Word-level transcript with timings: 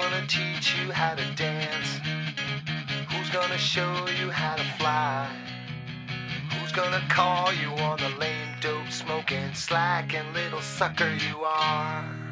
gonna 0.00 0.24
teach 0.28 0.76
you 0.78 0.92
how 0.92 1.14
to 1.14 1.24
dance? 1.34 1.98
Who's 3.10 3.30
gonna 3.30 3.58
show 3.58 4.06
you 4.20 4.30
how 4.30 4.54
to 4.54 4.62
fly? 4.78 5.28
Who's 6.52 6.70
gonna 6.70 7.02
call 7.08 7.52
you 7.52 7.70
on 7.70 7.98
the 7.98 8.10
lame 8.10 8.54
dope 8.60 8.92
smoking 8.92 9.52
slacking 9.54 10.32
little 10.32 10.60
sucker 10.60 11.12
you 11.28 11.40
are? 11.42 12.27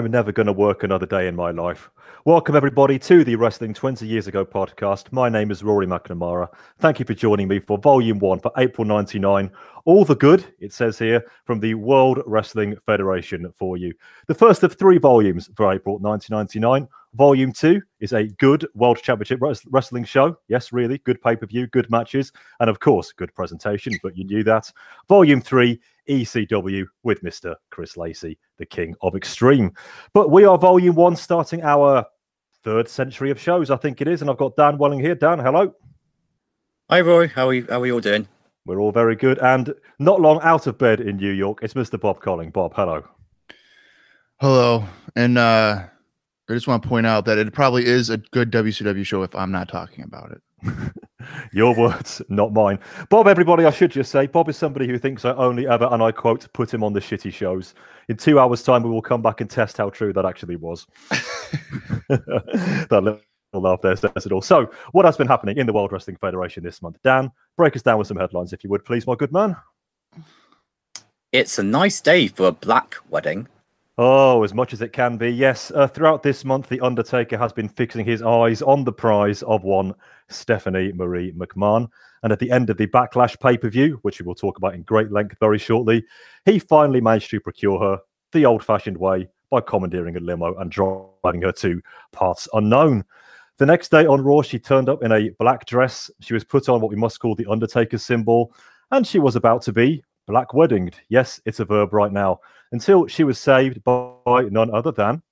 I'm 0.00 0.10
never 0.10 0.32
going 0.32 0.46
to 0.46 0.52
work 0.54 0.82
another 0.82 1.04
day 1.04 1.28
in 1.28 1.36
my 1.36 1.50
life. 1.50 1.90
Welcome, 2.24 2.56
everybody, 2.56 2.98
to 3.00 3.22
the 3.22 3.36
Wrestling 3.36 3.74
20 3.74 4.06
Years 4.06 4.28
Ago 4.28 4.46
podcast. 4.46 5.12
My 5.12 5.28
name 5.28 5.50
is 5.50 5.62
Rory 5.62 5.86
McNamara. 5.86 6.48
Thank 6.78 7.00
you 7.00 7.04
for 7.04 7.12
joining 7.12 7.48
me 7.48 7.60
for 7.60 7.76
Volume 7.76 8.18
1 8.18 8.40
for 8.40 8.50
April 8.56 8.86
99. 8.86 9.50
All 9.84 10.06
the 10.06 10.16
good, 10.16 10.54
it 10.58 10.72
says 10.72 10.98
here, 10.98 11.22
from 11.44 11.60
the 11.60 11.74
World 11.74 12.22
Wrestling 12.24 12.78
Federation 12.86 13.52
for 13.54 13.76
you. 13.76 13.92
The 14.26 14.34
first 14.34 14.62
of 14.62 14.72
three 14.72 14.96
volumes 14.96 15.50
for 15.54 15.70
April 15.70 15.98
1999. 15.98 16.88
Volume 17.14 17.52
2 17.52 17.82
is 17.98 18.14
a 18.14 18.28
good 18.38 18.66
World 18.74 19.02
Championship 19.02 19.42
wres- 19.42 19.66
Wrestling 19.70 20.04
show. 20.04 20.34
Yes, 20.48 20.72
really, 20.72 20.96
good 20.98 21.20
pay 21.20 21.36
per 21.36 21.44
view, 21.44 21.66
good 21.66 21.90
matches, 21.90 22.32
and 22.60 22.70
of 22.70 22.80
course, 22.80 23.12
good 23.12 23.34
presentation, 23.34 23.98
but 24.02 24.16
you 24.16 24.24
knew 24.24 24.44
that. 24.44 24.72
Volume 25.08 25.42
3 25.42 25.78
ECW 26.10 26.84
with 27.04 27.22
Mr. 27.22 27.54
Chris 27.70 27.96
Lacey, 27.96 28.36
the 28.58 28.66
king 28.66 28.94
of 29.00 29.14
extreme. 29.14 29.72
But 30.12 30.30
we 30.30 30.44
are 30.44 30.58
volume 30.58 30.96
one, 30.96 31.16
starting 31.16 31.62
our 31.62 32.04
third 32.64 32.88
century 32.88 33.30
of 33.30 33.40
shows, 33.40 33.70
I 33.70 33.76
think 33.76 34.00
it 34.00 34.08
is. 34.08 34.20
And 34.20 34.30
I've 34.30 34.36
got 34.36 34.56
Dan 34.56 34.76
Welling 34.76 35.00
here. 35.00 35.14
Dan, 35.14 35.38
hello. 35.38 35.72
Hi 36.90 37.00
Rory, 37.00 37.28
how 37.28 37.48
are 37.48 37.54
you, 37.54 37.66
how 37.68 37.80
are 37.80 37.86
you 37.86 37.94
all 37.94 38.00
doing? 38.00 38.26
We're 38.66 38.80
all 38.80 38.90
very 38.90 39.14
good. 39.14 39.38
And 39.38 39.72
not 40.00 40.20
long 40.20 40.40
out 40.42 40.66
of 40.66 40.76
bed 40.76 41.00
in 41.00 41.16
New 41.16 41.30
York, 41.30 41.60
it's 41.62 41.74
Mr. 41.74 41.98
Bob 41.98 42.20
Colling. 42.20 42.50
Bob, 42.50 42.74
hello. 42.74 43.04
Hello, 44.40 44.84
and 45.14 45.38
uh, 45.38 45.84
I 46.48 46.52
just 46.52 46.66
want 46.66 46.82
to 46.82 46.88
point 46.88 47.06
out 47.06 47.24
that 47.26 47.38
it 47.38 47.52
probably 47.52 47.86
is 47.86 48.10
a 48.10 48.18
good 48.18 48.50
WCW 48.50 49.06
show 49.06 49.22
if 49.22 49.34
I'm 49.36 49.52
not 49.52 49.68
talking 49.68 50.02
about 50.02 50.32
it. 50.32 50.42
Your 51.52 51.74
words, 51.74 52.22
not 52.28 52.52
mine. 52.52 52.78
Bob, 53.08 53.28
everybody, 53.28 53.64
I 53.64 53.70
should 53.70 53.90
just 53.90 54.10
say, 54.10 54.26
Bob 54.26 54.48
is 54.48 54.56
somebody 54.56 54.86
who 54.86 54.98
thinks 54.98 55.24
I 55.24 55.34
only 55.34 55.66
ever, 55.66 55.88
and 55.90 56.02
I 56.02 56.12
quote, 56.12 56.50
put 56.52 56.72
him 56.72 56.84
on 56.84 56.92
the 56.92 57.00
shitty 57.00 57.32
shows. 57.32 57.74
In 58.08 58.16
two 58.16 58.38
hours' 58.38 58.62
time, 58.62 58.82
we 58.82 58.90
will 58.90 59.02
come 59.02 59.22
back 59.22 59.40
and 59.40 59.50
test 59.50 59.76
how 59.76 59.90
true 59.90 60.12
that 60.12 60.24
actually 60.24 60.56
was. 60.56 60.86
that 62.08 62.88
little 62.90 63.20
laugh 63.52 63.80
there 63.82 63.96
says 63.96 64.26
it 64.26 64.32
all. 64.32 64.42
So, 64.42 64.70
what 64.92 65.04
has 65.04 65.16
been 65.16 65.28
happening 65.28 65.58
in 65.58 65.66
the 65.66 65.72
World 65.72 65.92
Wrestling 65.92 66.16
Federation 66.20 66.62
this 66.62 66.82
month? 66.82 66.98
Dan, 67.02 67.30
break 67.56 67.76
us 67.76 67.82
down 67.82 67.98
with 67.98 68.08
some 68.08 68.16
headlines, 68.16 68.52
if 68.52 68.64
you 68.64 68.70
would, 68.70 68.84
please, 68.84 69.06
my 69.06 69.14
good 69.14 69.32
man. 69.32 69.56
It's 71.32 71.58
a 71.58 71.62
nice 71.62 72.00
day 72.00 72.26
for 72.26 72.48
a 72.48 72.52
black 72.52 72.96
wedding. 73.08 73.46
Oh, 74.02 74.42
as 74.42 74.54
much 74.54 74.72
as 74.72 74.80
it 74.80 74.94
can 74.94 75.18
be. 75.18 75.28
Yes, 75.30 75.70
uh, 75.72 75.86
throughout 75.86 76.22
this 76.22 76.42
month, 76.42 76.70
The 76.70 76.80
Undertaker 76.80 77.36
has 77.36 77.52
been 77.52 77.68
fixing 77.68 78.06
his 78.06 78.22
eyes 78.22 78.62
on 78.62 78.82
the 78.82 78.92
prize 78.92 79.42
of 79.42 79.62
one 79.62 79.94
Stephanie 80.30 80.92
Marie 80.92 81.32
McMahon. 81.32 81.88
And 82.22 82.32
at 82.32 82.38
the 82.38 82.50
end 82.50 82.70
of 82.70 82.76
the 82.76 82.86
Backlash 82.86 83.38
pay 83.40 83.56
per 83.56 83.68
view, 83.68 83.98
which 84.02 84.20
we 84.20 84.26
will 84.26 84.34
talk 84.34 84.58
about 84.58 84.74
in 84.74 84.82
great 84.82 85.10
length 85.10 85.36
very 85.40 85.58
shortly, 85.58 86.04
he 86.44 86.58
finally 86.58 87.00
managed 87.00 87.30
to 87.30 87.40
procure 87.40 87.78
her 87.80 87.98
the 88.32 88.46
old 88.46 88.64
fashioned 88.64 88.96
way 88.96 89.28
by 89.50 89.60
commandeering 89.60 90.16
a 90.16 90.20
limo 90.20 90.54
and 90.56 90.70
driving 90.70 91.42
her 91.42 91.52
to 91.52 91.80
parts 92.12 92.48
unknown. 92.54 93.04
The 93.58 93.66
next 93.66 93.90
day 93.90 94.06
on 94.06 94.22
Raw, 94.22 94.42
she 94.42 94.58
turned 94.58 94.88
up 94.88 95.02
in 95.02 95.12
a 95.12 95.30
black 95.38 95.66
dress. 95.66 96.10
She 96.20 96.32
was 96.32 96.44
put 96.44 96.68
on 96.68 96.80
what 96.80 96.90
we 96.90 96.96
must 96.96 97.20
call 97.20 97.34
the 97.34 97.46
Undertaker 97.46 97.98
symbol, 97.98 98.54
and 98.90 99.06
she 99.06 99.18
was 99.18 99.36
about 99.36 99.62
to 99.62 99.72
be 99.72 100.02
black 100.26 100.54
weddinged. 100.54 100.94
Yes, 101.08 101.40
it's 101.44 101.60
a 101.60 101.64
verb 101.64 101.92
right 101.92 102.12
now. 102.12 102.40
Until 102.72 103.06
she 103.06 103.24
was 103.24 103.38
saved 103.38 103.82
by 103.84 104.46
none 104.50 104.72
other 104.72 104.92
than 104.92 105.22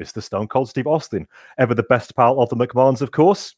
Mr. 0.00 0.22
Stone 0.22 0.48
Cold 0.48 0.68
Steve 0.68 0.86
Austin, 0.86 1.26
ever 1.58 1.74
the 1.74 1.82
best 1.84 2.14
pal 2.14 2.40
of 2.40 2.48
the 2.48 2.56
McMahons, 2.56 3.00
of 3.00 3.10
course. 3.10 3.54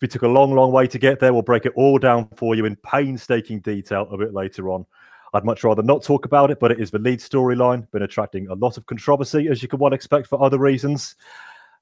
We 0.00 0.08
took 0.08 0.22
a 0.22 0.28
long, 0.28 0.54
long 0.54 0.72
way 0.72 0.86
to 0.86 0.98
get 0.98 1.20
there. 1.20 1.32
We'll 1.32 1.42
break 1.42 1.66
it 1.66 1.72
all 1.74 1.98
down 1.98 2.28
for 2.36 2.54
you 2.54 2.66
in 2.66 2.76
painstaking 2.76 3.60
detail 3.60 4.08
a 4.10 4.18
bit 4.18 4.34
later 4.34 4.70
on. 4.70 4.84
I'd 5.32 5.44
much 5.44 5.64
rather 5.64 5.82
not 5.82 6.02
talk 6.02 6.24
about 6.24 6.50
it, 6.50 6.60
but 6.60 6.70
it 6.70 6.80
is 6.80 6.90
the 6.90 6.98
lead 6.98 7.18
storyline, 7.18 7.90
been 7.90 8.02
attracting 8.02 8.48
a 8.48 8.54
lot 8.54 8.76
of 8.76 8.86
controversy, 8.86 9.48
as 9.48 9.62
you 9.62 9.68
could 9.68 9.80
well 9.80 9.92
expect 9.92 10.28
for 10.28 10.42
other 10.42 10.58
reasons. 10.58 11.16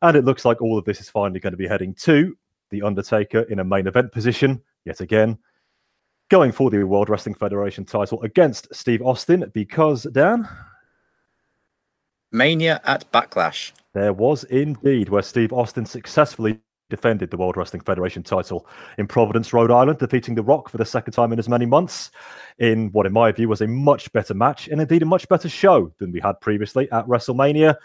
And 0.02 0.16
it 0.16 0.24
looks 0.24 0.44
like 0.44 0.60
all 0.60 0.78
of 0.78 0.84
this 0.84 1.00
is 1.00 1.10
finally 1.10 1.40
going 1.40 1.52
to 1.52 1.56
be 1.56 1.68
heading 1.68 1.94
to 1.94 2.36
The 2.70 2.82
Undertaker 2.82 3.42
in 3.42 3.60
a 3.60 3.64
main 3.64 3.86
event 3.86 4.12
position, 4.12 4.62
yet 4.84 5.00
again, 5.00 5.38
going 6.30 6.52
for 6.52 6.70
the 6.70 6.82
World 6.84 7.08
Wrestling 7.08 7.34
Federation 7.34 7.84
title 7.84 8.22
against 8.22 8.74
Steve 8.74 9.02
Austin 9.02 9.50
because, 9.54 10.04
Dan, 10.12 10.48
Mania 12.32 12.80
at 12.84 13.10
Backlash. 13.12 13.72
there 13.92 14.12
was 14.12 14.42
indeed 14.44 15.08
where 15.08 15.22
Steve 15.22 15.52
Austin 15.52 15.86
successfully 15.86 16.58
defended 16.90 17.30
the 17.30 17.36
World 17.36 17.56
Wrestling 17.56 17.82
Federation 17.82 18.22
title 18.22 18.66
in 18.98 19.06
Providence, 19.06 19.52
Rhode 19.52 19.70
Island, 19.70 19.98
defeating 19.98 20.34
The 20.34 20.42
Rock 20.42 20.68
for 20.68 20.76
the 20.76 20.84
second 20.84 21.12
time 21.12 21.32
in 21.32 21.38
as 21.38 21.48
many 21.48 21.66
months 21.66 22.10
in 22.58 22.90
what, 22.92 23.06
in 23.06 23.12
my 23.12 23.32
view, 23.32 23.48
was 23.48 23.60
a 23.60 23.66
much 23.66 24.12
better 24.12 24.34
match 24.34 24.68
and 24.68 24.80
indeed 24.80 25.02
a 25.02 25.06
much 25.06 25.28
better 25.28 25.48
show 25.48 25.92
than 25.98 26.12
we 26.12 26.20
had 26.20 26.40
previously 26.40 26.90
at 26.92 27.06
WrestleMania. 27.06 27.76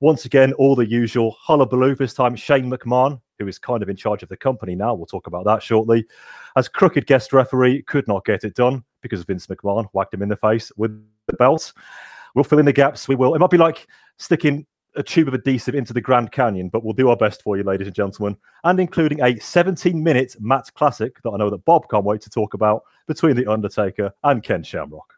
Once 0.00 0.24
again, 0.24 0.52
all 0.54 0.74
the 0.74 0.88
usual 0.88 1.36
hullabaloo. 1.40 1.94
This 1.94 2.14
time, 2.14 2.36
Shane 2.36 2.70
McMahon, 2.70 3.20
who 3.38 3.48
is 3.48 3.58
kind 3.58 3.82
of 3.82 3.88
in 3.88 3.96
charge 3.96 4.22
of 4.22 4.28
the 4.28 4.36
company 4.36 4.74
now, 4.74 4.94
we'll 4.94 5.06
talk 5.06 5.26
about 5.26 5.44
that 5.44 5.62
shortly, 5.62 6.06
as 6.56 6.68
crooked 6.68 7.06
guest 7.06 7.32
referee, 7.32 7.82
could 7.82 8.06
not 8.08 8.24
get 8.24 8.44
it 8.44 8.54
done 8.54 8.84
because 9.00 9.22
Vince 9.22 9.46
McMahon 9.46 9.86
whacked 9.92 10.12
him 10.12 10.22
in 10.22 10.28
the 10.28 10.36
face 10.36 10.70
with 10.76 11.02
the 11.26 11.32
belt. 11.34 11.72
We'll 12.34 12.44
fill 12.44 12.58
in 12.58 12.66
the 12.66 12.72
gaps. 12.72 13.08
We 13.08 13.14
will. 13.14 13.34
It 13.34 13.38
might 13.38 13.50
be 13.50 13.56
like 13.56 13.86
sticking 14.18 14.66
a 14.96 15.02
tube 15.02 15.28
of 15.28 15.34
adhesive 15.34 15.74
into 15.74 15.92
the 15.92 16.00
Grand 16.00 16.32
Canyon, 16.32 16.68
but 16.68 16.82
we'll 16.82 16.94
do 16.94 17.08
our 17.08 17.16
best 17.16 17.42
for 17.42 17.56
you, 17.56 17.62
ladies 17.62 17.86
and 17.86 17.94
gentlemen, 17.94 18.36
and 18.64 18.80
including 18.80 19.22
a 19.22 19.38
17 19.38 20.02
minute 20.02 20.34
Matt 20.40 20.72
Classic 20.74 21.22
that 21.22 21.30
I 21.30 21.36
know 21.36 21.50
that 21.50 21.64
Bob 21.64 21.88
can't 21.88 22.04
wait 22.04 22.20
to 22.22 22.30
talk 22.30 22.54
about 22.54 22.82
between 23.06 23.36
The 23.36 23.50
Undertaker 23.50 24.12
and 24.24 24.42
Ken 24.42 24.62
Shamrock. 24.62 25.14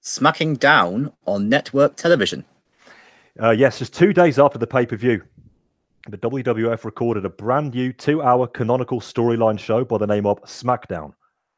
Smacking 0.00 0.56
down 0.56 1.12
on 1.26 1.48
network 1.48 1.96
television. 1.96 2.44
Uh, 3.40 3.50
yes, 3.50 3.78
just 3.78 3.94
two 3.94 4.12
days 4.12 4.38
after 4.38 4.58
the 4.58 4.66
pay 4.66 4.84
per 4.84 4.96
view, 4.96 5.22
the 6.08 6.18
WWF 6.18 6.84
recorded 6.84 7.24
a 7.24 7.30
brand 7.30 7.74
new 7.74 7.92
two 7.92 8.22
hour 8.22 8.46
canonical 8.46 9.00
storyline 9.00 9.58
show 9.58 9.84
by 9.84 9.98
the 9.98 10.06
name 10.06 10.26
of 10.26 10.42
SmackDown. 10.42 11.14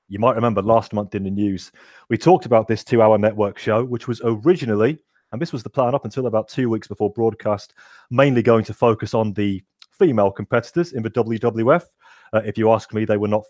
You 0.09 0.19
might 0.19 0.37
remember 0.37 0.61
last 0.61 0.93
month 0.93 1.15
in 1.15 1.25
the 1.25 1.31
news, 1.31 1.73
we 2.11 2.19
talked 2.19 2.45
about 2.45 2.69
this 2.69 2.85
two 2.85 3.01
hour 3.01 3.17
network 3.17 3.59
show, 3.59 3.85
which 3.85 4.07
was 4.07 4.21
originally, 4.23 4.99
and 5.35 5.43
this 5.43 5.53
was 5.53 5.65
the 5.65 5.69
plan 5.69 5.97
up 5.97 6.05
until 6.05 6.29
about 6.29 6.47
two 6.47 6.71
weeks 6.71 6.87
before 6.87 7.11
broadcast, 7.11 7.75
mainly 8.09 8.41
going 8.41 8.65
to 8.67 8.73
focus 8.73 9.15
on 9.15 9.33
the 9.33 9.61
female 9.91 10.31
competitors 10.31 10.93
in 10.93 11.03
the 11.03 11.11
WWF. 11.11 11.83
Uh, 12.33 12.43
if 12.45 12.57
you 12.57 12.71
ask 12.71 12.95
me, 12.95 13.05
they 13.05 13.17
were 13.17 13.27
not 13.27 13.43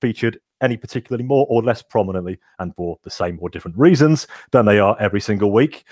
featured 0.00 0.40
any 0.62 0.76
particularly 0.76 1.22
more 1.22 1.46
or 1.48 1.62
less 1.62 1.80
prominently 1.80 2.40
and 2.58 2.74
for 2.74 2.98
the 3.04 3.10
same 3.10 3.38
or 3.40 3.48
different 3.48 3.78
reasons 3.78 4.26
than 4.50 4.66
they 4.66 4.80
are 4.80 4.96
every 4.98 5.20
single 5.20 5.52
week. 5.52 5.84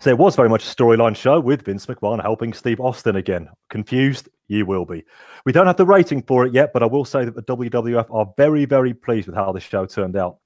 So 0.00 0.10
it 0.10 0.18
was 0.18 0.34
very 0.34 0.48
much 0.48 0.64
a 0.64 0.74
storyline 0.74 1.14
show 1.14 1.38
with 1.38 1.64
Vince 1.64 1.86
McMahon 1.86 2.20
helping 2.20 2.52
Steve 2.52 2.80
Austin 2.80 3.14
again. 3.14 3.48
Confused? 3.70 4.28
You 4.48 4.66
will 4.66 4.84
be. 4.84 5.04
We 5.46 5.52
don't 5.52 5.68
have 5.68 5.76
the 5.76 5.86
rating 5.86 6.22
for 6.24 6.46
it 6.46 6.52
yet, 6.52 6.72
but 6.72 6.82
I 6.82 6.86
will 6.86 7.04
say 7.04 7.24
that 7.24 7.36
the 7.36 7.44
WWF 7.44 8.12
are 8.12 8.34
very, 8.36 8.64
very 8.64 8.92
pleased 8.92 9.28
with 9.28 9.36
how 9.36 9.52
the 9.52 9.60
show 9.60 9.86
turned 9.86 10.16
out. 10.16 10.38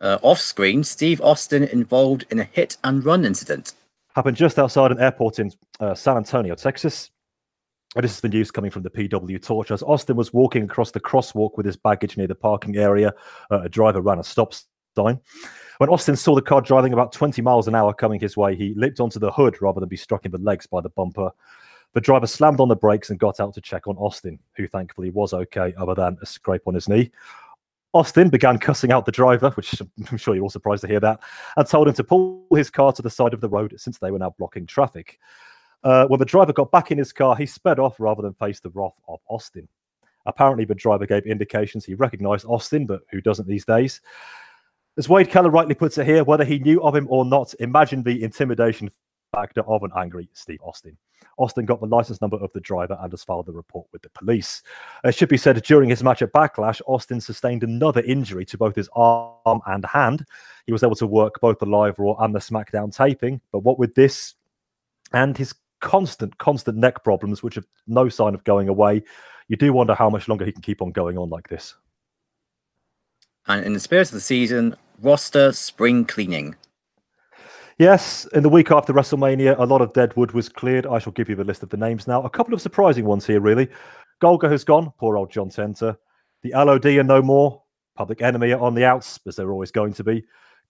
Uh, 0.00 0.18
off 0.22 0.38
screen, 0.38 0.82
Steve 0.82 1.20
Austin 1.20 1.64
involved 1.64 2.24
in 2.30 2.38
a 2.38 2.44
hit 2.44 2.76
and 2.84 3.04
run 3.04 3.24
incident. 3.24 3.74
Happened 4.14 4.36
just 4.36 4.58
outside 4.58 4.90
an 4.90 4.98
airport 4.98 5.38
in 5.38 5.52
uh, 5.78 5.94
San 5.94 6.16
Antonio, 6.16 6.54
Texas. 6.54 7.10
And 7.96 8.04
this 8.04 8.12
is 8.12 8.20
the 8.20 8.28
news 8.28 8.50
coming 8.50 8.70
from 8.70 8.82
the 8.82 8.90
PW 8.90 9.42
Torch. 9.42 9.70
As 9.70 9.82
Austin 9.82 10.16
was 10.16 10.32
walking 10.32 10.62
across 10.62 10.92
the 10.92 11.00
crosswalk 11.00 11.56
with 11.56 11.66
his 11.66 11.76
baggage 11.76 12.16
near 12.16 12.28
the 12.28 12.34
parking 12.34 12.76
area, 12.76 13.12
uh, 13.50 13.62
a 13.62 13.68
driver 13.68 14.00
ran 14.00 14.18
a 14.18 14.24
stop 14.24 14.54
sign. 14.96 15.20
When 15.78 15.90
Austin 15.90 16.16
saw 16.16 16.34
the 16.34 16.42
car 16.42 16.60
driving 16.60 16.92
about 16.92 17.12
20 17.12 17.42
miles 17.42 17.68
an 17.68 17.74
hour 17.74 17.92
coming 17.92 18.20
his 18.20 18.36
way, 18.36 18.54
he 18.54 18.74
leaped 18.74 19.00
onto 19.00 19.18
the 19.18 19.32
hood 19.32 19.60
rather 19.60 19.80
than 19.80 19.88
be 19.88 19.96
struck 19.96 20.24
in 20.24 20.32
the 20.32 20.38
legs 20.38 20.66
by 20.66 20.80
the 20.80 20.90
bumper. 20.90 21.30
The 21.92 22.00
driver 22.00 22.26
slammed 22.26 22.60
on 22.60 22.68
the 22.68 22.76
brakes 22.76 23.10
and 23.10 23.18
got 23.18 23.40
out 23.40 23.54
to 23.54 23.60
check 23.60 23.88
on 23.88 23.96
Austin, 23.96 24.38
who 24.56 24.68
thankfully 24.68 25.10
was 25.10 25.32
okay, 25.32 25.74
other 25.76 25.94
than 25.94 26.16
a 26.22 26.26
scrape 26.26 26.62
on 26.66 26.74
his 26.74 26.88
knee. 26.88 27.10
Austin 27.92 28.28
began 28.28 28.58
cussing 28.58 28.92
out 28.92 29.04
the 29.04 29.12
driver, 29.12 29.50
which 29.50 29.80
I'm 30.10 30.16
sure 30.16 30.34
you're 30.34 30.44
all 30.44 30.50
surprised 30.50 30.82
to 30.82 30.88
hear 30.88 31.00
that, 31.00 31.20
and 31.56 31.66
told 31.66 31.88
him 31.88 31.94
to 31.94 32.04
pull 32.04 32.46
his 32.54 32.70
car 32.70 32.92
to 32.92 33.02
the 33.02 33.10
side 33.10 33.34
of 33.34 33.40
the 33.40 33.48
road 33.48 33.74
since 33.76 33.98
they 33.98 34.10
were 34.10 34.18
now 34.18 34.34
blocking 34.38 34.66
traffic. 34.66 35.18
Uh, 35.82 36.06
when 36.06 36.18
the 36.18 36.26
driver 36.26 36.52
got 36.52 36.70
back 36.70 36.90
in 36.90 36.98
his 36.98 37.12
car, 37.12 37.34
he 37.34 37.46
sped 37.46 37.78
off 37.78 37.98
rather 37.98 38.22
than 38.22 38.34
face 38.34 38.60
the 38.60 38.70
wrath 38.70 39.00
of 39.08 39.18
Austin. 39.28 39.66
Apparently, 40.26 40.64
the 40.64 40.74
driver 40.74 41.06
gave 41.06 41.24
indications 41.24 41.84
he 41.84 41.94
recognized 41.94 42.44
Austin, 42.46 42.86
but 42.86 43.00
who 43.10 43.20
doesn't 43.20 43.48
these 43.48 43.64
days? 43.64 44.00
As 44.98 45.08
Wade 45.08 45.30
Keller 45.30 45.50
rightly 45.50 45.74
puts 45.74 45.96
it 45.98 46.06
here, 46.06 46.24
whether 46.24 46.44
he 46.44 46.58
knew 46.58 46.82
of 46.82 46.94
him 46.94 47.06
or 47.08 47.24
not, 47.24 47.54
imagine 47.58 48.02
the 48.02 48.22
intimidation 48.22 48.90
factor 49.32 49.62
of 49.62 49.82
an 49.82 49.90
angry 49.96 50.28
Steve 50.32 50.60
Austin. 50.62 50.96
Austin 51.38 51.66
got 51.66 51.80
the 51.80 51.86
license 51.86 52.20
number 52.20 52.36
of 52.38 52.52
the 52.52 52.60
driver 52.60 52.98
and 53.00 53.12
has 53.12 53.24
filed 53.24 53.46
the 53.46 53.52
report 53.52 53.86
with 53.92 54.02
the 54.02 54.10
police. 54.10 54.62
It 55.04 55.14
should 55.14 55.28
be 55.28 55.36
said 55.36 55.62
during 55.62 55.90
his 55.90 56.02
match 56.02 56.22
at 56.22 56.32
Backlash, 56.32 56.80
Austin 56.86 57.20
sustained 57.20 57.62
another 57.62 58.00
injury 58.02 58.44
to 58.46 58.58
both 58.58 58.74
his 58.74 58.88
arm 58.94 59.60
and 59.66 59.84
hand. 59.84 60.24
He 60.66 60.72
was 60.72 60.82
able 60.82 60.96
to 60.96 61.06
work 61.06 61.40
both 61.40 61.58
the 61.58 61.66
live 61.66 61.98
Raw 61.98 62.14
and 62.20 62.34
the 62.34 62.38
SmackDown 62.38 62.94
taping, 62.94 63.40
but 63.52 63.60
what 63.60 63.78
with 63.78 63.94
this 63.94 64.34
and 65.12 65.36
his 65.36 65.54
constant, 65.80 66.36
constant 66.38 66.78
neck 66.78 67.02
problems, 67.04 67.42
which 67.42 67.54
have 67.56 67.66
no 67.86 68.08
sign 68.08 68.34
of 68.34 68.44
going 68.44 68.68
away, 68.68 69.02
you 69.48 69.56
do 69.56 69.72
wonder 69.72 69.94
how 69.94 70.08
much 70.08 70.28
longer 70.28 70.44
he 70.44 70.52
can 70.52 70.62
keep 70.62 70.82
on 70.82 70.92
going 70.92 71.18
on 71.18 71.28
like 71.28 71.48
this. 71.48 71.74
And 73.46 73.64
in 73.64 73.72
the 73.72 73.80
spirit 73.80 74.08
of 74.08 74.14
the 74.14 74.20
season, 74.20 74.76
roster 75.00 75.52
spring 75.52 76.04
cleaning. 76.04 76.56
Yes, 77.80 78.26
in 78.34 78.42
the 78.42 78.48
week 78.50 78.70
after 78.70 78.92
WrestleMania, 78.92 79.58
a 79.58 79.64
lot 79.64 79.80
of 79.80 79.94
deadwood 79.94 80.32
was 80.32 80.50
cleared. 80.50 80.84
I 80.86 80.98
shall 80.98 81.14
give 81.14 81.30
you 81.30 81.34
the 81.34 81.44
list 81.44 81.62
of 81.62 81.70
the 81.70 81.78
names 81.78 82.06
now. 82.06 82.22
A 82.24 82.28
couple 82.28 82.52
of 82.52 82.60
surprising 82.60 83.06
ones 83.06 83.26
here, 83.26 83.40
really. 83.40 83.68
Golga 84.20 84.50
has 84.50 84.64
gone, 84.64 84.92
poor 84.98 85.16
old 85.16 85.30
John 85.30 85.48
Tenta. 85.48 85.96
The 86.42 86.50
LOD 86.50 86.84
are 86.84 87.02
no 87.02 87.22
more. 87.22 87.62
Public 87.96 88.20
Enemy 88.20 88.52
are 88.52 88.60
on 88.60 88.74
the 88.74 88.84
outs, 88.84 89.18
as 89.26 89.36
they're 89.36 89.50
always 89.50 89.70
going 89.70 89.94
to 89.94 90.04
be. 90.04 90.22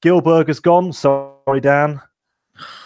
Gilbert 0.03 0.47
has 0.47 0.61
gone, 0.61 0.93
sorry, 0.93 1.61
Dan. 1.61 2.01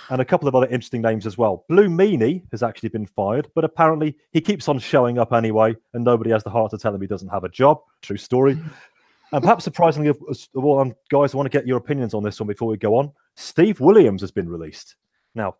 And 0.09 0.23
a 0.23 0.25
couple 0.25 0.49
of 0.49 0.55
other 0.55 0.69
interesting 0.69 1.03
names 1.03 1.27
as 1.27 1.37
well. 1.37 1.67
Blue 1.69 1.91
Meanie 1.91 2.45
has 2.51 2.63
actually 2.63 2.89
been 2.89 3.05
fired, 3.05 3.49
but 3.55 3.63
apparently 3.63 4.17
he 4.33 4.41
keeps 4.41 4.71
on 4.71 4.79
showing 4.79 5.19
up 5.19 5.35
anyway, 5.35 5.77
and 5.93 6.03
nobody 6.03 6.31
has 6.31 6.43
the 6.43 6.49
heart 6.49 6.71
to 6.71 6.79
tell 6.79 6.95
him 6.95 7.03
he 7.03 7.07
doesn't 7.07 7.29
have 7.29 7.45
a 7.45 7.51
job. 7.51 7.83
True 8.01 8.17
story. 8.17 8.59
And 9.35 9.43
perhaps 9.43 9.65
surprisingly, 9.65 10.11
of, 10.11 10.23
of 10.29 10.65
all, 10.65 10.79
um, 10.79 10.95
guys, 11.11 11.35
I 11.35 11.37
want 11.37 11.51
to 11.51 11.59
get 11.59 11.67
your 11.67 11.77
opinions 11.77 12.15
on 12.15 12.23
this 12.23 12.39
one 12.39 12.47
before 12.47 12.69
we 12.69 12.77
go 12.77 12.95
on. 12.95 13.11
Steve 13.35 13.81
Williams 13.81 14.21
has 14.21 14.31
been 14.31 14.49
released. 14.49 14.95
Now, 15.35 15.57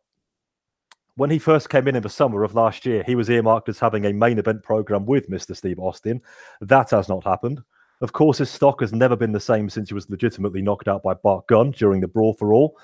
when 1.17 1.29
he 1.29 1.41
first 1.41 1.69
came 1.71 1.89
in 1.89 1.97
in 1.97 2.03
the 2.05 2.09
summer 2.09 2.45
of 2.45 2.55
last 2.55 2.87
year, 2.87 3.03
he 3.05 3.17
was 3.17 3.29
earmarked 3.29 3.69
as 3.69 3.81
having 3.81 4.07
a 4.07 4.13
main 4.13 4.39
event 4.39 4.63
program 4.63 5.05
with 5.07 5.29
Mr. 5.29 5.57
Steve 5.57 5.81
Austin. 5.81 6.23
That 6.61 6.91
has 6.91 7.09
not 7.09 7.25
happened. 7.25 7.65
Of 8.01 8.13
course, 8.13 8.39
his 8.39 8.49
stock 8.49 8.81
has 8.81 8.93
never 8.93 9.17
been 9.17 9.33
the 9.33 9.41
same 9.41 9.69
since 9.69 9.89
he 9.89 9.95
was 9.95 10.09
legitimately 10.09 10.63
knocked 10.63 10.87
out 10.87 11.03
by 11.03 11.15
Bart 11.15 11.49
Gunn 11.49 11.73
during 11.73 12.01
the 12.01 12.07
Brawl 12.07 12.35
for 12.35 12.53
All. 12.53 12.79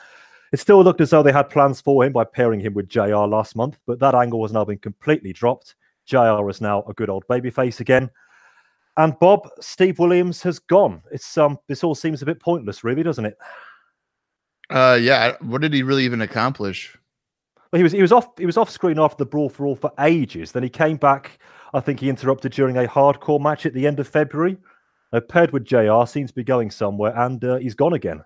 It 0.53 0.59
still 0.59 0.83
looked 0.83 1.01
as 1.01 1.11
though 1.11 1.23
they 1.23 1.31
had 1.31 1.51
plans 1.51 1.81
for 1.81 2.05
him 2.05 2.13
by 2.13 2.25
pairing 2.25 2.59
him 2.59 2.75
with 2.75 2.89
JR 2.89 3.15
last 3.15 3.55
month, 3.55 3.79
but 3.87 4.01
that 4.01 4.17
angle 4.17 4.43
has 4.43 4.53
now 4.53 4.65
been 4.65 4.79
completely 4.79 5.33
dropped. 5.33 5.77
JR 6.07 6.51
is 6.51 6.61
now 6.61 6.83
a 6.89 6.95
good 6.95 7.11
old 7.11 7.25
babyface 7.29 7.79
again. 7.79 8.11
And 9.01 9.19
Bob, 9.19 9.49
Steve 9.61 9.99
Williams 9.99 10.43
has 10.43 10.59
gone. 10.59 11.01
It's 11.11 11.39
um 11.39 11.59
this 11.69 11.83
all 11.83 11.95
seems 11.95 12.21
a 12.21 12.27
bit 12.27 12.39
pointless, 12.39 12.85
really, 12.85 13.03
doesn't 13.03 13.25
it? 13.25 13.39
Uh, 14.69 14.99
yeah. 15.01 15.37
What 15.41 15.63
did 15.63 15.73
he 15.73 15.83
really 15.83 16.05
even 16.05 16.21
accomplish? 16.21 16.97
Well, 17.73 17.79
he 17.79 17.83
was 17.83 17.93
he 17.93 18.03
was 18.03 18.13
off 18.13 18.29
he 18.37 18.45
was 18.45 18.59
off 18.59 18.69
screen 18.69 18.99
after 18.99 19.17
the 19.17 19.31
brawl 19.31 19.49
for 19.49 19.65
all 19.65 19.75
for 19.75 19.91
ages. 20.01 20.53
Then 20.53 20.63
he 20.63 20.69
came 20.69 20.99
back. 20.99 21.39
I 21.73 21.81
think 21.81 22.01
he 22.01 22.11
interrupted 22.11 22.53
during 22.53 22.77
a 22.77 22.87
hardcore 22.87 23.41
match 23.41 23.65
at 23.65 23.73
the 23.73 23.87
end 23.87 24.01
of 24.01 24.07
February. 24.09 24.59
Uh, 25.13 25.21
paired 25.21 25.51
with 25.53 25.65
JR, 25.65 26.05
seems 26.07 26.31
to 26.31 26.35
be 26.37 26.45
going 26.45 26.71
somewhere, 26.71 27.17
and 27.17 27.43
uh, 27.43 27.57
he's 27.57 27.75
gone 27.75 27.95
again. 27.95 28.23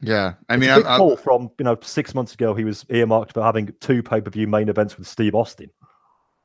Yeah, 0.00 0.34
I 0.48 0.56
mean, 0.56 0.70
a 0.70 0.76
big 0.76 0.86
I'm- 0.86 0.98
call 0.98 1.16
from 1.16 1.50
you 1.58 1.64
know 1.64 1.76
six 1.82 2.14
months 2.14 2.32
ago. 2.32 2.54
He 2.54 2.64
was 2.64 2.86
earmarked 2.88 3.34
for 3.34 3.42
having 3.42 3.74
two 3.80 4.02
pay 4.02 4.22
per 4.22 4.30
view 4.30 4.46
main 4.46 4.70
events 4.70 4.96
with 4.96 5.06
Steve 5.06 5.34
Austin. 5.34 5.70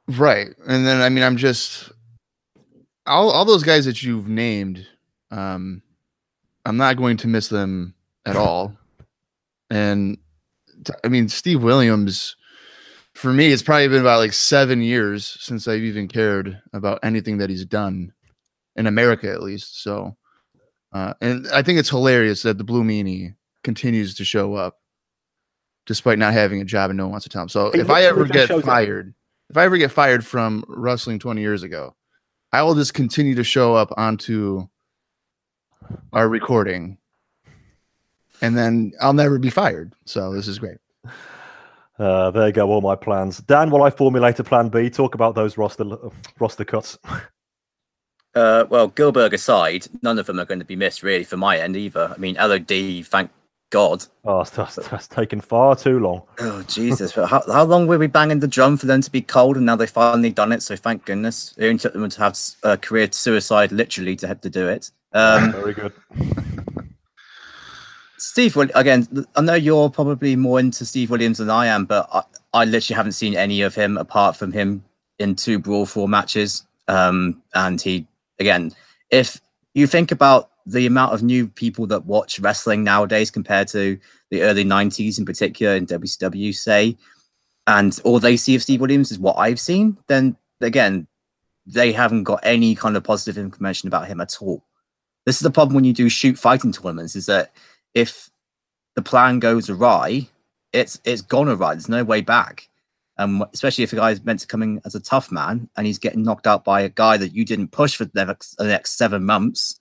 right, 0.10 0.50
and 0.68 0.86
then 0.86 1.02
I 1.02 1.08
mean, 1.08 1.24
I'm 1.24 1.38
just 1.38 1.92
all 3.06 3.32
all 3.32 3.46
those 3.46 3.64
guys 3.64 3.86
that 3.86 4.04
you've 4.04 4.28
named. 4.28 4.86
Um, 5.32 5.82
I'm 6.66 6.78
not 6.78 6.98
going 6.98 7.18
to 7.18 7.28
miss 7.28 7.48
them 7.48 7.96
at 8.26 8.36
all, 8.36 8.76
and 9.70 10.18
I 11.04 11.08
mean, 11.08 11.30
Steve 11.30 11.64
Williams. 11.64 12.36
For 13.14 13.32
me, 13.32 13.54
it's 13.54 13.64
probably 13.64 13.88
been 13.88 14.02
about 14.02 14.20
like 14.20 14.34
seven 14.34 14.82
years 14.82 15.38
since 15.40 15.70
I've 15.70 15.84
even 15.84 16.10
cared 16.10 16.62
about 16.74 17.00
anything 17.02 17.38
that 17.38 17.50
he's 17.50 17.64
done 17.64 18.12
in 18.76 18.88
America, 18.88 19.32
at 19.32 19.42
least. 19.42 19.82
So, 19.82 20.18
uh, 20.92 21.14
and 21.22 21.48
I 21.48 21.62
think 21.62 21.80
it's 21.80 21.90
hilarious 21.90 22.42
that 22.42 22.58
the 22.58 22.66
Blue 22.66 22.84
Meanie 22.84 23.36
continues 23.64 24.16
to 24.16 24.26
show 24.26 24.56
up 24.56 24.80
despite 25.86 26.20
not 26.20 26.34
having 26.34 26.62
a 26.62 26.66
job 26.66 26.90
and 26.90 26.98
no 26.98 27.06
one 27.06 27.12
wants 27.12 27.24
to 27.24 27.30
tell 27.30 27.44
him. 27.44 27.50
So 27.50 27.68
if 27.68 27.90
I 27.90 28.04
ever 28.04 28.26
get 28.26 28.50
fired, 28.64 29.14
if 29.50 29.58
I 29.58 29.64
ever 29.64 29.78
get 29.78 29.92
fired 29.92 30.26
from 30.26 30.64
wrestling 30.68 31.20
20 31.20 31.42
years 31.42 31.64
ago, 31.64 31.96
I 32.52 32.64
will 32.64 32.76
just 32.76 32.94
continue 32.94 33.36
to 33.36 33.44
show 33.44 33.76
up 33.76 33.92
onto 33.98 34.68
our 36.14 36.28
recording 36.30 36.98
and 38.42 38.58
then 38.58 38.92
I'll 39.02 39.14
never 39.14 39.40
be 39.40 39.50
fired. 39.50 39.94
So 40.06 40.34
this 40.34 40.48
is 40.48 40.60
great. 40.60 40.78
Uh, 41.98 42.30
there 42.32 42.52
go 42.52 42.70
all 42.70 42.82
my 42.82 42.96
plans. 42.96 43.38
Dan, 43.40 43.70
while 43.70 43.84
I 43.84 43.90
formulate 43.90 44.40
a 44.40 44.44
plan 44.44 44.70
B, 44.70 44.90
talk 44.90 45.16
about 45.16 45.36
those 45.36 45.58
roster 45.58 45.86
roster 46.40 46.66
cuts. 46.66 46.98
Uh, 48.36 48.66
well, 48.70 48.90
Gilbert 48.90 49.34
aside, 49.34 49.88
none 50.02 50.20
of 50.20 50.26
them 50.26 50.40
are 50.42 50.46
going 50.46 50.60
to 50.60 50.66
be 50.66 50.76
missed 50.76 51.04
really 51.04 51.24
for 51.24 51.38
my 51.38 51.58
end 51.58 51.78
either. 51.78 52.14
I 52.14 52.18
mean, 52.18 52.36
LOD, 52.36 53.06
thank 53.06 53.32
God. 53.76 54.06
Oh, 54.24 54.42
that's, 54.46 54.76
that's 54.76 55.10
taken 55.10 55.42
far 55.42 55.76
too 55.76 56.00
long. 56.00 56.22
Oh 56.40 56.64
Jesus! 56.64 57.12
But 57.12 57.28
how, 57.28 57.44
how 57.46 57.66
long 57.66 57.88
were 57.88 57.98
we 58.00 58.08
banging 58.08 58.40
the 58.40 58.48
drum 58.48 58.78
for 58.78 58.86
them 58.86 59.02
to 59.02 59.12
be 59.12 59.22
cold, 59.22 59.58
and 59.58 59.66
now 59.66 59.76
they've 59.76 59.90
finally 59.90 60.30
done 60.30 60.54
it? 60.54 60.64
So 60.64 60.78
thank 60.78 61.04
goodness. 61.04 61.54
It 61.58 61.66
only 61.66 61.80
took 61.80 61.92
them 61.92 62.08
to 62.08 62.20
have 62.22 62.40
uh, 62.64 62.78
career 62.78 63.12
suicide, 63.12 63.74
literally, 63.74 64.16
to 64.16 64.28
have 64.30 64.40
to 64.40 64.50
do 64.50 64.70
it. 64.70 64.92
Um, 65.12 65.52
Very 65.52 65.74
good. 65.74 65.92
Steve, 68.18 68.56
Will- 68.56 68.72
again, 68.76 69.26
I 69.36 69.42
know 69.42 69.56
you're 69.56 69.90
probably 69.90 70.38
more 70.38 70.62
into 70.62 70.86
Steve 70.86 71.10
Williams 71.10 71.40
than 71.40 71.50
I 71.50 71.66
am, 71.66 71.84
but 71.84 72.08
I, 72.14 72.24
I 72.54 72.64
literally 72.64 72.96
haven't 72.96 73.12
seen 73.12 73.36
any 73.36 73.62
of 73.62 73.76
him 73.76 73.98
apart 73.98 74.38
from 74.38 74.54
him 74.54 74.86
in 75.20 75.36
two 75.36 75.60
Brawl 75.60 75.86
Four 75.86 76.08
matches. 76.08 76.66
Um, 76.88 77.42
and 77.54 77.82
he, 77.82 78.08
again, 78.40 78.72
if 79.12 79.42
you 79.74 79.86
think 79.86 80.14
about 80.14 80.50
the 80.66 80.86
amount 80.86 81.14
of 81.14 81.22
new 81.22 81.48
people 81.48 81.86
that 81.88 82.06
watch 82.06 82.40
wrestling 82.40 82.84
nowadays 82.84 83.30
compared 83.30 83.68
to 83.70 84.00
the 84.32 84.42
early 84.42 84.66
90s 84.66 85.20
in 85.20 85.26
particular 85.26 85.76
in 85.76 85.86
WCW, 85.86 86.56
say, 86.56 86.98
and 87.68 88.00
all 88.04 88.20
they 88.20 88.38
see 88.38 88.56
of 88.56 88.62
Steve 88.62 88.82
Williams 88.82 89.12
is 89.12 89.20
what 89.20 89.38
I've 89.38 89.60
seen, 89.60 89.98
then 90.08 90.38
again, 90.62 91.08
they 91.66 91.92
haven't 91.92 92.24
got 92.24 92.40
any 92.44 92.76
kind 92.76 92.96
of 92.96 93.04
positive 93.04 93.38
information 93.38 93.88
about 93.88 94.08
him 94.08 94.22
at 94.22 94.38
all. 94.42 94.64
This 95.26 95.38
is 95.38 95.42
the 95.42 95.52
problem 95.52 95.76
when 95.76 95.84
you 95.84 95.94
do 95.94 96.10
shoot 96.10 96.38
fighting 96.38 96.72
tournaments, 96.72 97.16
is 97.16 97.26
that 97.26 97.52
if 97.94 98.30
the 98.96 99.02
plan 99.02 99.40
goes 99.40 99.70
awry, 99.70 100.28
it's 100.74 101.00
it's 101.04 101.22
gone 101.22 101.50
awry. 101.50 101.74
There's 101.74 101.90
no 101.90 102.04
way 102.04 102.22
back. 102.22 102.70
Um, 103.18 103.46
especially 103.54 103.86
if 103.86 103.94
a 103.94 103.96
guy's 103.96 104.24
meant 104.24 104.42
to 104.42 104.48
come 104.48 104.62
in 104.62 104.82
as 104.84 104.94
a 104.94 105.00
tough 105.00 105.32
man 105.32 105.70
and 105.78 105.88
he's 105.88 106.00
getting 106.00 106.22
knocked 106.22 106.48
out 106.48 106.66
by 106.66 106.82
a 106.82 106.90
guy 106.90 107.16
that 107.16 107.34
you 107.34 107.46
didn't 107.46 107.70
push 107.70 107.96
for 107.96 108.04
the 108.04 108.26
next, 108.26 108.58
the 108.58 108.66
next 108.66 108.98
seven 108.98 109.24
months, 109.24 109.80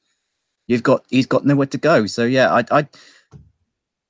you've 0.67 0.83
got 0.83 1.05
he's 1.11 1.27
got 1.27 1.45
nowhere 1.45 1.67
to 1.67 1.79
go. 1.79 2.07
So 2.07 2.25
yeah, 2.25 2.53
I, 2.53 2.65
I 2.71 2.89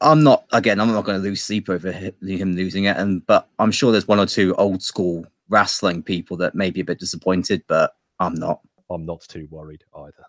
I'm 0.01 0.23
not 0.23 0.45
again. 0.53 0.81
I'm 0.81 0.93
not 0.93 1.05
going 1.05 1.21
to 1.21 1.29
lose 1.29 1.43
sleep 1.43 1.69
over 1.69 1.91
him 1.91 2.15
losing 2.21 2.85
it, 2.85 2.97
and 2.97 3.27
but 3.27 3.49
I'm 3.59 3.73
sure 3.73 3.93
there's 3.93 4.09
one 4.09 4.21
or 4.21 4.27
two 4.27 4.55
old 4.57 4.83
school 4.83 5.27
wrestling 5.49 6.03
people 6.03 6.37
that 6.39 6.55
may 6.55 6.71
be 6.71 6.81
a 6.81 6.85
bit 6.85 6.99
disappointed, 6.99 7.63
but 7.67 7.97
I'm 8.21 8.35
not. 8.35 8.61
I'm 8.91 9.07
not 9.07 9.23
too 9.23 9.49
worried 9.51 9.83
either. 9.97 10.25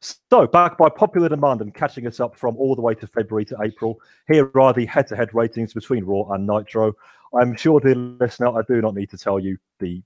So, 0.00 0.46
back 0.46 0.78
by 0.78 0.88
popular 0.88 1.28
demand 1.28 1.60
and 1.60 1.74
catching 1.74 2.06
us 2.06 2.20
up 2.20 2.34
from 2.34 2.56
all 2.56 2.74
the 2.74 2.80
way 2.80 2.94
to 2.94 3.06
February 3.06 3.44
to 3.46 3.56
April, 3.62 4.00
here 4.28 4.50
are 4.58 4.72
the 4.72 4.86
head 4.86 5.06
to 5.08 5.16
head 5.16 5.34
ratings 5.34 5.74
between 5.74 6.04
Raw 6.04 6.32
and 6.32 6.46
Nitro. 6.46 6.94
I'm 7.38 7.54
sure, 7.54 7.80
dear 7.80 7.94
listener, 7.94 8.56
I 8.56 8.62
do 8.62 8.80
not 8.80 8.94
need 8.94 9.10
to 9.10 9.18
tell 9.18 9.38
you 9.38 9.58
the 9.78 10.02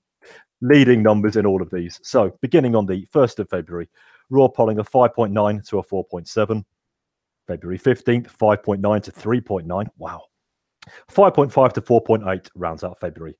leading 0.61 1.01
numbers 1.01 1.37
in 1.37 1.45
all 1.45 1.61
of 1.61 1.69
these. 1.71 1.99
So, 2.03 2.37
beginning 2.41 2.75
on 2.75 2.87
the 2.87 3.05
1st 3.13 3.39
of 3.39 3.49
February, 3.49 3.87
Raw 4.29 4.47
polling 4.47 4.79
a 4.79 4.83
5.9 4.83 5.67
to 5.69 5.79
a 5.79 5.83
4.7. 5.83 6.63
February 7.47 7.77
15th, 7.77 8.35
5.9 8.35 9.03
to 9.03 9.11
3.9. 9.11 9.87
Wow. 9.97 10.23
5.5 11.11 11.73
to 11.73 11.81
4.8 11.81 12.49
rounds 12.55 12.83
out 12.83 12.99
February. 12.99 13.37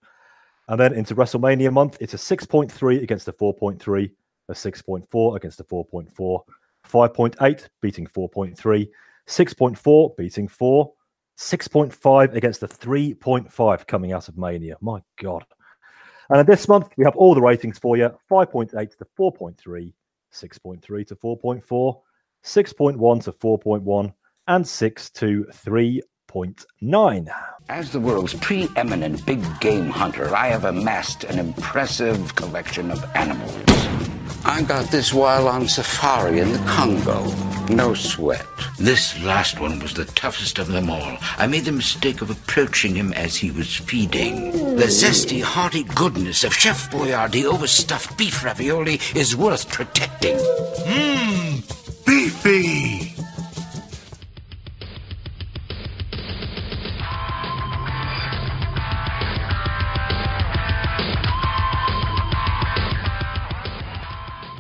And 0.68 0.80
then 0.80 0.94
into 0.94 1.16
WrestleMania 1.16 1.72
month, 1.72 1.98
it's 2.00 2.14
a 2.14 2.18
6.3 2.18 3.04
against 3.04 3.28
a 3.28 3.34
4.3, 3.34 4.12
a 4.50 4.54
6.4 4.54 5.36
against 5.36 5.60
a 5.60 5.64
4.4, 5.64 6.40
5.8 6.88 7.68
beating 7.82 8.08
4.3, 8.08 8.90
6.4 9.28 10.18
beating 10.18 10.48
4, 10.48 10.94
6.5 11.38 12.34
against 12.34 12.62
the 12.62 12.68
3.5 12.68 13.88
coming 13.88 14.12
out 14.12 14.28
of 14.28 14.38
Mania. 14.38 14.78
My 14.82 15.02
God. 15.22 15.46
And 16.30 16.48
this 16.48 16.68
month, 16.68 16.90
we 16.98 17.06
have 17.06 17.16
all 17.16 17.36
the 17.36 17.42
ratings 17.42 17.78
for 17.78 17.98
you 17.98 18.10
5.8 18.32 18.72
to 18.72 19.06
4.3, 19.18 19.94
6.3 20.36 21.08
to 21.08 21.16
4.4, 21.16 22.02
6.1 22.44 23.24
to 23.24 23.32
4.1, 23.32 24.14
and 24.48 24.68
6 24.68 25.10
to 25.12 25.46
3.9. 25.52 27.28
As 27.70 27.92
the 27.92 28.00
world's 28.00 28.34
preeminent 28.36 29.26
big 29.26 29.42
game 29.60 29.90
hunter, 29.90 30.36
I 30.36 30.48
have 30.48 30.66
amassed 30.66 31.24
an 31.24 31.40
impressive 31.40 32.36
collection 32.36 32.92
of 32.92 33.04
animals. 33.16 34.15
I 34.48 34.62
got 34.62 34.92
this 34.92 35.12
while 35.12 35.48
on 35.48 35.68
safari 35.68 36.40
in 36.40 36.52
the 36.52 36.60
Congo. 36.60 37.34
No 37.68 37.96
sweat. 37.96 38.46
This 38.78 39.20
last 39.24 39.60
one 39.60 39.80
was 39.80 39.96
the 39.96 40.06
toughest 40.06 40.60
of 40.60 40.68
them 40.68 40.88
all. 40.88 41.18
I 41.40 41.48
made 41.48 41.66
the 41.66 41.72
mistake 41.72 42.22
of 42.22 42.30
approaching 42.30 42.94
him 42.94 43.12
as 43.14 43.36
he 43.36 43.50
was 43.50 43.76
feeding. 43.76 44.52
The 44.76 44.86
zesty, 44.86 45.42
hearty 45.42 45.84
goodness 45.84 46.44
of 46.44 46.54
Chef 46.54 46.92
Boyardee 46.92 47.46
overstuffed 47.46 48.18
beef 48.20 48.46
ravioli 48.46 49.00
is 49.16 49.36
worth 49.36 49.68
protecting. 49.72 50.38
Mmm, 50.38 51.85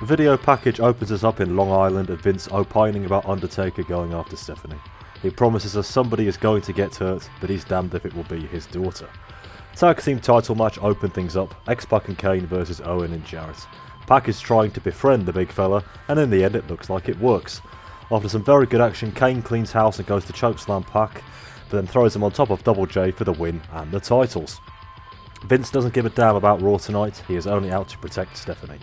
video 0.05 0.37
package 0.37 0.79
opens 0.79 1.11
us 1.11 1.23
up 1.23 1.39
in 1.39 1.55
Long 1.55 1.71
Island 1.71 2.11
and 2.11 2.21
Vince 2.21 2.47
opining 2.51 3.05
about 3.05 3.25
Undertaker 3.25 3.83
going 3.83 4.13
after 4.13 4.35
Stephanie. 4.35 4.79
He 5.21 5.31
promises 5.31 5.75
us 5.75 5.87
somebody 5.87 6.27
is 6.27 6.37
going 6.37 6.61
to 6.61 6.73
get 6.73 6.95
hurt, 6.95 7.27
but 7.41 7.49
he's 7.49 7.63
damned 7.63 7.95
if 7.95 8.05
it 8.05 8.13
will 8.13 8.23
be 8.25 8.45
his 8.45 8.67
daughter. 8.67 9.09
Tag 9.75 10.01
team 10.01 10.19
title 10.19 10.53
match 10.53 10.77
opened 10.77 11.13
things 11.13 11.35
up 11.35 11.55
X 11.67 11.85
Pac 11.85 12.07
and 12.07 12.17
Kane 12.17 12.45
versus 12.45 12.81
Owen 12.81 13.13
and 13.13 13.25
Jarrett. 13.25 13.57
Pac 14.05 14.29
is 14.29 14.39
trying 14.39 14.69
to 14.71 14.81
befriend 14.81 15.25
the 15.25 15.33
big 15.33 15.51
fella, 15.51 15.83
and 16.07 16.19
in 16.19 16.29
the 16.29 16.43
end, 16.43 16.55
it 16.55 16.69
looks 16.69 16.89
like 16.89 17.09
it 17.09 17.19
works. 17.19 17.61
After 18.11 18.29
some 18.29 18.43
very 18.43 18.67
good 18.67 18.81
action, 18.81 19.11
Kane 19.11 19.41
cleans 19.41 19.71
house 19.71 19.97
and 19.97 20.07
goes 20.07 20.25
to 20.25 20.33
chokeslam 20.33 20.85
Pac, 20.85 21.23
but 21.69 21.77
then 21.77 21.87
throws 21.87 22.15
him 22.15 22.23
on 22.23 22.31
top 22.31 22.51
of 22.51 22.63
Double 22.63 22.85
J 22.85 23.09
for 23.09 23.23
the 23.23 23.33
win 23.33 23.59
and 23.71 23.91
the 23.91 23.99
titles. 23.99 24.61
Vince 25.45 25.71
doesn't 25.71 25.95
give 25.95 26.05
a 26.05 26.09
damn 26.09 26.35
about 26.35 26.61
Raw 26.61 26.77
tonight, 26.77 27.23
he 27.27 27.35
is 27.35 27.47
only 27.47 27.71
out 27.71 27.89
to 27.89 27.97
protect 27.97 28.37
Stephanie. 28.37 28.79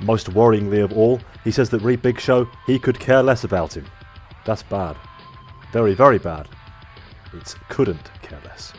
Most 0.00 0.30
worryingly 0.30 0.84
of 0.84 0.92
all, 0.92 1.20
he 1.44 1.50
says 1.50 1.70
that 1.70 1.80
Re 1.82 1.96
Big 1.96 2.20
Show, 2.20 2.48
he 2.66 2.78
could 2.78 2.98
care 2.98 3.22
less 3.22 3.44
about 3.44 3.76
him. 3.76 3.86
That's 4.44 4.62
bad. 4.62 4.96
Very, 5.72 5.94
very 5.94 6.18
bad. 6.18 6.48
It 7.32 7.54
couldn't 7.68 8.10
care 8.22 8.40
less. 8.44 8.72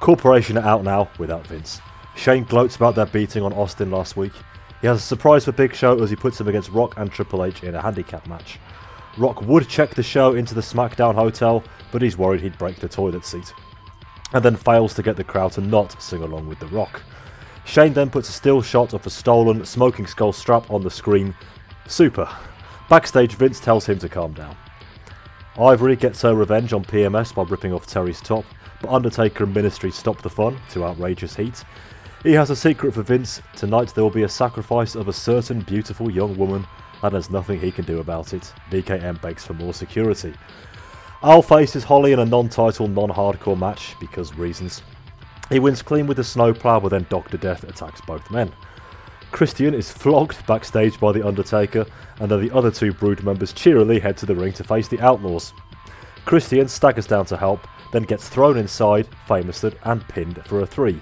Corporation 0.00 0.56
are 0.58 0.66
out 0.66 0.82
now 0.82 1.10
without 1.18 1.46
Vince. 1.46 1.80
Shane 2.16 2.44
gloats 2.44 2.76
about 2.76 2.94
their 2.94 3.06
beating 3.06 3.42
on 3.42 3.52
Austin 3.52 3.90
last 3.90 4.16
week. 4.16 4.32
He 4.80 4.86
has 4.86 4.98
a 4.98 5.00
surprise 5.00 5.44
for 5.44 5.52
Big 5.52 5.74
Show 5.74 6.02
as 6.02 6.10
he 6.10 6.16
puts 6.16 6.40
him 6.40 6.48
against 6.48 6.70
Rock 6.70 6.94
and 6.96 7.12
Triple 7.12 7.44
H 7.44 7.62
in 7.62 7.74
a 7.74 7.82
handicap 7.82 8.26
match. 8.26 8.58
Rock 9.18 9.42
would 9.42 9.68
check 9.68 9.94
the 9.94 10.02
show 10.02 10.34
into 10.34 10.54
the 10.54 10.60
SmackDown 10.60 11.14
hotel, 11.14 11.62
but 11.92 12.00
he's 12.00 12.16
worried 12.16 12.40
he'd 12.40 12.58
break 12.58 12.76
the 12.76 12.88
toilet 12.88 13.24
seat. 13.24 13.52
And 14.32 14.42
then 14.42 14.56
fails 14.56 14.94
to 14.94 15.02
get 15.02 15.16
the 15.16 15.24
crowd 15.24 15.52
to 15.52 15.60
not 15.60 16.00
sing 16.00 16.22
along 16.22 16.48
with 16.48 16.60
The 16.60 16.66
Rock. 16.68 17.02
Shane 17.70 17.92
then 17.92 18.10
puts 18.10 18.28
a 18.28 18.32
still 18.32 18.62
shot 18.62 18.94
of 18.94 19.06
a 19.06 19.10
stolen 19.10 19.64
Smoking 19.64 20.04
Skull 20.04 20.32
strap 20.32 20.68
on 20.72 20.82
the 20.82 20.90
screen. 20.90 21.32
Super. 21.86 22.28
Backstage, 22.88 23.36
Vince 23.36 23.60
tells 23.60 23.86
him 23.86 23.96
to 24.00 24.08
calm 24.08 24.32
down. 24.32 24.56
Ivory 25.56 25.94
gets 25.94 26.20
her 26.22 26.34
revenge 26.34 26.72
on 26.72 26.84
PMS 26.84 27.32
by 27.32 27.44
ripping 27.44 27.72
off 27.72 27.86
Terry's 27.86 28.20
top, 28.20 28.44
but 28.82 28.90
Undertaker 28.90 29.44
and 29.44 29.54
Ministry 29.54 29.92
stop 29.92 30.20
the 30.20 30.28
fun 30.28 30.58
to 30.70 30.84
outrageous 30.84 31.36
heat. 31.36 31.62
He 32.24 32.32
has 32.32 32.50
a 32.50 32.56
secret 32.56 32.92
for 32.92 33.02
Vince. 33.02 33.40
Tonight 33.54 33.94
there 33.94 34.02
will 34.02 34.10
be 34.10 34.24
a 34.24 34.28
sacrifice 34.28 34.96
of 34.96 35.06
a 35.06 35.12
certain 35.12 35.60
beautiful 35.60 36.10
young 36.10 36.36
woman, 36.36 36.66
and 37.04 37.14
there's 37.14 37.30
nothing 37.30 37.60
he 37.60 37.70
can 37.70 37.84
do 37.84 38.00
about 38.00 38.34
it. 38.34 38.52
VKM 38.72 39.22
begs 39.22 39.46
for 39.46 39.54
more 39.54 39.74
security. 39.74 40.34
Al 41.22 41.40
faces 41.40 41.84
Holly 41.84 42.10
in 42.10 42.18
a 42.18 42.24
non-title, 42.24 42.88
non-hardcore 42.88 43.56
match 43.56 43.94
because 44.00 44.34
reasons. 44.34 44.82
He 45.50 45.58
wins 45.58 45.82
clean 45.82 46.06
with 46.06 46.16
the 46.16 46.24
snowplow, 46.24 46.80
but 46.80 46.88
then 46.90 47.06
Dr. 47.10 47.36
Death 47.36 47.64
attacks 47.64 48.00
both 48.00 48.30
men. 48.30 48.52
Christian 49.32 49.74
is 49.74 49.90
flogged 49.90 50.44
backstage 50.46 50.98
by 50.98 51.12
The 51.12 51.26
Undertaker, 51.26 51.86
and 52.20 52.30
then 52.30 52.40
the 52.40 52.54
other 52.54 52.70
two 52.70 52.92
Brood 52.92 53.22
members 53.22 53.52
cheerily 53.52 53.98
head 53.98 54.16
to 54.18 54.26
the 54.26 54.34
ring 54.34 54.52
to 54.54 54.64
face 54.64 54.88
the 54.88 55.00
Outlaws. 55.00 55.52
Christian 56.24 56.68
staggers 56.68 57.06
down 57.06 57.26
to 57.26 57.36
help, 57.36 57.66
then 57.92 58.02
gets 58.04 58.28
thrown 58.28 58.56
inside, 58.56 59.08
famously, 59.26 59.74
and 59.84 60.06
pinned 60.08 60.44
for 60.46 60.60
a 60.60 60.66
three. 60.66 61.00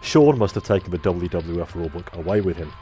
Shawn 0.00 0.38
must 0.38 0.54
have 0.54 0.64
taken 0.64 0.90
the 0.90 0.98
WWF 0.98 1.68
rulebook 1.72 2.12
away 2.14 2.40
with 2.40 2.56
him. 2.56 2.72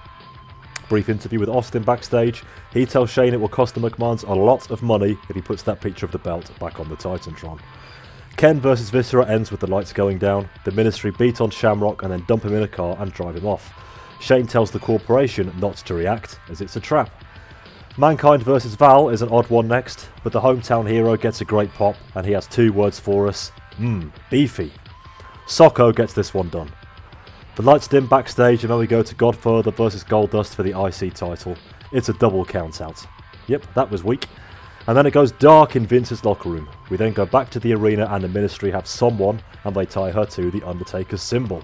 Brief 0.89 1.09
interview 1.09 1.41
with 1.41 1.49
Austin 1.49 1.83
backstage. 1.83 2.45
He 2.73 2.87
tells 2.87 3.11
Shane 3.11 3.35
it 3.35 3.41
will 3.41 3.49
cost 3.49 3.75
the 3.75 3.81
McMahons 3.81 4.29
a 4.29 4.33
lot 4.33 4.71
of 4.71 4.83
money 4.83 5.19
if 5.29 5.35
he 5.35 5.43
puts 5.43 5.63
that 5.65 5.81
picture 5.81 6.07
of 6.07 6.13
the 6.13 6.19
belt 6.19 6.51
back 6.61 6.79
on 6.79 6.89
the 6.89 6.97
Titantron. 6.97 7.59
Ken 8.37 8.61
versus 8.61 8.91
Viscera 8.91 9.27
ends 9.27 9.51
with 9.51 9.61
the 9.61 9.67
lights 9.67 9.95
going 9.95 10.19
down. 10.19 10.49
The 10.65 10.73
ministry 10.73 11.11
beat 11.11 11.41
on 11.41 11.49
Shamrock 11.49 12.03
and 12.03 12.13
then 12.13 12.25
dump 12.29 12.45
him 12.45 12.55
in 12.55 12.63
a 12.63 12.69
car 12.69 12.95
and 13.01 13.11
drive 13.11 13.37
him 13.37 13.47
off. 13.47 13.73
Shane 14.21 14.47
tells 14.47 14.71
the 14.71 14.79
corporation 14.79 15.53
not 15.59 15.77
to 15.79 15.95
react, 15.95 16.39
as 16.51 16.61
it's 16.61 16.77
a 16.77 16.81
trap. 16.81 17.11
Mankind 17.97 18.43
versus 18.43 18.75
Val 18.75 19.09
is 19.09 19.23
an 19.23 19.31
odd 19.31 19.49
one 19.49 19.69
next, 19.69 20.11
but 20.23 20.35
the 20.35 20.41
hometown 20.41 20.87
hero 20.87 21.17
gets 21.17 21.41
a 21.41 21.47
great 21.47 21.73
pop, 21.73 21.97
and 22.15 22.27
he 22.27 22.33
has 22.33 22.47
two 22.47 22.75
words 22.75 23.01
for 23.01 23.27
us 23.27 23.53
mmm, 23.79 24.13
beefy. 24.31 24.71
Socko 25.47 25.95
gets 25.95 26.13
this 26.13 26.35
one 26.35 26.51
done. 26.51 26.71
The 27.55 27.63
lights 27.63 27.89
dim 27.89 28.07
backstage, 28.07 28.65
and 28.65 28.71
then 28.71 28.79
we 28.79 28.87
go 28.87 29.03
to 29.03 29.15
Godfather 29.15 29.71
versus 29.71 30.05
Goldust 30.05 30.55
for 30.55 30.63
the 30.63 30.79
IC 30.79 31.15
title. 31.15 31.57
It's 31.91 32.11
a 32.11 32.15
double 32.15 32.45
count 32.45 32.83
out. 32.83 33.07
Yep, 33.47 33.65
that 33.75 33.91
was 33.91 34.05
weak. 34.05 34.27
And 34.87 34.97
then 34.97 35.07
it 35.07 35.13
goes 35.13 35.33
dark 35.33 35.75
in 35.75 35.87
Vince's 35.87 36.25
locker 36.25 36.49
room. 36.49 36.69
We 36.91 36.97
then 36.97 37.13
go 37.13 37.27
back 37.27 37.51
to 37.51 37.61
the 37.61 37.75
arena, 37.75 38.07
and 38.11 38.23
the 38.23 38.29
ministry 38.29 38.71
have 38.71 38.87
someone, 38.87 39.43
and 39.65 39.75
they 39.75 39.87
tie 39.87 40.13
her 40.13 40.25
to 40.27 40.51
the 40.51 40.63
Undertaker's 40.63 41.23
symbol. 41.23 41.63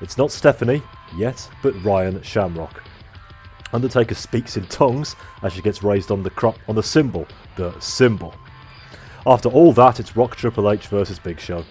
It's 0.00 0.16
not 0.16 0.32
Stephanie, 0.32 0.82
yet, 1.16 1.48
but 1.62 1.74
Ryan 1.84 2.22
Shamrock. 2.22 2.82
Undertaker 3.72 4.14
speaks 4.14 4.56
in 4.56 4.66
tongues 4.66 5.16
as 5.42 5.52
she 5.52 5.60
gets 5.60 5.82
raised 5.82 6.10
on 6.10 6.22
the 6.22 6.30
crop 6.30 6.58
on 6.68 6.76
the 6.76 6.82
symbol, 6.82 7.26
the 7.56 7.78
symbol. 7.78 8.34
After 9.26 9.48
all 9.48 9.72
that, 9.72 10.00
it's 10.00 10.16
Rock 10.16 10.36
Triple 10.36 10.70
H 10.70 10.86
versus 10.86 11.18
Big 11.18 11.40
Show. 11.40 11.64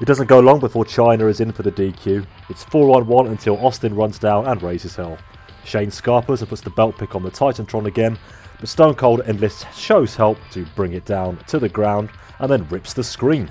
It 0.00 0.06
doesn't 0.06 0.28
go 0.28 0.40
long 0.40 0.60
before 0.60 0.84
Chyna 0.84 1.28
is 1.28 1.40
in 1.40 1.52
for 1.52 1.62
the 1.62 1.72
DQ. 1.72 2.26
It's 2.48 2.64
4 2.64 2.96
on 2.96 3.06
1 3.06 3.26
until 3.26 3.58
Austin 3.58 3.94
runs 3.94 4.18
down 4.18 4.46
and 4.46 4.62
raises 4.62 4.96
hell. 4.96 5.18
Shane 5.64 5.90
scarpers 5.90 6.40
and 6.40 6.48
puts 6.48 6.62
the 6.62 6.70
belt 6.70 6.96
pick 6.96 7.14
on 7.14 7.22
the 7.22 7.30
Titantron 7.30 7.84
again, 7.86 8.18
but 8.60 8.68
Stone 8.68 8.94
Cold 8.94 9.22
enlists 9.26 9.66
Show's 9.76 10.14
help 10.14 10.38
to 10.52 10.64
bring 10.76 10.92
it 10.92 11.06
down 11.06 11.38
to 11.48 11.58
the 11.58 11.68
ground 11.68 12.10
and 12.38 12.50
then 12.50 12.68
rips 12.68 12.92
the 12.92 13.02
screen. 13.02 13.50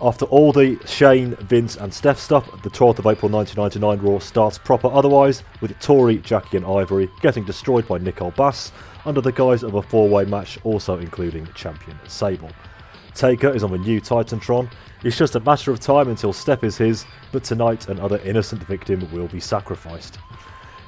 After 0.00 0.24
all 0.26 0.52
the 0.52 0.78
Shane, 0.84 1.36
Vince, 1.36 1.76
and 1.76 1.94
Steph 1.94 2.18
stuff, 2.18 2.62
the 2.62 2.70
12th 2.70 2.98
of 2.98 3.06
April 3.06 3.30
1999 3.30 4.00
Raw 4.00 4.18
starts 4.18 4.58
proper 4.58 4.88
otherwise, 4.88 5.44
with 5.60 5.78
Tori, 5.78 6.18
Jackie, 6.18 6.56
and 6.56 6.66
Ivory 6.66 7.08
getting 7.20 7.44
destroyed 7.44 7.86
by 7.86 7.98
Nicole 7.98 8.32
Bass 8.32 8.72
under 9.04 9.20
the 9.20 9.30
guise 9.30 9.62
of 9.62 9.74
a 9.74 9.82
four 9.82 10.08
way 10.08 10.24
match, 10.24 10.58
also 10.64 10.98
including 10.98 11.46
champion 11.54 11.96
Sable. 12.08 12.50
Taker 13.14 13.54
is 13.54 13.62
on 13.62 13.70
the 13.70 13.78
new 13.78 14.00
Titantron. 14.00 14.68
It's 15.04 15.16
just 15.16 15.36
a 15.36 15.40
matter 15.40 15.70
of 15.70 15.78
time 15.78 16.08
until 16.08 16.32
Steph 16.32 16.64
is 16.64 16.76
his, 16.76 17.04
but 17.30 17.44
tonight 17.44 17.88
another 17.88 18.18
innocent 18.24 18.64
victim 18.64 19.08
will 19.12 19.28
be 19.28 19.40
sacrificed. 19.40 20.18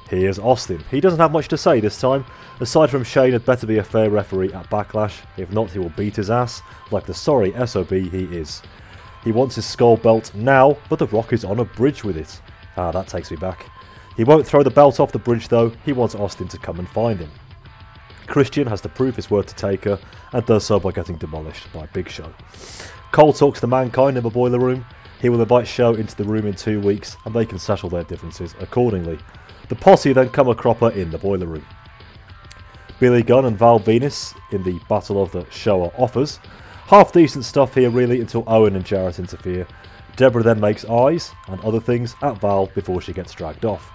Here's 0.09 0.37
Austin. 0.37 0.83
He 0.91 1.01
doesn't 1.01 1.19
have 1.19 1.31
much 1.31 1.47
to 1.47 1.57
say 1.57 1.79
this 1.79 1.99
time. 1.99 2.25
Aside 2.59 2.91
from 2.91 3.03
Shane 3.03 3.33
had 3.33 3.43
better 3.43 3.65
be 3.65 3.79
a 3.79 3.83
fair 3.83 4.09
referee 4.09 4.53
at 4.53 4.69
Backlash. 4.69 5.17
If 5.35 5.51
not, 5.51 5.71
he 5.71 5.79
will 5.79 5.89
beat 5.89 6.15
his 6.15 6.29
ass, 6.29 6.61
like 6.91 7.05
the 7.05 7.13
sorry 7.13 7.53
SOB 7.65 7.89
he 7.89 8.25
is. 8.25 8.61
He 9.23 9.31
wants 9.31 9.55
his 9.55 9.65
skull 9.65 9.97
belt 9.97 10.31
now, 10.35 10.77
but 10.89 10.99
The 10.99 11.07
Rock 11.07 11.33
is 11.33 11.43
on 11.43 11.59
a 11.59 11.65
bridge 11.65 12.03
with 12.03 12.17
it. 12.17 12.39
Ah, 12.77 12.91
that 12.91 13.07
takes 13.07 13.31
me 13.31 13.37
back. 13.37 13.69
He 14.15 14.23
won't 14.23 14.45
throw 14.45 14.61
the 14.61 14.69
belt 14.69 14.99
off 14.99 15.11
the 15.11 15.19
bridge 15.19 15.47
though, 15.47 15.69
he 15.83 15.91
wants 15.91 16.13
Austin 16.13 16.47
to 16.49 16.57
come 16.59 16.77
and 16.77 16.87
find 16.89 17.19
him. 17.19 17.31
Christian 18.27 18.67
has 18.67 18.81
to 18.81 18.89
prove 18.89 19.15
his 19.15 19.31
word 19.31 19.47
to 19.47 19.55
Taker, 19.55 19.99
and 20.33 20.45
does 20.45 20.65
so 20.65 20.79
by 20.79 20.91
getting 20.91 21.17
demolished 21.17 21.71
by 21.73 21.87
Big 21.87 22.09
Show. 22.09 22.31
Cole 23.11 23.33
talks 23.33 23.59
to 23.61 23.67
Mankind 23.67 24.17
in 24.17 24.23
the 24.23 24.29
boiler 24.29 24.59
room. 24.59 24.85
He 25.21 25.29
will 25.29 25.41
invite 25.41 25.67
Show 25.67 25.95
into 25.95 26.15
the 26.15 26.23
room 26.23 26.45
in 26.45 26.53
two 26.53 26.79
weeks, 26.79 27.17
and 27.25 27.33
they 27.33 27.45
can 27.45 27.57
settle 27.57 27.89
their 27.89 28.03
differences 28.03 28.53
accordingly. 28.59 29.17
The 29.69 29.75
posse 29.75 30.13
then 30.13 30.29
come 30.29 30.47
a 30.47 30.55
cropper 30.55 30.91
in 30.91 31.11
the 31.11 31.17
boiler 31.17 31.47
room. 31.47 31.65
Billy 32.99 33.23
Gunn 33.23 33.45
and 33.45 33.57
Val 33.57 33.79
Venis 33.79 34.33
in 34.51 34.63
the 34.63 34.79
Battle 34.87 35.21
of 35.21 35.31
the 35.31 35.45
Shower 35.49 35.91
offers. 35.97 36.39
Half 36.87 37.11
decent 37.11 37.43
stuff 37.45 37.73
here, 37.73 37.89
really, 37.89 38.21
until 38.21 38.43
Owen 38.47 38.75
and 38.75 38.85
Jarrett 38.85 39.19
interfere. 39.19 39.67
Deborah 40.15 40.43
then 40.43 40.59
makes 40.59 40.85
eyes 40.85 41.31
and 41.47 41.59
other 41.61 41.79
things 41.79 42.15
at 42.21 42.39
Val 42.39 42.67
before 42.67 43.01
she 43.01 43.11
gets 43.11 43.33
dragged 43.33 43.65
off. 43.65 43.91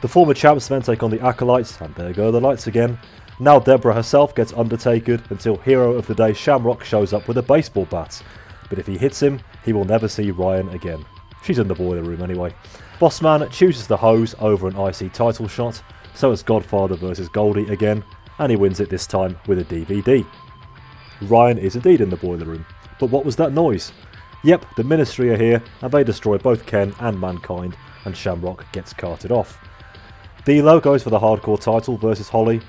The 0.00 0.08
former 0.08 0.34
champs 0.34 0.68
then 0.68 0.82
take 0.82 1.02
on 1.02 1.10
the 1.10 1.24
Acolytes, 1.24 1.80
and 1.80 1.94
there 1.94 2.12
go 2.12 2.30
the 2.30 2.40
lights 2.40 2.66
again. 2.66 2.98
Now 3.40 3.58
Deborah 3.58 3.94
herself 3.94 4.34
gets 4.34 4.52
undertaken 4.52 5.22
until 5.30 5.56
hero 5.56 5.94
of 5.94 6.06
the 6.06 6.14
day 6.14 6.34
Shamrock 6.34 6.84
shows 6.84 7.12
up 7.12 7.26
with 7.26 7.38
a 7.38 7.42
baseball 7.42 7.86
bat. 7.86 8.22
But 8.68 8.78
if 8.78 8.86
he 8.86 8.96
hits 8.96 9.20
him, 9.20 9.40
he 9.64 9.72
will 9.72 9.84
never 9.84 10.08
see 10.08 10.30
Ryan 10.30 10.68
again. 10.68 11.04
She's 11.42 11.58
in 11.58 11.66
the 11.66 11.74
boiler 11.74 12.02
room 12.02 12.22
anyway. 12.22 12.54
Bossman 13.00 13.50
chooses 13.50 13.86
the 13.86 13.96
hose 13.96 14.34
over 14.40 14.68
an 14.68 14.76
IC 14.76 15.14
title 15.14 15.48
shot, 15.48 15.82
so 16.12 16.32
it's 16.32 16.42
Godfather 16.42 16.96
versus 16.96 17.30
Goldie 17.30 17.72
again, 17.72 18.04
and 18.38 18.50
he 18.50 18.56
wins 18.56 18.78
it 18.78 18.90
this 18.90 19.06
time 19.06 19.38
with 19.46 19.58
a 19.58 19.64
DVD. 19.64 20.26
Ryan 21.22 21.56
is 21.56 21.76
indeed 21.76 22.02
in 22.02 22.10
the 22.10 22.18
boiler 22.18 22.44
room, 22.44 22.66
but 22.98 23.08
what 23.08 23.24
was 23.24 23.36
that 23.36 23.54
noise? 23.54 23.92
Yep, 24.44 24.66
the 24.76 24.84
Ministry 24.84 25.30
are 25.30 25.38
here, 25.38 25.62
and 25.80 25.90
they 25.90 26.04
destroy 26.04 26.36
both 26.36 26.66
Ken 26.66 26.94
and 27.00 27.18
Mankind, 27.18 27.74
and 28.04 28.14
Shamrock 28.14 28.70
gets 28.72 28.92
carted 28.92 29.32
off. 29.32 29.58
D'Lo 30.44 30.78
goes 30.78 31.02
for 31.02 31.10
the 31.10 31.18
hardcore 31.18 31.58
title 31.58 31.96
versus 31.96 32.28
Holly. 32.28 32.60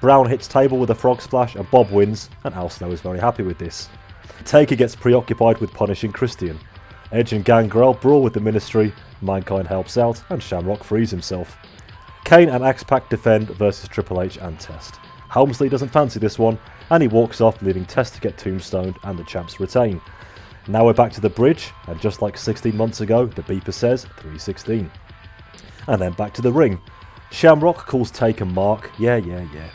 Brown 0.00 0.28
hits 0.30 0.46
table 0.46 0.78
with 0.78 0.90
a 0.90 0.94
frog 0.94 1.20
splash, 1.20 1.56
and 1.56 1.68
Bob 1.72 1.90
wins, 1.90 2.30
and 2.44 2.54
Al 2.54 2.70
Snow 2.70 2.92
is 2.92 3.00
very 3.00 3.18
happy 3.18 3.42
with 3.42 3.58
this. 3.58 3.88
Taker 4.44 4.76
gets 4.76 4.94
preoccupied 4.94 5.58
with 5.58 5.72
punishing 5.72 6.12
Christian. 6.12 6.60
Edge 7.12 7.32
and 7.32 7.44
Gangrel 7.44 7.94
brawl 7.94 8.22
with 8.22 8.34
the 8.34 8.40
Ministry, 8.40 8.92
Mankind 9.20 9.66
helps 9.66 9.98
out, 9.98 10.22
and 10.30 10.42
Shamrock 10.42 10.84
frees 10.84 11.10
himself. 11.10 11.56
Kane 12.24 12.48
and 12.48 12.62
X 12.62 12.84
Pac 12.84 13.08
defend 13.08 13.48
versus 13.50 13.88
Triple 13.88 14.22
H 14.22 14.38
and 14.38 14.58
Test. 14.60 14.96
Helmsley 15.28 15.68
doesn't 15.68 15.88
fancy 15.88 16.20
this 16.20 16.38
one, 16.38 16.58
and 16.90 17.02
he 17.02 17.08
walks 17.08 17.40
off, 17.40 17.60
leaving 17.62 17.84
Test 17.84 18.14
to 18.14 18.20
get 18.20 18.38
tombstoned 18.38 18.96
and 19.04 19.18
the 19.18 19.24
champs 19.24 19.58
retain. 19.60 20.00
Now 20.68 20.84
we're 20.84 20.92
back 20.92 21.12
to 21.14 21.20
the 21.20 21.30
bridge, 21.30 21.70
and 21.88 22.00
just 22.00 22.22
like 22.22 22.36
16 22.38 22.76
months 22.76 23.00
ago, 23.00 23.26
the 23.26 23.42
beeper 23.42 23.72
says 23.72 24.04
316. 24.04 24.90
And 25.88 26.00
then 26.00 26.12
back 26.12 26.32
to 26.34 26.42
the 26.42 26.52
ring. 26.52 26.80
Shamrock 27.32 27.86
calls 27.86 28.10
Take 28.10 28.40
and 28.40 28.52
Mark, 28.52 28.90
yeah, 28.98 29.16
yeah, 29.16 29.46
yeah. 29.52 29.70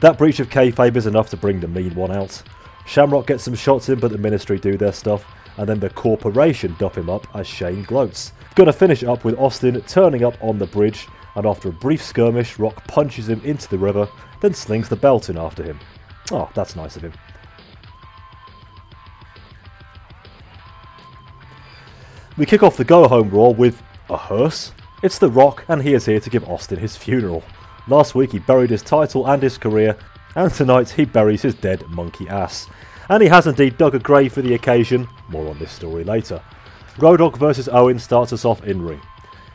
That 0.00 0.18
breach 0.18 0.40
of 0.40 0.48
kayfabe 0.48 0.96
is 0.96 1.06
enough 1.06 1.30
to 1.30 1.36
bring 1.36 1.60
the 1.60 1.68
mean 1.68 1.94
one 1.94 2.10
out. 2.10 2.42
Shamrock 2.86 3.28
gets 3.28 3.44
some 3.44 3.54
shots 3.54 3.88
in, 3.88 4.00
but 4.00 4.10
the 4.10 4.18
Ministry 4.18 4.58
do 4.58 4.76
their 4.76 4.92
stuff, 4.92 5.24
and 5.56 5.68
then 5.68 5.80
the 5.80 5.90
Corporation 5.90 6.74
duff 6.78 6.96
him 6.96 7.10
up 7.10 7.26
as 7.34 7.46
Shane 7.46 7.82
gloats. 7.82 8.32
Gonna 8.54 8.72
finish 8.72 9.02
up 9.02 9.24
with 9.24 9.38
Austin 9.38 9.80
turning 9.82 10.24
up 10.24 10.34
on 10.42 10.58
the 10.58 10.66
bridge, 10.66 11.08
and 11.34 11.46
after 11.46 11.68
a 11.68 11.72
brief 11.72 12.02
skirmish, 12.02 12.58
Rock 12.58 12.86
punches 12.86 13.28
him 13.28 13.40
into 13.44 13.68
the 13.68 13.78
river, 13.78 14.08
then 14.40 14.54
slings 14.54 14.88
the 14.88 14.96
belt 14.96 15.30
in 15.30 15.38
after 15.38 15.62
him. 15.62 15.78
Oh, 16.30 16.50
that's 16.54 16.76
nice 16.76 16.96
of 16.96 17.02
him. 17.02 17.12
We 22.36 22.46
kick 22.46 22.62
off 22.62 22.76
the 22.78 22.84
go 22.84 23.08
home 23.08 23.28
Raw 23.28 23.50
with 23.50 23.82
a 24.08 24.16
hearse. 24.16 24.72
It's 25.02 25.18
The 25.18 25.28
Rock, 25.28 25.64
and 25.68 25.82
he 25.82 25.92
is 25.94 26.06
here 26.06 26.20
to 26.20 26.30
give 26.30 26.48
Austin 26.48 26.78
his 26.78 26.96
funeral. 26.96 27.42
Last 27.88 28.14
week 28.14 28.32
he 28.32 28.38
buried 28.38 28.70
his 28.70 28.82
title 28.82 29.26
and 29.26 29.42
his 29.42 29.58
career, 29.58 29.98
and 30.34 30.50
tonight 30.52 30.90
he 30.90 31.04
buries 31.04 31.42
his 31.42 31.54
dead 31.54 31.86
monkey 31.88 32.28
ass. 32.28 32.68
And 33.12 33.22
he 33.22 33.28
has 33.28 33.46
indeed 33.46 33.76
dug 33.76 33.94
a 33.94 33.98
grave 33.98 34.32
for 34.32 34.40
the 34.40 34.54
occasion, 34.54 35.06
more 35.28 35.46
on 35.50 35.58
this 35.58 35.70
story 35.70 36.02
later. 36.02 36.40
Road 36.96 37.18
Dogg 37.18 37.36
vs 37.36 37.68
Owen 37.68 37.98
starts 37.98 38.32
us 38.32 38.46
off 38.46 38.64
in 38.64 38.80
ring. 38.80 39.02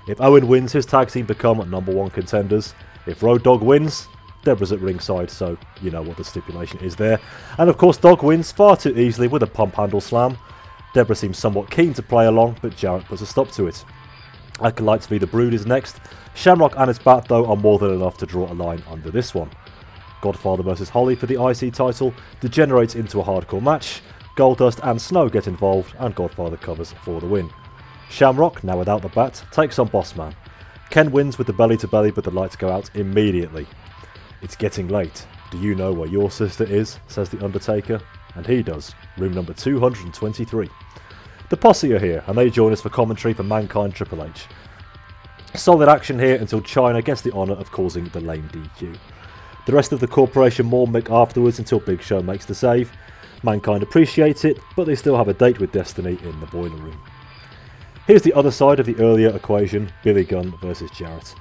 If 0.07 0.21
Owen 0.21 0.47
wins, 0.47 0.73
his 0.73 0.85
tag 0.85 1.09
team 1.09 1.25
become 1.25 1.67
number 1.67 1.91
one 1.91 2.11
contenders. 2.11 2.75
If 3.07 3.23
Road 3.23 3.41
Dogg 3.41 3.63
wins, 3.63 4.09
Deborah's 4.43 4.71
at 4.71 4.79
ringside, 4.79 5.31
so 5.31 5.57
you 5.81 5.89
know 5.89 6.03
what 6.03 6.17
the 6.17 6.23
stipulation 6.23 6.79
is 6.81 6.95
there. 6.95 7.19
And 7.57 7.67
of 7.67 7.79
course, 7.79 7.97
Dog 7.97 8.21
wins 8.21 8.51
far 8.51 8.77
too 8.77 8.95
easily 8.95 9.27
with 9.27 9.41
a 9.41 9.47
pump 9.47 9.73
handle 9.73 10.01
slam. 10.01 10.37
Deborah 10.93 11.15
seems 11.15 11.39
somewhat 11.39 11.71
keen 11.71 11.95
to 11.95 12.03
play 12.03 12.27
along, 12.27 12.57
but 12.61 12.75
Jarrett 12.75 13.05
puts 13.05 13.23
a 13.23 13.25
stop 13.25 13.49
to 13.53 13.65
it. 13.65 13.83
Acolytes 14.61 15.07
v 15.07 15.17
the 15.17 15.25
Brood 15.25 15.55
is 15.55 15.65
next. 15.65 15.99
Shamrock 16.35 16.75
and 16.77 16.89
his 16.89 16.99
bat, 16.99 17.25
though, 17.27 17.47
are 17.47 17.55
more 17.55 17.79
than 17.79 17.91
enough 17.91 18.19
to 18.19 18.27
draw 18.27 18.51
a 18.51 18.53
line 18.53 18.83
under 18.87 19.09
this 19.09 19.33
one. 19.33 19.49
Godfather 20.27 20.61
vs 20.61 20.89
Holly 20.89 21.15
for 21.15 21.25
the 21.25 21.41
IC 21.41 21.73
title 21.73 22.13
degenerates 22.41 22.95
into 22.95 23.21
a 23.21 23.23
hardcore 23.23 23.61
match. 23.61 24.01
Goldust 24.35 24.81
and 24.83 25.01
Snow 25.01 25.29
get 25.29 25.47
involved, 25.47 25.93
and 25.99 26.13
Godfather 26.13 26.57
covers 26.57 26.91
for 27.05 27.21
the 27.21 27.25
win. 27.25 27.49
Shamrock, 28.09 28.61
now 28.61 28.77
without 28.77 29.01
the 29.01 29.07
bat, 29.07 29.41
takes 29.53 29.79
on 29.79 29.87
Bossman. 29.87 30.35
Ken 30.89 31.13
wins 31.13 31.37
with 31.37 31.47
the 31.47 31.53
belly 31.53 31.77
to 31.77 31.87
belly, 31.87 32.11
but 32.11 32.25
the 32.25 32.31
lights 32.31 32.57
go 32.57 32.69
out 32.69 32.93
immediately. 32.93 33.65
It's 34.41 34.57
getting 34.57 34.89
late. 34.89 35.25
Do 35.49 35.59
you 35.59 35.75
know 35.75 35.93
where 35.93 36.09
your 36.09 36.29
sister 36.29 36.65
is? 36.65 36.99
says 37.07 37.29
The 37.29 37.41
Undertaker. 37.41 38.01
And 38.35 38.45
he 38.45 38.61
does. 38.61 38.93
Room 39.17 39.31
number 39.31 39.53
223. 39.53 40.69
The 41.49 41.57
posse 41.57 41.93
are 41.93 41.99
here, 41.99 42.21
and 42.27 42.37
they 42.37 42.49
join 42.49 42.73
us 42.73 42.81
for 42.81 42.89
commentary 42.89 43.33
for 43.33 43.43
Mankind 43.43 43.95
Triple 43.95 44.25
H. 44.25 44.47
Solid 45.55 45.87
action 45.87 46.19
here 46.19 46.35
until 46.35 46.59
Chyna 46.59 47.01
gets 47.01 47.21
the 47.21 47.31
honour 47.31 47.53
of 47.53 47.71
causing 47.71 48.09
the 48.09 48.19
lame 48.19 48.49
DQ. 48.49 48.97
The 49.67 49.73
rest 49.73 49.91
of 49.91 49.99
the 49.99 50.07
corporation 50.07 50.65
maul 50.65 50.87
Mick 50.87 51.13
afterwards 51.13 51.59
until 51.59 51.81
Big 51.81 52.01
Show 52.01 52.21
makes 52.21 52.45
the 52.45 52.55
save. 52.55 52.89
Mankind 53.43 53.83
appreciates 53.83 54.45
it, 54.45 54.57
but 54.77 54.85
they 54.85 54.95
still 54.95 55.17
have 55.17 55.27
a 55.27 55.33
date 55.33 55.59
with 55.59 55.73
Destiny 55.73 56.17
in 56.23 56.39
the 56.39 56.45
boiler 56.45 56.77
room. 56.77 56.97
Here's 58.05 58.21
the 58.21 58.31
other 58.31 58.49
side 58.49 58.79
of 58.79 58.85
the 58.85 58.95
earlier 58.95 59.27
equation 59.35 59.91
Billy 60.05 60.23
Gunn 60.23 60.57
versus 60.61 60.89
Jarrett. 60.91 61.35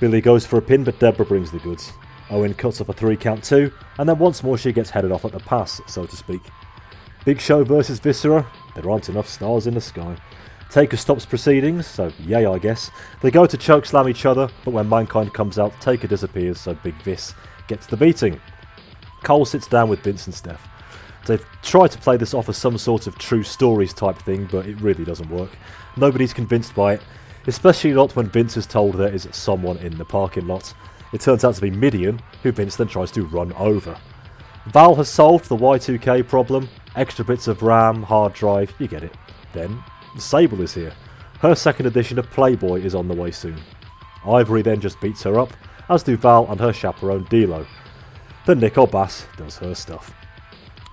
Billy 0.00 0.22
goes 0.22 0.46
for 0.46 0.56
a 0.56 0.62
pin, 0.62 0.82
but 0.82 0.98
Deborah 0.98 1.26
brings 1.26 1.50
the 1.50 1.58
goods. 1.58 1.92
Owen 2.30 2.54
cuts 2.54 2.80
off 2.80 2.88
a 2.88 2.94
three 2.94 3.18
count 3.18 3.44
two, 3.44 3.70
and 3.98 4.08
then 4.08 4.18
once 4.18 4.42
more 4.42 4.56
she 4.56 4.72
gets 4.72 4.88
headed 4.88 5.12
off 5.12 5.26
at 5.26 5.32
the 5.32 5.38
pass, 5.40 5.78
so 5.86 6.06
to 6.06 6.16
speak. 6.16 6.40
Big 7.26 7.38
Show 7.38 7.64
versus 7.64 7.98
Viscera, 7.98 8.46
there 8.76 8.88
aren't 8.88 9.10
enough 9.10 9.28
stars 9.28 9.66
in 9.66 9.74
the 9.74 9.80
sky. 9.82 10.16
Taker 10.70 10.96
stops 10.96 11.26
proceedings, 11.26 11.86
so 11.86 12.10
yay 12.18 12.46
I 12.46 12.56
guess. 12.56 12.90
They 13.20 13.30
go 13.30 13.44
to 13.44 13.56
choke 13.58 13.84
slam 13.84 14.08
each 14.08 14.24
other, 14.24 14.48
but 14.64 14.70
when 14.70 14.88
Mankind 14.88 15.34
comes 15.34 15.58
out, 15.58 15.78
Taker 15.82 16.06
disappears, 16.06 16.58
so 16.58 16.72
Big 16.72 16.94
Vis 17.02 17.34
gets 17.68 17.86
the 17.86 17.96
beating. 17.96 18.40
Cole 19.22 19.44
sits 19.44 19.66
down 19.66 19.88
with 19.88 20.00
Vince 20.00 20.26
and 20.26 20.34
Steph. 20.34 20.66
They've 21.26 21.44
tried 21.62 21.90
to 21.92 21.98
play 21.98 22.16
this 22.16 22.34
off 22.34 22.48
as 22.48 22.56
some 22.56 22.78
sort 22.78 23.06
of 23.06 23.18
true 23.18 23.42
stories 23.42 23.92
type 23.92 24.16
thing, 24.18 24.48
but 24.50 24.66
it 24.66 24.80
really 24.80 25.04
doesn't 25.04 25.30
work. 25.30 25.50
Nobody's 25.96 26.32
convinced 26.32 26.74
by 26.74 26.94
it, 26.94 27.02
especially 27.46 27.92
not 27.92 28.16
when 28.16 28.30
Vince 28.30 28.56
is 28.56 28.66
told 28.66 28.94
there 28.94 29.12
is 29.12 29.28
someone 29.32 29.76
in 29.78 29.96
the 29.98 30.04
parking 30.04 30.46
lot. 30.46 30.72
It 31.12 31.20
turns 31.20 31.44
out 31.44 31.54
to 31.56 31.60
be 31.60 31.70
Mideon, 31.70 32.20
who 32.42 32.52
Vince 32.52 32.76
then 32.76 32.88
tries 32.88 33.10
to 33.12 33.26
run 33.26 33.52
over. 33.54 33.96
Val 34.66 34.94
has 34.96 35.08
solved 35.08 35.48
the 35.48 35.56
Y2K 35.56 36.26
problem, 36.28 36.68
extra 36.96 37.24
bits 37.24 37.48
of 37.48 37.62
RAM, 37.62 38.02
hard 38.02 38.32
drive, 38.32 38.72
you 38.78 38.88
get 38.88 39.02
it. 39.02 39.14
Then, 39.52 39.82
Sable 40.18 40.60
is 40.60 40.74
here. 40.74 40.92
Her 41.40 41.54
second 41.54 41.86
edition 41.86 42.18
of 42.18 42.30
Playboy 42.30 42.80
is 42.80 42.94
on 42.94 43.08
the 43.08 43.14
way 43.14 43.30
soon. 43.30 43.56
Ivory 44.26 44.62
then 44.62 44.80
just 44.80 45.00
beats 45.00 45.22
her 45.22 45.38
up, 45.38 45.52
as 45.88 46.02
do 46.02 46.16
Val 46.16 46.46
and 46.50 46.60
her 46.60 46.72
chaperone 46.72 47.24
D'Lo. 47.24 47.66
Then 48.46 48.60
Nicole 48.60 48.86
Bass 48.86 49.26
does 49.36 49.56
her 49.58 49.74
stuff. 49.74 50.12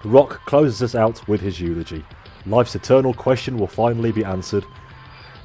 Rock 0.03 0.45
closes 0.45 0.83
us 0.83 0.95
out 0.95 1.27
with 1.27 1.41
his 1.41 1.59
eulogy. 1.59 2.03
Life's 2.45 2.75
eternal 2.75 3.13
question 3.13 3.57
will 3.57 3.67
finally 3.67 4.11
be 4.11 4.23
answered. 4.23 4.65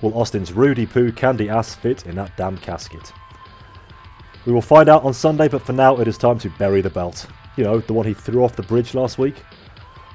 Will 0.03 0.17
Austin's 0.17 0.53
Roody 0.53 0.89
Poo 0.89 1.13
candy 1.13 1.49
ass 1.49 1.75
fit 1.75 2.07
in 2.07 2.17
that 2.17 2.37
damn 2.37 2.59
casket? 2.59 3.13
We 4.47 4.53
will 4.53 4.63
find 4.63 4.89
out 4.89 5.05
on 5.05 5.15
Sunday, 5.15 5.49
but 5.49 5.63
for 5.63 5.73
now 5.73 5.99
it 5.99 6.09
is 6.09 6.19
time 6.19 6.39
to 6.41 6.51
bury 6.51 6.81
the 6.81 6.91
belt. 6.91 7.27
You 7.57 7.65
know, 7.65 7.79
the 7.81 7.93
one 7.93 8.07
he 8.07 8.15
threw 8.15 8.45
off 8.45 8.57
the 8.57 8.63
bridge 8.63 8.95
last 8.95 9.19
week. 9.19 9.37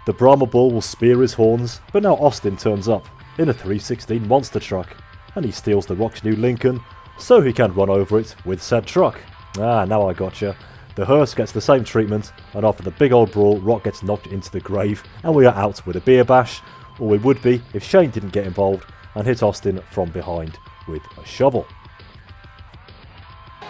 The 0.05 0.13
Brahma 0.13 0.45
Bull 0.45 0.71
will 0.71 0.81
spear 0.81 1.21
his 1.21 1.33
horns, 1.33 1.81
but 1.91 2.03
now 2.03 2.15
Austin 2.15 2.57
turns 2.57 2.87
up 2.87 3.07
in 3.37 3.49
a 3.49 3.53
316 3.53 4.27
monster 4.27 4.59
truck, 4.59 4.95
and 5.35 5.43
he 5.43 5.51
steals 5.51 5.85
the 5.85 5.95
Rock's 5.95 6.23
new 6.23 6.35
Lincoln 6.35 6.81
so 7.17 7.41
he 7.41 7.53
can 7.53 7.73
run 7.73 7.89
over 7.89 8.19
it 8.19 8.35
with 8.45 8.61
said 8.61 8.85
truck. 8.85 9.21
Ah, 9.57 9.85
now 9.85 10.07
I 10.07 10.13
gotcha. 10.13 10.55
The 10.95 11.05
hearse 11.05 11.33
gets 11.33 11.51
the 11.51 11.61
same 11.61 11.83
treatment, 11.83 12.31
and 12.53 12.65
after 12.65 12.83
the 12.83 12.91
big 12.91 13.11
old 13.11 13.31
brawl, 13.31 13.59
Rock 13.59 13.83
gets 13.83 14.01
knocked 14.01 14.27
into 14.27 14.51
the 14.51 14.61
grave, 14.61 15.03
and 15.23 15.35
we 15.35 15.45
are 15.45 15.55
out 15.55 15.85
with 15.85 15.97
a 15.97 16.01
beer 16.01 16.23
bash, 16.23 16.61
or 16.99 17.07
we 17.09 17.17
would 17.17 17.41
be 17.41 17.61
if 17.73 17.83
Shane 17.83 18.11
didn't 18.11 18.31
get 18.31 18.47
involved 18.47 18.85
and 19.15 19.27
hit 19.27 19.43
Austin 19.43 19.81
from 19.91 20.09
behind 20.11 20.57
with 20.87 21.01
a 21.17 21.25
shovel. 21.25 21.67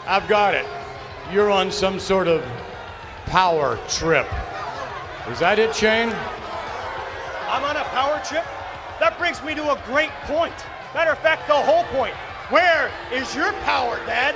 I've 0.08 0.28
got 0.28 0.54
it. 0.54 0.66
You're 1.32 1.50
on 1.50 1.72
some 1.72 2.00
sort 2.00 2.28
of 2.28 2.44
power 3.26 3.80
trip. 3.90 4.28
Is 5.30 5.40
that 5.40 5.58
it, 5.58 5.76
Shane? 5.76 6.10
I'm 7.50 7.64
on 7.64 7.78
a 7.78 7.84
power 7.86 8.22
trip? 8.24 8.46
That 9.00 9.18
brings 9.18 9.42
me 9.44 9.56
to 9.56 9.72
a 9.72 9.82
great 9.88 10.12
point. 10.24 10.54
Matter 10.94 11.12
of 11.12 11.20
fact, 11.20 11.48
the 11.48 11.54
whole 11.54 11.84
point. 11.86 12.14
Where 12.50 12.92
is 13.12 13.34
your 13.34 13.54
power, 13.64 13.98
Dad? 14.06 14.36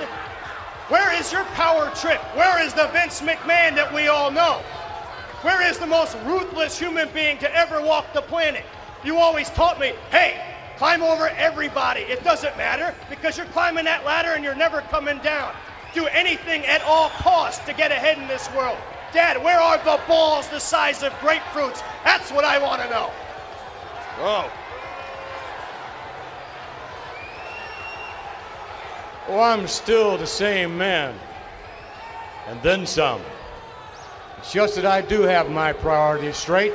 Where 0.89 1.13
is 1.19 1.31
your 1.31 1.43
power 1.53 1.91
trip? 1.93 2.19
Where 2.35 2.59
is 2.65 2.73
the 2.73 2.87
Vince 2.87 3.21
McMahon 3.21 3.75
that 3.75 3.93
we 3.93 4.07
all 4.07 4.31
know? 4.31 4.63
Where 5.43 5.61
is 5.69 5.77
the 5.77 5.85
most 5.85 6.17
ruthless 6.25 6.79
human 6.79 7.07
being 7.13 7.37
to 7.37 7.55
ever 7.55 7.79
walk 7.81 8.11
the 8.13 8.23
planet? 8.23 8.65
You 9.03 9.17
always 9.17 9.51
taught 9.51 9.79
me, 9.79 9.93
hey, 10.09 10.43
climb 10.77 11.03
over 11.03 11.29
everybody. 11.29 12.01
It 12.01 12.23
doesn't 12.23 12.57
matter 12.57 12.95
because 13.11 13.37
you're 13.37 13.45
climbing 13.47 13.85
that 13.85 14.03
ladder 14.03 14.29
and 14.29 14.43
you're 14.43 14.55
never 14.55 14.81
coming 14.81 15.19
down. 15.19 15.53
Do 15.93 16.07
anything 16.07 16.65
at 16.65 16.81
all 16.81 17.09
costs 17.09 17.63
to 17.67 17.73
get 17.73 17.91
ahead 17.91 18.17
in 18.17 18.27
this 18.27 18.49
world. 18.55 18.79
Dad, 19.13 19.41
where 19.43 19.59
are 19.59 19.77
the 19.77 19.99
balls 20.07 20.47
the 20.47 20.59
size 20.59 21.03
of 21.03 21.13
grapefruits? 21.19 21.83
That's 22.03 22.31
what 22.31 22.43
I 22.43 22.57
want 22.57 22.81
to 22.81 22.89
know. 22.89 23.11
Oh. 24.17 24.51
Oh, 29.31 29.39
I'm 29.39 29.67
still 29.67 30.17
the 30.17 30.25
same 30.25 30.75
man. 30.75 31.13
And 32.47 32.59
then 32.63 32.87
some. 32.87 33.21
It's 34.39 34.51
just 34.51 34.75
that 34.75 34.87
I 34.87 35.01
do 35.01 35.21
have 35.21 35.51
my 35.51 35.71
priorities 35.71 36.35
straight. 36.35 36.73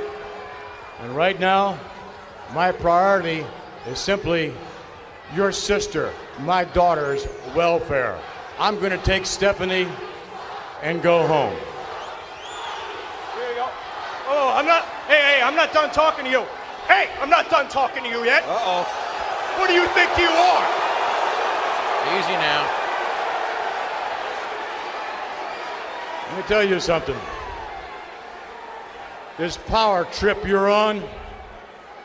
And 1.01 1.17
right 1.17 1.41
now, 1.41 1.77
my 2.55 2.71
priority 2.71 3.45
is 3.89 3.99
simply 3.99 4.55
your 5.35 5.51
sister, 5.51 6.13
my 6.43 6.63
daughter's 6.63 7.27
welfare. 7.57 8.17
I'm 8.61 8.79
going 8.79 8.93
to 8.93 9.05
take 9.05 9.27
Stephanie 9.27 9.89
and 10.81 11.03
go 11.03 11.27
home. 11.27 11.57
Here 13.35 13.49
you 13.49 13.57
go. 13.57 13.69
Oh, 14.29 14.53
I'm 14.55 14.67
not. 14.67 14.85
Hey, 15.09 15.19
hey, 15.19 15.43
I'm 15.43 15.57
not 15.57 15.73
done 15.73 15.91
talking 15.91 16.25
to 16.25 16.31
you. 16.31 16.45
Hey, 16.87 17.11
I'm 17.21 17.31
not 17.31 17.51
done 17.51 17.69
talking 17.69 18.05
to 18.05 18.09
you 18.09 18.25
yet. 18.25 18.45
Uh 18.45 18.61
oh. 18.63 19.59
What 19.59 19.67
do 19.67 19.75
you 19.75 19.89
think 19.89 20.17
you 20.17 20.29
are? 20.29 20.94
Easy 22.13 22.33
now. 22.33 22.71
Let 26.29 26.37
me 26.37 26.43
tell 26.49 26.65
you 26.65 26.81
something. 26.81 27.17
This 29.39 29.57
power 29.57 30.05
trip 30.05 30.47
you're 30.47 30.69
on, 30.69 31.03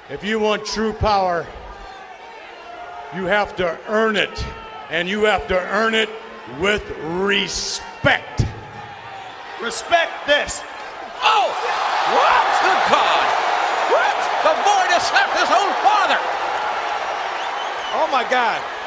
if 0.09 0.23
you 0.23 0.39
want 0.39 0.65
true 0.65 0.93
power, 0.93 1.45
you 3.15 3.25
have 3.25 3.55
to 3.57 3.77
earn 3.87 4.15
it. 4.15 4.45
And 4.89 5.07
you 5.07 5.23
have 5.25 5.47
to 5.49 5.59
earn 5.59 5.93
it 5.93 6.09
with 6.59 6.83
respect. 7.03 8.45
Respect 9.61 10.11
this. 10.25 10.61
Oh! 11.21 11.49
What? 12.15 12.45
Good 12.65 12.81
God! 12.89 13.27
What? 13.93 14.17
The 14.41 14.53
boy 14.65 14.83
just 14.89 15.09
slapped 15.09 15.37
his 15.37 15.49
own 15.49 15.71
father! 15.85 16.17
Oh 17.93 18.07
my 18.11 18.25
God. 18.29 18.78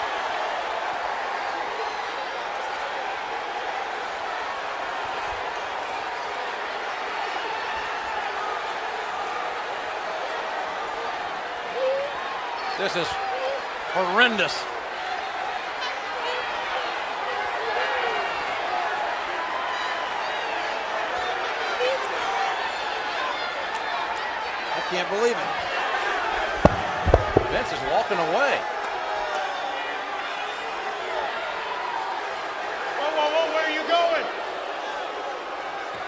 This 12.83 12.97
is 12.97 13.07
horrendous. 13.95 14.59
I 24.75 24.81
can't 24.91 25.09
believe 25.11 25.39
it. 25.39 25.51
Vince 27.53 27.71
is 27.71 27.79
walking 27.89 28.19
away. 28.19 28.59
Whoa, 32.99 33.11
whoa, 33.15 33.31
whoa, 33.31 33.47
where 33.55 33.63
are 33.63 33.71
you 33.71 33.87
going? 33.87 34.27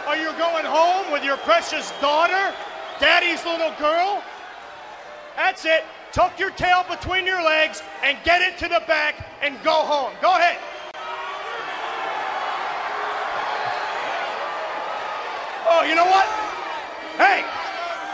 Are 0.08 0.16
you 0.16 0.36
going 0.36 0.64
home 0.64 1.12
with 1.12 1.22
your 1.22 1.36
precious 1.36 1.92
daughter? 2.00 2.52
Daddy's 2.98 3.44
little 3.44 3.70
girl? 3.78 4.24
That's 5.36 5.64
it. 5.64 5.84
Tuck 6.14 6.38
your 6.38 6.50
tail 6.50 6.86
between 6.88 7.26
your 7.26 7.42
legs 7.42 7.82
and 8.04 8.16
get 8.22 8.40
it 8.40 8.56
to 8.58 8.68
the 8.68 8.80
back 8.86 9.18
and 9.42 9.58
go 9.64 9.82
home. 9.82 10.12
Go 10.22 10.30
ahead. 10.30 10.62
Oh, 15.66 15.82
you 15.82 15.98
know 15.98 16.06
what? 16.06 16.22
Hey, 17.18 17.42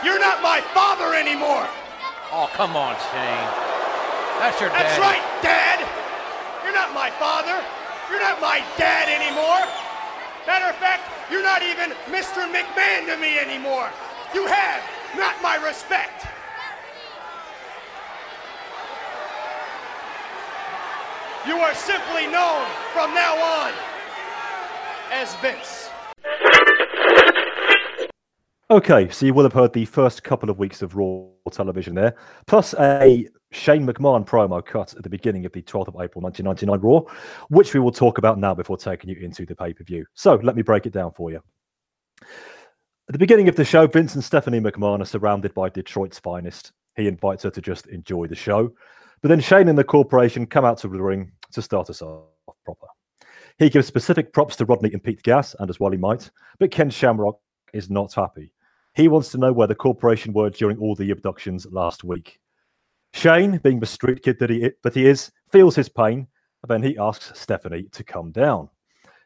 you're 0.01 0.17
not 0.17 0.41
my 0.41 0.61
father 0.73 1.13
anymore. 1.13 1.61
Oh, 2.33 2.49
come 2.57 2.73
on, 2.75 2.97
Shane. 3.13 3.45
That's 4.41 4.57
your 4.57 4.73
dad. 4.73 4.81
That's 4.81 4.97
right, 4.97 5.21
Dad. 5.45 5.85
You're 6.65 6.73
not 6.73 6.95
my 6.97 7.11
father. 7.21 7.61
You're 8.09 8.19
not 8.19 8.41
my 8.41 8.65
dad 8.81 9.13
anymore. 9.13 9.61
Matter 10.49 10.73
of 10.73 10.75
fact, 10.81 11.05
you're 11.29 11.43
not 11.43 11.61
even 11.61 11.91
Mr. 12.09 12.49
McMahon 12.49 13.05
to 13.13 13.17
me 13.21 13.37
anymore. 13.37 13.91
You 14.33 14.47
have 14.47 14.81
not 15.15 15.39
my 15.43 15.57
respect. 15.57 16.30
You 21.47 21.57
are 21.57 21.73
simply 21.73 22.27
known 22.27 22.67
from 22.93 23.15
now 23.15 23.35
on 23.35 23.73
as 25.11 25.33
Vince. 25.37 25.89
Okay, 28.69 29.09
so 29.09 29.25
you 29.25 29.33
will 29.33 29.43
have 29.43 29.51
heard 29.51 29.73
the 29.73 29.85
first 29.85 30.23
couple 30.23 30.51
of 30.51 30.59
weeks 30.59 30.83
of 30.83 30.95
Raw 30.95 31.29
television 31.51 31.95
there, 31.95 32.15
plus 32.45 32.75
a 32.79 33.27
Shane 33.51 33.87
McMahon 33.87 34.23
promo 34.23 34.63
cut 34.63 34.93
at 34.93 35.01
the 35.01 35.09
beginning 35.09 35.47
of 35.47 35.51
the 35.51 35.63
12th 35.63 35.87
of 35.87 35.95
April 35.95 36.21
1999 36.21 36.79
Raw, 36.79 37.01
which 37.49 37.73
we 37.73 37.79
will 37.79 37.91
talk 37.91 38.19
about 38.19 38.37
now 38.37 38.53
before 38.53 38.77
taking 38.77 39.09
you 39.09 39.15
into 39.19 39.43
the 39.43 39.55
pay 39.55 39.73
per 39.73 39.83
view. 39.83 40.05
So 40.13 40.35
let 40.43 40.55
me 40.55 40.61
break 40.61 40.85
it 40.85 40.93
down 40.93 41.11
for 41.11 41.31
you. 41.31 41.41
At 42.21 43.13
the 43.13 43.17
beginning 43.17 43.49
of 43.49 43.55
the 43.55 43.65
show, 43.65 43.87
Vince 43.87 44.13
and 44.13 44.23
Stephanie 44.23 44.61
McMahon 44.61 45.01
are 45.01 45.05
surrounded 45.05 45.55
by 45.55 45.69
Detroit's 45.69 46.19
finest. 46.19 46.71
He 46.95 47.07
invites 47.07 47.41
her 47.43 47.49
to 47.49 47.61
just 47.61 47.87
enjoy 47.87 48.27
the 48.27 48.35
show. 48.35 48.73
But 49.21 49.29
then 49.29 49.39
Shane 49.39 49.67
and 49.67 49.77
the 49.77 49.83
corporation 49.83 50.47
come 50.47 50.65
out 50.65 50.79
to 50.79 50.87
the 50.87 51.01
ring 51.01 51.31
to 51.51 51.61
start 51.61 51.89
us 51.89 52.01
off 52.01 52.25
proper. 52.65 52.87
He 53.59 53.69
gives 53.69 53.85
specific 53.85 54.33
props 54.33 54.55
to 54.55 54.65
Rodney 54.65 54.91
and 54.91 55.03
Pete 55.03 55.21
Gas, 55.21 55.55
and 55.59 55.69
as 55.69 55.79
well 55.79 55.91
he 55.91 55.97
might, 55.97 56.31
but 56.59 56.71
Ken 56.71 56.89
Shamrock 56.89 57.39
is 57.73 57.89
not 57.89 58.13
happy. 58.13 58.51
He 58.95 59.07
wants 59.07 59.29
to 59.29 59.37
know 59.37 59.53
where 59.53 59.67
the 59.67 59.75
corporation 59.75 60.33
were 60.33 60.49
during 60.49 60.77
all 60.77 60.95
the 60.95 61.11
abductions 61.11 61.67
last 61.69 62.03
week. 62.03 62.39
Shane, 63.13 63.59
being 63.63 63.79
the 63.79 63.85
street 63.85 64.23
kid 64.23 64.39
that 64.39 64.49
he, 64.49 64.71
that 64.83 64.95
he 64.95 65.05
is, 65.05 65.31
feels 65.51 65.75
his 65.75 65.89
pain, 65.89 66.27
and 66.63 66.69
then 66.69 66.81
he 66.81 66.97
asks 66.97 67.39
Stephanie 67.39 67.83
to 67.91 68.03
come 68.03 68.31
down. 68.31 68.69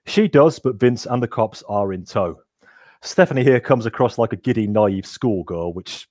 She 0.06 0.28
does, 0.28 0.60
but 0.60 0.80
Vince 0.80 1.06
and 1.06 1.22
the 1.24 1.28
cops 1.28 1.64
are 1.70 1.94
in 1.94 2.04
tow. 2.06 2.40
Stephanie 3.02 3.44
here 3.44 3.60
comes 3.60 3.86
across 3.86 4.18
like 4.18 4.34
a 4.34 4.38
giddy, 4.38 4.68
naive 4.68 5.06
schoolgirl, 5.06 5.74
which 5.74 6.08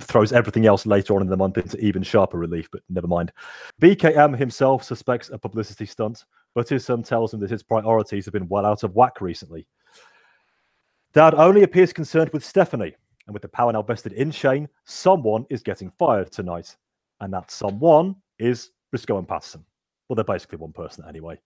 throws 0.00 0.32
everything 0.32 0.66
else 0.66 0.86
later 0.86 1.14
on 1.14 1.22
in 1.22 1.28
the 1.28 1.36
month 1.36 1.58
into 1.58 1.78
even 1.78 2.02
sharper 2.02 2.38
relief, 2.38 2.68
but 2.70 2.82
never 2.88 3.06
mind. 3.06 3.32
VKM 3.80 4.36
himself 4.36 4.82
suspects 4.82 5.30
a 5.30 5.38
publicity 5.38 5.86
stunt, 5.86 6.24
but 6.54 6.68
his 6.68 6.84
son 6.84 7.02
tells 7.02 7.32
him 7.32 7.40
that 7.40 7.50
his 7.50 7.62
priorities 7.62 8.24
have 8.24 8.32
been 8.32 8.48
well 8.48 8.66
out 8.66 8.82
of 8.82 8.94
whack 8.94 9.20
recently. 9.20 9.66
Dad 11.12 11.34
only 11.34 11.62
appears 11.62 11.92
concerned 11.92 12.30
with 12.32 12.44
Stephanie, 12.44 12.96
and 13.26 13.34
with 13.34 13.42
the 13.42 13.48
power 13.48 13.72
now 13.72 13.82
vested 13.82 14.12
in 14.12 14.30
Shane, 14.30 14.68
someone 14.84 15.46
is 15.48 15.62
getting 15.62 15.90
fired 15.98 16.30
tonight. 16.30 16.76
And 17.20 17.32
that 17.32 17.50
someone 17.50 18.16
is 18.38 18.72
Briscoe 18.90 19.18
and 19.18 19.28
Patterson. 19.28 19.64
Well, 20.08 20.16
they're 20.16 20.24
basically 20.24 20.58
one 20.58 20.72
person 20.72 21.04
anyway. 21.08 21.40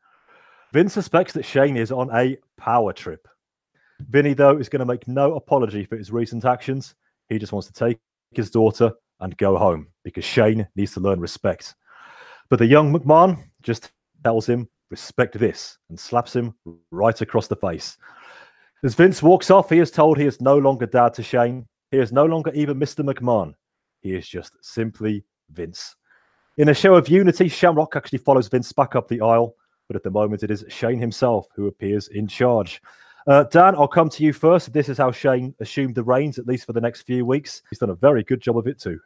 Vince 0.73 0.95
suspects 0.95 1.33
that 1.35 1.45
Shane 1.45 1.77
is 1.77 1.93
on 1.93 2.11
a 2.15 2.39
power 2.57 2.93
trip. 2.93 3.29
Vinny, 4.01 4.33
though, 4.33 4.59
is 4.59 4.69
going 4.69 4.81
to 4.81 4.87
make 4.87 5.07
no 5.07 5.35
apology 5.35 5.85
for 5.85 5.97
his 5.97 6.11
recent 6.11 6.45
actions. 6.45 6.95
He 7.29 7.39
just 7.39 7.53
wants 7.53 7.69
to 7.69 7.73
take 7.73 7.99
his 8.33 8.51
daughter 8.51 8.93
and 9.21 9.37
go 9.37 9.57
home 9.57 9.89
because 10.05 10.25
Shane 10.25 10.67
needs 10.77 10.93
to 10.95 11.01
learn 11.01 11.21
respect. 11.21 11.75
But 12.49 12.59
the 12.59 12.67
young 12.67 12.93
McMahon 12.93 13.43
just 13.63 13.91
tells 14.25 14.49
him, 14.49 14.69
respect 14.91 15.39
this, 15.39 15.79
and 15.89 15.99
slaps 15.99 16.35
him 16.35 16.55
right 16.91 17.21
across 17.21 17.47
the 17.47 17.57
face. 17.57 17.99
As 18.85 18.95
Vince 18.95 19.23
walks 19.23 19.51
off, 19.51 19.71
he 19.71 19.79
is 19.79 19.91
told 19.91 20.19
he 20.19 20.27
is 20.27 20.41
no 20.41 20.57
longer 20.57 20.87
dad 20.87 21.15
to 21.15 21.23
Shane. 21.23 21.67
He 21.91 21.99
is 21.99 22.13
no 22.13 22.25
longer 22.25 22.53
even 22.55 22.79
Mr. 22.79 23.05
McMahon. 23.05 23.55
He 24.01 24.15
is 24.15 24.29
just 24.29 24.57
simply 24.63 25.25
Vince. 25.51 25.97
In 26.59 26.69
a 26.69 26.75
show 26.75 26.95
of 26.95 27.09
unity, 27.09 27.49
Shamrock 27.49 27.97
actually 27.97 28.19
follows 28.19 28.49
Vince 28.49 28.73
back 28.73 28.95
up 28.95 29.09
the 29.09 29.21
aisle, 29.21 29.55
but 29.89 29.97
at 29.97 30.03
the 30.03 30.11
moment 30.11 30.43
it 30.43 30.51
is 30.51 30.65
Shane 30.69 31.01
himself 31.01 31.47
who 31.55 31.67
appears 31.67 32.09
in 32.09 32.29
charge. 32.29 32.81
Uh, 33.29 33.45
Dan, 33.45 33.75
I'll 33.75 33.87
come 33.87 34.09
to 34.09 34.25
you 34.25 34.33
first. 34.33 34.73
This 34.73 34.89
is 34.89 34.97
how 34.97 35.13
Shane 35.13 35.55
assumed 35.61 35.95
the 35.95 36.03
reins, 36.03 36.39
at 36.39 36.47
least 36.47 36.65
for 36.65 36.73
the 36.73 36.81
next 36.81 37.03
few 37.03 37.27
weeks. 37.27 37.61
He's 37.69 37.79
done 37.79 37.91
a 37.91 37.95
very 37.95 38.25
good 38.25 38.41
job 38.41 38.57
of 38.57 38.67
it 38.67 38.81
too. 38.81 38.99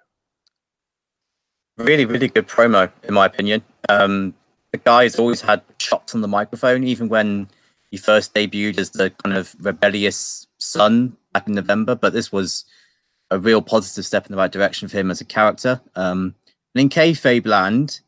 Really, 1.77 2.05
really 2.05 2.29
good 2.29 2.47
promo, 2.47 2.89
in 3.03 3.15
my 3.15 3.27
opinion. 3.27 3.65
Um, 3.89 4.33
the 4.71 4.79
guy's 4.79 5.19
always 5.19 5.41
had 5.41 5.63
chops 5.79 6.15
on 6.15 6.21
the 6.21 6.29
microphone, 6.29 6.85
even 6.85 7.09
when 7.09 7.49
he 7.91 7.97
first 7.97 8.33
debuted 8.33 8.79
as 8.79 8.91
the 8.91 9.11
kind 9.11 9.37
of 9.37 9.57
rebellious 9.59 10.47
son 10.59 11.17
back 11.33 11.49
in 11.49 11.55
November. 11.55 11.97
But 11.97 12.13
this 12.13 12.31
was 12.31 12.65
a 13.33 13.41
real 13.41 13.61
positive 13.61 14.07
step 14.07 14.27
in 14.27 14.33
the 14.33 14.39
right 14.39 14.53
direction 14.53 14.87
for 14.87 14.99
him 14.99 15.11
as 15.11 15.21
a 15.21 15.25
character. 15.25 15.81
Um, 15.97 16.37
and 16.77 16.83
in 16.83 16.89
kayfabe 16.91 17.47
land, 17.47 18.01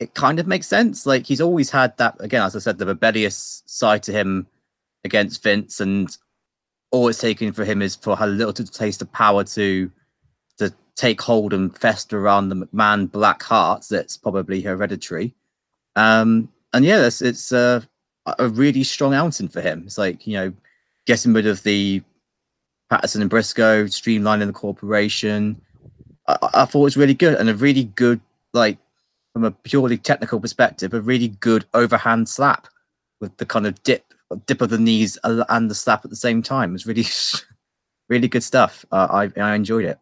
it 0.00 0.14
kind 0.14 0.40
of 0.40 0.48
makes 0.48 0.66
sense. 0.66 1.06
Like 1.06 1.26
he's 1.26 1.40
always 1.40 1.70
had 1.70 1.96
that 1.98 2.16
again, 2.18 2.42
as 2.42 2.56
I 2.56 2.58
said, 2.58 2.78
the 2.78 2.86
rebellious 2.86 3.62
side 3.66 4.02
to 4.04 4.12
him 4.12 4.48
against 5.04 5.42
Vince, 5.42 5.80
and 5.80 6.16
all 6.90 7.08
it's 7.08 7.18
taken 7.18 7.52
for 7.52 7.64
him 7.64 7.82
is 7.82 7.96
for 7.96 8.16
a 8.18 8.26
little 8.26 8.52
taste 8.52 9.02
of 9.02 9.12
power 9.12 9.44
to 9.44 9.90
to 10.58 10.72
take 10.96 11.20
hold 11.20 11.52
and 11.52 11.76
fester 11.76 12.18
around 12.18 12.48
the 12.48 12.54
McMahon 12.54 13.10
black 13.10 13.42
heart 13.42 13.86
That's 13.90 14.16
probably 14.16 14.60
hereditary. 14.60 15.34
Um, 15.96 16.48
and 16.72 16.84
yeah, 16.84 17.06
it's, 17.06 17.20
it's 17.20 17.52
uh, 17.52 17.80
a 18.38 18.48
really 18.48 18.84
strong 18.84 19.14
outing 19.14 19.48
for 19.48 19.60
him. 19.60 19.82
It's 19.86 19.98
like 19.98 20.26
you 20.26 20.34
know, 20.34 20.52
getting 21.06 21.32
rid 21.32 21.46
of 21.46 21.62
the 21.62 22.02
Patterson 22.90 23.22
and 23.22 23.30
Briscoe, 23.30 23.84
streamlining 23.84 24.46
the 24.46 24.52
corporation. 24.52 25.60
I, 26.28 26.36
I 26.54 26.64
thought 26.64 26.80
it 26.80 26.84
was 26.84 26.96
really 26.96 27.14
good 27.14 27.38
and 27.38 27.48
a 27.48 27.54
really 27.54 27.84
good, 27.84 28.20
like, 28.52 28.78
from 29.32 29.44
a 29.44 29.50
purely 29.50 29.98
technical 29.98 30.40
perspective, 30.40 30.94
a 30.94 31.00
really 31.00 31.28
good 31.28 31.64
overhand 31.74 32.28
slap 32.28 32.68
with 33.20 33.36
the 33.38 33.46
kind 33.46 33.66
of 33.66 33.82
dip, 33.82 34.13
dip 34.46 34.60
of 34.60 34.70
the 34.70 34.78
knees 34.78 35.18
and 35.24 35.70
the 35.70 35.74
slap 35.74 36.04
at 36.04 36.10
the 36.10 36.16
same 36.16 36.42
time. 36.42 36.70
It 36.70 36.72
was 36.72 36.86
really, 36.86 37.06
really 38.08 38.28
good 38.28 38.42
stuff. 38.42 38.84
Uh, 38.90 39.28
I, 39.36 39.40
I 39.40 39.54
enjoyed 39.54 39.84
it. 39.84 39.98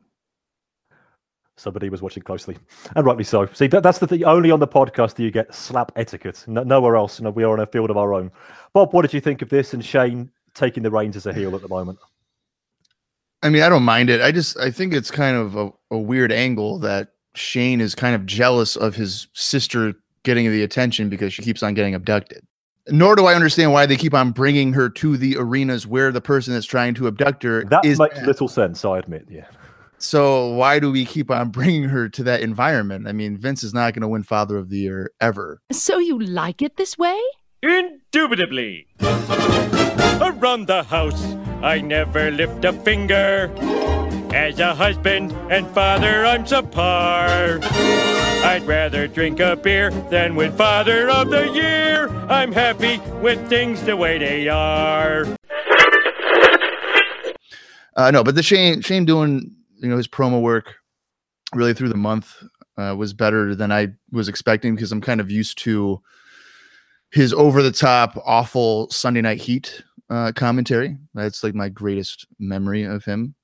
Somebody 1.57 1.91
was 1.91 2.03
watching 2.03 2.23
closely, 2.23 2.57
and 2.97 3.07
rightly 3.07 3.25
so. 3.25 3.47
See, 3.53 3.67
that, 3.69 3.83
that's 3.83 3.99
the 3.99 4.07
thing. 4.07 4.25
Only 4.25 4.51
on 4.51 4.59
the 4.59 4.67
podcast 4.67 5.17
do 5.17 5.23
you 5.23 5.31
get 5.31 5.55
slap 5.55 5.93
etiquette. 5.97 6.43
No, 6.47 6.63
nowhere 6.63 6.97
else. 6.97 7.21
No, 7.21 7.31
we 7.31 7.45
are 7.45 7.55
in 7.55 7.61
a 7.61 7.67
field 7.67 7.91
of 7.91 7.97
our 7.97 8.15
own. 8.15 8.33
Bob, 8.73 8.93
what 8.93 9.03
did 9.03 9.13
you 9.13 9.21
think 9.21 9.43
of 9.43 9.51
this? 9.51 9.75
And 9.75 9.85
Shane 9.85 10.31
taking 10.55 10.83
the 10.83 10.91
reins 10.91 11.15
as 11.15 11.27
a 11.27 11.33
heel 11.33 11.55
at 11.55 11.61
the 11.61 11.69
moment. 11.69 11.99
I 13.43 13.51
mean, 13.51 13.63
I 13.63 13.69
don't 13.69 13.83
mind 13.83 14.09
it. 14.09 14.21
I 14.21 14.33
just 14.33 14.59
I 14.59 14.71
think 14.71 14.95
it's 14.95 15.11
kind 15.11 15.37
of 15.37 15.57
a, 15.57 15.71
a 15.91 15.99
weird 15.99 16.33
angle 16.33 16.79
that 16.81 17.13
Shane 17.35 17.81
is 17.81 17.95
kind 17.95 18.15
of 18.15 18.25
jealous 18.25 18.77
of 18.77 18.95
his 18.95 19.27
sister 19.35 19.95
getting 20.23 20.51
the 20.51 20.63
attention 20.63 21.09
because 21.09 21.35
she 21.35 21.43
keeps 21.43 21.63
on 21.63 21.75
getting 21.75 21.95
abducted. 21.95 22.45
Nor 22.89 23.15
do 23.17 23.27
I 23.27 23.35
understand 23.35 23.73
why 23.73 23.87
they 23.87 23.97
keep 23.97 24.13
on 24.15 24.33
bringing 24.33 24.73
her 24.73 24.89
to 24.91 25.17
the 25.17 25.37
arenas 25.39 25.87
where 25.87 26.11
the 26.11 26.21
person 26.21 26.53
that's 26.53 26.67
trying 26.67 26.95
to 26.95 27.07
abduct 27.07 27.43
her 27.45 27.65
That 27.65 27.85
is. 27.85 27.99
makes 27.99 28.21
little 28.23 28.49
sense. 28.49 28.85
I 28.85 28.99
admit. 28.99 29.27
Yeah. 29.31 29.47
So 29.99 30.49
why 30.55 30.81
do 30.81 30.91
we 30.91 31.05
keep 31.05 31.31
on 31.31 31.51
bringing 31.51 31.85
her 31.85 32.09
to 32.09 32.25
that 32.25 32.41
environment? 32.41 33.07
I 33.07 33.13
mean, 33.13 33.39
Vince 33.39 33.63
is 33.63 33.73
not 33.73 33.95
going 33.95 34.03
to 34.03 34.09
win 34.09 34.25
Father 34.25 34.57
of 34.57 34.69
the 34.69 34.79
Year 34.79 35.13
ever. 35.21 35.61
So 35.71 35.99
you 35.99 36.19
like 36.19 36.61
it 36.61 36.77
this 36.77 36.99
way? 36.99 37.21
Indubitably. 37.63 38.89
Around 40.21 40.67
the 40.67 40.85
house, 40.89 41.23
I 41.63 41.81
never 41.81 42.33
lift 42.33 42.65
a 42.65 42.73
finger. 42.73 43.49
As 44.35 44.59
a 44.59 44.75
husband 44.75 45.33
and 45.51 45.69
father, 45.71 46.25
I'm 46.25 46.45
subpar. 46.45 47.63
I'd 48.45 48.63
rather 48.65 49.07
drink 49.07 49.41
a 49.41 49.57
beer 49.57 49.91
than 50.11 50.35
win 50.35 50.53
Father 50.57 51.11
of 51.11 51.31
the 51.31 51.51
Year. 51.51 52.09
I'm 52.29 52.51
happy 52.51 52.99
with 53.21 53.49
things 53.49 53.83
the 53.83 53.97
way 53.97 54.19
they 54.19 54.49
are. 54.49 55.27
Uh, 57.95 58.11
no, 58.11 58.25
but 58.25 58.35
the 58.35 58.43
Shane 58.43 58.81
Shane 58.81 59.05
doing 59.05 59.55
you 59.77 59.89
know 59.89 59.97
his 59.97 60.09
promo 60.09 60.41
work 60.41 60.77
really 61.55 61.75
through 61.75 61.91
the 61.91 61.97
month 61.97 62.43
uh, 62.79 62.95
was 62.97 63.13
better 63.13 63.55
than 63.55 63.71
I 63.71 63.89
was 64.11 64.29
expecting 64.29 64.75
because 64.75 64.93
I'm 64.93 65.03
kind 65.03 65.21
of 65.21 65.31
used 65.31 65.59
to 65.59 66.01
his 67.11 67.33
over 67.35 67.63
the 67.63 67.73
top 67.73 68.17
awful 68.25 68.89
Sunday 68.91 69.21
Night 69.21 69.43
Heat 69.43 69.83
uh, 70.09 70.33
commentary. 70.35 70.97
That's 71.15 71.45
like 71.45 71.55
my 71.55 71.69
greatest 71.69 72.27
memory 72.39 72.85
of 72.85 73.05
him, 73.05 73.35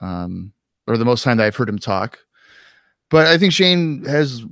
um, 0.00 0.52
or 0.86 0.96
the 0.96 1.04
most 1.04 1.24
time 1.24 1.36
that 1.38 1.46
I've 1.46 1.56
heard 1.56 1.68
him 1.68 1.78
talk. 1.78 2.18
But 3.10 3.26
I 3.26 3.38
think 3.38 3.52
Shane 3.52 4.04
has 4.04 4.44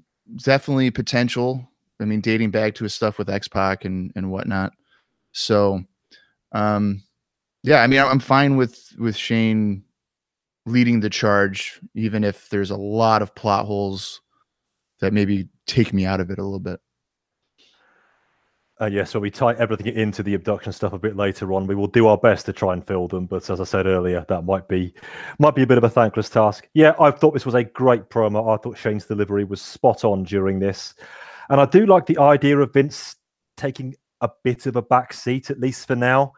definitely 0.45 0.91
potential. 0.91 1.69
I 2.01 2.05
mean, 2.05 2.21
dating 2.21 2.51
back 2.51 2.75
to 2.77 2.85
his 2.85 2.95
stuff 2.95 3.19
with 3.19 3.31
X 3.31 3.49
Pac 3.49 3.85
and 3.85 4.13
and 4.17 4.31
whatnot. 4.31 4.73
So, 5.33 5.83
um, 6.53 7.03
yeah, 7.63 7.83
I 7.83 7.87
mean, 7.87 8.01
I'm 8.01 8.21
fine 8.21 8.57
with 8.57 8.95
with 8.99 9.17
Shane 9.17 9.85
leading 10.67 11.01
the 11.01 11.11
charge, 11.11 11.81
even 11.95 12.25
if 12.25 12.49
there's 12.49 12.71
a 12.71 12.77
lot 12.77 13.23
of 13.23 13.35
plot 13.35 13.67
holes 13.67 14.21
that 15.01 15.13
maybe 15.13 15.49
take 15.67 15.93
me 15.93 16.05
out 16.05 16.21
of 16.21 16.31
it 16.31 16.39
a 16.39 16.43
little 16.43 16.61
bit. 16.61 16.81
Uh, 18.83 18.87
yeah, 18.87 19.05
so 19.05 19.21
we 19.21 19.31
tie 19.31 19.55
everything 19.55 19.95
into 19.95 20.25
the 20.25 20.35
abduction 20.35 20.73
stuff 20.73 20.92
a 20.92 20.99
bit 20.99 21.14
later 21.14 21.53
on. 21.53 21.68
We 21.68 21.77
will 21.77 21.87
do 21.87 22.09
our 22.09 22.18
best 22.18 22.47
to 22.47 22.53
try 22.53 22.73
and 22.73 22.85
fill 22.85 23.07
them, 23.07 23.27
but 23.27 23.49
as 23.49 23.61
I 23.61 23.64
said 23.64 23.87
earlier, 23.87 24.27
that 24.29 24.42
might 24.42 24.66
be 24.66 24.92
might 25.38 25.55
be 25.55 25.62
a 25.62 25.66
bit 25.68 25.79
of 25.79 25.85
a 25.85 25.88
thankless 25.88 26.29
task. 26.29 26.68
Yeah, 26.75 26.95
I 26.99 27.12
thought 27.12 27.33
this 27.33 27.47
was 27.47 27.55
a 27.55 27.62
great 27.62 28.11
promo. 28.11 28.53
I 28.53 28.61
thought 28.61 28.77
Shane's 28.77 29.05
delivery 29.05 29.45
was 29.45 29.62
spot 29.62 30.05
on 30.05 30.25
during 30.25 30.59
this, 30.59 30.95
and 31.49 31.61
I 31.61 31.64
do 31.66 31.87
like 31.87 32.07
the 32.07 32.18
idea 32.18 32.59
of 32.59 32.73
Vince 32.73 33.14
taking 33.57 33.95
a 34.21 34.29
bit 34.42 34.66
of 34.66 34.75
a 34.75 34.83
back 34.83 35.12
seat 35.12 35.49
at 35.51 35.61
least 35.61 35.87
for 35.87 35.95
now. 35.95 36.33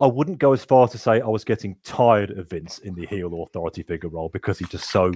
I 0.00 0.06
wouldn't 0.06 0.38
go 0.38 0.52
as 0.52 0.64
far 0.64 0.86
to 0.86 0.96
say 0.96 1.20
I 1.20 1.26
was 1.26 1.42
getting 1.42 1.74
tired 1.82 2.30
of 2.38 2.50
Vince 2.50 2.78
in 2.78 2.94
the 2.94 3.06
heel 3.06 3.42
authority 3.42 3.82
figure 3.82 4.10
role 4.10 4.28
because 4.28 4.60
he's 4.60 4.68
just 4.68 4.90
so 4.90 5.12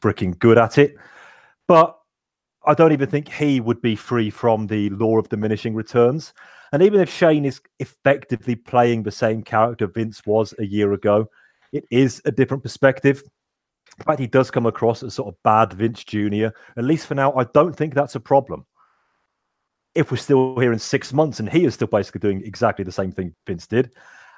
freaking 0.00 0.38
good 0.38 0.56
at 0.56 0.78
it. 0.78 0.94
But 1.66 1.98
I 2.66 2.74
don't 2.74 2.92
even 2.92 3.08
think 3.08 3.28
he 3.28 3.60
would 3.60 3.82
be 3.82 3.96
free 3.96 4.30
from 4.30 4.66
the 4.66 4.90
law 4.90 5.18
of 5.18 5.28
diminishing 5.28 5.74
returns. 5.74 6.32
And 6.72 6.82
even 6.82 7.00
if 7.00 7.12
Shane 7.12 7.44
is 7.44 7.60
effectively 7.78 8.56
playing 8.56 9.02
the 9.02 9.10
same 9.10 9.42
character 9.42 9.86
Vince 9.86 10.22
was 10.26 10.54
a 10.58 10.64
year 10.64 10.92
ago, 10.92 11.28
it 11.72 11.84
is 11.90 12.22
a 12.24 12.32
different 12.32 12.62
perspective. 12.62 13.22
In 13.98 14.04
fact, 14.04 14.20
he 14.20 14.26
does 14.26 14.50
come 14.50 14.66
across 14.66 15.02
as 15.02 15.14
sort 15.14 15.28
of 15.28 15.42
bad 15.42 15.72
Vince 15.72 16.02
Jr. 16.04 16.48
At 16.76 16.84
least 16.84 17.06
for 17.06 17.14
now, 17.14 17.32
I 17.34 17.44
don't 17.44 17.76
think 17.76 17.94
that's 17.94 18.14
a 18.14 18.20
problem. 18.20 18.66
If 19.94 20.10
we're 20.10 20.16
still 20.16 20.58
here 20.58 20.72
in 20.72 20.78
six 20.78 21.12
months 21.12 21.38
and 21.38 21.48
he 21.48 21.64
is 21.64 21.74
still 21.74 21.86
basically 21.86 22.20
doing 22.20 22.42
exactly 22.44 22.84
the 22.84 22.90
same 22.90 23.12
thing 23.12 23.34
Vince 23.46 23.66
did, 23.66 23.92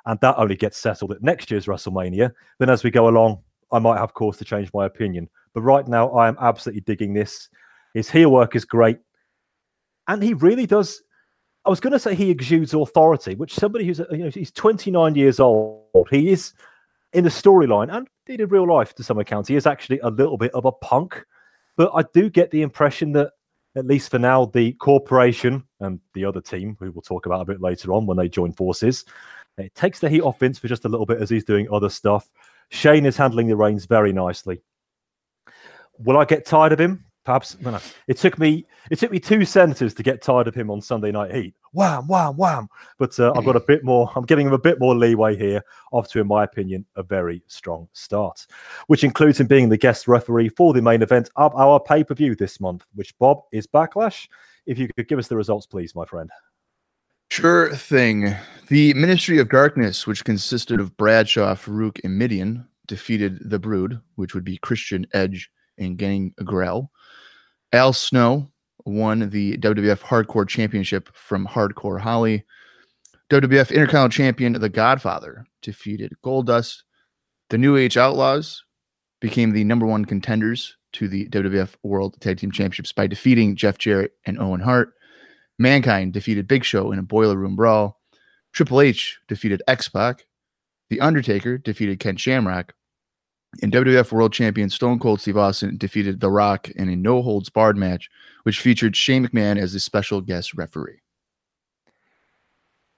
and 0.05 0.21
that 0.21 0.37
only 0.37 0.57
gets 0.57 0.77
settled 0.77 1.13
at 1.13 1.23
next 1.23 1.51
year's 1.51 1.67
WrestleMania, 1.67 2.33
then 2.59 2.71
as 2.71 2.85
we 2.85 2.91
go 2.91 3.09
along, 3.09 3.39
I 3.73 3.79
might 3.79 3.99
have 3.99 4.15
cause 4.15 4.37
to 4.39 4.45
change 4.45 4.71
my 4.75 4.87
opinion. 4.87 5.29
But 5.55 5.63
right 5.63 5.87
now, 5.89 6.11
I 6.11 6.29
am 6.29 6.37
absolutely 6.41 6.83
digging 6.83 7.15
this. 7.15 7.49
His 7.97 8.11
heel 8.11 8.31
work 8.31 8.55
is 8.55 8.67
great. 8.67 8.99
And 10.07 10.23
he 10.23 10.35
really 10.35 10.67
does. 10.67 11.03
I 11.65 11.71
was 11.71 11.81
going 11.81 11.95
to 11.95 11.99
say 11.99 12.15
he 12.15 12.31
exudes 12.31 12.75
authority, 12.75 13.35
which 13.35 13.55
somebody 13.55 13.87
who's, 13.87 14.01
you 14.11 14.19
know, 14.19 14.29
he's 14.29 14.51
29 14.51 15.15
years 15.15 15.41
old. 15.41 16.07
He 16.11 16.29
is 16.29 16.53
in 17.15 17.25
the 17.25 17.31
storyline 17.31 17.91
and 17.91 18.07
indeed 18.27 18.43
in 18.43 18.51
real 18.51 18.69
life 18.71 18.95
to 18.97 19.03
some 19.03 19.19
account. 19.19 19.49
He 19.49 19.57
is 19.57 19.67
actually 19.67 19.99
a 20.01 20.11
little 20.11 20.37
bit 20.37 20.53
of 20.53 20.67
a 20.67 20.73
punk. 20.73 21.25
But 21.77 21.91
I 21.95 22.05
do 22.13 22.29
get 22.29 22.51
the 22.51 22.61
impression 22.61 23.13
that, 23.13 23.33
at 23.77 23.87
least 23.87 24.11
for 24.11 24.19
now, 24.19 24.45
the 24.45 24.73
corporation 24.75 25.65
and 25.81 25.99
the 26.13 26.27
other 26.27 26.43
team, 26.43 26.77
who 26.79 26.93
we'll 26.93 27.01
talk 27.01 27.25
about 27.25 27.41
a 27.41 27.47
bit 27.47 27.63
later 27.63 27.95
on 27.95 28.05
when 28.05 28.19
they 28.19 28.29
join 28.29 28.53
forces, 28.53 29.07
it 29.57 29.75
takes 29.75 30.01
the 30.01 30.11
heat 30.11 30.21
off 30.21 30.39
Vince 30.39 30.59
for 30.59 30.69
just 30.69 30.85
a 30.85 30.89
little 30.91 31.07
bit 31.07 31.23
as 31.23 31.31
he's 31.31 31.45
doing 31.45 31.67
other 31.73 31.89
stuff. 31.89 32.31
Shane 32.69 33.07
is 33.07 33.17
handling 33.17 33.47
the 33.47 33.57
reins 33.57 33.87
very 33.87 34.13
nicely. 34.13 34.61
Will 35.99 36.19
I 36.19 36.27
get 36.27 36.45
tired 36.45 36.73
of 36.73 36.79
him? 36.79 37.07
Perhaps 37.27 37.61
no, 37.61 37.73
no. 37.73 37.81
it 38.07 38.19
took 38.19 38.39
me 38.39 38.65
it 38.89 39.01
took 39.01 39.11
me 39.11 39.19
two 39.19 39.45
sentences 39.45 39.93
to 39.95 40.05
get 40.05 40.23
tired 40.23 40.47
of 40.47 40.55
him 40.55 40.71
on 40.71 40.81
Sunday 40.81 41.11
Night 41.11 41.35
Heat. 41.35 41.55
Wham, 41.73 42.07
wham, 42.07 42.37
wham! 42.37 42.69
But 42.99 43.19
uh, 43.19 43.33
I've 43.35 43.45
got 43.45 43.57
a 43.57 43.61
bit 43.61 43.83
more. 43.83 44.09
I'm 44.15 44.25
giving 44.25 44.47
him 44.47 44.53
a 44.53 44.59
bit 44.59 44.79
more 44.79 44.95
leeway 44.95 45.37
here. 45.37 45.61
To, 45.93 46.21
in 46.21 46.29
my 46.29 46.45
opinion, 46.45 46.87
a 46.95 47.03
very 47.03 47.43
strong 47.49 47.89
start, 47.95 48.47
which 48.87 49.03
includes 49.03 49.41
him 49.41 49.49
being 49.49 49.69
the 49.69 49.77
guest 49.77 50.07
referee 50.07 50.51
for 50.51 50.73
the 50.73 50.81
main 50.81 51.03
event 51.03 51.29
of 51.35 51.53
our 51.57 51.81
pay 51.81 52.05
per 52.05 52.15
view 52.15 52.37
this 52.37 52.61
month, 52.61 52.87
which 52.95 53.19
Bob 53.19 53.41
is 53.51 53.67
Backlash. 53.67 54.29
If 54.67 54.79
you 54.79 54.89
could 54.95 55.09
give 55.09 55.19
us 55.19 55.27
the 55.27 55.37
results, 55.37 55.67
please, 55.67 55.97
my 55.97 56.05
friend. 56.05 56.31
Sure 57.31 57.75
thing. 57.75 58.37
The 58.69 58.95
Ministry 58.95 59.39
of 59.39 59.49
Darkness, 59.49 60.07
which 60.07 60.25
consisted 60.25 60.79
of 60.79 60.97
Bradshaw, 60.97 61.57
Faarooq, 61.57 61.99
and 62.05 62.21
Mideon, 62.21 62.67
defeated 62.87 63.51
the 63.51 63.59
Brood, 63.59 64.01
which 64.15 64.33
would 64.33 64.45
be 64.45 64.59
Christian 64.59 65.09
Edge 65.13 65.51
and 65.79 65.99
Gang 65.99 66.33
Grell. 66.45 66.93
Al 67.77 67.93
Snow 67.93 68.49
won 68.87 69.29
the 69.29 69.59
WWF 69.59 70.01
Hardcore 70.01 70.49
Championship 70.49 71.15
from 71.15 71.47
Hardcore 71.47 72.01
Holly. 72.01 72.47
WWF 73.29 73.71
Intercontinental 73.71 74.09
Champion 74.09 74.55
The 74.55 74.71
Godfather 74.71 75.45
defeated 75.61 76.13
Goldust. 76.25 76.85
The 77.51 77.59
New 77.59 77.77
Age 77.77 77.99
Outlaws 77.99 78.65
became 79.21 79.51
the 79.51 79.65
number 79.65 79.85
one 79.85 80.07
contenders 80.07 80.75
to 80.95 81.07
the 81.07 81.29
WWF 81.29 81.75
World 81.83 82.19
Tag 82.19 82.39
Team 82.39 82.51
Championships 82.51 82.93
by 82.93 83.07
defeating 83.07 83.57
Jeff 83.57 83.77
Jarrett 83.77 84.13
and 84.25 84.39
Owen 84.41 84.61
Hart. 84.61 84.95
Mankind 85.59 86.15
defeated 86.15 86.49
Big 86.49 86.65
Show 86.65 86.93
in 86.93 86.99
a 86.99 87.03
boiler 87.03 87.37
room 87.37 87.57
brawl. 87.57 88.01
Triple 88.55 88.81
H 88.81 89.19
defeated 89.29 89.63
X 89.69 89.91
Pac. 89.91 90.25
The 90.89 91.01
Undertaker 91.01 91.59
defeated 91.59 92.01
Ken 92.01 92.17
Shamrock. 92.17 92.73
And 93.63 93.73
WWF 93.73 94.13
World 94.13 94.33
Champion 94.33 94.69
Stone 94.69 94.99
Cold 94.99 95.21
Steve 95.21 95.37
Austin 95.37 95.79
defeated 95.79 96.21
The 96.21 96.31
Rock 96.31 96.69
in 96.71 96.89
a 96.89 96.97
no 96.97 97.23
holds 97.23 97.49
barred 97.49 97.77
match, 97.77 98.11
which 98.43 98.61
featured 98.61 98.95
Shane 98.95 99.27
McMahon 99.27 99.59
as 99.59 99.73
the 99.73 99.81
special 99.81 100.21
guest 100.21 100.55
referee. 100.55 101.01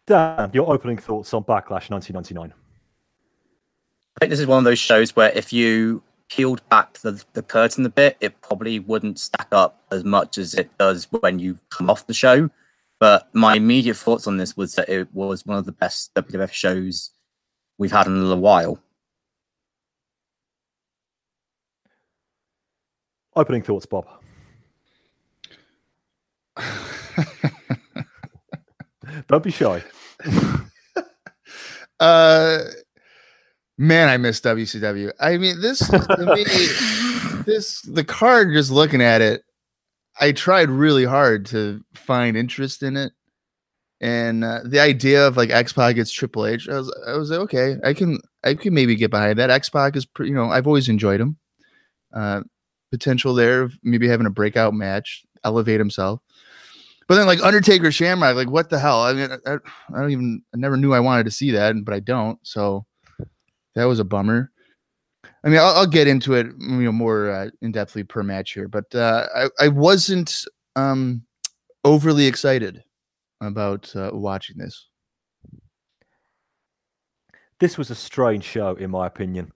Dan, 0.07 0.51
your 0.53 0.73
opening 0.73 0.97
thoughts 0.97 1.33
on 1.35 1.45
Backlash 1.45 1.91
1999. 1.91 2.53
I 4.17 4.19
think 4.21 4.31
this 4.31 4.41
is 4.41 4.47
one 4.47 4.59
of 4.59 4.65
those 4.65 4.79
shows 4.79 5.15
where 5.15 5.31
if 5.31 5.53
you 5.53 6.03
peeled 6.29 6.67
back 6.69 6.95
the, 6.95 7.23
the 7.35 7.43
curtain 7.43 7.87
a 7.87 7.89
bit, 7.89 8.17
it 8.21 8.41
probably 8.41 8.81
wouldn't 8.81 9.19
stack 9.19 9.49
up 9.53 9.81
as 9.93 10.05
much 10.05 10.39
as 10.39 10.55
it 10.55 10.77
does 10.79 11.07
when 11.21 11.39
you 11.39 11.59
come 11.71 11.89
off 11.89 12.07
the 12.07 12.15
show. 12.15 12.51
But 12.99 13.29
my 13.33 13.57
immediate 13.57 13.97
thoughts 13.97 14.27
on 14.27 14.39
this 14.39 14.57
was 14.57 14.75
that 14.75 14.89
it 14.89 15.09
was 15.15 15.47
one 15.47 15.59
of 15.59 15.67
the 15.67 15.73
best 15.73 16.13
WWF 16.15 16.53
shows 16.53 17.11
we've 17.79 17.93
had 17.93 18.07
in 18.07 18.15
a 18.15 18.17
little 18.17 18.41
while. 18.41 18.81
Opening 23.39 23.63
thoughts, 23.63 23.87
Bob. 23.87 24.05
Don't 29.29 29.45
be 29.45 29.53
shy. 29.53 29.83
Uh, 32.01 32.61
man, 33.77 34.09
I 34.09 34.19
miss 34.19 34.41
WCW. 34.41 35.11
I 35.19 35.37
mean, 35.37 35.61
this 35.61 35.81
to 35.81 36.33
me, 36.33 36.45
this 37.45 37.83
the 37.83 38.05
card. 38.05 38.53
Just 38.53 38.71
looking 38.71 39.03
at 39.03 39.21
it, 39.21 39.43
I 40.21 40.31
tried 40.31 40.71
really 40.71 41.05
hard 41.05 41.45
to 41.47 41.81
find 41.95 42.37
interest 42.37 42.85
in 42.85 42.97
it, 42.97 43.13
and 44.01 44.45
uh, 44.45 44.61
the 44.65 44.79
idea 44.79 45.27
of 45.27 45.37
like 45.37 45.51
X 45.51 45.73
Pac 45.73 45.97
gets 45.97 46.13
Triple 46.13 46.47
H, 46.47 46.69
I 46.69 46.75
was, 46.75 46.97
I 47.05 47.17
was 47.17 47.33
like, 47.33 47.41
okay, 47.41 47.79
I 47.83 47.95
can, 47.95 48.21
I 48.45 48.55
can 48.55 48.73
maybe 48.73 48.95
get 48.95 49.11
behind 49.11 49.37
that. 49.41 49.51
X 49.51 49.69
Pac 49.69 49.97
is, 49.97 50.07
you 50.21 50.35
know, 50.35 50.51
I've 50.51 50.69
always 50.69 50.89
enjoyed 50.89 51.21
him. 51.21 51.37
Uh, 52.15 52.43
potential 52.91 53.35
there 53.35 53.63
of 53.63 53.79
maybe 53.83 54.09
having 54.09 54.27
a 54.27 54.31
breakout 54.31 54.75
match, 54.75 55.25
elevate 55.45 55.79
himself. 55.79 56.21
But 57.07 57.17
then 57.17 57.27
like 57.27 57.43
Undertaker 57.43 57.91
Shamrock, 57.91 58.37
like 58.37 58.51
what 58.51 58.69
the 58.69 58.79
hell? 58.79 59.03
I 59.03 59.13
mean, 59.15 59.31
I, 59.47 59.55
I 59.55 60.01
don't 60.01 60.11
even, 60.11 60.43
I 60.55 60.59
never 60.59 60.77
knew 60.77 60.93
I 60.93 61.01
wanted 61.01 61.25
to 61.25 61.31
see 61.31 61.51
that, 61.53 61.75
but 61.85 61.95
I 61.95 62.01
don't. 62.01 62.39
So 62.47 62.85
that 63.75 63.85
was 63.85 63.99
a 63.99 64.05
bummer. 64.05 64.51
I 65.45 65.49
mean, 65.49 65.59
I'll, 65.59 65.75
I'll 65.75 65.87
get 65.87 66.09
into 66.09 66.35
it, 66.35 66.47
you 66.47 66.83
know, 66.83 66.93
more 66.93 67.31
uh, 67.31 67.51
in 67.63 67.73
depthly 67.73 68.07
per 68.07 68.23
match 68.23 68.53
here, 68.53 68.69
but 68.69 68.93
uh, 68.95 69.27
I, 69.35 69.65
I 69.65 69.69
wasn't 69.69 70.45
um, 70.77 71.23
overly 71.85 72.27
excited 72.27 72.83
about 73.41 73.95
uh, 73.95 74.11
watching 74.13 74.59
this. 74.59 74.89
This 77.61 77.79
was 77.79 77.91
a 77.91 77.95
strange 77.95 78.45
show, 78.45 78.75
in 78.75 78.91
my 78.91 79.07
opinion. 79.07 79.53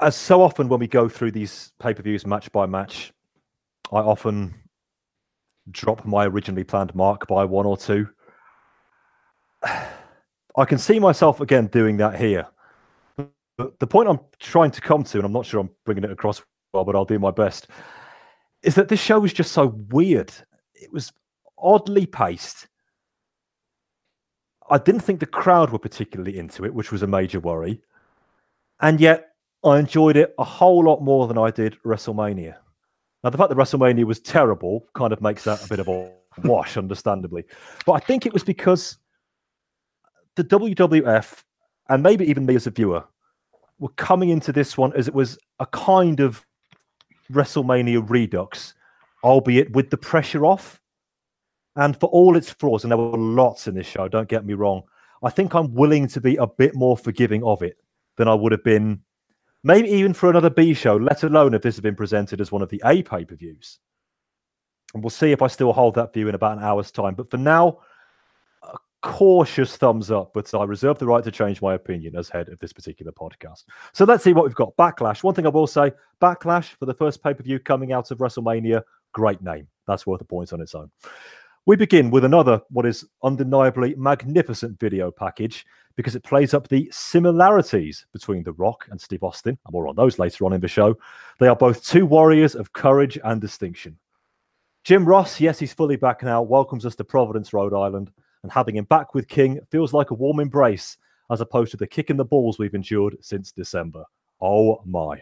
As 0.00 0.14
so 0.14 0.42
often 0.42 0.68
when 0.68 0.78
we 0.78 0.86
go 0.86 1.08
through 1.08 1.32
these 1.32 1.72
pay 1.80 1.92
per 1.92 2.02
views 2.02 2.24
match 2.26 2.50
by 2.52 2.66
match, 2.66 3.12
I 3.92 3.98
often 3.98 4.54
drop 5.70 6.04
my 6.04 6.26
originally 6.26 6.64
planned 6.64 6.94
mark 6.94 7.26
by 7.26 7.44
one 7.44 7.66
or 7.66 7.76
two. 7.76 8.08
I 9.64 10.64
can 10.64 10.78
see 10.78 10.98
myself 10.98 11.40
again 11.40 11.66
doing 11.66 11.96
that 11.98 12.18
here. 12.18 12.46
But 13.56 13.78
the 13.80 13.86
point 13.86 14.08
I'm 14.08 14.20
trying 14.38 14.70
to 14.72 14.80
come 14.80 15.02
to, 15.04 15.18
and 15.18 15.26
I'm 15.26 15.32
not 15.32 15.46
sure 15.46 15.60
I'm 15.60 15.70
bringing 15.84 16.04
it 16.04 16.10
across 16.10 16.42
well, 16.72 16.84
but 16.84 16.94
I'll 16.94 17.04
do 17.04 17.18
my 17.18 17.32
best, 17.32 17.68
is 18.62 18.76
that 18.76 18.88
this 18.88 19.00
show 19.00 19.18
was 19.18 19.32
just 19.32 19.52
so 19.52 19.66
weird. 19.90 20.32
It 20.74 20.92
was 20.92 21.12
oddly 21.58 22.06
paced. 22.06 22.68
I 24.70 24.78
didn't 24.78 25.00
think 25.00 25.18
the 25.18 25.26
crowd 25.26 25.70
were 25.70 25.78
particularly 25.78 26.38
into 26.38 26.64
it, 26.64 26.74
which 26.74 26.92
was 26.92 27.02
a 27.02 27.06
major 27.06 27.40
worry. 27.40 27.80
And 28.80 29.00
yet 29.00 29.30
I 29.64 29.78
enjoyed 29.78 30.16
it 30.16 30.34
a 30.38 30.44
whole 30.44 30.84
lot 30.84 31.02
more 31.02 31.26
than 31.26 31.38
I 31.38 31.50
did 31.50 31.76
WrestleMania. 31.84 32.56
Now, 33.24 33.30
the 33.30 33.38
fact 33.38 33.50
that 33.50 33.58
WrestleMania 33.58 34.04
was 34.04 34.20
terrible 34.20 34.86
kind 34.94 35.12
of 35.12 35.20
makes 35.20 35.44
that 35.44 35.64
a 35.64 35.68
bit 35.68 35.80
of 35.80 35.88
a 35.88 36.10
wash, 36.44 36.76
understandably. 36.76 37.44
But 37.84 37.92
I 37.92 37.98
think 37.98 38.26
it 38.26 38.32
was 38.32 38.44
because 38.44 38.98
the 40.36 40.44
WWF, 40.44 41.42
and 41.88 42.02
maybe 42.02 42.24
even 42.26 42.46
me 42.46 42.54
as 42.54 42.66
a 42.68 42.70
viewer, 42.70 43.04
were 43.80 43.88
coming 43.90 44.28
into 44.28 44.52
this 44.52 44.76
one 44.76 44.92
as 44.94 45.08
it 45.08 45.14
was 45.14 45.38
a 45.58 45.66
kind 45.66 46.20
of 46.20 46.44
WrestleMania 47.32 48.08
redux, 48.08 48.74
albeit 49.24 49.72
with 49.72 49.90
the 49.90 49.96
pressure 49.96 50.46
off. 50.46 50.80
And 51.74 51.98
for 51.98 52.08
all 52.10 52.36
its 52.36 52.50
flaws, 52.50 52.84
and 52.84 52.90
there 52.90 52.98
were 52.98 53.18
lots 53.18 53.66
in 53.66 53.74
this 53.74 53.86
show, 53.86 54.08
don't 54.08 54.28
get 54.28 54.46
me 54.46 54.54
wrong, 54.54 54.82
I 55.22 55.30
think 55.30 55.54
I'm 55.54 55.74
willing 55.74 56.06
to 56.08 56.20
be 56.20 56.36
a 56.36 56.46
bit 56.46 56.74
more 56.74 56.96
forgiving 56.96 57.42
of 57.42 57.62
it 57.62 57.76
than 58.16 58.28
I 58.28 58.34
would 58.34 58.52
have 58.52 58.64
been, 58.64 59.02
maybe 59.64 59.88
even 59.88 60.14
for 60.14 60.30
another 60.30 60.50
B 60.50 60.74
show, 60.74 60.96
let 60.96 61.22
alone 61.22 61.54
if 61.54 61.62
this 61.62 61.76
had 61.76 61.82
been 61.82 61.96
presented 61.96 62.40
as 62.40 62.52
one 62.52 62.62
of 62.62 62.68
the 62.68 62.82
A 62.84 63.02
pay 63.02 63.24
per 63.24 63.34
views. 63.34 63.78
And 64.94 65.02
we'll 65.02 65.10
see 65.10 65.32
if 65.32 65.42
I 65.42 65.48
still 65.48 65.72
hold 65.72 65.94
that 65.96 66.14
view 66.14 66.28
in 66.28 66.34
about 66.34 66.56
an 66.56 66.64
hour's 66.64 66.90
time. 66.90 67.14
But 67.14 67.30
for 67.30 67.36
now, 67.36 67.80
a 68.62 68.78
cautious 69.02 69.76
thumbs 69.76 70.10
up, 70.10 70.32
but 70.32 70.52
I 70.54 70.64
reserve 70.64 70.98
the 70.98 71.06
right 71.06 71.22
to 71.22 71.30
change 71.30 71.60
my 71.60 71.74
opinion 71.74 72.16
as 72.16 72.28
head 72.28 72.48
of 72.48 72.58
this 72.58 72.72
particular 72.72 73.12
podcast. 73.12 73.64
So 73.92 74.04
let's 74.04 74.24
see 74.24 74.32
what 74.32 74.44
we've 74.44 74.54
got. 74.54 74.76
Backlash. 74.76 75.22
One 75.22 75.34
thing 75.34 75.46
I 75.46 75.50
will 75.50 75.66
say 75.66 75.92
Backlash 76.22 76.74
for 76.78 76.86
the 76.86 76.94
first 76.94 77.22
pay 77.22 77.34
per 77.34 77.42
view 77.42 77.58
coming 77.58 77.92
out 77.92 78.10
of 78.10 78.18
WrestleMania, 78.18 78.82
great 79.12 79.42
name. 79.42 79.68
That's 79.86 80.06
worth 80.06 80.20
a 80.20 80.24
point 80.24 80.52
on 80.52 80.60
its 80.60 80.74
own. 80.74 80.90
We 81.68 81.76
begin 81.76 82.10
with 82.10 82.24
another, 82.24 82.62
what 82.70 82.86
is 82.86 83.04
undeniably 83.22 83.94
magnificent 83.98 84.80
video 84.80 85.10
package 85.10 85.66
because 85.96 86.16
it 86.16 86.24
plays 86.24 86.54
up 86.54 86.66
the 86.66 86.88
similarities 86.90 88.06
between 88.10 88.42
The 88.42 88.54
Rock 88.54 88.86
and 88.90 88.98
Steve 88.98 89.22
Austin. 89.22 89.58
And 89.66 89.72
more 89.74 89.86
on 89.86 89.94
those 89.94 90.18
later 90.18 90.46
on 90.46 90.54
in 90.54 90.62
the 90.62 90.66
show. 90.66 90.96
They 91.38 91.46
are 91.46 91.54
both 91.54 91.84
two 91.84 92.06
warriors 92.06 92.54
of 92.54 92.72
courage 92.72 93.18
and 93.22 93.38
distinction. 93.38 93.98
Jim 94.82 95.04
Ross, 95.04 95.38
yes, 95.42 95.58
he's 95.58 95.74
fully 95.74 95.96
back 95.96 96.22
now, 96.22 96.40
welcomes 96.40 96.86
us 96.86 96.96
to 96.96 97.04
Providence, 97.04 97.52
Rhode 97.52 97.74
Island, 97.74 98.12
and 98.44 98.50
having 98.50 98.76
him 98.76 98.84
back 98.84 99.14
with 99.14 99.28
King 99.28 99.60
feels 99.70 99.92
like 99.92 100.10
a 100.10 100.14
warm 100.14 100.40
embrace 100.40 100.96
as 101.30 101.42
opposed 101.42 101.72
to 101.72 101.76
the 101.76 101.86
kick 101.86 102.08
in 102.08 102.16
the 102.16 102.24
balls 102.24 102.58
we've 102.58 102.74
endured 102.74 103.18
since 103.20 103.52
December. 103.52 104.04
Oh 104.40 104.80
my. 104.86 105.20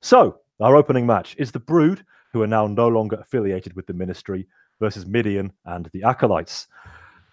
So, 0.00 0.38
our 0.60 0.76
opening 0.76 1.06
match 1.06 1.34
is 1.38 1.50
the 1.50 1.58
Brood, 1.58 2.04
who 2.32 2.40
are 2.40 2.46
now 2.46 2.68
no 2.68 2.86
longer 2.86 3.16
affiliated 3.16 3.74
with 3.74 3.88
the 3.88 3.94
ministry, 3.94 4.46
versus 4.82 5.06
Mideon 5.06 5.52
and 5.64 5.88
the 5.92 6.02
Acolytes. 6.02 6.66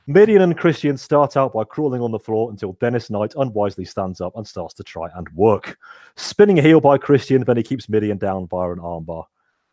Mideon 0.06 0.44
and 0.44 0.56
Christian 0.56 0.98
start 0.98 1.36
out 1.36 1.52
by 1.52 1.64
crawling 1.64 2.00
on 2.00 2.12
the 2.12 2.20
floor 2.20 2.52
until 2.52 2.74
Dennis 2.74 3.10
Knight 3.10 3.34
unwisely 3.36 3.86
stands 3.86 4.22
up 4.22 4.36
and 4.36 4.48
starts 4.48 4.76
to 4.76 4.84
try 4.84 5.10
and 5.16 5.28
work. 5.30 5.80
Spinning 6.16 6.60
a 6.60 6.62
heel 6.62 6.80
by 6.80 7.00
Christian, 7.00 7.44
then 7.44 7.58
he 7.58 7.64
keeps 7.64 7.90
Mideon 7.90 8.20
down 8.20 8.48
via 8.48 8.72
an 8.72 8.78
armbar. 8.78 9.26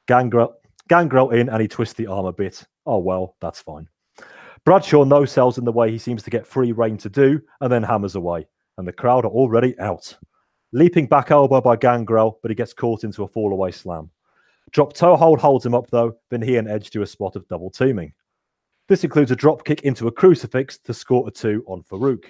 Gangrel, 0.06 0.54
Gangrel 0.88 1.30
in 1.30 1.50
and 1.50 1.60
he 1.60 1.68
twists 1.68 1.94
the 1.94 2.06
arm 2.06 2.24
a 2.24 2.32
bit. 2.32 2.64
Oh 2.86 2.98
well, 2.98 3.36
that's 3.42 3.60
fine. 3.60 3.88
Bradshaw 4.64 5.04
no 5.04 5.26
sells 5.26 5.58
in 5.58 5.66
the 5.66 5.72
way 5.72 5.90
he 5.90 5.98
seems 5.98 6.22
to 6.22 6.30
get 6.30 6.46
free 6.46 6.72
reign 6.72 6.96
to 6.98 7.10
do, 7.10 7.42
and 7.60 7.70
then 7.70 7.82
hammers 7.82 8.14
away. 8.14 8.46
And 8.78 8.88
the 8.88 8.92
crowd 8.92 9.26
are 9.26 9.30
already 9.30 9.78
out. 9.78 10.16
Leaping 10.72 11.08
back 11.08 11.30
elbow 11.30 11.60
by 11.60 11.76
Gangrel, 11.76 12.38
but 12.40 12.50
he 12.50 12.54
gets 12.54 12.72
caught 12.72 13.04
into 13.04 13.22
a 13.22 13.28
fallaway 13.28 13.72
slam. 13.72 14.10
Drop 14.72 14.92
toe 14.92 15.16
hold 15.16 15.38
holds 15.38 15.64
him 15.64 15.74
up 15.74 15.90
though, 15.90 16.16
then 16.30 16.42
he 16.42 16.56
and 16.56 16.68
Edge 16.68 16.90
do 16.90 17.02
a 17.02 17.06
spot 17.06 17.36
of 17.36 17.46
double 17.48 17.70
teaming. 17.70 18.12
This 18.88 19.04
includes 19.04 19.30
a 19.30 19.36
drop 19.36 19.64
kick 19.64 19.82
into 19.82 20.06
a 20.06 20.12
crucifix 20.12 20.78
to 20.78 20.94
score 20.94 21.26
a 21.26 21.30
two 21.30 21.64
on 21.66 21.82
Faarooq. 21.82 22.24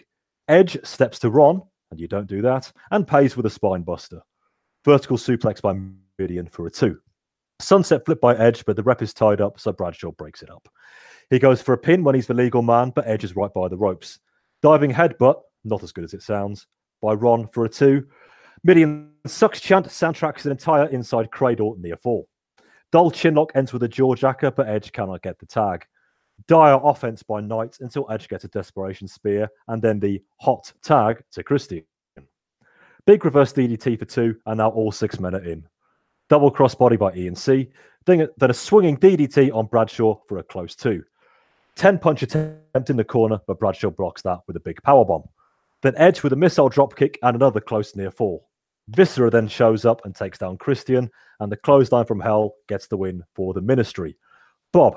Edge 0.48 0.78
steps 0.84 1.18
to 1.20 1.30
Ron, 1.30 1.62
and 1.90 2.00
you 2.00 2.08
don't 2.08 2.28
do 2.28 2.42
that, 2.42 2.72
and 2.90 3.06
pays 3.06 3.36
with 3.36 3.46
a 3.46 3.50
spine 3.50 3.82
buster. 3.82 4.20
Vertical 4.84 5.16
suplex 5.16 5.60
by 5.60 5.74
Mideon 6.18 6.48
for 6.50 6.66
a 6.66 6.70
two. 6.70 6.98
Sunset 7.60 8.04
flip 8.04 8.20
by 8.20 8.36
Edge, 8.36 8.64
but 8.64 8.76
the 8.76 8.82
rep 8.82 9.02
is 9.02 9.14
tied 9.14 9.40
up, 9.40 9.58
so 9.58 9.72
Bradshaw 9.72 10.12
breaks 10.12 10.42
it 10.42 10.50
up. 10.50 10.68
He 11.30 11.38
goes 11.38 11.60
for 11.60 11.72
a 11.72 11.78
pin 11.78 12.04
when 12.04 12.14
he's 12.14 12.26
the 12.26 12.34
legal 12.34 12.62
man, 12.62 12.92
but 12.94 13.06
Edge 13.06 13.24
is 13.24 13.34
right 13.34 13.52
by 13.52 13.68
the 13.68 13.76
ropes. 13.76 14.18
Diving 14.62 14.92
headbutt, 14.92 15.40
not 15.64 15.82
as 15.82 15.92
good 15.92 16.04
as 16.04 16.14
it 16.14 16.22
sounds, 16.22 16.66
by 17.02 17.12
Ron 17.12 17.48
for 17.48 17.64
a 17.64 17.68
two. 17.68 18.06
Mideon 18.66 19.10
sucks 19.28 19.60
chant 19.60 19.86
soundtracks 19.86 20.44
an 20.44 20.50
entire 20.50 20.86
inside 20.86 21.30
cradle 21.30 21.76
near 21.78 21.96
fall. 21.96 22.28
Dull 22.90 23.12
chinlock 23.12 23.50
ends 23.54 23.72
with 23.72 23.84
a 23.84 23.88
jaw 23.88 24.16
jacker, 24.16 24.50
but 24.50 24.68
Edge 24.68 24.90
cannot 24.90 25.22
get 25.22 25.38
the 25.38 25.46
tag. 25.46 25.86
Dire 26.48 26.80
offense 26.82 27.22
by 27.22 27.40
Knight 27.40 27.76
until 27.78 28.10
Edge 28.10 28.28
gets 28.28 28.42
a 28.42 28.48
desperation 28.48 29.06
spear 29.06 29.48
and 29.68 29.80
then 29.80 30.00
the 30.00 30.20
hot 30.40 30.72
tag 30.82 31.22
to 31.30 31.44
Christian. 31.44 31.84
Big 33.06 33.24
reverse 33.24 33.52
DDT 33.52 34.00
for 34.00 34.04
two, 34.04 34.34
and 34.46 34.58
now 34.58 34.70
all 34.70 34.90
six 34.90 35.20
men 35.20 35.36
are 35.36 35.44
in. 35.44 35.64
Double 36.28 36.50
crossbody 36.50 36.98
by 36.98 37.12
ENC, 37.12 37.70
then 38.04 38.28
a 38.40 38.52
swinging 38.52 38.96
DDT 38.96 39.54
on 39.54 39.66
Bradshaw 39.66 40.18
for 40.26 40.38
a 40.38 40.42
close 40.42 40.74
two. 40.74 41.04
10 41.76 42.00
punch 42.00 42.24
attempt 42.24 42.90
in 42.90 42.96
the 42.96 43.04
corner, 43.04 43.38
but 43.46 43.60
Bradshaw 43.60 43.90
blocks 43.90 44.22
that 44.22 44.40
with 44.48 44.56
a 44.56 44.60
big 44.60 44.82
power 44.82 45.04
bomb. 45.04 45.22
Then 45.82 45.94
Edge 45.96 46.24
with 46.24 46.32
a 46.32 46.36
missile 46.36 46.68
dropkick 46.68 47.14
and 47.22 47.36
another 47.36 47.60
close 47.60 47.94
near 47.94 48.10
fall. 48.10 48.48
Viscera 48.88 49.30
then 49.30 49.48
shows 49.48 49.84
up 49.84 50.04
and 50.04 50.14
takes 50.14 50.38
down 50.38 50.58
Christian, 50.58 51.10
and 51.40 51.50
the 51.50 51.56
clothesline 51.56 52.06
from 52.06 52.20
hell 52.20 52.54
gets 52.68 52.86
the 52.86 52.96
win 52.96 53.22
for 53.34 53.52
the 53.52 53.60
ministry. 53.60 54.16
Bob, 54.72 54.96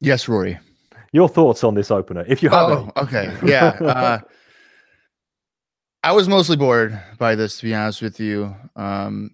Yes, 0.00 0.28
Rory. 0.28 0.58
Your 1.12 1.28
thoughts 1.28 1.64
on 1.64 1.74
this 1.74 1.90
opener, 1.90 2.24
if 2.28 2.42
you 2.42 2.50
have 2.50 2.70
any. 2.70 2.90
Oh, 2.96 3.02
okay. 3.02 3.34
Yeah. 3.44 3.68
Uh, 3.80 4.18
I 6.02 6.12
was 6.12 6.28
mostly 6.28 6.56
bored 6.56 7.00
by 7.18 7.34
this, 7.34 7.58
to 7.58 7.64
be 7.64 7.74
honest 7.74 8.02
with 8.02 8.20
you. 8.20 8.54
Um, 8.76 9.30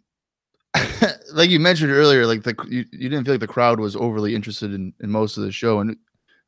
like 1.32 1.50
you 1.50 1.60
mentioned 1.60 1.90
earlier, 1.90 2.26
like 2.26 2.44
the 2.44 2.54
you, 2.68 2.84
you 2.92 3.08
didn't 3.08 3.24
feel 3.24 3.34
like 3.34 3.40
the 3.40 3.46
crowd 3.46 3.80
was 3.80 3.96
overly 3.96 4.34
interested 4.34 4.72
in, 4.72 4.94
in 5.00 5.10
most 5.10 5.36
of 5.36 5.42
the 5.42 5.52
show, 5.52 5.80
and 5.80 5.90
it 5.90 5.98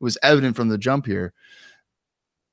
was 0.01 0.17
evident 0.23 0.57
from 0.57 0.69
the 0.69 0.79
jump 0.79 1.07
here. 1.07 1.35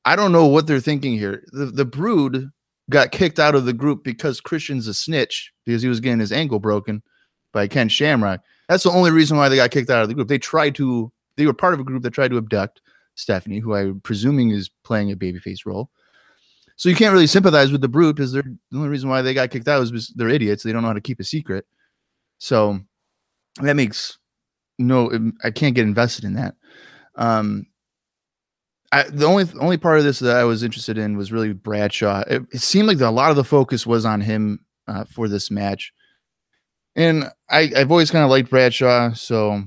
I 0.06 0.16
don't 0.16 0.32
know 0.32 0.48
what 0.48 0.68
they're 0.68 0.80
thinking 0.80 1.18
here. 1.18 1.44
The 1.52 1.68
the 1.68 1.86
brood 1.86 2.50
got 2.90 3.12
kicked 3.12 3.40
out 3.40 3.56
of 3.56 3.66
the 3.66 3.74
group 3.74 4.04
because 4.04 4.42
Christian's 4.42 4.88
a 4.88 4.94
snitch 4.94 5.52
because 5.66 5.82
he 5.82 5.90
was 5.90 6.00
getting 6.00 6.20
his 6.20 6.32
ankle 6.32 6.60
broken 6.60 7.02
by 7.54 7.68
Ken 7.68 7.90
Shamrock. 7.90 8.42
That's 8.68 8.84
the 8.84 8.92
only 8.92 9.12
reason 9.12 9.38
why 9.38 9.50
they 9.50 9.56
got 9.56 9.72
kicked 9.72 9.90
out 9.90 10.02
of 10.02 10.08
the 10.08 10.14
group. 10.14 10.28
They 10.28 10.40
tried 10.40 10.76
to 10.76 11.12
they 11.38 11.46
were 11.46 11.54
part 11.54 11.74
of 11.74 11.80
a 11.80 11.84
group 11.84 12.04
that 12.04 12.12
tried 12.12 12.32
to 12.32 12.38
abduct 12.38 12.82
Stephanie, 13.16 13.60
who 13.60 13.74
I'm 13.74 14.02
presuming 14.02 14.52
is 14.52 14.70
playing 14.84 15.12
a 15.12 15.16
babyface 15.16 15.66
role. 15.66 15.90
So 16.76 16.90
you 16.90 16.96
can't 16.96 17.14
really 17.14 17.28
sympathize 17.28 17.72
with 17.72 17.82
the 17.82 17.88
brood 17.88 18.16
because 18.16 18.32
they're 18.32 18.44
the 18.44 18.78
only 18.78 18.90
reason 18.90 19.10
why 19.10 19.22
they 19.22 19.34
got 19.34 19.52
kicked 19.52 19.68
out 19.68 19.84
is 19.84 19.92
because 19.92 20.08
they're 20.16 20.30
idiots. 20.30 20.64
They 20.64 20.72
don't 20.72 20.82
know 20.82 20.88
how 20.88 20.94
to 20.94 21.02
keep 21.02 21.20
a 21.20 21.24
secret. 21.24 21.66
So 22.40 22.80
that 23.62 23.76
makes 23.76 24.18
no 24.80 25.32
I 25.44 25.52
can't 25.52 25.76
get 25.76 25.86
invested 25.86 26.26
in 26.26 26.34
that. 26.34 26.56
Um 27.16 27.68
I, 28.92 29.04
the 29.04 29.26
only 29.26 29.46
only 29.60 29.78
part 29.78 30.00
of 30.00 30.04
this 30.04 30.20
that 30.20 30.36
I 30.36 30.44
was 30.44 30.64
interested 30.64 30.98
in 30.98 31.16
was 31.16 31.32
really 31.32 31.54
Bradshaw. 31.54 32.24
It, 32.28 32.44
it 32.52 32.62
seemed 32.62 32.88
like 32.88 32.98
the, 32.98 33.08
a 33.08 33.10
lot 33.10 33.30
of 33.30 33.38
the 33.38 33.44
focus 33.44 33.88
was 33.88 34.06
on 34.06 34.22
him 34.22 34.66
uh, 34.88 35.06
for 35.06 35.28
this 35.28 35.50
match, 35.50 35.94
and 36.96 37.26
I, 37.50 37.72
I've 37.76 37.92
always 37.92 38.12
kind 38.12 38.26
of 38.26 38.30
liked 38.30 38.50
Bradshaw, 38.50 39.14
so 39.14 39.64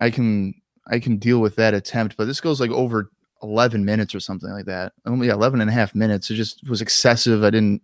I 0.00 0.10
can 0.10 0.54
I 0.90 0.98
can 0.98 1.18
deal 1.18 1.40
with 1.40 1.56
that 1.56 1.74
attempt. 1.74 2.16
But 2.16 2.26
this 2.26 2.40
goes 2.40 2.60
like 2.60 2.70
over 2.70 3.10
11 3.42 3.84
minutes 3.84 4.14
or 4.14 4.20
something 4.20 4.50
like 4.50 4.66
that. 4.66 4.92
Only 5.06 5.28
11 5.28 5.60
and 5.60 5.68
a 5.68 5.72
half 5.72 5.94
minutes. 5.94 6.30
It 6.30 6.34
just 6.34 6.68
was 6.68 6.80
excessive. 6.80 7.44
I 7.44 7.50
didn't 7.50 7.82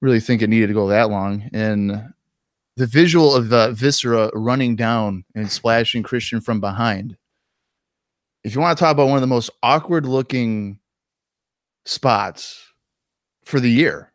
really 0.00 0.20
think 0.20 0.42
it 0.42 0.50
needed 0.50 0.66
to 0.68 0.74
go 0.74 0.88
that 0.88 1.10
long. 1.10 1.48
And 1.52 2.12
the 2.76 2.86
visual 2.86 3.34
of 3.34 3.52
uh, 3.52 3.70
Viscera 3.70 4.30
running 4.34 4.76
down 4.76 5.24
and 5.34 5.50
splashing 5.50 6.02
Christian 6.02 6.40
from 6.40 6.60
behind 6.60 7.16
if 8.44 8.54
you 8.54 8.60
want 8.60 8.76
to 8.76 8.82
talk 8.82 8.92
about 8.92 9.08
one 9.08 9.16
of 9.16 9.20
the 9.20 9.26
most 9.26 9.50
awkward 9.62 10.06
looking 10.06 10.78
spots 11.84 12.72
for 13.42 13.60
the 13.60 13.70
year, 13.70 14.12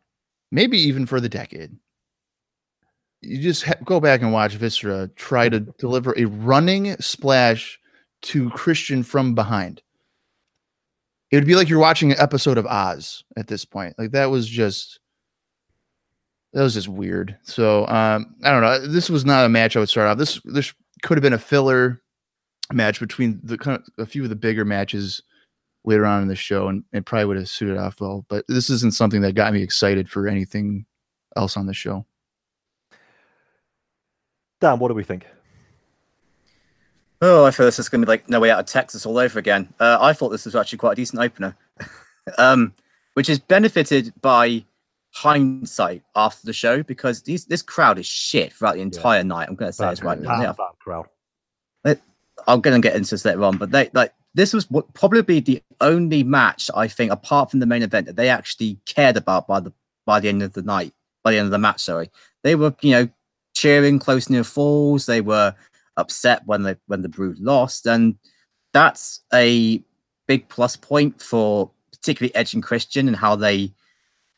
maybe 0.50 0.78
even 0.78 1.06
for 1.06 1.20
the 1.20 1.28
decade, 1.28 1.76
you 3.20 3.40
just 3.40 3.64
ha- 3.64 3.74
go 3.84 4.00
back 4.00 4.20
and 4.20 4.32
watch 4.32 4.54
Viscera 4.54 5.08
try 5.16 5.48
to 5.48 5.60
deliver 5.60 6.14
a 6.16 6.26
running 6.26 6.96
splash 7.00 7.78
to 8.22 8.50
Christian 8.50 9.02
from 9.02 9.34
behind. 9.34 9.82
It 11.30 11.36
would 11.36 11.46
be 11.46 11.56
like 11.56 11.68
you're 11.68 11.78
watching 11.78 12.10
an 12.12 12.20
episode 12.20 12.58
of 12.58 12.66
Oz 12.66 13.24
at 13.36 13.48
this 13.48 13.64
point. 13.64 13.94
Like 13.98 14.12
that 14.12 14.26
was 14.26 14.48
just 14.48 15.00
that 16.52 16.62
was 16.62 16.74
just 16.74 16.88
weird. 16.88 17.36
So 17.42 17.86
um, 17.86 18.34
I 18.42 18.50
don't 18.50 18.62
know. 18.62 18.86
This 18.86 19.10
was 19.10 19.26
not 19.26 19.44
a 19.44 19.48
match 19.48 19.76
I 19.76 19.80
would 19.80 19.90
start 19.90 20.08
off. 20.08 20.18
This 20.18 20.40
this 20.44 20.72
could 21.02 21.18
have 21.18 21.22
been 21.22 21.34
a 21.34 21.38
filler 21.38 22.02
match 22.72 23.00
between 23.00 23.40
the 23.42 23.56
kind 23.58 23.78
of 23.80 23.84
a 23.98 24.06
few 24.06 24.22
of 24.22 24.28
the 24.28 24.36
bigger 24.36 24.64
matches 24.64 25.22
later 25.84 26.04
on 26.04 26.22
in 26.22 26.28
the 26.28 26.36
show 26.36 26.68
and 26.68 26.84
it 26.92 27.04
probably 27.06 27.24
would 27.24 27.36
have 27.36 27.48
suited 27.48 27.78
off 27.78 28.00
well 28.00 28.26
but 28.28 28.44
this 28.48 28.68
isn't 28.68 28.94
something 28.94 29.22
that 29.22 29.32
got 29.32 29.52
me 29.52 29.62
excited 29.62 30.08
for 30.08 30.28
anything 30.28 30.84
else 31.36 31.56
on 31.56 31.66
the 31.66 31.74
show 31.74 32.04
Dan, 34.60 34.78
what 34.78 34.88
do 34.88 34.94
we 34.94 35.04
think? 35.04 35.26
Oh, 37.20 37.44
I 37.44 37.50
feel 37.50 37.66
this 37.66 37.78
is 37.78 37.88
going 37.88 38.00
to 38.00 38.06
be 38.06 38.10
like 38.10 38.28
No 38.28 38.40
Way 38.40 38.50
Out 38.50 38.60
of 38.60 38.66
Texas 38.66 39.04
all 39.06 39.18
over 39.18 39.38
again. 39.38 39.72
Uh, 39.80 39.98
I 40.00 40.12
thought 40.12 40.30
this 40.30 40.44
was 40.44 40.54
actually 40.54 40.78
quite 40.78 40.92
a 40.92 40.96
decent 40.96 41.20
opener, 41.20 41.56
um, 42.38 42.74
which 43.14 43.28
is 43.28 43.38
benefited 43.38 44.12
by 44.20 44.64
hindsight 45.12 46.02
after 46.14 46.46
the 46.46 46.52
show 46.52 46.82
because 46.82 47.22
these 47.22 47.46
this 47.46 47.62
crowd 47.62 47.98
is 47.98 48.06
shit 48.06 48.52
throughout 48.52 48.74
the 48.74 48.82
entire 48.82 49.24
night. 49.24 49.48
I'm 49.48 49.56
going 49.56 49.68
to 49.68 49.72
say 49.72 49.84
Bad 49.84 49.92
this 49.92 50.02
right 50.02 50.20
crowd. 50.20 50.28
now. 50.28 50.38
They 50.38 50.44
Bad, 50.44 50.50
are 50.50 50.54
bad 50.54 50.78
crowd. 50.80 51.06
I'm 52.46 52.60
going 52.60 52.80
to 52.80 52.86
get 52.86 52.96
into 52.96 53.10
this 53.10 53.24
later 53.24 53.44
on, 53.44 53.58
but 53.58 53.70
they 53.70 53.90
like 53.92 54.12
this 54.34 54.52
was 54.52 54.70
what 54.70 54.92
probably 54.94 55.40
the 55.40 55.62
only 55.80 56.22
match 56.22 56.70
I 56.74 56.88
think, 56.88 57.10
apart 57.10 57.50
from 57.50 57.60
the 57.60 57.66
main 57.66 57.82
event, 57.82 58.06
that 58.06 58.16
they 58.16 58.28
actually 58.28 58.78
cared 58.86 59.16
about 59.16 59.46
by 59.46 59.60
the 59.60 59.72
by 60.06 60.20
the 60.20 60.28
end 60.28 60.42
of 60.42 60.52
the 60.52 60.62
night, 60.62 60.92
by 61.22 61.32
the 61.32 61.38
end 61.38 61.46
of 61.46 61.50
the 61.50 61.58
match. 61.58 61.80
Sorry, 61.80 62.10
they 62.42 62.54
were 62.54 62.74
you 62.80 62.92
know 62.92 63.08
cheering 63.54 63.98
close 63.98 64.30
near 64.30 64.44
falls. 64.44 65.06
They 65.06 65.20
were 65.20 65.54
upset 65.96 66.46
when 66.46 66.62
they 66.62 66.76
when 66.86 67.02
the 67.02 67.08
Brood 67.08 67.38
lost, 67.40 67.86
and 67.86 68.16
that's 68.72 69.20
a 69.32 69.82
big 70.26 70.48
plus 70.48 70.76
point 70.76 71.20
for 71.20 71.70
particularly 71.90 72.34
Edge 72.34 72.54
and 72.54 72.62
Christian 72.62 73.08
and 73.08 73.16
how 73.16 73.34
they 73.34 73.72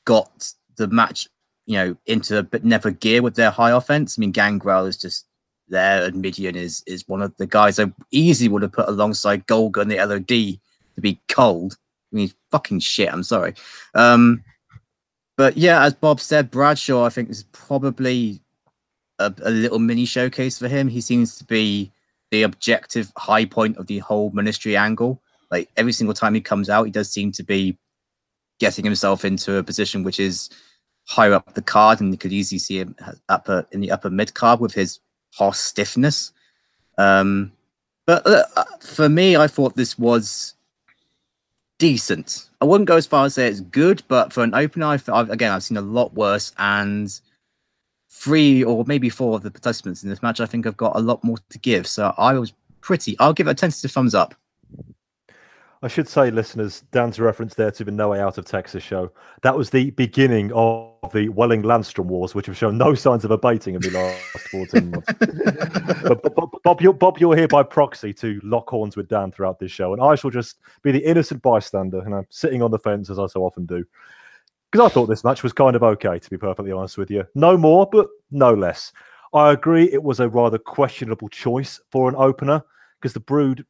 got 0.06 0.52
the 0.76 0.86
match 0.88 1.28
you 1.66 1.74
know 1.74 1.96
into 2.06 2.38
a 2.38 2.42
bit 2.42 2.64
never 2.64 2.90
gear 2.90 3.22
with 3.22 3.34
their 3.34 3.50
high 3.50 3.70
offense. 3.70 4.16
I 4.16 4.20
mean, 4.20 4.32
Gangrel 4.32 4.86
is 4.86 4.96
just 4.96 5.26
there, 5.70 6.04
and 6.04 6.16
Mideon 6.16 6.56
is 6.56 6.82
is 6.86 7.08
one 7.08 7.22
of 7.22 7.36
the 7.36 7.46
guys 7.46 7.78
I 7.78 7.92
easily 8.10 8.48
would 8.48 8.62
have 8.62 8.72
put 8.72 8.88
alongside 8.88 9.46
Golga 9.46 9.80
and 9.80 9.90
the 9.90 9.96
LOD 9.96 10.26
to 10.26 11.00
be 11.00 11.20
cold. 11.28 11.76
I 12.12 12.16
mean, 12.16 12.32
fucking 12.50 12.80
shit. 12.80 13.12
I'm 13.12 13.22
sorry. 13.22 13.54
Um, 13.94 14.44
but 15.36 15.56
yeah, 15.56 15.84
as 15.84 15.94
Bob 15.94 16.20
said, 16.20 16.50
Bradshaw, 16.50 17.04
I 17.04 17.08
think 17.08 17.30
is 17.30 17.44
probably 17.52 18.40
a, 19.18 19.32
a 19.42 19.50
little 19.50 19.78
mini 19.78 20.04
showcase 20.04 20.58
for 20.58 20.68
him. 20.68 20.88
He 20.88 21.00
seems 21.00 21.38
to 21.38 21.44
be 21.44 21.92
the 22.30 22.42
objective 22.42 23.12
high 23.16 23.44
point 23.44 23.76
of 23.76 23.86
the 23.86 23.98
whole 23.98 24.30
ministry 24.30 24.76
angle. 24.76 25.22
Like 25.50 25.70
every 25.76 25.92
single 25.92 26.14
time 26.14 26.34
he 26.34 26.40
comes 26.40 26.68
out, 26.68 26.84
he 26.84 26.90
does 26.90 27.10
seem 27.10 27.32
to 27.32 27.42
be 27.42 27.78
getting 28.58 28.84
himself 28.84 29.24
into 29.24 29.56
a 29.56 29.64
position 29.64 30.02
which 30.02 30.20
is 30.20 30.50
higher 31.08 31.32
up 31.32 31.54
the 31.54 31.62
card, 31.62 32.00
and 32.00 32.12
you 32.12 32.18
could 32.18 32.32
easily 32.32 32.58
see 32.58 32.78
him 32.78 32.94
upper 33.28 33.66
in 33.72 33.80
the 33.80 33.90
upper 33.90 34.10
mid 34.10 34.34
card 34.34 34.60
with 34.60 34.74
his 34.74 35.00
horse 35.34 35.60
stiffness. 35.60 36.32
Um, 36.98 37.52
but 38.06 38.26
uh, 38.26 38.64
for 38.80 39.08
me, 39.08 39.36
I 39.36 39.46
thought 39.46 39.76
this 39.76 39.98
was 39.98 40.54
decent. 41.78 42.50
I 42.60 42.64
wouldn't 42.64 42.88
go 42.88 42.96
as 42.96 43.06
far 43.06 43.26
as 43.26 43.34
say 43.34 43.48
it's 43.48 43.60
good, 43.60 44.02
but 44.08 44.32
for 44.32 44.42
an 44.42 44.54
opener, 44.54 44.86
I've, 44.86 45.08
I've, 45.08 45.30
again, 45.30 45.52
I've 45.52 45.62
seen 45.62 45.76
a 45.78 45.82
lot 45.82 46.12
worse. 46.14 46.52
And 46.58 47.18
three 48.10 48.62
or 48.62 48.84
maybe 48.86 49.08
four 49.08 49.36
of 49.36 49.42
the 49.42 49.50
participants 49.50 50.02
in 50.02 50.10
this 50.10 50.22
match, 50.22 50.40
I 50.40 50.46
think, 50.46 50.64
have 50.64 50.76
got 50.76 50.96
a 50.96 51.00
lot 51.00 51.24
more 51.24 51.38
to 51.48 51.58
give. 51.58 51.86
So 51.86 52.12
I 52.18 52.34
was 52.34 52.52
pretty. 52.80 53.18
I'll 53.18 53.32
give 53.32 53.46
it 53.46 53.52
a 53.52 53.54
tentative 53.54 53.90
thumbs 53.90 54.14
up. 54.14 54.34
I 55.82 55.88
should 55.88 56.08
say, 56.08 56.30
listeners, 56.30 56.82
Dan's 56.92 57.18
reference 57.18 57.54
there 57.54 57.70
to 57.70 57.84
the 57.84 57.90
No 57.90 58.10
Way 58.10 58.20
Out 58.20 58.36
of 58.36 58.44
Texas 58.44 58.82
show. 58.82 59.10
That 59.40 59.56
was 59.56 59.70
the 59.70 59.90
beginning 59.92 60.52
of 60.52 61.10
the 61.14 61.30
Welling 61.30 61.62
Landstrom 61.62 62.04
Wars, 62.04 62.34
which 62.34 62.44
have 62.46 62.56
shown 62.56 62.76
no 62.76 62.94
signs 62.94 63.24
of 63.24 63.30
abating 63.30 63.76
in 63.76 63.80
the 63.80 63.90
last 63.90 64.48
14 64.48 64.90
months. 64.90 65.12
but, 66.02 66.34
but 66.34 66.62
Bob, 66.62 66.82
you're, 66.82 66.92
Bob, 66.92 67.18
you're 67.18 67.34
here 67.34 67.48
by 67.48 67.62
proxy 67.62 68.12
to 68.12 68.38
lock 68.42 68.68
horns 68.68 68.94
with 68.94 69.08
Dan 69.08 69.32
throughout 69.32 69.58
this 69.58 69.72
show, 69.72 69.94
and 69.94 70.02
I 70.02 70.16
shall 70.16 70.30
just 70.30 70.58
be 70.82 70.92
the 70.92 70.98
innocent 70.98 71.40
bystander, 71.40 72.00
and 72.00 72.14
I'm 72.14 72.26
sitting 72.28 72.62
on 72.62 72.70
the 72.70 72.78
fence 72.78 73.08
as 73.08 73.18
I 73.18 73.26
so 73.26 73.42
often 73.42 73.64
do. 73.64 73.82
Because 74.70 74.90
I 74.90 74.92
thought 74.92 75.06
this 75.06 75.24
match 75.24 75.42
was 75.42 75.54
kind 75.54 75.74
of 75.74 75.82
okay, 75.82 76.18
to 76.18 76.30
be 76.30 76.36
perfectly 76.36 76.72
honest 76.72 76.98
with 76.98 77.10
you. 77.10 77.26
No 77.34 77.56
more, 77.56 77.88
but 77.90 78.06
no 78.30 78.52
less. 78.52 78.92
I 79.32 79.52
agree 79.52 79.90
it 79.90 80.02
was 80.02 80.20
a 80.20 80.28
rather 80.28 80.58
questionable 80.58 81.30
choice 81.30 81.80
for 81.90 82.10
an 82.10 82.16
opener 82.16 82.62
because 83.00 83.14
the 83.14 83.20
Brood 83.20 83.64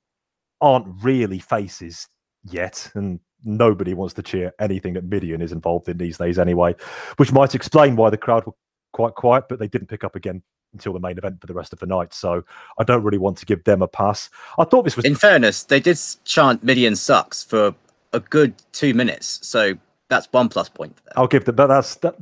aren't 0.60 0.86
really 1.02 1.38
faces 1.38 2.08
yet, 2.44 2.90
and 2.94 3.20
nobody 3.44 3.94
wants 3.94 4.14
to 4.14 4.22
cheer 4.22 4.52
anything 4.60 4.94
that 4.94 5.08
Mideon 5.08 5.42
is 5.42 5.52
involved 5.52 5.88
in 5.88 5.98
these 5.98 6.18
days 6.18 6.38
anyway, 6.38 6.74
which 7.16 7.32
might 7.32 7.54
explain 7.54 7.96
why 7.96 8.10
the 8.10 8.18
crowd 8.18 8.46
were 8.46 8.52
quite 8.92 9.14
quiet, 9.14 9.44
but 9.48 9.58
they 9.58 9.68
didn't 9.68 9.88
pick 9.88 10.04
up 10.04 10.16
again 10.16 10.42
until 10.72 10.92
the 10.92 11.00
main 11.00 11.18
event 11.18 11.40
for 11.40 11.46
the 11.46 11.54
rest 11.54 11.72
of 11.72 11.78
the 11.80 11.86
night. 11.86 12.14
So 12.14 12.44
I 12.78 12.84
don't 12.84 13.02
really 13.02 13.18
want 13.18 13.38
to 13.38 13.46
give 13.46 13.64
them 13.64 13.82
a 13.82 13.88
pass. 13.88 14.30
I 14.58 14.64
thought 14.64 14.84
this 14.84 14.96
was 14.96 15.04
In 15.04 15.14
fairness, 15.14 15.64
they 15.64 15.80
did 15.80 15.98
chant 16.24 16.64
Mideon 16.64 16.96
sucks 16.96 17.42
for 17.42 17.74
a 18.12 18.20
good 18.20 18.54
two 18.72 18.94
minutes. 18.94 19.40
So 19.42 19.74
that's 20.08 20.28
one 20.32 20.48
plus 20.48 20.68
point 20.68 20.96
for 20.96 21.02
them. 21.04 21.12
I'll 21.16 21.26
give 21.26 21.44
them, 21.44 21.56
but 21.56 21.66
that's 21.68 21.96
that, 21.96 22.16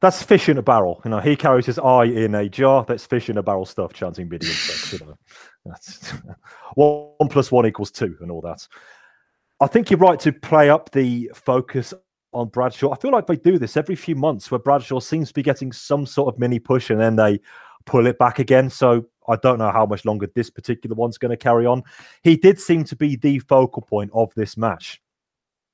that's 0.00 0.22
fish 0.22 0.48
in 0.48 0.58
a 0.58 0.62
barrel. 0.62 1.00
You 1.04 1.10
know, 1.12 1.20
he 1.20 1.36
carries 1.36 1.66
his 1.66 1.78
eye 1.78 2.04
in 2.04 2.34
a 2.34 2.48
jar. 2.48 2.84
That's 2.86 3.06
fish 3.06 3.30
in 3.30 3.38
a 3.38 3.42
barrel 3.42 3.64
stuff, 3.64 3.92
chanting 3.92 4.28
Mideon 4.28 4.52
sucks. 4.52 4.92
You 4.92 5.06
know, 5.06 5.18
one 6.74 7.28
plus 7.28 7.50
one 7.50 7.66
equals 7.66 7.90
two, 7.90 8.16
and 8.20 8.30
all 8.30 8.40
that. 8.42 8.66
I 9.60 9.66
think 9.66 9.90
you're 9.90 9.98
right 9.98 10.18
to 10.20 10.32
play 10.32 10.68
up 10.68 10.90
the 10.90 11.30
focus 11.34 11.94
on 12.32 12.48
Bradshaw. 12.48 12.92
I 12.92 12.96
feel 12.96 13.12
like 13.12 13.26
they 13.26 13.36
do 13.36 13.58
this 13.58 13.76
every 13.76 13.94
few 13.94 14.16
months 14.16 14.50
where 14.50 14.58
Bradshaw 14.58 15.00
seems 15.00 15.28
to 15.28 15.34
be 15.34 15.42
getting 15.42 15.72
some 15.72 16.04
sort 16.04 16.34
of 16.34 16.38
mini 16.38 16.58
push 16.58 16.90
and 16.90 17.00
then 17.00 17.16
they 17.16 17.40
pull 17.86 18.06
it 18.06 18.18
back 18.18 18.38
again. 18.38 18.68
So 18.68 19.06
I 19.28 19.36
don't 19.36 19.58
know 19.58 19.70
how 19.70 19.86
much 19.86 20.04
longer 20.04 20.28
this 20.34 20.50
particular 20.50 20.94
one's 20.94 21.18
going 21.18 21.30
to 21.30 21.36
carry 21.36 21.66
on. 21.66 21.82
He 22.22 22.36
did 22.36 22.60
seem 22.60 22.84
to 22.84 22.96
be 22.96 23.16
the 23.16 23.38
focal 23.38 23.82
point 23.82 24.10
of 24.12 24.32
this 24.34 24.56
match. 24.56 25.00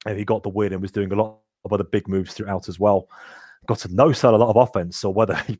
And 0.06 0.18
he 0.18 0.24
got 0.24 0.42
the 0.42 0.48
win 0.48 0.72
and 0.72 0.82
was 0.82 0.92
doing 0.92 1.12
a 1.12 1.16
lot 1.16 1.38
of 1.64 1.72
other 1.72 1.84
big 1.84 2.08
moves 2.08 2.34
throughout 2.34 2.68
as 2.68 2.78
well. 2.78 3.08
Got 3.66 3.78
to 3.80 3.94
no 3.94 4.12
sell 4.12 4.34
a 4.34 4.36
lot 4.36 4.50
of 4.50 4.56
offense, 4.56 5.04
or 5.04 5.12
whether 5.12 5.34
he 5.46 5.58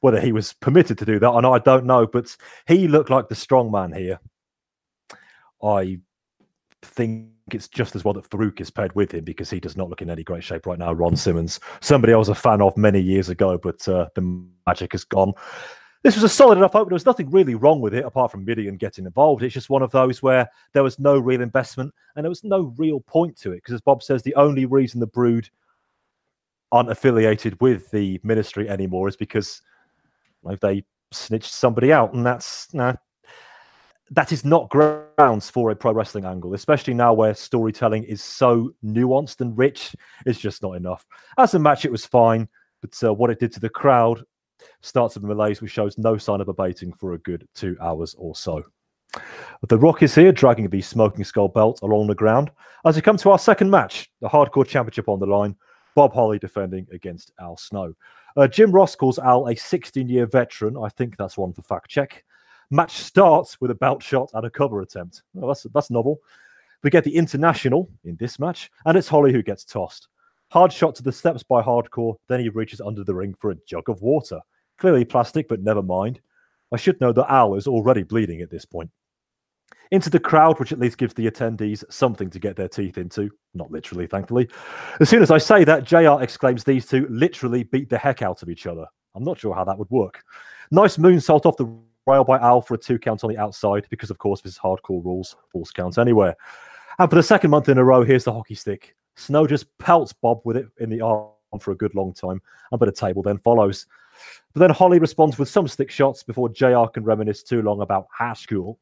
whether 0.00 0.20
he 0.20 0.32
was 0.32 0.52
permitted 0.52 0.98
to 0.98 1.04
do 1.04 1.18
that, 1.18 1.30
I 1.30 1.40
know 1.40 1.52
I 1.52 1.58
don't 1.58 1.86
know, 1.86 2.06
but 2.06 2.36
he 2.66 2.88
looked 2.88 3.10
like 3.10 3.28
the 3.28 3.34
strong 3.34 3.70
man 3.70 3.92
here. 3.92 4.20
I 5.62 5.98
think 6.82 7.28
it's 7.52 7.68
just 7.68 7.96
as 7.96 8.04
well 8.04 8.14
that 8.14 8.28
Faarooq 8.30 8.60
is 8.60 8.70
paired 8.70 8.94
with 8.94 9.12
him 9.12 9.24
because 9.24 9.50
he 9.50 9.60
does 9.60 9.76
not 9.76 9.88
look 9.88 10.02
in 10.02 10.10
any 10.10 10.22
great 10.22 10.44
shape 10.44 10.66
right 10.66 10.78
now. 10.78 10.92
Ron 10.92 11.16
Simmons, 11.16 11.60
somebody 11.80 12.12
I 12.12 12.16
was 12.16 12.28
a 12.28 12.34
fan 12.34 12.62
of 12.62 12.76
many 12.76 13.00
years 13.00 13.28
ago, 13.28 13.58
but 13.58 13.86
uh, 13.88 14.08
the 14.14 14.46
magic 14.66 14.92
has 14.92 15.04
gone. 15.04 15.32
This 16.02 16.14
was 16.14 16.24
a 16.24 16.28
solid 16.30 16.56
enough 16.56 16.74
opener. 16.74 16.90
There 16.90 16.94
was 16.94 17.06
nothing 17.06 17.30
really 17.30 17.54
wrong 17.54 17.80
with 17.80 17.92
it 17.92 18.06
apart 18.06 18.30
from 18.30 18.44
Mideon 18.46 18.78
getting 18.78 19.04
involved. 19.04 19.42
It's 19.42 19.52
just 19.52 19.68
one 19.68 19.82
of 19.82 19.90
those 19.90 20.22
where 20.22 20.48
there 20.72 20.82
was 20.82 20.98
no 20.98 21.18
real 21.18 21.42
investment 21.42 21.92
and 22.16 22.24
there 22.24 22.30
was 22.30 22.42
no 22.42 22.72
real 22.78 23.00
point 23.00 23.36
to 23.40 23.52
it. 23.52 23.56
Because 23.56 23.74
as 23.74 23.82
Bob 23.82 24.02
says, 24.02 24.22
the 24.22 24.34
only 24.36 24.64
reason 24.64 24.98
the 24.98 25.06
Brood 25.06 25.50
aren't 26.72 26.90
affiliated 26.90 27.60
with 27.60 27.90
the 27.90 28.18
ministry 28.22 28.68
anymore 28.68 29.08
is 29.08 29.16
because 29.16 29.60
like, 30.42 30.60
they 30.60 30.84
snitched 31.12 31.52
somebody 31.52 31.92
out, 31.92 32.14
and 32.14 32.24
that's 32.24 32.72
nah, 32.72 32.94
that 34.10 34.32
is 34.32 34.44
not 34.44 34.68
grounds 34.70 35.48
for 35.48 35.70
a 35.70 35.76
pro 35.76 35.92
wrestling 35.92 36.24
angle, 36.24 36.54
especially 36.54 36.94
now 36.94 37.12
where 37.12 37.34
storytelling 37.34 38.04
is 38.04 38.22
so 38.22 38.72
nuanced 38.84 39.40
and 39.40 39.56
rich. 39.56 39.94
It's 40.26 40.40
just 40.40 40.62
not 40.62 40.72
enough. 40.72 41.06
As 41.38 41.54
a 41.54 41.58
match, 41.58 41.84
it 41.84 41.92
was 41.92 42.04
fine, 42.04 42.48
but 42.80 42.92
uh, 43.02 43.14
what 43.14 43.30
it 43.30 43.38
did 43.38 43.52
to 43.52 43.60
the 43.60 43.68
crowd 43.68 44.24
starts 44.82 45.16
of 45.16 45.22
the 45.22 45.28
malaise, 45.28 45.62
which 45.62 45.70
shows 45.70 45.96
no 45.96 46.18
sign 46.18 46.40
of 46.40 46.48
abating 46.48 46.92
for 46.92 47.14
a 47.14 47.18
good 47.18 47.46
two 47.54 47.76
hours 47.80 48.14
or 48.18 48.34
so. 48.34 48.62
The 49.68 49.78
Rock 49.78 50.02
is 50.02 50.14
here, 50.14 50.32
dragging 50.32 50.68
the 50.68 50.80
Smoking 50.80 51.24
Skull 51.24 51.48
belt 51.48 51.80
along 51.82 52.06
the 52.06 52.14
ground. 52.14 52.50
As 52.84 52.96
we 52.96 53.02
come 53.02 53.16
to 53.18 53.30
our 53.30 53.38
second 53.38 53.70
match, 53.70 54.10
the 54.20 54.28
Hardcore 54.28 54.66
Championship 54.66 55.08
on 55.08 55.18
the 55.18 55.26
line, 55.26 55.56
Bob 55.96 56.12
Holly 56.14 56.38
defending 56.38 56.86
against 56.92 57.32
Al 57.40 57.56
Snow. 57.56 57.94
Uh, 58.36 58.46
Jim 58.46 58.70
Ross 58.70 58.94
calls 58.94 59.18
Al 59.18 59.48
a 59.48 59.56
16 59.56 60.08
year 60.08 60.26
veteran. 60.26 60.76
I 60.76 60.88
think 60.88 61.16
that's 61.16 61.36
one 61.36 61.52
for 61.52 61.62
fact 61.62 61.88
check. 61.88 62.24
Match 62.70 62.92
starts 62.92 63.60
with 63.60 63.70
a 63.70 63.74
belt 63.74 64.02
shot 64.02 64.30
and 64.34 64.46
a 64.46 64.50
cover 64.50 64.80
attempt. 64.80 65.22
That's, 65.34 65.64
that's 65.74 65.90
novel. 65.90 66.20
We 66.82 66.90
get 66.90 67.04
the 67.04 67.16
international 67.16 67.90
in 68.04 68.16
this 68.16 68.38
match, 68.38 68.70
and 68.86 68.96
it's 68.96 69.08
Holly 69.08 69.32
who 69.32 69.42
gets 69.42 69.64
tossed. 69.64 70.08
Hard 70.50 70.72
shot 70.72 70.94
to 70.96 71.02
the 71.02 71.12
steps 71.12 71.42
by 71.42 71.62
Hardcore, 71.62 72.16
then 72.28 72.40
he 72.40 72.48
reaches 72.48 72.80
under 72.80 73.04
the 73.04 73.14
ring 73.14 73.34
for 73.38 73.50
a 73.50 73.56
jug 73.66 73.88
of 73.88 74.02
water. 74.02 74.40
Clearly 74.78 75.04
plastic, 75.04 75.46
but 75.48 75.62
never 75.62 75.82
mind. 75.82 76.20
I 76.72 76.76
should 76.76 77.00
know 77.00 77.12
that 77.12 77.30
Al 77.30 77.54
is 77.54 77.66
already 77.66 78.02
bleeding 78.02 78.40
at 78.40 78.50
this 78.50 78.64
point. 78.64 78.90
Into 79.92 80.08
the 80.10 80.20
crowd, 80.20 80.60
which 80.60 80.70
at 80.72 80.78
least 80.78 80.98
gives 80.98 81.14
the 81.14 81.28
attendees 81.28 81.84
something 81.90 82.30
to 82.30 82.38
get 82.38 82.54
their 82.54 82.68
teeth 82.68 82.96
into. 82.96 83.30
Not 83.54 83.72
literally, 83.72 84.06
thankfully. 84.06 84.48
As 85.00 85.08
soon 85.08 85.22
as 85.22 85.32
I 85.32 85.38
say 85.38 85.64
that, 85.64 85.84
JR 85.84 86.22
exclaims 86.22 86.62
these 86.62 86.86
two 86.86 87.08
literally 87.10 87.64
beat 87.64 87.90
the 87.90 87.98
heck 87.98 88.22
out 88.22 88.42
of 88.42 88.48
each 88.48 88.66
other. 88.66 88.86
I'm 89.16 89.24
not 89.24 89.40
sure 89.40 89.54
how 89.54 89.64
that 89.64 89.78
would 89.78 89.90
work. 89.90 90.22
Nice 90.70 90.96
moonsault 90.96 91.44
off 91.44 91.56
the 91.56 91.66
rail 92.06 92.22
by 92.22 92.38
Al 92.38 92.60
for 92.60 92.74
a 92.74 92.78
two 92.78 92.98
count 92.98 93.24
on 93.24 93.30
the 93.30 93.38
outside, 93.38 93.86
because 93.90 94.10
of 94.10 94.18
course 94.18 94.40
this 94.40 94.52
is 94.52 94.58
hardcore 94.58 95.04
rules, 95.04 95.34
false 95.52 95.72
counts 95.72 95.98
anywhere. 95.98 96.36
And 97.00 97.10
for 97.10 97.16
the 97.16 97.22
second 97.22 97.50
month 97.50 97.68
in 97.68 97.78
a 97.78 97.84
row, 97.84 98.04
here's 98.04 98.24
the 98.24 98.32
hockey 98.32 98.54
stick. 98.54 98.94
Snow 99.16 99.46
just 99.46 99.66
pelts 99.78 100.12
Bob 100.12 100.40
with 100.44 100.56
it 100.56 100.66
in 100.78 100.90
the 100.90 101.00
arm 101.00 101.30
for 101.58 101.72
a 101.72 101.76
good 101.76 101.94
long 101.96 102.12
time, 102.12 102.40
and 102.70 102.78
but 102.78 102.88
a 102.88 102.92
table 102.92 103.22
then 103.22 103.38
follows. 103.38 103.86
But 104.52 104.60
then 104.60 104.70
Holly 104.70 104.98
responds 104.98 105.38
with 105.38 105.48
some 105.48 105.66
stick 105.66 105.90
shots 105.90 106.22
before 106.22 106.48
JR 106.48 106.86
can 106.86 107.02
reminisce 107.04 107.42
too 107.42 107.62
long 107.62 107.80
about 107.80 108.06
high 108.12 108.34
school. 108.34 108.78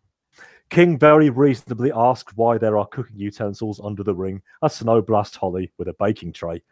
King 0.71 0.99
very 0.99 1.31
reasonably 1.31 1.91
asks 1.95 2.33
why 2.37 2.59
there 2.59 2.77
are 2.77 2.87
cooking 2.87 3.19
utensils 3.19 3.81
under 3.83 4.03
the 4.03 4.15
ring 4.15 4.43
as 4.63 4.77
Snow 4.77 5.01
blasts 5.01 5.37
Holly 5.37 5.73
with 5.79 5.89
a 5.89 5.95
baking 5.99 6.33
tray. 6.33 6.63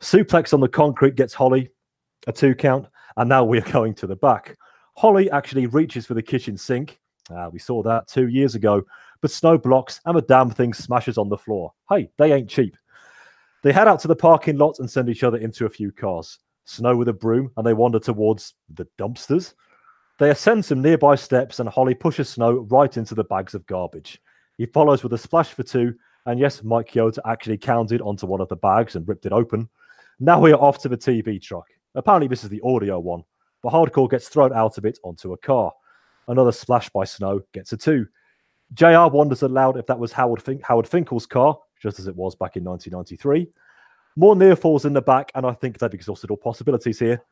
Suplex 0.00 0.52
on 0.52 0.60
the 0.60 0.68
concrete 0.68 1.14
gets 1.14 1.32
Holly 1.34 1.70
a 2.26 2.32
two 2.32 2.54
count, 2.54 2.86
and 3.16 3.28
now 3.28 3.44
we 3.44 3.58
are 3.58 3.72
going 3.72 3.94
to 3.94 4.06
the 4.06 4.16
back. 4.16 4.56
Holly 4.96 5.30
actually 5.30 5.66
reaches 5.66 6.06
for 6.06 6.14
the 6.14 6.22
kitchen 6.22 6.56
sink. 6.56 7.00
Ah, 7.30 7.48
we 7.48 7.58
saw 7.58 7.82
that 7.82 8.08
two 8.08 8.28
years 8.28 8.54
ago, 8.54 8.82
but 9.22 9.30
Snow 9.30 9.56
blocks 9.56 10.00
and 10.04 10.16
the 10.16 10.22
damn 10.22 10.50
thing 10.50 10.74
smashes 10.74 11.16
on 11.16 11.28
the 11.28 11.38
floor. 11.38 11.72
Hey, 11.88 12.10
they 12.18 12.32
ain't 12.32 12.50
cheap. 12.50 12.76
They 13.62 13.72
head 13.72 13.88
out 13.88 14.00
to 14.00 14.08
the 14.08 14.16
parking 14.16 14.56
lot 14.56 14.78
and 14.78 14.90
send 14.90 15.08
each 15.08 15.22
other 15.22 15.38
into 15.38 15.66
a 15.66 15.70
few 15.70 15.92
cars. 15.92 16.38
Snow 16.64 16.96
with 16.96 17.08
a 17.08 17.12
broom, 17.12 17.50
and 17.56 17.66
they 17.66 17.74
wander 17.74 17.98
towards 17.98 18.54
the 18.74 18.86
dumpsters. 18.98 19.54
They 20.20 20.28
ascend 20.28 20.66
some 20.66 20.82
nearby 20.82 21.14
steps, 21.14 21.60
and 21.60 21.68
Holly 21.70 21.94
pushes 21.94 22.28
Snow 22.28 22.66
right 22.70 22.94
into 22.98 23.14
the 23.14 23.24
bags 23.24 23.54
of 23.54 23.64
garbage. 23.64 24.20
He 24.58 24.66
follows 24.66 25.02
with 25.02 25.14
a 25.14 25.18
splash 25.18 25.54
for 25.54 25.62
two, 25.62 25.94
and 26.26 26.38
yes, 26.38 26.62
Mike 26.62 26.90
Chioda 26.90 27.20
actually 27.24 27.56
counted 27.56 28.02
onto 28.02 28.26
one 28.26 28.42
of 28.42 28.48
the 28.48 28.56
bags 28.56 28.96
and 28.96 29.08
ripped 29.08 29.24
it 29.24 29.32
open. 29.32 29.66
Now 30.18 30.38
we 30.38 30.52
are 30.52 30.60
off 30.60 30.76
to 30.82 30.90
the 30.90 30.96
TV 30.98 31.40
truck. 31.40 31.64
Apparently, 31.94 32.28
this 32.28 32.44
is 32.44 32.50
the 32.50 32.60
audio 32.62 33.00
one, 33.00 33.24
but 33.62 33.72
Hardcore 33.72 34.10
gets 34.10 34.28
thrown 34.28 34.52
out 34.52 34.76
of 34.76 34.84
it 34.84 34.98
onto 35.04 35.32
a 35.32 35.38
car. 35.38 35.72
Another 36.28 36.52
splash 36.52 36.90
by 36.90 37.04
Snow 37.04 37.40
gets 37.54 37.72
a 37.72 37.78
two. 37.78 38.06
JR 38.74 39.06
wonders 39.10 39.40
aloud 39.40 39.78
if 39.78 39.86
that 39.86 39.98
was 39.98 40.12
Howard, 40.12 40.42
Fink- 40.42 40.62
Howard 40.62 40.86
Finkel's 40.86 41.24
car, 41.24 41.58
just 41.80 41.98
as 41.98 42.08
it 42.08 42.14
was 42.14 42.34
back 42.34 42.58
in 42.58 42.64
1993. 42.64 43.50
More 44.16 44.36
near 44.36 44.54
falls 44.54 44.84
in 44.84 44.92
the 44.92 45.00
back, 45.00 45.32
and 45.34 45.46
I 45.46 45.54
think 45.54 45.78
they've 45.78 45.94
exhausted 45.94 46.30
all 46.30 46.36
possibilities 46.36 46.98
here. 46.98 47.22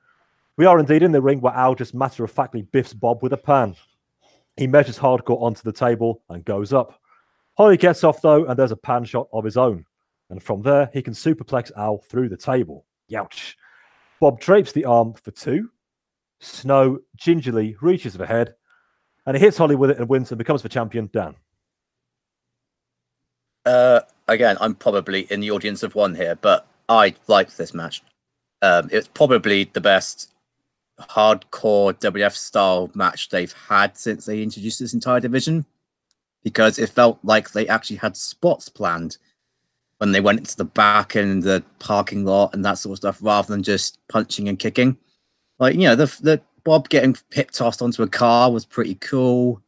We 0.58 0.66
are 0.66 0.80
indeed 0.80 1.04
in 1.04 1.12
the 1.12 1.22
ring 1.22 1.40
where 1.40 1.54
Al 1.54 1.76
just 1.76 1.94
matter 1.94 2.24
of 2.24 2.32
factly 2.32 2.62
biffs 2.62 2.92
Bob 2.92 3.22
with 3.22 3.32
a 3.32 3.36
pan. 3.36 3.76
He 4.56 4.66
measures 4.66 4.98
Hardcore 4.98 5.40
onto 5.40 5.62
the 5.62 5.72
table 5.72 6.20
and 6.28 6.44
goes 6.44 6.72
up. 6.72 7.00
Holly 7.56 7.76
gets 7.76 8.02
off 8.02 8.20
though, 8.20 8.44
and 8.44 8.58
there's 8.58 8.72
a 8.72 8.76
pan 8.76 9.04
shot 9.04 9.28
of 9.32 9.44
his 9.44 9.56
own. 9.56 9.86
And 10.30 10.42
from 10.42 10.62
there, 10.62 10.90
he 10.92 11.00
can 11.00 11.14
superplex 11.14 11.70
Al 11.76 11.98
through 11.98 12.28
the 12.28 12.36
table. 12.36 12.84
Youch. 13.08 13.54
Bob 14.20 14.40
drapes 14.40 14.72
the 14.72 14.84
arm 14.84 15.14
for 15.14 15.30
two. 15.30 15.70
Snow 16.40 16.98
gingerly 17.16 17.76
reaches 17.80 18.16
for 18.16 18.26
head, 18.26 18.54
and 19.26 19.36
he 19.36 19.42
hits 19.42 19.58
Holly 19.58 19.76
with 19.76 19.90
it 19.90 19.98
and 19.98 20.08
wins 20.08 20.32
and 20.32 20.38
becomes 20.38 20.62
the 20.62 20.68
champion. 20.68 21.08
Dan. 21.12 21.36
Uh, 23.64 24.00
again, 24.26 24.56
I'm 24.60 24.74
probably 24.74 25.20
in 25.30 25.38
the 25.38 25.52
audience 25.52 25.84
of 25.84 25.94
one 25.94 26.16
here, 26.16 26.34
but 26.34 26.66
I 26.88 27.14
liked 27.28 27.56
this 27.56 27.74
match. 27.74 28.02
Um, 28.60 28.88
it's 28.90 29.06
probably 29.06 29.70
the 29.72 29.80
best 29.80 30.32
hardcore 31.00 31.94
WF 31.94 32.34
style 32.34 32.90
match 32.94 33.28
they've 33.28 33.52
had 33.52 33.96
since 33.96 34.26
they 34.26 34.42
introduced 34.42 34.80
this 34.80 34.94
entire 34.94 35.20
division 35.20 35.64
because 36.44 36.78
it 36.78 36.88
felt 36.88 37.18
like 37.22 37.52
they 37.52 37.68
actually 37.68 37.96
had 37.96 38.16
spots 38.16 38.68
planned 38.68 39.18
when 39.98 40.12
they 40.12 40.20
went 40.20 40.38
into 40.38 40.56
the 40.56 40.64
back 40.64 41.14
and 41.14 41.42
the 41.42 41.62
parking 41.78 42.24
lot 42.24 42.54
and 42.54 42.64
that 42.64 42.78
sort 42.78 42.92
of 42.92 42.98
stuff 42.98 43.18
rather 43.20 43.48
than 43.48 43.62
just 43.62 43.98
punching 44.08 44.48
and 44.48 44.58
kicking. 44.58 44.96
Like, 45.58 45.74
you 45.74 45.82
know, 45.82 45.96
the, 45.96 46.06
the 46.22 46.40
Bob 46.64 46.88
getting 46.88 47.16
hip 47.32 47.50
tossed 47.50 47.82
onto 47.82 48.02
a 48.02 48.08
car 48.08 48.50
was 48.50 48.64
pretty 48.64 48.94
cool. 48.96 49.60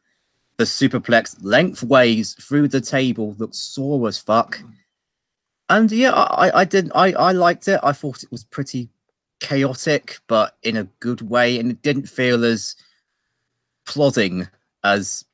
The 0.57 0.65
superplex 0.65 1.37
lengthways 1.41 2.35
through 2.35 2.69
the 2.69 2.81
table 2.81 3.35
looked 3.39 3.57
sore 3.57 4.07
as 4.07 4.19
fuck. 4.19 4.61
And 5.69 5.91
yeah, 5.91 6.13
I, 6.13 6.61
I 6.61 6.65
didn't 6.65 6.93
I, 6.95 7.13
I 7.13 7.33
liked 7.33 7.69
it. 7.69 7.81
I 7.83 7.93
thought 7.93 8.23
it 8.23 8.31
was 8.31 8.45
pretty 8.45 8.89
chaotic, 9.41 10.19
but 10.27 10.57
in 10.63 10.77
a 10.77 10.85
good 11.01 11.23
way, 11.23 11.59
and 11.59 11.71
it 11.71 11.83
didn't 11.83 12.09
feel 12.09 12.45
as 12.45 12.77
plodding 13.87 14.49
as 14.85 15.25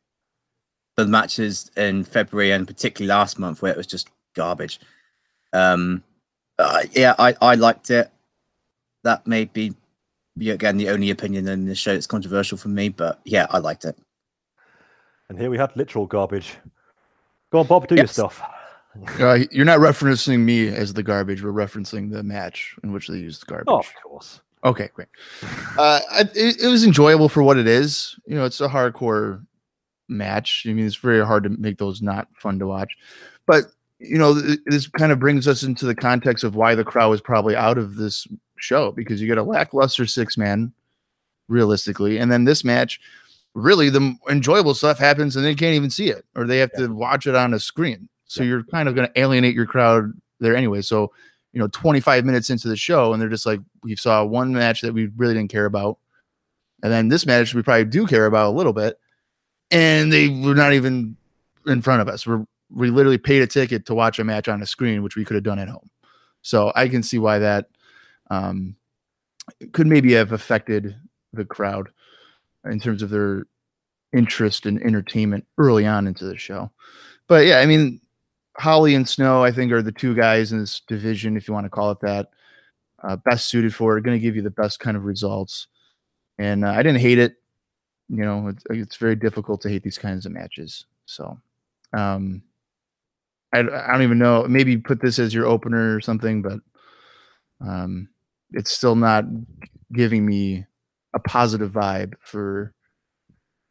the 0.97 1.07
matches 1.07 1.71
in 1.77 2.05
February 2.05 2.53
and 2.53 2.67
particularly 2.67 3.09
last 3.09 3.39
month, 3.39 3.61
where 3.61 3.73
it 3.73 3.77
was 3.77 3.87
just 3.87 4.09
garbage. 4.35 4.81
Um, 5.53 6.03
uh, 6.59 6.83
yeah, 6.93 7.15
I, 7.19 7.35
I 7.43 7.55
liked 7.55 7.91
it. 7.91 8.11
That 9.05 9.27
may 9.27 9.45
be 9.45 9.75
again 10.41 10.77
the 10.77 10.89
only 10.91 11.11
opinion 11.11 11.49
in 11.49 11.67
the 11.67 11.75
show 11.75 11.93
that's 11.93 12.07
controversial 12.07 12.59
for 12.59 12.69
me, 12.69 12.89
but 12.89 13.21
yeah, 13.25 13.47
I 13.51 13.59
liked 13.59 13.85
it. 13.85 13.97
And 15.29 15.39
here 15.39 15.51
we 15.51 15.59
had 15.59 15.77
literal 15.77 16.07
garbage. 16.07 16.55
Go 17.51 17.61
on, 17.61 17.67
Bob, 17.67 17.89
do 17.89 17.95
your 17.95 18.07
stuff. 18.07 18.43
Uh, 19.19 19.39
you're 19.51 19.65
not 19.65 19.79
referencing 19.79 20.41
me 20.41 20.69
as 20.69 20.93
the 20.93 21.03
garbage. 21.03 21.43
We're 21.43 21.53
referencing 21.53 22.11
the 22.11 22.23
match 22.23 22.77
in 22.83 22.93
which 22.93 23.09
they 23.09 23.17
used 23.17 23.47
garbage. 23.47 23.67
Oh, 23.69 23.79
of 23.79 23.93
course. 24.03 24.41
Okay, 24.65 24.91
great. 24.95 25.09
Uh, 25.79 26.01
it, 26.35 26.61
it 26.63 26.67
was 26.67 26.85
enjoyable 26.85 27.29
for 27.29 27.43
what 27.43 27.57
it 27.57 27.67
is. 27.67 28.19
You 28.27 28.35
know, 28.35 28.45
it's 28.45 28.61
a 28.61 28.69
hardcore 28.69 29.45
match. 30.09 30.67
I 30.69 30.73
mean, 30.73 30.87
it's 30.87 30.97
very 30.97 31.25
hard 31.25 31.45
to 31.45 31.51
make 31.51 31.79
those 31.79 32.03
not 32.03 32.29
fun 32.37 32.59
to 32.59 32.67
watch. 32.67 32.97
But 33.47 33.67
you 33.99 34.19
know, 34.19 34.41
th- 34.41 34.59
this 34.67 34.89
kind 34.89 35.13
of 35.13 35.19
brings 35.19 35.49
us 35.49 35.63
into 35.63 35.87
the 35.87 35.95
context 35.95 36.45
of 36.45 36.55
why 36.55 36.75
the 36.75 36.85
crowd 36.85 37.11
was 37.11 37.21
probably 37.21 37.57
out 37.57 37.79
of 37.79 37.97
this 37.97 38.27
show 38.59 38.93
because 38.93 39.21
you 39.21 39.27
get 39.27 39.39
a 39.39 39.43
lackluster 39.43 40.07
six 40.07 40.37
man, 40.37 40.73
realistically, 41.49 42.19
and 42.19 42.31
then 42.31 42.45
this 42.45 42.65
match, 42.65 43.01
really 43.55 43.89
the 43.89 44.01
m- 44.01 44.19
enjoyable 44.29 44.75
stuff 44.75 44.99
happens 44.99 45.37
and 45.37 45.45
they 45.45 45.55
can't 45.55 45.75
even 45.75 45.91
see 45.91 46.09
it 46.11 46.25
or 46.35 46.45
they 46.45 46.59
have 46.59 46.73
to 46.73 46.89
watch 46.89 47.27
it 47.27 47.35
on 47.35 47.55
a 47.55 47.59
screen. 47.61 48.09
So 48.27 48.43
you're 48.43 48.65
kind 48.65 48.89
of 48.89 48.95
going 48.95 49.09
to 49.09 49.21
alienate 49.21 49.55
your 49.55 49.67
crowd 49.67 50.13
there 50.41 50.57
anyway. 50.57 50.83
So 50.83 51.13
you 51.53 51.61
know 51.61 51.69
25 51.69 52.25
minutes 52.25 52.51
into 52.51 52.69
the 52.69 52.77
show 52.77 53.13
and 53.13 53.23
they're 53.23 53.31
just 53.31 53.47
like 53.47 53.61
we 53.83 53.97
saw 53.97 54.25
one 54.25 54.53
match 54.53 54.83
that 54.83 54.93
we 54.93 55.07
really 55.17 55.33
didn't 55.33 55.51
care 55.51 55.65
about 55.65 55.97
and 56.83 56.93
then 56.93 57.09
this 57.09 57.25
match 57.25 57.55
we 57.55 57.63
probably 57.63 57.87
do 57.87 58.07
care 58.07 58.27
about 58.27 58.51
a 58.51 58.57
little 58.57 58.75
bit 58.75 58.99
and 59.71 60.13
they 60.13 60.29
were 60.29 60.55
not 60.55 60.75
even 60.75 61.17
in 61.67 61.81
front 61.81 62.03
of 62.03 62.09
us 62.09 62.27
we're 62.27 62.45
we 62.71 62.91
literally 62.91 63.17
paid 63.17 63.41
a 63.41 63.47
ticket 63.47 63.87
to 63.87 63.95
watch 63.95 64.19
a 64.19 64.25
match 64.25 64.49
on 64.49 64.61
a 64.61 64.67
screen 64.67 65.03
which 65.03 65.17
we 65.17 65.25
could 65.25 65.35
have 65.35 65.45
done 65.45 65.59
at 65.59 65.69
home 65.69 65.89
so 66.43 66.71
i 66.75 66.89
can 66.89 67.03
see 67.03 67.19
why 67.19 67.39
that 67.39 67.71
um 68.29 68.77
could 69.73 69.87
maybe 69.87 70.13
have 70.13 70.33
affected 70.33 70.95
the 71.33 71.45
crowd 71.45 71.89
in 72.65 72.81
terms 72.81 73.03
of 73.03 73.11
their 73.11 73.47
interest 74.13 74.67
and 74.67 74.83
entertainment 74.83 75.47
early 75.59 75.87
on 75.87 76.07
into 76.07 76.25
the 76.25 76.37
show. 76.37 76.71
But 77.29 77.47
yeah, 77.47 77.59
I 77.59 77.67
mean, 77.67 78.01
Holly 78.59 78.95
and 78.95 79.09
Snow, 79.09 79.45
I 79.45 79.51
think, 79.51 79.73
are 79.73 79.83
the 79.83 79.93
two 79.93 80.15
guys 80.15 80.53
in 80.53 80.61
this 80.61 80.81
division, 80.81 81.37
if 81.37 81.47
you 81.47 81.55
want 81.55 81.65
to 81.65 81.71
call 81.71 81.91
it 81.91 82.01
that, 82.01 82.29
uh, 83.03 83.17
best 83.17 83.47
suited 83.47 83.75
for 83.75 83.97
it, 83.97 84.03
going 84.03 84.19
to 84.19 84.23
give 84.23 84.37
you 84.37 84.43
the 84.43 84.51
best 84.51 84.81
kind 84.81 84.97
of 84.97 85.05
results. 85.05 85.67
And 86.39 86.65
uh, 86.65 86.71
I 86.71 86.83
didn't 86.83 87.01
hate 87.01 87.19
it. 87.19 87.37
You 88.09 88.25
know, 88.25 88.49
it's, 88.49 88.65
it's 88.71 88.97
very 88.97 89.17
difficult 89.17 89.61
to 89.63 89.69
hate 89.69 89.83
these 89.83 89.99
kinds 89.99 90.27
of 90.27 90.33
matches. 90.33 90.87
So, 91.07 91.39
um, 91.93 92.43
I, 93.53 93.61
I 93.61 93.93
don't 93.93 94.03
even 94.03 94.19
know. 94.19 94.47
Maybe 94.49 94.77
put 94.77 95.01
this 95.01 95.19
as 95.19 95.35
your 95.35 95.47
opener 95.47 95.95
or 95.97 96.01
something, 96.01 96.43
but 96.43 96.61
um, 97.61 98.09
it's 98.53 98.71
still 98.71 98.97
not 98.97 99.25
giving 99.93 100.27
me 100.27 100.67
a 101.15 101.19
positive 101.21 101.73
vibe 101.73 102.15
for 102.21 102.75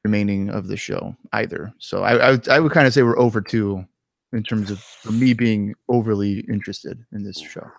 remaining 0.04 0.50
of 0.50 0.68
the 0.68 0.78
show 0.78 1.16
either. 1.34 1.74
So 1.80 2.04
I 2.04 2.34
I, 2.34 2.40
I 2.52 2.60
would 2.60 2.72
kind 2.72 2.88
of 2.88 2.94
say 2.94 3.04
we're 3.04 3.20
over 3.20 3.42
two 3.42 3.86
in 4.34 4.44
terms 4.44 4.72
of 4.72 4.84
me 5.12 5.34
being 5.34 5.74
overly 5.90 6.40
interested 6.50 7.06
in 7.12 7.24
this 7.24 7.40
show. 7.40 7.70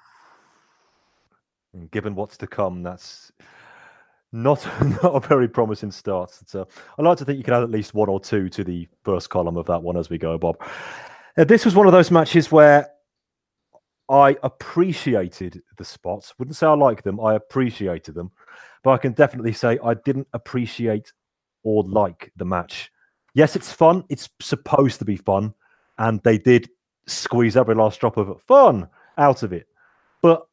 And 1.74 1.90
given 1.90 2.14
what's 2.14 2.36
to 2.38 2.46
come, 2.46 2.82
that's 2.82 3.32
not 4.32 4.66
not 5.02 5.24
a 5.24 5.26
very 5.26 5.48
promising 5.48 5.90
start. 5.90 6.30
So 6.46 6.66
I 6.98 7.02
like 7.02 7.18
to 7.18 7.24
think 7.24 7.38
you 7.38 7.44
can 7.44 7.54
add 7.54 7.62
at 7.62 7.70
least 7.70 7.94
one 7.94 8.08
or 8.08 8.20
two 8.20 8.48
to 8.50 8.64
the 8.64 8.88
first 9.04 9.30
column 9.30 9.56
of 9.56 9.66
that 9.66 9.82
one 9.82 9.96
as 9.96 10.10
we 10.10 10.18
go, 10.18 10.38
Bob. 10.38 10.56
Uh, 11.36 11.44
this 11.44 11.64
was 11.64 11.74
one 11.74 11.86
of 11.86 11.92
those 11.92 12.10
matches 12.10 12.50
where 12.50 12.88
I 14.08 14.36
appreciated 14.42 15.62
the 15.76 15.84
spots. 15.84 16.34
Wouldn't 16.38 16.56
say 16.56 16.66
I 16.66 16.74
like 16.74 17.02
them. 17.02 17.20
I 17.20 17.34
appreciated 17.34 18.14
them, 18.14 18.30
but 18.84 18.90
I 18.90 18.98
can 18.98 19.12
definitely 19.12 19.52
say 19.52 19.78
I 19.84 19.94
didn't 19.94 20.28
appreciate 20.32 21.12
or 21.62 21.82
like 21.82 22.32
the 22.36 22.44
match. 22.44 22.90
Yes, 23.34 23.56
it's 23.56 23.72
fun. 23.72 24.04
It's 24.08 24.30
supposed 24.40 24.98
to 25.00 25.04
be 25.04 25.16
fun, 25.16 25.52
and 25.98 26.20
they 26.22 26.38
did 26.38 26.68
squeeze 27.06 27.56
every 27.56 27.74
last 27.74 28.00
drop 28.00 28.16
of 28.16 28.40
fun 28.42 28.88
out 29.18 29.42
of 29.42 29.52
it. 29.52 29.66
But 30.22 30.46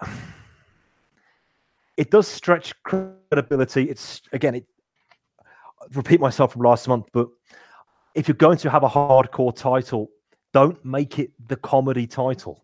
it 1.96 2.10
does 2.10 2.28
stretch 2.28 2.74
credibility. 2.82 3.84
It's 3.84 4.22
again, 4.32 4.54
it 4.54 4.66
repeat 5.94 6.20
myself 6.20 6.52
from 6.52 6.62
last 6.62 6.86
month, 6.88 7.06
but 7.12 7.28
if 8.14 8.28
you're 8.28 8.34
going 8.34 8.58
to 8.58 8.70
have 8.70 8.82
a 8.82 8.88
hardcore 8.88 9.54
title, 9.54 10.10
don't 10.52 10.82
make 10.84 11.18
it 11.18 11.30
the 11.48 11.56
comedy 11.56 12.06
title. 12.06 12.62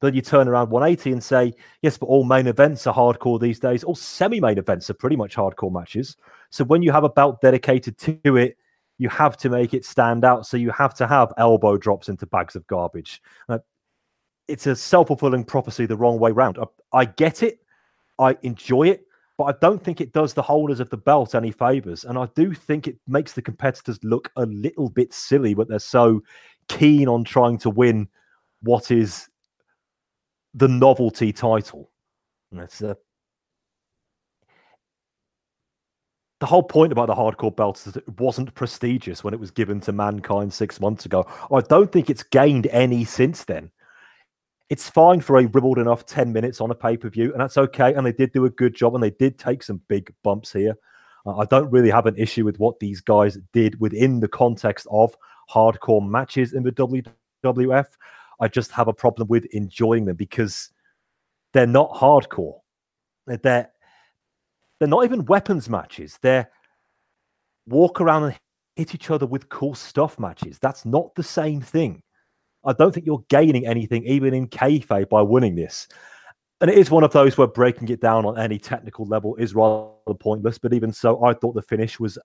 Then 0.00 0.14
you 0.14 0.22
turn 0.22 0.48
around 0.48 0.70
180 0.70 1.12
and 1.12 1.22
say, 1.22 1.52
yes, 1.82 1.98
but 1.98 2.06
all 2.06 2.24
main 2.24 2.46
events 2.46 2.86
are 2.86 2.94
hardcore 2.94 3.38
these 3.38 3.58
days. 3.58 3.84
All 3.84 3.94
semi 3.94 4.40
main 4.40 4.58
events 4.58 4.88
are 4.88 4.94
pretty 4.94 5.16
much 5.16 5.36
hardcore 5.36 5.72
matches. 5.72 6.16
So 6.48 6.64
when 6.64 6.82
you 6.82 6.90
have 6.90 7.04
a 7.04 7.08
belt 7.08 7.40
dedicated 7.42 7.98
to 7.98 8.36
it, 8.36 8.56
you 9.00 9.08
have 9.08 9.34
to 9.38 9.48
make 9.48 9.72
it 9.72 9.82
stand 9.82 10.26
out. 10.26 10.44
So 10.44 10.58
you 10.58 10.70
have 10.72 10.92
to 10.96 11.06
have 11.06 11.32
elbow 11.38 11.78
drops 11.78 12.10
into 12.10 12.26
bags 12.26 12.54
of 12.54 12.66
garbage. 12.66 13.22
Uh, 13.48 13.60
it's 14.46 14.66
a 14.66 14.76
self 14.76 15.06
fulfilling 15.06 15.42
prophecy 15.42 15.86
the 15.86 15.96
wrong 15.96 16.18
way 16.18 16.32
round. 16.32 16.58
I, 16.58 16.98
I 16.98 17.04
get 17.06 17.42
it. 17.42 17.60
I 18.18 18.36
enjoy 18.42 18.88
it, 18.88 19.06
but 19.38 19.44
I 19.44 19.54
don't 19.58 19.82
think 19.82 20.02
it 20.02 20.12
does 20.12 20.34
the 20.34 20.42
holders 20.42 20.80
of 20.80 20.90
the 20.90 20.98
belt 20.98 21.34
any 21.34 21.50
favors. 21.50 22.04
And 22.04 22.18
I 22.18 22.28
do 22.34 22.52
think 22.52 22.86
it 22.86 22.98
makes 23.08 23.32
the 23.32 23.40
competitors 23.40 23.98
look 24.02 24.30
a 24.36 24.44
little 24.44 24.90
bit 24.90 25.14
silly, 25.14 25.54
but 25.54 25.66
they're 25.66 25.78
so 25.78 26.22
keen 26.68 27.08
on 27.08 27.24
trying 27.24 27.56
to 27.60 27.70
win 27.70 28.06
what 28.60 28.90
is 28.90 29.30
the 30.52 30.68
novelty 30.68 31.32
title. 31.32 31.90
And 32.52 32.60
it's 32.60 32.82
a 32.82 32.98
the 36.40 36.46
whole 36.46 36.62
point 36.62 36.90
about 36.90 37.06
the 37.06 37.14
hardcore 37.14 37.54
belt 37.54 37.76
is 37.76 37.92
that 37.92 37.96
it 37.96 38.18
wasn't 38.18 38.54
prestigious 38.54 39.22
when 39.22 39.34
it 39.34 39.40
was 39.40 39.50
given 39.50 39.78
to 39.80 39.92
mankind 39.92 40.52
six 40.52 40.80
months 40.80 41.04
ago. 41.04 41.26
I 41.52 41.60
don't 41.60 41.92
think 41.92 42.08
it's 42.08 42.22
gained 42.22 42.66
any 42.68 43.04
since 43.04 43.44
then. 43.44 43.70
It's 44.70 44.88
fine 44.88 45.20
for 45.20 45.36
a 45.38 45.46
ribbled 45.46 45.78
enough 45.78 46.06
10 46.06 46.32
minutes 46.32 46.60
on 46.60 46.70
a 46.70 46.74
pay 46.74 46.96
per 46.96 47.10
view, 47.10 47.32
and 47.32 47.40
that's 47.40 47.58
okay. 47.58 47.92
And 47.92 48.06
they 48.06 48.12
did 48.12 48.32
do 48.32 48.46
a 48.46 48.50
good 48.50 48.74
job, 48.74 48.94
and 48.94 49.04
they 49.04 49.10
did 49.10 49.38
take 49.38 49.62
some 49.62 49.82
big 49.88 50.14
bumps 50.22 50.52
here. 50.52 50.76
Uh, 51.26 51.36
I 51.36 51.44
don't 51.44 51.70
really 51.70 51.90
have 51.90 52.06
an 52.06 52.16
issue 52.16 52.46
with 52.46 52.58
what 52.58 52.78
these 52.78 53.02
guys 53.02 53.36
did 53.52 53.78
within 53.78 54.20
the 54.20 54.28
context 54.28 54.86
of 54.90 55.14
hardcore 55.50 56.08
matches 56.08 56.54
in 56.54 56.62
the 56.62 56.72
WWF. 56.72 57.86
I 58.40 58.48
just 58.48 58.70
have 58.72 58.88
a 58.88 58.94
problem 58.94 59.28
with 59.28 59.44
enjoying 59.46 60.06
them 60.06 60.16
because 60.16 60.70
they're 61.52 61.66
not 61.66 61.92
hardcore. 61.92 62.60
They're 63.26 63.70
they're 64.80 64.88
not 64.88 65.04
even 65.04 65.24
weapons 65.26 65.68
matches. 65.68 66.18
They're 66.20 66.50
walk 67.66 68.00
around 68.00 68.24
and 68.24 68.38
hit 68.74 68.94
each 68.94 69.10
other 69.10 69.26
with 69.26 69.48
cool 69.48 69.74
stuff 69.74 70.18
matches. 70.18 70.58
That's 70.58 70.84
not 70.84 71.14
the 71.14 71.22
same 71.22 71.60
thing. 71.60 72.02
I 72.64 72.72
don't 72.72 72.92
think 72.92 73.06
you're 73.06 73.24
gaining 73.28 73.66
anything, 73.66 74.04
even 74.04 74.34
in 74.34 74.48
kayfabe, 74.48 75.08
by 75.08 75.22
winning 75.22 75.54
this. 75.54 75.86
And 76.60 76.70
it 76.70 76.76
is 76.76 76.90
one 76.90 77.04
of 77.04 77.12
those 77.12 77.38
where 77.38 77.46
breaking 77.46 77.88
it 77.88 78.00
down 78.00 78.26
on 78.26 78.38
any 78.38 78.58
technical 78.58 79.06
level 79.06 79.36
is 79.36 79.54
rather 79.54 80.14
pointless. 80.18 80.58
But 80.58 80.74
even 80.74 80.92
so, 80.92 81.24
I 81.24 81.32
thought 81.32 81.54
the 81.54 81.62
finish 81.62 82.00
was 82.00 82.18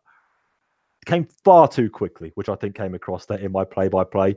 came 1.06 1.28
far 1.44 1.68
too 1.68 1.90
quickly, 1.90 2.32
which 2.36 2.50
I 2.50 2.56
think 2.56 2.76
came 2.76 2.96
across 2.96 3.26
there 3.28 3.38
in 3.38 3.52
my 3.52 3.64
play-by-play. 3.64 4.36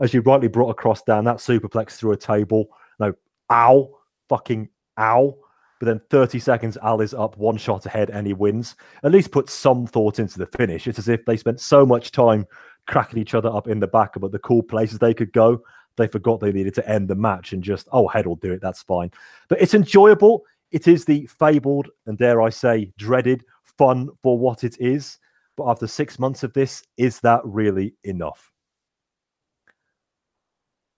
As 0.00 0.12
you 0.12 0.22
rightly 0.22 0.48
brought 0.48 0.70
across 0.70 1.02
down 1.02 1.24
that 1.24 1.36
superplex 1.36 1.92
through 1.92 2.12
a 2.12 2.16
table. 2.16 2.66
No, 2.98 3.14
ow, 3.50 3.90
fucking 4.28 4.68
ow. 4.98 5.36
But 5.80 5.86
then 5.86 6.00
30 6.10 6.38
seconds, 6.38 6.78
Al 6.82 7.00
is 7.00 7.14
up 7.14 7.36
one 7.36 7.56
shot 7.56 7.86
ahead 7.86 8.10
and 8.10 8.26
he 8.26 8.32
wins. 8.32 8.76
At 9.02 9.12
least 9.12 9.32
put 9.32 9.50
some 9.50 9.86
thought 9.86 10.18
into 10.18 10.38
the 10.38 10.46
finish. 10.46 10.86
It's 10.86 10.98
as 10.98 11.08
if 11.08 11.24
they 11.24 11.36
spent 11.36 11.60
so 11.60 11.84
much 11.84 12.12
time 12.12 12.46
cracking 12.86 13.18
each 13.18 13.34
other 13.34 13.48
up 13.48 13.68
in 13.68 13.80
the 13.80 13.86
back 13.86 14.16
about 14.16 14.32
the 14.32 14.38
cool 14.38 14.62
places 14.62 14.98
they 14.98 15.14
could 15.14 15.32
go. 15.32 15.62
They 15.96 16.06
forgot 16.06 16.40
they 16.40 16.52
needed 16.52 16.74
to 16.74 16.88
end 16.88 17.08
the 17.08 17.14
match 17.14 17.52
and 17.52 17.62
just, 17.62 17.88
oh, 17.92 18.08
head 18.08 18.26
will 18.26 18.36
do 18.36 18.52
it. 18.52 18.60
That's 18.60 18.82
fine. 18.82 19.10
But 19.48 19.60
it's 19.60 19.74
enjoyable. 19.74 20.44
It 20.70 20.88
is 20.88 21.04
the 21.04 21.26
fabled 21.26 21.88
and, 22.06 22.18
dare 22.18 22.42
I 22.42 22.50
say, 22.50 22.92
dreaded 22.98 23.44
fun 23.78 24.10
for 24.22 24.38
what 24.38 24.64
it 24.64 24.76
is. 24.80 25.18
But 25.56 25.70
after 25.70 25.86
six 25.86 26.18
months 26.18 26.42
of 26.42 26.52
this, 26.52 26.82
is 26.96 27.20
that 27.20 27.40
really 27.44 27.94
enough? 28.04 28.50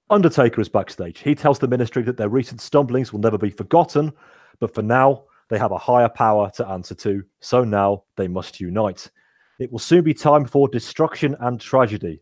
Undertaker 0.09 0.61
is 0.61 0.69
backstage. 0.69 1.19
He 1.19 1.35
tells 1.35 1.59
the 1.59 1.67
ministry 1.69 2.03
that 2.05 2.17
their 2.17 2.29
recent 2.29 2.61
stumblings 2.61 3.13
will 3.13 3.21
never 3.21 3.39
be 3.39 3.51
forgotten, 3.51 4.13
but 4.61 4.73
for 4.75 4.83
now, 4.83 5.25
they 5.49 5.59
have 5.59 5.73
a 5.73 5.79
higher 5.79 6.09
power 6.09 6.51
to 6.57 6.67
answer 6.69 6.95
to, 6.97 7.25
so 7.41 7.65
now 7.65 8.05
they 8.17 8.29
must 8.29 8.61
unite. 8.61 9.11
It 9.59 9.71
will 9.73 9.79
soon 9.79 10.03
be 10.03 10.15
time 10.15 10.45
for 10.45 10.69
destruction 10.69 11.37
and 11.41 11.61
tragedy. 11.61 12.21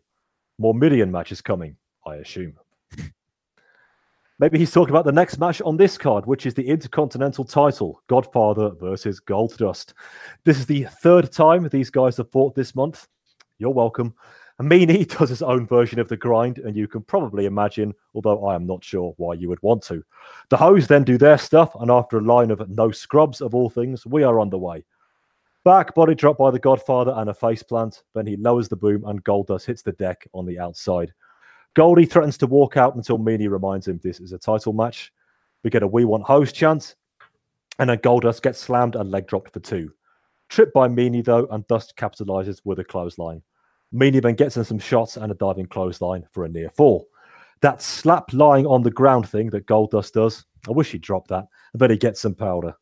More 0.57 0.73
million 0.73 1.11
matches 1.11 1.41
coming, 1.41 1.75
I 2.05 2.15
assume. 2.15 2.53
Maybe 4.39 4.57
he's 4.57 4.71
talking 4.71 4.93
about 4.93 5.05
the 5.05 5.11
next 5.11 5.37
match 5.37 5.61
on 5.61 5.77
this 5.77 5.97
card, 5.97 6.25
which 6.25 6.45
is 6.45 6.53
the 6.53 6.67
Intercontinental 6.67 7.45
title 7.45 8.01
Godfather 8.07 8.71
versus 8.71 9.19
Goldust. 9.19 9.93
This 10.43 10.57
is 10.57 10.65
the 10.65 10.85
third 11.01 11.31
time 11.31 11.67
these 11.67 11.89
guys 11.89 12.17
have 12.17 12.31
fought 12.31 12.55
this 12.55 12.75
month. 12.75 13.07
You're 13.59 13.69
welcome. 13.71 14.13
Meanie 14.61 15.07
does 15.17 15.29
his 15.29 15.41
own 15.41 15.67
version 15.67 15.99
of 15.99 16.07
the 16.07 16.17
grind, 16.17 16.59
and 16.59 16.75
you 16.75 16.87
can 16.87 17.01
probably 17.01 17.45
imagine, 17.45 17.93
although 18.13 18.45
I 18.45 18.55
am 18.55 18.65
not 18.65 18.83
sure 18.83 19.13
why 19.17 19.33
you 19.33 19.49
would 19.49 19.61
want 19.61 19.83
to. 19.83 20.03
The 20.49 20.57
hoes 20.57 20.87
then 20.87 21.03
do 21.03 21.17
their 21.17 21.37
stuff, 21.37 21.75
and 21.75 21.91
after 21.91 22.17
a 22.17 22.21
line 22.21 22.51
of 22.51 22.69
no 22.69 22.91
scrubs 22.91 23.41
of 23.41 23.53
all 23.53 23.69
things, 23.69 24.05
we 24.05 24.23
are 24.23 24.39
underway. 24.39 24.85
Back 25.65 25.95
body 25.95 26.13
drop 26.13 26.37
by 26.37 26.51
the 26.51 26.59
Godfather 26.59 27.13
and 27.17 27.29
a 27.29 27.33
face 27.33 27.63
plant. 27.63 28.03
Then 28.13 28.27
he 28.27 28.37
lowers 28.37 28.69
the 28.69 28.75
boom, 28.75 29.03
and 29.05 29.23
Goldust 29.23 29.65
hits 29.65 29.81
the 29.81 29.93
deck 29.93 30.27
on 30.33 30.45
the 30.45 30.59
outside. 30.59 31.11
Goldie 31.73 32.05
threatens 32.05 32.37
to 32.37 32.47
walk 32.47 32.77
out 32.77 32.95
until 32.95 33.17
Meanie 33.17 33.49
reminds 33.49 33.87
him 33.87 33.99
this 34.01 34.19
is 34.19 34.31
a 34.31 34.37
title 34.37 34.73
match. 34.73 35.11
We 35.63 35.69
get 35.69 35.83
a 35.83 35.87
We 35.87 36.05
Want 36.05 36.23
Hoes 36.23 36.53
chant, 36.53 36.95
and 37.79 37.89
then 37.89 37.97
Goldust 37.97 38.43
gets 38.43 38.59
slammed 38.59 38.95
and 38.95 39.11
leg 39.11 39.27
dropped 39.27 39.51
for 39.51 39.59
two. 39.59 39.91
Tripped 40.47 40.73
by 40.73 40.87
Meanie, 40.87 41.25
though, 41.25 41.47
and 41.47 41.67
Dust 41.67 41.95
capitalizes 41.97 42.61
with 42.63 42.79
a 42.79 42.83
clothesline. 42.83 43.41
Meanie 43.95 44.21
then 44.21 44.35
gets 44.35 44.57
in 44.57 44.65
some 44.65 44.79
shots 44.79 45.15
and 45.15 45.31
a 45.31 45.35
diving 45.35 45.67
clothesline 45.67 46.27
for 46.31 46.43
a 46.43 46.49
near 46.49 46.69
fall. 46.69 47.07
That 47.61 47.81
slap 47.81 48.33
lying 48.33 48.65
on 48.65 48.83
the 48.83 48.91
ground 48.91 49.29
thing 49.29 49.49
that 49.51 49.67
Goldust 49.67 50.11
does, 50.11 50.45
I 50.67 50.71
wish 50.71 50.91
he'd 50.91 51.01
dropped 51.01 51.29
that. 51.29 51.47
I 51.73 51.77
bet 51.77 51.91
he 51.91 51.97
gets 51.97 52.19
some 52.19 52.35
powder. 52.35 52.73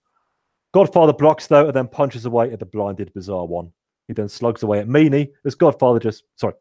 Godfather 0.74 1.14
blocks, 1.14 1.46
though, 1.46 1.68
and 1.68 1.74
then 1.76 1.88
punches 1.88 2.26
away 2.26 2.52
at 2.52 2.60
the 2.60 2.66
blinded 2.66 3.14
Bizarre 3.14 3.46
one. 3.46 3.72
He 4.08 4.14
then 4.14 4.28
slugs 4.28 4.64
away 4.64 4.80
at 4.80 4.88
Meanie 4.88 5.32
as 5.46 5.54
Godfather 5.54 6.00
just, 6.00 6.24
sorry, 6.36 6.56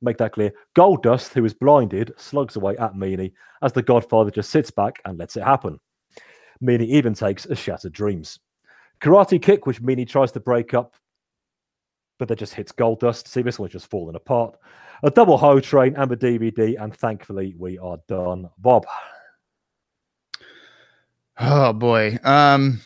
make 0.00 0.16
that 0.18 0.32
clear. 0.32 0.52
Goldust, 0.74 1.34
who 1.34 1.44
is 1.44 1.52
blinded, 1.52 2.12
slugs 2.16 2.56
away 2.56 2.76
at 2.78 2.94
Meanie 2.94 3.32
as 3.62 3.74
the 3.74 3.82
Godfather 3.82 4.30
just 4.30 4.50
sits 4.50 4.70
back 4.70 5.00
and 5.04 5.18
lets 5.18 5.36
it 5.36 5.44
happen. 5.44 5.78
Meanie 6.62 6.86
even 6.86 7.12
takes 7.12 7.44
a 7.44 7.54
Shattered 7.54 7.92
Dreams. 7.92 8.40
Karate 9.00 9.40
kick, 9.40 9.66
which 9.66 9.82
Meanie 9.82 10.08
tries 10.08 10.32
to 10.32 10.40
break 10.40 10.72
up, 10.72 10.96
but 12.18 12.28
that 12.28 12.38
just 12.38 12.54
hits 12.54 12.72
Goldust. 12.72 13.28
See, 13.28 13.42
this 13.42 13.58
one's 13.58 13.72
just 13.72 13.90
falling 13.90 14.16
apart. 14.16 14.58
A 15.02 15.10
double 15.10 15.38
hoe 15.38 15.60
train 15.60 15.94
and 15.96 16.10
a 16.10 16.16
DVD, 16.16 16.80
and 16.80 16.94
thankfully 16.94 17.54
we 17.56 17.78
are 17.78 17.98
done. 18.08 18.50
Bob. 18.58 18.86
Oh 21.38 21.72
boy. 21.72 22.18
Um 22.24 22.80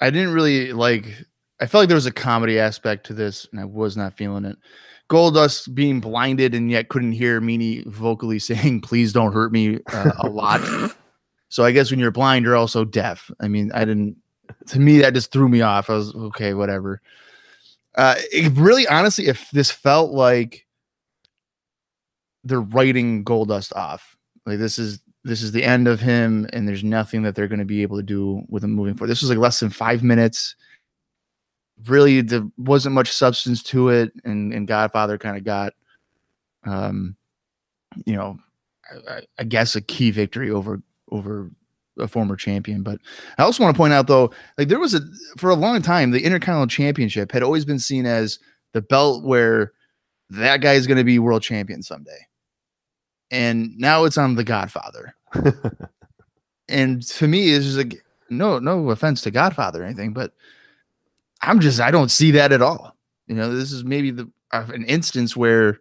I 0.00 0.10
didn't 0.10 0.34
really 0.34 0.72
like 0.72 1.06
I 1.60 1.66
felt 1.66 1.82
like 1.82 1.88
there 1.88 1.94
was 1.96 2.06
a 2.06 2.12
comedy 2.12 2.58
aspect 2.58 3.06
to 3.06 3.14
this, 3.14 3.46
and 3.50 3.60
I 3.60 3.64
was 3.64 3.96
not 3.96 4.16
feeling 4.16 4.44
it. 4.44 4.58
Goldust 5.08 5.74
being 5.74 6.00
blinded 6.00 6.54
and 6.54 6.70
yet 6.70 6.88
couldn't 6.88 7.12
hear 7.12 7.40
Meanie 7.40 7.86
vocally 7.86 8.38
saying, 8.38 8.82
"Please 8.82 9.12
don't 9.12 9.32
hurt 9.32 9.52
me" 9.52 9.78
uh, 9.92 10.12
a 10.18 10.28
lot. 10.28 10.60
so 11.48 11.64
I 11.64 11.72
guess 11.72 11.90
when 11.90 12.00
you're 12.00 12.10
blind, 12.10 12.44
you're 12.44 12.56
also 12.56 12.84
deaf. 12.84 13.30
I 13.40 13.48
mean, 13.48 13.70
I 13.72 13.84
didn't. 13.84 14.16
To 14.68 14.78
me, 14.78 14.98
that 14.98 15.14
just 15.14 15.32
threw 15.32 15.48
me 15.48 15.62
off. 15.62 15.90
I 15.90 15.94
was 15.94 16.14
okay, 16.14 16.54
whatever. 16.54 17.00
Uh, 17.96 18.14
it 18.32 18.52
really, 18.56 18.86
honestly, 18.88 19.26
if 19.26 19.50
this 19.52 19.70
felt 19.70 20.12
like 20.12 20.66
they're 22.44 22.60
writing 22.60 23.24
Goldust 23.24 23.74
off, 23.74 24.16
like 24.44 24.58
this 24.58 24.78
is 24.78 25.00
this 25.24 25.42
is 25.42 25.50
the 25.52 25.64
end 25.64 25.88
of 25.88 26.00
him, 26.00 26.46
and 26.52 26.68
there's 26.68 26.84
nothing 26.84 27.22
that 27.22 27.34
they're 27.34 27.48
going 27.48 27.58
to 27.58 27.64
be 27.64 27.82
able 27.82 27.96
to 27.96 28.02
do 28.02 28.42
with 28.48 28.62
him 28.62 28.72
moving 28.72 28.94
forward. 28.94 29.10
This 29.10 29.22
was 29.22 29.30
like 29.30 29.38
less 29.38 29.58
than 29.60 29.70
five 29.70 30.02
minutes. 30.02 30.54
Really, 31.86 32.20
there 32.20 32.44
wasn't 32.56 32.94
much 32.94 33.10
substance 33.10 33.62
to 33.64 33.88
it, 33.88 34.12
and 34.24 34.52
and 34.52 34.68
Godfather 34.68 35.18
kind 35.18 35.36
of 35.36 35.44
got, 35.44 35.72
um, 36.64 37.16
you 38.06 38.14
know, 38.14 38.38
I, 38.90 39.14
I- 39.16 39.22
I 39.38 39.44
guess 39.44 39.74
a 39.76 39.80
key 39.80 40.10
victory 40.10 40.50
over 40.50 40.80
over 41.10 41.50
a 41.98 42.08
former 42.08 42.36
champion. 42.36 42.82
But 42.82 43.00
I 43.38 43.42
also 43.42 43.62
want 43.62 43.74
to 43.74 43.78
point 43.78 43.92
out 43.92 44.06
though, 44.06 44.30
like 44.58 44.68
there 44.68 44.78
was 44.78 44.94
a 44.94 45.00
for 45.36 45.50
a 45.50 45.54
long 45.54 45.82
time, 45.82 46.10
the 46.10 46.24
Intercontinental 46.24 46.66
Championship 46.68 47.32
had 47.32 47.42
always 47.42 47.64
been 47.64 47.78
seen 47.78 48.06
as 48.06 48.38
the 48.72 48.82
belt 48.82 49.24
where 49.24 49.72
that 50.30 50.60
guy 50.60 50.74
is 50.74 50.86
going 50.86 50.98
to 50.98 51.04
be 51.04 51.18
world 51.18 51.42
champion 51.42 51.82
someday. 51.82 52.26
And 53.30 53.76
now 53.78 54.04
it's 54.04 54.18
on 54.18 54.36
the 54.36 54.44
Godfather. 54.44 55.14
and 56.68 57.02
to 57.02 57.28
me, 57.28 57.50
it's 57.50 57.64
just 57.64 57.78
like 57.78 58.02
no, 58.30 58.58
no 58.58 58.90
offense 58.90 59.22
to 59.22 59.30
Godfather 59.30 59.82
or 59.82 59.86
anything, 59.86 60.12
but 60.12 60.32
I'm 61.42 61.60
just 61.60 61.80
I 61.80 61.90
don't 61.90 62.10
see 62.10 62.32
that 62.32 62.52
at 62.52 62.62
all. 62.62 62.96
You 63.26 63.34
know, 63.34 63.54
this 63.54 63.72
is 63.72 63.84
maybe 63.84 64.10
the 64.10 64.30
uh, 64.52 64.66
an 64.72 64.84
instance 64.84 65.36
where 65.36 65.80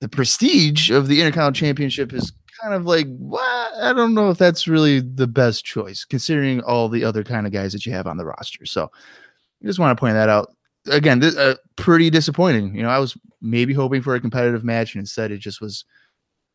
the 0.00 0.08
prestige 0.08 0.90
of 0.90 1.08
the 1.08 1.20
Intercontinental 1.20 1.52
Championship 1.52 2.12
is 2.12 2.32
kind 2.60 2.74
of 2.74 2.86
like 2.86 3.06
what 3.18 3.72
I 3.80 3.92
don't 3.92 4.14
know 4.14 4.30
if 4.30 4.38
that's 4.38 4.68
really 4.68 5.00
the 5.00 5.26
best 5.26 5.64
choice 5.64 6.04
considering 6.04 6.60
all 6.62 6.88
the 6.88 7.04
other 7.04 7.24
kind 7.24 7.46
of 7.46 7.52
guys 7.52 7.72
that 7.72 7.86
you 7.86 7.92
have 7.92 8.06
on 8.06 8.16
the 8.16 8.24
roster. 8.24 8.66
So 8.66 8.84
I 8.84 9.66
just 9.66 9.78
want 9.78 9.96
to 9.96 10.00
point 10.00 10.14
that 10.14 10.28
out. 10.28 10.54
Again, 10.90 11.18
this, 11.18 11.36
uh, 11.36 11.56
pretty 11.76 12.10
disappointing. 12.10 12.74
You 12.74 12.82
know, 12.82 12.88
I 12.88 12.98
was 12.98 13.16
maybe 13.42 13.74
hoping 13.74 14.00
for 14.00 14.14
a 14.14 14.20
competitive 14.20 14.64
match, 14.64 14.94
and 14.94 15.00
instead 15.00 15.30
it 15.30 15.38
just 15.38 15.60
was, 15.60 15.84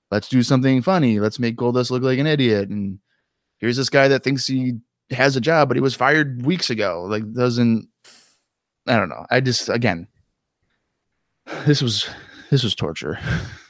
let's 0.10 0.30
do 0.30 0.42
something 0.42 0.82
funny. 0.82 1.20
Let's 1.20 1.40
make 1.40 1.56
Goldust 1.56 1.92
look 1.92 2.02
like 2.04 2.18
an 2.20 2.26
idiot. 2.26 2.70
And 2.70 3.00
here's 3.60 3.78
this 3.78 3.90
guy 3.90 4.08
that 4.08 4.24
thinks 4.24 4.48
he 4.48 4.74
has 5.12 5.36
a 5.36 5.42
job, 5.42 5.68
but 5.68 5.78
he 5.78 5.82
was 5.82 5.94
fired 5.94 6.46
weeks 6.46 6.70
ago. 6.70 7.06
Like, 7.08 7.32
doesn't 7.34 7.88
I 8.88 8.98
don't 8.98 9.10
know. 9.10 9.26
I 9.30 9.40
just 9.40 9.70
again, 9.70 10.08
this 11.66 11.82
was 11.82 12.10
this 12.50 12.64
was 12.64 12.76
torture. 12.76 13.20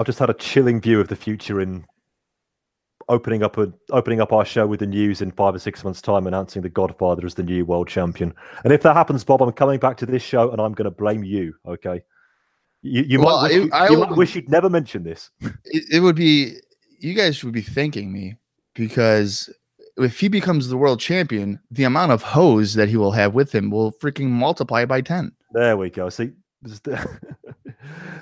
I've 0.00 0.06
just 0.06 0.18
had 0.18 0.30
a 0.30 0.34
chilling 0.34 0.80
view 0.80 0.98
of 0.98 1.08
the 1.08 1.14
future 1.14 1.60
in 1.60 1.84
opening 3.10 3.42
up 3.42 3.58
a 3.58 3.70
opening 3.90 4.18
up 4.18 4.32
our 4.32 4.46
show 4.46 4.66
with 4.66 4.80
the 4.80 4.86
news 4.86 5.20
in 5.20 5.30
five 5.30 5.54
or 5.54 5.58
six 5.58 5.84
months' 5.84 6.00
time, 6.00 6.26
announcing 6.26 6.62
the 6.62 6.70
Godfather 6.70 7.26
as 7.26 7.34
the 7.34 7.42
new 7.42 7.66
world 7.66 7.86
champion. 7.86 8.32
And 8.64 8.72
if 8.72 8.80
that 8.82 8.96
happens, 8.96 9.24
Bob, 9.24 9.42
I'm 9.42 9.52
coming 9.52 9.78
back 9.78 9.98
to 9.98 10.06
this 10.06 10.22
show 10.22 10.50
and 10.52 10.58
I'm 10.58 10.72
going 10.72 10.86
to 10.86 10.90
blame 10.90 11.22
you. 11.22 11.52
Okay. 11.66 12.00
You, 12.80 13.02
you 13.02 13.20
Well, 13.20 13.42
might, 13.42 13.52
wish, 13.60 13.72
I- 13.72 13.88
you, 13.88 14.02
I 14.02 14.06
might 14.08 14.16
wish 14.16 14.34
you'd 14.34 14.48
never 14.48 14.70
mentioned 14.70 15.04
this. 15.04 15.28
it, 15.66 15.84
it 15.92 16.00
would 16.00 16.16
be 16.16 16.54
you 16.98 17.12
guys 17.12 17.44
would 17.44 17.52
be 17.52 17.60
thanking 17.60 18.10
me 18.10 18.36
because 18.74 19.54
if 19.98 20.18
he 20.18 20.28
becomes 20.28 20.68
the 20.68 20.78
world 20.78 20.98
champion, 20.98 21.60
the 21.70 21.84
amount 21.84 22.12
of 22.12 22.22
hoes 22.22 22.72
that 22.72 22.88
he 22.88 22.96
will 22.96 23.12
have 23.12 23.34
with 23.34 23.54
him 23.54 23.70
will 23.70 23.92
freaking 23.92 24.28
multiply 24.30 24.86
by 24.86 25.02
10. 25.02 25.32
There 25.52 25.76
we 25.76 25.90
go. 25.90 26.08
See, 26.08 26.30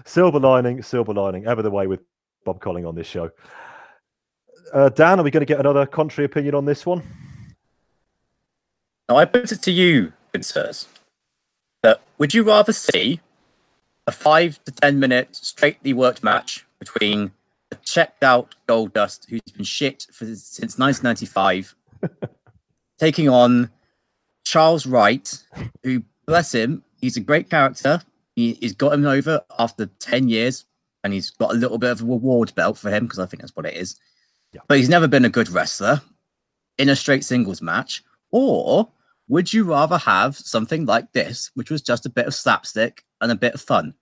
silver 0.05 0.41
lining, 0.41 0.83
silver 0.83 1.13
lining, 1.13 1.47
ever 1.47 1.63
the 1.63 1.71
way 1.71 1.87
with 1.87 2.01
Bob 2.45 2.61
Colling 2.61 2.87
on 2.87 2.95
this 2.95 3.07
show. 3.07 3.31
Uh, 4.73 4.89
Dan, 4.91 5.21
are 5.21 5.23
we 5.23 5.31
going 5.31 5.41
to 5.41 5.47
get 5.47 5.61
another 5.61 5.87
contrary 5.87 6.27
opinion 6.27 6.55
on 6.55 6.65
this 6.65 6.85
one? 6.85 7.03
Now, 9.09 9.17
I 9.17 9.25
put 9.25 9.51
it 9.51 9.63
to 9.63 9.71
you, 9.71 10.13
good 10.33 10.45
sirs, 10.45 10.87
that 11.83 12.03
would 12.19 12.35
you 12.35 12.43
rather 12.43 12.73
see 12.73 13.21
a 14.07 14.13
five 14.13 14.63
to 14.65 14.73
ten 14.73 14.99
minute 14.99 15.35
straightly 15.35 15.93
worked 15.93 16.23
match 16.23 16.67
between 16.79 17.33
a 17.71 17.77
checked 17.77 18.23
out 18.23 18.55
Goldust 18.69 19.29
who's 19.29 19.41
been 19.43 19.65
shit 19.65 20.07
for, 20.13 20.27
since 20.27 20.79
1995 20.79 21.75
taking 22.99 23.29
on 23.29 23.71
Charles 24.45 24.87
Wright, 24.87 25.43
who, 25.83 26.03
bless 26.27 26.53
him, 26.55 26.83
he's 27.01 27.17
a 27.17 27.21
great 27.21 27.49
character. 27.51 28.01
He, 28.39 28.53
he's 28.61 28.73
got 28.73 28.93
him 28.93 29.05
over 29.05 29.41
after 29.59 29.87
10 29.87 30.29
years 30.29 30.65
and 31.03 31.13
he's 31.13 31.29
got 31.29 31.51
a 31.51 31.59
little 31.59 31.77
bit 31.77 31.91
of 31.91 32.03
a 32.03 32.05
reward 32.05 32.55
belt 32.55 32.79
for 32.79 32.89
him 32.89 33.03
because 33.03 33.19
I 33.19 33.27
think 33.27 33.41
that's 33.43 33.57
what 33.57 33.67
it 33.67 33.75
is. 33.75 33.99
But 34.69 34.79
he's 34.79 34.89
never 34.89 35.09
been 35.09 35.25
a 35.25 35.29
good 35.29 35.49
wrestler 35.49 36.01
in 36.79 36.89
a 36.89 36.95
straight 36.95 37.25
singles 37.25 37.61
match. 37.61 38.05
Or 38.31 38.89
would 39.27 39.53
you 39.53 39.65
rather 39.65 39.99
have 39.99 40.37
something 40.37 40.87
like 40.87 41.11
this, 41.11 41.51
which 41.55 41.69
was 41.69 41.83
just 41.83 42.07
a 42.07 42.11
bit 42.11 42.29
of 42.29 42.35
slapstick 42.35 43.03
and 43.21 43.33
a 43.33 43.35
bit 43.35 43.55
of 43.55 43.61
fun? 43.61 43.93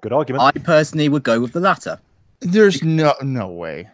Good 0.00 0.12
argument. 0.12 0.42
I 0.42 0.58
personally 0.58 1.08
would 1.08 1.22
go 1.22 1.38
with 1.38 1.52
the 1.52 1.60
latter. 1.60 2.00
There's 2.40 2.82
no 2.82 3.14
no 3.22 3.46
way. 3.50 3.88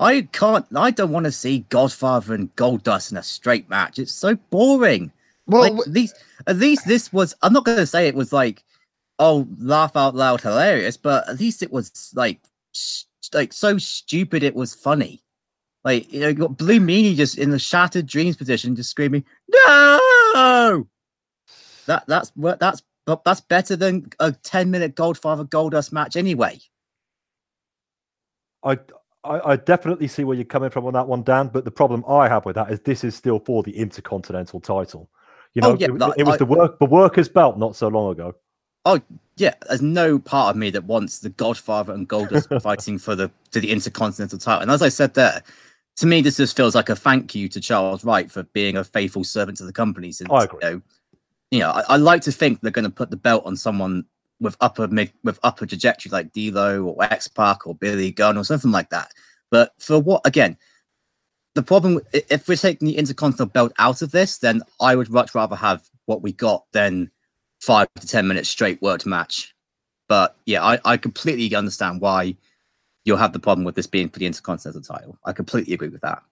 I 0.00 0.22
can't. 0.32 0.64
I 0.74 0.90
don't 0.90 1.12
want 1.12 1.26
to 1.26 1.32
see 1.32 1.66
Godfather 1.68 2.32
and 2.32 2.56
Goldust 2.56 3.12
in 3.12 3.18
a 3.18 3.22
straight 3.22 3.68
match. 3.68 3.98
It's 3.98 4.14
so 4.14 4.36
boring. 4.48 5.12
Well, 5.46 5.80
at 5.80 5.88
least 5.88 6.16
at 6.46 6.56
least 6.56 6.86
this 6.86 7.12
was. 7.12 7.34
I'm 7.42 7.52
not 7.52 7.64
going 7.64 7.78
to 7.78 7.86
say 7.86 8.08
it 8.08 8.14
was 8.14 8.32
like, 8.32 8.64
oh, 9.18 9.46
laugh 9.58 9.96
out 9.96 10.14
loud, 10.14 10.40
hilarious, 10.40 10.96
but 10.96 11.28
at 11.28 11.38
least 11.38 11.62
it 11.62 11.72
was 11.72 12.12
like, 12.14 12.40
sh- 12.72 13.04
like 13.32 13.52
so 13.52 13.78
stupid 13.78 14.42
it 14.42 14.54
was 14.54 14.74
funny. 14.74 15.22
Like 15.84 16.12
you 16.12 16.20
know, 16.20 16.28
you 16.28 16.34
got 16.34 16.56
Blue 16.58 16.80
Meanie 16.80 17.14
just 17.14 17.38
in 17.38 17.50
the 17.50 17.60
shattered 17.60 18.06
dreams 18.06 18.36
position, 18.36 18.74
just 18.74 18.90
screaming, 18.90 19.24
"No!" 19.48 20.88
That 21.86 22.04
that's 22.08 22.32
what 22.34 22.58
that's 22.58 22.82
but 23.04 23.22
that's 23.22 23.40
better 23.40 23.76
than 23.76 24.10
a 24.18 24.32
10 24.32 24.70
minute 24.70 24.96
Goldfather 24.96 25.48
Goldust 25.48 25.92
match 25.92 26.16
anyway. 26.16 26.58
I, 28.64 28.78
I 29.22 29.52
I 29.52 29.56
definitely 29.56 30.08
see 30.08 30.24
where 30.24 30.36
you're 30.36 30.44
coming 30.44 30.70
from 30.70 30.86
on 30.86 30.92
that 30.94 31.06
one, 31.06 31.22
Dan. 31.22 31.48
But 31.52 31.64
the 31.64 31.70
problem 31.70 32.04
I 32.08 32.28
have 32.28 32.44
with 32.44 32.56
that 32.56 32.70
is 32.70 32.80
this 32.80 33.04
is 33.04 33.14
still 33.14 33.38
for 33.38 33.62
the 33.62 33.76
Intercontinental 33.76 34.60
title. 34.60 35.08
You 35.54 35.62
know, 35.62 35.72
Oh, 35.72 35.76
yeah, 35.78 35.86
it, 35.86 35.98
like, 35.98 36.14
it 36.18 36.24
was 36.24 36.34
I- 36.34 36.38
the 36.38 36.46
work 36.46 36.78
the 36.78 36.86
workers' 36.86 37.28
belt 37.28 37.58
not 37.58 37.76
so 37.76 37.88
long 37.88 38.12
ago. 38.12 38.34
Oh 38.84 39.00
yeah, 39.36 39.54
there's 39.68 39.82
no 39.82 40.18
part 40.18 40.50
of 40.50 40.56
me 40.56 40.70
that 40.70 40.84
wants 40.84 41.18
the 41.18 41.30
Godfather 41.30 41.92
and 41.92 42.08
Goldust 42.08 42.62
fighting 42.62 42.98
for 42.98 43.16
the 43.16 43.30
to 43.50 43.60
the 43.60 43.70
Intercontinental 43.72 44.38
title. 44.38 44.62
And 44.62 44.70
as 44.70 44.80
I 44.82 44.88
said 44.88 45.14
there, 45.14 45.42
to 45.96 46.06
me 46.06 46.20
this 46.22 46.36
just 46.36 46.56
feels 46.56 46.74
like 46.74 46.88
a 46.88 46.94
thank 46.96 47.34
you 47.34 47.48
to 47.48 47.60
Charles 47.60 48.04
Wright 48.04 48.30
for 48.30 48.44
being 48.44 48.76
a 48.76 48.84
faithful 48.84 49.24
servant 49.24 49.58
to 49.58 49.64
the 49.64 49.72
company. 49.72 50.12
Since 50.12 50.30
I 50.30 50.44
agree. 50.44 50.58
you 50.62 50.70
know, 50.70 50.82
you 51.50 51.58
know, 51.60 51.70
I, 51.70 51.82
I 51.88 51.96
like 51.96 52.22
to 52.22 52.32
think 52.32 52.60
they're 52.60 52.70
going 52.70 52.84
to 52.84 52.90
put 52.90 53.10
the 53.10 53.16
belt 53.16 53.44
on 53.44 53.56
someone 53.56 54.04
with 54.40 54.56
upper 54.60 54.86
mid 54.86 55.12
with 55.24 55.40
upper 55.42 55.66
trajectory 55.66 56.10
like 56.10 56.32
D'Lo 56.32 56.84
or 56.84 57.02
X 57.02 57.26
Pac 57.26 57.66
or 57.66 57.74
Billy 57.74 58.12
Gunn 58.12 58.36
or 58.38 58.44
something 58.44 58.70
like 58.70 58.90
that. 58.90 59.10
But 59.50 59.72
for 59.78 59.98
what 59.98 60.20
again? 60.24 60.56
The 61.56 61.62
problem 61.62 62.00
if 62.12 62.46
we're 62.46 62.56
taking 62.56 62.86
the 62.86 62.98
Intercontinental 62.98 63.46
belt 63.46 63.72
out 63.78 64.02
of 64.02 64.10
this, 64.10 64.36
then 64.36 64.60
I 64.78 64.94
would 64.94 65.08
much 65.08 65.34
rather 65.34 65.56
have 65.56 65.88
what 66.04 66.20
we 66.20 66.32
got 66.32 66.66
than 66.72 67.10
five 67.60 67.88
to 67.98 68.06
ten 68.06 68.28
minutes 68.28 68.50
straight 68.50 68.82
worked 68.82 69.06
match. 69.06 69.54
But 70.06 70.36
yeah, 70.44 70.62
I, 70.62 70.78
I 70.84 70.96
completely 70.98 71.56
understand 71.56 72.02
why 72.02 72.36
you'll 73.06 73.16
have 73.16 73.32
the 73.32 73.38
problem 73.38 73.64
with 73.64 73.74
this 73.74 73.86
being 73.86 74.10
for 74.10 74.18
the 74.18 74.26
Intercontinental 74.26 74.82
title. 74.82 75.18
I 75.24 75.32
completely 75.32 75.72
agree 75.72 75.88
with 75.88 76.02
that. 76.02 76.22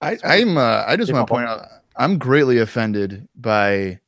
I, 0.00 0.18
I'm 0.22 0.56
uh, 0.56 0.84
I 0.86 0.96
just 0.96 1.12
want 1.12 1.26
to 1.26 1.34
point 1.34 1.48
out 1.48 1.66
I'm 1.96 2.16
greatly 2.16 2.58
offended 2.58 3.28
by 3.34 3.98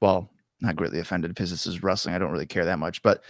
well, 0.00 0.30
not 0.60 0.76
greatly 0.76 0.98
offended 0.98 1.30
because 1.30 1.50
this 1.50 1.66
is 1.66 1.82
wrestling. 1.82 2.14
I 2.14 2.18
don't 2.18 2.32
really 2.32 2.46
care 2.46 2.64
that 2.64 2.78
much, 2.78 3.02
but 3.02 3.22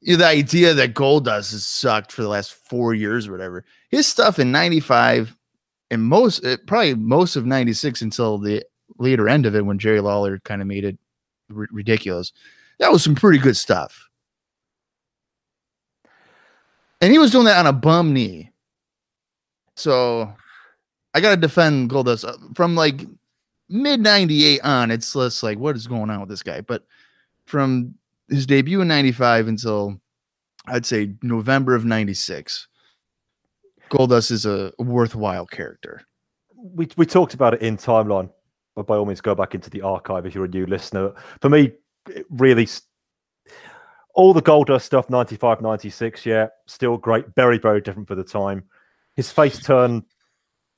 you 0.00 0.12
know, 0.12 0.16
the 0.18 0.26
idea 0.26 0.74
that 0.74 0.94
Goldust 0.94 1.52
has 1.52 1.66
sucked 1.66 2.12
for 2.12 2.22
the 2.22 2.28
last 2.28 2.52
four 2.52 2.94
years 2.94 3.26
or 3.26 3.32
whatever. 3.32 3.64
His 3.90 4.06
stuff 4.06 4.38
in 4.38 4.52
'95 4.52 5.36
and 5.90 6.02
most 6.02 6.44
uh, 6.44 6.56
probably 6.66 6.94
most 6.94 7.36
of 7.36 7.46
'96 7.46 8.02
until 8.02 8.38
the 8.38 8.64
later 8.98 9.28
end 9.28 9.46
of 9.46 9.54
it 9.56 9.66
when 9.66 9.78
Jerry 9.78 10.00
Lawler 10.00 10.38
kind 10.40 10.60
of 10.60 10.68
made 10.68 10.84
it 10.84 10.98
ri- 11.48 11.68
ridiculous. 11.72 12.32
That 12.78 12.92
was 12.92 13.02
some 13.02 13.14
pretty 13.14 13.38
good 13.38 13.56
stuff. 13.56 14.08
And 17.00 17.12
he 17.12 17.18
was 17.18 17.32
doing 17.32 17.46
that 17.46 17.58
on 17.58 17.66
a 17.66 17.72
bum 17.72 18.12
knee. 18.12 18.50
So 19.74 20.32
I 21.14 21.20
gotta 21.20 21.36
defend 21.36 21.90
Goldust 21.90 22.24
Uh, 22.24 22.36
from 22.54 22.76
like 22.76 23.04
mid 23.68 24.00
'98 24.00 24.60
on. 24.62 24.90
It's 24.90 25.14
less 25.14 25.42
like 25.42 25.58
what 25.58 25.76
is 25.76 25.86
going 25.86 26.10
on 26.10 26.20
with 26.20 26.28
this 26.28 26.42
guy, 26.42 26.60
but 26.60 26.84
from 27.46 27.94
his 28.28 28.46
debut 28.46 28.80
in 28.80 28.88
'95 28.88 29.48
until 29.48 30.00
I'd 30.66 30.86
say 30.86 31.14
November 31.22 31.74
of 31.74 31.84
'96, 31.84 32.68
Goldust 33.90 34.30
is 34.30 34.46
a 34.46 34.72
worthwhile 34.78 35.46
character. 35.46 36.02
we 36.54 36.88
we 36.96 37.06
talked 37.06 37.34
about 37.34 37.54
it 37.54 37.62
in 37.62 37.76
timeline, 37.76 38.30
but 38.74 38.86
by 38.86 38.96
all 38.96 39.04
means, 39.04 39.20
go 39.20 39.34
back 39.34 39.54
into 39.54 39.70
the 39.70 39.82
archive 39.82 40.26
if 40.26 40.34
you're 40.34 40.44
a 40.44 40.48
new 40.48 40.66
listener. 40.66 41.12
For 41.40 41.48
me, 41.48 41.72
really, 42.30 42.68
all 44.14 44.32
the 44.32 44.42
Goldust 44.42 44.82
stuff, 44.82 45.10
95, 45.10 45.60
96, 45.60 46.26
yeah, 46.26 46.48
still 46.66 46.96
great, 46.96 47.26
very, 47.34 47.58
very 47.58 47.80
different 47.80 48.08
for 48.08 48.14
the 48.14 48.24
time. 48.24 48.64
His 49.16 49.30
face 49.30 49.58
turn 49.58 50.04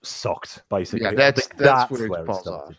sucked, 0.07 0.63
basically. 0.71 1.03
Yeah, 1.03 1.11
I 1.11 1.15
that's 1.15 1.47
that's, 1.57 1.91
where 1.91 2.09
where 2.09 2.23
it 2.23 2.27
falls 2.27 2.41
started. 2.41 2.73
off. 2.73 2.77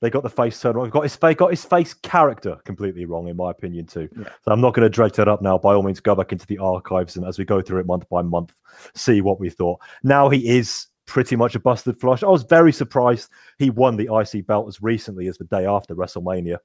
They 0.00 0.10
got 0.10 0.22
the 0.22 0.30
face 0.30 0.60
turn 0.60 0.76
wrong. 0.76 0.90
Got 0.90 1.04
his 1.04 1.16
face, 1.16 1.36
got 1.36 1.50
his 1.50 1.64
face 1.64 1.94
character 1.94 2.58
completely 2.64 3.06
wrong, 3.06 3.28
in 3.28 3.36
my 3.36 3.50
opinion, 3.50 3.86
too. 3.86 4.08
Yeah. 4.16 4.28
So 4.44 4.52
I'm 4.52 4.60
not 4.60 4.74
going 4.74 4.84
to 4.84 4.90
dredge 4.90 5.14
that 5.14 5.28
up 5.28 5.40
now. 5.40 5.56
By 5.56 5.72
all 5.72 5.82
means, 5.82 6.00
go 6.00 6.14
back 6.14 6.30
into 6.30 6.46
the 6.46 6.58
archives 6.58 7.16
and 7.16 7.26
as 7.26 7.38
we 7.38 7.46
go 7.46 7.62
through 7.62 7.80
it 7.80 7.86
month 7.86 8.06
by 8.10 8.20
month, 8.20 8.52
see 8.94 9.22
what 9.22 9.40
we 9.40 9.48
thought. 9.48 9.80
Now 10.02 10.28
he 10.28 10.46
is 10.46 10.88
pretty 11.06 11.36
much 11.36 11.54
a 11.54 11.60
busted 11.60 11.98
flush. 11.98 12.22
I 12.22 12.28
was 12.28 12.42
very 12.42 12.72
surprised 12.72 13.30
he 13.58 13.70
won 13.70 13.96
the 13.96 14.10
IC 14.14 14.46
belt 14.46 14.68
as 14.68 14.82
recently 14.82 15.26
as 15.28 15.38
the 15.38 15.44
day 15.44 15.64
after 15.64 15.94
WrestleMania. 15.94 16.58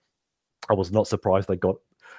I 0.70 0.74
was 0.74 0.92
not 0.92 1.08
surprised 1.08 1.48
they 1.48 1.56
got 1.56 1.76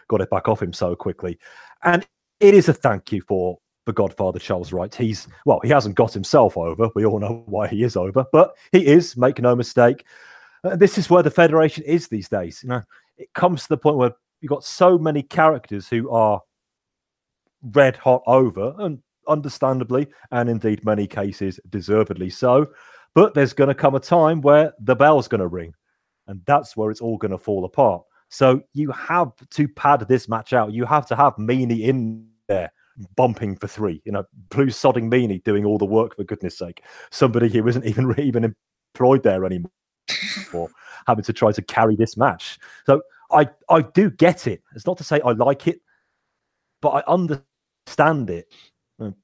got 0.09 0.21
it 0.21 0.31
back 0.31 0.49
off 0.49 0.63
him 0.63 0.73
so 0.73 0.97
quickly. 0.97 1.39
And 1.85 2.07
it 2.41 2.55
is 2.55 2.69
a 2.69 2.73
thank 2.73 3.13
you 3.13 3.21
for 3.23 3.59
the 3.87 3.93
Godfather 3.93 4.39
Charles 4.39 4.73
Wright. 4.73 4.95
He's 4.95 5.27
well, 5.47 5.61
he 5.63 5.71
hasn't 5.71 5.95
got 5.95 6.13
himself 6.13 6.57
over. 6.57 6.89
We 6.95 7.05
all 7.05 7.19
know 7.19 7.43
why 7.47 7.69
he 7.69 7.83
is 7.83 7.97
over, 7.97 8.25
but 8.33 8.55
he 8.73 8.87
is. 8.87 9.17
Make 9.17 9.41
no 9.41 9.57
mistake. 9.57 10.05
Uh, 10.65 10.77
this 10.77 10.99
is 10.99 11.09
where 11.09 11.23
the 11.23 11.31
Federation 11.31 11.85
is 11.85 12.09
these 12.09 12.29
days. 12.29 12.63
You 12.63 12.71
know, 12.71 12.83
it 13.17 13.33
comes 13.35 13.63
to 13.63 13.69
the 13.69 13.79
point 13.79 13.97
where 13.97 14.13
you've 14.41 14.51
got 14.51 14.65
so 14.65 14.99
many 14.99 15.23
characters 15.23 15.89
who 15.89 16.11
are 16.11 16.41
red 17.73 17.97
hot 17.97 18.23
over, 18.27 18.75
and 18.79 19.01
understandably, 19.29 20.09
and 20.31 20.49
indeed 20.49 20.85
many 20.85 21.07
cases 21.07 21.59
deservedly 21.71 22.31
so. 22.31 22.67
But 23.15 23.35
there's 23.35 23.53
going 23.53 23.69
to 23.69 23.75
come 23.75 23.95
a 23.95 24.01
time 24.01 24.41
where 24.41 24.73
the 24.81 24.95
bell's 24.95 25.29
going 25.29 25.41
to 25.41 25.47
ring, 25.47 25.75
and 26.27 26.41
that's 26.47 26.77
where 26.77 26.91
it's 26.91 27.01
all 27.01 27.17
going 27.17 27.33
to 27.33 27.39
fall 27.39 27.65
apart. 27.65 28.03
So 28.29 28.63
you 28.73 28.93
have 28.93 29.33
to 29.51 29.69
pad 29.69 30.07
this 30.09 30.29
match 30.29 30.53
out. 30.53 30.73
You 30.73 30.85
have 30.85 31.07
to 31.07 31.17
have 31.17 31.35
Meanie 31.35 31.89
in 31.89 32.29
there 32.47 32.71
bumping 33.17 33.57
for 33.57 33.67
three. 33.67 34.01
You 34.05 34.13
know, 34.13 34.25
blue 34.51 34.67
sodding 34.67 35.11
Meanie 35.11 35.43
doing 35.45 35.65
all 35.65 35.79
the 35.79 35.85
work 35.85 36.17
for 36.17 36.25
goodness 36.25 36.59
sake. 36.59 36.83
Somebody 37.11 37.49
who 37.49 37.67
isn't 37.67 37.85
even 37.85 38.15
even 38.19 38.55
employed 38.95 39.23
there 39.23 39.45
anymore 39.45 39.71
for 40.51 40.69
having 41.07 41.25
to 41.25 41.33
try 41.33 41.53
to 41.53 41.63
carry 41.63 41.97
this 41.97 42.17
match. 42.17 42.59
So 42.87 43.03
I 43.31 43.49
I 43.69 43.83
do 43.83 44.11
get 44.11 44.47
it. 44.47 44.63
It's 44.75 44.87
not 44.87 44.99
to 44.99 45.05
say 45.05 45.21
I 45.25 45.33
like 45.33 45.67
it, 45.67 45.81
but 46.81 46.91
I 46.91 47.03
understand 47.07 48.31
it. 48.31 48.53
Um, 48.99 49.15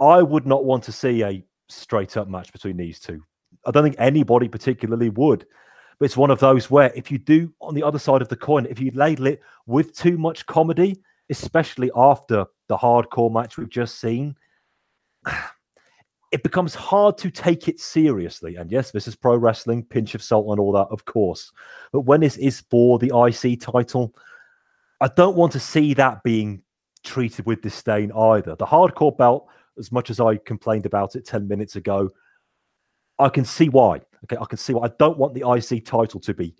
I 0.00 0.22
would 0.22 0.46
not 0.46 0.64
want 0.64 0.84
to 0.84 0.92
see 0.92 1.22
a 1.22 1.44
straight 1.68 2.16
up 2.16 2.28
match 2.28 2.52
between 2.52 2.76
these 2.76 3.00
two. 3.00 3.22
I 3.64 3.70
don't 3.70 3.84
think 3.84 3.96
anybody 3.98 4.48
particularly 4.48 5.10
would. 5.10 5.46
But 5.98 6.06
it's 6.06 6.16
one 6.16 6.30
of 6.30 6.40
those 6.40 6.70
where 6.70 6.92
if 6.94 7.10
you 7.10 7.18
do 7.18 7.52
on 7.60 7.74
the 7.74 7.82
other 7.82 7.98
side 7.98 8.22
of 8.22 8.28
the 8.28 8.36
coin, 8.36 8.66
if 8.66 8.80
you 8.80 8.90
ladle 8.94 9.28
it 9.28 9.40
with 9.66 9.96
too 9.96 10.18
much 10.18 10.46
comedy, 10.46 11.00
especially 11.30 11.90
after 11.94 12.46
the 12.68 12.76
hardcore 12.76 13.32
match 13.32 13.56
we've 13.56 13.68
just 13.68 14.00
seen, 14.00 14.36
it 16.32 16.42
becomes 16.42 16.74
hard 16.74 17.18
to 17.18 17.30
take 17.30 17.68
it 17.68 17.78
seriously. 17.78 18.56
And 18.56 18.72
yes, 18.72 18.90
this 18.90 19.06
is 19.06 19.14
pro 19.14 19.36
wrestling, 19.36 19.84
pinch 19.84 20.14
of 20.14 20.22
salt 20.22 20.46
and 20.48 20.58
all 20.58 20.72
that, 20.72 20.88
of 20.90 21.04
course. 21.04 21.52
But 21.92 22.00
when 22.00 22.20
this 22.20 22.36
is 22.38 22.64
for 22.70 22.98
the 22.98 23.12
IC 23.14 23.60
title, 23.60 24.14
I 25.00 25.08
don't 25.08 25.36
want 25.36 25.52
to 25.52 25.60
see 25.60 25.94
that 25.94 26.22
being 26.22 26.62
treated 27.04 27.44
with 27.44 27.60
disdain 27.60 28.12
either. 28.12 28.56
The 28.56 28.66
hardcore 28.66 29.16
belt, 29.16 29.48
as 29.78 29.92
much 29.92 30.10
as 30.10 30.20
I 30.20 30.36
complained 30.36 30.86
about 30.86 31.16
it 31.16 31.26
10 31.26 31.46
minutes 31.46 31.76
ago, 31.76 32.10
I 33.18 33.28
can 33.28 33.44
see 33.44 33.68
why. 33.68 34.00
Okay, 34.24 34.36
I 34.40 34.44
can 34.46 34.58
see 34.58 34.72
why. 34.72 34.86
I 34.86 34.90
don't 34.98 35.18
want 35.18 35.34
the 35.34 35.48
IC 35.48 35.84
title 35.84 36.20
to 36.20 36.32
be 36.32 36.54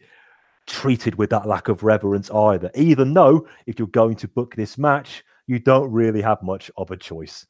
treated 0.67 1.15
with 1.17 1.31
that 1.31 1.47
lack 1.47 1.69
of 1.69 1.83
reverence 1.83 2.31
either. 2.31 2.71
Even 2.75 3.15
though 3.15 3.47
if 3.67 3.79
you're 3.79 3.89
going 3.89 4.17
to 4.17 4.29
book 4.29 4.55
this 4.55 4.79
match, 4.79 5.25
you 5.47 5.59
don't 5.59 5.91
really 5.91 6.23
have 6.23 6.43
much 6.43 6.71
of 6.77 6.91
a 6.91 6.97
choice. 6.97 7.47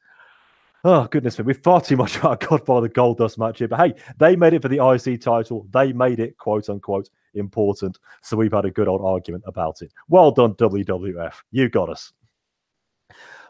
Oh 0.84 1.06
goodness 1.06 1.38
me, 1.38 1.44
we've 1.44 1.62
far 1.62 1.80
too 1.80 1.96
much 1.96 2.16
about 2.18 2.40
Godfather 2.40 2.88
Goldust 2.88 3.38
match 3.38 3.58
here. 3.58 3.68
But 3.68 3.80
hey, 3.80 3.94
they 4.18 4.34
made 4.34 4.54
it 4.54 4.62
for 4.62 4.68
the 4.68 4.84
IC 4.84 5.20
title. 5.20 5.66
They 5.72 5.92
made 5.92 6.18
it 6.18 6.36
quote 6.38 6.68
unquote 6.68 7.08
important. 7.34 7.98
So 8.22 8.36
we've 8.36 8.52
had 8.52 8.64
a 8.64 8.70
good 8.70 8.88
old 8.88 9.02
argument 9.02 9.44
about 9.46 9.82
it. 9.82 9.92
Well 10.08 10.32
done, 10.32 10.54
WWF. 10.54 11.34
You 11.50 11.68
got 11.68 11.88
us. 11.88 12.12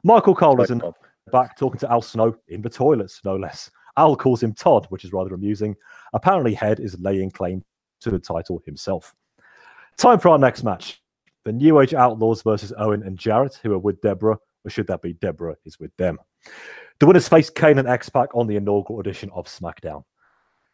Michael 0.05 0.35
Cole 0.35 0.61
is 0.61 0.71
in 0.71 0.83
back 1.31 1.57
talking 1.57 1.79
to 1.79 1.91
Al 1.91 2.03
Snow 2.03 2.37
in 2.49 2.61
the 2.61 2.69
toilets, 2.69 3.21
no 3.25 3.37
less. 3.37 3.71
Al 3.97 4.17
calls 4.17 4.43
him 4.43 4.53
Todd, 4.53 4.87
which 4.89 5.05
is 5.05 5.13
rather 5.13 5.35
amusing. 5.35 5.77
Apparently, 6.13 6.55
Head 6.55 6.81
is 6.81 6.99
laying 6.99 7.31
claim 7.31 7.65
to 8.01 8.11
the 8.11 8.19
title 8.19 8.61
himself. 8.67 9.15
Time 9.97 10.18
for 10.18 10.30
our 10.30 10.38
next 10.38 10.62
match. 10.62 11.01
The 11.45 11.53
New 11.53 11.80
Age 11.80 11.95
Outlaws 11.95 12.43
versus 12.43 12.72
Owen 12.78 13.03
and 13.03 13.18
Jarrett, 13.18 13.59
who 13.62 13.72
are 13.72 13.78
with 13.78 14.01
Debra, 14.01 14.38
or 14.64 14.70
should 14.70 14.86
that 14.86 15.03
be 15.03 15.14
Debra 15.14 15.57
is 15.64 15.78
with 15.78 15.95
them. 15.97 16.18
The 17.01 17.07
winners 17.07 17.28
face 17.28 17.51
Kane 17.51 17.78
and 17.78 17.88
X 17.88 18.09
Pac 18.09 18.28
on 18.34 18.47
the 18.47 18.57
inaugural 18.57 19.01
edition 19.01 19.30
of 19.34 19.47
SmackDown. 19.47 20.05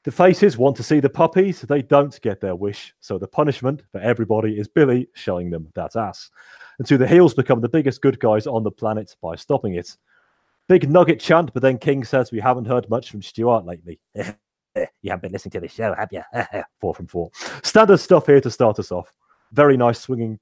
The 0.05 0.13
faces 0.13 0.57
want 0.57 0.77
to 0.77 0.83
see 0.83 1.01
the 1.01 1.11
puppies, 1.11 1.63
they 1.63 1.83
don't 1.83 2.19
get 2.23 2.41
their 2.41 2.55
wish, 2.55 2.95
so 3.01 3.19
the 3.19 3.27
punishment 3.27 3.83
for 3.91 4.01
everybody 4.01 4.59
is 4.59 4.69
Billy 4.69 5.09
showing 5.15 5.51
them 5.51 5.69
that 5.75 5.97
ass. 5.97 6.31
And 6.79 6.87
to 6.87 6.97
the 6.97 7.09
heels 7.09 7.35
become 7.35 7.61
the 7.61 7.69
biggest 7.69 8.01
good 8.01 8.21
guys 8.21 8.47
on 8.47 8.63
the 8.63 8.71
planet 8.71 9.17
by 9.21 9.35
stopping 9.35 9.75
it. 9.75 9.97
Big 10.69 10.89
nugget 10.89 11.19
chant, 11.19 11.53
but 11.53 11.63
then 11.63 11.79
King 11.79 12.05
says 12.05 12.31
we 12.31 12.41
haven't 12.41 12.67
heard 12.67 12.89
much 12.89 13.11
from 13.11 13.23
Stuart 13.23 13.65
lately. 13.65 14.01
you 15.03 15.11
haven't 15.11 15.23
been 15.23 15.33
listening 15.33 15.53
to 15.53 15.61
the 15.61 15.69
show, 15.69 15.95
have 15.95 16.09
you? 16.13 16.23
four 16.81 16.95
from 16.95 17.07
four. 17.07 17.31
Standard 17.63 17.99
stuff 17.99 18.27
here 18.27 18.41
to 18.41 18.51
start 18.51 18.79
us 18.79 18.93
off. 18.93 19.13
Very 19.53 19.77
nice 19.77 20.01
swinging, 20.01 20.39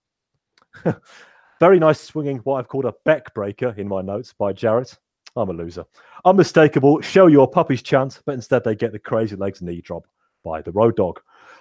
very 1.60 1.78
nice 1.78 2.00
swinging, 2.00 2.38
what 2.38 2.58
I've 2.58 2.68
called 2.68 2.84
a 2.84 2.94
beck 3.04 3.32
breaker 3.34 3.74
in 3.76 3.88
my 3.88 4.02
notes 4.02 4.32
by 4.32 4.52
Jarrett. 4.52 4.96
I'm 5.36 5.50
a 5.50 5.52
loser. 5.52 5.84
Unmistakable, 6.24 7.00
show 7.02 7.26
your 7.26 7.46
puppies 7.46 7.82
chance, 7.82 8.22
but 8.24 8.34
instead 8.34 8.64
they 8.64 8.74
get 8.74 8.92
the 8.92 8.98
crazy 8.98 9.36
legs 9.36 9.60
knee 9.60 9.80
drop 9.80 10.06
by 10.42 10.62
the 10.62 10.72
road 10.72 10.96
dog. 10.96 11.20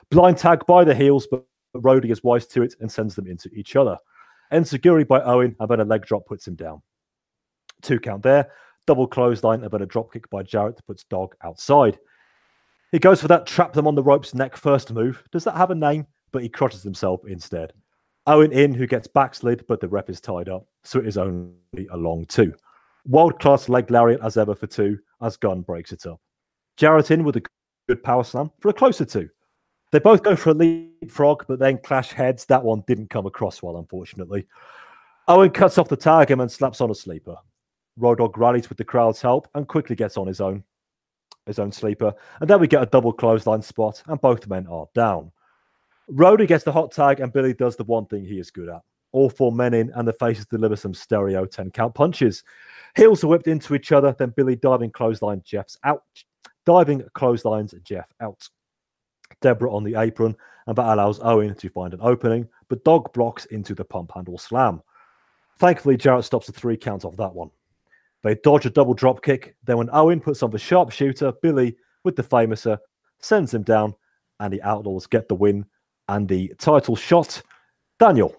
Blind 0.10 0.38
tag 0.38 0.66
by 0.66 0.84
the 0.84 0.96
heels, 0.96 1.28
but 1.30 1.46
Roadie 1.76 2.12
is 2.12 2.24
wise 2.24 2.48
to 2.48 2.62
it 2.64 2.76
and 2.80 2.92
sends 2.92 3.16
them 3.16 3.28
into 3.28 3.50
each 3.50 3.76
other. 3.76 3.98
Enzuigiri 4.52 5.08
by 5.08 5.22
Owen, 5.22 5.56
and 5.60 5.70
then 5.70 5.80
a 5.80 5.86
leg 5.86 6.06
drop 6.06 6.26
puts 6.26 6.48
him 6.48 6.56
down. 6.56 6.82
Two 7.82 8.00
count 8.00 8.24
there. 8.24 8.52
Double 8.88 9.08
clothesline, 9.08 9.64
and 9.64 9.72
then 9.72 9.82
a 9.82 9.86
drop 9.86 10.14
kick 10.14 10.30
by 10.30 10.44
Jarrett 10.44 10.80
puts 10.86 11.04
Dog 11.06 11.36
outside. 11.44 11.98
He 12.92 13.00
goes 13.00 13.22
for 13.22 13.28
that 13.28 13.48
trap 13.48 13.74
them 13.74 13.88
on 13.88 13.96
the 13.96 14.04
ropes 14.04 14.34
neck 14.34 14.56
first 14.56 14.92
move. 14.94 15.24
Does 15.32 15.44
that 15.44 15.58
have 15.58 15.72
a 15.72 15.76
name? 15.76 16.08
But 16.32 16.44
he 16.44 16.50
crotches 16.50 16.84
himself 16.84 17.22
instead. 17.28 17.74
Owen 18.28 18.52
in, 18.52 18.74
who 18.74 18.88
gets 18.88 19.08
backslid, 19.08 19.66
but 19.68 19.80
the 19.80 19.88
rep 19.88 20.10
is 20.10 20.20
tied 20.20 20.50
up, 20.50 20.66
so 20.84 21.00
it 21.00 21.08
is 21.08 21.18
only 21.18 21.88
a 21.92 21.98
long 21.98 22.26
two. 22.26 22.54
World 23.08 23.40
class 23.40 23.70
leg 23.70 23.92
lariat 23.92 24.22
as 24.24 24.36
ever 24.36 24.56
for 24.56 24.66
two, 24.66 24.98
as 25.22 25.38
Gunn 25.38 25.62
breaks 25.62 25.92
it 25.92 26.08
up. 26.08 26.20
Jarrett 26.76 27.12
in 27.12 27.24
with 27.24 27.36
a 27.36 27.44
good 27.88 28.04
power 28.04 28.24
slam 28.24 28.52
for 28.60 28.70
a 28.70 28.74
closer 28.74 29.06
two. 29.06 29.30
They 29.92 30.00
both 30.00 30.24
go 30.24 30.36
for 30.36 30.50
a 30.50 30.54
leapfrog, 30.54 31.46
but 31.48 31.60
then 31.60 31.78
clash 31.78 32.12
heads. 32.12 32.46
That 32.46 32.64
one 32.64 32.84
didn't 32.88 33.12
come 33.12 33.28
across 33.28 33.62
well, 33.62 33.78
unfortunately. 33.78 34.48
Owen 35.28 35.52
cuts 35.52 35.78
off 35.78 35.88
the 35.88 35.96
tag 35.96 36.32
and 36.32 36.52
slaps 36.52 36.82
on 36.82 36.90
a 36.92 36.96
sleeper. 36.96 37.36
Road 37.98 38.18
Dog 38.18 38.38
rallies 38.38 38.70
with 38.70 38.78
the 38.78 38.84
crowd's 38.84 39.22
help 39.22 39.48
and 39.56 39.68
quickly 39.68 39.96
gets 39.96 40.18
on 40.18 40.28
his 40.28 40.42
own, 40.42 40.64
his 41.46 41.60
own 41.60 41.72
sleeper. 41.72 42.14
And 42.40 42.50
then 42.50 42.60
we 42.60 42.68
get 42.68 42.84
a 42.84 42.88
double 42.88 43.14
clothesline 43.14 43.62
spot, 43.62 44.02
and 44.08 44.20
both 44.20 44.48
men 44.48 44.68
are 44.68 44.88
down. 44.94 45.32
Roadie 46.12 46.48
gets 46.48 46.64
the 46.64 46.72
hot 46.72 46.92
tag, 46.92 47.20
and 47.20 47.34
Billy 47.34 47.54
does 47.54 47.76
the 47.76 47.84
one 47.84 48.06
thing 48.06 48.26
he 48.26 48.40
is 48.40 48.52
good 48.52 48.70
at. 48.70 48.82
All 49.12 49.30
four 49.30 49.52
men 49.52 49.74
in, 49.74 49.92
and 49.96 50.08
the 50.08 50.14
faces 50.14 50.46
deliver 50.46 50.76
some 50.76 50.94
stereo 50.94 51.46
10 51.46 51.72
count 51.72 51.96
punches. 51.96 52.44
Heels 52.96 53.24
are 53.24 53.28
whipped 53.28 53.48
into 53.48 53.76
each 53.76 53.92
other, 53.92 54.16
then 54.18 54.34
Billy 54.36 54.56
diving 54.56 54.92
clothesline 54.92 55.42
Jeff's 55.46 55.78
out. 55.84 56.04
Diving 56.66 57.04
clotheslines 57.14 57.74
Jeff 57.84 58.12
out. 58.20 58.50
Debra 59.42 59.74
on 59.74 59.84
the 59.84 59.96
apron, 59.96 60.36
and 60.68 60.76
that 60.76 60.94
allows 60.94 61.20
Owen 61.22 61.56
to 61.56 61.70
find 61.70 61.94
an 61.94 62.00
opening, 62.02 62.48
but 62.70 62.84
Dog 62.84 63.14
blocks 63.14 63.46
into 63.46 63.74
the 63.74 63.86
pump 63.86 64.12
handle 64.14 64.38
slam. 64.38 64.82
Thankfully, 65.58 65.98
Jarrett 65.98 66.26
stops 66.26 66.50
a 66.50 66.52
three 66.52 66.78
count 66.78 67.06
off 67.06 67.16
that 67.18 67.34
one. 67.34 67.50
They 68.26 68.34
dodge 68.34 68.66
a 68.66 68.72
double 68.72 68.96
drop 68.96 69.22
kick. 69.22 69.56
Then, 69.66 69.78
when 69.78 69.90
Owen 69.94 70.20
puts 70.20 70.42
on 70.42 70.50
the 70.50 70.58
sharpshooter, 70.58 71.32
Billy, 71.44 71.78
with 72.04 72.16
the 72.16 72.24
Fameasser, 72.24 72.80
sends 73.20 73.54
him 73.54 73.62
down, 73.62 73.94
and 74.40 74.52
the 74.52 74.64
Outlaws 74.64 75.06
get 75.06 75.28
the 75.28 75.36
win 75.36 75.64
and 76.08 76.28
the 76.28 76.52
title 76.58 76.96
shot. 76.96 77.44
Daniel. 78.00 78.36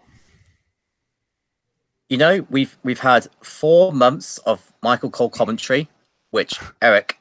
You 2.08 2.16
know, 2.18 2.44
we've 2.50 2.76
we've 2.82 2.98
had 2.98 3.28
four 3.44 3.92
months 3.92 4.38
of 4.38 4.74
Michael 4.82 5.10
Cole 5.10 5.30
commentary, 5.30 5.88
which 6.30 6.58
Eric 6.82 7.20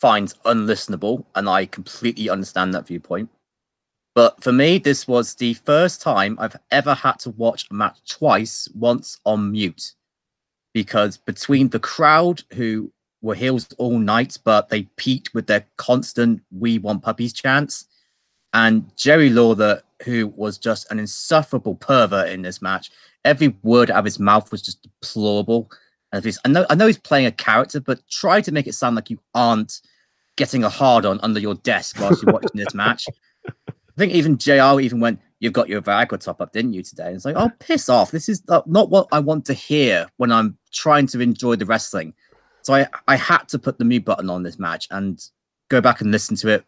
finds 0.00 0.34
unlistenable, 0.44 1.24
and 1.36 1.48
I 1.48 1.66
completely 1.66 2.28
understand 2.28 2.74
that 2.74 2.88
viewpoint. 2.88 3.30
But 4.16 4.42
for 4.42 4.50
me, 4.50 4.78
this 4.78 5.06
was 5.06 5.36
the 5.36 5.54
first 5.54 6.02
time 6.02 6.36
I've 6.40 6.56
ever 6.72 6.94
had 6.94 7.20
to 7.20 7.30
watch 7.30 7.68
a 7.70 7.74
match 7.74 8.00
twice, 8.04 8.68
once 8.74 9.20
on 9.24 9.52
mute. 9.52 9.94
Because 10.72 11.16
between 11.16 11.68
the 11.68 11.80
crowd 11.80 12.42
who 12.54 12.92
were 13.22 13.34
heels 13.34 13.68
all 13.78 13.98
night, 13.98 14.38
but 14.44 14.68
they 14.68 14.84
peaked 14.96 15.34
with 15.34 15.46
their 15.46 15.66
constant 15.76 16.42
"We 16.50 16.78
want 16.78 17.02
puppies" 17.02 17.32
chants. 17.32 17.86
And 18.52 18.90
Jerry 18.96 19.30
Lawler, 19.30 19.82
who 20.04 20.28
was 20.28 20.58
just 20.58 20.90
an 20.90 20.98
insufferable 20.98 21.76
pervert 21.76 22.30
in 22.30 22.42
this 22.42 22.60
match, 22.60 22.90
every 23.24 23.56
word 23.62 23.90
out 23.90 23.98
of 23.98 24.04
his 24.04 24.18
mouth 24.18 24.50
was 24.50 24.62
just 24.62 24.82
deplorable. 24.82 25.70
And 26.12 26.38
I 26.44 26.48
know, 26.48 26.66
I 26.70 26.74
know 26.74 26.86
he's 26.86 26.98
playing 26.98 27.26
a 27.26 27.32
character, 27.32 27.80
but 27.80 28.00
try 28.10 28.40
to 28.40 28.52
make 28.52 28.66
it 28.66 28.74
sound 28.74 28.96
like 28.96 29.10
you 29.10 29.20
aren't 29.34 29.80
getting 30.36 30.64
a 30.64 30.68
hard 30.68 31.04
on 31.04 31.20
under 31.20 31.38
your 31.38 31.54
desk 31.56 32.00
whilst 32.00 32.22
you're 32.22 32.32
watching 32.32 32.50
this 32.54 32.74
match. 32.74 33.06
I 33.46 33.72
think 33.96 34.12
even 34.12 34.38
JR 34.38 34.80
even 34.80 35.00
went, 35.00 35.20
You've 35.38 35.52
got 35.54 35.70
your 35.70 35.80
Viagra 35.80 36.20
top 36.20 36.42
up, 36.42 36.52
didn't 36.52 36.74
you, 36.74 36.82
today? 36.82 37.06
And 37.06 37.16
it's 37.16 37.24
like, 37.24 37.36
Oh, 37.36 37.50
piss 37.60 37.88
off. 37.88 38.10
This 38.10 38.28
is 38.28 38.42
not 38.48 38.90
what 38.90 39.06
I 39.12 39.20
want 39.20 39.44
to 39.46 39.54
hear 39.54 40.06
when 40.16 40.32
I'm 40.32 40.58
trying 40.72 41.06
to 41.08 41.20
enjoy 41.20 41.56
the 41.56 41.66
wrestling. 41.66 42.14
So 42.62 42.74
I, 42.74 42.86
I 43.08 43.16
had 43.16 43.48
to 43.48 43.58
put 43.58 43.78
the 43.78 43.84
mute 43.84 44.04
button 44.04 44.30
on 44.30 44.42
this 44.42 44.58
match 44.58 44.86
and 44.90 45.22
go 45.68 45.80
back 45.80 46.00
and 46.00 46.10
listen 46.10 46.36
to 46.36 46.48
it, 46.48 46.64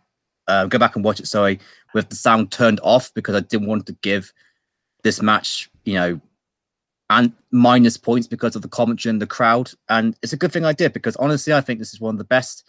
uh, 0.49 0.67
go 0.67 0.79
back 0.79 0.97
and 0.97 1.05
watch 1.05 1.21
it, 1.21 1.27
sorry, 1.27 1.61
with 1.95 2.09
the 2.09 2.17
sound 2.17 2.51
turned 2.51 2.81
off 2.83 3.13
because 3.15 3.35
I 3.35 3.41
didn't 3.41 3.69
want 3.69 3.87
to 3.87 3.97
give 4.03 4.33
this 5.03 5.21
match, 5.21 5.71
you 5.85 5.95
know, 5.95 6.21
and 7.11 7.33
minus 7.51 7.97
points 7.97 8.27
because 8.27 8.57
of 8.57 8.63
the 8.63 8.69
commentary 8.69 9.11
and 9.11 9.21
the 9.21 9.27
crowd. 9.27 9.71
And 9.89 10.17
it's 10.23 10.33
a 10.33 10.37
good 10.37 10.53
thing 10.53 10.65
I 10.65 10.73
did 10.73 10.93
because 10.93 11.17
honestly, 11.17 11.53
I 11.53 11.61
think 11.61 11.79
this 11.79 11.93
is 11.93 12.01
one 12.01 12.15
of 12.15 12.19
the 12.19 12.25
best 12.25 12.67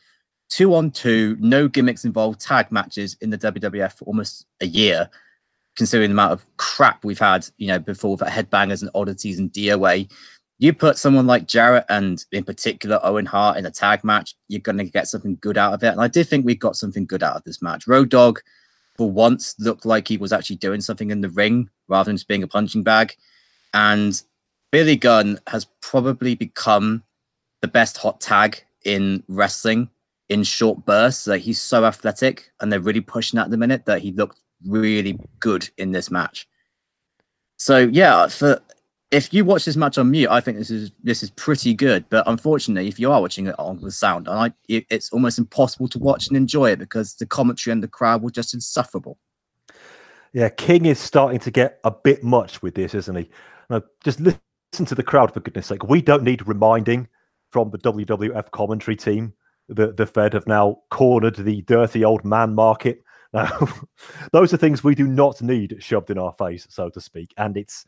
two 0.50 0.76
on 0.76 0.92
two, 0.92 1.38
no 1.40 1.68
gimmicks 1.68 2.06
involved 2.06 2.42
tag 2.42 2.72
matches 2.72 3.16
in 3.22 3.30
the 3.30 3.38
WWF 3.38 3.94
for 3.94 4.06
almost 4.06 4.46
a 4.62 4.66
year, 4.66 5.10
considering 5.76 6.10
the 6.10 6.16
amount 6.16 6.34
of 6.34 6.46
crap 6.58 7.06
we've 7.06 7.20
had, 7.20 7.48
you 7.58 7.68
know, 7.68 7.80
before 7.80 8.18
with 8.18 8.28
headbangers 8.28 8.82
and 8.82 8.92
oddities 8.94 9.40
and 9.40 9.52
DOA. 9.52 10.10
You 10.60 10.74
put 10.74 10.98
someone 10.98 11.28
like 11.28 11.48
Jarrett 11.48 11.86
and 11.90 12.24
in 12.32 12.44
particular 12.44 13.00
Owen 13.04 13.26
Hart 13.26 13.58
in 13.58 13.66
a 13.66 13.72
tag 13.72 14.04
match, 14.04 14.36
you're 14.48 14.62
going 14.62 14.78
to 14.78 14.86
get 14.86 15.08
something 15.08 15.38
good 15.42 15.58
out 15.58 15.74
of 15.74 15.84
it. 15.84 15.88
And 15.88 16.02
I 16.02 16.08
did 16.08 16.28
think 16.28 16.46
we 16.46 16.56
got 16.56 16.76
something 16.76 17.06
good 17.06 17.24
out 17.24 17.36
of 17.36 17.44
this 17.44 17.62
match. 17.62 17.88
Road 17.88 18.10
Dog, 18.10 18.40
for 18.96 19.10
once, 19.10 19.56
looked 19.60 19.86
like 19.86 20.08
he 20.08 20.18
was 20.18 20.32
actually 20.32 20.58
doing 20.58 20.80
something 20.80 21.12
in 21.12 21.22
the 21.22 21.30
ring 21.30 21.70
rather 21.88 22.10
than 22.10 22.16
just 22.16 22.28
being 22.28 22.44
a 22.44 22.48
punching 22.48 22.84
bag. 22.84 23.16
And 23.74 24.22
Billy 24.72 24.96
Gunn 24.96 25.40
has 25.48 25.66
probably 25.82 26.36
become 26.36 27.04
the 27.62 27.68
best 27.68 27.98
hot 27.98 28.22
tag 28.22 28.64
in 28.86 29.24
wrestling 29.28 29.90
in 30.30 30.44
short 30.44 30.86
bursts. 30.86 31.28
Like 31.28 31.42
he's 31.42 31.62
so 31.62 31.86
athletic, 31.86 32.52
and 32.60 32.72
they're 32.72 32.80
really 32.80 33.02
pushing 33.02 33.40
at 33.40 33.50
the 33.50 33.58
minute 33.58 33.86
that 33.86 34.02
he 34.02 34.12
looked 34.12 34.40
really 34.66 35.20
good 35.40 35.70
in 35.78 35.92
this 35.92 36.10
match. 36.10 36.48
So 37.58 37.80
yeah, 37.80 38.28
for 38.28 38.62
if 39.14 39.32
you 39.32 39.46
watch 39.46 39.66
this 39.66 39.76
match 39.76 39.98
on 39.98 40.10
mute, 40.10 40.30
I 40.30 40.42
think 40.42 40.58
this 40.58 40.72
is 40.72 40.92
this 41.04 41.22
is 41.22 41.30
pretty 41.30 41.74
good. 41.74 42.06
But 42.10 42.28
unfortunately, 42.28 42.88
if 42.88 43.00
you 43.00 43.12
are 43.12 43.22
watching 43.22 43.48
it 43.48 43.56
on 43.60 43.80
with 43.80 43.94
sound, 43.94 44.28
and 44.28 44.38
I, 44.38 44.54
it, 44.68 44.86
it's 44.90 45.12
almost 45.12 45.38
impossible 45.38 45.88
to 45.90 46.00
watch 46.00 46.28
and 46.28 46.36
enjoy 46.36 46.72
it 46.72 46.80
because 46.80 47.16
the 47.16 47.26
commentary 47.26 47.72
and 47.72 47.84
the 47.84 47.88
crowd 47.88 48.24
were 48.24 48.32
just 48.32 48.54
insufferable. 48.54 49.20
Yeah, 50.34 50.50
King 50.50 50.88
is 50.88 51.00
starting 51.00 51.40
to 51.42 51.52
get 51.52 51.80
a 51.84 51.92
bit 51.92 52.24
much 52.24 52.64
with 52.64 52.74
this, 52.74 52.96
isn't 52.96 53.16
he? 53.16 53.30
Now, 53.70 53.84
just 54.04 54.20
listen 54.20 54.86
to 54.86 54.96
the 54.96 55.04
crowd 55.04 55.32
for 55.32 55.42
goodness 55.42 55.68
sake. 55.68 55.84
We 55.84 56.02
don't 56.02 56.24
need 56.24 56.48
reminding 56.48 57.08
from 57.52 57.70
the 57.70 57.78
WWF 57.78 58.50
commentary 58.50 58.96
team 58.96 59.34
that 59.70 59.96
the 59.96 60.08
Fed 60.08 60.34
have 60.34 60.48
now 60.48 60.80
cornered 60.90 61.36
the 61.36 61.62
dirty 61.62 62.04
old 62.04 62.26
man 62.26 62.56
market. 62.56 63.04
Now, 63.34 63.68
those 64.32 64.54
are 64.54 64.58
things 64.58 64.84
we 64.84 64.94
do 64.94 65.08
not 65.08 65.42
need 65.42 65.78
shoved 65.80 66.12
in 66.12 66.20
our 66.20 66.34
face, 66.34 66.68
so 66.70 66.90
to 66.90 67.02
speak. 67.02 67.34
And 67.36 67.58
it's 67.58 67.84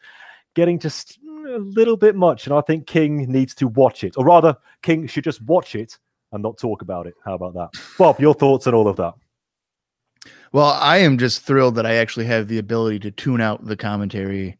getting 0.56 0.80
just 0.80 1.20
a 1.48 1.60
little 1.60 1.98
bit 1.98 2.16
much. 2.16 2.48
And 2.48 2.56
I 2.56 2.62
think 2.62 2.88
King 2.88 3.32
needs 3.32 3.54
to 3.56 3.68
watch 3.68 4.04
it, 4.04 4.16
or 4.18 4.26
rather, 4.26 4.58
King 4.82 5.08
should 5.08 5.24
just 5.24 5.42
watch 5.44 5.76
it 5.76 5.98
and 6.32 6.42
not 6.42 6.58
talk 6.58 6.82
about 6.82 7.08
it. 7.08 7.14
How 7.24 7.36
about 7.36 7.54
that? 7.54 7.70
Bob, 7.98 8.20
your 8.20 8.34
thoughts 8.34 8.68
on 8.68 8.74
all 8.74 8.88
of 8.88 8.98
that? 8.98 9.14
Well, 10.52 10.78
I 10.80 10.98
am 10.98 11.18
just 11.18 11.42
thrilled 11.42 11.76
that 11.76 11.86
I 11.86 11.96
actually 11.96 12.26
have 12.26 12.48
the 12.48 12.58
ability 12.58 13.00
to 13.00 13.12
tune 13.12 13.42
out 13.42 13.66
the 13.66 13.76
commentary. 13.76 14.58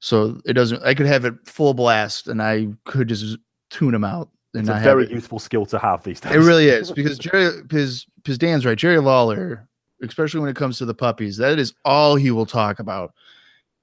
So 0.00 0.40
it 0.44 0.54
doesn't, 0.54 0.82
I 0.82 0.94
could 0.94 1.06
have 1.06 1.24
it 1.24 1.34
full 1.44 1.74
blast 1.74 2.28
and 2.28 2.42
I 2.42 2.68
could 2.84 3.08
just 3.08 3.38
tune 3.70 3.92
them 3.92 4.04
out. 4.04 4.30
And 4.54 4.68
It's 4.68 4.78
a 4.78 4.82
very 4.82 5.10
useful 5.10 5.38
skill 5.38 5.64
to 5.66 5.78
have 5.78 6.02
these 6.04 6.20
days. 6.20 6.32
It 6.32 6.38
really 6.38 6.68
is 6.68 6.90
because 6.92 7.18
Jerry, 7.18 7.62
because 7.62 8.06
because 8.16 8.36
Dan's 8.36 8.66
right. 8.66 8.76
Jerry 8.76 8.98
Lawler, 8.98 9.66
especially 10.02 10.40
when 10.40 10.50
it 10.50 10.56
comes 10.56 10.76
to 10.78 10.84
the 10.84 10.94
puppies, 10.94 11.38
that 11.38 11.58
is 11.58 11.72
all 11.86 12.16
he 12.16 12.30
will 12.30 12.44
talk 12.44 12.78
about, 12.78 13.14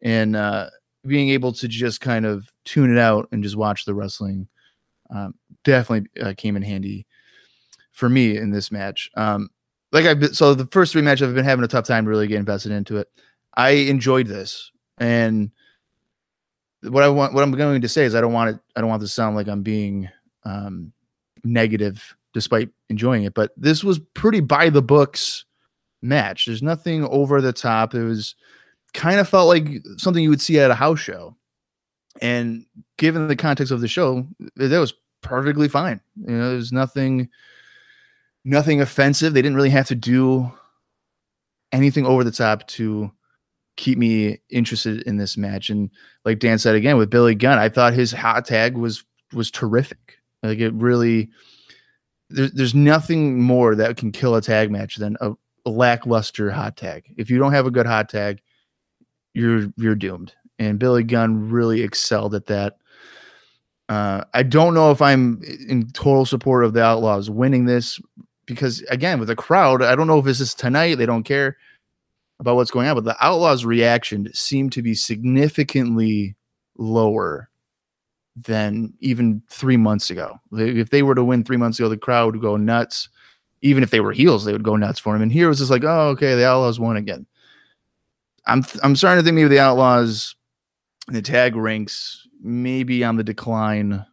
and 0.03 0.35
uh, 0.35 0.69
being 1.05 1.29
able 1.29 1.53
to 1.53 1.67
just 1.67 2.01
kind 2.01 2.25
of 2.25 2.51
tune 2.65 2.91
it 2.91 2.99
out 2.99 3.27
and 3.31 3.43
just 3.43 3.55
watch 3.55 3.85
the 3.85 3.93
wrestling 3.93 4.47
um, 5.09 5.33
definitely 5.63 6.09
uh, 6.21 6.33
came 6.37 6.55
in 6.55 6.61
handy 6.61 7.05
for 7.91 8.09
me 8.09 8.37
in 8.37 8.51
this 8.51 8.71
match. 8.71 9.09
Um, 9.15 9.49
like 9.91 10.05
I 10.05 10.19
so 10.27 10.53
the 10.53 10.67
first 10.67 10.93
three 10.93 11.01
matches 11.01 11.27
I've 11.27 11.35
been 11.35 11.45
having 11.45 11.65
a 11.65 11.67
tough 11.67 11.85
time 11.85 12.05
really 12.05 12.27
getting 12.27 12.41
invested 12.41 12.71
into 12.71 12.97
it. 12.97 13.07
I 13.55 13.71
enjoyed 13.71 14.27
this, 14.27 14.71
and 14.99 15.51
what 16.83 17.03
I 17.03 17.09
want, 17.09 17.33
what 17.33 17.43
I'm 17.43 17.51
going 17.51 17.81
to 17.81 17.89
say 17.89 18.05
is 18.05 18.13
I 18.13 18.21
don't 18.21 18.33
want 18.33 18.51
it. 18.51 18.61
I 18.75 18.81
don't 18.81 18.89
want 18.89 19.01
this 19.01 19.09
to 19.09 19.15
sound 19.15 19.35
like 19.35 19.47
I'm 19.47 19.63
being 19.63 20.09
um, 20.43 20.93
negative 21.43 22.15
despite 22.33 22.69
enjoying 22.89 23.23
it. 23.23 23.33
But 23.33 23.51
this 23.57 23.83
was 23.83 23.99
pretty 24.13 24.39
by 24.39 24.69
the 24.69 24.81
books 24.81 25.45
match. 26.01 26.45
There's 26.45 26.61
nothing 26.61 27.05
over 27.05 27.41
the 27.41 27.53
top. 27.53 27.95
It 27.95 28.03
was 28.03 28.35
kind 28.93 29.19
of 29.19 29.29
felt 29.29 29.47
like 29.47 29.67
something 29.97 30.23
you 30.23 30.29
would 30.29 30.41
see 30.41 30.59
at 30.59 30.71
a 30.71 30.75
house 30.75 30.99
show. 30.99 31.35
And 32.21 32.65
given 32.97 33.27
the 33.27 33.35
context 33.35 33.71
of 33.71 33.81
the 33.81 33.87
show, 33.87 34.27
that 34.55 34.79
was 34.79 34.93
perfectly 35.21 35.67
fine. 35.67 36.01
You 36.15 36.37
know, 36.37 36.49
there's 36.51 36.71
nothing 36.71 37.29
nothing 38.45 38.81
offensive. 38.81 39.33
They 39.33 39.41
didn't 39.41 39.55
really 39.55 39.69
have 39.69 39.87
to 39.87 39.95
do 39.95 40.51
anything 41.71 42.05
over 42.05 42.23
the 42.23 42.31
top 42.31 42.67
to 42.67 43.11
keep 43.75 43.97
me 43.97 44.39
interested 44.49 45.01
in 45.03 45.17
this 45.17 45.37
match. 45.37 45.69
And 45.69 45.89
like 46.25 46.39
Dan 46.39 46.59
said 46.59 46.75
again 46.75 46.97
with 46.97 47.09
Billy 47.09 47.35
Gunn, 47.35 47.59
I 47.59 47.69
thought 47.69 47.93
his 47.93 48.11
hot 48.11 48.45
tag 48.45 48.75
was 48.75 49.03
was 49.33 49.51
terrific. 49.51 50.17
Like 50.43 50.59
it 50.59 50.73
really 50.73 51.29
there's 52.29 52.51
there's 52.51 52.75
nothing 52.75 53.41
more 53.41 53.75
that 53.75 53.97
can 53.97 54.11
kill 54.11 54.35
a 54.35 54.41
tag 54.41 54.71
match 54.71 54.97
than 54.97 55.17
a, 55.21 55.33
a 55.65 55.69
lackluster 55.69 56.51
hot 56.51 56.75
tag. 56.75 57.05
If 57.17 57.29
you 57.29 57.37
don't 57.37 57.53
have 57.53 57.65
a 57.65 57.71
good 57.71 57.85
hot 57.85 58.09
tag, 58.09 58.41
you're 59.39 59.73
you're 59.77 59.95
doomed. 59.95 60.33
And 60.57 60.79
Billy 60.79 61.03
Gunn 61.03 61.49
really 61.49 61.81
excelled 61.81 62.35
at 62.35 62.47
that. 62.47 62.77
Uh, 63.87 64.23
I 64.33 64.43
don't 64.43 64.73
know 64.73 64.91
if 64.91 65.01
I'm 65.01 65.41
in 65.67 65.89
total 65.91 66.25
support 66.25 66.63
of 66.63 66.73
the 66.73 66.83
Outlaws 66.83 67.29
winning 67.29 67.65
this 67.65 67.99
because 68.45 68.81
again, 68.89 69.19
with 69.19 69.29
the 69.29 69.35
crowd, 69.35 69.81
I 69.81 69.95
don't 69.95 70.07
know 70.07 70.19
if 70.19 70.25
this 70.25 70.39
is 70.39 70.53
tonight. 70.53 70.95
They 70.95 71.05
don't 71.05 71.23
care 71.23 71.57
about 72.39 72.55
what's 72.55 72.71
going 72.71 72.87
on, 72.87 72.95
but 72.95 73.03
the 73.03 73.17
Outlaws' 73.25 73.65
reaction 73.65 74.29
seemed 74.33 74.71
to 74.73 74.81
be 74.81 74.93
significantly 74.93 76.35
lower 76.77 77.49
than 78.35 78.93
even 78.99 79.41
three 79.49 79.77
months 79.77 80.09
ago. 80.09 80.39
If 80.53 80.89
they 80.89 81.03
were 81.03 81.15
to 81.15 81.23
win 81.23 81.43
three 81.43 81.57
months 81.57 81.79
ago, 81.79 81.89
the 81.89 81.97
crowd 81.97 82.33
would 82.33 82.41
go 82.41 82.57
nuts. 82.57 83.09
Even 83.61 83.83
if 83.83 83.91
they 83.91 83.99
were 83.99 84.13
heels, 84.13 84.45
they 84.45 84.53
would 84.53 84.63
go 84.63 84.77
nuts 84.77 84.99
for 84.99 85.15
him. 85.15 85.21
And 85.21 85.31
here 85.31 85.47
it 85.47 85.49
was 85.49 85.59
just 85.59 85.71
like, 85.71 85.83
oh, 85.83 86.09
okay, 86.09 86.35
the 86.35 86.47
Outlaws 86.47 86.79
won 86.79 86.95
again. 86.95 87.25
I'm 88.45 88.63
I'm 88.83 88.95
starting 88.95 89.21
to 89.21 89.25
think 89.25 89.35
maybe 89.35 89.49
the 89.49 89.59
Outlaws, 89.59 90.35
in 91.07 91.13
the 91.13 91.21
tag 91.21 91.55
ranks, 91.55 92.27
maybe 92.41 93.03
on 93.03 93.17
the 93.17 93.23
decline, 93.23 94.05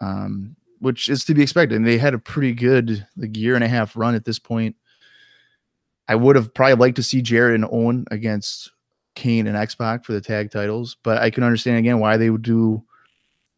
um, 0.00 0.56
which 0.80 1.08
is 1.08 1.24
to 1.24 1.34
be 1.34 1.42
expected. 1.42 1.76
And 1.76 1.86
they 1.86 1.98
had 1.98 2.14
a 2.14 2.18
pretty 2.18 2.52
good 2.52 3.06
like 3.16 3.36
year 3.36 3.54
and 3.54 3.64
a 3.64 3.68
half 3.68 3.96
run 3.96 4.14
at 4.14 4.24
this 4.24 4.38
point. 4.38 4.76
I 6.08 6.14
would 6.14 6.36
have 6.36 6.52
probably 6.52 6.74
liked 6.74 6.96
to 6.96 7.02
see 7.02 7.22
Jarrett 7.22 7.54
and 7.54 7.64
Owen 7.64 8.04
against 8.10 8.70
Kane 9.14 9.46
and 9.46 9.56
X 9.56 9.74
Pac 9.74 10.04
for 10.04 10.12
the 10.12 10.20
tag 10.20 10.50
titles, 10.50 10.96
but 11.02 11.18
I 11.18 11.30
can 11.30 11.42
understand 11.42 11.78
again 11.78 12.00
why 12.00 12.16
they 12.16 12.30
would 12.30 12.42
do 12.42 12.82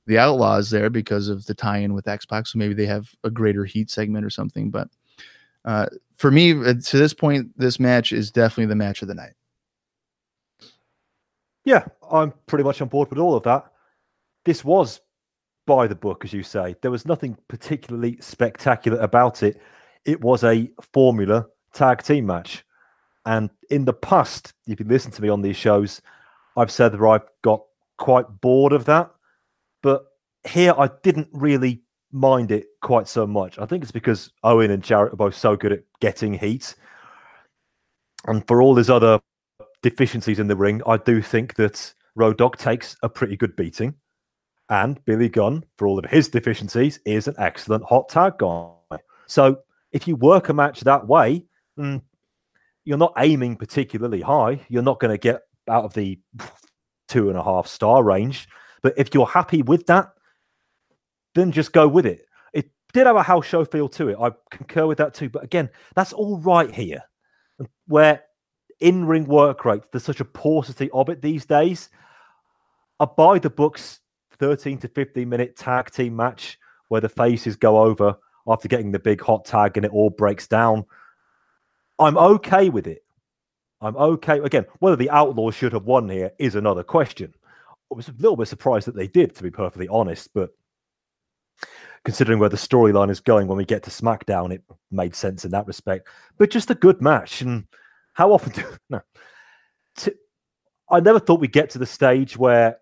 the 0.06 0.18
Outlaws 0.18 0.70
there 0.70 0.88
because 0.88 1.28
of 1.28 1.46
the 1.46 1.54
tie-in 1.54 1.92
with 1.92 2.06
X 2.06 2.24
Pac. 2.24 2.46
So 2.46 2.58
maybe 2.58 2.74
they 2.74 2.86
have 2.86 3.10
a 3.24 3.30
greater 3.30 3.64
heat 3.64 3.90
segment 3.90 4.24
or 4.24 4.30
something. 4.30 4.70
But 4.70 4.88
uh, 5.64 5.86
for 6.16 6.30
me, 6.30 6.52
uh, 6.52 6.74
to 6.74 6.98
this 6.98 7.12
point, 7.12 7.58
this 7.58 7.80
match 7.80 8.12
is 8.12 8.30
definitely 8.30 8.66
the 8.66 8.76
match 8.76 9.02
of 9.02 9.08
the 9.08 9.14
night. 9.14 9.32
Yeah, 11.66 11.84
I'm 12.10 12.32
pretty 12.46 12.62
much 12.62 12.80
on 12.80 12.86
board 12.86 13.10
with 13.10 13.18
all 13.18 13.34
of 13.34 13.42
that. 13.42 13.66
This 14.44 14.64
was 14.64 15.00
by 15.66 15.88
the 15.88 15.96
book, 15.96 16.24
as 16.24 16.32
you 16.32 16.44
say. 16.44 16.76
There 16.80 16.92
was 16.92 17.04
nothing 17.04 17.36
particularly 17.48 18.18
spectacular 18.20 18.98
about 19.00 19.42
it. 19.42 19.60
It 20.04 20.20
was 20.20 20.44
a 20.44 20.70
formula 20.92 21.44
tag 21.74 22.04
team 22.04 22.26
match. 22.26 22.64
And 23.26 23.50
in 23.70 23.84
the 23.84 23.92
past, 23.92 24.54
if 24.68 24.78
you 24.78 24.86
listen 24.86 25.10
to 25.10 25.22
me 25.22 25.28
on 25.28 25.42
these 25.42 25.56
shows, 25.56 26.00
I've 26.56 26.70
said 26.70 26.92
that 26.92 27.04
I've 27.04 27.26
got 27.42 27.62
quite 27.98 28.40
bored 28.40 28.72
of 28.72 28.84
that. 28.84 29.10
But 29.82 30.04
here, 30.48 30.72
I 30.78 30.88
didn't 31.02 31.28
really 31.32 31.82
mind 32.12 32.52
it 32.52 32.66
quite 32.80 33.08
so 33.08 33.26
much. 33.26 33.58
I 33.58 33.66
think 33.66 33.82
it's 33.82 33.90
because 33.90 34.30
Owen 34.44 34.70
and 34.70 34.84
Jarrett 34.84 35.14
are 35.14 35.16
both 35.16 35.34
so 35.34 35.56
good 35.56 35.72
at 35.72 35.82
getting 35.98 36.32
heat. 36.32 36.76
And 38.28 38.46
for 38.46 38.62
all 38.62 38.76
his 38.76 38.88
other 38.88 39.18
deficiencies 39.82 40.38
in 40.38 40.48
the 40.48 40.56
ring, 40.56 40.82
I 40.86 40.96
do 40.96 41.22
think 41.22 41.54
that 41.54 41.94
Road 42.14 42.38
Dog 42.38 42.56
takes 42.56 42.96
a 43.02 43.08
pretty 43.08 43.36
good 43.36 43.54
beating. 43.56 43.94
And 44.68 45.02
Billy 45.04 45.28
Gunn, 45.28 45.64
for 45.76 45.86
all 45.86 45.98
of 45.98 46.04
his 46.06 46.28
deficiencies, 46.28 46.98
is 47.04 47.28
an 47.28 47.36
excellent 47.38 47.84
hot 47.84 48.08
tag 48.08 48.38
guy. 48.38 48.98
So 49.26 49.58
if 49.92 50.08
you 50.08 50.16
work 50.16 50.48
a 50.48 50.54
match 50.54 50.80
that 50.80 51.06
way, 51.06 51.44
mm, 51.78 52.02
you're 52.84 52.98
not 52.98 53.14
aiming 53.18 53.56
particularly 53.56 54.20
high. 54.20 54.60
You're 54.68 54.82
not 54.82 55.00
going 55.00 55.12
to 55.12 55.18
get 55.18 55.42
out 55.68 55.84
of 55.84 55.94
the 55.94 56.18
two 57.08 57.28
and 57.28 57.38
a 57.38 57.42
half 57.42 57.66
star 57.66 58.02
range. 58.02 58.48
But 58.82 58.94
if 58.96 59.14
you're 59.14 59.26
happy 59.26 59.62
with 59.62 59.86
that, 59.86 60.10
then 61.34 61.52
just 61.52 61.72
go 61.72 61.86
with 61.86 62.06
it. 62.06 62.26
It 62.52 62.70
did 62.92 63.06
have 63.06 63.16
a 63.16 63.22
house 63.22 63.46
show 63.46 63.64
feel 63.64 63.88
to 63.90 64.08
it. 64.08 64.18
I 64.20 64.30
concur 64.50 64.86
with 64.86 64.98
that 64.98 65.14
too. 65.14 65.28
But 65.28 65.44
again, 65.44 65.68
that's 65.94 66.12
all 66.12 66.38
right 66.40 66.72
here, 66.72 67.02
where 67.86 68.22
in 68.80 69.04
ring 69.06 69.26
work 69.26 69.64
rate, 69.64 69.82
there's 69.90 70.04
such 70.04 70.20
a 70.20 70.24
paucity 70.24 70.90
of 70.92 71.08
it 71.08 71.22
these 71.22 71.46
days. 71.46 71.88
I 73.00 73.04
buy 73.04 73.38
the 73.38 73.50
books 73.50 74.00
13 74.38 74.78
to 74.78 74.88
15 74.88 75.28
minute 75.28 75.56
tag 75.56 75.90
team 75.90 76.16
match 76.16 76.58
where 76.88 77.00
the 77.00 77.08
faces 77.08 77.56
go 77.56 77.78
over 77.80 78.16
after 78.46 78.68
getting 78.68 78.92
the 78.92 78.98
big 78.98 79.20
hot 79.20 79.44
tag 79.44 79.76
and 79.76 79.84
it 79.84 79.92
all 79.92 80.10
breaks 80.10 80.46
down. 80.46 80.84
I'm 81.98 82.16
okay 82.16 82.68
with 82.68 82.86
it. 82.86 83.02
I'm 83.80 83.96
okay. 83.96 84.38
Again, 84.38 84.66
whether 84.78 84.96
the 84.96 85.10
Outlaws 85.10 85.54
should 85.54 85.72
have 85.72 85.84
won 85.84 86.08
here 86.08 86.32
is 86.38 86.54
another 86.54 86.82
question. 86.82 87.34
I 87.92 87.94
was 87.94 88.08
a 88.08 88.14
little 88.18 88.36
bit 88.36 88.48
surprised 88.48 88.86
that 88.86 88.96
they 88.96 89.06
did, 89.06 89.34
to 89.36 89.42
be 89.42 89.50
perfectly 89.50 89.88
honest, 89.88 90.30
but 90.34 90.50
considering 92.04 92.38
where 92.38 92.48
the 92.48 92.56
storyline 92.56 93.10
is 93.10 93.20
going 93.20 93.46
when 93.46 93.58
we 93.58 93.64
get 93.64 93.82
to 93.84 93.90
SmackDown, 93.90 94.52
it 94.52 94.62
made 94.90 95.14
sense 95.14 95.44
in 95.44 95.50
that 95.52 95.66
respect. 95.66 96.08
But 96.38 96.50
just 96.50 96.70
a 96.70 96.74
good 96.74 97.00
match. 97.00 97.42
And 97.42 97.66
how 98.16 98.32
often 98.32 98.52
do 98.52 98.64
no? 98.90 99.00
To, 99.96 100.14
I 100.90 101.00
never 101.00 101.20
thought 101.20 101.40
we'd 101.40 101.52
get 101.52 101.70
to 101.70 101.78
the 101.78 101.86
stage 101.86 102.36
where 102.36 102.78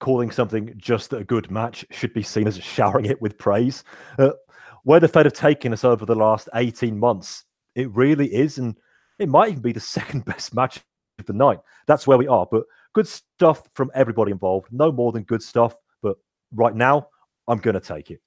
calling 0.00 0.30
something 0.30 0.72
just 0.78 1.12
a 1.12 1.22
good 1.22 1.50
match 1.50 1.84
should 1.90 2.14
be 2.14 2.22
seen 2.22 2.48
as 2.48 2.56
showering 2.56 3.04
it 3.04 3.20
with 3.20 3.36
praise. 3.36 3.84
Uh, 4.18 4.30
where 4.84 4.98
the 4.98 5.08
Fed 5.08 5.26
have 5.26 5.34
taken 5.34 5.74
us 5.74 5.84
over 5.84 6.06
the 6.06 6.14
last 6.14 6.48
18 6.54 6.98
months, 6.98 7.44
it 7.74 7.90
really 7.90 8.34
is. 8.34 8.56
And 8.56 8.78
it 9.18 9.28
might 9.28 9.50
even 9.50 9.62
be 9.62 9.72
the 9.72 9.80
second 9.98 10.24
best 10.24 10.54
match 10.54 10.80
of 11.18 11.26
the 11.26 11.34
night. 11.34 11.60
That's 11.86 12.06
where 12.06 12.18
we 12.18 12.26
are. 12.26 12.46
But 12.50 12.64
good 12.94 13.06
stuff 13.06 13.62
from 13.74 13.90
everybody 13.94 14.32
involved. 14.32 14.68
No 14.70 14.90
more 14.90 15.12
than 15.12 15.24
good 15.24 15.42
stuff. 15.42 15.76
But 16.02 16.16
right 16.54 16.74
now, 16.74 17.08
I'm 17.46 17.58
going 17.58 17.74
to 17.74 17.80
take 17.80 18.10
it. 18.10 18.22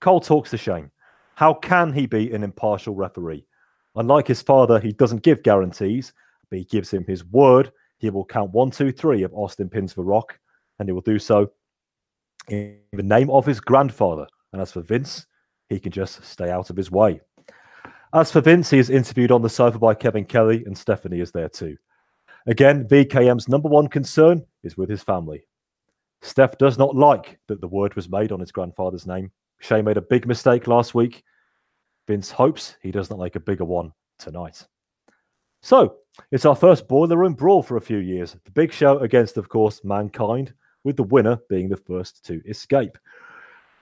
Cole 0.00 0.20
talks 0.20 0.50
to 0.50 0.58
Shane. 0.58 0.90
How 1.36 1.54
can 1.54 1.92
he 1.92 2.06
be 2.06 2.32
an 2.32 2.42
impartial 2.42 2.96
referee? 2.96 3.46
Unlike 3.96 4.28
his 4.28 4.42
father, 4.42 4.80
he 4.80 4.92
doesn't 4.92 5.22
give 5.22 5.42
guarantees, 5.42 6.12
but 6.50 6.58
he 6.58 6.64
gives 6.64 6.90
him 6.90 7.04
his 7.06 7.24
word. 7.24 7.72
He 7.98 8.10
will 8.10 8.24
count 8.24 8.52
one, 8.52 8.70
two, 8.70 8.92
three 8.92 9.22
if 9.22 9.32
Austin 9.32 9.68
pins 9.68 9.92
for 9.92 10.02
Rock, 10.02 10.38
and 10.78 10.88
he 10.88 10.92
will 10.92 11.02
do 11.02 11.18
so 11.18 11.52
in 12.48 12.78
the 12.92 13.02
name 13.02 13.30
of 13.30 13.46
his 13.46 13.60
grandfather. 13.60 14.26
And 14.52 14.60
as 14.60 14.72
for 14.72 14.82
Vince, 14.82 15.26
he 15.68 15.78
can 15.78 15.92
just 15.92 16.24
stay 16.24 16.50
out 16.50 16.70
of 16.70 16.76
his 16.76 16.90
way. 16.90 17.20
As 18.14 18.30
for 18.30 18.40
Vince, 18.40 18.68
he 18.70 18.78
is 18.78 18.90
interviewed 18.90 19.30
on 19.30 19.40
the 19.40 19.48
sofa 19.48 19.78
by 19.78 19.94
Kevin 19.94 20.24
Kelly, 20.24 20.64
and 20.66 20.76
Stephanie 20.76 21.20
is 21.20 21.32
there 21.32 21.48
too. 21.48 21.76
Again, 22.46 22.86
VKM's 22.88 23.48
number 23.48 23.68
one 23.68 23.88
concern 23.88 24.44
is 24.64 24.76
with 24.76 24.90
his 24.90 25.02
family. 25.02 25.46
Steph 26.22 26.58
does 26.58 26.78
not 26.78 26.94
like 26.94 27.38
that 27.48 27.60
the 27.60 27.68
word 27.68 27.94
was 27.94 28.08
made 28.08 28.32
on 28.32 28.40
his 28.40 28.52
grandfather's 28.52 29.06
name. 29.06 29.30
Shane 29.60 29.84
made 29.84 29.96
a 29.96 30.02
big 30.02 30.26
mistake 30.26 30.66
last 30.66 30.94
week. 30.94 31.24
Vince 32.06 32.30
hopes 32.30 32.76
he 32.82 32.90
does 32.90 33.10
not 33.10 33.18
make 33.18 33.36
a 33.36 33.40
bigger 33.40 33.64
one 33.64 33.92
tonight. 34.18 34.66
So, 35.62 35.96
it's 36.30 36.44
our 36.44 36.56
first 36.56 36.88
Boiler 36.88 37.16
Room 37.16 37.34
Brawl 37.34 37.62
for 37.62 37.76
a 37.76 37.80
few 37.80 37.98
years. 37.98 38.36
The 38.44 38.50
big 38.50 38.72
show 38.72 38.98
against, 38.98 39.36
of 39.36 39.48
course, 39.48 39.84
Mankind, 39.84 40.52
with 40.84 40.96
the 40.96 41.04
winner 41.04 41.38
being 41.48 41.68
the 41.68 41.76
first 41.76 42.24
to 42.26 42.42
escape. 42.48 42.98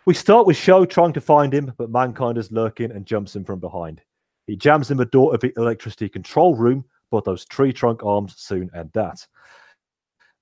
We 0.06 0.14
start 0.14 0.46
with 0.46 0.56
Show 0.56 0.84
trying 0.84 1.12
to 1.14 1.20
find 1.20 1.52
him, 1.52 1.72
but 1.78 1.90
Mankind 1.90 2.38
is 2.38 2.52
lurking 2.52 2.90
and 2.90 3.06
jumps 3.06 3.34
him 3.34 3.44
from 3.44 3.60
behind. 3.60 4.02
He 4.46 4.56
jams 4.56 4.90
in 4.90 4.96
the 4.96 5.04
door 5.04 5.34
of 5.34 5.40
the 5.40 5.52
electricity 5.56 6.08
control 6.08 6.54
room, 6.54 6.84
but 7.10 7.24
those 7.24 7.44
tree 7.44 7.72
trunk 7.72 8.02
arms 8.02 8.34
soon 8.36 8.70
end 8.74 8.90
that. 8.94 9.26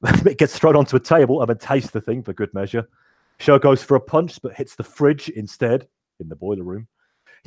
it 0.26 0.38
gets 0.38 0.56
thrown 0.58 0.76
onto 0.76 0.96
a 0.96 1.00
table 1.00 1.40
and 1.40 1.50
then 1.50 1.58
tastes 1.58 1.90
the 1.90 2.00
thing 2.00 2.22
for 2.22 2.32
good 2.32 2.52
measure. 2.54 2.88
Show 3.40 3.58
goes 3.58 3.82
for 3.82 3.96
a 3.96 4.00
punch, 4.00 4.40
but 4.42 4.54
hits 4.54 4.74
the 4.74 4.84
fridge 4.84 5.28
instead 5.28 5.88
in 6.20 6.28
the 6.28 6.36
boiler 6.36 6.64
room. 6.64 6.88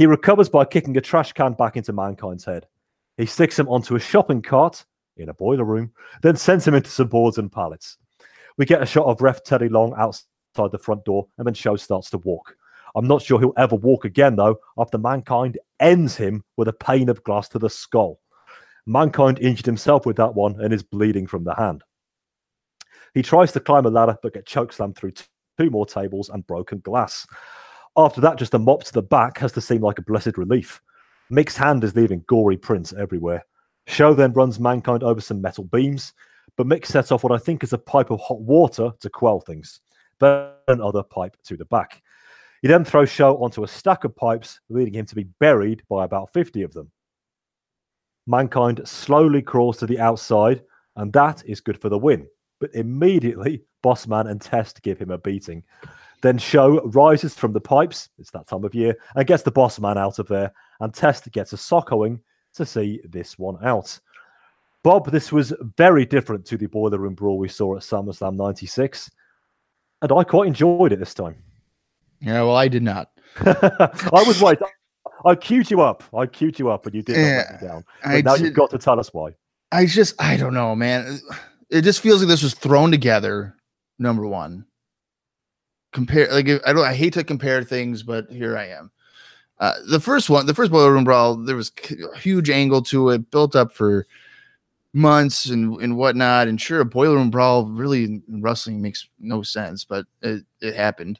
He 0.01 0.07
recovers 0.07 0.49
by 0.49 0.65
kicking 0.65 0.97
a 0.97 1.01
trash 1.01 1.31
can 1.31 1.53
back 1.53 1.77
into 1.77 1.93
Mankind's 1.93 2.43
head. 2.43 2.65
He 3.17 3.27
sticks 3.27 3.59
him 3.59 3.69
onto 3.69 3.95
a 3.95 3.99
shopping 3.99 4.41
cart 4.41 4.83
in 5.15 5.29
a 5.29 5.33
boiler 5.35 5.63
room, 5.63 5.91
then 6.23 6.35
sends 6.35 6.67
him 6.67 6.73
into 6.73 6.89
some 6.89 7.05
boards 7.05 7.37
and 7.37 7.51
pallets. 7.51 7.99
We 8.57 8.65
get 8.65 8.81
a 8.81 8.85
shot 8.87 9.05
of 9.05 9.21
ref 9.21 9.43
Teddy 9.43 9.69
Long 9.69 9.93
outside 9.95 10.71
the 10.71 10.79
front 10.79 11.05
door, 11.05 11.27
and 11.37 11.45
then 11.45 11.53
Show 11.53 11.75
starts 11.75 12.09
to 12.09 12.17
walk. 12.17 12.55
I'm 12.95 13.05
not 13.05 13.21
sure 13.21 13.39
he'll 13.39 13.53
ever 13.57 13.75
walk 13.75 14.03
again, 14.03 14.37
though, 14.37 14.57
after 14.75 14.97
Mankind 14.97 15.59
ends 15.79 16.17
him 16.17 16.43
with 16.57 16.67
a 16.67 16.73
pane 16.73 17.07
of 17.07 17.23
glass 17.23 17.47
to 17.49 17.59
the 17.59 17.69
skull. 17.69 18.21
Mankind 18.87 19.37
injured 19.37 19.67
himself 19.67 20.07
with 20.07 20.15
that 20.15 20.33
one 20.33 20.59
and 20.61 20.73
is 20.73 20.81
bleeding 20.81 21.27
from 21.27 21.43
the 21.43 21.53
hand. 21.53 21.83
He 23.13 23.21
tries 23.21 23.51
to 23.51 23.59
climb 23.59 23.85
a 23.85 23.91
ladder, 23.91 24.17
but 24.23 24.33
gets 24.33 24.51
chokeslammed 24.51 24.95
through 24.95 25.13
two 25.59 25.69
more 25.69 25.85
tables 25.85 26.29
and 26.29 26.47
broken 26.47 26.79
glass. 26.79 27.27
After 27.97 28.21
that, 28.21 28.37
just 28.37 28.53
a 28.53 28.59
mop 28.59 28.83
to 28.85 28.93
the 28.93 29.01
back 29.01 29.37
has 29.39 29.51
to 29.53 29.61
seem 29.61 29.81
like 29.81 29.99
a 29.99 30.03
blessed 30.03 30.37
relief. 30.37 30.81
Mick's 31.31 31.57
hand 31.57 31.83
is 31.83 31.95
leaving 31.95 32.23
gory 32.27 32.57
prints 32.57 32.93
everywhere. 32.93 33.45
Show 33.87 34.13
then 34.13 34.33
runs 34.33 34.59
Mankind 34.59 35.03
over 35.03 35.19
some 35.19 35.41
metal 35.41 35.65
beams, 35.65 36.13
but 36.55 36.67
Mick 36.67 36.85
sets 36.85 37.11
off 37.11 37.23
what 37.23 37.33
I 37.33 37.37
think 37.37 37.63
is 37.63 37.73
a 37.73 37.77
pipe 37.77 38.11
of 38.11 38.19
hot 38.21 38.41
water 38.41 38.91
to 38.99 39.09
quell 39.09 39.41
things, 39.41 39.81
then 40.19 40.51
another 40.67 41.03
pipe 41.03 41.35
to 41.43 41.57
the 41.57 41.65
back. 41.65 42.01
He 42.61 42.67
then 42.67 42.85
throws 42.85 43.09
Show 43.09 43.37
onto 43.37 43.63
a 43.63 43.67
stack 43.67 44.03
of 44.03 44.15
pipes, 44.15 44.59
leading 44.69 44.93
him 44.93 45.05
to 45.07 45.15
be 45.15 45.23
buried 45.39 45.81
by 45.89 46.05
about 46.05 46.31
50 46.31 46.61
of 46.61 46.73
them. 46.73 46.91
Mankind 48.27 48.81
slowly 48.85 49.41
crawls 49.41 49.77
to 49.77 49.87
the 49.87 49.99
outside, 49.99 50.61
and 50.95 51.11
that 51.13 51.43
is 51.45 51.59
good 51.59 51.81
for 51.81 51.89
the 51.89 51.97
win. 51.97 52.27
But 52.59 52.75
immediately, 52.75 53.63
Bossman 53.83 54.29
and 54.29 54.39
Test 54.39 54.83
give 54.83 54.99
him 54.99 55.09
a 55.09 55.17
beating. 55.17 55.63
Then 56.21 56.37
Show 56.37 56.81
rises 56.87 57.33
from 57.33 57.53
the 57.53 57.61
pipes, 57.61 58.09
it's 58.19 58.31
that 58.31 58.47
time 58.47 58.63
of 58.63 58.75
year, 58.75 58.95
and 59.15 59.25
gets 59.27 59.43
the 59.43 59.51
boss 59.51 59.79
man 59.79 59.97
out 59.97 60.19
of 60.19 60.27
there, 60.27 60.51
and 60.79 60.93
Test 60.93 61.31
gets 61.31 61.53
a 61.53 61.55
sockoing 61.55 62.19
to 62.55 62.65
see 62.65 63.01
this 63.09 63.39
one 63.39 63.57
out. 63.65 63.99
Bob, 64.83 65.11
this 65.11 65.31
was 65.31 65.53
very 65.77 66.05
different 66.05 66.45
to 66.45 66.57
the 66.57 66.67
Boiler 66.67 66.97
Room 66.97 67.13
Brawl 67.15 67.37
we 67.37 67.47
saw 67.47 67.75
at 67.75 67.81
SummerSlam 67.83 68.35
96, 68.35 69.09
and 70.01 70.11
I 70.11 70.23
quite 70.23 70.47
enjoyed 70.47 70.91
it 70.91 70.99
this 70.99 71.13
time. 71.13 71.35
Yeah, 72.19 72.41
well, 72.43 72.55
I 72.55 72.67
did 72.67 72.83
not. 72.83 73.11
I 73.39 74.23
was 74.25 74.41
right. 74.41 74.59
I 75.25 75.35
queued 75.35 75.69
you 75.69 75.81
up. 75.81 76.03
I 76.15 76.25
queued 76.25 76.57
you 76.59 76.69
up, 76.69 76.85
and 76.85 76.95
you 76.95 77.01
did 77.03 77.17
me 77.17 77.67
down. 77.67 77.83
But 78.03 78.25
now 78.25 78.35
did- 78.35 78.45
you've 78.45 78.53
got 78.55 78.69
to 78.71 78.77
tell 78.77 78.99
us 78.99 79.13
why. 79.13 79.35
I 79.71 79.85
just, 79.85 80.21
I 80.21 80.35
don't 80.35 80.53
know, 80.53 80.75
man. 80.75 81.19
It 81.69 81.83
just 81.83 82.01
feels 82.01 82.19
like 82.21 82.27
this 82.27 82.43
was 82.43 82.53
thrown 82.53 82.91
together. 82.91 83.55
Number 83.99 84.27
one, 84.27 84.65
compare 85.91 86.31
like 86.31 86.47
I 86.65 86.73
don't, 86.73 86.85
I 86.85 86.93
hate 86.93 87.13
to 87.13 87.23
compare 87.23 87.63
things, 87.63 88.03
but 88.03 88.29
here 88.29 88.57
I 88.57 88.67
am. 88.67 88.91
Uh, 89.59 89.75
the 89.89 89.99
first 89.99 90.29
one, 90.29 90.45
the 90.47 90.53
first 90.53 90.71
boiler 90.71 90.91
room 90.91 91.03
brawl, 91.03 91.35
there 91.35 91.55
was 91.55 91.71
a 91.91 92.17
huge 92.17 92.49
angle 92.49 92.81
to 92.81 93.09
it, 93.09 93.29
built 93.29 93.55
up 93.55 93.71
for 93.73 94.07
months 94.93 95.45
and 95.45 95.79
and 95.81 95.97
whatnot. 95.97 96.47
And 96.47 96.59
sure, 96.59 96.81
a 96.81 96.85
boiler 96.85 97.17
room 97.17 97.29
brawl 97.29 97.65
really 97.65 98.05
in 98.05 98.41
wrestling 98.41 98.81
makes 98.81 99.07
no 99.19 99.43
sense, 99.43 99.85
but 99.85 100.05
it, 100.21 100.43
it 100.61 100.75
happened. 100.75 101.19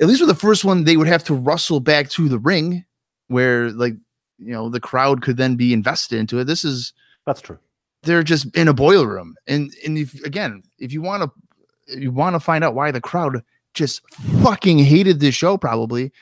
At 0.00 0.08
least 0.08 0.20
with 0.20 0.28
the 0.28 0.34
first 0.34 0.64
one, 0.64 0.84
they 0.84 0.96
would 0.96 1.06
have 1.06 1.24
to 1.24 1.34
rustle 1.34 1.80
back 1.80 2.10
to 2.10 2.28
the 2.28 2.38
ring, 2.38 2.84
where 3.28 3.70
like 3.70 3.94
you 4.38 4.52
know 4.52 4.68
the 4.68 4.80
crowd 4.80 5.22
could 5.22 5.36
then 5.36 5.56
be 5.56 5.72
invested 5.72 6.18
into 6.18 6.38
it. 6.38 6.44
This 6.44 6.64
is 6.64 6.92
That's 7.24 7.40
true. 7.40 7.58
they're 8.02 8.22
just 8.22 8.54
in 8.56 8.68
a 8.68 8.74
boiler 8.74 9.06
room 9.06 9.36
and 9.46 9.72
and 9.86 9.96
if 9.96 10.20
again 10.24 10.62
if 10.78 10.92
you 10.92 11.00
want 11.00 11.22
to 11.22 12.00
you 12.00 12.10
want 12.10 12.34
to 12.34 12.40
find 12.40 12.64
out 12.64 12.74
why 12.74 12.90
the 12.90 13.00
crowd 13.00 13.42
just 13.74 14.00
fucking 14.42 14.78
hated 14.78 15.20
this 15.20 15.34
show 15.34 15.56
probably. 15.56 16.12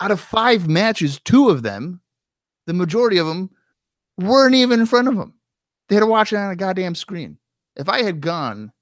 Out 0.00 0.10
of 0.10 0.20
five 0.20 0.68
matches 0.68 1.20
two 1.24 1.48
of 1.48 1.62
them 1.62 2.00
the 2.66 2.72
majority 2.72 3.18
of 3.18 3.26
them 3.26 3.50
weren't 4.18 4.54
even 4.54 4.80
in 4.80 4.86
front 4.86 5.08
of 5.08 5.16
them 5.16 5.34
they 5.88 5.94
had 5.96 6.00
to 6.00 6.06
watch 6.06 6.32
it 6.32 6.36
on 6.36 6.50
a 6.50 6.56
goddamn 6.56 6.94
screen. 6.94 7.38
If 7.76 7.88
i 7.88 8.02
had 8.02 8.20
gone 8.20 8.72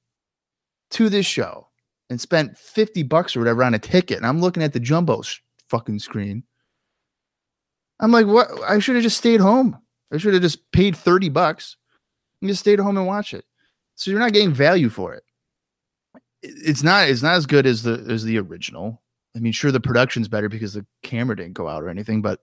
to 0.91 1.09
this 1.09 1.27
show 1.27 1.69
and 2.11 2.21
spent 2.21 2.57
50 2.59 3.03
bucks 3.05 3.35
or 3.35 3.41
whatever 3.41 3.65
on 3.65 3.75
a 3.75 3.79
ticket 3.79 4.19
and 4.19 4.27
i'm 4.27 4.41
looking 4.41 4.63
at 4.63 4.73
the 4.75 4.81
jumbo 4.81 5.21
s- 5.21 5.41
fucking 5.69 5.99
screen 5.99 6.43
i'm 8.01 8.11
like 8.13 8.27
what? 8.27 8.49
I 8.69 8.79
should 8.79 8.97
have 8.97 9.03
just 9.05 9.17
stayed 9.19 9.41
home. 9.41 9.79
I 10.13 10.19
should 10.19 10.35
have 10.35 10.43
just 10.43 10.71
paid 10.73 10.95
30 10.97 11.31
bucks 11.31 11.77
and 12.41 12.49
just 12.51 12.61
stayed 12.61 12.79
home 12.81 12.99
and 12.99 13.07
watch 13.07 13.33
it. 13.33 13.45
So 13.95 14.11
you're 14.11 14.21
not 14.21 14.33
getting 14.35 14.53
value 14.53 14.91
for 14.91 15.15
it. 15.15 15.23
It- 16.43 16.55
It's 16.69 16.83
not 16.83 17.09
it's 17.09 17.23
not 17.23 17.35
as 17.35 17.47
good 17.47 17.67
as 17.67 17.83
the 17.83 18.05
as 18.09 18.25
the 18.25 18.39
original. 18.39 19.01
I 19.37 19.39
mean, 19.41 19.53
sure 19.53 19.73
the 19.73 19.81
production's 19.81 20.29
better 20.29 20.49
because 20.49 20.75
the 20.75 20.85
camera 21.03 21.37
didn't 21.37 21.55
go 21.55 21.67
out 21.69 21.83
or 21.83 21.89
anything, 21.89 22.21
but 22.23 22.41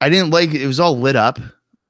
I 0.00 0.08
didn't 0.08 0.30
like 0.30 0.52
it 0.54 0.66
was 0.66 0.80
all 0.80 0.98
lit 0.98 1.16
up. 1.16 1.38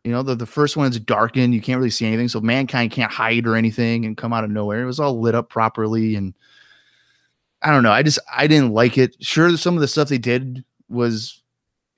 You 0.05 0.13
know, 0.13 0.23
the, 0.23 0.35
the 0.35 0.47
first 0.47 0.77
one 0.77 0.91
is 0.91 0.99
darkened. 0.99 1.55
You 1.55 1.61
can't 1.61 1.79
really 1.79 1.91
see 1.91 2.07
anything. 2.07 2.29
So 2.29 2.41
mankind 2.41 2.91
can't 2.91 3.13
hide 3.13 3.47
or 3.47 3.55
anything 3.57 4.05
and 4.07 4.17
come 4.17 4.33
out 4.33 4.45
of 4.45 4.51
nowhere. 4.51 4.83
It 4.83 4.87
was 4.87 4.99
all 5.01 5.21
lit 5.21 5.35
up 5.35 5.51
properly. 5.51 6.17
And 6.17 6.35
I 7.63 7.71
don't 7.71 7.83
know. 7.83 7.93
I 7.93 8.03
just, 8.03 8.19
I 8.35 8.47
didn't 8.47 8.73
like 8.73 8.97
it. 8.97 9.15
Sure, 9.23 9.55
some 9.59 9.75
of 9.75 9.83
the 9.83 9.89
stuff 9.89 10.09
they 10.09 10.17
did 10.19 10.65
was, 10.89 11.43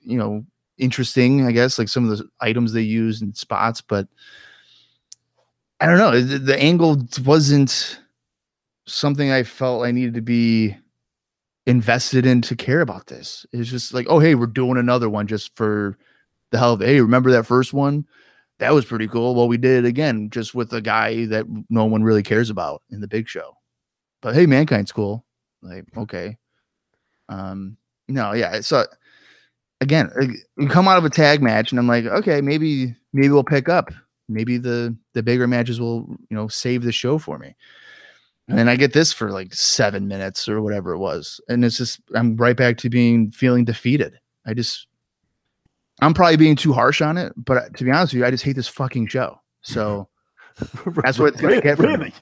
you 0.01 0.17
know, 0.17 0.45
interesting, 0.77 1.47
I 1.47 1.53
guess, 1.53 1.79
like 1.79 1.87
some 1.87 2.09
of 2.09 2.17
the 2.17 2.25
items 2.41 2.73
they 2.73 2.81
used 2.81 3.21
and 3.21 3.35
spots, 3.37 3.79
but 3.79 4.07
I 5.79 5.85
don't 5.85 5.97
know. 5.97 6.19
The, 6.19 6.39
the 6.39 6.59
angle 6.61 7.01
wasn't 7.25 7.99
something 8.85 9.31
I 9.31 9.43
felt 9.43 9.85
I 9.85 9.91
needed 9.91 10.15
to 10.15 10.21
be 10.21 10.75
invested 11.65 12.25
in 12.25 12.41
to 12.43 12.55
care 12.55 12.81
about 12.81 13.07
this. 13.07 13.45
It's 13.53 13.69
just 13.69 13.93
like, 13.93 14.05
oh, 14.09 14.19
hey, 14.19 14.35
we're 14.35 14.47
doing 14.47 14.77
another 14.77 15.09
one 15.09 15.27
just 15.27 15.55
for 15.55 15.97
the 16.51 16.57
hell 16.57 16.73
of 16.73 16.81
it. 16.81 16.87
Hey, 16.87 17.01
remember 17.01 17.31
that 17.31 17.45
first 17.45 17.73
one? 17.73 18.05
That 18.59 18.73
was 18.73 18.85
pretty 18.85 19.07
cool. 19.07 19.35
Well, 19.35 19.47
we 19.47 19.57
did 19.57 19.83
it 19.83 19.87
again 19.87 20.29
just 20.29 20.53
with 20.53 20.71
a 20.73 20.81
guy 20.81 21.25
that 21.25 21.45
no 21.69 21.85
one 21.85 22.03
really 22.03 22.23
cares 22.23 22.49
about 22.49 22.83
in 22.89 23.01
the 23.01 23.07
big 23.07 23.27
show. 23.27 23.57
But 24.21 24.35
hey, 24.35 24.45
mankind's 24.45 24.91
cool. 24.91 25.25
Like, 25.61 25.85
okay. 25.97 26.37
Um, 27.29 27.77
no, 28.07 28.33
yeah. 28.33 28.61
So 28.61 28.85
again, 29.81 30.11
you 30.57 30.67
come 30.67 30.87
out 30.87 30.97
of 30.97 31.05
a 31.05 31.09
tag 31.09 31.41
match, 31.41 31.71
and 31.71 31.79
I'm 31.79 31.87
like, 31.87 32.05
okay, 32.05 32.41
maybe 32.41 32.95
maybe 33.11 33.29
we'll 33.29 33.43
pick 33.43 33.69
up. 33.69 33.91
Maybe 34.29 34.57
the 34.57 34.95
the 35.13 35.23
bigger 35.23 35.47
matches 35.47 35.79
will, 35.79 36.05
you 36.29 36.37
know, 36.37 36.47
save 36.47 36.83
the 36.83 36.91
show 36.91 37.17
for 37.17 37.37
me. 37.37 37.55
And 38.47 38.57
then 38.57 38.67
I 38.67 38.75
get 38.75 38.93
this 38.93 39.13
for 39.13 39.31
like 39.31 39.53
seven 39.53 40.07
minutes 40.07 40.49
or 40.49 40.61
whatever 40.61 40.91
it 40.91 40.97
was. 40.97 41.39
And 41.47 41.63
it's 41.63 41.77
just, 41.77 42.01
I'm 42.13 42.35
right 42.35 42.57
back 42.57 42.77
to 42.79 42.89
being 42.89 43.31
feeling 43.31 43.63
defeated. 43.63 44.19
I 44.45 44.53
just, 44.53 44.87
I'm 46.01 46.13
probably 46.13 46.37
being 46.37 46.57
too 46.57 46.73
harsh 46.73 47.01
on 47.01 47.17
it, 47.17 47.31
but 47.37 47.57
uh, 47.57 47.69
to 47.69 47.83
be 47.83 47.91
honest 47.91 48.13
with 48.13 48.19
you, 48.19 48.25
I 48.25 48.31
just 48.31 48.43
hate 48.43 48.57
this 48.57 48.67
fucking 48.67 49.07
show. 49.07 49.39
So 49.61 50.09
that's 51.03 51.19
what 51.19 51.33
it's 51.33 51.41
going 51.41 51.55
to 51.55 51.61
get 51.61 51.77
from 51.77 52.01
me. 52.01 52.13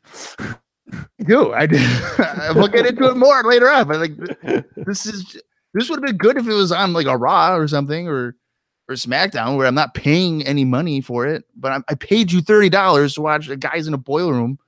I 0.93 1.23
do. 1.23 1.53
I 1.53 1.65
did. 1.65 1.81
we'll 2.56 2.68
get 2.68 2.85
into 2.85 3.10
it 3.10 3.18
more 3.18 3.43
later 3.43 3.69
on, 3.69 3.88
but 3.88 3.99
like, 3.99 4.65
this 4.76 5.07
is, 5.07 5.41
this 5.73 5.89
would 5.89 5.98
have 5.98 6.06
been 6.06 6.18
good 6.18 6.38
if 6.38 6.48
it 6.48 6.53
was 6.53 6.72
on 6.72 6.93
like 6.93 7.07
a 7.07 7.18
Raw 7.18 7.56
or 7.56 7.68
something 7.68 8.07
or, 8.07 8.35
or 8.88 8.95
SmackDown 8.95 9.57
where 9.57 9.65
I'm 9.65 9.73
not 9.73 9.95
paying 9.95 10.45
any 10.45 10.65
money 10.65 11.02
for 11.02 11.26
it, 11.26 11.45
but 11.56 11.72
I, 11.72 11.80
I 11.89 11.95
paid 11.95 12.31
you 12.31 12.41
$30 12.41 13.15
to 13.15 13.22
watch 13.22 13.48
the 13.48 13.57
guys 13.57 13.88
in 13.88 13.95
a 13.95 13.98
boiler 13.98 14.34
room 14.34 14.60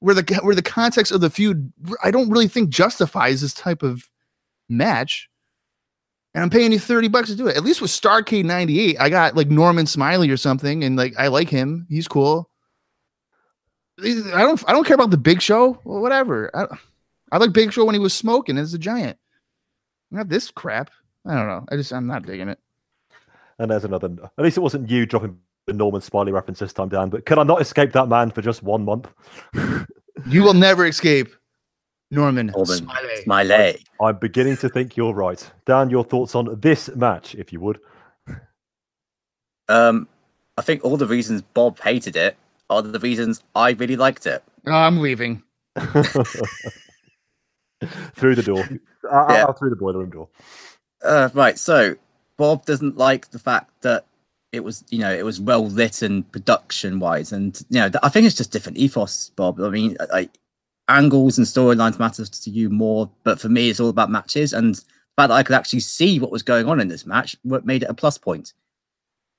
where 0.00 0.14
the 0.14 0.40
where 0.42 0.54
the 0.54 0.62
context 0.62 1.12
of 1.12 1.20
the 1.20 1.30
feud 1.30 1.72
I 2.02 2.10
don't 2.10 2.30
really 2.30 2.48
think 2.48 2.70
justifies 2.70 3.40
this 3.40 3.54
type 3.54 3.82
of 3.82 4.08
match. 4.68 5.28
And 6.32 6.44
I'm 6.44 6.50
paying 6.50 6.70
you 6.70 6.78
30 6.78 7.08
bucks 7.08 7.28
to 7.28 7.34
do 7.34 7.48
it. 7.48 7.56
At 7.56 7.64
least 7.64 7.80
with 7.80 7.90
Starcade 7.90 8.44
98, 8.44 9.00
I 9.00 9.08
got 9.08 9.34
like 9.34 9.48
Norman 9.48 9.86
Smiley 9.86 10.30
or 10.30 10.36
something, 10.36 10.84
and 10.84 10.96
like 10.96 11.14
I 11.18 11.28
like 11.28 11.48
him. 11.48 11.86
He's 11.88 12.08
cool. 12.08 12.48
I 14.00 14.42
don't 14.42 14.62
I 14.68 14.72
don't 14.72 14.86
care 14.86 14.94
about 14.94 15.10
the 15.10 15.16
big 15.16 15.42
show. 15.42 15.74
Whatever. 15.84 16.50
I, 16.54 16.66
I 17.32 17.38
like 17.38 17.52
Big 17.52 17.72
Show 17.72 17.84
when 17.84 17.94
he 17.94 18.00
was 18.00 18.14
smoking 18.14 18.58
as 18.58 18.74
a 18.74 18.78
giant. 18.78 19.18
Not 20.10 20.28
this 20.28 20.50
crap. 20.50 20.90
I 21.26 21.34
don't 21.34 21.46
know. 21.46 21.64
I 21.70 21.76
just 21.76 21.92
I'm 21.92 22.06
not 22.06 22.26
digging 22.26 22.48
it. 22.48 22.58
And 23.58 23.70
there's 23.70 23.84
another. 23.84 24.10
At 24.38 24.44
least 24.44 24.56
it 24.56 24.60
wasn't 24.60 24.88
you 24.90 25.06
dropping 25.06 25.38
Norman 25.76 26.00
Smiley 26.00 26.32
reference 26.32 26.58
this 26.58 26.72
time, 26.72 26.88
Dan. 26.88 27.08
But 27.10 27.26
can 27.26 27.38
I 27.38 27.42
not 27.42 27.60
escape 27.60 27.92
that 27.92 28.08
man 28.08 28.30
for 28.30 28.42
just 28.42 28.62
one 28.62 28.84
month? 28.84 29.12
You 30.26 30.42
will 30.42 30.54
never 30.54 30.86
escape 30.86 31.28
Norman 32.10 32.48
Norman 32.48 32.66
Smiley. 32.66 33.16
Smiley. 33.22 33.84
I'm 34.02 34.18
beginning 34.18 34.56
to 34.58 34.68
think 34.68 34.96
you're 34.96 35.14
right. 35.14 35.50
Dan, 35.66 35.90
your 35.90 36.04
thoughts 36.04 36.34
on 36.34 36.58
this 36.60 36.90
match, 36.94 37.34
if 37.36 37.52
you 37.52 37.60
would. 37.60 37.80
Um, 39.68 40.08
I 40.58 40.62
think 40.62 40.84
all 40.84 40.96
the 40.96 41.06
reasons 41.06 41.42
Bob 41.42 41.78
hated 41.80 42.16
it 42.16 42.36
are 42.68 42.82
the 42.82 42.98
reasons 42.98 43.42
I 43.54 43.70
really 43.70 43.96
liked 43.96 44.26
it. 44.26 44.42
Oh, 44.66 44.72
I'm 44.72 45.00
leaving. 45.00 45.42
through 48.14 48.34
the 48.34 48.42
door. 48.42 48.68
Yeah. 49.04 49.46
uh, 49.46 49.52
through 49.52 49.70
the 49.70 49.76
boiler 49.76 50.00
room 50.00 50.10
door. 50.10 50.28
Uh, 51.02 51.30
right. 51.32 51.58
So 51.58 51.96
Bob 52.36 52.66
doesn't 52.66 52.98
like 52.98 53.30
the 53.30 53.38
fact 53.38 53.70
that 53.82 54.04
it 54.52 54.64
was, 54.64 54.84
you 54.90 54.98
know, 54.98 55.12
it 55.12 55.24
was 55.24 55.40
well 55.40 55.66
written 55.66 56.24
production 56.24 56.98
wise, 56.98 57.32
and 57.32 57.60
you 57.70 57.80
know, 57.80 57.90
I 58.02 58.08
think 58.08 58.26
it's 58.26 58.36
just 58.36 58.52
different 58.52 58.78
ethos, 58.78 59.30
Bob. 59.36 59.60
I 59.60 59.70
mean, 59.70 59.96
like 60.12 60.38
angles 60.88 61.38
and 61.38 61.46
storylines 61.46 61.98
matter 61.98 62.24
to 62.24 62.50
you 62.50 62.68
more, 62.68 63.08
but 63.22 63.40
for 63.40 63.48
me, 63.48 63.70
it's 63.70 63.80
all 63.80 63.88
about 63.88 64.10
matches 64.10 64.52
and 64.52 64.74
the 64.74 64.82
fact 65.16 65.28
that 65.28 65.32
I 65.32 65.42
could 65.42 65.54
actually 65.54 65.80
see 65.80 66.18
what 66.18 66.32
was 66.32 66.42
going 66.42 66.66
on 66.66 66.80
in 66.80 66.88
this 66.88 67.06
match, 67.06 67.36
what 67.42 67.64
made 67.64 67.84
it 67.84 67.90
a 67.90 67.94
plus 67.94 68.18
point. 68.18 68.52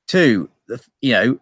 Two, 0.08 0.50
the, 0.68 0.82
you 1.02 1.12
know, 1.12 1.40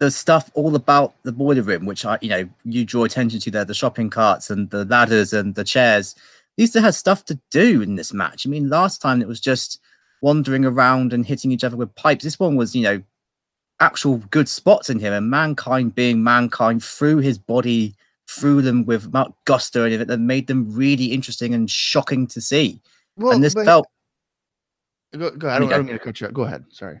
the 0.00 0.10
stuff 0.10 0.50
all 0.54 0.74
about 0.74 1.14
the 1.22 1.32
boiler 1.32 1.62
room, 1.62 1.84
which 1.84 2.04
I, 2.04 2.18
you 2.20 2.28
know, 2.30 2.48
you 2.64 2.84
draw 2.84 3.04
attention 3.04 3.38
to 3.40 3.50
there, 3.50 3.64
the 3.64 3.74
shopping 3.74 4.10
carts 4.10 4.50
and 4.50 4.68
the 4.70 4.84
ladders 4.86 5.32
and 5.32 5.54
the 5.54 5.64
chairs. 5.64 6.14
These 6.56 6.74
had 6.74 6.94
stuff 6.94 7.24
to 7.26 7.38
do 7.50 7.82
in 7.82 7.96
this 7.96 8.12
match. 8.12 8.46
I 8.46 8.50
mean, 8.50 8.68
last 8.68 9.02
time 9.02 9.20
it 9.20 9.28
was 9.28 9.40
just 9.40 9.80
wandering 10.24 10.64
around 10.64 11.12
and 11.12 11.26
hitting 11.26 11.52
each 11.52 11.62
other 11.62 11.76
with 11.76 11.94
pipes. 11.96 12.24
This 12.24 12.40
one 12.40 12.56
was, 12.56 12.74
you 12.74 12.82
know, 12.82 13.02
actual 13.78 14.16
good 14.30 14.48
spots 14.48 14.88
in 14.88 14.98
here, 14.98 15.12
and 15.12 15.28
mankind 15.28 15.94
being 15.94 16.24
mankind 16.24 16.82
through 16.82 17.18
his 17.18 17.36
body, 17.36 17.94
through 18.26 18.62
them 18.62 18.86
with 18.86 19.12
Mount 19.12 19.34
gusto 19.44 19.84
and 19.84 19.92
it 19.92 20.08
that 20.08 20.18
made 20.18 20.46
them 20.46 20.74
really 20.74 21.06
interesting 21.06 21.52
and 21.52 21.70
shocking 21.70 22.26
to 22.28 22.40
see. 22.40 22.80
Well, 23.16 23.32
and 23.32 23.44
this 23.44 23.54
but- 23.54 23.66
felt 23.66 23.86
Go, 25.16 25.30
go, 25.30 25.48
I, 25.48 25.60
don't, 25.60 25.72
I 25.72 25.76
don't 25.76 25.86
mean 25.86 25.94
to 25.94 26.00
cut 26.00 26.20
you 26.20 26.26
out. 26.26 26.34
Go 26.34 26.42
ahead. 26.42 26.64
Sorry. 26.70 26.98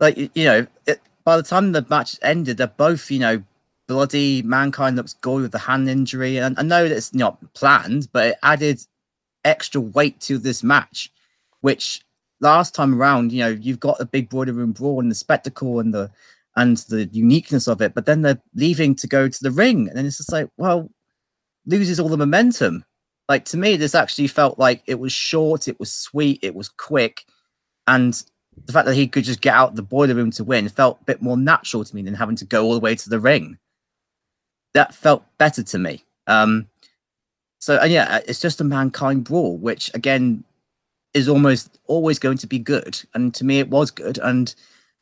like 0.00 0.16
you 0.16 0.44
know, 0.44 0.66
it, 0.86 1.02
by 1.24 1.36
the 1.36 1.42
time 1.42 1.72
the 1.72 1.84
match 1.90 2.16
ended, 2.22 2.56
they're 2.56 2.66
both 2.66 3.10
you 3.10 3.18
know 3.18 3.42
bloody. 3.88 4.40
Mankind 4.42 4.96
looks 4.96 5.12
gory 5.14 5.42
with 5.42 5.52
the 5.52 5.58
hand 5.58 5.90
injury, 5.90 6.38
and 6.38 6.58
I 6.58 6.62
know 6.62 6.88
that 6.88 6.96
it's 6.96 7.12
not 7.12 7.36
planned, 7.52 8.08
but 8.12 8.28
it 8.28 8.38
added 8.42 8.80
extra 9.44 9.82
weight 9.82 10.18
to 10.20 10.38
this 10.38 10.62
match, 10.62 11.12
which 11.60 12.02
last 12.40 12.74
time 12.74 12.94
around, 12.94 13.32
you 13.32 13.40
know, 13.40 13.48
you've 13.48 13.80
got 13.80 13.98
the 13.98 14.06
big 14.06 14.28
boiler 14.28 14.52
room 14.52 14.72
brawl 14.72 15.00
and 15.00 15.10
the 15.10 15.14
spectacle 15.14 15.80
and 15.80 15.92
the 15.92 16.10
and 16.56 16.78
the 16.88 17.06
uniqueness 17.12 17.68
of 17.68 17.80
it, 17.80 17.94
but 17.94 18.04
then 18.04 18.22
they're 18.22 18.40
leaving 18.54 18.94
to 18.96 19.06
go 19.06 19.28
to 19.28 19.42
the 19.42 19.50
ring, 19.50 19.88
and 19.88 19.96
then 19.96 20.04
it's 20.04 20.16
just 20.16 20.32
like, 20.32 20.48
well, 20.56 20.90
loses 21.66 22.00
all 22.00 22.08
the 22.08 22.16
momentum. 22.16 22.84
Like 23.28 23.44
to 23.46 23.56
me, 23.56 23.76
this 23.76 23.94
actually 23.94 24.26
felt 24.26 24.58
like 24.58 24.82
it 24.86 24.98
was 24.98 25.12
short, 25.12 25.68
it 25.68 25.78
was 25.78 25.92
sweet, 25.92 26.40
it 26.42 26.54
was 26.54 26.68
quick, 26.68 27.24
and 27.86 28.22
the 28.66 28.72
fact 28.72 28.86
that 28.86 28.94
he 28.94 29.06
could 29.06 29.24
just 29.24 29.40
get 29.40 29.54
out 29.54 29.76
the 29.76 29.82
boiler 29.82 30.14
room 30.14 30.32
to 30.32 30.42
win 30.42 30.68
felt 30.68 31.00
a 31.00 31.04
bit 31.04 31.22
more 31.22 31.36
natural 31.36 31.84
to 31.84 31.94
me 31.94 32.02
than 32.02 32.14
having 32.14 32.36
to 32.36 32.44
go 32.44 32.64
all 32.64 32.74
the 32.74 32.80
way 32.80 32.94
to 32.94 33.08
the 33.08 33.20
ring. 33.20 33.56
That 34.74 34.94
felt 34.94 35.24
better 35.38 35.62
to 35.62 35.78
me. 35.78 36.04
Um, 36.26 36.68
so 37.60 37.78
and 37.78 37.92
yeah, 37.92 38.20
it's 38.26 38.40
just 38.40 38.60
a 38.60 38.64
mankind 38.64 39.24
brawl, 39.24 39.56
which 39.58 39.92
again 39.94 40.44
is 41.18 41.28
almost 41.28 41.78
always 41.86 42.18
going 42.18 42.38
to 42.38 42.46
be 42.46 42.58
good. 42.58 43.00
And 43.14 43.34
to 43.34 43.44
me, 43.44 43.58
it 43.58 43.68
was 43.68 43.90
good. 43.90 44.18
And 44.18 44.54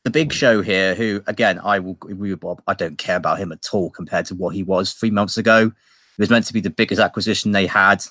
the 0.05 0.11
big 0.11 0.33
show 0.33 0.63
here, 0.63 0.95
who 0.95 1.23
again, 1.27 1.61
I 1.63 1.79
will 1.79 1.99
agree 2.09 2.31
with 2.31 2.41
Bob, 2.41 2.63
I 2.67 2.75
don't 2.75 2.99
care 2.99 3.17
about 3.17 3.39
him 3.39 3.53
at 3.53 3.69
all 3.73 3.91
compared 3.91 4.27
to 4.27 4.35
what 4.35 4.55
he 4.55 4.63
was 4.63 4.93
three 4.93 5.11
months 5.11 5.37
ago. 5.37 5.67
It 5.67 6.21
was 6.23 6.31
meant 6.31 6.47
to 6.47 6.53
be 6.53 6.61
the 6.61 6.71
biggest 6.71 7.01
acquisition 7.01 7.53
they 7.53 7.67
had 7.67 8.05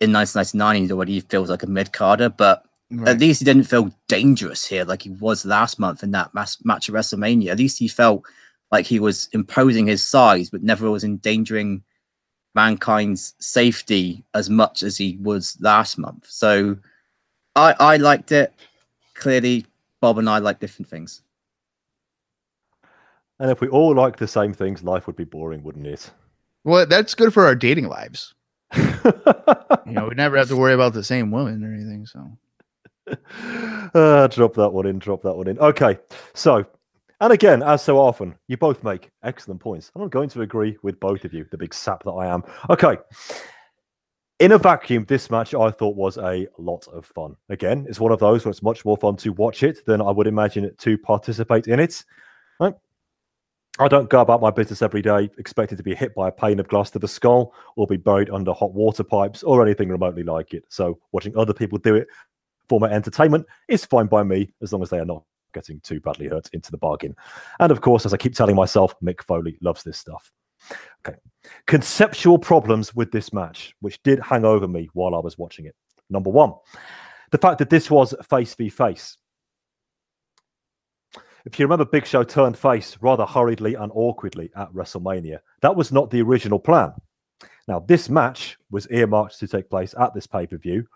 in 0.00 0.12
1999. 0.12 0.86
He 0.86 0.92
already 0.92 1.20
feels 1.20 1.50
like 1.50 1.62
a 1.62 1.66
mid 1.66 1.92
carder, 1.92 2.28
but 2.28 2.64
Right. 2.90 3.08
at 3.08 3.20
least 3.20 3.40
he 3.40 3.44
didn't 3.44 3.64
feel 3.64 3.94
dangerous 4.08 4.64
here 4.64 4.82
like 4.86 5.02
he 5.02 5.10
was 5.10 5.44
last 5.44 5.78
month 5.78 6.02
in 6.02 6.12
that 6.12 6.32
mass 6.32 6.56
match 6.64 6.88
at 6.88 6.94
WrestleMania. 6.94 7.50
At 7.50 7.58
least 7.58 7.78
he 7.78 7.86
felt 7.86 8.24
like 8.72 8.86
he 8.86 8.98
was 8.98 9.28
imposing 9.32 9.86
his 9.86 10.02
size, 10.02 10.48
but 10.48 10.62
never 10.62 10.90
was 10.90 11.04
endangering 11.04 11.82
mankind's 12.54 13.34
safety 13.40 14.24
as 14.32 14.48
much 14.48 14.82
as 14.82 14.96
he 14.96 15.18
was 15.20 15.58
last 15.60 15.98
month. 15.98 16.26
So 16.30 16.78
I 17.58 17.74
I 17.78 17.96
liked 17.96 18.32
it. 18.32 18.52
Clearly, 19.14 19.66
Bob 20.00 20.18
and 20.18 20.30
I 20.30 20.38
like 20.38 20.60
different 20.60 20.88
things. 20.88 21.22
And 23.40 23.50
if 23.50 23.60
we 23.60 23.68
all 23.68 23.94
like 23.94 24.16
the 24.16 24.28
same 24.28 24.52
things, 24.52 24.82
life 24.82 25.06
would 25.06 25.16
be 25.16 25.24
boring, 25.24 25.62
wouldn't 25.62 25.86
it? 25.86 26.10
Well, 26.64 26.86
that's 26.86 27.14
good 27.14 27.32
for 27.32 27.46
our 27.46 27.54
dating 27.54 27.88
lives. 27.88 28.34
you 28.76 28.92
know, 29.86 30.08
we 30.08 30.14
never 30.14 30.36
have 30.36 30.48
to 30.48 30.56
worry 30.56 30.74
about 30.74 30.92
the 30.92 31.04
same 31.04 31.30
woman 31.30 31.64
or 31.64 31.72
anything. 31.72 32.04
So 32.04 32.30
uh, 33.94 34.26
drop 34.28 34.54
that 34.54 34.70
one 34.70 34.86
in, 34.86 34.98
drop 34.98 35.22
that 35.22 35.34
one 35.34 35.48
in. 35.48 35.58
Okay, 35.58 35.98
so, 36.34 36.64
and 37.20 37.32
again, 37.32 37.62
as 37.62 37.82
so 37.82 37.98
often, 37.98 38.34
you 38.48 38.56
both 38.56 38.82
make 38.82 39.10
excellent 39.22 39.60
points. 39.60 39.90
I'm 39.94 40.02
not 40.02 40.10
going 40.10 40.28
to 40.30 40.42
agree 40.42 40.76
with 40.82 40.98
both 41.00 41.24
of 41.24 41.32
you, 41.32 41.46
the 41.50 41.58
big 41.58 41.72
sap 41.72 42.02
that 42.04 42.10
I 42.10 42.26
am. 42.26 42.42
Okay, 42.70 42.98
in 44.40 44.52
a 44.52 44.58
vacuum, 44.58 45.04
this 45.08 45.30
match 45.30 45.54
I 45.54 45.70
thought 45.70 45.96
was 45.96 46.16
a 46.16 46.46
lot 46.58 46.86
of 46.88 47.04
fun. 47.06 47.36
Again, 47.48 47.86
it's 47.88 48.00
one 48.00 48.12
of 48.12 48.20
those 48.20 48.44
where 48.44 48.50
it's 48.50 48.62
much 48.62 48.84
more 48.84 48.96
fun 48.96 49.16
to 49.16 49.32
watch 49.32 49.62
it 49.62 49.84
than 49.84 50.00
I 50.00 50.10
would 50.10 50.26
imagine 50.26 50.70
to 50.76 50.98
participate 50.98 51.66
in 51.66 51.80
it. 51.80 52.04
Right? 52.60 52.74
I 53.80 53.88
don't 53.88 54.10
go 54.10 54.20
about 54.20 54.40
my 54.40 54.50
business 54.50 54.82
every 54.82 55.02
day 55.02 55.30
expecting 55.38 55.76
to 55.76 55.84
be 55.84 55.94
hit 55.94 56.14
by 56.14 56.28
a 56.28 56.32
pane 56.32 56.58
of 56.60 56.68
glass 56.68 56.90
to 56.90 56.98
the 56.98 57.08
skull 57.08 57.54
or 57.76 57.86
be 57.86 57.96
buried 57.96 58.30
under 58.30 58.52
hot 58.52 58.74
water 58.74 59.04
pipes 59.04 59.42
or 59.42 59.64
anything 59.64 59.88
remotely 59.88 60.22
like 60.22 60.54
it. 60.54 60.64
So 60.68 60.98
watching 61.12 61.36
other 61.36 61.54
people 61.54 61.78
do 61.78 61.94
it 61.94 62.08
for 62.68 62.80
my 62.80 62.90
entertainment 62.90 63.46
is 63.68 63.84
fine 63.84 64.06
by 64.06 64.22
me 64.22 64.52
as 64.62 64.72
long 64.72 64.82
as 64.82 64.90
they 64.90 64.98
are 64.98 65.04
not 65.04 65.22
getting 65.54 65.80
too 65.80 66.00
badly 66.00 66.28
hurt 66.28 66.48
into 66.52 66.70
the 66.70 66.76
bargain. 66.76 67.14
And 67.60 67.72
of 67.72 67.80
course, 67.80 68.04
as 68.04 68.12
I 68.12 68.16
keep 68.16 68.34
telling 68.34 68.56
myself, 68.56 68.94
Mick 69.00 69.22
Foley 69.22 69.58
loves 69.62 69.82
this 69.82 69.98
stuff. 69.98 70.30
Okay. 71.06 71.18
Conceptual 71.66 72.38
problems 72.38 72.94
with 72.94 73.10
this 73.12 73.32
match, 73.32 73.74
which 73.80 74.02
did 74.02 74.18
hang 74.20 74.44
over 74.44 74.68
me 74.68 74.88
while 74.92 75.14
I 75.14 75.20
was 75.20 75.38
watching 75.38 75.66
it. 75.66 75.74
Number 76.10 76.30
one, 76.30 76.52
the 77.30 77.38
fact 77.38 77.58
that 77.58 77.70
this 77.70 77.90
was 77.90 78.14
face 78.28 78.54
v 78.54 78.68
face. 78.68 79.16
If 81.44 81.58
you 81.58 81.64
remember, 81.64 81.84
Big 81.84 82.04
Show 82.04 82.24
turned 82.24 82.58
face 82.58 82.98
rather 83.00 83.24
hurriedly 83.24 83.74
and 83.74 83.90
awkwardly 83.94 84.50
at 84.56 84.72
WrestleMania. 84.72 85.38
That 85.62 85.76
was 85.76 85.92
not 85.92 86.10
the 86.10 86.20
original 86.20 86.58
plan. 86.58 86.92
Now, 87.66 87.80
this 87.80 88.08
match 88.08 88.58
was 88.70 88.86
earmarked 88.90 89.38
to 89.38 89.46
take 89.46 89.70
place 89.70 89.94
at 89.98 90.14
this 90.14 90.26
pay 90.26 90.46
per 90.46 90.56
view, 90.56 90.86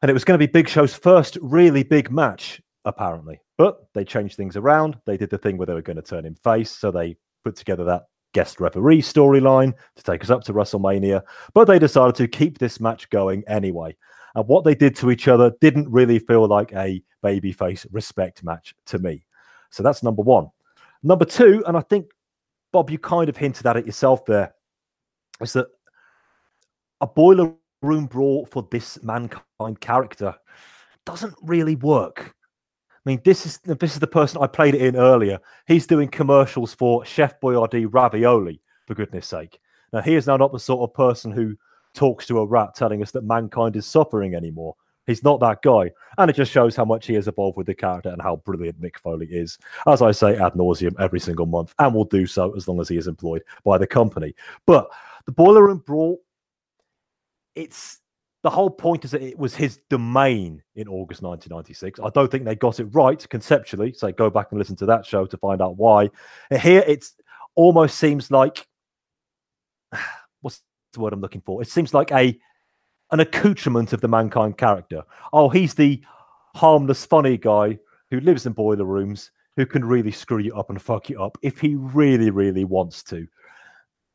and 0.00 0.10
it 0.10 0.14
was 0.14 0.24
going 0.24 0.38
to 0.38 0.46
be 0.46 0.50
Big 0.50 0.68
Show's 0.68 0.94
first 0.94 1.38
really 1.40 1.82
big 1.82 2.10
match, 2.10 2.60
apparently. 2.84 3.40
But 3.56 3.86
they 3.94 4.04
changed 4.04 4.36
things 4.36 4.56
around. 4.56 4.98
They 5.06 5.16
did 5.16 5.30
the 5.30 5.38
thing 5.38 5.56
where 5.56 5.66
they 5.66 5.74
were 5.74 5.82
going 5.82 5.96
to 5.96 6.02
turn 6.02 6.26
him 6.26 6.34
face, 6.34 6.70
so 6.70 6.90
they 6.90 7.16
put 7.44 7.56
together 7.56 7.84
that 7.84 8.04
guest 8.32 8.60
referee 8.60 9.02
storyline 9.02 9.74
to 9.96 10.02
take 10.02 10.22
us 10.22 10.30
up 10.30 10.42
to 10.44 10.52
WrestleMania. 10.52 11.22
But 11.54 11.66
they 11.66 11.78
decided 11.78 12.14
to 12.16 12.28
keep 12.28 12.58
this 12.58 12.80
match 12.80 13.08
going 13.10 13.44
anyway. 13.46 13.96
And 14.34 14.46
what 14.48 14.64
they 14.64 14.74
did 14.74 14.96
to 14.96 15.10
each 15.10 15.28
other 15.28 15.52
didn't 15.60 15.90
really 15.90 16.18
feel 16.18 16.46
like 16.46 16.72
a 16.72 17.02
babyface 17.22 17.86
respect 17.92 18.42
match 18.42 18.74
to 18.86 18.98
me. 18.98 19.24
So 19.70 19.82
that's 19.82 20.02
number 20.02 20.22
one. 20.22 20.48
Number 21.02 21.24
two, 21.24 21.62
and 21.66 21.76
I 21.76 21.80
think, 21.80 22.06
Bob, 22.72 22.90
you 22.90 22.98
kind 22.98 23.28
of 23.28 23.36
hinted 23.36 23.66
at 23.66 23.76
it 23.76 23.86
yourself 23.86 24.24
there, 24.24 24.54
is 25.40 25.52
that 25.54 25.66
a 27.00 27.06
boiler 27.06 27.52
room 27.82 28.06
brawl 28.06 28.46
for 28.46 28.66
this 28.70 29.02
mankind 29.02 29.80
character 29.80 30.34
doesn't 31.04 31.34
really 31.42 31.74
work. 31.76 32.34
I 33.04 33.10
mean, 33.10 33.20
this 33.24 33.46
is 33.46 33.58
this 33.58 33.94
is 33.94 34.00
the 34.00 34.06
person 34.06 34.40
I 34.40 34.46
played 34.46 34.74
it 34.74 34.82
in 34.82 34.96
earlier. 34.96 35.40
He's 35.66 35.86
doing 35.86 36.08
commercials 36.08 36.72
for 36.72 37.04
Chef 37.04 37.40
Boyardee 37.40 37.88
ravioli, 37.90 38.60
for 38.86 38.94
goodness 38.94 39.26
sake. 39.26 39.58
Now, 39.92 40.02
he 40.02 40.14
is 40.14 40.26
now 40.26 40.36
not 40.36 40.52
the 40.52 40.60
sort 40.60 40.88
of 40.88 40.94
person 40.94 41.32
who 41.32 41.56
talks 41.94 42.26
to 42.26 42.38
a 42.38 42.46
rat 42.46 42.74
telling 42.74 43.02
us 43.02 43.10
that 43.10 43.24
mankind 43.24 43.76
is 43.76 43.86
suffering 43.86 44.34
anymore. 44.34 44.76
He's 45.06 45.24
not 45.24 45.40
that 45.40 45.62
guy. 45.62 45.90
And 46.16 46.30
it 46.30 46.36
just 46.36 46.52
shows 46.52 46.76
how 46.76 46.84
much 46.84 47.06
he 47.06 47.14
has 47.14 47.26
evolved 47.26 47.56
with 47.56 47.66
the 47.66 47.74
character 47.74 48.10
and 48.10 48.22
how 48.22 48.36
brilliant 48.36 48.80
Mick 48.80 48.98
Foley 48.98 49.26
is. 49.26 49.58
As 49.86 50.00
I 50.00 50.12
say 50.12 50.36
ad 50.36 50.52
nauseum 50.52 50.94
every 51.00 51.18
single 51.18 51.46
month, 51.46 51.74
and 51.80 51.92
will 51.92 52.04
do 52.04 52.24
so 52.24 52.54
as 52.56 52.68
long 52.68 52.80
as 52.80 52.88
he 52.88 52.96
is 52.96 53.08
employed 53.08 53.42
by 53.64 53.78
the 53.78 53.86
company. 53.86 54.34
But 54.64 54.88
the 55.26 55.32
Boiler 55.32 55.66
Room 55.66 55.82
Brawl, 55.84 56.20
it's 57.56 57.98
the 58.42 58.50
whole 58.50 58.70
point 58.70 59.04
is 59.04 59.12
that 59.12 59.22
it 59.22 59.38
was 59.38 59.54
his 59.54 59.78
domain 59.88 60.62
in 60.74 60.88
August 60.88 61.22
1996. 61.22 62.00
I 62.00 62.10
don't 62.10 62.30
think 62.30 62.44
they 62.44 62.56
got 62.56 62.80
it 62.80 62.86
right 62.86 63.28
conceptually. 63.28 63.92
So 63.92 64.10
go 64.10 64.30
back 64.30 64.48
and 64.50 64.58
listen 64.58 64.76
to 64.76 64.86
that 64.86 65.06
show 65.06 65.26
to 65.26 65.36
find 65.36 65.62
out 65.62 65.76
why. 65.76 66.10
Here, 66.50 66.82
it 66.86 67.06
almost 67.54 67.98
seems 67.98 68.30
like 68.30 68.66
what's 70.40 70.60
the 70.92 71.00
word 71.00 71.12
I'm 71.12 71.20
looking 71.20 71.42
for? 71.42 71.62
It 71.62 71.68
seems 71.68 71.94
like 71.94 72.10
a 72.10 72.38
an 73.12 73.20
accoutrement 73.20 73.92
of 73.92 74.00
the 74.00 74.08
mankind 74.08 74.56
character. 74.56 75.02
Oh, 75.32 75.48
he's 75.48 75.74
the 75.74 76.02
harmless, 76.56 77.04
funny 77.04 77.36
guy 77.36 77.78
who 78.10 78.20
lives 78.20 78.46
in 78.46 78.54
boiler 78.54 78.84
rooms 78.84 79.30
who 79.56 79.66
can 79.66 79.84
really 79.84 80.10
screw 80.10 80.38
you 80.38 80.54
up 80.54 80.70
and 80.70 80.80
fuck 80.80 81.10
you 81.10 81.22
up 81.22 81.36
if 81.42 81.60
he 81.60 81.74
really, 81.74 82.30
really 82.30 82.64
wants 82.64 83.02
to. 83.04 83.26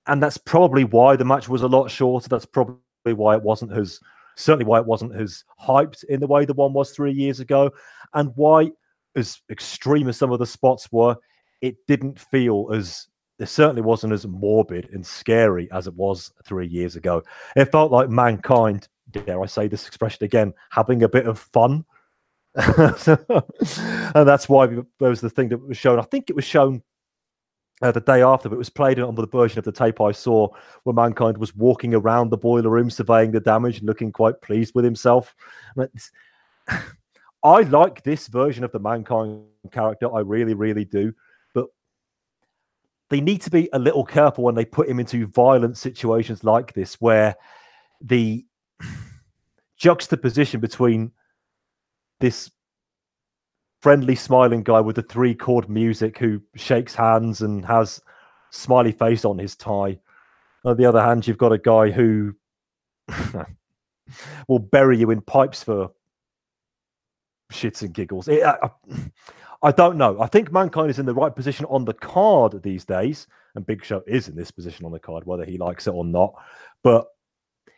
And 0.08 0.22
that's 0.22 0.38
probably 0.38 0.84
why 0.84 1.16
the 1.16 1.26
match 1.26 1.48
was 1.48 1.62
a 1.62 1.68
lot 1.68 1.91
shorter. 1.91 2.28
That's 2.28 2.45
probably 2.45 2.80
why 3.06 3.36
it 3.36 3.44
wasn't 3.44 3.72
as 3.72 3.99
certainly 4.38 4.65
why 4.65 4.80
it 4.80 4.85
wasn't 4.85 5.15
as 5.15 5.43
hyped 5.59 6.03
in 6.05 6.19
the 6.19 6.27
way 6.27 6.45
the 6.45 6.53
one 6.53 6.72
was 6.72 6.91
three 6.91 7.11
years 7.11 7.39
ago, 7.39 7.72
and 8.14 8.31
why, 8.35 8.72
as 9.15 9.41
extreme 9.49 10.07
as 10.07 10.18
some 10.18 10.31
of 10.31 10.39
the 10.39 10.45
spots 10.45 10.89
were, 10.91 11.15
it 11.61 11.76
didn't 11.88 12.19
feel 12.19 12.69
as 12.73 13.07
it 13.39 13.47
certainly 13.47 13.81
wasn't 13.81 14.14
as 14.14 14.26
morbid 14.26 14.89
and 14.93 15.05
scary 15.05 15.69
as 15.72 15.88
it 15.88 15.93
was 15.93 16.31
three 16.43 16.68
years 16.68 16.95
ago. 16.95 17.22
It 17.55 17.72
felt 17.72 17.91
like 17.91 18.09
mankind, 18.09 18.88
dare 19.11 19.41
I 19.41 19.45
say 19.45 19.68
this 19.68 19.88
expression 19.88 20.23
again, 20.23 20.53
having 20.72 21.03
a 21.03 21.09
bit 21.09 21.27
of 21.27 21.38
fun. 21.39 21.85
and 22.55 24.27
that's 24.27 24.49
why 24.49 24.65
there 24.65 25.09
was 25.09 25.22
the 25.22 25.30
thing 25.30 25.49
that 25.49 25.68
was 25.68 25.77
shown. 25.77 25.99
I 25.99 26.03
think 26.03 26.30
it 26.30 26.35
was 26.35 26.45
shown 26.45 26.81
uh, 27.82 27.91
the 27.91 28.02
day 28.02 28.22
after, 28.22 28.49
but 28.49 28.56
it 28.56 28.60
was 28.60 28.70
played 28.70 28.99
on 28.99 29.16
the 29.16 29.28
version 29.28 29.60
of 29.60 29.66
the 29.66 29.72
tape 29.72 30.02
I 30.02 30.12
saw 30.12 30.49
where 30.84 30.94
Mankind 30.94 31.38
was 31.38 31.56
walking 31.56 31.94
around 31.94 32.30
the 32.30 32.38
boiler 32.38 32.70
room, 32.70 32.90
surveying 32.90 33.32
the 33.32 33.40
damage 33.40 33.78
and 33.78 33.88
looking 33.88 34.12
quite 34.12 34.41
pleased 34.41 34.74
with 34.74 34.84
himself. 34.84 35.36
I 37.44 37.62
like 37.62 38.04
this 38.04 38.28
version 38.28 38.64
of 38.64 38.72
the 38.72 38.80
Mankind 38.80 39.44
character. 39.72 40.14
I 40.14 40.22
really, 40.22 40.56
really 40.56 40.86
do. 40.86 41.14
But 41.54 41.68
they 43.10 43.22
need 43.22 43.41
to 43.41 43.52
be 43.52 43.70
a 43.74 43.80
little 43.80 44.04
careful 44.04 44.44
when 44.44 44.56
they 44.56 44.66
put 44.66 44.90
him 44.90 44.99
into 44.99 45.28
violent 45.28 45.78
situations 45.78 46.44
like 46.44 46.74
this, 46.74 46.95
where 46.95 47.36
the 48.02 48.44
juxtaposition 49.78 50.60
between 50.60 51.12
this 52.20 52.49
friendly, 53.82 54.16
smiling 54.16 54.64
guy 54.64 54.82
with 54.82 54.95
the 54.95 55.02
three 55.02 55.36
chord 55.36 55.70
music 55.70 56.18
who 56.18 56.41
shakes 56.56 56.95
hands 56.95 57.41
and 57.41 57.66
has 57.66 58.02
smiley 58.52 58.91
face 58.91 59.26
on 59.26 59.38
his 59.38 59.56
tie. 59.56 59.99
On 60.66 60.76
the 60.78 60.86
other 60.86 61.02
hand, 61.02 61.28
you've 61.28 61.38
got 61.38 61.54
a 61.54 61.58
guy 61.58 61.91
who 61.91 62.36
will 64.48 64.60
bury 64.60 64.98
you 64.98 65.12
in 65.12 65.22
pipes 65.22 65.64
for 65.64 65.91
shits 67.52 67.82
and 67.82 67.94
giggles. 67.94 68.28
It, 68.28 68.44
I, 68.44 68.70
I 69.64 69.72
don't 69.72 69.98
know. 69.98 70.20
I 70.22 70.28
think 70.28 70.52
Mankind 70.52 70.90
is 70.90 70.99
in 70.99 71.06
the 71.06 71.14
right 71.14 71.36
position 71.36 71.66
on 71.66 71.86
the 71.86 71.94
card 71.94 72.62
these 72.62 72.86
days, 72.86 73.28
and 73.56 73.66
Big 73.66 73.84
Show 73.84 74.04
is 74.08 74.28
in 74.28 74.36
this 74.36 74.52
position 74.52 74.86
on 74.86 74.91
the 74.91 74.99
card, 74.99 75.26
whether 75.26 75.45
he 75.45 75.58
likes 75.58 75.88
it 75.88 75.94
or 75.94 76.06
not. 76.06 76.34
But 76.84 77.08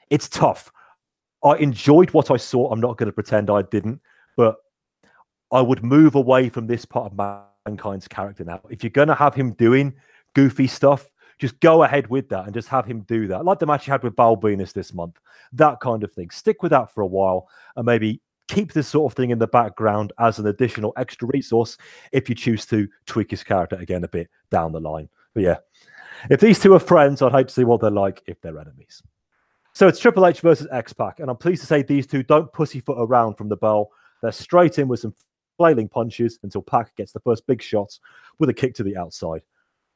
it's 0.10 0.28
tough. 0.28 0.72
I 1.44 1.56
enjoyed 1.58 2.12
what 2.12 2.32
I 2.32 2.38
saw. 2.38 2.72
I'm 2.72 2.82
not 2.82 2.98
going 2.98 3.08
to 3.08 3.14
pretend 3.14 3.50
I 3.50 3.62
didn't, 3.62 4.02
but 4.36 4.58
I 5.52 5.62
would 5.62 5.84
move 5.84 6.16
away 6.16 6.50
from 6.50 6.68
this 6.68 6.86
part 6.86 7.12
of 7.12 7.44
Mankind's 7.66 8.08
character 8.08 8.44
now. 8.44 8.62
If 8.70 8.84
you're 8.84 8.92
going 8.92 9.08
to 9.08 9.16
have 9.16 9.34
him 9.34 9.54
doing 9.54 9.94
goofy 10.36 10.68
stuff, 10.68 11.10
just 11.40 11.60
go 11.62 11.84
ahead 11.84 12.08
with 12.08 12.30
that 12.30 12.46
and 12.46 12.54
just 12.54 12.68
have 12.68 12.86
him 12.86 13.02
do 13.02 13.28
that. 13.28 13.46
Like 13.46 13.60
the 13.60 13.66
match 13.66 13.88
you 13.88 13.92
had 13.92 14.04
with 14.04 14.16
Val 14.16 14.38
Venis 14.38 14.74
this 14.74 14.94
month, 14.94 15.18
that 15.54 15.80
kind 15.80 16.04
of 16.04 16.12
thing. 16.14 16.30
Stick 16.30 16.62
with 16.62 16.72
that 16.72 16.94
for 16.94 17.02
a 17.02 17.08
while 17.08 17.48
and 17.76 17.86
maybe 17.86 18.22
keep 18.50 18.74
this 18.74 18.88
sort 18.88 19.12
of 19.12 19.16
thing 19.16 19.30
in 19.30 19.40
the 19.40 19.48
background 19.48 20.12
as 20.20 20.40
an 20.40 20.48
additional 20.48 20.92
extra 20.98 21.28
resource 21.28 21.78
if 22.12 22.28
you 22.28 22.36
choose 22.36 22.66
to 22.66 22.88
tweak 23.06 23.32
his 23.32 23.44
character 23.44 23.78
again 23.78 24.04
a 24.04 24.08
bit 24.08 24.30
down 24.52 24.72
the 24.72 24.80
line. 24.80 25.08
But 25.34 25.44
yeah, 25.44 25.58
if 26.30 26.40
these 26.42 26.60
two 26.60 26.74
are 26.74 26.80
friends, 26.80 27.22
I'd 27.22 27.32
hate 27.32 27.48
to 27.48 27.54
see 27.54 27.64
what 27.64 27.80
they're 27.80 27.92
like 27.92 28.22
if 28.28 28.42
they're 28.42 28.60
enemies. 28.60 29.02
So 29.74 29.88
it's 29.88 30.00
Triple 30.00 30.26
H 30.26 30.42
versus 30.42 30.68
X 30.72 30.92
Pac, 30.94 31.20
and 31.20 31.30
I'm 31.30 31.38
pleased 31.38 31.62
to 31.62 31.68
say 31.68 31.84
these 31.84 32.08
two 32.08 32.24
don't 32.24 32.52
pussyfoot 32.52 32.98
around 33.00 33.36
from 33.36 33.50
the 33.50 33.56
bell. 33.56 33.92
They're 34.22 34.32
straight 34.32 34.80
in 34.80 34.88
with 34.88 35.00
some 35.00 35.14
flailing 35.60 35.90
punches 35.90 36.40
until 36.44 36.61
Pac 36.61 36.95
gets 36.95 37.11
the 37.11 37.19
first 37.19 37.45
big 37.45 37.61
shot 37.61 37.99
with 38.40 38.49
a 38.49 38.53
kick 38.53 38.73
to 38.76 38.84
the 38.84 38.95
outside. 38.95 39.41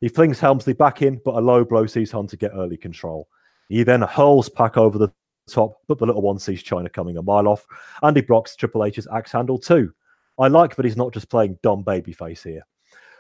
He 0.02 0.10
flings 0.10 0.38
Helmsley 0.38 0.74
back 0.74 1.02
in, 1.02 1.22
but 1.24 1.36
a 1.36 1.40
low 1.40 1.64
blow 1.64 1.86
sees 1.86 2.12
Hunter 2.12 2.36
get 2.36 2.52
early 2.54 2.76
control. 2.76 3.30
He 3.70 3.84
then 3.84 4.02
hurls 4.02 4.50
Pac 4.50 4.76
over 4.76 4.98
the 4.98 5.08
top, 5.50 5.80
but 5.88 5.98
the 5.98 6.06
little 6.06 6.22
one 6.22 6.38
sees 6.38 6.62
Chyna 6.62 6.92
coming 6.92 7.18
a 7.18 7.22
mile 7.22 7.48
off, 7.48 7.66
and 8.02 8.16
he 8.16 8.22
blocks 8.22 8.58
Triple 8.58 8.84
H's 8.84 9.08
axe 9.14 9.32
handle 9.32 9.58
too. 9.58 9.94
I 10.38 10.50
like 10.50 10.76
that 10.76 10.84
he's 10.84 10.98
not 10.98 11.14
just 11.14 11.30
playing 11.30 11.58
dumb 11.64 11.86
babyface 11.86 12.44
here. 12.44 12.66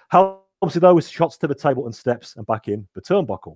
Helmsley, 0.10 0.82
though, 0.82 0.96
with 0.96 1.08
shots 1.08 1.38
to 1.38 1.48
the 1.48 1.56
table 1.56 1.86
and 1.86 1.96
steps 1.96 2.36
and 2.36 2.46
back 2.46 2.68
in 2.68 2.86
the 2.94 3.02
turnbuckle. 3.02 3.56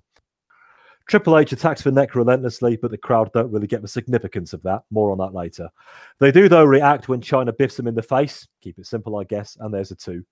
Triple 1.08 1.38
H 1.38 1.54
attacks 1.54 1.86
neck 1.86 2.16
relentlessly, 2.16 2.76
but 2.76 2.92
the 2.92 2.98
crowd 2.98 3.32
don't 3.32 3.52
really 3.52 3.68
get 3.68 3.82
the 3.82 3.88
significance 3.88 4.52
of 4.52 4.62
that. 4.64 4.84
More 4.92 5.12
on 5.12 5.18
that 5.20 5.34
later. 5.34 5.70
They 6.20 6.32
do, 6.32 6.50
though, 6.50 6.66
react 6.66 7.08
when 7.08 7.22
Chyna 7.22 7.58
biffs 7.58 7.80
him 7.80 7.88
in 7.88 7.96
the 7.96 8.02
face. 8.02 8.46
Keep 8.62 8.80
it 8.80 8.88
simple, 8.88 9.18
I 9.18 9.24
guess. 9.24 9.58
And 9.62 9.74
there's 9.74 9.92
a 9.92 9.96
two. 9.96 10.26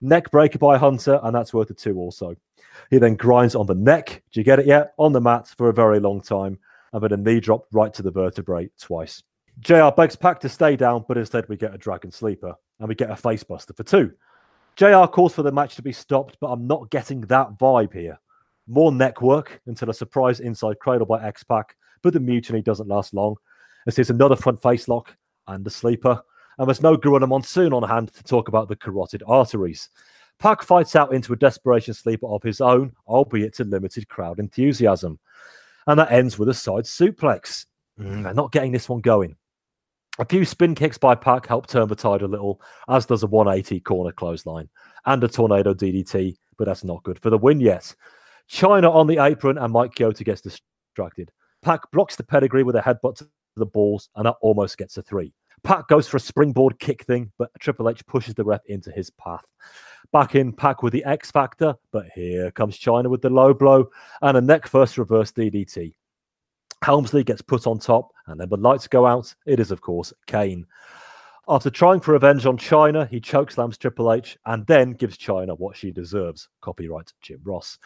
Neck 0.00 0.30
breaker 0.30 0.58
by 0.58 0.78
Hunter, 0.78 1.20
and 1.22 1.34
that's 1.34 1.54
worth 1.54 1.70
a 1.70 1.74
two 1.74 1.96
also. 1.98 2.34
He 2.90 2.98
then 2.98 3.14
grinds 3.14 3.54
on 3.54 3.66
the 3.66 3.74
neck. 3.74 4.22
Do 4.32 4.40
you 4.40 4.44
get 4.44 4.58
it 4.58 4.66
yet? 4.66 4.94
On 4.98 5.12
the 5.12 5.20
mat 5.20 5.46
for 5.56 5.68
a 5.68 5.72
very 5.72 6.00
long 6.00 6.20
time, 6.20 6.58
and 6.92 7.02
then 7.02 7.12
a 7.12 7.16
knee 7.16 7.40
drop 7.40 7.66
right 7.72 7.94
to 7.94 8.02
the 8.02 8.10
vertebrae 8.10 8.68
twice. 8.80 9.22
JR 9.60 9.88
begs 9.96 10.16
Pac 10.16 10.40
to 10.40 10.48
stay 10.48 10.76
down, 10.76 11.04
but 11.08 11.16
instead 11.16 11.48
we 11.48 11.56
get 11.56 11.74
a 11.74 11.78
dragon 11.78 12.10
sleeper, 12.10 12.54
and 12.80 12.88
we 12.88 12.94
get 12.94 13.10
a 13.10 13.14
facebuster 13.14 13.74
for 13.74 13.84
two. 13.84 14.12
JR 14.74 15.06
calls 15.06 15.34
for 15.34 15.42
the 15.42 15.52
match 15.52 15.76
to 15.76 15.82
be 15.82 15.92
stopped, 15.92 16.36
but 16.40 16.48
I'm 16.48 16.66
not 16.66 16.90
getting 16.90 17.22
that 17.22 17.58
vibe 17.58 17.94
here. 17.94 18.18
More 18.66 18.92
neck 18.92 19.22
work 19.22 19.60
until 19.66 19.90
a 19.90 19.94
surprise 19.94 20.40
inside 20.40 20.78
cradle 20.80 21.06
by 21.06 21.22
X 21.22 21.42
Pac, 21.44 21.76
but 22.02 22.12
the 22.12 22.20
mutiny 22.20 22.62
doesn't 22.62 22.88
last 22.88 23.14
long. 23.14 23.36
As 23.86 23.94
there's 23.94 24.10
another 24.10 24.36
front 24.36 24.60
face 24.60 24.88
lock 24.88 25.16
and 25.46 25.66
a 25.66 25.70
sleeper, 25.70 26.20
and 26.58 26.66
there's 26.66 26.82
no 26.82 26.96
Gorilla 26.96 27.26
Monsoon 27.26 27.72
on 27.72 27.82
hand 27.82 28.12
to 28.14 28.24
talk 28.24 28.48
about 28.48 28.68
the 28.68 28.76
carotid 28.76 29.22
arteries. 29.26 29.90
Pac 30.38 30.62
fights 30.62 30.96
out 30.96 31.14
into 31.14 31.32
a 31.32 31.36
desperation 31.36 31.94
sleeper 31.94 32.26
of 32.26 32.42
his 32.42 32.60
own, 32.60 32.92
albeit 33.06 33.54
to 33.54 33.64
limited 33.64 34.08
crowd 34.08 34.38
enthusiasm. 34.38 35.18
And 35.86 35.98
that 35.98 36.12
ends 36.12 36.38
with 36.38 36.48
a 36.48 36.54
side 36.54 36.84
suplex. 36.84 37.66
Mm, 37.98 38.24
they're 38.24 38.34
not 38.34 38.52
getting 38.52 38.72
this 38.72 38.88
one 38.88 39.00
going. 39.00 39.36
A 40.18 40.24
few 40.24 40.44
spin 40.44 40.74
kicks 40.74 40.98
by 40.98 41.14
Pac 41.14 41.46
help 41.46 41.66
turn 41.66 41.88
the 41.88 41.94
tide 41.94 42.22
a 42.22 42.26
little, 42.26 42.60
as 42.88 43.06
does 43.06 43.22
a 43.22 43.26
180 43.26 43.80
corner 43.80 44.12
clothesline 44.12 44.68
and 45.04 45.22
a 45.22 45.28
tornado 45.28 45.74
DDT, 45.74 46.36
but 46.56 46.64
that's 46.64 46.84
not 46.84 47.02
good 47.02 47.18
for 47.18 47.30
the 47.30 47.38
win 47.38 47.60
yet. 47.60 47.94
Chyna 48.50 48.92
on 48.92 49.06
the 49.06 49.22
apron 49.22 49.58
and 49.58 49.72
Mike 49.72 49.94
Chioda 49.94 50.24
gets 50.24 50.40
distracted. 50.40 51.30
Pac 51.62 51.90
blocks 51.90 52.16
the 52.16 52.24
pedigree 52.24 52.62
with 52.62 52.76
a 52.76 52.80
headbutt 52.80 53.16
to 53.16 53.28
the 53.56 53.66
balls, 53.66 54.08
and 54.16 54.26
that 54.26 54.36
almost 54.40 54.78
gets 54.78 54.96
a 54.96 55.02
three. 55.02 55.32
Pac 55.64 55.88
goes 55.88 56.06
for 56.06 56.18
a 56.18 56.20
springboard 56.20 56.78
kick 56.78 57.02
thing, 57.04 57.32
but 57.38 57.50
Triple 57.58 57.88
H 57.88 58.06
pushes 58.06 58.34
the 58.34 58.44
ref 58.44 58.64
into 58.66 58.92
his 58.92 59.10
path. 59.10 59.44
Back 60.12 60.36
in 60.36 60.52
Pac 60.52 60.82
with 60.82 60.92
the 60.92 61.04
X 61.04 61.30
Factor, 61.30 61.74
but 61.90 62.06
here 62.14 62.50
comes 62.52 62.78
Chyna 62.78 63.08
with 63.08 63.22
the 63.22 63.30
low 63.30 63.52
blow 63.52 63.88
and 64.22 64.36
a 64.36 64.40
neck 64.40 64.68
first 64.68 64.98
reverse 64.98 65.32
DDT. 65.32 65.94
Helmsley 66.84 67.24
gets 67.24 67.42
put 67.42 67.66
on 67.66 67.78
top, 67.78 68.12
and 68.26 68.38
then 68.38 68.48
the 68.48 68.56
lights 68.56 68.86
go 68.86 69.06
out. 69.06 69.34
It 69.46 69.58
is, 69.58 69.70
of 69.70 69.80
course, 69.80 70.12
Kane. 70.26 70.66
After 71.48 71.70
trying 71.70 72.00
for 72.00 72.12
revenge 72.12 72.44
on 72.44 72.58
Chyna, 72.58 73.08
he 73.08 73.20
chokeslams 73.20 73.78
Triple 73.78 74.12
H 74.12 74.36
and 74.46 74.66
then 74.66 74.92
gives 74.92 75.16
Chyna 75.16 75.56
what 75.56 75.76
she 75.76 75.92
deserves. 75.92 76.48
Copyright 76.60 77.12
Jim 77.22 77.40
Ross. 77.44 77.78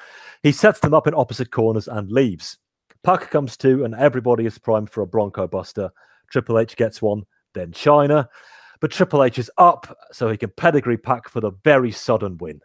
He 0.42 0.50
sets 0.50 0.80
them 0.80 0.94
up 0.94 1.06
in 1.06 1.14
opposite 1.14 1.50
corners 1.50 1.86
and 1.86 2.10
leaves. 2.10 2.56
Pac 3.04 3.30
comes 3.30 3.58
to, 3.58 3.84
and 3.84 3.94
everybody 3.94 4.46
is 4.46 4.58
primed 4.58 4.88
for 4.88 5.02
a 5.02 5.06
Bronco 5.06 5.46
Buster. 5.46 5.90
Triple 6.30 6.58
H 6.58 6.74
gets 6.74 7.02
one, 7.02 7.24
then 7.52 7.70
Chyna. 7.72 8.28
But 8.80 8.92
Triple 8.92 9.24
H 9.24 9.38
is 9.38 9.50
up, 9.58 9.94
so 10.10 10.30
he 10.30 10.38
can 10.38 10.52
pedigree 10.56 10.96
Pac 10.96 11.28
for 11.28 11.40
the 11.40 11.52
very 11.62 11.90
sudden 11.90 12.38
win. 12.38 12.60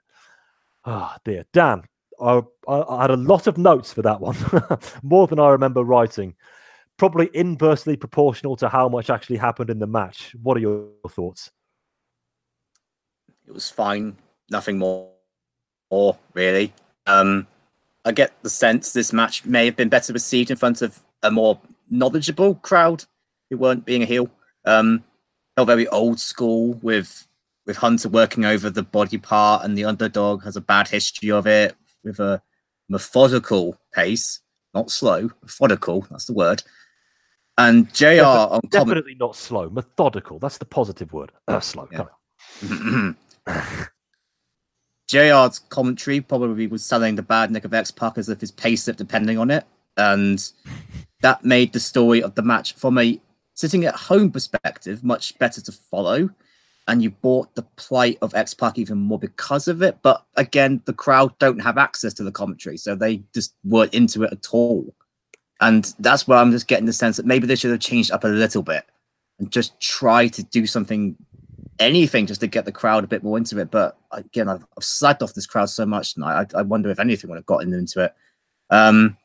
Ah, 0.85 1.17
dear. 1.25 1.43
Dan, 1.51 1.83
I, 2.21 2.41
I, 2.69 2.81
I 2.81 3.01
had 3.01 3.11
a 3.11 3.17
lot 3.17 3.47
of 3.47 3.57
notes 3.57 3.91
for 3.91 4.01
that 4.01 4.21
one, 4.21 4.37
more 5.03 5.27
than 5.27 5.39
I 5.41 5.49
remember 5.49 5.83
writing. 5.83 6.35
Probably 6.97 7.29
inversely 7.33 7.97
proportional 7.97 8.55
to 8.57 8.69
how 8.69 8.87
much 8.87 9.09
actually 9.09 9.37
happened 9.37 9.69
in 9.69 9.79
the 9.79 9.87
match. 9.87 10.35
What 10.41 10.57
are 10.57 10.61
your 10.61 10.87
thoughts? 11.09 11.51
It 13.47 13.53
was 13.53 13.69
fine. 13.69 14.15
Nothing 14.49 14.77
more, 14.77 15.09
more 15.91 16.17
really. 16.33 16.73
Um, 17.05 17.47
I 18.05 18.11
get 18.11 18.33
the 18.43 18.49
sense 18.49 18.93
this 18.93 19.11
match 19.11 19.45
may 19.45 19.65
have 19.65 19.75
been 19.75 19.89
better 19.89 20.13
received 20.13 20.51
in 20.51 20.57
front 20.57 20.81
of 20.81 20.99
a 21.23 21.31
more 21.31 21.59
knowledgeable 21.89 22.55
crowd 22.55 23.03
who 23.49 23.57
weren't 23.57 23.85
being 23.85 24.03
a 24.03 24.05
heel. 24.05 24.29
Um, 24.65 25.03
felt 25.55 25.67
very 25.67 25.87
old 25.87 26.19
school 26.19 26.73
with 26.81 27.27
with 27.65 27.77
Hunter 27.77 28.09
working 28.09 28.45
over 28.45 28.69
the 28.69 28.83
body 28.83 29.17
part, 29.17 29.65
and 29.65 29.75
the 29.75 29.85
underdog 29.85 30.43
has 30.43 30.55
a 30.55 30.61
bad 30.61 30.87
history 30.87 31.31
of 31.31 31.47
it 31.47 31.75
with 32.03 32.19
a 32.19 32.41
methodical 32.89 33.79
pace, 33.91 34.39
not 34.75 34.91
slow, 34.91 35.31
methodical. 35.41 36.05
That's 36.11 36.25
the 36.25 36.33
word. 36.33 36.61
And 37.57 37.93
Jr. 37.93 38.05
Defi- 38.05 38.21
on 38.21 38.49
comment- 38.49 38.71
definitely 38.71 39.15
not 39.15 39.35
slow, 39.35 39.69
methodical. 39.69 40.39
That's 40.39 40.57
the 40.57 40.65
positive 40.65 41.13
word. 41.13 41.31
Uh, 41.47 41.59
slow. 41.59 41.87
Yeah. 41.91 43.13
JR's 45.07 45.59
commentary 45.69 46.19
probably 46.19 46.67
was 46.67 46.83
selling 46.83 47.15
the 47.15 47.21
bad 47.21 47.51
Nick 47.51 47.63
of 47.65 47.73
X 47.73 47.91
Pac 47.91 48.17
as 48.17 48.27
if 48.27 48.41
his 48.41 48.51
pace 48.51 48.83
slip 48.83 48.97
depending 48.97 49.37
on 49.37 49.51
it. 49.51 49.65
And 49.97 50.51
that 51.21 51.45
made 51.45 51.73
the 51.73 51.79
story 51.79 52.21
of 52.21 52.35
the 52.35 52.41
match 52.41 52.73
from 52.73 52.97
a 52.97 53.19
sitting 53.53 53.85
at 53.85 53.95
home 53.95 54.31
perspective 54.31 55.03
much 55.03 55.37
better 55.37 55.61
to 55.61 55.71
follow. 55.71 56.29
And 56.87 57.01
you 57.01 57.09
bought 57.09 57.55
the 57.55 57.63
plight 57.77 58.17
of 58.21 58.35
X 58.35 58.53
Pac 58.53 58.77
even 58.77 58.97
more 58.97 59.17
because 59.17 59.67
of 59.67 59.81
it. 59.81 59.97
But 60.03 60.23
again, 60.35 60.81
the 60.85 60.93
crowd 60.93 61.37
don't 61.39 61.59
have 61.59 61.77
access 61.77 62.13
to 62.15 62.23
the 62.23 62.31
commentary, 62.31 62.77
so 62.77 62.95
they 62.95 63.23
just 63.33 63.55
weren't 63.63 63.93
into 63.93 64.23
it 64.23 64.31
at 64.31 64.47
all. 64.51 64.93
And 65.61 65.93
that's 65.99 66.27
where 66.27 66.37
I'm 66.37 66.51
just 66.51 66.67
getting 66.67 66.85
the 66.85 66.93
sense 66.93 67.17
that 67.17 67.25
maybe 67.25 67.47
they 67.47 67.55
should 67.55 67.71
have 67.71 67.79
changed 67.79 68.11
up 68.11 68.23
a 68.23 68.27
little 68.27 68.61
bit 68.61 68.85
and 69.39 69.51
just 69.51 69.79
try 69.79 70.27
to 70.27 70.43
do 70.43 70.67
something 70.67 71.15
anything 71.79 72.25
just 72.25 72.41
to 72.41 72.47
get 72.47 72.65
the 72.65 72.71
crowd 72.71 73.03
a 73.03 73.07
bit 73.07 73.23
more 73.23 73.37
into 73.37 73.57
it. 73.59 73.71
But 73.71 73.97
again, 74.11 74.49
I've, 74.49 74.65
I've 74.77 74.83
slagged 74.83 75.21
off 75.21 75.33
this 75.33 75.45
crowd 75.45 75.69
so 75.69 75.85
much 75.85 76.13
tonight. 76.13 76.53
I, 76.53 76.59
I 76.59 76.61
wonder 76.61 76.89
if 76.89 76.99
anything 76.99 77.29
would 77.29 77.37
have 77.37 77.45
gotten 77.45 77.71
them 77.71 77.79
into 77.79 78.03
it. 78.03 78.13
Um, 78.69 79.17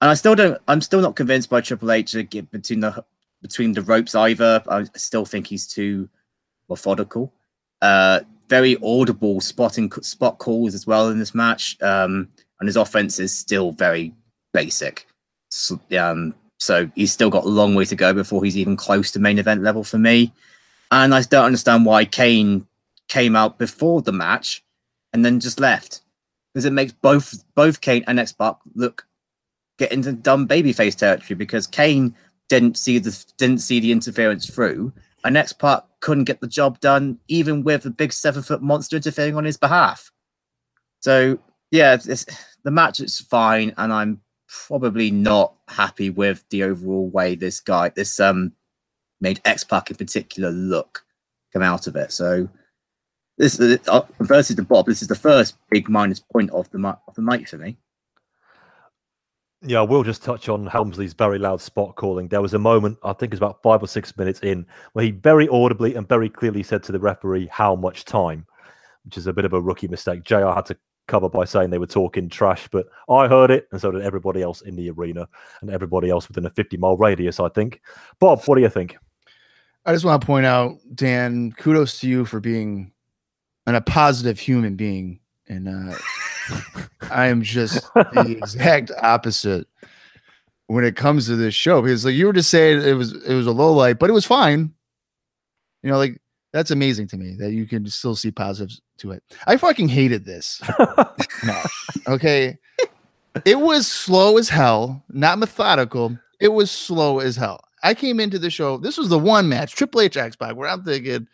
and 0.00 0.10
I 0.10 0.14
still 0.14 0.34
don't. 0.34 0.60
I'm 0.68 0.80
still 0.80 1.00
not 1.00 1.16
convinced 1.16 1.48
by 1.48 1.60
Triple 1.60 1.90
H 1.90 2.12
between 2.12 2.80
the 2.80 3.04
between 3.40 3.72
the 3.72 3.82
ropes 3.82 4.14
either. 4.14 4.62
I 4.68 4.84
still 4.96 5.24
think 5.24 5.46
he's 5.46 5.66
too 5.66 6.08
methodical. 6.68 7.32
Uh, 7.80 8.20
very 8.48 8.76
audible 8.82 9.40
spotting 9.40 9.90
spot 10.02 10.38
calls 10.38 10.74
as 10.74 10.86
well 10.86 11.08
in 11.08 11.18
this 11.18 11.34
match. 11.34 11.80
Um, 11.80 12.28
and 12.60 12.68
his 12.68 12.76
offense 12.76 13.18
is 13.18 13.36
still 13.36 13.72
very 13.72 14.12
basic. 14.52 15.06
So, 15.54 15.78
um, 15.98 16.34
so 16.58 16.90
he's 16.96 17.12
still 17.12 17.30
got 17.30 17.44
a 17.44 17.48
long 17.48 17.76
way 17.76 17.84
to 17.84 17.94
go 17.94 18.12
before 18.12 18.42
he's 18.42 18.56
even 18.56 18.76
close 18.76 19.12
to 19.12 19.20
main 19.20 19.38
event 19.38 19.62
level 19.62 19.84
for 19.84 19.98
me. 19.98 20.32
And 20.90 21.14
I 21.14 21.22
don't 21.22 21.44
understand 21.44 21.86
why 21.86 22.04
Kane 22.04 22.66
came 23.08 23.36
out 23.36 23.56
before 23.56 24.02
the 24.02 24.12
match 24.12 24.64
and 25.12 25.24
then 25.24 25.38
just 25.38 25.60
left. 25.60 26.00
Because 26.52 26.64
it 26.64 26.72
makes 26.72 26.92
both 26.92 27.44
both 27.54 27.80
Kane 27.80 28.04
and 28.06 28.18
X 28.18 28.32
Pac 28.32 28.56
look 28.74 29.06
get 29.78 29.92
into 29.92 30.12
dumb 30.12 30.46
babyface 30.46 30.96
territory 30.96 31.36
because 31.36 31.66
Kane 31.66 32.14
didn't 32.48 32.76
see 32.76 32.98
the 32.98 33.24
didn't 33.38 33.58
see 33.58 33.80
the 33.80 33.92
interference 33.92 34.48
through, 34.48 34.92
and 35.24 35.36
X 35.36 35.52
Pac 35.52 35.84
couldn't 36.00 36.24
get 36.24 36.40
the 36.40 36.46
job 36.46 36.78
done 36.80 37.18
even 37.26 37.64
with 37.64 37.86
a 37.86 37.90
big 37.90 38.12
seven 38.12 38.42
foot 38.42 38.62
monster 38.62 38.96
interfering 38.96 39.36
on 39.36 39.44
his 39.44 39.56
behalf. 39.56 40.12
So 41.00 41.38
yeah, 41.70 41.96
the 41.96 42.70
match 42.70 43.00
is 43.00 43.18
fine, 43.20 43.74
and 43.76 43.92
I'm 43.92 44.20
probably 44.48 45.10
not 45.10 45.54
happy 45.68 46.10
with 46.10 46.44
the 46.50 46.62
overall 46.62 47.08
way 47.08 47.34
this 47.34 47.60
guy 47.60 47.88
this 47.90 48.20
um 48.20 48.52
made 49.20 49.40
X 49.44 49.64
Pac 49.64 49.90
in 49.90 49.96
particular 49.96 50.50
look 50.50 51.04
come 51.52 51.62
out 51.62 51.86
of 51.86 51.96
it. 51.96 52.12
So 52.12 52.48
this 53.38 53.58
is 53.58 53.78
uh, 53.88 54.02
versus 54.20 54.56
the 54.56 54.62
Bob. 54.62 54.86
This 54.86 55.02
is 55.02 55.08
the 55.08 55.14
first 55.14 55.56
big 55.70 55.88
minus 55.88 56.20
point 56.20 56.50
of 56.50 56.70
the 56.70 56.98
of 57.08 57.14
the 57.14 57.22
night 57.22 57.48
for 57.48 57.58
me. 57.58 57.78
Yeah, 59.66 59.80
we'll 59.80 60.02
just 60.02 60.22
touch 60.22 60.50
on 60.50 60.66
Helmsley's 60.66 61.14
very 61.14 61.38
loud 61.38 61.58
spot 61.58 61.96
calling. 61.96 62.28
There 62.28 62.42
was 62.42 62.52
a 62.52 62.58
moment, 62.58 62.98
I 63.02 63.14
think 63.14 63.32
it 63.32 63.36
was 63.36 63.38
about 63.38 63.62
five 63.62 63.82
or 63.82 63.86
six 63.86 64.14
minutes 64.18 64.40
in, 64.40 64.66
where 64.92 65.06
he 65.06 65.10
very 65.10 65.48
audibly 65.48 65.94
and 65.94 66.06
very 66.06 66.28
clearly 66.28 66.62
said 66.62 66.82
to 66.82 66.92
the 66.92 67.00
referee 67.00 67.48
how 67.50 67.74
much 67.74 68.04
time, 68.04 68.46
which 69.06 69.16
is 69.16 69.26
a 69.26 69.32
bit 69.32 69.46
of 69.46 69.54
a 69.54 69.60
rookie 69.60 69.88
mistake. 69.88 70.22
JR 70.22 70.48
had 70.48 70.66
to 70.66 70.76
cover 71.06 71.28
by 71.28 71.44
saying 71.44 71.70
they 71.70 71.78
were 71.78 71.86
talking 71.86 72.28
trash, 72.28 72.68
but 72.70 72.86
I 73.08 73.28
heard 73.28 73.50
it, 73.50 73.68
and 73.72 73.80
so 73.80 73.90
did 73.90 74.02
everybody 74.02 74.42
else 74.42 74.62
in 74.62 74.76
the 74.76 74.90
arena 74.90 75.28
and 75.60 75.70
everybody 75.70 76.10
else 76.10 76.28
within 76.28 76.46
a 76.46 76.50
50 76.50 76.76
mile 76.76 76.96
radius, 76.96 77.40
I 77.40 77.48
think. 77.48 77.80
Bob, 78.18 78.42
what 78.44 78.56
do 78.56 78.62
you 78.62 78.68
think? 78.68 78.96
I 79.86 79.92
just 79.92 80.04
want 80.04 80.20
to 80.20 80.26
point 80.26 80.46
out, 80.46 80.78
Dan, 80.94 81.52
kudos 81.52 82.00
to 82.00 82.08
you 82.08 82.24
for 82.24 82.40
being 82.40 82.92
an, 83.66 83.74
a 83.74 83.80
positive 83.80 84.38
human 84.38 84.76
being. 84.76 85.20
And 85.46 85.68
uh, 85.68 85.96
I 87.10 87.26
am 87.26 87.42
just 87.42 87.92
the 87.94 88.38
exact 88.38 88.90
opposite 89.02 89.66
when 90.66 90.84
it 90.84 90.96
comes 90.96 91.26
to 91.26 91.36
this 91.36 91.54
show 91.54 91.82
because 91.82 92.06
like 92.06 92.14
you 92.14 92.26
were 92.26 92.32
just 92.32 92.50
saying 92.50 92.80
it 92.82 92.94
was 92.94 93.12
it 93.12 93.34
was 93.34 93.46
a 93.46 93.52
low 93.52 93.72
light, 93.72 93.98
but 93.98 94.08
it 94.08 94.14
was 94.14 94.24
fine. 94.24 94.72
You 95.82 95.90
know, 95.90 95.98
like 95.98 96.20
that's 96.54 96.70
amazing 96.70 97.08
to 97.08 97.16
me 97.16 97.34
that 97.40 97.50
you 97.50 97.66
can 97.66 97.84
still 97.88 98.14
see 98.14 98.30
positives 98.30 98.80
to 98.98 99.10
it. 99.10 99.24
I 99.48 99.56
fucking 99.56 99.88
hated 99.88 100.24
this. 100.24 100.62
no. 101.44 101.62
Okay. 102.06 102.56
It 103.44 103.58
was 103.58 103.88
slow 103.88 104.38
as 104.38 104.48
hell, 104.48 105.02
not 105.10 105.40
methodical. 105.40 106.16
It 106.38 106.48
was 106.48 106.70
slow 106.70 107.18
as 107.18 107.34
hell. 107.34 107.60
I 107.82 107.92
came 107.92 108.20
into 108.20 108.38
the 108.38 108.50
show. 108.50 108.78
This 108.78 108.96
was 108.96 109.08
the 109.08 109.18
one 109.18 109.48
match, 109.48 109.74
Triple 109.74 110.02
H 110.02 110.16
X 110.16 110.36
Pac, 110.36 110.54
where 110.54 110.68
I'm 110.68 110.84
thinking 110.84 111.26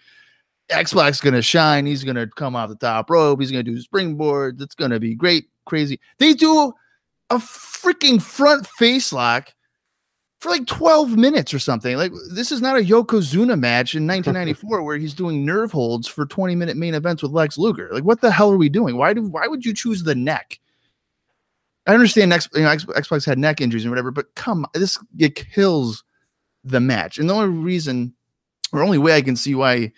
X 0.70 0.94
Pac's 0.94 1.20
gonna 1.20 1.42
shine. 1.42 1.84
He's 1.84 2.02
gonna 2.02 2.26
come 2.26 2.56
off 2.56 2.70
the 2.70 2.76
top 2.76 3.10
rope. 3.10 3.40
He's 3.40 3.50
gonna 3.50 3.62
do 3.62 3.76
springboards. 3.76 4.62
It's 4.62 4.74
gonna 4.74 4.98
be 4.98 5.14
great, 5.14 5.48
crazy. 5.66 6.00
They 6.18 6.32
do 6.32 6.72
a 7.28 7.36
freaking 7.36 8.22
front 8.22 8.66
face 8.66 9.12
lock 9.12 9.52
for 10.40 10.48
like 10.48 10.66
12 10.66 11.16
minutes 11.16 11.52
or 11.52 11.58
something. 11.58 11.96
Like 11.96 12.12
this 12.32 12.50
is 12.50 12.60
not 12.60 12.76
a 12.76 12.80
Yokozuna 12.80 13.58
match 13.58 13.94
in 13.94 14.06
1994 14.06 14.82
where 14.82 14.96
he's 14.96 15.14
doing 15.14 15.44
nerve 15.44 15.70
holds 15.70 16.08
for 16.08 16.26
20 16.26 16.56
minute 16.56 16.76
main 16.76 16.94
events 16.94 17.22
with 17.22 17.32
Lex 17.32 17.58
Luger. 17.58 17.90
Like 17.92 18.04
what 18.04 18.20
the 18.20 18.30
hell 18.30 18.50
are 18.50 18.56
we 18.56 18.68
doing? 18.68 18.96
Why 18.96 19.12
do 19.12 19.22
why 19.22 19.46
would 19.46 19.64
you 19.64 19.74
choose 19.74 20.02
the 20.02 20.14
neck? 20.14 20.58
I 21.86 21.94
understand 21.94 22.32
X, 22.32 22.48
you 22.54 22.62
know, 22.62 22.68
X, 22.68 22.84
Xbox 22.84 23.24
had 23.26 23.38
neck 23.38 23.60
injuries 23.60 23.84
and 23.84 23.90
whatever, 23.90 24.10
but 24.10 24.34
come, 24.34 24.66
this 24.74 24.98
it 25.18 25.34
kills 25.34 26.04
the 26.62 26.80
match. 26.80 27.18
And 27.18 27.28
the 27.28 27.34
only 27.34 27.48
reason, 27.48 28.14
or 28.72 28.82
only 28.82 28.98
way 28.98 29.14
I 29.14 29.22
can 29.22 29.34
see 29.34 29.54
why, 29.54 29.92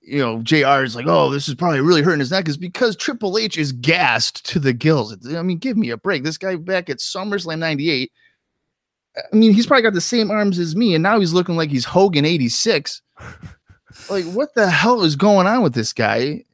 you 0.00 0.18
know, 0.18 0.42
JR 0.42 0.82
is 0.82 0.96
like, 0.96 1.06
oh, 1.06 1.30
this 1.30 1.48
is 1.48 1.54
probably 1.54 1.80
really 1.80 2.02
hurting 2.02 2.20
his 2.20 2.32
neck 2.32 2.48
is 2.48 2.56
because 2.56 2.96
Triple 2.96 3.38
H 3.38 3.56
is 3.56 3.72
gassed 3.72 4.44
to 4.46 4.58
the 4.58 4.72
gills. 4.72 5.16
I 5.34 5.42
mean, 5.42 5.58
give 5.58 5.76
me 5.76 5.90
a 5.90 5.96
break. 5.96 6.24
This 6.24 6.38
guy 6.38 6.56
back 6.56 6.90
at 6.90 6.98
SummerSlam 6.98 7.58
98. 7.58 8.12
I 9.32 9.36
mean, 9.36 9.52
he's 9.52 9.66
probably 9.66 9.82
got 9.82 9.94
the 9.94 10.00
same 10.00 10.30
arms 10.30 10.58
as 10.58 10.76
me, 10.76 10.94
and 10.94 11.02
now 11.02 11.18
he's 11.18 11.32
looking 11.32 11.56
like 11.56 11.70
he's 11.70 11.84
Hogan 11.84 12.24
86. 12.24 13.02
like, 14.10 14.24
what 14.26 14.54
the 14.54 14.70
hell 14.70 15.02
is 15.02 15.16
going 15.16 15.46
on 15.46 15.62
with 15.62 15.74
this 15.74 15.92
guy? 15.92 16.44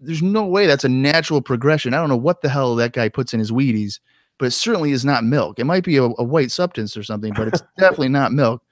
There's 0.00 0.22
no 0.22 0.44
way 0.44 0.66
that's 0.66 0.84
a 0.84 0.88
natural 0.88 1.40
progression. 1.40 1.94
I 1.94 1.98
don't 1.98 2.08
know 2.08 2.16
what 2.16 2.42
the 2.42 2.48
hell 2.48 2.74
that 2.76 2.92
guy 2.92 3.08
puts 3.08 3.32
in 3.32 3.38
his 3.38 3.52
Wheaties, 3.52 4.00
but 4.38 4.46
it 4.46 4.50
certainly 4.50 4.90
is 4.90 5.04
not 5.04 5.24
milk. 5.24 5.58
It 5.58 5.64
might 5.64 5.84
be 5.84 5.96
a, 5.96 6.04
a 6.04 6.24
white 6.24 6.50
substance 6.50 6.96
or 6.96 7.02
something, 7.02 7.32
but 7.34 7.48
it's 7.48 7.62
definitely 7.78 8.08
not 8.08 8.32
milk 8.32 8.62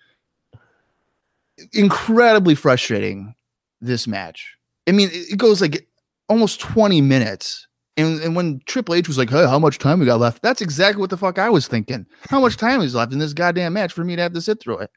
incredibly 1.72 2.54
frustrating. 2.54 3.34
This 3.82 4.06
match. 4.06 4.58
I 4.86 4.92
mean, 4.92 5.08
it 5.08 5.32
it 5.32 5.38
goes 5.38 5.62
like 5.62 5.88
almost 6.28 6.60
20 6.60 7.00
minutes. 7.00 7.66
And, 8.00 8.20
and 8.22 8.36
when 8.36 8.60
Triple 8.66 8.94
H 8.94 9.08
was 9.08 9.18
like, 9.18 9.30
hey, 9.30 9.46
how 9.46 9.58
much 9.58 9.78
time 9.78 10.00
we 10.00 10.06
got 10.06 10.20
left? 10.20 10.42
That's 10.42 10.62
exactly 10.62 11.00
what 11.00 11.10
the 11.10 11.16
fuck 11.16 11.38
I 11.38 11.50
was 11.50 11.68
thinking. 11.68 12.06
How 12.28 12.40
much 12.40 12.56
time 12.56 12.80
is 12.80 12.94
left 12.94 13.12
in 13.12 13.18
this 13.18 13.32
goddamn 13.32 13.74
match 13.74 13.92
for 13.92 14.04
me 14.04 14.16
to 14.16 14.22
have 14.22 14.32
to 14.32 14.40
sit 14.40 14.60
through 14.60 14.78
it? 14.78 14.90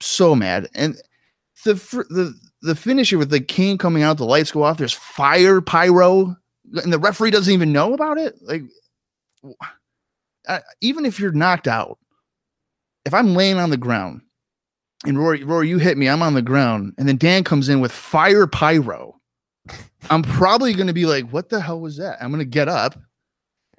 So 0.00 0.34
mad. 0.34 0.68
And 0.74 0.96
the 1.64 1.74
the 2.10 2.34
the 2.62 2.74
finisher 2.74 3.18
with 3.18 3.30
the 3.30 3.40
Kane 3.40 3.78
coming 3.78 4.02
out, 4.02 4.18
the 4.18 4.24
lights 4.24 4.52
go 4.52 4.62
off, 4.62 4.78
there's 4.78 4.92
fire 4.92 5.60
pyro, 5.60 6.36
and 6.72 6.92
the 6.92 6.98
referee 6.98 7.30
doesn't 7.30 7.52
even 7.52 7.72
know 7.72 7.92
about 7.92 8.18
it. 8.18 8.34
Like, 8.42 8.62
uh, 10.48 10.60
even 10.80 11.04
if 11.04 11.18
you're 11.18 11.32
knocked 11.32 11.68
out, 11.68 11.98
if 13.04 13.14
I'm 13.14 13.34
laying 13.34 13.58
on 13.58 13.70
the 13.70 13.76
ground 13.76 14.22
and 15.04 15.18
Rory, 15.18 15.44
Rory, 15.44 15.68
you 15.68 15.78
hit 15.78 15.98
me, 15.98 16.08
I'm 16.08 16.22
on 16.22 16.34
the 16.34 16.42
ground, 16.42 16.94
and 16.98 17.08
then 17.08 17.16
Dan 17.16 17.44
comes 17.44 17.68
in 17.68 17.80
with 17.80 17.92
fire 17.92 18.46
pyro, 18.46 19.20
I'm 20.10 20.22
probably 20.22 20.74
going 20.74 20.88
to 20.88 20.92
be 20.92 21.06
like, 21.06 21.28
what 21.30 21.48
the 21.48 21.60
hell 21.60 21.80
was 21.80 21.96
that? 21.98 22.18
I'm 22.20 22.30
going 22.30 22.40
to 22.40 22.44
get 22.44 22.68
up 22.68 22.98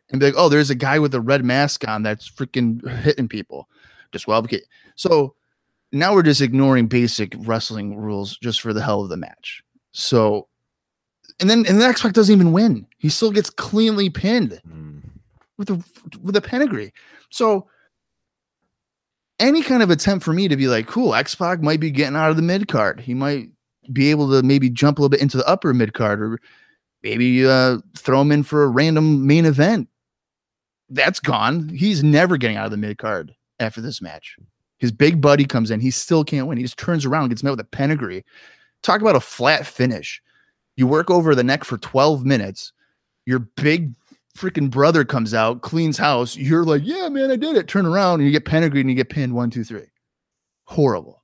and 0.09 0.19
be 0.19 0.27
like, 0.27 0.35
oh, 0.37 0.49
there's 0.49 0.69
a 0.69 0.75
guy 0.75 0.99
with 0.99 1.13
a 1.15 1.21
red 1.21 1.43
mask 1.43 1.87
on 1.87 2.03
that's 2.03 2.29
freaking 2.29 2.87
hitting 3.01 3.27
people. 3.27 3.67
Disqualification. 4.11 4.67
So 4.95 5.35
now 5.91 6.13
we're 6.13 6.23
just 6.23 6.41
ignoring 6.41 6.87
basic 6.87 7.35
wrestling 7.39 7.95
rules 7.95 8.37
just 8.37 8.61
for 8.61 8.73
the 8.73 8.81
hell 8.81 9.01
of 9.01 9.09
the 9.09 9.17
match. 9.17 9.63
So, 9.91 10.47
and 11.39 11.49
then 11.49 11.65
and 11.67 11.79
the 11.79 11.85
X 11.85 12.01
Pac 12.01 12.13
doesn't 12.13 12.33
even 12.33 12.51
win. 12.51 12.85
He 12.97 13.09
still 13.09 13.31
gets 13.31 13.49
cleanly 13.49 14.09
pinned 14.09 14.61
hmm. 14.67 14.99
with 15.57 15.67
the 15.67 15.83
with 16.21 16.35
a 16.35 16.41
pedigree. 16.41 16.93
So 17.29 17.67
any 19.39 19.61
kind 19.63 19.83
of 19.83 19.89
attempt 19.89 20.23
for 20.23 20.33
me 20.33 20.47
to 20.47 20.55
be 20.55 20.67
like, 20.67 20.87
cool, 20.87 21.15
X 21.15 21.35
Pac 21.35 21.61
might 21.61 21.79
be 21.79 21.91
getting 21.91 22.15
out 22.15 22.29
of 22.29 22.35
the 22.35 22.41
mid 22.41 22.67
card. 22.67 22.99
He 22.99 23.13
might 23.13 23.49
be 23.91 24.11
able 24.11 24.29
to 24.31 24.43
maybe 24.43 24.69
jump 24.69 24.97
a 24.97 25.01
little 25.01 25.09
bit 25.09 25.21
into 25.21 25.37
the 25.37 25.47
upper 25.47 25.73
mid 25.73 25.93
card, 25.93 26.21
or 26.21 26.39
maybe 27.01 27.45
uh, 27.45 27.77
throw 27.97 28.21
him 28.21 28.31
in 28.31 28.43
for 28.43 28.63
a 28.63 28.69
random 28.69 29.25
main 29.27 29.45
event. 29.45 29.89
That's 30.89 31.19
gone. 31.19 31.69
He's 31.69 32.03
never 32.03 32.37
getting 32.37 32.57
out 32.57 32.65
of 32.65 32.71
the 32.71 32.77
mid 32.77 32.97
card 32.97 33.35
after 33.59 33.81
this 33.81 34.01
match. 34.01 34.37
His 34.77 34.91
big 34.91 35.21
buddy 35.21 35.45
comes 35.45 35.71
in. 35.71 35.79
He 35.79 35.91
still 35.91 36.23
can't 36.23 36.47
win. 36.47 36.57
He 36.57 36.63
just 36.63 36.77
turns 36.77 37.05
around, 37.05 37.29
gets 37.29 37.43
met 37.43 37.51
with 37.51 37.59
a 37.59 37.65
pedigree. 37.65 38.25
Talk 38.81 39.01
about 39.01 39.15
a 39.15 39.21
flat 39.21 39.65
finish. 39.65 40.21
You 40.75 40.87
work 40.87 41.09
over 41.09 41.35
the 41.35 41.43
neck 41.43 41.63
for 41.63 41.77
12 41.77 42.25
minutes. 42.25 42.73
Your 43.25 43.39
big 43.39 43.93
freaking 44.37 44.69
brother 44.69 45.05
comes 45.05 45.33
out, 45.33 45.61
cleans 45.61 45.97
house. 45.97 46.35
You're 46.35 46.65
like, 46.65 46.81
yeah, 46.83 47.07
man, 47.09 47.31
I 47.31 47.35
did 47.35 47.55
it. 47.55 47.67
Turn 47.67 47.85
around 47.85 48.19
and 48.19 48.25
you 48.25 48.31
get 48.31 48.45
pedigreed 48.45 48.81
and 48.81 48.89
you 48.89 48.95
get 48.95 49.09
pinned 49.09 49.33
one, 49.33 49.49
two, 49.49 49.63
three. 49.63 49.87
Horrible. 50.65 51.22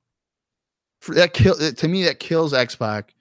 For 1.00 1.16
that 1.16 1.34
kill 1.34 1.56
to 1.56 1.88
me, 1.88 2.04
that 2.04 2.20
kills 2.20 2.54
X 2.54 2.76
Pac 2.76 3.14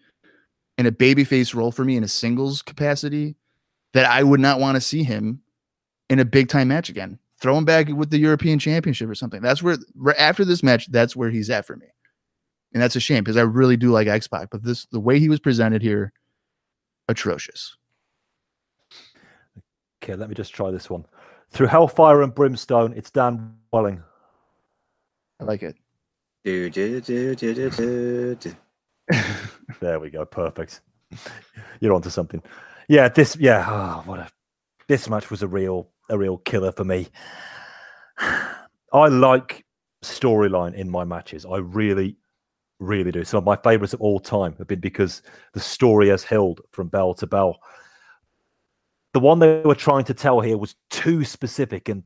in 0.76 0.86
a 0.86 0.92
babyface 0.92 1.54
role 1.54 1.72
for 1.72 1.84
me 1.84 1.96
in 1.96 2.04
a 2.04 2.08
singles 2.08 2.62
capacity 2.62 3.36
that 3.92 4.06
I 4.06 4.22
would 4.22 4.40
not 4.40 4.60
want 4.60 4.76
to 4.76 4.80
see 4.80 5.02
him 5.02 5.42
in 6.10 6.18
a 6.18 6.24
big 6.24 6.48
time 6.48 6.68
match 6.68 6.88
again. 6.88 7.18
Throw 7.40 7.56
him 7.56 7.64
back 7.64 7.88
with 7.88 8.10
the 8.10 8.18
European 8.18 8.58
Championship 8.58 9.08
or 9.08 9.14
something. 9.14 9.40
That's 9.40 9.62
where 9.62 9.76
right 9.94 10.18
after 10.18 10.44
this 10.44 10.62
match, 10.62 10.90
that's 10.90 11.14
where 11.14 11.30
he's 11.30 11.50
at 11.50 11.66
for 11.66 11.76
me. 11.76 11.86
And 12.72 12.82
that's 12.82 12.96
a 12.96 13.00
shame 13.00 13.24
because 13.24 13.36
I 13.36 13.42
really 13.42 13.76
do 13.76 13.90
like 13.90 14.08
X 14.08 14.26
Pac, 14.26 14.50
but 14.50 14.62
this 14.62 14.86
the 14.86 15.00
way 15.00 15.18
he 15.18 15.28
was 15.28 15.40
presented 15.40 15.80
here, 15.82 16.12
atrocious. 17.08 17.76
Okay, 20.02 20.14
let 20.14 20.28
me 20.28 20.34
just 20.34 20.54
try 20.54 20.70
this 20.70 20.90
one. 20.90 21.04
Through 21.50 21.68
Hellfire 21.68 22.22
and 22.22 22.34
Brimstone, 22.34 22.92
it's 22.94 23.10
Dan 23.10 23.56
Welling. 23.72 24.02
I 25.40 25.44
like 25.44 25.62
it. 25.62 25.76
Do, 26.44 26.70
do, 26.70 27.00
do, 27.00 27.34
do, 27.34 27.54
do, 27.54 27.70
do, 27.70 28.34
do. 28.36 28.54
There 29.80 30.00
we 30.00 30.10
go. 30.10 30.24
Perfect. 30.24 30.80
You're 31.80 31.94
onto 31.94 32.10
something. 32.10 32.42
Yeah, 32.88 33.08
this. 33.08 33.36
Yeah, 33.36 33.64
oh, 33.68 34.02
what 34.06 34.20
a. 34.20 34.28
This 34.88 35.08
match 35.08 35.30
was 35.30 35.42
a 35.42 35.48
real, 35.48 35.90
a 36.08 36.16
real 36.16 36.38
killer 36.38 36.72
for 36.72 36.84
me. 36.84 37.08
I 38.18 39.08
like 39.08 39.64
storyline 40.02 40.74
in 40.74 40.90
my 40.90 41.04
matches. 41.04 41.44
I 41.44 41.58
really, 41.58 42.16
really 42.78 43.10
do. 43.10 43.24
Some 43.24 43.38
of 43.38 43.44
my 43.44 43.56
favorites 43.56 43.92
of 43.92 44.00
all 44.00 44.18
time 44.18 44.54
have 44.58 44.66
been 44.66 44.80
because 44.80 45.22
the 45.52 45.60
story 45.60 46.08
has 46.08 46.24
held 46.24 46.60
from 46.70 46.88
bell 46.88 47.14
to 47.14 47.26
bell. 47.26 47.58
The 49.12 49.20
one 49.20 49.38
they 49.38 49.60
were 49.60 49.74
trying 49.74 50.04
to 50.04 50.14
tell 50.14 50.40
here 50.40 50.56
was 50.56 50.74
too 50.90 51.24
specific 51.24 51.88
and 51.88 52.02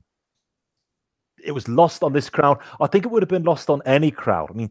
it 1.44 1.52
was 1.52 1.69
lost 1.69 2.02
on 2.02 2.12
this 2.12 2.31
crowd. 2.31 2.59
I 2.81 2.86
think 2.86 3.05
it 3.05 3.10
would 3.10 3.23
have 3.23 3.28
been 3.28 3.44
lost 3.44 3.70
on 3.70 3.82
any 3.85 4.10
crowd. 4.10 4.51
I 4.51 4.55
mean, 4.55 4.70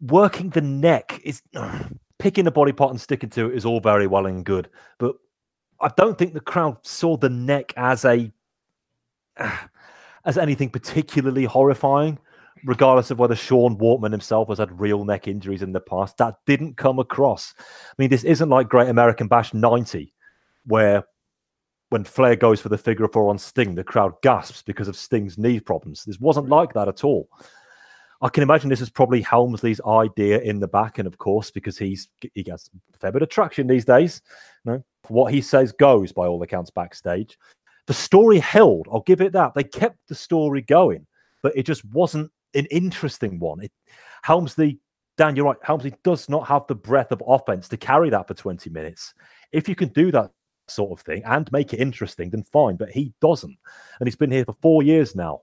working 0.00 0.50
the 0.50 0.60
neck 0.60 1.20
is 1.24 1.42
picking 2.18 2.46
a 2.46 2.50
body 2.50 2.72
part 2.72 2.90
and 2.90 3.00
sticking 3.00 3.30
to 3.30 3.50
it 3.50 3.56
is 3.56 3.64
all 3.64 3.80
very 3.80 4.06
well 4.06 4.26
and 4.26 4.44
good, 4.44 4.68
but 4.98 5.16
I 5.80 5.90
don't 5.96 6.18
think 6.18 6.34
the 6.34 6.40
crowd 6.40 6.78
saw 6.82 7.16
the 7.16 7.30
neck 7.30 7.72
as 7.76 8.04
a 8.04 8.32
as 10.24 10.36
anything 10.36 10.68
particularly 10.68 11.44
horrifying, 11.44 12.18
regardless 12.64 13.10
of 13.10 13.18
whether 13.18 13.36
Sean 13.36 13.78
Waltman 13.78 14.10
himself 14.10 14.48
has 14.48 14.58
had 14.58 14.80
real 14.80 15.04
neck 15.04 15.28
injuries 15.28 15.62
in 15.62 15.72
the 15.72 15.80
past. 15.80 16.16
That 16.18 16.36
didn't 16.46 16.76
come 16.76 16.98
across. 16.98 17.54
I 17.58 17.94
mean, 17.98 18.10
this 18.10 18.24
isn't 18.24 18.48
like 18.48 18.68
Great 18.68 18.88
American 18.88 19.28
Bash 19.28 19.54
90, 19.54 20.12
where 20.66 21.04
when 21.90 22.04
Flair 22.04 22.36
goes 22.36 22.60
for 22.60 22.68
the 22.68 22.78
figure 22.78 23.08
four 23.08 23.30
on 23.30 23.38
Sting, 23.38 23.74
the 23.74 23.84
crowd 23.84 24.14
gasps 24.22 24.62
because 24.62 24.88
of 24.88 24.96
Sting's 24.96 25.38
knee 25.38 25.60
problems. 25.60 26.04
This 26.04 26.20
wasn't 26.20 26.48
like 26.48 26.72
that 26.74 26.88
at 26.88 27.04
all. 27.04 27.28
I 28.20 28.28
can 28.28 28.42
imagine 28.42 28.68
this 28.68 28.80
is 28.80 28.90
probably 28.90 29.22
Helmsley's 29.22 29.80
idea 29.86 30.40
in 30.40 30.58
the 30.58 30.66
back, 30.66 30.98
and 30.98 31.06
of 31.06 31.18
course, 31.18 31.50
because 31.50 31.78
he's 31.78 32.08
he 32.34 32.42
gets 32.42 32.68
a 32.94 32.98
fair 32.98 33.12
bit 33.12 33.22
of 33.22 33.28
traction 33.28 33.66
these 33.66 33.84
days. 33.84 34.22
You 34.64 34.72
know, 34.72 34.84
what 35.06 35.32
he 35.32 35.40
says 35.40 35.72
goes 35.72 36.12
by 36.12 36.26
all 36.26 36.42
accounts 36.42 36.70
backstage. 36.70 37.38
The 37.86 37.94
story 37.94 38.38
held. 38.38 38.88
I'll 38.92 39.00
give 39.02 39.20
it 39.20 39.32
that. 39.32 39.54
They 39.54 39.64
kept 39.64 39.96
the 40.08 40.14
story 40.14 40.62
going, 40.62 41.06
but 41.42 41.56
it 41.56 41.62
just 41.62 41.84
wasn't 41.86 42.30
an 42.54 42.66
interesting 42.66 43.38
one. 43.38 43.62
It, 43.62 43.72
Helmsley, 44.22 44.78
Dan, 45.16 45.36
you're 45.36 45.46
right. 45.46 45.56
Helmsley 45.62 45.94
does 46.02 46.28
not 46.28 46.46
have 46.48 46.66
the 46.66 46.74
breadth 46.74 47.12
of 47.12 47.22
offense 47.26 47.68
to 47.68 47.76
carry 47.76 48.10
that 48.10 48.26
for 48.26 48.34
20 48.34 48.68
minutes. 48.68 49.14
If 49.52 49.68
you 49.68 49.76
can 49.76 49.88
do 49.90 50.10
that 50.12 50.30
sort 50.70 50.98
of 50.98 51.04
thing 51.04 51.22
and 51.24 51.50
make 51.52 51.72
it 51.72 51.80
interesting, 51.80 52.30
then 52.30 52.42
fine. 52.42 52.76
But 52.76 52.90
he 52.90 53.12
doesn't. 53.20 53.56
And 54.00 54.06
he's 54.06 54.16
been 54.16 54.30
here 54.30 54.44
for 54.44 54.56
four 54.60 54.82
years 54.82 55.14
now. 55.14 55.42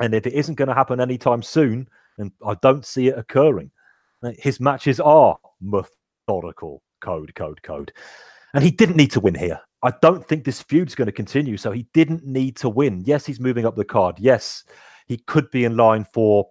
And 0.00 0.14
if 0.14 0.26
it 0.26 0.32
isn't 0.32 0.56
going 0.56 0.68
to 0.68 0.74
happen 0.74 1.00
anytime 1.00 1.42
soon, 1.42 1.88
and 2.18 2.32
I 2.46 2.54
don't 2.62 2.84
see 2.84 3.08
it 3.08 3.18
occurring, 3.18 3.70
uh, 4.22 4.32
his 4.38 4.60
matches 4.60 5.00
are 5.00 5.38
methodical, 5.60 6.82
code, 7.00 7.34
code, 7.34 7.62
code. 7.62 7.92
And 8.54 8.64
he 8.64 8.70
didn't 8.70 8.96
need 8.96 9.10
to 9.12 9.20
win 9.20 9.34
here. 9.34 9.60
I 9.82 9.92
don't 10.00 10.26
think 10.26 10.44
this 10.44 10.62
feud's 10.62 10.94
going 10.94 11.06
to 11.06 11.12
continue. 11.12 11.56
So 11.56 11.70
he 11.70 11.86
didn't 11.92 12.24
need 12.24 12.56
to 12.56 12.68
win. 12.68 13.02
Yes, 13.04 13.26
he's 13.26 13.40
moving 13.40 13.66
up 13.66 13.76
the 13.76 13.84
card. 13.84 14.18
Yes, 14.18 14.64
he 15.06 15.18
could 15.18 15.50
be 15.50 15.64
in 15.64 15.76
line 15.76 16.06
for 16.12 16.48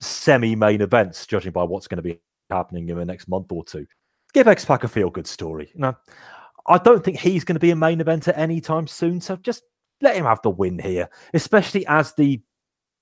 semi 0.00 0.54
main 0.54 0.82
events, 0.82 1.26
judging 1.26 1.52
by 1.52 1.64
what's 1.64 1.88
going 1.88 1.96
to 1.96 2.02
be 2.02 2.20
happening 2.50 2.88
in 2.88 2.96
the 2.96 3.04
next 3.04 3.28
month 3.28 3.50
or 3.50 3.64
two. 3.64 3.86
Give 4.34 4.48
X 4.48 4.64
Pac 4.64 4.84
a 4.84 4.88
feel 4.88 5.10
good 5.10 5.26
story. 5.26 5.70
No, 5.74 5.96
I 6.66 6.78
don't 6.78 7.04
think 7.04 7.18
he's 7.18 7.44
going 7.44 7.56
to 7.56 7.60
be 7.60 7.70
a 7.70 7.76
main 7.76 8.00
eventer 8.00 8.36
anytime 8.36 8.86
soon. 8.86 9.20
So 9.20 9.36
just 9.36 9.62
let 10.00 10.16
him 10.16 10.24
have 10.24 10.42
the 10.42 10.50
win 10.50 10.78
here, 10.78 11.08
especially 11.34 11.86
as 11.86 12.14
the 12.14 12.40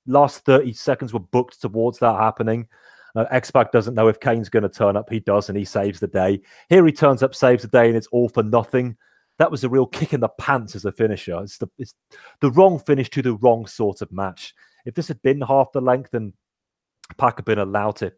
last 0.06 0.44
30 0.44 0.72
seconds 0.72 1.12
were 1.12 1.20
booked 1.20 1.60
towards 1.60 1.98
that 2.00 2.18
happening. 2.18 2.68
Uh, 3.14 3.26
X 3.30 3.50
Pac 3.50 3.72
doesn't 3.72 3.94
know 3.94 4.08
if 4.08 4.20
Kane's 4.20 4.48
going 4.48 4.62
to 4.62 4.68
turn 4.68 4.96
up. 4.96 5.10
He 5.10 5.20
does, 5.20 5.48
and 5.48 5.58
he 5.58 5.64
saves 5.64 6.00
the 6.00 6.06
day. 6.06 6.40
Here 6.68 6.84
he 6.86 6.92
turns 6.92 7.22
up, 7.22 7.34
saves 7.34 7.62
the 7.62 7.68
day, 7.68 7.88
and 7.88 7.96
it's 7.96 8.06
all 8.08 8.28
for 8.28 8.42
nothing. 8.42 8.96
That 9.38 9.50
was 9.50 9.64
a 9.64 9.68
real 9.68 9.86
kick 9.86 10.12
in 10.12 10.20
the 10.20 10.28
pants 10.28 10.74
as 10.74 10.84
a 10.84 10.92
finisher. 10.92 11.40
It's 11.42 11.58
the 11.58 11.68
it's 11.78 11.94
the 12.40 12.50
wrong 12.50 12.78
finish 12.78 13.10
to 13.10 13.22
the 13.22 13.34
wrong 13.34 13.66
sort 13.66 14.00
of 14.00 14.12
match. 14.12 14.54
If 14.86 14.94
this 14.94 15.08
had 15.08 15.20
been 15.22 15.42
half 15.42 15.72
the 15.72 15.80
length, 15.80 16.14
and 16.14 16.32
Pac 17.18 17.36
had 17.36 17.44
been 17.44 17.58
allowed 17.58 17.96
to 17.96 18.12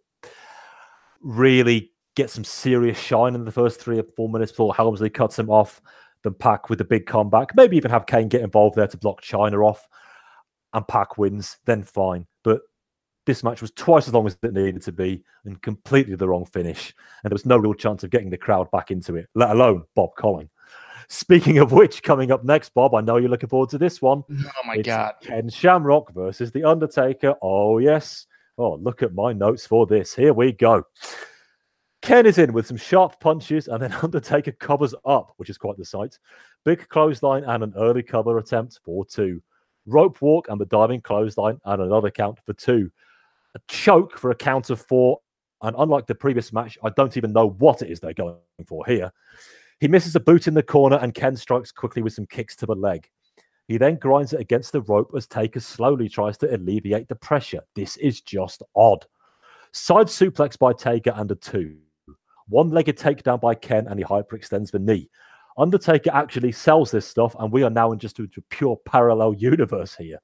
really 1.21 1.93
get 2.15 2.31
some 2.31 2.45
serious 2.45 2.99
shine 2.99 3.35
in 3.35 3.45
the 3.45 3.53
first 3.53 3.81
three 3.81 3.99
or 3.99 4.05
four 4.17 4.29
minutes 4.29 4.53
before 4.53 4.75
Helmsley 4.75 5.11
cuts 5.11 5.39
him 5.39 5.51
off, 5.51 5.81
then 6.23 6.35
Pac 6.35 6.71
with 6.71 6.81
a 6.81 6.85
big 6.85 7.07
comeback. 7.07 7.55
Maybe 7.57 7.77
even 7.77 7.91
have 7.91 8.07
Kane 8.07 8.29
get 8.29 8.43
involved 8.43 8.77
there 8.77 8.87
to 8.87 8.97
block 8.97 9.23
Chyna 9.23 9.67
off, 9.67 9.89
and 10.73 10.87
Pac 10.87 11.19
wins. 11.19 11.59
Then 11.65 11.83
fine, 11.83 12.27
but 12.43 12.63
this 13.27 13.43
match 13.43 13.63
was 13.63 13.71
twice 13.73 14.07
as 14.07 14.15
long 14.15 14.27
as 14.27 14.37
it 14.43 14.53
needed 14.53 14.83
to 14.83 14.93
be 14.93 15.25
and 15.45 15.61
completely 15.63 16.15
the 16.15 16.29
wrong 16.29 16.45
finish. 16.45 16.95
And 17.23 17.31
there 17.31 17.35
was 17.35 17.47
no 17.47 17.57
real 17.57 17.75
chance 17.75 18.05
of 18.05 18.11
getting 18.11 18.31
the 18.31 18.37
crowd 18.37 18.71
back 18.71 18.91
into 18.91 19.17
it, 19.17 19.29
let 19.35 19.51
alone 19.51 19.85
Bob 19.95 20.11
Colling. 20.17 20.51
Speaking 21.09 21.59
of 21.59 21.73
which, 21.73 22.03
coming 22.03 22.31
up 22.31 22.45
next, 22.45 22.75
Bob, 22.75 22.95
I 22.95 23.01
know 23.01 23.17
you're 23.17 23.31
looking 23.31 23.49
forward 23.49 23.71
to 23.71 23.79
this 23.79 24.01
one. 24.01 24.25
Oh 24.31 24.67
my 24.67 24.75
It's 24.77 24.87
god. 24.87 25.15
Ken 25.23 25.49
Shamrock 25.49 26.13
versus 26.15 26.51
The 26.51 26.65
Undertaker. 26.65 27.35
Oh, 27.43 27.79
yes. 27.79 28.27
Oh, 28.57 28.75
look 28.77 29.03
at 29.03 29.15
my 29.15 29.33
notes 29.33 29.67
for 29.67 29.87
this. 29.87 30.15
Here 30.15 30.33
we 30.33 30.53
go. 30.53 30.85
Ken 32.05 32.27
is 32.27 32.37
in 32.37 32.53
with 32.53 32.67
some 32.67 32.77
sharp 32.77 33.19
punches, 33.19 33.67
and 33.67 33.81
then 33.81 33.91
Undertaker 34.03 34.53
covers 34.53 34.95
up, 35.07 35.33
which 35.39 35.49
is 35.49 35.57
quite 35.57 35.79
the 35.79 35.87
sight. 35.87 36.19
Big 36.63 36.87
clothesline 36.91 37.45
and 37.45 37.65
an 37.65 37.73
early 37.79 38.03
cover 38.03 38.37
attempt 38.37 38.79
for 38.85 39.07
two. 39.07 39.43
Rope 39.87 40.21
walk 40.21 40.49
and 40.51 40.61
the 40.61 40.67
diving 40.67 41.01
clothesline 41.01 41.59
and 41.65 41.81
another 41.81 42.11
count 42.11 42.39
for 42.45 42.53
two. 42.53 42.91
a 43.55 43.59
choke 43.69 44.19
for 44.19 44.31
a 44.31 44.35
count 44.35 44.69
of 44.69 44.83
four. 44.83 45.19
And 45.63 45.75
unlike 45.79 46.07
the 46.07 46.15
previous 46.15 46.53
match, 46.53 46.77
I 46.85 46.91
don't 46.91 47.17
even 47.17 47.33
know 47.33 47.49
what 47.49 47.81
it 47.81 47.91
is 47.91 48.01
they're 48.01 48.13
going 48.13 48.37
for 48.67 48.85
here. 48.85 49.11
He 49.81 49.89
misses 49.89 50.15
a 50.15 50.21
boot 50.21 50.47
in 50.47 50.53
the 50.53 50.63
corner, 50.63 50.97
and 50.97 51.15
Ken 51.15 51.35
strikes 51.35 51.73
quickly 51.73 52.03
with 52.03 52.13
some 52.13 52.27
kicks 52.27 52.55
to 52.57 52.67
the 52.67 52.75
leg. 52.75 53.09
He 53.67 53.79
then 53.79 53.97
grinds 53.97 54.35
it 54.35 54.41
against 54.41 54.73
the 54.73 54.83
rope 54.83 55.13
as 55.17 55.27
Taker 55.27 55.61
slowly 55.61 56.11
tries 56.11 56.37
to 56.39 56.55
alleviate 56.55 57.09
the 57.09 57.17
pressure. 57.17 57.63
This 57.75 57.97
is 57.97 58.21
just 58.21 58.63
odd. 58.77 59.07
Side 59.73 60.09
suplex 60.09 60.59
by 60.59 60.75
Taker 60.75 61.15
and 61.17 61.31
a 61.31 61.35
two. 61.35 61.79
One 62.49 62.71
legged 62.71 62.99
takedown 62.99 63.41
by 63.41 63.55
Ken, 63.55 63.87
and 63.87 63.99
he 63.99 64.05
hyperextends 64.05 64.71
the 64.71 64.79
knee. 64.79 65.09
Undertaker 65.57 66.11
actually 66.13 66.53
sells 66.53 66.91
this 66.91 67.07
stuff, 67.07 67.37
and 67.39 67.53
we 67.53 67.63
are 67.63 67.71
now 67.71 67.93
in 67.93 67.99
just 67.99 68.19
a, 68.19 68.29
pure 68.51 68.77
parallel 68.85 69.35
universe 69.35 69.95
here. 69.95 70.19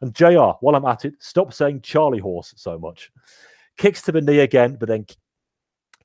And 0.00 0.14
JR, 0.14 0.52
while 0.60 0.74
I'm 0.74 0.84
at 0.84 1.04
it, 1.04 1.14
stop 1.20 1.52
saying 1.52 1.82
Charlie 1.82 2.18
Horse 2.18 2.52
so 2.56 2.78
much. 2.78 3.10
Kicks 3.76 4.02
to 4.02 4.12
the 4.12 4.20
knee 4.20 4.40
again, 4.40 4.76
but 4.78 4.88
then 4.88 5.06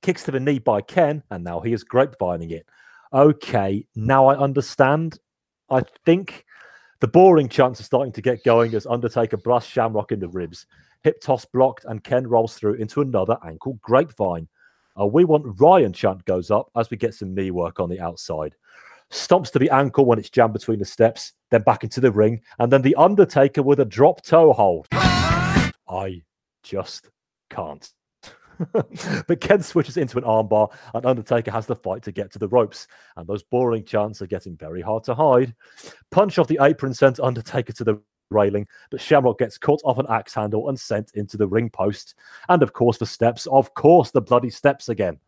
kicks 0.01 0.23
to 0.25 0.31
the 0.31 0.39
knee 0.39 0.59
by 0.59 0.81
Ken, 0.81 1.23
and 1.31 1.43
now 1.43 1.59
he 1.59 1.73
is 1.73 1.83
grapevining 1.83 2.51
it. 2.51 2.67
Okay, 3.11 3.87
now 3.95 4.27
I 4.27 4.37
understand. 4.37 5.19
I 5.69 5.81
think 6.05 6.45
the 6.99 7.07
boring 7.07 7.49
chants 7.49 7.79
are 7.79 7.83
starting 7.83 8.13
to 8.13 8.21
get 8.21 8.43
going 8.43 8.75
as 8.75 8.85
Undertaker 8.85 9.37
blasts 9.37 9.71
Shamrock 9.71 10.11
in 10.11 10.19
the 10.19 10.29
ribs. 10.29 10.67
Hip 11.03 11.19
toss 11.19 11.45
blocked, 11.45 11.85
and 11.85 12.03
Ken 12.03 12.27
rolls 12.27 12.55
through 12.55 12.75
into 12.75 13.01
another 13.01 13.37
ankle 13.43 13.79
grapevine. 13.81 14.47
A 14.97 15.05
we 15.05 15.25
want 15.25 15.59
Ryan 15.59 15.93
chant 15.93 16.25
goes 16.25 16.49
up 16.49 16.69
as 16.75 16.89
we 16.89 16.97
get 16.97 17.13
some 17.13 17.33
knee 17.33 17.51
work 17.51 17.79
on 17.79 17.89
the 17.89 17.99
outside. 17.99 18.55
Stomps 19.11 19.51
to 19.51 19.59
the 19.59 19.69
ankle 19.69 20.05
when 20.05 20.19
it's 20.19 20.29
jammed 20.29 20.53
between 20.53 20.79
the 20.79 20.85
steps, 20.85 21.33
then 21.51 21.61
back 21.61 21.83
into 21.83 22.01
the 22.01 22.11
ring, 22.11 22.41
and 22.59 22.71
then 22.71 22.81
the 22.81 22.95
Undertaker 22.95 23.61
with 23.61 23.79
a 23.79 23.85
drop 23.85 24.21
toe 24.23 24.51
hold. 24.51 24.87
I 24.91 26.23
just 26.63 27.09
can't. 27.49 27.89
but 29.27 29.39
Ken 29.39 29.61
switches 29.61 29.97
into 29.97 30.17
an 30.17 30.23
armbar, 30.23 30.71
and 30.95 31.05
Undertaker 31.05 31.51
has 31.51 31.67
the 31.67 31.75
fight 31.75 32.01
to 32.03 32.11
get 32.11 32.31
to 32.31 32.39
the 32.39 32.47
ropes. 32.47 32.87
And 33.15 33.27
those 33.27 33.43
boring 33.43 33.85
chants 33.85 34.21
are 34.21 34.27
getting 34.27 34.57
very 34.57 34.81
hard 34.81 35.03
to 35.05 35.13
hide. 35.13 35.53
Punch 36.11 36.39
off 36.39 36.47
the 36.47 36.59
apron 36.61 36.93
sends 36.93 37.19
Undertaker 37.19 37.73
to 37.73 37.83
the 37.83 38.01
railing, 38.29 38.67
but 38.89 39.01
Shamrock 39.01 39.39
gets 39.39 39.57
caught 39.57 39.81
off 39.83 39.97
an 39.97 40.05
axe 40.09 40.33
handle 40.33 40.69
and 40.69 40.79
sent 40.79 41.11
into 41.15 41.37
the 41.37 41.47
ring 41.47 41.69
post. 41.69 42.15
And 42.49 42.63
of 42.63 42.73
course, 42.73 42.97
the 42.97 43.05
steps. 43.05 43.47
Of 43.47 43.73
course, 43.73 44.11
the 44.11 44.21
bloody 44.21 44.49
steps 44.49 44.89
again. 44.89 45.19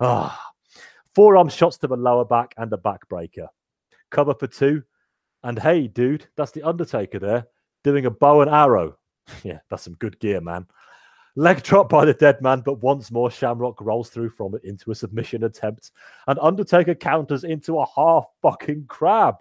Ah, 0.00 0.52
forearm 1.14 1.48
shots 1.48 1.78
to 1.78 1.86
the 1.86 1.96
lower 1.96 2.24
back 2.24 2.54
and 2.56 2.72
a 2.72 2.76
backbreaker. 2.76 3.48
Cover 4.10 4.34
for 4.34 4.46
two. 4.46 4.82
And 5.42 5.58
hey, 5.58 5.86
dude, 5.86 6.26
that's 6.36 6.52
the 6.52 6.62
Undertaker 6.62 7.18
there 7.18 7.46
doing 7.84 8.06
a 8.06 8.10
bow 8.10 8.40
and 8.40 8.50
arrow. 8.50 8.96
yeah, 9.44 9.60
that's 9.70 9.84
some 9.84 9.94
good 9.94 10.18
gear, 10.20 10.40
man. 10.40 10.66
Leg 11.36 11.62
drop 11.62 11.88
by 11.88 12.04
the 12.04 12.14
dead 12.14 12.42
man, 12.42 12.62
but 12.62 12.82
once 12.82 13.12
more 13.12 13.30
Shamrock 13.30 13.80
rolls 13.80 14.10
through 14.10 14.30
from 14.30 14.56
it 14.56 14.64
into 14.64 14.90
a 14.90 14.94
submission 14.94 15.44
attempt, 15.44 15.92
and 16.26 16.38
Undertaker 16.40 16.96
counters 16.96 17.44
into 17.44 17.78
a 17.78 17.86
half 17.94 18.26
fucking 18.42 18.86
crab. 18.88 19.36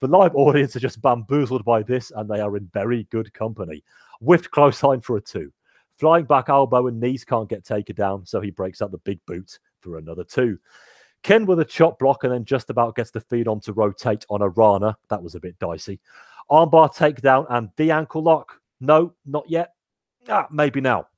The 0.00 0.08
live 0.08 0.34
audience 0.34 0.76
are 0.76 0.80
just 0.80 1.00
bamboozled 1.00 1.64
by 1.64 1.82
this, 1.82 2.10
and 2.10 2.28
they 2.28 2.40
are 2.40 2.56
in 2.56 2.70
very 2.72 3.04
good 3.10 3.32
company. 3.32 3.82
Whiffed 4.20 4.50
close 4.50 4.82
line 4.82 5.00
for 5.00 5.16
a 5.16 5.20
two. 5.20 5.52
Flying 5.98 6.26
back 6.26 6.50
elbow 6.50 6.86
and 6.88 7.00
knees 7.00 7.24
can't 7.24 7.48
get 7.48 7.64
taken 7.64 7.96
down, 7.96 8.26
so 8.26 8.40
he 8.40 8.50
breaks 8.50 8.82
out 8.82 8.90
the 8.90 8.98
big 8.98 9.18
boot 9.26 9.58
for 9.80 9.96
another 9.96 10.24
two. 10.24 10.58
Ken 11.22 11.46
with 11.46 11.60
a 11.60 11.64
chop 11.64 11.98
block 11.98 12.24
and 12.24 12.32
then 12.32 12.44
just 12.44 12.68
about 12.68 12.94
gets 12.94 13.10
the 13.10 13.20
feed 13.20 13.48
on 13.48 13.60
to 13.60 13.72
rotate 13.72 14.26
on 14.28 14.42
a 14.42 14.48
Rana. 14.50 14.96
That 15.08 15.22
was 15.22 15.34
a 15.34 15.40
bit 15.40 15.58
dicey. 15.58 15.98
Armbar 16.50 16.94
takedown 16.94 17.46
and 17.48 17.70
the 17.76 17.90
ankle 17.90 18.22
lock. 18.22 18.60
No, 18.80 19.14
not 19.24 19.48
yet. 19.48 19.72
Ah, 20.28 20.46
maybe 20.50 20.80
now. 20.80 21.08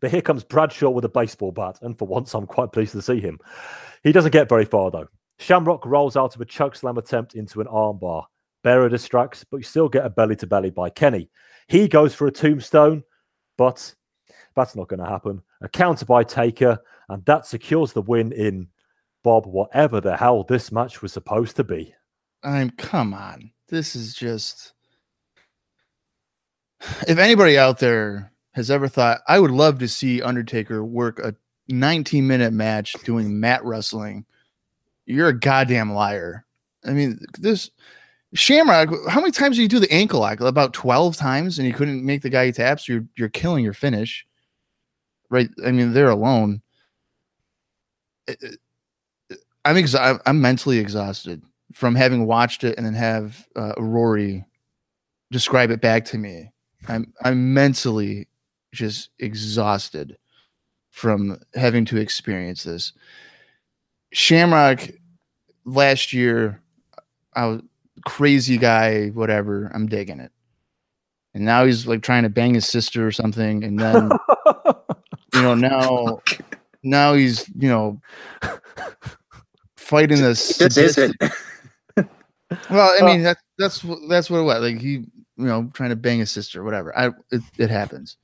But 0.00 0.10
here 0.10 0.22
comes 0.22 0.42
Bradshaw 0.42 0.90
with 0.90 1.04
a 1.04 1.08
baseball 1.08 1.52
bat, 1.52 1.78
and 1.82 1.96
for 1.96 2.08
once, 2.08 2.34
I'm 2.34 2.46
quite 2.46 2.72
pleased 2.72 2.92
to 2.92 3.02
see 3.02 3.20
him. 3.20 3.38
He 4.02 4.12
doesn't 4.12 4.32
get 4.32 4.48
very 4.48 4.64
far 4.64 4.90
though. 4.90 5.08
Shamrock 5.40 5.86
rolls 5.86 6.18
out 6.18 6.34
of 6.34 6.40
a 6.42 6.44
chokeslam 6.44 6.98
attempt 6.98 7.34
into 7.34 7.62
an 7.62 7.66
armbar. 7.66 8.24
Bearer 8.62 8.90
distracts, 8.90 9.42
but 9.42 9.56
you 9.56 9.62
still 9.62 9.88
get 9.88 10.04
a 10.04 10.10
belly 10.10 10.36
to 10.36 10.46
belly 10.46 10.68
by 10.68 10.90
Kenny. 10.90 11.30
He 11.66 11.88
goes 11.88 12.14
for 12.14 12.26
a 12.26 12.30
tombstone, 12.30 13.02
but 13.56 13.94
that's 14.54 14.76
not 14.76 14.88
going 14.88 15.00
to 15.00 15.08
happen. 15.08 15.40
A 15.62 15.68
counter 15.68 16.04
by 16.04 16.24
Taker, 16.24 16.78
and 17.08 17.24
that 17.24 17.46
secures 17.46 17.94
the 17.94 18.02
win 18.02 18.32
in 18.32 18.68
Bob, 19.24 19.46
whatever 19.46 19.98
the 19.98 20.14
hell 20.14 20.44
this 20.44 20.70
match 20.70 21.00
was 21.00 21.14
supposed 21.14 21.56
to 21.56 21.64
be. 21.64 21.94
I'm 22.42 22.68
come 22.70 23.14
on. 23.14 23.50
This 23.68 23.96
is 23.96 24.14
just 24.14 24.74
if 27.08 27.16
anybody 27.16 27.56
out 27.56 27.78
there 27.78 28.30
has 28.52 28.70
ever 28.70 28.88
thought 28.88 29.22
I 29.26 29.38
would 29.38 29.52
love 29.52 29.78
to 29.78 29.88
see 29.88 30.20
Undertaker 30.20 30.84
work 30.84 31.18
a 31.18 31.34
19 31.68 32.26
minute 32.26 32.52
match 32.52 32.92
doing 33.04 33.40
mat 33.40 33.64
wrestling, 33.64 34.26
you're 35.10 35.28
a 35.28 35.38
goddamn 35.38 35.92
liar. 35.92 36.44
I 36.84 36.92
mean, 36.92 37.18
this 37.38 37.70
Shamrock, 38.34 38.90
how 39.08 39.20
many 39.20 39.32
times 39.32 39.56
do 39.56 39.62
you 39.62 39.68
do 39.68 39.80
the 39.80 39.92
ankle 39.92 40.20
lock? 40.20 40.40
About 40.40 40.72
12 40.72 41.16
times, 41.16 41.58
and 41.58 41.66
you 41.66 41.74
couldn't 41.74 42.04
make 42.04 42.22
the 42.22 42.30
guy 42.30 42.50
taps. 42.50 42.88
You're 42.88 43.04
you're 43.16 43.28
killing 43.28 43.64
your 43.64 43.72
finish. 43.74 44.26
Right. 45.30 45.50
I 45.64 45.72
mean, 45.72 45.92
they're 45.92 46.10
alone. 46.10 46.62
I'm 49.64 49.76
exa- 49.76 50.20
I'm 50.26 50.40
mentally 50.40 50.78
exhausted 50.78 51.42
from 51.72 51.94
having 51.94 52.26
watched 52.26 52.64
it 52.64 52.76
and 52.76 52.86
then 52.86 52.94
have 52.94 53.46
uh, 53.56 53.74
Rory 53.78 54.44
describe 55.30 55.70
it 55.70 55.80
back 55.80 56.04
to 56.06 56.18
me. 56.18 56.50
I'm 56.88 57.12
I'm 57.24 57.52
mentally 57.52 58.28
just 58.72 59.10
exhausted 59.18 60.16
from 60.90 61.40
having 61.54 61.84
to 61.86 61.96
experience 61.96 62.62
this. 62.62 62.92
Shamrock 64.12 64.88
last 65.64 66.12
year, 66.12 66.60
I 67.34 67.46
was 67.46 67.62
crazy 68.06 68.58
guy, 68.58 69.08
whatever. 69.08 69.70
I'm 69.74 69.86
digging 69.86 70.20
it. 70.20 70.32
And 71.34 71.44
now 71.44 71.64
he's 71.64 71.86
like 71.86 72.02
trying 72.02 72.24
to 72.24 72.28
bang 72.28 72.54
his 72.54 72.66
sister 72.68 73.06
or 73.06 73.12
something. 73.12 73.62
And 73.62 73.78
then, 73.78 74.10
you 75.34 75.42
know, 75.42 75.54
now, 75.54 76.20
now 76.82 77.14
he's, 77.14 77.48
you 77.56 77.68
know, 77.68 78.00
fighting 79.76 80.20
this. 80.20 80.58
This 80.58 80.76
is 80.76 80.98
it. 80.98 81.12
Well, 82.68 82.92
I 83.00 83.06
mean, 83.06 83.22
that's 83.22 83.40
that's 83.58 83.84
that's 84.08 84.28
what 84.28 84.38
it 84.38 84.42
was. 84.42 84.60
Like 84.60 84.80
he, 84.80 84.92
you 84.92 85.06
know, 85.36 85.70
trying 85.72 85.90
to 85.90 85.96
bang 85.96 86.18
his 86.18 86.32
sister, 86.32 86.64
whatever. 86.64 86.96
I 86.98 87.10
it, 87.30 87.42
it 87.58 87.70
happens. 87.70 88.16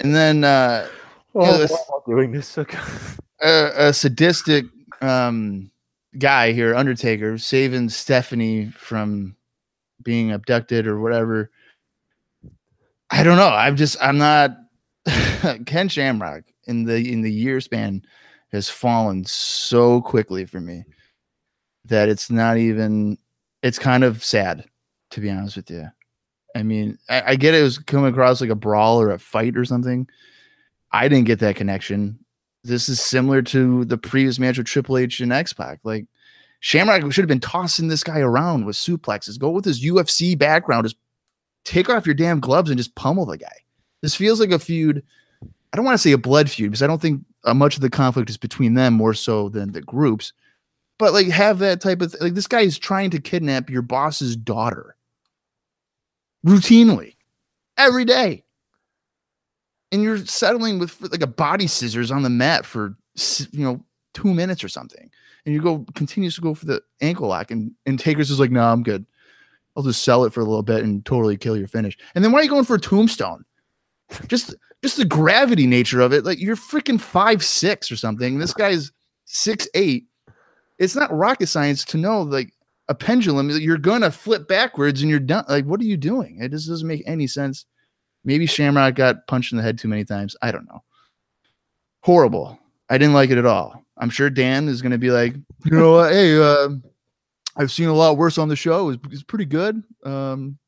And 0.00 0.14
then 0.14 0.42
uh 0.44 0.88
Oh, 1.34 1.44
you 1.44 1.52
know, 1.52 1.58
this- 1.58 1.76
doing 2.06 2.32
this? 2.32 2.56
Okay. 2.56 2.78
a, 3.42 3.88
a 3.88 3.92
sadistic 3.92 4.64
um 5.02 5.70
guy 6.18 6.52
here, 6.52 6.74
Undertaker, 6.74 7.38
saving 7.38 7.88
Stephanie 7.88 8.70
from 8.70 9.36
being 10.02 10.32
abducted 10.32 10.86
or 10.86 11.00
whatever. 11.00 11.50
I 13.10 13.22
don't 13.22 13.36
know. 13.36 13.48
I'm 13.48 13.76
just 13.76 13.96
I'm 14.00 14.18
not 14.18 14.56
Ken 15.66 15.88
Shamrock 15.88 16.44
in 16.66 16.84
the 16.84 17.12
in 17.12 17.22
the 17.22 17.32
year 17.32 17.60
span 17.60 18.02
has 18.52 18.68
fallen 18.68 19.24
so 19.24 20.00
quickly 20.00 20.44
for 20.44 20.60
me 20.60 20.84
that 21.84 22.08
it's 22.08 22.30
not 22.30 22.56
even 22.56 23.18
it's 23.62 23.78
kind 23.78 24.04
of 24.04 24.24
sad 24.24 24.64
to 25.10 25.20
be 25.20 25.30
honest 25.30 25.56
with 25.56 25.70
you. 25.70 25.86
I 26.54 26.62
mean, 26.62 26.98
I, 27.08 27.22
I 27.32 27.36
get 27.36 27.54
it 27.54 27.62
was 27.62 27.78
coming 27.78 28.10
across 28.10 28.40
like 28.40 28.50
a 28.50 28.54
brawl 28.54 29.00
or 29.00 29.10
a 29.10 29.18
fight 29.18 29.56
or 29.56 29.64
something. 29.64 30.08
I 30.90 31.08
didn't 31.08 31.26
get 31.26 31.40
that 31.40 31.56
connection. 31.56 32.18
This 32.66 32.88
is 32.88 33.00
similar 33.00 33.42
to 33.42 33.84
the 33.84 33.98
previous 33.98 34.38
match 34.38 34.58
with 34.58 34.66
Triple 34.66 34.98
H 34.98 35.20
and 35.20 35.32
X 35.32 35.52
Pac. 35.52 35.80
Like 35.84 36.06
Shamrock 36.60 37.12
should 37.12 37.22
have 37.22 37.28
been 37.28 37.40
tossing 37.40 37.88
this 37.88 38.02
guy 38.02 38.20
around 38.20 38.64
with 38.64 38.76
suplexes. 38.76 39.38
Go 39.38 39.50
with 39.50 39.64
his 39.64 39.84
UFC 39.84 40.36
background. 40.36 40.84
Just 40.84 40.96
take 41.64 41.88
off 41.88 42.06
your 42.06 42.14
damn 42.14 42.40
gloves 42.40 42.70
and 42.70 42.78
just 42.78 42.94
pummel 42.94 43.26
the 43.26 43.38
guy. 43.38 43.56
This 44.02 44.14
feels 44.14 44.40
like 44.40 44.50
a 44.50 44.58
feud. 44.58 45.02
I 45.42 45.76
don't 45.76 45.84
want 45.84 45.94
to 45.94 46.02
say 46.02 46.12
a 46.12 46.18
blood 46.18 46.50
feud 46.50 46.70
because 46.70 46.82
I 46.82 46.86
don't 46.86 47.00
think 47.00 47.22
uh, 47.44 47.54
much 47.54 47.76
of 47.76 47.82
the 47.82 47.90
conflict 47.90 48.30
is 48.30 48.36
between 48.36 48.74
them 48.74 48.94
more 48.94 49.14
so 49.14 49.48
than 49.48 49.72
the 49.72 49.82
groups. 49.82 50.32
But 50.98 51.12
like 51.12 51.28
have 51.28 51.58
that 51.58 51.80
type 51.80 52.00
of 52.00 52.14
like 52.20 52.34
this 52.34 52.46
guy 52.46 52.60
is 52.62 52.78
trying 52.78 53.10
to 53.10 53.20
kidnap 53.20 53.68
your 53.68 53.82
boss's 53.82 54.34
daughter 54.34 54.96
routinely 56.44 57.16
every 57.76 58.04
day 58.04 58.44
and 59.92 60.02
you're 60.02 60.18
settling 60.18 60.78
with 60.78 61.00
like 61.00 61.22
a 61.22 61.26
body 61.26 61.66
scissors 61.66 62.10
on 62.10 62.22
the 62.22 62.30
mat 62.30 62.66
for 62.66 62.96
you 63.52 63.64
know 63.64 63.82
two 64.14 64.32
minutes 64.32 64.64
or 64.64 64.68
something 64.68 65.10
and 65.44 65.54
you 65.54 65.60
go 65.60 65.86
continues 65.94 66.34
to 66.34 66.40
go 66.40 66.54
for 66.54 66.66
the 66.66 66.82
ankle 67.00 67.28
lock 67.28 67.50
and 67.50 67.72
and 67.86 67.98
takers 67.98 68.30
is 68.30 68.40
like 68.40 68.50
no 68.50 68.62
i'm 68.62 68.82
good. 68.82 69.06
I'll 69.76 69.82
just 69.82 70.04
sell 70.04 70.24
it 70.24 70.32
for 70.32 70.40
a 70.40 70.44
little 70.44 70.62
bit 70.62 70.82
and 70.82 71.04
totally 71.04 71.36
kill 71.36 71.56
your 71.56 71.68
finish. 71.68 71.98
And 72.14 72.24
then 72.24 72.32
why 72.32 72.40
are 72.40 72.42
you 72.42 72.48
going 72.48 72.64
for 72.64 72.76
a 72.76 72.80
tombstone? 72.80 73.44
Just 74.26 74.54
just 74.82 74.96
the 74.96 75.04
gravity 75.04 75.66
nature 75.66 76.00
of 76.00 76.12
it 76.12 76.24
like 76.24 76.38
you're 76.38 76.56
freaking 76.56 77.00
five 77.00 77.44
six 77.44 77.90
or 77.90 77.96
something 77.96 78.38
this 78.38 78.54
guy's 78.54 78.92
six 79.24 79.68
eight. 79.74 80.06
It's 80.78 80.94
not 80.94 81.12
rocket 81.12 81.48
science 81.48 81.84
to 81.86 81.98
know 81.98 82.22
like 82.22 82.52
a 82.88 82.94
pendulum 82.94 83.50
you're 83.50 83.78
gonna 83.78 84.10
flip 84.10 84.46
backwards 84.46 85.02
and 85.02 85.10
you're 85.10 85.18
done 85.18 85.44
like 85.48 85.64
what 85.64 85.80
are 85.80 85.84
you 85.84 85.96
doing? 85.96 86.38
It 86.40 86.50
just 86.50 86.68
doesn't 86.68 86.86
make 86.86 87.02
any 87.04 87.26
sense 87.26 87.66
Maybe 88.26 88.44
Shamrock 88.44 88.96
got 88.96 89.26
punched 89.28 89.52
in 89.52 89.56
the 89.56 89.62
head 89.62 89.78
too 89.78 89.86
many 89.86 90.04
times. 90.04 90.36
I 90.42 90.50
don't 90.50 90.66
know. 90.66 90.82
Horrible. 92.00 92.58
I 92.90 92.98
didn't 92.98 93.14
like 93.14 93.30
it 93.30 93.38
at 93.38 93.46
all. 93.46 93.84
I'm 93.96 94.10
sure 94.10 94.28
Dan 94.28 94.68
is 94.68 94.82
going 94.82 94.92
to 94.92 94.98
be 94.98 95.10
like, 95.10 95.34
you 95.64 95.70
know, 95.70 95.92
what? 95.92 96.12
hey, 96.12 96.36
uh, 96.38 96.70
I've 97.56 97.70
seen 97.70 97.88
a 97.88 97.94
lot 97.94 98.18
worse 98.18 98.36
on 98.36 98.48
the 98.48 98.56
show. 98.56 98.90
It 98.90 99.00
was, 99.00 99.20
it 99.20 99.26
pretty 99.28 99.44
good. 99.44 99.82
Um, 100.04 100.58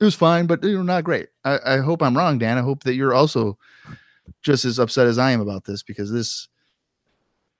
it 0.00 0.04
was 0.04 0.16
fine, 0.16 0.46
but 0.46 0.62
you 0.62 0.76
know, 0.76 0.82
not 0.82 1.04
great. 1.04 1.28
I, 1.44 1.58
I 1.64 1.76
hope 1.78 2.02
I'm 2.02 2.16
wrong, 2.16 2.36
Dan. 2.36 2.58
I 2.58 2.62
hope 2.62 2.82
that 2.82 2.94
you're 2.94 3.14
also 3.14 3.56
just 4.42 4.64
as 4.64 4.78
upset 4.78 5.06
as 5.06 5.18
I 5.18 5.30
am 5.30 5.40
about 5.40 5.64
this 5.64 5.82
because 5.82 6.10
this 6.10 6.48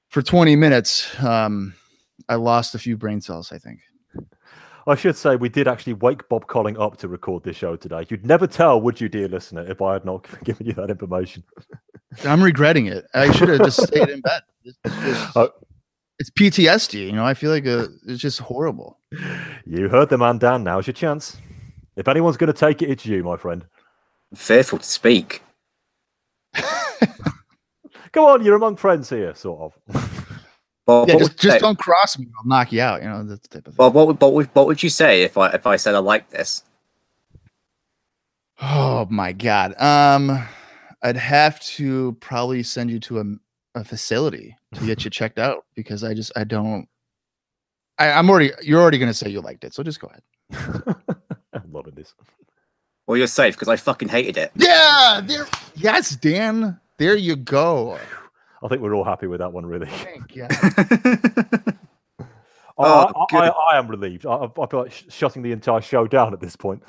for 0.08 0.20
20 0.20 0.54
minutes, 0.56 1.08
um, 1.22 1.74
I 2.28 2.34
lost 2.34 2.74
a 2.74 2.78
few 2.78 2.96
brain 2.96 3.20
cells. 3.20 3.52
I 3.52 3.58
think. 3.58 3.80
I 4.86 4.94
should 4.94 5.16
say 5.16 5.34
we 5.36 5.48
did 5.48 5.66
actually 5.66 5.94
wake 5.94 6.28
Bob 6.28 6.46
Colling 6.46 6.78
up 6.78 6.96
to 6.98 7.08
record 7.08 7.42
this 7.42 7.56
show 7.56 7.74
today. 7.76 8.06
You'd 8.08 8.24
never 8.24 8.46
tell, 8.46 8.80
would 8.80 9.00
you, 9.00 9.08
dear 9.08 9.26
listener, 9.28 9.68
if 9.68 9.82
I 9.82 9.94
had 9.94 10.04
not 10.04 10.26
given 10.44 10.66
you 10.66 10.74
that 10.74 10.90
information. 10.90 11.42
I'm 12.24 12.42
regretting 12.42 12.86
it. 12.86 13.04
I 13.14 13.32
should 13.32 13.48
have 13.48 13.64
just 13.64 13.82
stayed 13.86 14.08
in 14.08 14.20
bed. 14.20 14.42
It's, 14.64 14.78
it's, 14.84 15.36
Uh, 15.36 15.46
it's 16.18 16.30
PTSD. 16.30 17.06
You 17.06 17.12
know, 17.12 17.24
I 17.24 17.34
feel 17.34 17.52
like 17.52 17.66
uh 17.66 17.86
it's 18.08 18.20
just 18.20 18.40
horrible. 18.40 18.98
you 19.64 19.88
heard 19.88 20.08
the 20.08 20.18
man, 20.18 20.38
Dan. 20.38 20.64
Now's 20.64 20.88
your 20.88 20.94
chance. 20.94 21.36
If 21.94 22.08
anyone's 22.08 22.36
going 22.36 22.52
to 22.52 22.58
take 22.58 22.82
it, 22.82 22.90
it's 22.90 23.06
you, 23.06 23.22
my 23.22 23.36
friend. 23.36 23.64
Fearful 24.34 24.80
to 24.80 24.84
speak. 24.84 25.42
Go 28.12 28.28
on, 28.28 28.44
you're 28.44 28.56
among 28.56 28.76
friends 28.76 29.08
here, 29.08 29.34
sort 29.36 29.72
of. 29.94 30.12
Bob, 30.86 31.08
yeah, 31.08 31.16
just, 31.18 31.36
just 31.36 31.56
say- 31.56 31.58
don't 31.58 31.78
cross 31.78 32.16
me. 32.18 32.28
I'll 32.38 32.46
knock 32.46 32.72
you 32.72 32.80
out. 32.80 33.02
You 33.02 33.08
know, 33.08 33.24
that's 33.24 33.40
the 33.42 33.48
type 33.48 33.66
of 33.66 33.74
thing. 33.74 33.76
Bob, 33.76 33.94
what 33.94 34.06
would, 34.06 34.20
what 34.20 34.32
would 34.32 34.46
what 34.54 34.66
would 34.66 34.82
you 34.82 34.88
say 34.88 35.22
if 35.22 35.36
I 35.36 35.50
if 35.50 35.66
I 35.66 35.76
said 35.76 35.94
I 35.94 35.98
like 35.98 36.30
this? 36.30 36.62
Oh 38.62 39.06
my 39.10 39.32
god. 39.32 39.78
Um, 39.80 40.46
I'd 41.02 41.16
have 41.16 41.60
to 41.60 42.16
probably 42.20 42.62
send 42.62 42.90
you 42.90 43.00
to 43.00 43.20
a, 43.20 43.24
a 43.80 43.84
facility 43.84 44.56
to 44.74 44.86
get 44.86 45.04
you 45.04 45.10
checked 45.18 45.38
out 45.38 45.64
because 45.74 46.04
I 46.04 46.14
just 46.14 46.32
I 46.36 46.44
don't. 46.44 46.88
I, 47.98 48.12
I'm 48.12 48.30
already. 48.30 48.52
You're 48.62 48.80
already 48.80 48.98
gonna 48.98 49.14
say 49.14 49.28
you 49.28 49.40
liked 49.40 49.64
it, 49.64 49.74
so 49.74 49.82
just 49.82 50.00
go 50.00 50.08
ahead. 50.08 50.22
I'm 51.52 51.72
loving 51.72 51.94
this. 51.94 52.14
Well, 53.06 53.16
you're 53.16 53.26
safe 53.26 53.54
because 53.54 53.68
I 53.68 53.76
fucking 53.76 54.08
hated 54.08 54.36
it. 54.36 54.52
Yeah. 54.54 55.20
There. 55.24 55.46
Yes, 55.74 56.16
Dan. 56.16 56.78
There 56.98 57.16
you 57.16 57.36
go. 57.36 57.98
I 58.62 58.68
think 58.68 58.82
we're 58.82 58.94
all 58.94 59.04
happy 59.04 59.26
with 59.26 59.40
that 59.40 59.52
one, 59.52 59.66
really. 59.66 59.86
Thank 59.86 60.34
you. 60.36 60.46
I, 60.50 61.58
Oh, 62.78 63.26
I. 63.32 63.36
I, 63.36 63.48
I 63.48 63.78
am 63.78 63.88
relieved. 63.88 64.26
I, 64.26 64.34
I 64.34 64.44
I 64.44 64.66
feel 64.66 64.82
like 64.82 64.92
sh- 64.92 65.04
shutting 65.08 65.42
the 65.42 65.52
entire 65.52 65.80
show 65.80 66.06
down 66.06 66.34
at 66.34 66.40
this 66.40 66.56
point. 66.56 66.82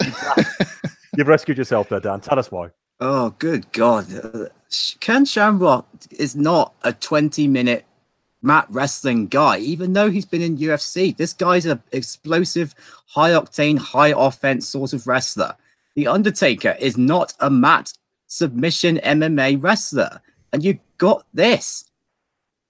You've 1.17 1.27
rescued 1.27 1.57
yourself 1.57 1.89
there, 1.89 1.99
Dan. 2.01 2.19
Tell 2.19 2.37
us 2.37 2.51
why. 2.51 2.71
Oh, 2.99 3.29
good 3.39 3.71
God. 3.71 4.05
Uh, 4.13 4.45
Ken 4.99 5.23
Shamrock 5.23 5.87
is 6.11 6.35
not 6.35 6.73
a 6.83 6.91
20 6.91 7.47
minute 7.47 7.85
mat 8.41 8.67
wrestling 8.69 9.27
guy, 9.27 9.59
even 9.59 9.93
though 9.93 10.11
he's 10.11 10.25
been 10.25 10.41
in 10.41 10.57
UFC. 10.57 11.15
This 11.15 11.33
guy's 11.33 11.65
an 11.65 11.81
explosive, 11.91 12.75
high 13.07 13.31
octane, 13.31 13.77
high 13.77 14.13
offense 14.15 14.67
sort 14.67 14.91
of 14.93 15.07
wrestler. 15.07 15.55
The 15.95 16.07
Undertaker 16.07 16.75
is 16.79 16.97
not 16.97 17.33
a 17.39 17.49
mat 17.49 17.93
submission 18.27 18.97
MMA 18.97 19.61
wrestler. 19.63 20.21
And 20.51 20.63
you 20.63 20.79
got 20.97 21.25
this. 21.33 21.85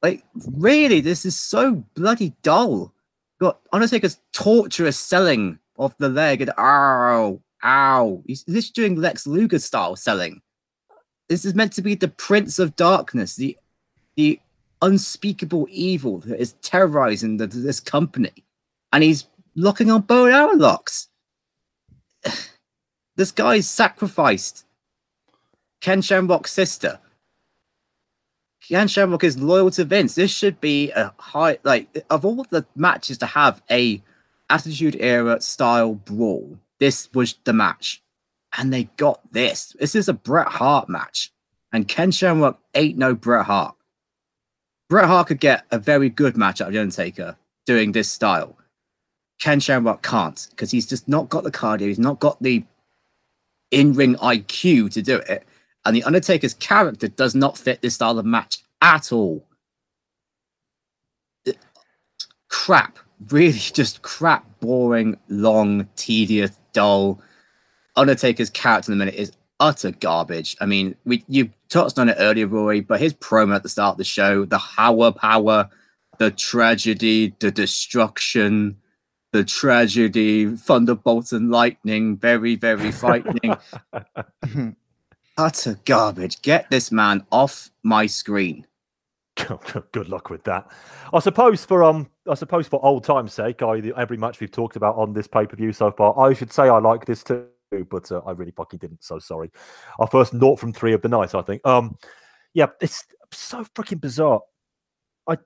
Like, 0.01 0.23
really, 0.35 1.01
this 1.01 1.25
is 1.25 1.39
so 1.39 1.83
bloody 1.95 2.33
dull. 2.43 2.93
Got 3.39 3.59
Undertaker's 3.71 4.19
torturous 4.33 4.99
selling 4.99 5.59
of 5.77 5.95
the 5.97 6.09
leg 6.09 6.41
and 6.41 6.51
ow, 6.57 7.39
ow. 7.63 8.23
He's 8.25 8.43
this 8.45 8.69
doing 8.69 8.95
Lex 8.95 9.27
Luger 9.27 9.59
style 9.59 9.95
selling. 9.95 10.41
This 11.29 11.45
is 11.45 11.55
meant 11.55 11.73
to 11.73 11.81
be 11.81 11.95
the 11.95 12.07
Prince 12.07 12.57
of 12.59 12.75
Darkness, 12.75 13.35
the 13.35 13.57
the 14.15 14.39
unspeakable 14.81 15.67
evil 15.69 16.19
that 16.19 16.39
is 16.39 16.53
terrorizing 16.61 17.37
the, 17.37 17.47
this 17.47 17.79
company, 17.79 18.45
and 18.91 19.03
he's 19.03 19.27
locking 19.55 19.91
on 19.91 20.01
bow 20.01 20.25
and 20.25 20.33
arrow 20.33 20.55
locks. 20.55 21.09
this 23.15 23.31
guy's 23.31 23.69
sacrificed 23.69 24.65
Ken 25.81 26.01
Shamrock's 26.01 26.53
sister. 26.53 26.99
Ken 28.67 28.87
Shamrock 28.87 29.23
is 29.23 29.39
loyal 29.39 29.71
to 29.71 29.85
Vince. 29.85 30.15
This 30.15 30.31
should 30.31 30.59
be 30.59 30.91
a 30.91 31.13
high 31.17 31.59
like 31.63 32.05
of 32.09 32.25
all 32.25 32.45
the 32.49 32.65
matches 32.75 33.17
to 33.19 33.25
have 33.25 33.61
a 33.71 34.01
Attitude 34.49 34.97
Era 34.99 35.39
style 35.41 35.93
brawl. 35.93 36.59
This 36.79 37.09
was 37.13 37.35
the 37.43 37.53
match, 37.53 38.01
and 38.57 38.73
they 38.73 38.85
got 38.97 39.21
this. 39.31 39.75
This 39.79 39.95
is 39.95 40.09
a 40.09 40.13
Bret 40.13 40.47
Hart 40.47 40.89
match, 40.89 41.31
and 41.71 41.87
Ken 41.87 42.11
Shamrock 42.11 42.59
ain't 42.75 42.97
no 42.97 43.15
Bret 43.15 43.45
Hart. 43.45 43.75
Bret 44.89 45.05
Hart 45.05 45.27
could 45.27 45.39
get 45.39 45.65
a 45.71 45.79
very 45.79 46.09
good 46.09 46.37
match 46.37 46.61
out 46.61 46.69
of 46.69 46.73
The 46.73 46.81
Undertaker 46.81 47.37
doing 47.65 47.91
this 47.91 48.09
style. 48.09 48.57
Ken 49.39 49.59
Shamrock 49.59 50.01
can't 50.01 50.47
because 50.51 50.71
he's 50.71 50.87
just 50.87 51.07
not 51.07 51.29
got 51.29 51.43
the 51.43 51.51
cardio. 51.51 51.87
He's 51.87 51.99
not 51.99 52.19
got 52.19 52.41
the 52.41 52.63
in-ring 53.71 54.15
IQ 54.15 54.91
to 54.93 55.01
do 55.01 55.17
it, 55.17 55.45
and 55.87 55.95
the 55.95 56.03
Undertaker's 56.03 56.53
character 56.53 57.07
does 57.07 57.33
not 57.33 57.57
fit 57.57 57.81
this 57.81 57.95
style 57.95 58.19
of 58.19 58.25
match 58.25 58.59
at 58.81 59.11
all. 59.11 59.45
It- 61.45 61.57
crap, 62.49 62.99
really, 63.29 63.53
just 63.73 64.01
crap, 64.01 64.59
boring, 64.59 65.17
long, 65.29 65.87
tedious, 65.95 66.51
dull. 66.73 67.21
Undertaker's 67.95 68.49
character 68.49 68.91
in 68.91 68.97
the 68.97 69.05
minute 69.05 69.19
is 69.19 69.31
utter 69.59 69.91
garbage. 69.91 70.55
I 70.61 70.65
mean, 70.65 70.95
we 71.05 71.23
you 71.27 71.51
touched 71.69 71.97
on 71.97 72.09
it 72.09 72.17
earlier, 72.19 72.47
Rory, 72.47 72.81
but 72.81 72.99
his 72.99 73.13
promo 73.13 73.55
at 73.55 73.63
the 73.63 73.69
start 73.69 73.93
of 73.93 73.97
the 73.97 74.03
show, 74.03 74.45
the 74.45 74.57
Hauer 74.57 75.15
power, 75.15 75.69
the 76.19 76.31
tragedy, 76.31 77.33
the 77.39 77.49
destruction, 77.49 78.77
the 79.31 79.43
tragedy, 79.43 80.45
thunderbolts 80.55 81.31
and 81.31 81.49
lightning, 81.49 82.17
very, 82.17 82.55
very 82.55 82.91
frightening. 82.91 83.55
utter 85.37 85.79
garbage. 85.85 86.41
Get 86.41 86.69
this 86.69 86.91
man 86.91 87.25
off 87.31 87.69
my 87.83 88.05
screen. 88.05 88.65
Good 89.91 90.09
luck 90.09 90.29
with 90.29 90.43
that. 90.45 90.69
I 91.13 91.19
suppose 91.19 91.63
for 91.63 91.83
um, 91.83 92.09
I 92.29 92.33
suppose 92.33 92.67
for 92.67 92.83
old 92.83 93.03
time's 93.03 93.33
sake, 93.33 93.61
I 93.61 93.79
every 93.95 94.17
match 94.17 94.39
we've 94.39 94.51
talked 94.51 94.75
about 94.75 94.95
on 94.95 95.13
this 95.13 95.27
pay 95.27 95.45
per 95.45 95.55
view 95.55 95.71
so 95.71 95.91
far, 95.91 96.17
I 96.19 96.33
should 96.33 96.51
say 96.51 96.63
I 96.63 96.79
like 96.79 97.05
this 97.05 97.23
too, 97.23 97.47
but 97.89 98.11
uh, 98.11 98.21
I 98.25 98.31
really 98.31 98.51
fucking 98.51 98.79
didn't. 98.79 99.03
So 99.03 99.19
sorry. 99.19 99.51
Our 99.99 100.07
first 100.07 100.33
naught 100.33 100.59
from 100.59 100.73
three 100.73 100.93
of 100.93 101.01
the 101.01 101.09
night, 101.09 101.35
I 101.35 101.41
think. 101.43 101.65
Um, 101.65 101.97
yeah, 102.53 102.67
it's 102.81 103.05
so 103.31 103.63
freaking 103.75 104.01
bizarre. 104.01 104.41
I 105.27 105.37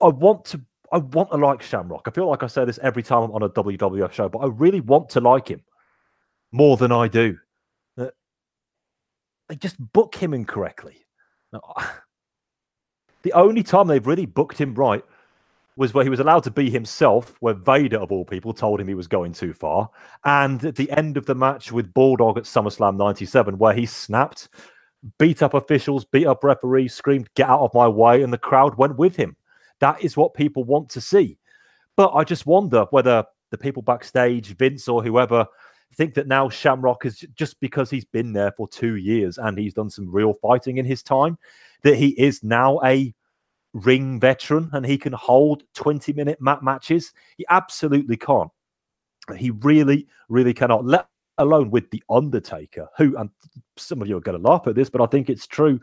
I 0.00 0.08
want 0.08 0.44
to 0.46 0.60
I 0.92 0.98
want 0.98 1.32
to 1.32 1.36
like 1.36 1.62
Shamrock. 1.62 2.06
I 2.06 2.10
feel 2.12 2.28
like 2.28 2.44
I 2.44 2.46
say 2.46 2.64
this 2.64 2.78
every 2.80 3.02
time 3.02 3.24
I'm 3.24 3.32
on 3.32 3.42
a 3.42 3.48
WWF 3.48 4.12
show, 4.12 4.28
but 4.28 4.38
I 4.38 4.46
really 4.46 4.80
want 4.80 5.08
to 5.10 5.20
like 5.20 5.48
him 5.48 5.62
more 6.52 6.76
than 6.76 6.92
I 6.92 7.08
do. 7.08 7.36
They 9.48 9.56
just 9.56 9.76
book 9.92 10.14
him 10.14 10.34
incorrectly. 10.34 11.04
The 13.22 13.32
only 13.32 13.64
time 13.64 13.88
they've 13.88 14.06
really 14.06 14.26
booked 14.26 14.56
him 14.56 14.72
right 14.74 15.04
was 15.76 15.92
where 15.92 16.04
he 16.04 16.10
was 16.10 16.20
allowed 16.20 16.44
to 16.44 16.50
be 16.50 16.70
himself, 16.70 17.34
where 17.40 17.54
Vader, 17.54 17.98
of 17.98 18.12
all 18.12 18.24
people, 18.24 18.54
told 18.54 18.80
him 18.80 18.86
he 18.86 18.94
was 18.94 19.08
going 19.08 19.32
too 19.32 19.52
far. 19.52 19.90
And 20.24 20.64
at 20.64 20.76
the 20.76 20.88
end 20.92 21.16
of 21.16 21.26
the 21.26 21.34
match 21.34 21.72
with 21.72 21.92
Bulldog 21.92 22.38
at 22.38 22.44
SummerSlam 22.44 22.96
97, 22.96 23.58
where 23.58 23.74
he 23.74 23.84
snapped, 23.84 24.48
beat 25.18 25.42
up 25.42 25.54
officials, 25.54 26.04
beat 26.04 26.26
up 26.26 26.44
referees, 26.44 26.94
screamed, 26.94 27.28
Get 27.34 27.48
out 27.48 27.60
of 27.62 27.74
my 27.74 27.88
way, 27.88 28.22
and 28.22 28.32
the 28.32 28.38
crowd 28.38 28.76
went 28.76 28.96
with 28.96 29.16
him. 29.16 29.36
That 29.80 30.02
is 30.02 30.16
what 30.16 30.34
people 30.34 30.64
want 30.64 30.88
to 30.90 31.00
see. 31.00 31.38
But 31.96 32.12
I 32.14 32.24
just 32.24 32.46
wonder 32.46 32.86
whether 32.90 33.24
the 33.50 33.58
people 33.58 33.82
backstage, 33.82 34.56
Vince 34.56 34.88
or 34.88 35.02
whoever, 35.02 35.46
think 35.94 36.14
that 36.14 36.26
now 36.26 36.48
Shamrock 36.48 37.06
is 37.06 37.24
just 37.34 37.58
because 37.60 37.90
he's 37.90 38.04
been 38.04 38.32
there 38.32 38.52
for 38.52 38.68
two 38.68 38.96
years 38.96 39.38
and 39.38 39.58
he's 39.58 39.74
done 39.74 39.90
some 39.90 40.10
real 40.10 40.34
fighting 40.34 40.78
in 40.78 40.84
his 40.84 41.02
time, 41.02 41.38
that 41.82 41.96
he 41.96 42.08
is 42.20 42.42
now 42.42 42.80
a 42.84 43.14
ring 43.72 44.18
veteran 44.18 44.70
and 44.72 44.84
he 44.86 44.98
can 44.98 45.12
hold 45.12 45.62
20 45.74 46.12
minute 46.12 46.40
mat 46.40 46.62
matches. 46.62 47.12
He 47.36 47.44
absolutely 47.48 48.16
can't. 48.16 48.50
He 49.36 49.50
really, 49.50 50.06
really 50.28 50.54
cannot, 50.54 50.84
let 50.84 51.06
alone 51.38 51.70
with 51.70 51.90
The 51.90 52.02
Undertaker, 52.08 52.88
who, 52.96 53.16
and 53.16 53.30
some 53.76 54.00
of 54.00 54.08
you 54.08 54.16
are 54.16 54.20
going 54.20 54.40
to 54.40 54.48
laugh 54.48 54.66
at 54.66 54.74
this, 54.74 54.90
but 54.90 55.00
I 55.00 55.06
think 55.06 55.28
it's 55.28 55.46
true, 55.46 55.80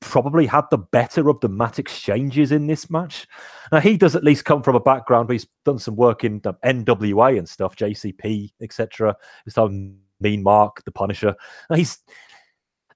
probably 0.00 0.46
had 0.46 0.64
the 0.70 0.78
better 0.78 1.28
of 1.28 1.40
the 1.40 1.48
mat 1.48 1.78
exchanges 1.78 2.52
in 2.52 2.66
this 2.66 2.90
match. 2.90 3.26
Now, 3.72 3.80
he 3.80 3.96
does 3.96 4.16
at 4.16 4.24
least 4.24 4.44
come 4.44 4.62
from 4.62 4.76
a 4.76 4.80
background 4.80 5.28
where 5.28 5.34
he's 5.34 5.46
done 5.64 5.78
some 5.78 5.96
work 5.96 6.24
in 6.24 6.40
the 6.40 6.54
NWA 6.64 7.38
and 7.38 7.48
stuff, 7.48 7.76
JCP, 7.76 8.52
etc. 8.60 9.16
He's 9.44 9.54
done 9.54 9.98
Mean 10.20 10.42
Mark, 10.42 10.84
The 10.84 10.92
Punisher. 10.92 11.34
Now, 11.68 11.76
he's 11.76 11.98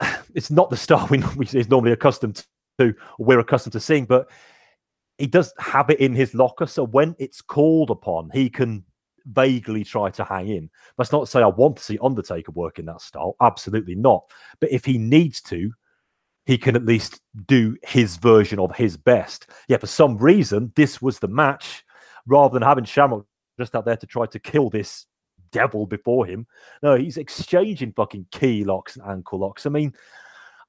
it's 0.34 0.50
not 0.50 0.70
the 0.70 0.76
star 0.76 1.06
we, 1.10 1.22
we 1.36 1.46
normally 1.68 1.92
accustomed 1.92 2.44
to, 2.78 2.94
we're 3.18 3.40
accustomed 3.40 3.72
to 3.72 3.80
seeing, 3.80 4.04
but 4.04 4.30
he 5.18 5.26
does 5.26 5.52
have 5.58 5.90
it 5.90 5.98
in 6.00 6.14
his 6.14 6.34
locker. 6.34 6.66
So 6.66 6.84
when 6.84 7.16
it's 7.18 7.42
called 7.42 7.90
upon, 7.90 8.30
he 8.32 8.48
can 8.48 8.84
vaguely 9.32 9.84
try 9.84 10.10
to 10.10 10.24
hang 10.24 10.48
in. 10.48 10.70
That's 10.96 11.12
not 11.12 11.20
to 11.20 11.26
say 11.26 11.42
I 11.42 11.46
want 11.46 11.76
to 11.76 11.82
see 11.82 11.98
Undertaker 12.02 12.52
work 12.52 12.78
in 12.78 12.86
that 12.86 13.00
style. 13.00 13.36
Absolutely 13.40 13.94
not. 13.94 14.24
But 14.60 14.72
if 14.72 14.84
he 14.84 14.98
needs 14.98 15.40
to, 15.42 15.72
he 16.46 16.56
can 16.56 16.76
at 16.76 16.86
least 16.86 17.20
do 17.46 17.76
his 17.82 18.16
version 18.16 18.58
of 18.58 18.74
his 18.74 18.96
best. 18.96 19.50
Yeah, 19.68 19.76
for 19.76 19.86
some 19.86 20.16
reason, 20.16 20.72
this 20.76 21.02
was 21.02 21.18
the 21.18 21.28
match 21.28 21.84
rather 22.26 22.52
than 22.52 22.62
having 22.62 22.84
Shamrock 22.84 23.26
just 23.58 23.74
out 23.74 23.84
there 23.84 23.96
to 23.96 24.06
try 24.06 24.26
to 24.26 24.38
kill 24.38 24.70
this 24.70 25.06
devil 25.50 25.86
before 25.86 26.26
him. 26.26 26.46
No, 26.82 26.96
he's 26.96 27.16
exchanging 27.16 27.92
fucking 27.92 28.26
key 28.30 28.64
locks 28.64 28.96
and 28.96 29.06
ankle 29.06 29.40
locks. 29.40 29.66
I 29.66 29.70
mean, 29.70 29.92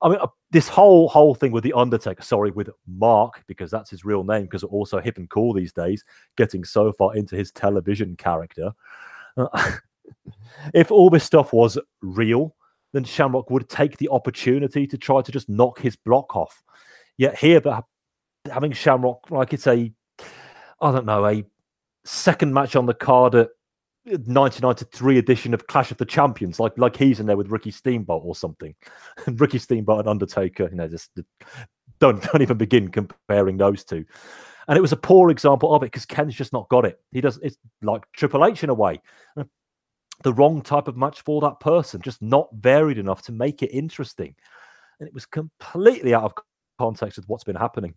I 0.01 0.09
mean, 0.09 0.19
uh, 0.21 0.27
this 0.51 0.67
whole 0.67 1.09
whole 1.09 1.35
thing 1.35 1.51
with 1.51 1.63
the 1.63 1.73
Undertaker, 1.73 2.23
sorry, 2.23 2.51
with 2.51 2.69
Mark 2.87 3.43
because 3.47 3.69
that's 3.69 3.89
his 3.89 4.05
real 4.05 4.23
name, 4.23 4.43
because 4.43 4.63
also 4.63 4.99
hip 4.99 5.17
and 5.17 5.29
cool 5.29 5.53
these 5.53 5.73
days, 5.73 6.03
getting 6.37 6.63
so 6.63 6.91
far 6.93 7.15
into 7.15 7.35
his 7.35 7.51
television 7.51 8.15
character. 8.15 8.71
Uh, 9.35 9.71
if 10.73 10.91
all 10.91 11.09
this 11.09 11.23
stuff 11.23 11.51
was 11.53 11.77
real, 12.01 12.55
then 12.93 13.03
Shamrock 13.03 13.49
would 13.49 13.69
take 13.69 13.97
the 13.97 14.09
opportunity 14.09 14.87
to 14.87 14.97
try 14.97 15.21
to 15.21 15.31
just 15.31 15.49
knock 15.49 15.79
his 15.79 15.95
block 15.95 16.35
off. 16.35 16.63
Yet 17.17 17.37
here, 17.37 17.59
but 17.59 17.83
having 18.51 18.71
Shamrock 18.71 19.29
like 19.29 19.53
it's 19.53 19.67
a, 19.67 19.91
I 20.81 20.91
don't 20.91 21.05
know, 21.05 21.25
a 21.25 21.43
second 22.05 22.53
match 22.53 22.75
on 22.75 22.85
the 22.85 22.93
card 22.93 23.35
at 23.35 23.49
1993 24.09 25.17
edition 25.17 25.53
of 25.53 25.67
Clash 25.67 25.91
of 25.91 25.97
the 25.97 26.05
Champions, 26.05 26.59
like 26.59 26.77
like 26.77 26.95
he's 26.95 27.19
in 27.19 27.25
there 27.25 27.37
with 27.37 27.51
Ricky 27.51 27.71
Steamboat 27.71 28.21
or 28.25 28.35
something. 28.35 28.75
And 29.25 29.39
Ricky 29.41 29.59
Steamboat 29.59 29.99
and 29.99 30.09
Undertaker, 30.09 30.67
you 30.69 30.75
know, 30.75 30.87
just 30.87 31.11
don't 31.99 32.21
don't 32.23 32.41
even 32.41 32.57
begin 32.57 32.89
comparing 32.89 33.57
those 33.57 33.83
two. 33.83 34.05
And 34.67 34.77
it 34.77 34.81
was 34.81 34.91
a 34.91 34.97
poor 34.97 35.31
example 35.31 35.73
of 35.73 35.81
it 35.81 35.87
because 35.87 36.05
Ken's 36.05 36.35
just 36.35 36.53
not 36.53 36.69
got 36.69 36.85
it. 36.85 36.99
He 37.11 37.21
does 37.21 37.39
it's 37.41 37.57
like 37.81 38.03
Triple 38.13 38.45
H 38.45 38.63
in 38.63 38.69
a 38.69 38.73
way. 38.73 39.01
Uh, 39.35 39.45
the 40.23 40.33
wrong 40.33 40.61
type 40.61 40.87
of 40.87 40.97
match 40.97 41.21
for 41.21 41.41
that 41.41 41.59
person, 41.59 42.01
just 42.01 42.21
not 42.21 42.49
varied 42.53 42.97
enough 42.97 43.21
to 43.23 43.31
make 43.31 43.63
it 43.63 43.67
interesting. 43.67 44.35
And 44.99 45.07
it 45.07 45.13
was 45.13 45.25
completely 45.25 46.13
out 46.13 46.23
of 46.23 46.33
context 46.77 47.17
with 47.17 47.27
what's 47.29 47.43
been 47.43 47.55
happening. 47.55 47.95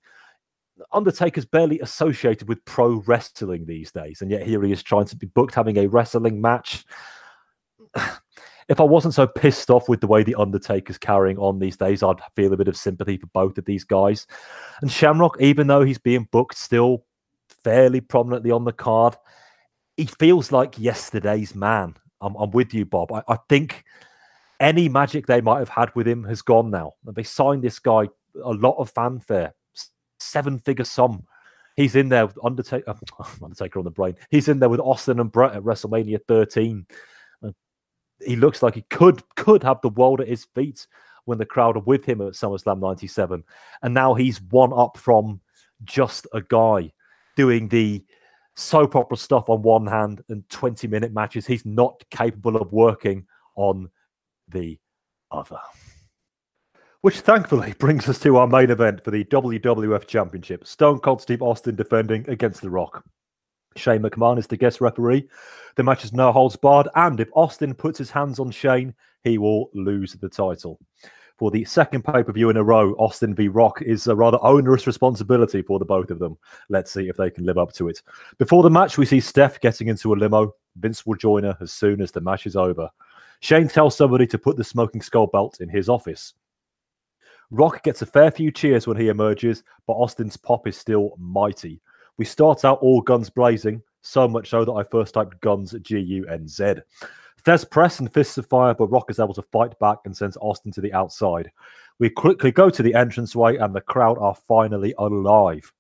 Undertaker's 0.93 1.45
barely 1.45 1.81
associated 1.81 2.49
with 2.49 2.65
pro 2.65 3.03
wrestling 3.07 3.67
these 3.67 3.93
days, 3.93 4.23
and 4.23 4.31
yet 4.31 4.47
here 4.47 4.63
he 4.63 4.73
is 4.73 4.83
trying 4.83 5.07
to 5.07 5.17
be 5.17 5.27
booked 5.27 5.55
having 5.55 5.79
a 5.79 5.87
wrestling 5.87 6.41
match. 6.41 6.85
if 8.69 8.81
I 8.81 8.85
wasn't 8.85 9.15
so 9.15 9.27
pissed 9.27 9.71
off 9.71 9.89
with 9.89 10.01
the 10.01 10.07
way 10.07 10.23
the 10.23 10.35
Undertaker's 10.35 10.99
carrying 10.99 11.39
on 11.39 11.59
these 11.59 11.77
days, 11.77 12.03
I'd 12.03 12.21
feel 12.37 12.53
a 12.53 12.57
bit 12.57 12.69
of 12.69 12.77
sympathy 12.77 13.17
for 13.17 13.27
both 13.29 13.59
of 13.59 13.65
these 13.65 13.85
guys. 13.85 14.27
And 14.81 14.91
Shamrock, 14.91 15.37
even 15.41 15.67
though 15.67 15.83
he's 15.83 15.99
being 15.99 16.29
booked 16.31 16.57
still 16.57 17.05
fairly 17.65 18.01
prominently 18.01 18.51
on 18.51 18.65
the 18.65 18.73
card, 18.73 19.17
he 19.97 20.07
feels 20.07 20.53
like 20.53 20.79
yesterday's 20.79 21.55
man. 21.55 21.97
I'm, 22.21 22.35
I'm 22.37 22.51
with 22.51 22.73
you, 22.73 22.85
Bob. 22.85 23.13
I, 23.13 23.23
I 23.29 23.37
think 23.49 23.85
any 24.61 24.89
magic 24.89 25.27
they 25.27 25.41
might 25.41 25.59
have 25.59 25.69
had 25.69 25.95
with 25.95 26.07
him 26.07 26.25
has 26.25 26.41
gone 26.41 26.71
now. 26.71 26.93
They 27.05 27.25
signed 27.25 27.63
this 27.63 27.79
guy 27.79 28.09
a 28.43 28.53
lot 28.53 28.79
of 28.79 28.91
fanfare 28.91 29.55
seven 30.23 30.59
figure 30.59 30.85
sum. 30.85 31.25
He's 31.77 31.97
in 31.97 32.09
there 32.09 32.27
with 32.27 32.39
Undertaker, 32.45 32.95
Undertaker 33.43 33.79
on 33.79 33.85
the 33.85 33.91
brain. 33.91 34.17
He's 34.31 34.49
in 34.49 34.59
there 34.59 34.69
with 34.69 34.81
Austin 34.81 35.21
and 35.21 35.33
Bret 35.33 35.55
at 35.55 35.63
WrestleMania 35.63 36.21
13. 36.29 36.87
He 38.25 38.37
looks 38.37 38.63
like 38.63 38.75
he 38.75 38.83
could 38.83 39.23
could 39.35 39.63
have 39.63 39.81
the 39.81 39.89
world 39.89 40.21
at 40.21 40.29
his 40.29 40.47
feet 40.55 40.87
when 41.25 41.39
the 41.39 41.47
crowd 41.47 41.77
are 41.77 41.81
with 41.81 42.05
him 42.05 42.21
at 42.21 42.35
SummerSlam 42.35 42.81
97. 42.81 43.43
And 43.83 43.95
now 43.95 44.15
he's 44.15 44.41
one 44.41 44.73
up 44.73 44.97
from 44.97 45.41
just 45.85 46.27
a 46.33 46.41
guy 46.41 46.93
doing 47.37 47.69
the 47.69 48.05
soap 48.55 48.97
opera 48.97 49.17
stuff 49.17 49.49
on 49.49 49.63
one 49.63 49.87
hand 49.87 50.23
and 50.29 50.49
20 50.51 50.87
minute 50.87 51.13
matches 51.13 51.47
he's 51.47 51.65
not 51.65 52.05
capable 52.11 52.57
of 52.57 52.73
working 52.73 53.27
on 53.57 53.89
the 54.49 54.79
other. 55.31 55.59
Which 57.03 57.19
thankfully 57.19 57.75
brings 57.81 58.09
us 58.09 58.21
to 58.21 58.37
our 58.37 58.47
main 58.47 58.71
event 58.71 59.03
for 59.03 59.11
the 59.11 59.25
WWF 59.25 60.07
Championship 60.07 60.65
Stone 60.65 61.01
Cold 61.01 61.21
Steve 61.21 61.43
Austin 61.43 61.75
defending 61.75 62.25
against 62.31 62.61
The 62.61 62.71
Rock. 62.71 63.05
Shane 63.75 64.03
McMahon 64.03 64.39
is 64.39 64.47
the 64.47 64.57
guest 64.57 64.81
referee. 64.81 65.29
The 65.75 65.83
match 65.83 66.05
is 66.05 66.13
no 66.13 66.31
holds 66.31 66.55
barred, 66.55 66.87
and 66.95 67.19
if 67.19 67.29
Austin 67.35 67.75
puts 67.75 67.99
his 67.99 68.13
hands 68.13 68.39
on 68.39 68.53
Shane, 68.53 68.95
he 69.25 69.37
will 69.37 69.69
lose 69.75 70.13
the 70.13 70.29
title. 70.29 70.79
For 71.39 71.51
the 71.51 71.65
second 71.65 72.05
pay 72.05 72.23
per 72.23 72.31
view 72.31 72.51
in 72.51 72.57
a 72.57 72.63
row, 72.63 72.93
Austin 72.93 73.35
v 73.35 73.49
Rock 73.49 73.83
is 73.83 74.07
a 74.07 74.15
rather 74.15 74.39
onerous 74.41 74.87
responsibility 74.87 75.61
for 75.61 75.81
the 75.81 75.85
both 75.85 76.11
of 76.11 76.21
them. 76.21 76.39
Let's 76.69 76.93
see 76.93 77.09
if 77.09 77.17
they 77.17 77.31
can 77.31 77.45
live 77.45 77.59
up 77.59 77.73
to 77.73 77.89
it. 77.89 78.01
Before 78.39 78.63
the 78.63 78.71
match, 78.71 78.97
we 78.97 79.07
see 79.07 79.19
Steph 79.19 79.59
getting 79.59 79.89
into 79.89 80.13
a 80.13 80.15
limo. 80.15 80.55
Vince 80.77 81.05
will 81.05 81.17
join 81.17 81.43
her 81.43 81.57
as 81.61 81.73
soon 81.73 82.01
as 82.01 82.13
the 82.13 82.21
match 82.21 82.47
is 82.47 82.55
over. 82.55 82.89
Shane 83.41 83.67
tells 83.67 83.97
somebody 83.97 84.29
to 84.29 84.39
put 84.39 84.57
the 84.57 84.63
smoking 84.63 85.03
skull 85.03 85.27
belt 85.27 85.61
in 85.61 85.69
his 85.69 85.89
office. 85.89 86.35
Rock 87.53 87.83
gets 87.83 88.01
a 88.01 88.07
fair 88.07 88.31
few 88.31 88.51
cheers 88.51 88.87
when 88.87 88.97
he 88.97 89.09
emerges, 89.09 89.63
but 89.87 89.93
Austin's 89.93 90.39
pop 90.39 90.67
is 90.67 90.75
still 90.75 91.15
mighty. 91.19 91.83
We 92.17 92.25
start 92.25 92.65
out 92.65 92.79
all 92.79 93.03
guns 93.03 93.29
blazing, 93.29 93.83
so 94.01 94.27
much 94.27 94.49
so 94.49 94.65
that 94.65 94.73
I 94.73 94.83
first 94.83 95.13
typed 95.13 95.39
guns 95.43 95.75
G 95.83 95.99
U 95.99 96.27
N 96.29 96.49
Z. 96.49 96.77
There's 97.45 97.67
press 97.67 98.01
and 98.01 98.11
fists 98.11 98.39
of 98.39 98.47
fire, 98.47 98.73
but 98.73 98.87
Rock 98.87 99.11
is 99.11 99.19
able 99.19 99.35
to 99.35 99.43
fight 99.43 99.79
back 99.81 99.99
and 100.07 100.17
sends 100.17 100.39
Austin 100.39 100.73
to 100.73 100.81
the 100.81 100.95
outside. 100.95 101.53
We 101.99 102.09
quickly 102.09 102.53
go 102.53 102.71
to 102.71 102.83
the 102.83 102.95
entranceway, 102.95 103.59
and 103.59 103.75
the 103.75 103.83
crowd 103.83 104.17
are 104.19 104.35
finally 104.35 104.95
alive. 104.97 105.71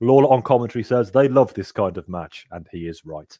Lawler 0.00 0.28
on 0.28 0.42
commentary 0.42 0.82
says 0.82 1.12
they 1.12 1.28
love 1.28 1.54
this 1.54 1.70
kind 1.70 1.96
of 1.98 2.08
match, 2.08 2.48
and 2.50 2.66
he 2.72 2.88
is 2.88 3.06
right. 3.06 3.38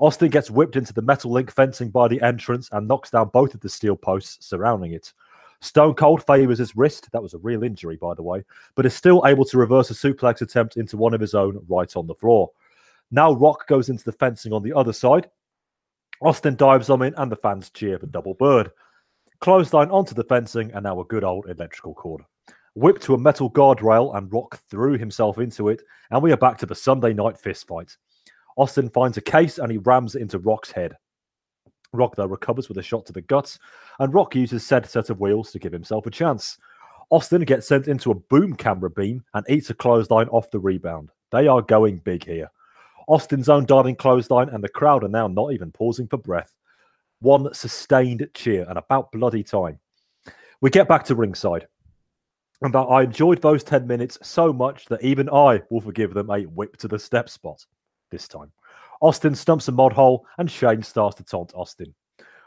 Austin 0.00 0.30
gets 0.30 0.50
whipped 0.50 0.74
into 0.74 0.92
the 0.92 1.02
metal 1.02 1.30
link 1.30 1.52
fencing 1.52 1.90
by 1.90 2.08
the 2.08 2.20
entrance 2.20 2.68
and 2.72 2.88
knocks 2.88 3.10
down 3.10 3.30
both 3.32 3.54
of 3.54 3.60
the 3.60 3.68
steel 3.68 3.94
posts 3.94 4.44
surrounding 4.44 4.92
it. 4.92 5.12
Stone 5.60 5.94
Cold 5.94 6.24
favors 6.24 6.58
his 6.58 6.76
wrist. 6.76 7.10
That 7.12 7.22
was 7.22 7.34
a 7.34 7.38
real 7.38 7.62
injury, 7.62 7.96
by 7.96 8.14
the 8.14 8.22
way, 8.22 8.44
but 8.74 8.86
is 8.86 8.94
still 8.94 9.22
able 9.26 9.44
to 9.46 9.58
reverse 9.58 9.90
a 9.90 9.94
suplex 9.94 10.42
attempt 10.42 10.76
into 10.76 10.96
one 10.96 11.14
of 11.14 11.20
his 11.20 11.34
own 11.34 11.64
right 11.68 11.94
on 11.96 12.06
the 12.06 12.14
floor. 12.14 12.50
Now 13.10 13.32
Rock 13.32 13.66
goes 13.66 13.88
into 13.88 14.04
the 14.04 14.12
fencing 14.12 14.52
on 14.52 14.62
the 14.62 14.72
other 14.72 14.92
side. 14.92 15.30
Austin 16.20 16.56
dives 16.56 16.90
on 16.90 17.02
in, 17.02 17.14
and 17.16 17.30
the 17.30 17.36
fans 17.36 17.70
cheer 17.70 17.98
for 17.98 18.06
Double 18.06 18.34
Bird. 18.34 18.70
Clothesline 19.40 19.90
onto 19.90 20.14
the 20.14 20.24
fencing, 20.24 20.70
and 20.72 20.84
now 20.84 21.00
a 21.00 21.04
good 21.04 21.24
old 21.24 21.48
electrical 21.48 21.94
cord. 21.94 22.22
Whipped 22.74 23.02
to 23.02 23.14
a 23.14 23.18
metal 23.18 23.50
guardrail, 23.50 24.16
and 24.16 24.32
Rock 24.32 24.60
threw 24.70 24.98
himself 24.98 25.38
into 25.38 25.68
it, 25.68 25.82
and 26.10 26.22
we 26.22 26.32
are 26.32 26.36
back 26.36 26.58
to 26.58 26.66
the 26.66 26.74
Sunday 26.74 27.12
night 27.12 27.38
fist 27.38 27.66
fight. 27.66 27.96
Austin 28.56 28.88
finds 28.88 29.18
a 29.18 29.22
case 29.22 29.58
and 29.58 29.70
he 29.70 29.78
rams 29.78 30.14
it 30.14 30.22
into 30.22 30.38
Rock's 30.38 30.72
head. 30.72 30.96
Rock, 31.92 32.16
though, 32.16 32.26
recovers 32.26 32.68
with 32.68 32.78
a 32.78 32.82
shot 32.82 33.06
to 33.06 33.12
the 33.12 33.22
guts, 33.22 33.58
and 33.98 34.12
Rock 34.12 34.34
uses 34.34 34.66
said 34.66 34.86
set 34.86 35.10
of 35.10 35.20
wheels 35.20 35.50
to 35.52 35.58
give 35.58 35.72
himself 35.72 36.06
a 36.06 36.10
chance. 36.10 36.58
Austin 37.10 37.42
gets 37.42 37.68
sent 37.68 37.86
into 37.88 38.10
a 38.10 38.14
boom 38.14 38.54
camera 38.54 38.90
beam 38.90 39.22
and 39.34 39.46
eats 39.48 39.70
a 39.70 39.74
clothesline 39.74 40.28
off 40.28 40.50
the 40.50 40.58
rebound. 40.58 41.10
They 41.30 41.46
are 41.46 41.62
going 41.62 41.98
big 41.98 42.24
here. 42.24 42.50
Austin's 43.08 43.48
own 43.48 43.66
diving 43.66 43.96
clothesline, 43.96 44.48
and 44.48 44.62
the 44.62 44.68
crowd 44.68 45.04
are 45.04 45.08
now 45.08 45.28
not 45.28 45.52
even 45.52 45.70
pausing 45.70 46.08
for 46.08 46.16
breath. 46.16 46.56
One 47.20 47.52
sustained 47.54 48.28
cheer 48.34 48.66
and 48.68 48.76
about 48.76 49.12
bloody 49.12 49.42
time. 49.42 49.78
We 50.60 50.70
get 50.70 50.88
back 50.88 51.04
to 51.04 51.14
ringside. 51.14 51.68
And 52.62 52.72
that 52.74 52.78
I 52.80 53.02
enjoyed 53.02 53.42
those 53.42 53.62
10 53.62 53.86
minutes 53.86 54.18
so 54.22 54.52
much 54.52 54.86
that 54.86 55.02
even 55.02 55.28
I 55.28 55.62
will 55.70 55.80
forgive 55.80 56.14
them 56.14 56.30
a 56.30 56.42
whip 56.44 56.76
to 56.78 56.88
the 56.88 56.98
step 56.98 57.28
spot 57.28 57.64
this 58.10 58.26
time. 58.26 58.50
Austin 59.00 59.34
stumps 59.34 59.68
a 59.68 59.72
mod 59.72 59.92
hole, 59.92 60.26
and 60.38 60.50
Shane 60.50 60.82
starts 60.82 61.16
to 61.16 61.24
taunt 61.24 61.52
Austin. 61.54 61.94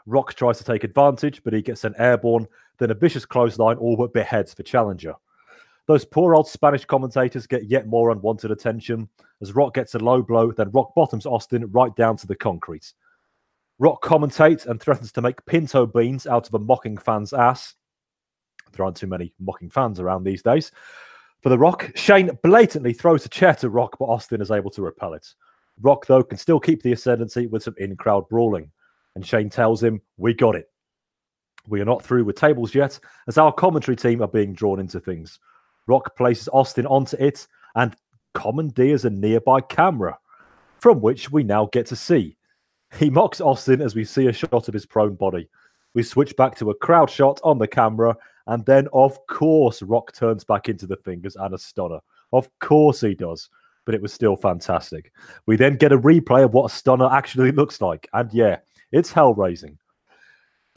Rock 0.06 0.34
tries 0.34 0.58
to 0.58 0.64
take 0.64 0.84
advantage, 0.84 1.42
but 1.44 1.52
he 1.52 1.62
gets 1.62 1.84
an 1.84 1.94
airborne, 1.98 2.46
then 2.78 2.90
a 2.90 2.94
vicious 2.94 3.24
clothesline 3.24 3.76
all 3.76 3.96
but 3.96 4.12
beheads 4.12 4.54
the 4.54 4.62
challenger. 4.62 5.14
Those 5.86 6.04
poor 6.04 6.34
old 6.34 6.48
Spanish 6.48 6.84
commentators 6.84 7.46
get 7.46 7.68
yet 7.68 7.86
more 7.86 8.10
unwanted 8.10 8.50
attention 8.50 9.08
as 9.40 9.54
Rock 9.54 9.74
gets 9.74 9.94
a 9.94 9.98
low 9.98 10.22
blow, 10.22 10.52
then 10.52 10.70
Rock 10.70 10.94
bottoms 10.94 11.26
Austin 11.26 11.70
right 11.72 11.94
down 11.96 12.16
to 12.18 12.26
the 12.26 12.36
concrete. 12.36 12.92
Rock 13.78 14.02
commentates 14.02 14.66
and 14.66 14.80
threatens 14.80 15.10
to 15.12 15.22
make 15.22 15.44
pinto 15.46 15.86
beans 15.86 16.26
out 16.26 16.46
of 16.46 16.54
a 16.54 16.58
mocking 16.58 16.98
fan's 16.98 17.32
ass. 17.32 17.74
There 18.72 18.84
aren't 18.84 18.98
too 18.98 19.06
many 19.06 19.32
mocking 19.40 19.70
fans 19.70 19.98
around 19.98 20.24
these 20.24 20.42
days. 20.42 20.70
For 21.40 21.48
the 21.48 21.58
Rock, 21.58 21.90
Shane 21.94 22.30
blatantly 22.42 22.92
throws 22.92 23.24
a 23.24 23.30
chair 23.30 23.54
to 23.54 23.70
Rock, 23.70 23.96
but 23.98 24.04
Austin 24.04 24.42
is 24.42 24.50
able 24.50 24.70
to 24.72 24.82
repel 24.82 25.14
it. 25.14 25.26
Rock, 25.82 26.06
though, 26.06 26.22
can 26.22 26.38
still 26.38 26.60
keep 26.60 26.82
the 26.82 26.92
ascendancy 26.92 27.46
with 27.46 27.62
some 27.62 27.74
in 27.78 27.96
crowd 27.96 28.28
brawling. 28.28 28.70
And 29.14 29.26
Shane 29.26 29.50
tells 29.50 29.82
him, 29.82 30.00
We 30.16 30.34
got 30.34 30.56
it. 30.56 30.70
We 31.68 31.80
are 31.80 31.86
not 31.86 32.02
through 32.02 32.24
with 32.24 32.36
tables 32.36 32.74
yet, 32.74 32.98
as 33.28 33.38
our 33.38 33.52
commentary 33.52 33.96
team 33.96 34.22
are 34.22 34.28
being 34.28 34.52
drawn 34.52 34.80
into 34.80 35.00
things. 35.00 35.38
Rock 35.86 36.16
places 36.16 36.48
Austin 36.52 36.86
onto 36.86 37.16
it 37.18 37.46
and 37.74 37.94
commandeers 38.34 39.04
a 39.04 39.10
nearby 39.10 39.60
camera, 39.60 40.18
from 40.78 41.00
which 41.00 41.30
we 41.30 41.42
now 41.42 41.66
get 41.72 41.86
to 41.86 41.96
see. 41.96 42.36
He 42.96 43.10
mocks 43.10 43.40
Austin 43.40 43.80
as 43.80 43.94
we 43.94 44.04
see 44.04 44.26
a 44.26 44.32
shot 44.32 44.68
of 44.68 44.74
his 44.74 44.86
prone 44.86 45.14
body. 45.14 45.48
We 45.94 46.02
switch 46.02 46.36
back 46.36 46.56
to 46.56 46.70
a 46.70 46.74
crowd 46.74 47.10
shot 47.10 47.40
on 47.44 47.58
the 47.58 47.68
camera, 47.68 48.16
and 48.46 48.64
then, 48.66 48.88
of 48.92 49.26
course, 49.26 49.82
Rock 49.82 50.12
turns 50.12 50.44
back 50.44 50.68
into 50.68 50.86
the 50.86 50.96
fingers 50.96 51.36
and 51.36 51.54
a 51.54 51.58
stunner. 51.58 52.00
Of 52.32 52.48
course 52.60 53.00
he 53.00 53.14
does. 53.14 53.48
But 53.90 53.96
it 53.96 54.02
was 54.02 54.12
still 54.12 54.36
fantastic. 54.36 55.10
We 55.46 55.56
then 55.56 55.74
get 55.74 55.90
a 55.90 55.98
replay 55.98 56.44
of 56.44 56.54
what 56.54 56.70
a 56.70 56.72
stunner 56.72 57.10
actually 57.10 57.50
looks 57.60 57.80
like. 57.80 58.08
And 58.12 58.32
yeah, 58.32 58.58
it's 58.92 59.10
hell 59.10 59.34
raising. 59.34 59.76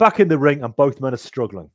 Back 0.00 0.18
in 0.18 0.26
the 0.26 0.36
ring, 0.36 0.64
and 0.64 0.74
both 0.74 1.00
men 1.00 1.14
are 1.14 1.16
struggling. 1.16 1.70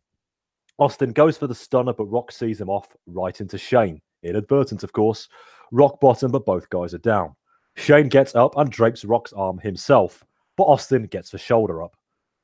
Austin 0.79 1.13
goes 1.13 1.37
for 1.37 1.47
the 1.47 1.55
stunner, 1.55 1.93
but 1.93 2.07
Rock 2.07 2.33
sees 2.33 2.59
him 2.59 2.67
off 2.69 2.93
right 3.07 3.39
into 3.39 3.57
Shane. 3.57 4.01
Inadvertent, 4.21 4.83
of 4.83 4.91
course. 4.91 5.29
Rock 5.71 6.01
bottom, 6.01 6.29
but 6.29 6.45
both 6.45 6.69
guys 6.69 6.93
are 6.93 6.97
down. 6.97 7.37
Shane 7.77 8.09
gets 8.09 8.35
up 8.35 8.57
and 8.57 8.69
drapes 8.69 9.05
Rock's 9.05 9.31
arm 9.31 9.59
himself, 9.59 10.25
but 10.57 10.65
Austin 10.65 11.03
gets 11.03 11.29
the 11.29 11.37
shoulder 11.37 11.81
up. 11.81 11.95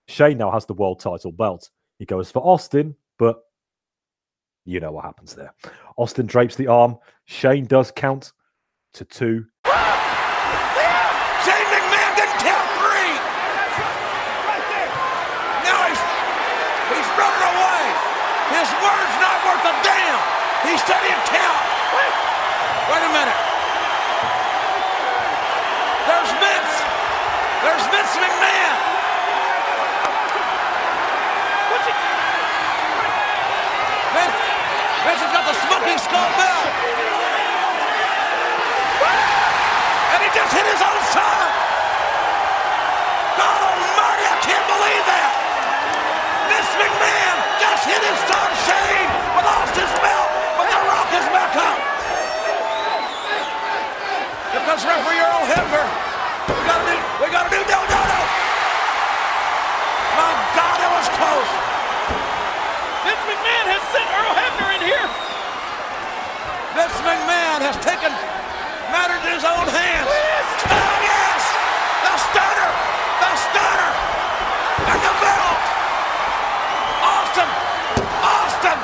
Shane 0.07 0.37
now 0.37 0.51
has 0.51 0.65
the 0.65 0.73
world 0.73 1.01
title 1.01 1.33
belt. 1.33 1.69
He 1.99 2.05
goes 2.05 2.31
for 2.31 2.39
Austin, 2.39 2.95
but 3.19 3.41
you 4.63 4.79
know 4.79 4.93
what 4.93 5.03
happens 5.03 5.35
there. 5.35 5.53
Austin 5.97 6.27
drapes 6.27 6.55
the 6.55 6.67
arm. 6.67 6.97
Shane 7.25 7.65
does 7.65 7.91
count 7.91 8.31
to 8.95 9.03
two. 9.03 9.43
Shane 11.43 11.67
McMahon 11.67 12.11
didn't 12.15 12.39
count 12.39 12.67
three. 12.79 13.11
Now 15.67 15.83
he's 15.91 15.99
he's 16.95 17.09
running 17.19 17.43
away. 17.43 17.83
His 18.55 18.71
word's 18.79 19.17
not 19.19 19.35
worth 19.43 19.67
a 19.67 19.75
damn. 19.83 20.19
He 20.63 20.79
said 20.79 21.03
he'd 21.03 21.23
count. 21.27 21.59
Wait, 21.91 22.13
wait 22.87 23.03
a 23.03 23.11
minute. 23.11 23.41
There's 26.07 26.31
Vince. 26.39 26.73
There's 27.67 27.85
Vince 27.91 28.15
McMahon. 28.15 28.75
What's 31.67 31.87
it? 31.91 31.97
Vince, 34.15 34.39
Vince 35.03 35.19
has 35.19 35.31
got 35.35 35.43
the 35.51 35.55
smoking 35.67 35.99
skull 35.99 36.31
belt. 36.39 36.95
And 40.15 40.23
he 40.23 40.29
just 40.31 40.53
hit 40.55 40.63
his 40.63 40.79
own 40.79 41.01
son! 41.11 41.47
God 43.35 43.59
almighty, 43.67 44.25
I 44.31 44.37
can't 44.47 44.63
believe 44.63 45.03
that! 45.11 45.31
Vince 46.47 46.71
McMahon 46.79 47.35
just 47.59 47.83
hit 47.83 47.99
his 47.99 48.19
son 48.23 48.49
Shane 48.63 49.11
with 49.35 49.43
Austin's 49.43 49.91
belt, 49.99 50.29
but 50.55 50.71
The 50.71 50.79
Rock 50.87 51.09
is 51.19 51.27
back 51.35 51.53
up! 51.59 51.77
Comes 54.75 54.91
referee 54.91 55.23
Earl 55.23 55.47
Hebner. 55.47 55.87
We 56.51 56.59
gotta 56.67 56.83
do, 56.83 56.99
we 57.23 57.31
gotta 57.31 57.47
do, 57.47 57.63
no, 57.63 57.79
no, 57.79 58.01
no! 58.11 58.21
My 60.19 60.35
God, 60.51 60.77
it 60.83 60.91
was 60.91 61.07
close! 61.15 61.51
Vince 63.07 63.23
McMahon 63.23 63.71
has 63.71 63.79
sent 63.95 64.03
Earl 64.03 64.35
Hebner 64.35 64.75
in 64.75 64.83
here! 64.83 65.07
Vince 66.75 66.99
McMahon 67.07 67.63
has 67.63 67.79
taken 67.79 68.11
matters 68.91 69.23
in 69.23 69.39
his 69.39 69.47
own 69.47 69.63
hands. 69.63 70.11
Oh, 70.11 70.95
yes! 71.07 71.39
The 72.03 72.13
stunner! 72.35 72.71
The 73.23 73.31
stunner! 73.47 73.91
And 74.91 74.99
the 74.99 75.15
belt! 75.23 75.63
Austin! 77.15 77.47
Austin! 78.27 78.79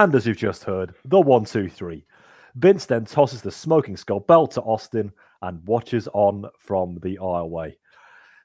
And 0.00 0.14
as 0.14 0.26
you've 0.26 0.38
just 0.38 0.64
heard, 0.64 0.94
the 1.04 1.20
one, 1.20 1.44
two, 1.44 1.68
three. 1.68 2.06
Vince 2.54 2.86
then 2.86 3.04
tosses 3.04 3.42
the 3.42 3.50
smoking 3.50 3.98
skull 3.98 4.20
belt 4.20 4.52
to 4.52 4.62
Austin 4.62 5.12
and 5.42 5.62
watches 5.66 6.08
on 6.14 6.46
from 6.58 6.98
the 7.02 7.18
aisleway. 7.20 7.74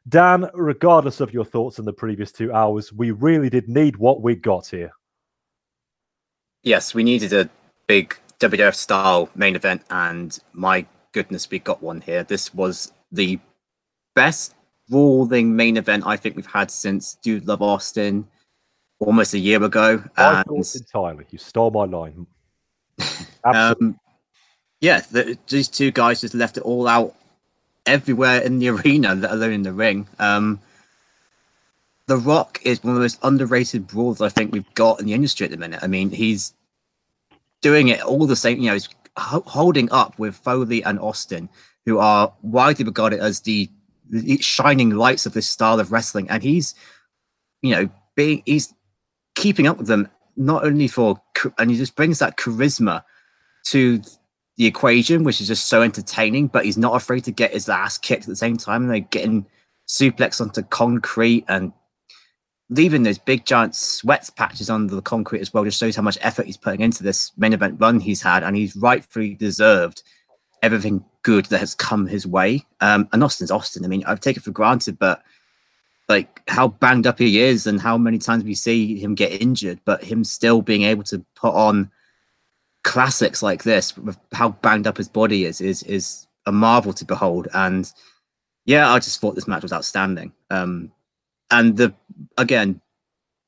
Dan, 0.10 0.50
regardless 0.54 1.22
of 1.22 1.34
your 1.34 1.46
thoughts 1.46 1.80
in 1.80 1.86
the 1.86 1.94
previous 1.94 2.34
two 2.34 2.52
hours, 2.52 2.92
we 2.92 3.12
really 3.12 3.50
did 3.50 3.70
need 3.70 3.96
what 3.96 4.22
we 4.22 4.36
got 4.36 4.68
here. 4.68 4.92
Yes, 6.62 6.94
we 6.94 7.06
needed 7.06 7.32
a 7.32 7.50
big 7.88 8.18
WWF 8.42 8.76
style 8.76 9.30
main 9.34 9.56
event, 9.56 9.82
and 9.90 10.38
my 10.52 10.86
goodness, 11.14 11.50
we 11.50 11.60
got 11.60 11.82
one 11.82 12.02
here. 12.02 12.26
This 12.26 12.54
was 12.54 12.92
the 13.14 13.40
best 14.14 14.56
brawling 14.90 15.56
main 15.56 15.78
event 15.78 16.06
I 16.06 16.18
think 16.18 16.36
we've 16.36 16.46
had 16.46 16.70
since 16.70 17.16
Dude 17.24 17.48
Love 17.48 17.62
Austin 17.62 18.28
almost 19.00 19.34
a 19.34 19.40
year 19.40 19.64
ago. 19.64 20.04
I 20.18 20.44
thought 20.44 20.76
entirely. 20.76 21.26
You 21.30 21.38
stole 21.38 21.72
my 21.72 21.86
line. 21.86 22.28
Um, 23.48 24.00
yeah, 24.82 25.02
the, 25.12 25.38
these 25.48 25.68
two 25.68 25.92
guys 25.92 26.22
just 26.22 26.34
left 26.34 26.58
it 26.58 26.64
all 26.64 26.88
out 26.88 27.16
everywhere 27.86 28.42
in 28.42 28.58
the 28.58 28.70
arena, 28.70 29.14
let 29.14 29.32
alone 29.32 29.52
in 29.52 29.62
the 29.62 29.72
ring. 29.72 30.08
Um, 30.18 30.60
the 32.08 32.18
Rock 32.18 32.60
is 32.64 32.84
one 32.84 32.92
of 32.92 32.96
the 32.96 33.02
most 33.02 33.20
underrated 33.24 33.88
brawlers 33.88 34.22
I 34.22 34.30
think 34.30 34.52
we've 34.52 34.74
got 34.74 35.00
in 35.00 35.06
the 35.06 35.14
industry 35.14 35.46
at 35.46 35.52
the 35.52 35.58
minute. 35.58 35.80
I 35.84 35.88
mean, 35.88 36.10
he's 36.10 36.54
doing 37.62 37.88
it 37.88 38.02
all 38.02 38.28
the 38.28 38.36
same. 38.36 38.60
You 38.60 38.68
know, 38.68 38.74
he's 38.74 38.90
holding 39.18 39.92
up 39.92 40.18
with 40.20 40.36
Foley 40.36 40.84
and 40.84 41.00
Austin, 41.00 41.50
who 41.86 42.00
are 42.00 42.34
widely 42.42 42.86
regarded 42.86 43.20
as 43.20 43.42
the 43.42 43.70
shining 44.40 44.92
lights 44.92 45.26
of 45.26 45.34
this 45.34 45.50
style 45.50 45.80
of 45.80 45.92
wrestling, 45.92 46.30
and 46.30 46.44
he's, 46.44 46.76
you 47.62 47.72
know, 47.72 47.90
being 48.16 48.44
he's 48.46 48.74
keeping 49.36 49.68
up 49.68 49.78
with 49.78 49.88
them 49.88 50.10
not 50.36 50.66
only 50.66 50.88
for 50.88 51.22
and 51.58 51.72
he 51.72 51.78
just 51.78 51.96
brings 51.96 52.20
that 52.20 52.38
charisma 52.38 53.04
to 53.66 54.02
the 54.58 54.66
equation, 54.66 55.24
which 55.24 55.42
is 55.42 55.48
just 55.48 55.68
so 55.68 55.82
entertaining. 55.82 56.48
But 56.48 56.66
he's 56.66 56.78
not 56.78 56.96
afraid 56.96 57.24
to 57.26 57.32
get 57.32 57.54
his 57.54 57.70
ass 57.70 57.98
kicked 57.98 58.24
at 58.24 58.30
the 58.30 58.36
same 58.36 58.58
time, 58.58 58.84
and 58.84 58.92
they're 58.92 59.00
getting 59.00 59.46
suplex 59.88 60.42
onto 60.42 60.64
concrete 60.64 61.46
and 61.48 61.72
leaving 62.70 63.04
those 63.04 63.20
big 63.20 63.46
giant 63.46 63.76
sweat 63.76 64.28
patches 64.36 64.70
under 64.70 64.96
the 64.96 65.02
concrete 65.02 65.42
as 65.42 65.54
well 65.54 65.64
just 65.64 65.80
shows 65.80 65.96
how 65.96 66.02
much 66.02 66.18
effort 66.22 66.48
he's 66.48 66.58
putting 66.58 66.82
into 66.82 67.04
this 67.04 67.32
main 67.38 67.54
event 67.54 67.80
run 67.80 68.00
he's 68.00 68.24
had 68.24 68.44
and 68.44 68.56
he's 68.56 68.76
rightfully 68.76 69.36
deserved 69.36 70.02
everything 70.64 71.06
good 71.22 71.46
that 71.46 71.60
has 71.60 71.76
come 71.76 72.08
his 72.08 72.26
way 72.26 72.66
um 72.82 73.08
and 73.14 73.24
austin's 73.24 73.52
austin 73.52 73.86
i 73.86 73.88
mean 73.88 74.04
i've 74.06 74.20
taken 74.20 74.42
for 74.42 74.50
granted 74.50 74.98
but 74.98 75.22
like 76.08 76.42
how 76.48 76.68
banged 76.68 77.08
up 77.08 77.20
he 77.20 77.42
is 77.42 77.66
and 77.66 77.82
how 77.82 77.98
many 77.98 78.18
times 78.18 78.44
we 78.44 78.54
see 78.54 78.98
him 79.00 79.16
get 79.16 79.42
injured 79.42 79.80
but 79.86 80.04
him 80.04 80.24
still 80.24 80.62
being 80.62 80.84
able 80.84 81.04
to 81.04 81.26
put 81.36 81.54
on 81.54 81.90
classics 82.84 83.42
like 83.42 83.64
this 83.64 83.98
with 83.98 84.18
how 84.32 84.50
banged 84.50 84.86
up 84.86 84.98
his 84.98 85.10
body 85.10 85.46
is 85.46 85.60
is 85.60 85.82
is 85.84 86.28
a 86.46 86.52
marvel 86.52 86.94
to 86.94 87.06
behold. 87.06 87.48
And 87.54 87.92
yeah 88.66 88.92
i 88.92 89.00
just 89.00 89.20
thought 89.20 89.36
this 89.36 89.48
match 89.48 89.64
was 89.64 89.74
outstanding. 89.74 90.32
Um 90.52 90.92
and 91.50 91.78
the 91.78 91.94
again 92.38 92.82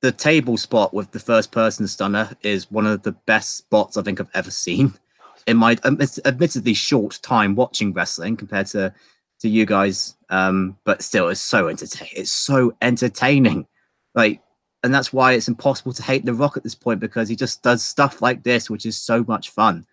the 0.02 0.12
table 0.12 0.58
spot 0.58 0.94
with 0.94 1.12
the 1.12 1.20
first 1.20 1.52
person 1.52 1.88
stunner 1.88 2.36
is 2.44 2.72
one 2.72 2.86
of 2.86 3.02
the 3.02 3.12
best 3.12 3.58
spots 3.58 3.98
i 3.98 4.02
think 4.02 4.20
i've 4.20 4.30
ever 4.34 4.52
seen. 4.52 4.94
In 5.46 5.56
my 5.56 5.78
admittedly 5.86 6.74
short 6.74 7.20
time 7.22 7.56
watching 7.56 7.94
wrestling 7.94 8.36
compared 8.36 8.68
to 8.68 8.94
to 9.40 9.50
you 9.50 9.66
guys 9.66 10.16
um 10.30 10.78
but 10.84 11.02
still 11.02 11.30
it's 11.30 11.42
so 11.42 11.68
entertaining 11.68 12.14
it's 12.16 12.34
so 12.34 12.76
entertaining. 12.82 13.68
Like 14.16 14.42
and 14.84 14.94
that's 14.94 15.12
why 15.12 15.34
it's 15.34 15.48
impossible 15.48 15.94
to 15.94 16.04
hate 16.04 16.26
the 16.26 16.34
rock 16.34 16.58
at 16.58 16.64
this 16.64 16.76
point 16.76 17.00
because 17.00 17.30
he 17.30 17.36
just 17.36 17.62
does 17.62 17.84
stuff 17.84 18.22
like 18.22 18.44
this 18.44 18.70
which 18.70 18.86
is 18.86 18.98
so 18.98 19.24
much 19.28 19.50
fun. 19.50 19.86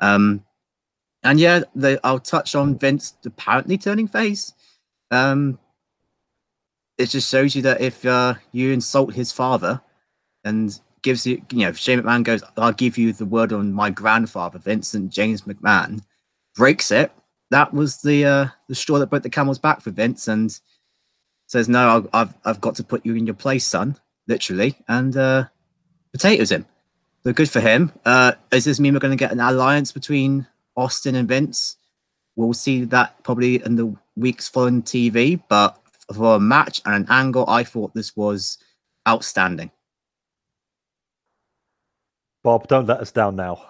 Um 0.00 0.44
and 1.22 1.38
yeah 1.38 1.62
the, 1.74 2.00
i'll 2.04 2.18
touch 2.18 2.54
on 2.54 2.78
vince 2.78 3.14
apparently 3.24 3.78
turning 3.78 4.08
face. 4.08 4.52
Um 5.10 5.58
it 6.98 7.10
just 7.10 7.28
shows 7.28 7.56
you 7.56 7.62
that 7.62 7.80
if 7.80 8.04
uh, 8.04 8.34
you 8.52 8.70
insult 8.70 9.14
his 9.14 9.32
father 9.32 9.80
and 10.44 10.78
gives 11.02 11.26
you, 11.26 11.42
you 11.50 11.66
know, 11.66 11.72
Shane 11.72 12.00
McMahon 12.00 12.22
goes, 12.22 12.42
I'll 12.56 12.72
give 12.72 12.96
you 12.96 13.12
the 13.12 13.24
word 13.24 13.52
on 13.52 13.72
my 13.72 13.90
grandfather, 13.90 14.58
Vincent 14.58 15.10
James 15.10 15.42
McMahon, 15.42 16.02
breaks 16.54 16.90
it. 16.90 17.12
That 17.52 17.74
was 17.74 18.00
the 18.00 18.24
uh, 18.24 18.46
the 18.68 18.74
straw 18.74 18.98
that 18.98 19.08
broke 19.08 19.22
the 19.22 19.30
camel's 19.30 19.58
back 19.58 19.82
for 19.82 19.90
Vince 19.90 20.26
and 20.26 20.58
says, 21.46 21.68
No, 21.68 22.08
I've, 22.14 22.34
I've, 22.44 22.60
got 22.60 22.76
to 22.76 22.82
put 22.82 23.04
you 23.04 23.14
in 23.14 23.26
your 23.26 23.34
place, 23.34 23.66
son, 23.66 23.96
literally, 24.26 24.76
and 24.88 25.14
uh, 25.16 25.44
potatoes 26.12 26.50
him. 26.50 26.64
So 27.22 27.32
good 27.34 27.50
for 27.50 27.60
him. 27.60 27.92
Uh, 28.04 28.32
does 28.50 28.64
this 28.64 28.80
mean 28.80 28.94
we're 28.94 29.00
going 29.00 29.16
to 29.16 29.22
get 29.22 29.32
an 29.32 29.40
alliance 29.40 29.92
between 29.92 30.46
Austin 30.76 31.14
and 31.14 31.28
Vince? 31.28 31.76
We'll 32.36 32.54
see 32.54 32.84
that 32.86 33.22
probably 33.22 33.62
in 33.62 33.76
the 33.76 33.94
weeks 34.16 34.48
following 34.48 34.82
TV, 34.82 35.40
but 35.46 35.78
for 36.12 36.36
a 36.36 36.40
match 36.40 36.80
and 36.86 36.94
an 36.94 37.06
angle, 37.10 37.44
I 37.46 37.64
thought 37.64 37.94
this 37.94 38.16
was 38.16 38.56
outstanding. 39.06 39.70
Bob, 42.42 42.66
don't 42.66 42.86
let 42.86 43.00
us 43.00 43.12
down 43.12 43.36
now. 43.36 43.62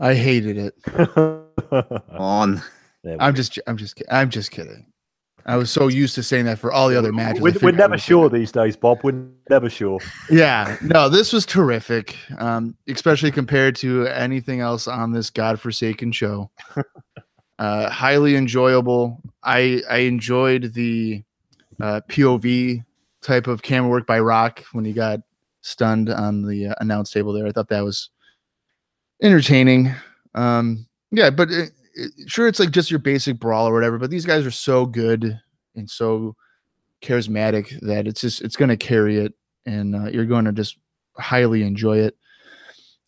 I 0.00 0.14
hated 0.14 0.56
it. 0.58 0.74
On. 2.18 2.60
I'm 3.18 3.34
just, 3.34 3.58
I'm 3.66 3.76
just, 3.76 4.02
I'm 4.10 4.30
just 4.30 4.50
kidding. 4.50 4.86
I 5.46 5.56
was 5.56 5.70
so 5.70 5.88
used 5.88 6.14
to 6.16 6.22
saying 6.22 6.44
that 6.46 6.58
for 6.58 6.72
all 6.72 6.88
the 6.88 6.98
other 6.98 7.12
matches. 7.12 7.40
I 7.40 7.42
We're, 7.42 7.52
we're 7.62 7.72
never 7.72 7.92
would 7.92 8.00
say 8.00 8.06
sure 8.06 8.28
these 8.28 8.52
days, 8.52 8.76
Bob. 8.76 9.00
We're 9.02 9.26
never 9.48 9.68
sure. 9.68 9.98
yeah 10.30 10.76
no 10.80 11.08
this 11.08 11.32
was 11.32 11.44
terrific 11.44 12.16
um 12.38 12.76
especially 12.88 13.32
compared 13.32 13.74
to 13.74 14.06
anything 14.06 14.60
else 14.60 14.86
on 14.86 15.10
this 15.12 15.28
godforsaken 15.28 16.12
show 16.12 16.48
uh 17.58 17.90
highly 17.90 18.36
enjoyable 18.36 19.20
i 19.42 19.82
i 19.90 19.98
enjoyed 19.98 20.72
the 20.74 21.24
uh 21.82 22.00
pov 22.08 22.84
type 23.22 23.48
of 23.48 23.60
camera 23.60 23.90
work 23.90 24.06
by 24.06 24.20
rock 24.20 24.62
when 24.70 24.84
he 24.84 24.92
got 24.92 25.18
stunned 25.62 26.08
on 26.08 26.42
the 26.42 26.68
uh, 26.68 26.74
announce 26.80 27.10
table 27.10 27.32
there 27.32 27.46
i 27.46 27.50
thought 27.50 27.68
that 27.68 27.82
was 27.84 28.10
entertaining. 29.22 29.94
Um, 30.34 30.86
yeah, 31.10 31.30
but 31.30 31.50
it, 31.50 31.70
it, 31.94 32.12
sure, 32.26 32.48
it's 32.48 32.60
like 32.60 32.70
just 32.70 32.90
your 32.90 33.00
basic 33.00 33.38
brawl 33.38 33.68
or 33.68 33.74
whatever. 33.74 33.98
But 33.98 34.10
these 34.10 34.26
guys 34.26 34.46
are 34.46 34.50
so 34.50 34.86
good 34.86 35.40
and 35.74 35.88
so 35.88 36.36
charismatic 37.02 37.78
that 37.80 38.06
it's 38.06 38.20
just 38.20 38.42
it's 38.42 38.56
going 38.56 38.68
to 38.68 38.76
carry 38.76 39.18
it, 39.18 39.34
and 39.66 39.94
uh, 39.94 40.10
you're 40.10 40.26
going 40.26 40.44
to 40.44 40.52
just 40.52 40.78
highly 41.16 41.62
enjoy 41.62 41.98
it. 41.98 42.16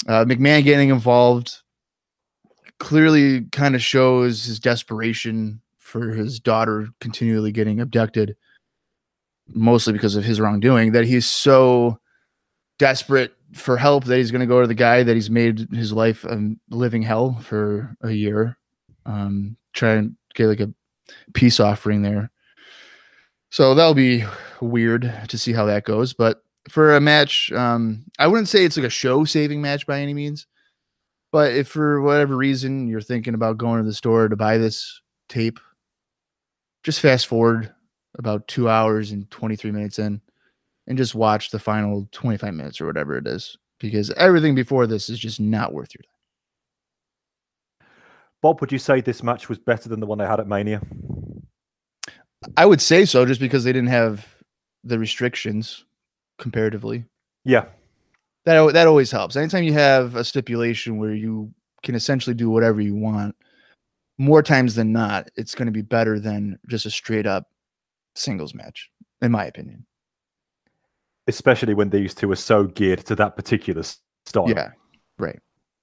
Uh, 0.09 0.25
McMahon 0.25 0.65
getting 0.65 0.89
involved 0.89 1.59
clearly 2.79 3.43
kind 3.53 3.77
of 3.77 3.83
shows 3.83 4.45
his 4.45 4.59
desperation 4.59 5.61
for 5.79 6.11
his 6.11 6.41
daughter 6.41 6.89
continually 7.01 7.53
getting 7.53 7.81
abducted, 7.81 8.35
mostly 9.49 9.93
because 9.93 10.17
of 10.17 10.25
his 10.25 10.41
wrongdoing. 10.41 10.93
That 10.93 11.05
he's 11.05 11.27
so 11.27 12.01
desperate 12.79 13.35
for 13.55 13.77
help 13.77 14.05
that 14.05 14.17
he's 14.17 14.31
going 14.31 14.41
to 14.41 14.47
go 14.47 14.61
to 14.61 14.67
the 14.67 14.75
guy 14.75 15.03
that 15.03 15.15
he's 15.15 15.31
made 15.31 15.69
his 15.73 15.93
life 15.93 16.25
a 16.25 16.55
living 16.71 17.03
hell 17.03 17.39
for 17.43 17.95
a 18.01 18.11
year, 18.11 18.57
um, 19.07 19.57
try 19.73 19.95
and 19.95 20.17
get 20.35 20.47
like 20.47 20.61
a 20.61 20.73
peace 21.35 21.61
offering 21.61 22.03
there. 22.03 22.31
So 23.51 23.75
that'll 23.75 23.95
be 23.95 24.25
weird 24.61 25.13
to 25.29 25.39
see 25.39 25.53
how 25.53 25.67
that 25.67 25.85
goes. 25.85 26.15
But 26.15 26.43
for 26.71 26.97
a 26.97 27.01
match, 27.01 27.53
um, 27.53 28.05
I 28.19 28.27
wouldn't 28.27 28.49
say 28.49 28.65
it's 28.65 28.77
like 28.77 28.87
a 28.87 28.91
show 28.91 29.25
saving 29.25 29.61
match 29.61 29.87
by 29.87 30.01
any 30.01 30.15
means. 30.15 30.47
But 31.31 31.53
if 31.53 31.69
for 31.69 32.01
whatever 32.01 32.37
reason 32.37 32.89
you're 32.89 33.01
thinking 33.01 33.35
about 33.35 33.59
going 33.59 33.79
to 33.79 33.87
the 33.87 33.95
store 33.95 34.29
to 34.29 34.37
buy 34.37 34.59
this 34.59 35.01
tape, 35.29 35.61
just 36.83 37.01
fast 37.01 37.27
forward 37.27 37.73
about 38.19 38.49
two 38.49 38.69
hours 38.69 39.13
and 39.13 39.31
23 39.31 39.71
minutes 39.71 39.99
in 39.99 40.21
and 40.87 40.99
just 40.99 41.15
watch 41.15 41.51
the 41.51 41.59
final 41.59 42.09
25 42.13 42.55
minutes 42.55 42.81
or 42.81 42.87
whatever 42.87 43.17
it 43.17 43.27
is 43.27 43.57
because 43.79 44.11
everything 44.13 44.55
before 44.55 44.87
this 44.87 45.09
is 45.09 45.19
just 45.19 45.41
not 45.41 45.73
worth 45.73 45.95
your 45.95 46.03
time. 46.03 47.89
Bob, 48.41 48.61
would 48.61 48.73
you 48.73 48.79
say 48.79 49.01
this 49.01 49.23
match 49.23 49.49
was 49.49 49.59
better 49.59 49.89
than 49.89 50.01
the 50.01 50.07
one 50.07 50.19
they 50.19 50.27
had 50.27 50.41
at 50.41 50.49
Mania? 50.49 50.81
I 52.57 52.67
would 52.67 52.81
say 52.81 53.05
so 53.05 53.25
just 53.25 53.41
because 53.41 53.63
they 53.63 53.73
didn't 53.73 53.91
have 53.91 54.27
the 54.83 54.99
restrictions 54.99 55.85
comparatively. 56.39 57.05
Yeah. 57.45 57.67
That 58.45 58.73
that 58.73 58.89
always 58.89 59.13
helps. 59.13 59.37
Anytime 59.37 59.63
you 59.63 59.73
have 59.75 60.17
a 60.17 60.25
stipulation 60.25 60.99
where 60.99 61.15
you 61.15 61.53
can 61.85 61.95
essentially 61.95 62.35
do 62.35 62.51
whatever 62.51 62.81
you 62.81 62.97
want, 62.97 63.37
more 64.19 64.43
times 64.43 64.75
than 64.75 64.93
not, 64.93 65.31
it's 65.37 65.55
going 65.55 65.67
to 65.67 65.73
be 65.73 65.83
better 65.83 66.19
than 66.19 66.59
just 66.69 66.87
a 66.87 66.91
straight 66.91 67.27
up 67.27 67.49
singles 68.17 68.55
match, 68.55 68.91
in 69.21 69.31
my 69.31 69.45
opinion. 69.45 69.87
Especially 71.29 71.75
when 71.75 71.91
these 71.91 72.15
two 72.15 72.31
are 72.31 72.37
so 72.37 72.65
geared 72.65 73.07
to 73.07 73.15
that 73.17 73.37
particular 73.37 73.83
style. 74.27 74.49
Yeah, 74.49 74.71
right. 75.19 75.39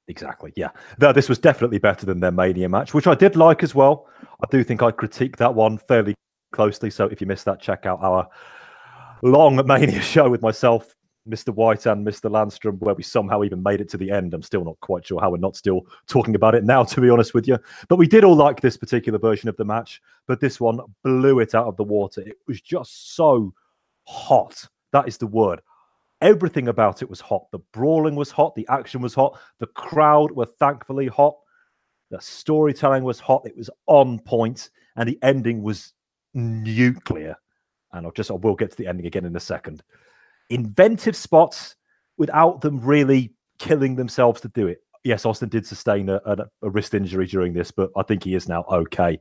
Exactly. 0.10 0.52
Yeah. 0.56 0.70
Though 0.98 1.14
this 1.14 1.30
was 1.30 1.38
definitely 1.38 1.78
better 1.78 2.06
than 2.06 2.20
their 2.20 2.32
Mania 2.32 2.68
match, 2.68 2.96
which 2.96 3.06
I 3.06 3.14
did 3.14 3.36
like 3.36 3.62
as 3.62 3.76
well. 3.76 4.08
I 4.22 4.48
do 4.50 4.64
think 4.64 4.82
I 4.82 4.92
critiqued 4.92 5.36
that 5.38 5.54
one 5.54 5.78
fairly 5.78 6.16
closely. 6.52 6.90
So 6.90 7.06
if 7.06 7.22
you 7.22 7.28
missed 7.28 7.46
that, 7.46 7.62
check 7.62 7.86
out 7.86 8.00
our 8.02 8.28
long 9.22 9.64
Mania 9.68 10.02
show 10.02 10.28
with 10.28 10.42
myself, 10.42 10.96
Mr. 11.28 11.54
White, 11.54 11.86
and 11.86 12.06
Mr. 12.06 12.30
Landstrom, 12.30 12.80
where 12.80 12.96
we 12.96 13.04
somehow 13.04 13.44
even 13.44 13.62
made 13.62 13.82
it 13.82 13.90
to 13.90 13.98
the 13.98 14.10
end. 14.10 14.34
I'm 14.34 14.42
still 14.42 14.66
not 14.66 14.80
quite 14.80 15.06
sure 15.06 15.22
how 15.22 15.30
we're 15.30 15.38
not 15.38 15.56
still 15.56 15.86
talking 16.08 16.34
about 16.34 16.56
it 16.56 16.64
now, 16.64 16.84
to 16.86 17.02
be 17.02 17.10
honest 17.12 17.36
with 17.36 17.48
you. 17.48 17.60
But 17.88 17.98
we 17.98 18.08
did 18.08 18.24
all 18.24 18.36
like 18.36 18.62
this 18.62 18.78
particular 18.78 19.20
version 19.20 19.48
of 19.48 19.58
the 19.58 19.66
match, 19.66 20.02
but 20.26 20.40
this 20.40 20.60
one 20.60 20.80
blew 21.04 21.40
it 21.40 21.54
out 21.54 21.68
of 21.68 21.78
the 21.78 21.84
water. 21.84 22.22
It 22.22 22.38
was 22.48 22.62
just 22.62 23.16
so 23.16 23.54
hot. 24.08 24.68
That 24.92 25.08
is 25.08 25.18
the 25.18 25.28
word. 25.28 25.62
Everything 26.22 26.68
about 26.68 27.02
it 27.02 27.10
was 27.10 27.22
hot. 27.22 27.46
The 27.52 27.60
brawling 27.72 28.16
was 28.16 28.32
hot. 28.32 28.56
The 28.56 28.68
action 28.70 29.02
was 29.02 29.14
hot. 29.14 29.40
The 29.60 29.68
crowd 29.68 30.32
were 30.32 30.46
thankfully 30.46 31.08
hot. 31.08 31.36
The 32.12 32.20
storytelling 32.20 33.04
was 33.04 33.20
hot. 33.20 33.46
It 33.46 33.56
was 33.56 33.70
on 33.86 34.20
point, 34.20 34.70
and 34.96 35.08
the 35.08 35.20
ending 35.22 35.62
was 35.62 35.94
nuclear. 36.34 37.36
And 37.94 38.06
I'll 38.06 38.12
just 38.12 38.32
I 38.32 38.36
will 38.36 38.56
get 38.56 38.72
to 38.72 38.78
the 38.78 38.88
ending 38.88 39.06
again 39.06 39.26
in 39.26 39.36
a 39.36 39.40
second. 39.40 39.84
Inventive 40.50 41.16
spots 41.16 41.76
without 42.18 42.62
them 42.62 42.80
really 42.82 43.34
killing 43.60 43.96
themselves 43.96 44.42
to 44.42 44.48
do 44.50 44.68
it. 44.68 44.80
Yes, 45.04 45.26
Austin 45.26 45.50
did 45.50 45.66
sustain 45.66 46.10
a, 46.10 46.20
a, 46.26 46.38
a 46.64 46.70
wrist 46.70 46.94
injury 46.94 47.28
during 47.28 47.54
this, 47.54 47.72
but 47.72 47.92
I 47.96 48.04
think 48.04 48.24
he 48.24 48.36
is 48.36 48.50
now 48.50 48.66
okay. 48.70 49.20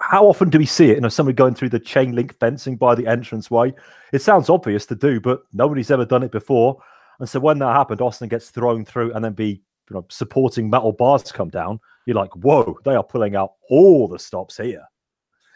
How 0.00 0.26
often 0.26 0.50
do 0.50 0.58
we 0.58 0.66
see 0.66 0.90
it? 0.90 0.96
You 0.96 1.00
know, 1.02 1.08
somebody 1.08 1.34
going 1.34 1.54
through 1.54 1.68
the 1.68 1.78
chain 1.78 2.14
link 2.14 2.38
fencing 2.38 2.76
by 2.76 2.94
the 2.94 3.06
entranceway. 3.06 3.74
It 4.12 4.22
sounds 4.22 4.50
obvious 4.50 4.86
to 4.86 4.94
do, 4.94 5.20
but 5.20 5.42
nobody's 5.52 5.90
ever 5.90 6.04
done 6.04 6.22
it 6.22 6.32
before. 6.32 6.82
And 7.20 7.28
so 7.28 7.38
when 7.40 7.58
that 7.58 7.72
happened, 7.72 8.00
Austin 8.00 8.28
gets 8.28 8.50
thrown 8.50 8.84
through 8.84 9.12
and 9.12 9.24
then 9.24 9.32
be 9.32 9.62
you 9.90 9.94
know 9.94 10.06
supporting 10.08 10.68
metal 10.68 10.92
bars 10.92 11.30
come 11.30 11.48
down. 11.50 11.78
You're 12.06 12.16
like, 12.16 12.34
whoa, 12.36 12.76
they 12.84 12.94
are 12.94 13.04
pulling 13.04 13.36
out 13.36 13.52
all 13.70 14.08
the 14.08 14.18
stops 14.18 14.56
here. 14.56 14.84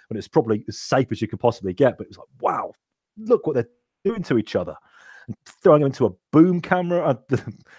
And 0.09 0.19
it's 0.19 0.29
probably 0.29 0.65
as 0.69 0.79
safe 0.79 1.09
as 1.11 1.21
you 1.21 1.29
could 1.29 1.41
possibly 1.41 1.73
get. 1.73 1.99
But 1.99 2.07
it's 2.07 2.19
like, 2.19 2.29
wow, 2.41 2.73
look 3.19 3.47
what 3.47 3.55
they're 3.55 3.69
doing 4.05 4.23
to 4.25 4.39
each 4.39 4.55
other. 4.55 4.77
And 5.27 5.37
throwing 5.63 5.81
them 5.81 5.89
into 5.89 6.07
a 6.07 6.13
boom 6.31 6.61
camera. 6.61 7.05
Uh, 7.05 7.37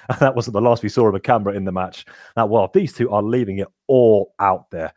and 0.10 0.20
that 0.20 0.36
wasn't 0.36 0.54
the 0.54 0.62
last 0.62 0.84
we 0.84 0.90
saw 0.90 1.08
of 1.08 1.16
a 1.16 1.20
camera 1.20 1.54
in 1.54 1.64
the 1.64 1.72
match. 1.72 2.06
Now, 2.36 2.46
well, 2.48 2.70
these 2.74 2.92
two 2.92 3.10
are 3.10 3.24
leaving 3.24 3.60
it 3.60 3.70
all 3.88 4.34
out 4.40 4.70
there. 4.70 4.94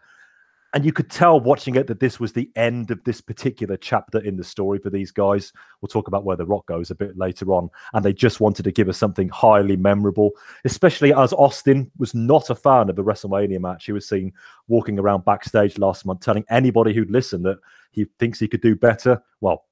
And 0.73 0.85
you 0.85 0.93
could 0.93 1.11
tell 1.11 1.41
watching 1.41 1.75
it 1.75 1.89
that 1.89 1.99
this 1.99 2.21
was 2.21 2.33
the 2.33 2.49
end 2.55 2.93
of 2.93 3.03
this 3.03 3.21
particular 3.21 3.77
chapter 3.77 4.19
in 4.21 4.37
the 4.37 4.45
story 4.45 4.79
for 4.79 4.89
these 4.89 5.11
guys. 5.11 5.53
We'll 5.81 5.89
talk 5.89 6.07
about 6.07 6.25
where 6.25 6.37
the 6.37 6.47
rock 6.47 6.67
goes 6.67 6.93
a 6.93 6.95
bit 6.95 7.19
later 7.19 7.53
on. 7.53 7.71
And 7.93 8.05
they 8.05 8.13
just 8.13 8.39
wanted 8.39 8.63
to 8.63 8.73
give 8.73 8.89
us 8.89 8.97
something 8.97 9.29
highly 9.31 9.77
memorable, 9.77 10.31
especially 10.65 11.13
as 11.13 11.33
Austin 11.33 11.91
was 11.99 12.15
not 12.15 12.51
a 12.51 12.55
fan 12.55 12.89
of 12.89 12.95
the 12.95 13.03
WrestleMania 13.03 13.61
match. 13.61 13.87
He 13.87 13.93
was 13.93 14.09
seen 14.09 14.33
walking 14.69 14.99
around 14.99 15.25
backstage 15.25 15.77
last 15.77 16.07
month 16.07 16.21
telling 16.21 16.45
anybody 16.51 16.95
who'd 16.95 17.11
listen 17.11 17.43
that 17.43 17.59
he 17.91 18.07
thinks 18.21 18.39
he 18.39 18.47
could 18.47 18.63
do 18.63 18.77
better. 18.77 19.21
Well, 19.41 19.65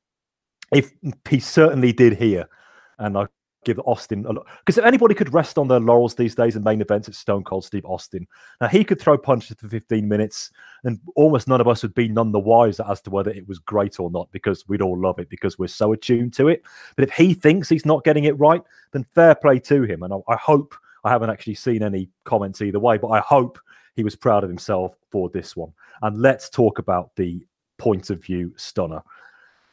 if 0.73 0.93
he 1.29 1.39
certainly 1.39 1.93
did 1.93 2.15
here. 2.15 2.49
And 2.99 3.17
I 3.17 3.27
give 3.65 3.81
Austin 3.81 4.25
a 4.27 4.33
lot 4.33 4.47
because 4.61 4.79
if 4.79 4.85
anybody 4.85 5.15
could 5.15 5.33
rest 5.33 5.59
on 5.59 5.69
their 5.69 5.81
laurels 5.81 6.15
these 6.15 6.35
days 6.35 6.57
in 6.57 6.63
main 6.63 6.81
events, 6.81 7.09
it's 7.09 7.19
Stone 7.19 7.45
Cold 7.45 7.65
Steve 7.65 7.85
Austin. 7.85 8.27
Now 8.61 8.69
he 8.69 8.85
could 8.85 9.01
throw 9.01 9.19
punches 9.19 9.57
for 9.59 9.69
15 9.69 10.07
minutes, 10.07 10.51
and 10.85 11.01
almost 11.17 11.49
none 11.49 11.61
of 11.61 11.69
us 11.69 11.83
would 11.83 11.95
be 11.95 12.09
none 12.09 12.33
the 12.33 12.39
wiser 12.39 12.85
as 12.89 13.01
to 13.03 13.11
whether 13.11 13.31
it 13.31 13.49
was 13.49 13.59
great 13.59 14.01
or 14.01 14.11
not 14.11 14.31
because 14.33 14.67
we'd 14.69 14.83
all 14.83 14.99
love 14.99 15.19
it 15.19 15.29
because 15.29 15.59
we're 15.59 15.67
so 15.67 15.93
attuned 15.93 16.33
to 16.35 16.49
it. 16.49 16.63
But 16.97 17.09
if 17.09 17.15
he 17.15 17.35
thinks 17.35 17.69
he's 17.69 17.87
not 17.87 18.05
getting 18.05 18.25
it 18.25 18.39
right, 18.39 18.63
then 18.93 19.05
fair 19.05 19.35
play 19.35 19.59
to 19.61 19.83
him. 19.83 20.03
And 20.03 20.15
I, 20.15 20.19
I 20.29 20.37
hope 20.37 20.75
I 21.05 21.11
haven't 21.11 21.31
actually 21.31 21.55
seen 21.55 21.83
any 21.83 22.09
comments 22.25 22.63
either 22.63 22.81
way, 22.81 22.99
but 22.99 23.09
I 23.09 23.21
hope 23.21 23.59
he 23.97 24.05
was 24.05 24.17
proud 24.17 24.45
of 24.45 24.51
himself 24.51 24.95
for 25.11 25.29
this 25.31 25.57
one. 25.57 25.73
And 26.03 26.21
let's 26.23 26.49
talk 26.49 26.79
about 26.79 27.15
the 27.17 27.45
point 27.79 28.11
of 28.11 28.23
view 28.23 28.53
stunner. 28.57 29.03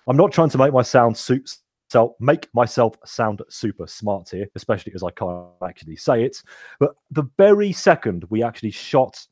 I'm 0.07 0.17
not 0.17 0.31
trying 0.31 0.49
to 0.49 0.57
make 0.57 0.73
my 0.73 0.81
sound 0.81 1.17
suit 1.17 1.57
so 1.87 2.15
make 2.19 2.47
myself 2.53 2.95
sound 3.05 3.41
super 3.49 3.87
smart 3.87 4.29
here, 4.29 4.47
especially 4.55 4.93
as 4.95 5.03
I 5.03 5.11
can't 5.11 5.45
actually 5.63 5.95
say 5.95 6.23
it. 6.23 6.37
But 6.79 6.95
the 7.11 7.29
very 7.37 7.71
second 7.71 8.25
we 8.29 8.43
actually 8.43 8.71
shot, 8.71 9.25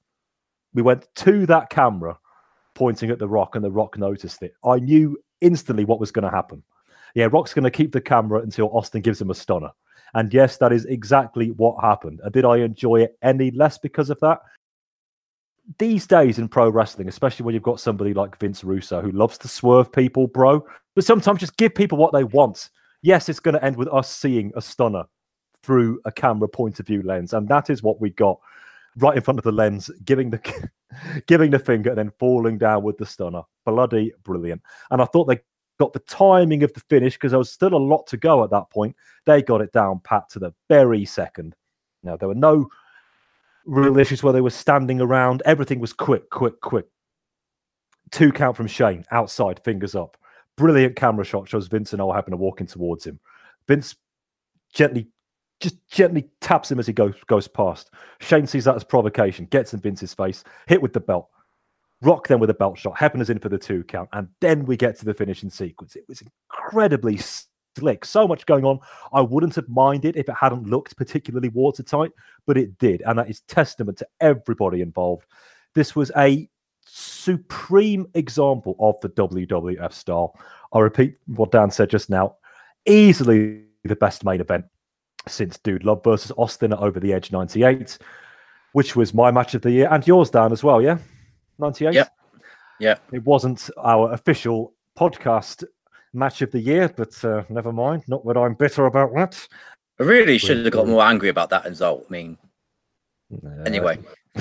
we 0.74 0.82
went 0.82 1.08
to 1.16 1.46
that 1.48 1.70
camera 1.70 2.18
pointing 2.76 3.12
at 3.12 3.20
the 3.20 3.28
rock, 3.28 3.56
and 3.56 3.64
the 3.64 3.72
rock 3.72 3.98
noticed 3.98 4.42
it. 4.42 4.54
I 4.66 4.80
knew 4.80 5.18
instantly 5.42 5.86
what 5.86 6.00
was 6.00 6.12
going 6.12 6.24
to 6.24 6.36
happen. 6.36 6.64
Yeah, 7.16 7.28
Rock's 7.32 7.54
going 7.54 7.64
to 7.64 7.72
keep 7.72 7.92
the 7.92 8.02
camera 8.02 8.42
until 8.42 8.76
Austin 8.76 9.02
gives 9.02 9.22
him 9.22 9.30
a 9.30 9.36
stunner. 9.36 9.70
And 10.16 10.34
yes, 10.34 10.58
that 10.58 10.74
is 10.74 10.86
exactly 10.86 11.52
what 11.52 11.80
happened. 11.84 12.22
Did 12.32 12.46
I 12.46 12.58
enjoy 12.58 13.02
it 13.02 13.18
any 13.22 13.52
less 13.52 13.78
because 13.78 14.10
of 14.10 14.20
that? 14.22 14.40
These 15.80 16.08
days 16.08 16.40
in 16.40 16.50
pro 16.50 16.70
wrestling, 16.70 17.08
especially 17.08 17.46
when 17.46 17.54
you've 17.54 17.64
got 17.64 17.80
somebody 17.80 18.14
like 18.14 18.38
Vince 18.38 18.64
Russo 18.64 19.02
who 19.02 19.12
loves 19.12 19.38
to 19.40 19.48
swerve 19.48 19.92
people, 19.92 20.28
bro, 20.28 20.66
but 20.96 21.06
sometimes 21.06 21.40
just 21.40 21.58
give 21.58 21.74
people 21.74 21.98
what 21.98 22.14
they 22.14 22.26
want. 22.26 22.70
Yes, 23.02 23.30
it's 23.30 23.40
going 23.40 23.56
to 23.56 23.64
end 23.64 23.78
with 23.78 23.88
us 23.88 24.10
seeing 24.12 24.52
a 24.56 24.62
stunner 24.62 25.04
through 25.64 26.02
a 26.06 26.12
camera 26.12 26.48
point 26.48 26.80
of 26.80 26.88
view 26.88 27.02
lens, 27.04 27.34
and 27.34 27.48
that 27.48 27.70
is 27.70 27.82
what 27.82 28.02
we 28.02 28.10
got 28.12 28.40
right 28.98 29.16
in 29.16 29.24
front 29.24 29.40
of 29.40 29.44
the 29.44 29.52
lens, 29.52 29.90
giving 30.04 30.30
the 30.30 30.70
giving 31.28 31.52
the 31.52 31.60
finger 31.60 31.90
and 31.90 31.98
then 31.98 32.12
falling 32.20 32.58
down 32.58 32.84
with 32.84 32.98
the 32.98 33.06
stunner. 33.06 33.42
Bloody 33.66 34.14
brilliant! 34.24 34.62
And 34.92 35.02
I 35.02 35.06
thought 35.06 35.26
they 35.26 35.40
got 35.80 35.94
the 35.94 36.00
timing 36.00 36.64
of 36.64 36.74
the 36.74 36.82
finish 36.82 37.14
because 37.14 37.32
there 37.32 37.40
was 37.40 37.52
still 37.52 37.74
a 37.74 37.78
lot 37.78 38.06
to 38.08 38.18
go 38.18 38.44
at 38.44 38.52
that 38.52 38.70
point. 38.70 38.96
They 39.26 39.42
got 39.42 39.62
it 39.62 39.72
down 39.72 40.02
pat 40.04 40.30
to 40.32 40.40
the 40.40 40.54
very 40.70 41.06
second. 41.06 41.56
Now 42.04 42.18
there 42.18 42.28
were 42.28 42.36
no 42.36 42.68
real 43.66 43.98
issues 43.98 44.24
where 44.24 44.34
they 44.34 44.42
were 44.42 44.50
standing 44.50 45.02
around. 45.02 45.42
Everything 45.46 45.80
was 45.80 45.94
quick, 45.94 46.30
quick, 46.30 46.60
quick. 46.62 46.86
Two 48.12 48.32
count 48.32 48.56
from 48.56 48.68
Shane 48.68 49.06
outside, 49.12 49.64
fingers 49.64 49.96
up 49.96 50.18
brilliant 50.58 50.96
camera 50.96 51.26
shot 51.26 51.48
shows 51.48 51.68
Vince 51.68 51.94
and 51.94 52.02
all 52.02 52.14
happen 52.14 52.32
to 52.32 52.38
walk 52.38 52.62
in 52.62 52.68
towards 52.68 53.06
him. 53.06 53.20
Vince 53.68 53.96
gently, 54.74 55.08
just 55.60 55.88
gently 55.90 56.30
taps 56.42 56.72
him 56.72 56.80
as 56.80 56.88
he 56.88 56.94
goes 56.94 57.16
goes 57.28 57.48
past. 57.48 57.92
Shane 58.20 58.48
sees 58.48 58.66
that 58.66 58.76
as 58.76 58.84
provocation, 58.84 59.46
gets 59.46 59.74
in 59.74 59.80
Vince's 59.80 60.14
face, 60.14 60.44
hit 60.68 60.82
with 60.82 60.94
the 60.94 61.00
belt. 61.00 61.30
Rock 62.02 62.28
then 62.28 62.40
with 62.40 62.50
a 62.50 62.54
belt 62.54 62.78
shot. 62.78 62.98
Hebner's 62.98 63.30
in 63.30 63.40
for 63.40 63.50
the 63.50 63.58
two 63.58 63.84
count, 63.86 64.10
and 64.12 64.28
then 64.42 64.66
we 64.66 64.76
get 64.76 64.98
to 65.00 65.06
the 65.06 65.14
finishing 65.14 65.50
sequence. 65.50 65.96
It 65.96 66.04
was 66.08 66.22
incredibly 66.22 67.18
slick. 67.78 68.06
So 68.06 68.28
much 68.28 68.46
going 68.46 68.66
on. 68.66 68.80
I 69.14 69.22
wouldn't 69.22 69.56
have 69.56 69.68
minded 69.70 70.16
if 70.16 70.30
it 70.30 70.36
hadn't 70.40 70.70
looked 70.70 70.96
particularly 70.98 71.50
watertight, 71.50 72.12
but 72.46 72.58
it 72.58 72.78
did. 72.78 73.02
And 73.06 73.20
that 73.20 73.30
is 73.30 73.42
testament 73.42 73.98
to 74.00 74.08
everybody 74.20 74.82
involved. 74.82 75.26
This 75.74 75.96
was 75.96 76.12
a 76.18 76.50
supreme 76.86 78.08
example 78.14 78.76
of 78.80 79.00
the 79.02 79.10
WWF 79.10 79.94
style. 79.94 80.38
I 80.74 80.80
repeat 80.80 81.18
what 81.28 81.52
Dan 81.52 81.72
said 81.72 81.90
just 81.90 82.10
now. 82.10 82.36
Easily 82.86 83.64
the 83.84 83.96
best 83.96 84.24
main 84.24 84.42
event 84.42 84.66
since 85.28 85.58
Dude 85.58 85.84
Love 85.84 86.04
versus 86.04 86.32
Austin 86.38 86.74
at 86.74 86.80
Over 86.80 87.00
the 87.00 87.14
Edge 87.14 87.32
98, 87.32 87.98
which 88.74 88.96
was 88.96 89.14
my 89.14 89.32
match 89.32 89.54
of 89.56 89.62
the 89.62 89.72
year 89.72 89.88
and 89.90 90.06
yours, 90.06 90.30
Dan, 90.30 90.52
as 90.52 90.64
well. 90.64 90.82
Yeah. 90.82 90.98
98? 91.60 91.94
Yep. 91.94 92.16
Yeah. 92.80 92.96
It 93.12 93.24
wasn't 93.24 93.70
our 93.78 94.12
official 94.12 94.74
podcast 94.98 95.64
match 96.14 96.42
of 96.42 96.52
the 96.52 96.60
year, 96.60 96.92
but 96.96 97.24
uh, 97.24 97.44
never 97.50 97.72
mind. 97.72 98.04
Not 98.08 98.26
that 98.26 98.38
I'm 98.38 98.54
bitter 98.54 98.86
about 98.86 99.14
that. 99.16 99.48
I 100.00 100.04
really 100.04 100.38
should 100.38 100.64
have 100.64 100.74
got 100.74 100.88
more 100.88 101.04
angry 101.04 101.30
about 101.30 101.50
that 101.52 101.66
result. 101.66 102.06
I 102.10 102.12
mean, 102.12 102.38
anyway, 103.66 104.00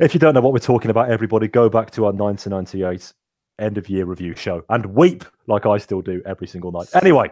if 0.00 0.14
you 0.14 0.20
don't 0.20 0.34
know 0.34 0.40
what 0.40 0.52
we're 0.52 0.58
talking 0.58 0.90
about, 0.90 1.10
everybody 1.10 1.48
go 1.48 1.68
back 1.68 1.90
to 1.92 2.06
our 2.06 2.12
1998 2.12 3.12
end 3.60 3.76
of 3.78 3.88
year 3.88 4.06
review 4.06 4.34
show 4.34 4.64
and 4.70 4.86
weep 4.86 5.24
like 5.46 5.66
I 5.66 5.78
still 5.78 6.00
do 6.00 6.22
every 6.26 6.46
single 6.46 6.72
night. 6.72 6.88
Anyway, 6.94 7.30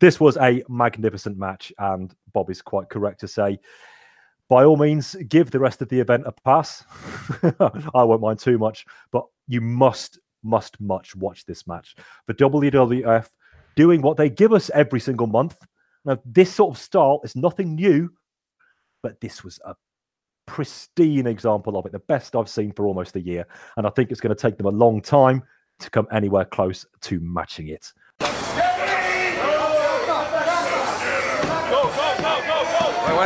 this 0.00 0.18
was 0.18 0.36
a 0.38 0.62
magnificent 0.68 1.38
match, 1.38 1.72
and 1.78 2.14
Bob 2.32 2.50
is 2.50 2.62
quite 2.62 2.88
correct 2.88 3.20
to 3.20 3.28
say. 3.28 3.58
By 4.48 4.64
all 4.64 4.76
means, 4.76 5.16
give 5.28 5.50
the 5.50 5.58
rest 5.58 5.82
of 5.82 5.88
the 5.88 5.98
event 5.98 6.24
a 6.26 6.32
pass. 6.32 6.84
I 7.94 8.04
won't 8.04 8.20
mind 8.20 8.38
too 8.38 8.58
much, 8.58 8.86
but 9.10 9.24
you 9.48 9.60
must, 9.60 10.20
must, 10.42 10.80
much 10.80 11.14
watch 11.16 11.44
this 11.44 11.66
match. 11.66 11.96
The 12.26 12.34
WWF 12.34 13.28
doing 13.74 14.02
what 14.02 14.16
they 14.16 14.30
give 14.30 14.52
us 14.52 14.70
every 14.70 15.00
single 15.00 15.26
month. 15.26 15.56
Now, 16.04 16.18
this 16.24 16.54
sort 16.54 16.74
of 16.74 16.80
style 16.80 17.20
is 17.24 17.36
nothing 17.36 17.74
new, 17.74 18.10
but 19.02 19.20
this 19.20 19.44
was 19.44 19.60
a 19.64 19.74
pristine 20.46 21.26
example 21.26 21.76
of 21.76 21.86
it, 21.86 21.92
the 21.92 21.98
best 21.98 22.34
I've 22.36 22.48
seen 22.48 22.72
for 22.72 22.86
almost 22.86 23.16
a 23.16 23.20
year. 23.20 23.46
And 23.76 23.86
I 23.86 23.90
think 23.90 24.10
it's 24.10 24.20
going 24.20 24.34
to 24.34 24.40
take 24.40 24.56
them 24.56 24.66
a 24.66 24.70
long 24.70 25.02
time 25.02 25.42
to 25.80 25.90
come 25.90 26.06
anywhere 26.10 26.44
close 26.44 26.86
to 27.02 27.20
matching 27.20 27.68
it. 27.68 27.92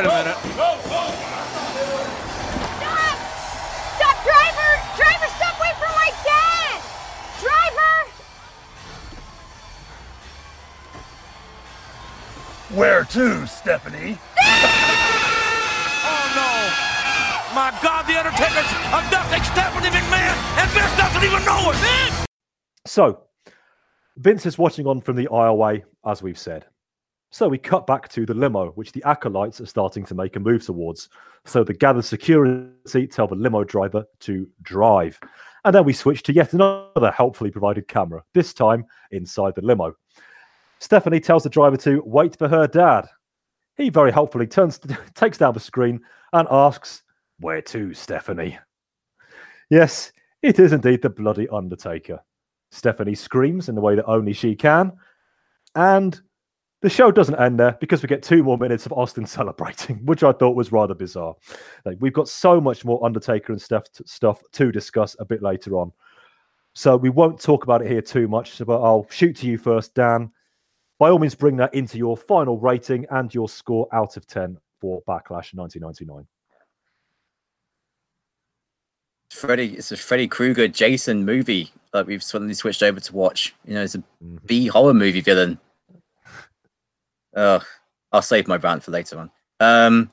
Wait, 0.01 0.05
a 0.05 0.09
minute. 0.09 0.70
Where 12.75 13.03
to, 13.03 13.47
Stephanie? 13.49 14.17
Oh 16.07 16.25
no! 16.37 17.53
My 17.53 17.77
God, 17.83 18.07
the 18.07 18.17
Undertaker's 18.17 18.71
abducting 18.93 19.43
Stephanie 19.43 19.89
McMahon, 19.89 20.37
and 20.57 20.71
Vince 20.71 20.97
doesn't 20.97 21.25
even 21.25 21.45
know 21.45 21.71
it. 21.73 21.77
Vince! 21.79 22.27
So, 22.87 23.25
Vince 24.19 24.47
is 24.47 24.57
watching 24.57 24.87
on 24.87 25.01
from 25.01 25.17
the 25.17 25.27
aisleway, 25.33 25.83
as 26.07 26.23
we've 26.23 26.39
said. 26.39 26.67
So 27.31 27.49
we 27.49 27.59
cut 27.59 27.89
back 27.89 28.09
to 28.11 28.25
the 28.25 28.35
limo, 28.35 28.71
which 28.73 28.93
the 28.93 29.03
acolytes 29.03 29.61
are 29.61 29.67
starting 29.67 30.05
to 30.07 30.15
make 30.15 30.37
a 30.37 30.41
move 30.41 30.65
towards. 30.65 31.09
So 31.47 31.65
the 31.65 31.75
gathered 31.75 32.05
security 32.05 33.09
tell 33.09 33.27
the 33.27 33.35
limo 33.35 33.65
driver 33.65 34.05
to 34.21 34.49
drive. 34.63 35.19
And 35.65 35.75
then 35.75 35.85
we 35.85 35.93
switch 35.93 36.23
to 36.23 36.33
yet 36.33 36.53
another 36.53 37.11
helpfully 37.11 37.51
provided 37.51 37.89
camera, 37.89 38.23
this 38.33 38.55
time 38.55 38.85
inside 39.11 39.55
the 39.57 39.63
limo. 39.63 39.97
Stephanie 40.81 41.20
tells 41.20 41.43
the 41.43 41.51
driver 41.51 41.77
to 41.77 42.02
wait 42.05 42.36
for 42.36 42.48
her 42.48 42.66
dad. 42.66 43.07
He 43.77 43.90
very 43.90 44.11
helpfully 44.11 44.47
turns, 44.47 44.81
takes 45.15 45.39
down 45.39 45.55
the 45.55 45.61
screen 45.61 46.01
and 46.32 46.48
asks, 46.51 47.02
Where 47.39 47.62
to, 47.62 47.94
Stephanie? 47.94 48.59
Yes, 49.69 50.12
it 50.43 50.59
is 50.59 50.73
indeed 50.73 51.02
the 51.02 51.11
bloody 51.11 51.48
Undertaker. 51.48 52.20
Stephanie 52.70 53.15
screams 53.15 53.69
in 53.69 53.74
the 53.74 53.81
way 53.81 53.94
that 53.94 54.07
only 54.07 54.32
she 54.32 54.55
can. 54.57 54.93
And 55.74 56.20
the 56.82 56.89
show 56.89 57.11
doesn't 57.11 57.39
end 57.39 57.61
there 57.61 57.77
because 57.78 58.02
we 58.02 58.09
get 58.09 58.23
two 58.23 58.43
more 58.43 58.57
minutes 58.57 58.86
of 58.86 58.93
Austin 58.93 59.27
celebrating, 59.27 60.05
which 60.07 60.23
I 60.23 60.32
thought 60.32 60.57
was 60.57 60.73
rather 60.73 60.94
bizarre. 60.94 61.35
Like 61.85 61.98
we've 62.01 62.12
got 62.12 62.28
so 62.28 62.61
much 62.61 62.85
more 62.85 63.05
Undertaker 63.05 63.52
and 63.52 63.61
stuff 63.61 63.85
to, 63.93 64.05
stuff 64.07 64.43
to 64.52 64.73
discuss 64.73 65.15
a 65.19 65.24
bit 65.24 65.43
later 65.43 65.77
on. 65.77 65.93
So 66.74 66.97
we 66.97 67.11
won't 67.11 67.40
talk 67.40 67.65
about 67.65 67.82
it 67.82 67.90
here 67.90 68.01
too 68.01 68.28
much, 68.28 68.59
but 68.65 68.81
I'll 68.81 69.07
shoot 69.11 69.36
to 69.36 69.47
you 69.47 69.59
first, 69.59 69.94
Dan. 69.94 70.31
By 71.01 71.09
all 71.09 71.19
means, 71.19 71.35
bring 71.35 71.57
that 71.57 71.73
into 71.75 71.97
your 71.97 72.15
final 72.15 72.59
rating 72.59 73.07
and 73.11 73.35
your 73.35 73.49
score 73.49 73.89
out 73.91 74.19
of 74.19 74.27
10 74.27 74.59
for 74.83 75.01
Backlash 75.09 75.55
1999. 75.55 76.27
Freddy, 79.31 79.77
it's 79.77 79.93
a 79.93 79.97
Freddy 79.97 80.29
Krueger 80.29 80.69
Jason 80.69 81.25
movie 81.25 81.73
that 81.95 82.07
we've 82.07 82.23
suddenly 82.23 82.53
switched 82.53 82.83
over 82.83 83.01
to 83.01 83.15
watch. 83.15 83.55
You 83.65 83.75
know, 83.75 83.83
it's 83.83 83.95
a 83.95 84.05
B 84.45 84.67
horror 84.67 84.93
movie 84.93 85.23
villain. 85.23 85.59
Ugh, 87.35 87.65
I'll 88.13 88.21
save 88.21 88.47
my 88.47 88.57
rant 88.57 88.83
for 88.83 88.91
later 88.91 89.21
on. 89.21 89.31
Um, 89.59 90.13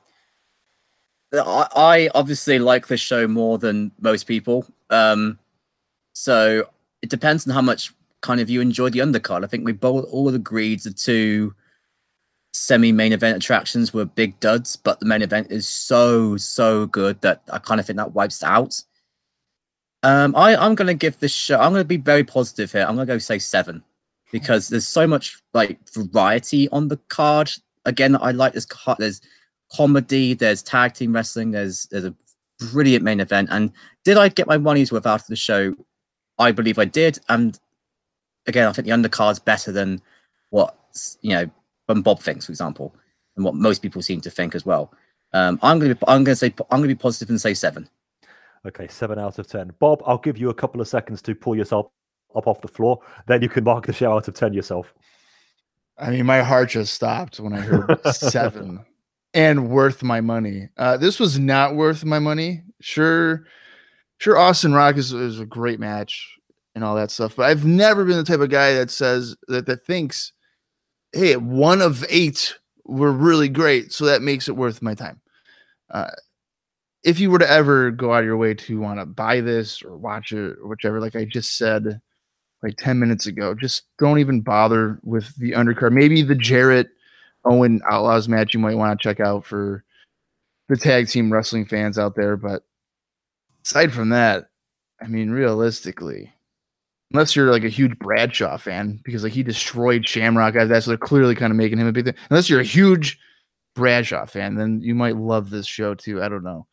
I, 1.34 1.68
I 1.76 2.10
obviously 2.14 2.58
like 2.58 2.86
this 2.86 3.00
show 3.00 3.28
more 3.28 3.58
than 3.58 3.92
most 4.00 4.24
people. 4.24 4.64
Um, 4.88 5.38
so 6.14 6.64
it 7.02 7.10
depends 7.10 7.46
on 7.46 7.52
how 7.52 7.60
much 7.60 7.92
kind 8.20 8.40
of 8.40 8.50
you 8.50 8.60
enjoyed 8.60 8.92
the 8.92 9.00
undercard. 9.00 9.44
I 9.44 9.46
think 9.46 9.64
we 9.64 9.72
both 9.72 10.06
all 10.10 10.28
agreed 10.34 10.80
the 10.80 10.92
two 10.92 11.54
semi-main 12.52 13.12
event 13.12 13.36
attractions 13.36 13.94
were 13.94 14.04
big 14.04 14.38
duds, 14.40 14.76
but 14.76 15.00
the 15.00 15.06
main 15.06 15.22
event 15.22 15.50
is 15.50 15.68
so 15.68 16.36
so 16.36 16.86
good 16.86 17.20
that 17.20 17.42
I 17.52 17.58
kind 17.58 17.80
of 17.80 17.86
think 17.86 17.98
that 17.98 18.14
wipes 18.14 18.42
out. 18.42 18.82
Um, 20.02 20.34
I 20.36 20.56
I'm 20.56 20.74
gonna 20.74 20.94
give 20.94 21.18
this 21.18 21.32
show. 21.32 21.58
I'm 21.58 21.72
gonna 21.72 21.84
be 21.84 21.96
very 21.96 22.24
positive 22.24 22.72
here. 22.72 22.82
I'm 22.82 22.96
gonna 22.96 23.06
go 23.06 23.18
say 23.18 23.38
seven 23.38 23.82
because 24.32 24.68
there's 24.68 24.86
so 24.86 25.06
much 25.06 25.40
like 25.54 25.78
variety 25.90 26.68
on 26.70 26.88
the 26.88 26.98
card. 27.08 27.50
Again, 27.84 28.16
I 28.20 28.32
like 28.32 28.52
this 28.52 28.66
card. 28.66 28.98
There's 28.98 29.20
comedy, 29.72 30.34
there's 30.34 30.62
tag 30.62 30.94
team 30.94 31.12
wrestling, 31.14 31.50
there's 31.50 31.86
there's 31.86 32.04
a 32.04 32.14
brilliant 32.72 33.04
main 33.04 33.20
event. 33.20 33.48
And 33.50 33.72
did 34.04 34.16
I 34.16 34.28
get 34.28 34.46
my 34.46 34.58
money's 34.58 34.92
worth 34.92 35.06
out 35.06 35.20
of 35.20 35.26
the 35.26 35.36
show? 35.36 35.74
I 36.38 36.52
believe 36.52 36.78
I 36.78 36.84
did. 36.84 37.18
And 37.28 37.58
again, 38.48 38.66
I 38.66 38.72
think 38.72 38.86
the 38.86 38.92
undercard's 38.92 39.38
better 39.38 39.70
than 39.70 40.02
what 40.50 40.76
you 41.20 41.34
know 41.34 41.48
when 41.86 42.02
Bob 42.02 42.20
thinks, 42.20 42.46
for 42.46 42.52
example, 42.52 42.94
and 43.36 43.44
what 43.44 43.54
most 43.54 43.82
people 43.82 44.02
seem 44.02 44.20
to 44.22 44.30
think 44.30 44.54
as 44.54 44.66
well. 44.66 44.92
Um, 45.32 45.60
I'm 45.62 45.78
gonna 45.78 45.94
be, 45.94 46.00
I'm 46.08 46.24
gonna 46.24 46.34
say 46.34 46.52
I'm 46.70 46.80
gonna 46.80 46.88
be 46.88 46.94
positive 46.94 47.30
and 47.30 47.40
say 47.40 47.54
seven. 47.54 47.88
Okay, 48.66 48.88
seven 48.88 49.18
out 49.18 49.38
of 49.38 49.46
10. 49.46 49.72
Bob, 49.78 50.02
I'll 50.04 50.18
give 50.18 50.36
you 50.36 50.50
a 50.50 50.54
couple 50.54 50.80
of 50.80 50.88
seconds 50.88 51.22
to 51.22 51.34
pull 51.34 51.54
yourself 51.54 51.86
up 52.34 52.48
off 52.48 52.60
the 52.60 52.68
floor. 52.68 53.00
Then 53.26 53.40
you 53.40 53.48
can 53.48 53.62
mark 53.62 53.86
the 53.86 53.92
show 53.92 54.12
out 54.12 54.26
of 54.26 54.34
10 54.34 54.52
yourself. 54.52 54.92
I 55.96 56.10
mean, 56.10 56.26
my 56.26 56.42
heart 56.42 56.70
just 56.70 56.92
stopped 56.92 57.38
when 57.38 57.52
I 57.52 57.60
heard 57.60 58.00
seven 58.12 58.84
and 59.32 59.70
worth 59.70 60.02
my 60.02 60.20
money. 60.20 60.68
Uh, 60.76 60.96
this 60.96 61.20
was 61.20 61.38
not 61.38 61.76
worth 61.76 62.04
my 62.04 62.18
money. 62.18 62.62
Sure, 62.80 63.44
sure, 64.18 64.36
Austin 64.36 64.74
Rock 64.74 64.96
is, 64.96 65.12
is 65.12 65.38
a 65.38 65.46
great 65.46 65.78
match 65.78 66.37
and 66.78 66.84
all 66.84 66.94
that 66.94 67.10
stuff, 67.10 67.34
but 67.34 67.46
I've 67.46 67.64
never 67.64 68.04
been 68.04 68.16
the 68.16 68.22
type 68.22 68.38
of 68.38 68.50
guy 68.50 68.72
that 68.74 68.88
says 68.88 69.34
that 69.48 69.66
that 69.66 69.84
thinks, 69.84 70.32
hey, 71.12 71.34
one 71.34 71.82
of 71.82 72.04
eight 72.08 72.54
were 72.84 73.10
really 73.10 73.48
great, 73.48 73.92
so 73.92 74.04
that 74.04 74.22
makes 74.22 74.46
it 74.46 74.54
worth 74.54 74.80
my 74.80 74.94
time. 74.94 75.20
Uh, 75.90 76.12
if 77.02 77.18
you 77.18 77.32
were 77.32 77.40
to 77.40 77.50
ever 77.50 77.90
go 77.90 78.12
out 78.12 78.20
of 78.20 78.26
your 78.26 78.36
way 78.36 78.54
to 78.54 78.78
want 78.78 79.00
to 79.00 79.06
buy 79.06 79.40
this 79.40 79.82
or 79.82 79.96
watch 79.96 80.30
it 80.30 80.56
or 80.62 80.68
whichever, 80.68 81.00
like 81.00 81.16
I 81.16 81.24
just 81.24 81.58
said 81.58 82.00
like 82.62 82.76
10 82.76 83.00
minutes 83.00 83.26
ago, 83.26 83.56
just 83.56 83.82
don't 83.98 84.20
even 84.20 84.40
bother 84.40 85.00
with 85.02 85.34
the 85.34 85.52
undercard. 85.52 85.90
Maybe 85.90 86.22
the 86.22 86.36
Jarrett 86.36 86.90
Owen 87.44 87.80
Outlaws 87.90 88.28
match 88.28 88.54
you 88.54 88.60
might 88.60 88.76
want 88.76 88.96
to 88.96 89.02
check 89.02 89.18
out 89.18 89.44
for 89.44 89.82
the 90.68 90.76
tag 90.76 91.08
team 91.08 91.32
wrestling 91.32 91.66
fans 91.66 91.98
out 91.98 92.14
there. 92.14 92.36
But 92.36 92.62
aside 93.64 93.92
from 93.92 94.10
that, 94.10 94.50
I 95.02 95.08
mean, 95.08 95.30
realistically, 95.30 96.32
unless 97.12 97.34
you're 97.34 97.50
like 97.50 97.64
a 97.64 97.68
huge 97.68 97.98
Bradshaw 97.98 98.56
fan, 98.58 99.00
because 99.04 99.22
like 99.22 99.32
he 99.32 99.42
destroyed 99.42 100.06
Shamrock 100.06 100.54
guys, 100.54 100.68
that's 100.68 100.84
so 100.84 100.90
they're 100.90 100.98
clearly 100.98 101.34
kind 101.34 101.50
of 101.50 101.56
making 101.56 101.78
him 101.78 101.86
a 101.86 101.92
big 101.92 102.04
thing. 102.04 102.14
Unless 102.30 102.50
you're 102.50 102.60
a 102.60 102.64
huge 102.64 103.18
Bradshaw 103.74 104.26
fan, 104.26 104.56
then 104.56 104.80
you 104.82 104.94
might 104.94 105.16
love 105.16 105.50
this 105.50 105.66
show 105.66 105.94
too. 105.94 106.22
I 106.22 106.28
don't 106.28 106.44
know. 106.44 106.66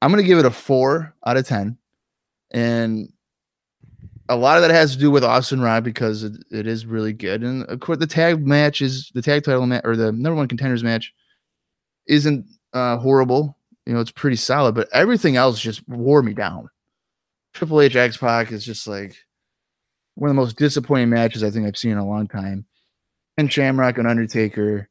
I'm 0.00 0.10
gonna 0.10 0.22
give 0.22 0.38
it 0.38 0.44
a 0.44 0.50
four 0.50 1.14
out 1.24 1.36
of 1.36 1.46
ten, 1.46 1.78
and 2.50 3.12
a 4.28 4.36
lot 4.36 4.56
of 4.56 4.62
that 4.62 4.70
has 4.70 4.92
to 4.92 4.98
do 4.98 5.10
with 5.10 5.24
Austin 5.24 5.60
Rock 5.60 5.84
because 5.84 6.22
it, 6.24 6.32
it 6.50 6.66
is 6.66 6.86
really 6.86 7.12
good, 7.12 7.42
and 7.42 7.64
of 7.64 7.80
course 7.80 7.98
the 7.98 8.06
tag 8.06 8.46
match 8.46 8.80
is 8.82 9.10
the 9.14 9.22
tag 9.22 9.44
title 9.44 9.66
match 9.66 9.82
or 9.84 9.96
the 9.96 10.12
number 10.12 10.34
one 10.34 10.48
contenders 10.48 10.82
match 10.84 11.12
isn't 12.06 12.46
uh, 12.72 12.98
horrible. 12.98 13.56
You 13.86 13.94
know, 13.94 14.00
it's 14.00 14.12
pretty 14.12 14.36
solid, 14.36 14.74
but 14.74 14.88
everything 14.92 15.36
else 15.36 15.60
just 15.60 15.86
wore 15.88 16.22
me 16.22 16.34
down. 16.34 16.68
Triple 17.52 17.80
H 17.80 17.96
X 17.96 18.16
Pac 18.16 18.52
is 18.52 18.64
just 18.64 18.86
like 18.86 19.16
one 20.14 20.30
of 20.30 20.36
the 20.36 20.40
most 20.40 20.56
disappointing 20.56 21.10
matches 21.10 21.42
I 21.42 21.50
think 21.50 21.66
I've 21.66 21.76
seen 21.76 21.92
in 21.92 21.98
a 21.98 22.06
long 22.06 22.28
time. 22.28 22.66
and 23.38 23.52
Shamrock 23.52 23.98
and 23.98 24.06
Undertaker. 24.06 24.88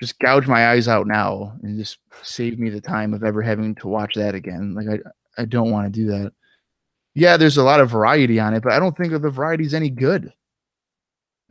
Just 0.00 0.18
gouge 0.18 0.48
my 0.48 0.70
eyes 0.70 0.88
out 0.88 1.06
now 1.06 1.52
and 1.62 1.78
just 1.78 1.98
save 2.22 2.58
me 2.58 2.70
the 2.70 2.80
time 2.80 3.14
of 3.14 3.22
ever 3.22 3.40
having 3.40 3.74
to 3.76 3.88
watch 3.88 4.14
that 4.14 4.34
again. 4.34 4.74
Like 4.74 4.86
I, 4.88 5.42
I 5.42 5.44
don't 5.44 5.70
want 5.70 5.92
to 5.92 6.00
do 6.00 6.06
that. 6.08 6.32
Yeah, 7.14 7.36
there's 7.36 7.58
a 7.58 7.62
lot 7.62 7.78
of 7.80 7.90
variety 7.90 8.40
on 8.40 8.54
it, 8.54 8.62
but 8.62 8.72
I 8.72 8.78
don't 8.80 8.96
think 8.96 9.12
the 9.12 9.30
variety 9.30 9.64
is 9.64 9.74
any 9.74 9.90
good. 9.90 10.32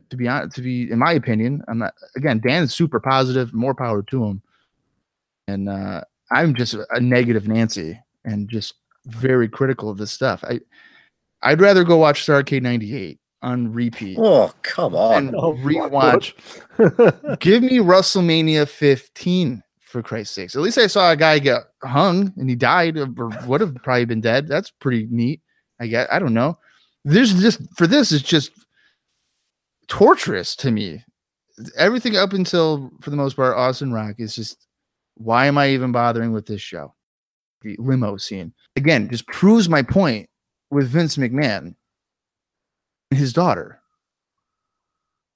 To 0.09 0.17
be 0.17 0.27
honest, 0.27 0.55
to 0.57 0.61
be 0.61 0.91
in 0.91 0.99
my 0.99 1.13
opinion, 1.13 1.63
I'm 1.69 1.77
not. 1.77 1.93
Again, 2.17 2.41
Dan's 2.45 2.75
super 2.75 2.99
positive. 2.99 3.53
More 3.53 3.73
power 3.73 4.01
to 4.03 4.25
him. 4.25 4.41
And 5.47 5.69
uh, 5.69 6.01
I'm 6.31 6.53
just 6.53 6.75
a 6.89 6.99
negative 6.99 7.47
Nancy 7.47 7.97
and 8.25 8.49
just 8.49 8.73
very 9.05 9.47
critical 9.47 9.89
of 9.89 9.97
this 9.97 10.11
stuff. 10.11 10.43
I, 10.43 10.59
I'd 11.43 11.61
rather 11.61 11.83
go 11.83 11.97
watch 11.97 12.25
Starcade 12.25 12.61
'98 12.61 13.19
on 13.41 13.71
repeat. 13.73 14.17
Oh, 14.19 14.53
come 14.61 14.95
on. 14.95 15.27
And 15.29 15.35
Oh, 15.35 15.53
rewatch. 15.55 16.33
Give 17.39 17.63
me 17.63 17.77
WrestleMania 17.79 18.67
15 18.67 19.63
for 19.79 20.03
Christ's 20.03 20.35
sakes. 20.35 20.55
At 20.55 20.61
least 20.61 20.77
I 20.77 20.87
saw 20.87 21.11
a 21.11 21.15
guy 21.15 21.39
get 21.39 21.63
hung 21.83 22.33
and 22.37 22.49
he 22.49 22.55
died 22.55 22.97
or 22.97 23.07
would 23.47 23.61
have 23.61 23.75
probably 23.83 24.05
been 24.05 24.21
dead. 24.21 24.47
That's 24.47 24.69
pretty 24.71 25.07
neat. 25.09 25.41
I 25.79 25.87
guess 25.87 26.07
I 26.11 26.19
don't 26.19 26.33
know. 26.35 26.57
There's 27.03 27.33
just 27.41 27.61
for 27.77 27.87
this 27.87 28.11
is 28.11 28.21
just 28.21 28.51
torturous 29.87 30.55
to 30.57 30.71
me. 30.71 31.03
Everything 31.77 32.15
up 32.15 32.33
until 32.33 32.91
for 33.01 33.09
the 33.09 33.17
most 33.17 33.35
part, 33.35 33.57
Austin 33.57 33.91
Rock 33.91 34.15
is 34.19 34.35
just 34.35 34.67
why 35.15 35.47
am 35.47 35.57
I 35.57 35.69
even 35.69 35.91
bothering 35.91 36.31
with 36.31 36.45
this 36.45 36.61
show? 36.61 36.93
The 37.63 37.75
limo 37.79 38.17
scene 38.17 38.53
again 38.75 39.09
just 39.09 39.27
proves 39.27 39.67
my 39.69 39.81
point 39.81 40.29
with 40.71 40.87
Vince 40.87 41.17
McMahon 41.17 41.75
and 43.11 43.19
his 43.19 43.33
daughter. 43.33 43.79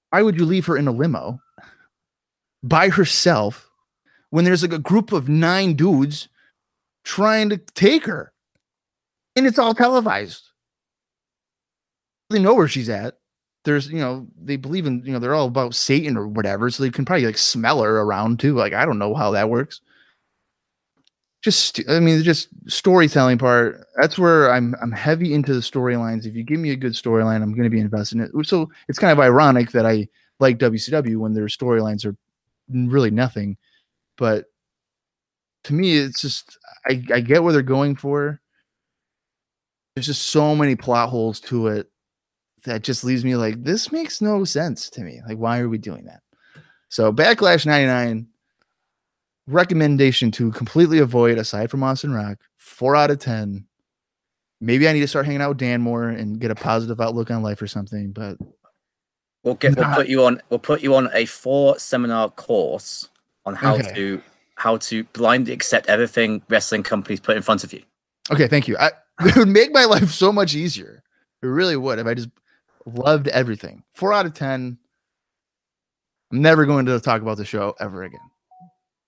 Why 0.10 0.22
would 0.22 0.40
you 0.40 0.46
leave 0.46 0.66
her 0.68 0.78
in 0.78 0.88
a 0.88 0.92
limo 0.92 1.42
by 2.64 2.90
herself 2.90 3.70
when 4.30 4.46
there's 4.46 4.64
like 4.64 4.74
a 4.74 4.80
group 4.80 5.12
of 5.12 5.28
nine 5.28 5.74
dudes 5.76 6.30
trying 7.04 7.50
to 7.50 7.58
take 7.58 8.06
her? 8.06 8.32
And 9.36 9.46
it's 9.46 9.60
all 9.60 9.74
televised. 9.76 10.44
They 12.30 12.40
know 12.40 12.54
where 12.56 12.70
she's 12.70 12.90
at. 12.90 13.18
There's, 13.66 13.90
you 13.90 14.00
know, 14.00 14.28
they 14.42 14.56
believe 14.56 14.86
in, 14.86 15.04
you 15.06 15.12
know, 15.12 15.20
they're 15.20 15.36
all 15.36 15.48
about 15.48 15.76
Satan 15.76 16.16
or 16.16 16.28
whatever. 16.28 16.70
So 16.70 16.82
they 16.84 16.90
can 16.90 17.04
probably 17.04 17.26
like 17.26 17.38
smell 17.38 17.84
her 17.84 18.00
around 18.00 18.40
too. 18.40 18.56
Like, 18.56 18.74
I 18.74 18.86
don't 18.86 19.00
know 19.00 19.14
how 19.16 19.32
that 19.32 19.50
works. 19.50 19.82
Just, 21.46 21.80
I 21.88 22.00
mean, 22.00 22.24
just 22.24 22.48
storytelling 22.66 23.38
part. 23.38 23.86
That's 24.02 24.18
where 24.18 24.52
I'm, 24.52 24.74
I'm 24.82 24.92
heavy 24.92 25.32
into 25.36 25.54
the 25.54 25.60
storylines. 25.60 26.26
If 26.26 26.36
you 26.36 26.42
give 26.42 26.60
me 26.60 26.72
a 26.72 26.76
good 26.76 26.94
storyline, 26.94 27.44
I'm 27.44 27.54
going 27.54 27.66
to 27.66 27.70
be 27.70 27.80
invested 27.80 28.18
in 28.18 28.24
it. 28.24 28.48
So 28.48 28.72
it's 28.90 28.98
kind 28.98 29.12
of 29.12 29.20
ironic 29.20 29.70
that 29.74 29.86
I 29.86 30.08
like 30.40 30.58
WCW 30.58 31.18
when 31.18 31.36
their 31.36 31.46
storylines 31.46 32.04
are 32.04 32.16
really 32.68 33.12
nothing. 33.12 33.58
But 34.18 34.46
to 35.66 35.76
me, 35.76 35.98
it's 35.98 36.20
just, 36.20 36.58
I, 36.90 37.04
I 37.14 37.20
get 37.20 37.44
what 37.44 37.52
they're 37.52 37.62
going 37.62 37.96
for. 37.96 38.42
There's 39.94 40.08
just 40.08 40.24
so 40.24 40.56
many 40.56 40.76
plot 40.76 41.10
holes 41.10 41.40
to 41.42 41.68
it 41.68 41.92
that 42.64 42.82
just 42.82 43.04
leaves 43.04 43.24
me 43.24 43.36
like 43.36 43.64
this 43.64 43.92
makes 43.92 44.20
no 44.20 44.46
sense 44.46 44.90
to 44.90 45.02
me. 45.02 45.22
Like, 45.28 45.38
why 45.38 45.60
are 45.60 45.70
we 45.70 45.78
doing 45.78 46.06
that? 46.06 46.22
So 46.90 47.14
Backlash 47.14 47.68
99 47.68 48.30
recommendation 49.48 50.32
to 50.32 50.52
completely 50.52 51.00
avoid 51.00 51.38
aside 51.38 51.70
from 51.70 51.84
Austin 51.84 52.14
Rock, 52.14 52.38
four 52.58 52.96
out 52.96 53.12
of 53.12 53.20
ten. 53.20 53.66
Maybe 54.62 54.88
I 54.88 54.94
need 54.94 55.02
to 55.02 55.08
start 55.08 55.26
hanging 55.26 55.42
out 55.42 55.50
with 55.50 55.58
Dan 55.58 55.82
more 55.82 56.08
and 56.10 56.40
get 56.40 56.50
a 56.52 56.56
positive 56.56 57.00
outlook 57.02 57.30
on 57.30 57.44
life 57.44 57.62
or 57.62 57.68
something. 57.68 58.12
But 58.12 58.38
We'll 59.44 59.56
get 59.56 59.76
we'll 59.78 59.94
put 59.94 60.08
you 60.08 60.26
on 60.26 60.42
we'll 60.50 60.60
put 60.60 60.82
you 60.82 60.96
on 60.96 61.10
a 61.14 61.26
four 61.26 61.78
seminar 61.78 62.32
course 62.32 63.10
on 63.46 63.54
how 63.54 63.76
Okay. 63.76 63.94
to 63.94 64.22
how 64.56 64.78
to 64.78 65.04
blindly 65.14 65.54
accept 65.54 65.88
everything 65.88 66.42
wrestling 66.50 66.82
companies 66.82 67.20
put 67.20 67.36
in 67.38 67.44
front 67.44 67.64
of 67.64 67.72
you. 67.74 67.84
okay, 68.32 68.48
thank 68.48 68.68
you. 68.68 68.76
I, 68.80 68.92
it 69.22 69.36
would 69.36 69.50
make 69.50 69.72
my 69.72 69.86
life 69.86 70.10
so 70.12 70.32
much 70.32 70.56
easier. 70.56 71.04
It 71.44 71.48
really 71.48 71.76
would 71.78 72.00
if 72.00 72.08
I 72.08 72.16
just 72.16 72.30
loved 72.88 73.28
everything. 73.28 73.84
Four 73.94 74.14
out 74.14 74.26
of 74.26 74.34
ten. 74.34 74.80
I'm 76.32 76.42
never 76.42 76.66
going 76.66 76.88
to 76.88 77.00
talk 77.00 77.22
about 77.22 77.38
the 77.38 77.46
show 77.46 77.76
ever 77.80 78.02
again. 78.04 78.20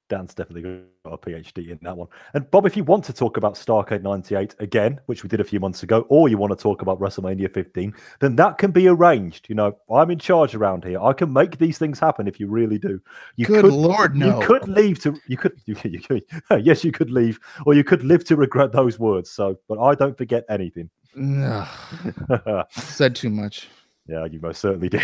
Dan's 0.10 0.34
definitely 0.34 0.84
got 1.04 1.14
a 1.14 1.18
PhD 1.18 1.70
in 1.70 1.80
that 1.82 1.98
one. 1.98 2.08
And 2.34 2.50
Bob, 2.50 2.66
if 2.66 2.78
you 2.78 2.84
want 2.84 3.04
to 3.06 3.14
talk 3.14 3.38
about 3.38 3.56
Starcade 3.56 4.04
98 4.04 4.56
again, 4.60 5.00
which 5.08 5.24
we 5.24 5.30
did 5.30 5.42
a 5.42 5.44
few 5.44 5.60
months 5.60 5.84
ago, 5.84 6.06
or 6.10 6.30
you 6.30 6.38
want 6.38 6.52
to 6.52 6.62
talk 6.62 6.82
about 6.82 7.00
WrestleMania 7.00 7.54
15, 7.54 7.94
then 8.20 8.36
that 8.38 8.58
can 8.58 8.72
be 8.72 8.88
arranged. 8.88 9.48
You 9.50 9.56
know, 9.56 9.78
I'm 9.92 10.10
in 10.12 10.20
charge 10.20 10.56
around 10.56 10.86
here. 10.86 11.02
I 11.02 11.14
can 11.14 11.32
make 11.34 11.58
these 11.58 11.78
things 11.78 12.00
happen 12.00 12.28
if 12.28 12.40
you 12.40 12.48
really 12.48 12.78
do. 12.78 13.02
You 13.36 13.46
Good 13.46 13.66
could, 13.66 13.74
Lord, 13.74 14.16
no. 14.16 14.40
You 14.40 14.46
could 14.46 14.68
leave 14.68 15.00
to 15.04 15.20
you 15.28 15.38
could 15.38 15.54
you, 15.66 15.76
you 15.84 16.00
could 16.00 16.24
yes, 16.64 16.84
you 16.84 16.92
could 16.92 17.12
leave, 17.12 17.40
or 17.66 17.74
you 17.74 17.84
could 17.84 18.04
live 18.04 18.24
to 18.26 18.36
regret 18.36 18.72
those 18.72 19.00
words. 19.00 19.30
So, 19.30 19.60
but 19.68 19.80
I 19.80 19.96
don't 19.96 20.18
forget 20.18 20.46
anything. 20.50 20.90
Said 22.70 23.16
too 23.16 23.30
much. 23.30 23.68
Yeah, 24.08 24.26
you 24.26 24.40
most 24.40 24.62
certainly 24.62 24.88
did. 24.88 25.02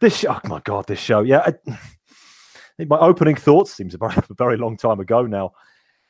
this 0.00 0.24
oh 0.28 0.40
my 0.44 0.60
god, 0.60 0.86
this 0.86 0.98
show. 0.98 1.20
Yeah, 1.22 1.52
I, 1.66 1.78
my 2.84 2.98
opening 2.98 3.36
thoughts 3.36 3.72
seems 3.72 3.94
a 3.94 3.98
very, 3.98 4.14
a 4.16 4.34
very 4.36 4.56
long 4.56 4.76
time 4.76 5.00
ago 5.00 5.22
now. 5.22 5.52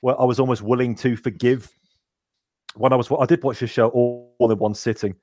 Where 0.01 0.21
I 0.21 0.25
was 0.25 0.39
almost 0.39 0.63
willing 0.63 0.95
to 0.97 1.17
forgive 1.17 1.71
when 2.75 2.93
I 2.93 2.97
was. 2.97 3.11
I 3.11 3.27
did 3.27 3.43
watch 3.43 3.61
the 3.61 3.67
show 3.67 3.89
all, 3.89 4.35
all 4.39 4.53
in 4.53 4.59
one 4.59 4.75
sitting, 4.75 5.15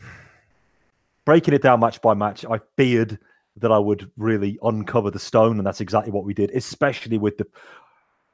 breaking 1.24 1.54
it 1.54 1.62
down 1.62 1.80
match 1.80 2.00
by 2.02 2.14
match. 2.14 2.44
I 2.44 2.60
feared 2.76 3.18
that 3.56 3.72
I 3.72 3.78
would 3.78 4.10
really 4.16 4.58
uncover 4.62 5.10
the 5.10 5.18
stone, 5.18 5.58
and 5.58 5.66
that's 5.66 5.80
exactly 5.80 6.12
what 6.12 6.24
we 6.24 6.34
did. 6.34 6.50
Especially 6.50 7.16
with 7.16 7.38
the 7.38 7.46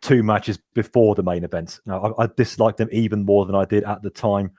two 0.00 0.24
matches 0.24 0.58
before 0.74 1.14
the 1.14 1.22
main 1.22 1.44
event. 1.44 1.78
Now, 1.86 2.12
I, 2.18 2.24
I 2.24 2.28
disliked 2.36 2.78
them 2.78 2.88
even 2.90 3.24
more 3.24 3.46
than 3.46 3.54
I 3.54 3.64
did 3.64 3.84
at 3.84 4.02
the 4.02 4.10
time. 4.10 4.50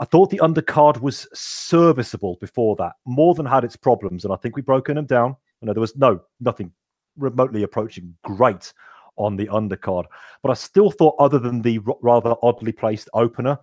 I 0.00 0.04
thought 0.04 0.30
the 0.30 0.40
undercard 0.40 1.00
was 1.00 1.28
serviceable 1.32 2.36
before 2.40 2.74
that, 2.76 2.94
more 3.04 3.34
than 3.34 3.46
had 3.46 3.62
its 3.62 3.76
problems, 3.76 4.24
and 4.24 4.34
I 4.34 4.36
think 4.36 4.56
we've 4.56 4.66
broken 4.66 4.96
them 4.96 5.06
down. 5.06 5.36
You 5.60 5.66
know, 5.66 5.72
there 5.72 5.80
was 5.80 5.96
no 5.96 6.20
nothing 6.40 6.72
remotely 7.16 7.62
approaching 7.62 8.14
great 8.24 8.72
on 9.16 9.36
the 9.36 9.46
undercard, 9.46 10.06
but 10.42 10.50
I 10.50 10.54
still 10.54 10.90
thought, 10.90 11.14
other 11.18 11.38
than 11.38 11.62
the 11.62 11.78
rather 12.02 12.34
oddly 12.42 12.72
placed 12.72 13.08
opener, 13.14 13.58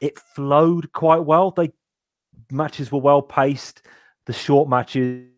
it 0.00 0.18
flowed 0.18 0.92
quite 0.92 1.24
well. 1.24 1.50
They 1.50 1.72
matches 2.50 2.92
were 2.92 3.00
well 3.00 3.22
paced. 3.22 3.82
The 4.26 4.32
short 4.32 4.68
matches 4.68 5.28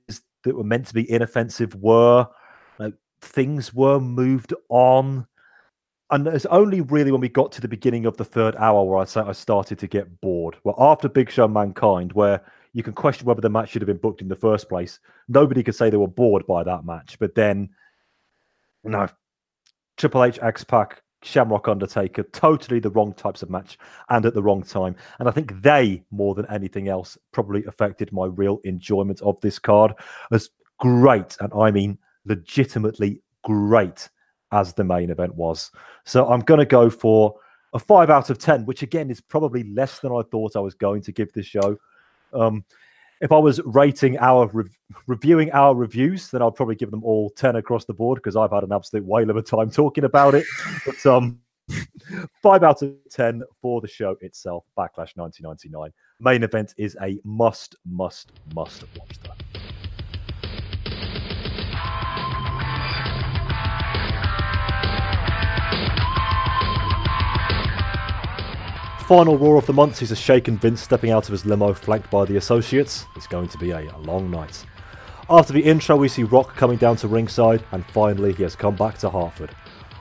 that 0.43 0.55
were 0.55 0.65
meant 0.65 0.87
to 0.89 0.95
be 0.95 1.11
inoffensive 1.11 1.75
were. 1.77 2.29
Like, 2.79 2.95
things 3.23 3.73
were 3.73 4.01
moved 4.01 4.53
on 4.69 5.27
and 6.11 6.27
it's 6.29 6.47
only 6.47 6.81
really 6.81 7.11
when 7.11 7.21
we 7.21 7.29
got 7.29 7.51
to 7.53 7.61
the 7.61 7.69
beginning 7.69 8.07
of 8.07 8.17
the 8.17 8.25
third 8.25 8.55
hour 8.57 8.85
where 8.85 8.99
I 8.99 9.29
I 9.29 9.33
started 9.33 9.79
to 9.79 9.87
get 9.87 10.21
bored. 10.21 10.57
Well, 10.63 10.77
after 10.79 11.09
Big 11.09 11.31
Show 11.31 11.49
Mankind, 11.49 12.13
where 12.13 12.41
you 12.75 12.83
can 12.83 12.93
question 12.93 13.27
whether 13.27 13.41
the 13.41 13.49
match 13.49 13.71
should 13.71 13.81
have 13.81 13.87
been 13.87 13.97
booked 13.97 14.21
in 14.21 14.29
the 14.29 14.37
first 14.37 14.69
place, 14.69 14.99
nobody 15.29 15.63
could 15.63 15.75
say 15.75 15.89
they 15.89 15.97
were 15.97 16.07
bored 16.07 16.47
by 16.47 16.63
that 16.65 16.85
match. 16.85 17.17
But 17.19 17.35
then, 17.35 17.71
no, 18.83 19.07
Triple 19.97 20.25
H, 20.25 20.39
X 20.43 20.65
Pac, 20.65 21.01
Shamrock 21.23 21.69
Undertaker, 21.69 22.25
totally 22.25 22.81
the 22.81 22.91
wrong 22.91 23.15
types 23.15 23.43
of 23.43 23.49
match 23.49 23.79
and 24.11 24.27
at 24.27 24.35
the 24.35 24.43
wrong 24.43 24.63
time. 24.63 24.97
And 25.21 25.29
I 25.29 25.31
think 25.31 25.63
they, 25.63 26.03
more 26.11 26.35
than 26.35 26.47
anything 26.51 26.89
else, 26.89 27.17
probably 27.33 27.65
affected 27.65 28.13
my 28.13 28.27
real 28.27 28.61
enjoyment 28.65 29.23
of 29.23 29.41
this 29.41 29.59
card. 29.59 29.95
As 30.33 30.51
great, 30.81 31.37
and 31.41 31.53
I 31.55 31.71
mean 31.71 31.97
legitimately 32.27 33.23
great 33.45 34.09
as 34.53 34.75
the 34.75 34.85
main 34.85 35.11
event 35.11 35.35
was. 35.35 35.71
So 36.05 36.27
I'm 36.29 36.41
going 36.41 36.61
to 36.61 36.67
go 36.67 36.91
for 36.91 37.37
a 37.73 37.79
five 37.79 38.11
out 38.11 38.31
of 38.31 38.39
10, 38.39 38.67
which 38.67 38.83
again 38.83 39.11
is 39.11 39.21
probably 39.21 39.65
less 39.65 40.01
than 40.01 40.13
I 40.13 40.23
thought 40.31 40.57
I 40.57 40.61
was 40.61 40.75
going 40.75 41.03
to 41.03 41.13
give 41.13 41.33
this 41.33 41.47
show. 41.47 41.77
Um, 42.35 42.65
if 43.21 43.33
I 43.33 43.39
was 43.39 43.61
rating 43.65 44.19
our 44.19 44.49
rev- 44.49 44.77
reviewing 45.07 45.51
our 45.53 45.75
reviews, 45.75 46.31
then 46.31 46.43
I'd 46.43 46.55
probably 46.55 46.75
give 46.75 46.91
them 46.91 47.05
all 47.05 47.31
10 47.31 47.57
across 47.57 47.85
the 47.85 47.95
board 47.95 48.17
because 48.17 48.37
I've 48.37 48.53
had 48.53 48.65
an 48.65 48.73
absolute 48.73 49.07
whale 49.07 49.31
of 49.31 49.37
a 49.37 49.43
time 49.43 49.71
talking 49.71 50.05
about 50.05 50.35
it. 50.35 50.45
But 50.85 51.07
um, 51.07 51.41
five 52.43 52.63
out 52.63 52.83
of 52.83 52.95
10 53.11 53.43
for 53.63 53.81
the 53.81 53.89
show 53.89 54.17
itself, 54.21 54.65
Backlash 54.77 55.17
1999. 55.17 55.91
Main 56.21 56.43
event 56.43 56.75
is 56.77 56.97
a 57.03 57.19
must, 57.25 57.77
must, 57.87 58.33
must 58.55 58.85
watch 58.97 59.19
that. 59.23 59.44
Final 69.09 69.37
Raw 69.37 69.59
of 69.59 69.67
the 69.67 69.73
month 69.75 69.97
sees 69.97 70.13
a 70.13 70.17
shaken 70.17 70.57
Vince 70.57 70.81
stepping 70.81 71.11
out 71.11 71.27
of 71.27 71.33
his 71.33 71.45
limo, 71.45 71.75
flanked 71.75 72.11
by 72.11 72.25
the 72.25 72.39
associates. 72.39 73.05
It's 73.17 73.27
going 73.27 73.49
to 73.49 73.59
be 73.59 73.71
a 73.71 73.95
long 73.99 74.31
night. 74.31 74.65
After 75.29 75.53
the 75.53 75.63
intro, 75.63 75.97
we 75.97 76.09
see 76.09 76.23
Rock 76.23 76.57
coming 76.57 76.79
down 76.79 76.97
to 76.97 77.09
ringside, 77.09 77.63
and 77.73 77.85
finally, 77.85 78.33
he 78.33 78.45
has 78.45 78.57
come 78.57 78.77
back 78.77 78.97
to 78.99 79.11
Hartford. 79.11 79.55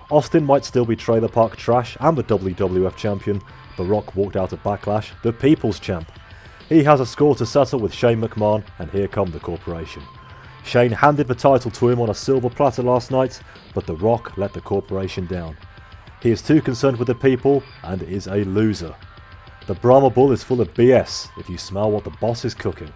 Austin 0.10 0.46
might 0.46 0.64
still 0.64 0.86
be 0.86 0.96
trailer 0.96 1.28
park 1.28 1.58
trash 1.58 1.98
and 2.00 2.18
the 2.18 2.24
WWF 2.24 2.96
champion, 2.96 3.42
but 3.76 3.88
Rock 3.88 4.16
walked 4.16 4.38
out 4.38 4.54
of 4.54 4.64
Backlash, 4.64 5.12
the 5.22 5.34
People's 5.34 5.82
Champ. 5.82 6.10
He 6.70 6.82
has 6.86 7.02
a 7.02 7.06
score 7.06 7.36
to 7.36 7.46
settle 7.46 7.82
with 7.82 7.94
Shane 7.94 8.22
McMahon, 8.22 8.64
and 8.80 8.90
here 8.90 9.10
come 9.10 9.32
the 9.32 9.40
corporation. 9.42 10.04
Shane 10.64 10.94
handed 10.94 11.28
the 11.28 11.36
title 11.36 11.72
to 11.72 11.90
him 11.90 12.00
on 12.00 12.10
a 12.10 12.16
silver 12.16 12.50
platter 12.50 12.84
last 12.84 13.12
night, 13.12 13.42
but 13.74 13.86
The 13.86 13.98
Rock 13.98 14.38
let 14.38 14.54
the 14.54 14.62
corporation 14.62 15.26
down. 15.26 15.58
He 16.24 16.32
is 16.32 16.42
too 16.42 16.62
concerned 16.62 16.96
with 16.96 17.10
the 17.10 17.16
people 17.16 17.62
and 17.84 18.02
is 18.02 18.28
a 18.28 18.46
loser. 18.46 18.96
The 19.68 19.74
Brahma 19.74 20.10
Bull 20.10 20.32
is 20.32 20.42
full 20.42 20.62
of 20.62 20.74
BS 20.74 21.28
if 21.38 21.50
you 21.50 21.58
smell 21.58 21.92
what 21.92 22.06
the 22.06 22.12
boss 22.22 22.46
is 22.46 22.54
cooking. 22.54 22.94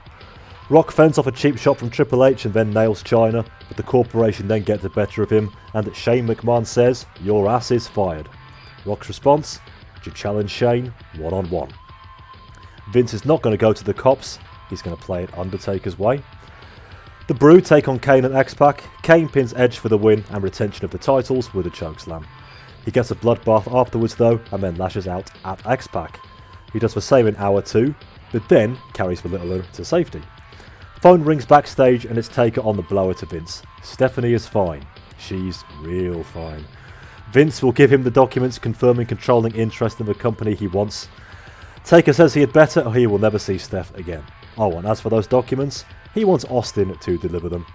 Rock 0.69 0.93
fends 0.93 1.17
off 1.17 1.27
a 1.27 1.31
cheap 1.33 1.57
shot 1.57 1.77
from 1.77 1.89
Triple 1.89 2.23
H 2.23 2.45
and 2.45 2.53
then 2.53 2.71
nails 2.71 3.03
Chyna, 3.03 3.45
but 3.67 3.75
the 3.75 3.83
corporation 3.83 4.47
then 4.47 4.63
get 4.63 4.81
the 4.81 4.89
better 4.89 5.23
of 5.23 5.29
him, 5.29 5.51
and 5.73 5.93
Shane 5.93 6.25
McMahon 6.25 6.65
says, 6.65 7.05
Your 7.21 7.49
ass 7.49 7.69
is 7.69 7.85
fired. 7.85 8.29
Rock's 8.85 9.09
response? 9.09 9.59
To 10.05 10.11
challenge 10.11 10.49
Shane 10.49 10.93
one 11.17 11.33
on 11.33 11.49
one. 11.49 11.73
Vince 12.93 13.13
is 13.13 13.25
not 13.25 13.41
going 13.41 13.53
to 13.53 13.61
go 13.61 13.73
to 13.73 13.83
the 13.83 13.93
cops, 13.93 14.39
he's 14.69 14.81
going 14.81 14.95
to 14.95 15.03
play 15.03 15.23
it 15.23 15.37
Undertaker's 15.37 15.99
way. 15.99 16.23
The 17.27 17.33
Brood 17.33 17.65
take 17.65 17.89
on 17.89 17.99
Kane 17.99 18.23
and 18.23 18.35
X 18.35 18.53
Pac. 18.53 18.85
Kane 19.03 19.27
pins 19.27 19.53
Edge 19.53 19.79
for 19.79 19.89
the 19.89 19.97
win 19.97 20.23
and 20.29 20.41
retention 20.41 20.85
of 20.85 20.91
the 20.91 20.97
titles 20.97 21.53
with 21.53 21.67
a 21.67 21.69
chokeslam. 21.69 22.25
He 22.87 22.91
gets 22.91 23.11
a 23.11 23.15
bloodbath 23.15 23.69
afterwards 23.69 24.15
though, 24.15 24.39
and 24.53 24.63
then 24.63 24.77
lashes 24.77 25.09
out 25.09 25.29
at 25.43 25.67
X 25.67 25.87
Pac. 25.87 26.21
He 26.71 26.79
does 26.79 26.93
the 26.93 27.01
same 27.01 27.27
in 27.27 27.35
hour 27.35 27.61
2, 27.61 27.93
but 28.31 28.47
then 28.47 28.77
carries 28.93 29.19
the 29.19 29.27
Littler 29.27 29.63
to 29.73 29.83
safety. 29.83 30.21
Phone 31.01 31.21
rings 31.21 31.45
backstage 31.45 32.05
and 32.05 32.17
it's 32.17 32.29
Taker 32.29 32.61
on 32.61 32.77
the 32.77 32.83
blower 32.83 33.13
to 33.15 33.25
Vince. 33.25 33.61
Stephanie 33.83 34.31
is 34.31 34.47
fine. 34.47 34.87
She's 35.19 35.65
real 35.81 36.23
fine. 36.23 36.63
Vince 37.33 37.61
will 37.61 37.73
give 37.73 37.91
him 37.91 38.03
the 38.03 38.09
documents 38.09 38.57
confirming 38.57 39.07
controlling 39.07 39.53
interest 39.53 39.99
in 39.99 40.05
the 40.05 40.13
company 40.13 40.55
he 40.55 40.67
wants. 40.67 41.09
Taker 41.83 42.13
says 42.13 42.33
he 42.33 42.39
had 42.39 42.53
better 42.53 42.79
or 42.79 42.95
he 42.95 43.05
will 43.05 43.19
never 43.19 43.37
see 43.37 43.57
Steph 43.57 43.93
again. 43.97 44.23
Oh, 44.57 44.77
and 44.77 44.87
as 44.87 45.01
for 45.01 45.09
those 45.09 45.27
documents, 45.27 45.83
he 46.13 46.23
wants 46.23 46.45
Austin 46.45 46.97
to 46.99 47.17
deliver 47.17 47.49
them. 47.49 47.65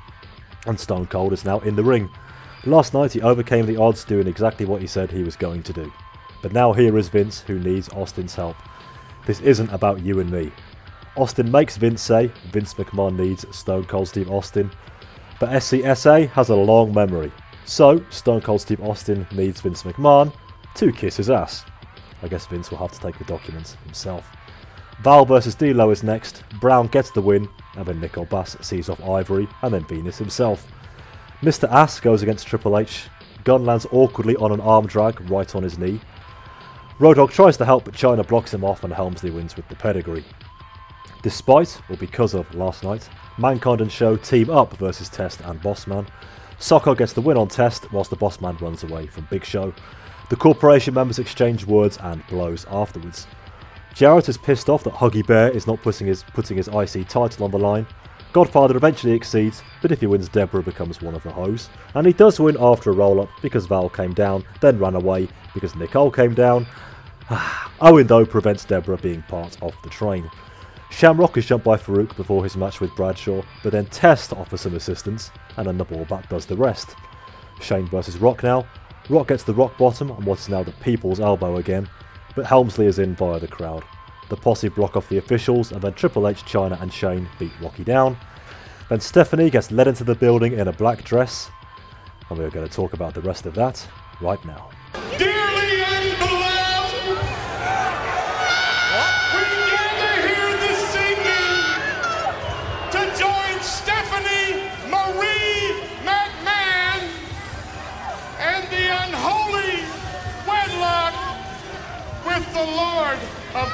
And 0.66 0.80
Stone 0.80 1.08
Cold 1.08 1.34
is 1.34 1.44
now 1.44 1.60
in 1.60 1.76
the 1.76 1.84
ring. 1.84 2.08
Last 2.64 2.94
night 2.94 3.12
he 3.12 3.22
overcame 3.22 3.66
the 3.66 3.76
odds 3.76 4.04
doing 4.04 4.28
exactly 4.28 4.66
what 4.66 4.80
he 4.80 4.86
said 4.86 5.10
he 5.10 5.24
was 5.24 5.34
going 5.34 5.62
to 5.64 5.72
do. 5.72 5.92
But 6.42 6.52
now 6.52 6.72
here 6.72 6.96
is 6.96 7.08
Vince 7.08 7.40
who 7.40 7.58
needs 7.58 7.88
Austin's 7.88 8.34
help. 8.34 8.56
This 9.26 9.40
isn't 9.40 9.70
about 9.70 10.02
you 10.02 10.20
and 10.20 10.30
me. 10.30 10.52
Austin 11.16 11.50
makes 11.50 11.76
Vince 11.76 12.00
say 12.00 12.30
Vince 12.52 12.74
McMahon 12.74 13.18
needs 13.18 13.44
Stone 13.56 13.84
Cold 13.84 14.08
Steve 14.08 14.30
Austin, 14.30 14.70
but 15.40 15.50
SCSA 15.50 16.28
has 16.30 16.48
a 16.48 16.54
long 16.54 16.94
memory. 16.94 17.32
So 17.64 18.04
Stone 18.10 18.42
Cold 18.42 18.60
Steve 18.60 18.80
Austin 18.80 19.26
needs 19.32 19.60
Vince 19.60 19.82
McMahon 19.82 20.32
to 20.76 20.92
kiss 20.92 21.16
his 21.16 21.30
ass. 21.30 21.64
I 22.22 22.28
guess 22.28 22.46
Vince 22.46 22.70
will 22.70 22.78
have 22.78 22.92
to 22.92 23.00
take 23.00 23.18
the 23.18 23.24
documents 23.24 23.76
himself. 23.84 24.30
Val 25.02 25.24
versus 25.24 25.56
D'Lo 25.56 25.90
is 25.90 26.04
next. 26.04 26.44
Brown 26.60 26.86
gets 26.86 27.10
the 27.10 27.20
win, 27.20 27.48
and 27.76 27.84
then 27.84 28.00
Nicole 28.00 28.24
Bass 28.26 28.56
sees 28.60 28.88
off 28.88 29.02
Ivory, 29.02 29.48
and 29.62 29.74
then 29.74 29.84
Venis 29.84 30.16
himself. 30.16 30.71
Mr. 31.42 31.68
Ass 31.72 31.98
goes 31.98 32.22
against 32.22 32.46
Triple 32.46 32.78
H. 32.78 33.08
Gunn 33.42 33.64
lands 33.64 33.84
awkwardly 33.90 34.36
on 34.36 34.52
an 34.52 34.60
arm 34.60 34.86
drag 34.86 35.20
right 35.28 35.52
on 35.56 35.64
his 35.64 35.76
knee. 35.76 36.00
Road 37.00 37.18
tries 37.32 37.56
to 37.56 37.64
help, 37.64 37.84
but 37.84 37.94
Chyna 37.94 38.24
blocks 38.24 38.54
him 38.54 38.62
off, 38.62 38.84
and 38.84 38.92
Helmsley 38.92 39.32
wins 39.32 39.56
with 39.56 39.68
the 39.68 39.74
pedigree. 39.74 40.24
Despite, 41.22 41.80
or 41.90 41.96
because 41.96 42.34
of, 42.34 42.54
last 42.54 42.84
night, 42.84 43.08
Mankind 43.38 43.80
and 43.80 43.90
Show 43.90 44.16
team 44.16 44.50
up 44.50 44.76
versus 44.76 45.08
Test 45.08 45.40
and 45.40 45.60
Bossman. 45.60 46.06
Socko 46.60 46.96
gets 46.96 47.12
the 47.12 47.20
win 47.20 47.36
on 47.36 47.48
Test, 47.48 47.92
whilst 47.92 48.10
the 48.10 48.16
Bossman 48.16 48.60
runs 48.60 48.84
away 48.84 49.08
from 49.08 49.26
Big 49.28 49.44
Show. 49.44 49.74
The 50.30 50.36
corporation 50.36 50.94
members 50.94 51.18
exchange 51.18 51.66
words 51.66 51.98
and 52.02 52.24
blows 52.28 52.66
afterwards. 52.70 53.26
Jarrett 53.94 54.28
is 54.28 54.38
pissed 54.38 54.68
off 54.68 54.84
that 54.84 54.94
Huggy 54.94 55.26
Bear 55.26 55.50
is 55.50 55.66
not 55.66 55.82
putting 55.82 56.06
his, 56.06 56.22
putting 56.22 56.56
his 56.56 56.68
IC 56.68 57.08
title 57.08 57.44
on 57.44 57.50
the 57.50 57.58
line. 57.58 57.86
Godfather 58.32 58.76
eventually 58.76 59.12
exceeds, 59.12 59.62
but 59.82 59.92
if 59.92 60.00
he 60.00 60.06
wins, 60.06 60.28
Debra 60.28 60.62
becomes 60.62 61.02
one 61.02 61.14
of 61.14 61.22
the 61.22 61.30
hoes. 61.30 61.68
And 61.94 62.06
he 62.06 62.14
does 62.14 62.40
win 62.40 62.56
after 62.58 62.90
a 62.90 62.94
roll 62.94 63.20
up 63.20 63.28
because 63.42 63.66
Val 63.66 63.90
came 63.90 64.14
down, 64.14 64.44
then 64.60 64.78
ran 64.78 64.94
away 64.94 65.28
because 65.52 65.76
Nicole 65.76 66.10
came 66.10 66.34
down. 66.34 66.66
Owen, 67.80 68.06
though, 68.06 68.24
prevents 68.24 68.64
Debra 68.64 68.96
being 68.98 69.22
part 69.22 69.60
of 69.62 69.74
the 69.82 69.90
train. 69.90 70.30
Shamrock 70.90 71.36
is 71.36 71.46
jumped 71.46 71.64
by 71.64 71.76
Faarooq 71.76 72.16
before 72.16 72.42
his 72.42 72.56
match 72.56 72.80
with 72.80 72.94
Bradshaw, 72.94 73.42
but 73.62 73.72
then 73.72 73.86
Test 73.86 74.32
offers 74.32 74.62
some 74.62 74.74
assistance, 74.74 75.30
and 75.56 75.66
then 75.66 75.78
the 75.78 75.84
ballback 75.84 76.28
does 76.28 76.46
the 76.46 76.56
rest. 76.56 76.94
Shane 77.60 77.86
versus 77.86 78.18
Rock 78.18 78.42
now. 78.42 78.66
Rock 79.08 79.28
gets 79.28 79.42
the 79.42 79.54
rock 79.54 79.76
bottom 79.78 80.10
on 80.10 80.24
what 80.24 80.38
is 80.38 80.48
now 80.48 80.62
the 80.62 80.72
people's 80.72 81.20
elbow 81.20 81.56
again, 81.56 81.88
but 82.34 82.46
Helmsley 82.46 82.86
is 82.86 82.98
in 82.98 83.14
via 83.14 83.40
the 83.40 83.48
crowd. 83.48 83.82
The 84.28 84.36
posse 84.36 84.68
block 84.68 84.96
off 84.96 85.08
the 85.08 85.18
officials, 85.18 85.72
and 85.72 85.82
then 85.82 85.92
Triple 85.94 86.28
H, 86.28 86.42
Chyna, 86.44 86.80
and 86.80 86.92
Shane 86.92 87.28
beat 87.38 87.52
Rocky 87.60 87.84
down. 87.84 88.16
Then 88.88 89.00
Stephanie 89.00 89.50
gets 89.50 89.70
led 89.70 89.88
into 89.88 90.04
the 90.04 90.14
building 90.14 90.54
in 90.54 90.68
a 90.68 90.72
black 90.72 91.04
dress, 91.04 91.50
and 92.28 92.38
we're 92.38 92.50
going 92.50 92.66
to 92.66 92.74
talk 92.74 92.92
about 92.92 93.14
the 93.14 93.22
rest 93.22 93.46
of 93.46 93.54
that 93.54 93.86
right 94.20 94.42
now. 94.44 94.70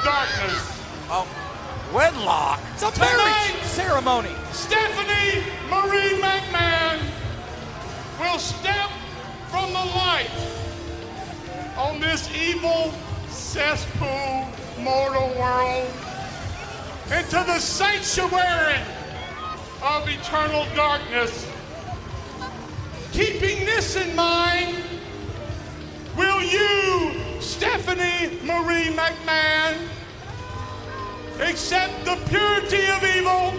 Darkness. 0.03 0.81
Oh, 1.09 1.27
wedlock? 1.93 2.59
It's 2.73 2.83
a 2.83 2.99
marriage 2.99 3.63
ceremony. 3.63 4.31
Stephanie 4.51 5.43
Marie 5.69 6.19
McMahon 6.21 6.99
will 8.19 8.39
step 8.39 8.89
from 9.49 9.69
the 9.73 9.85
light 9.95 10.29
on 11.77 11.99
this 11.99 12.29
evil 12.35 12.93
cesspool 13.29 14.47
mortal 14.79 15.29
world 15.39 15.91
into 17.11 17.43
the 17.47 17.59
sanctuary 17.59 18.79
of 19.81 20.07
eternal 20.07 20.65
darkness. 20.75 21.49
Keeping 23.11 23.65
this 23.65 23.95
in 23.95 24.15
mind, 24.15 24.77
will 26.19 26.43
you, 26.43 27.15
Stephanie 27.39 28.35
Marie 28.43 28.91
McMahon, 28.91 29.79
accept 31.39 32.03
the 32.03 32.19
purity 32.27 32.83
of 32.91 33.01
evil 33.15 33.55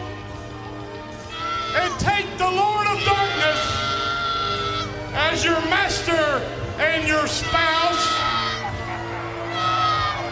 and 1.80 1.90
take 1.98 2.28
the 2.36 2.50
Lord 2.50 2.86
of 2.86 3.00
darkness 3.08 3.60
as 5.16 5.42
your 5.42 5.58
master 5.72 6.44
and 6.76 7.08
your 7.08 7.26
spouse? 7.26 8.04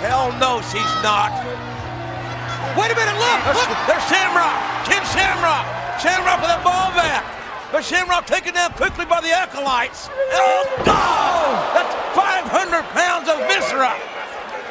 Hell 0.05 0.31
no, 0.39 0.61
she's 0.61 0.95
not. 1.03 1.33
Wait 2.77 2.93
a 2.93 2.95
minute, 2.95 3.17
look, 3.17 3.41
look. 3.57 3.71
There's 3.89 4.05
Shamrock, 4.05 4.85
Ken 4.85 5.03
Shamrock. 5.17 5.65
Shamrock 5.99 6.43
with 6.43 6.51
a 6.51 6.63
ball 6.63 6.93
bat. 6.93 7.38
But 7.71 7.85
Shamrock 7.85 8.27
taken 8.27 8.55
down 8.55 8.73
quickly 8.73 9.05
by 9.05 9.21
the 9.21 9.31
acolytes. 9.31 10.09
Oh, 10.33 10.83
God! 10.85 11.75
That's 11.77 11.93
500 12.17 12.83
pounds 12.97 13.29
of 13.29 13.37
viscera. 13.47 13.93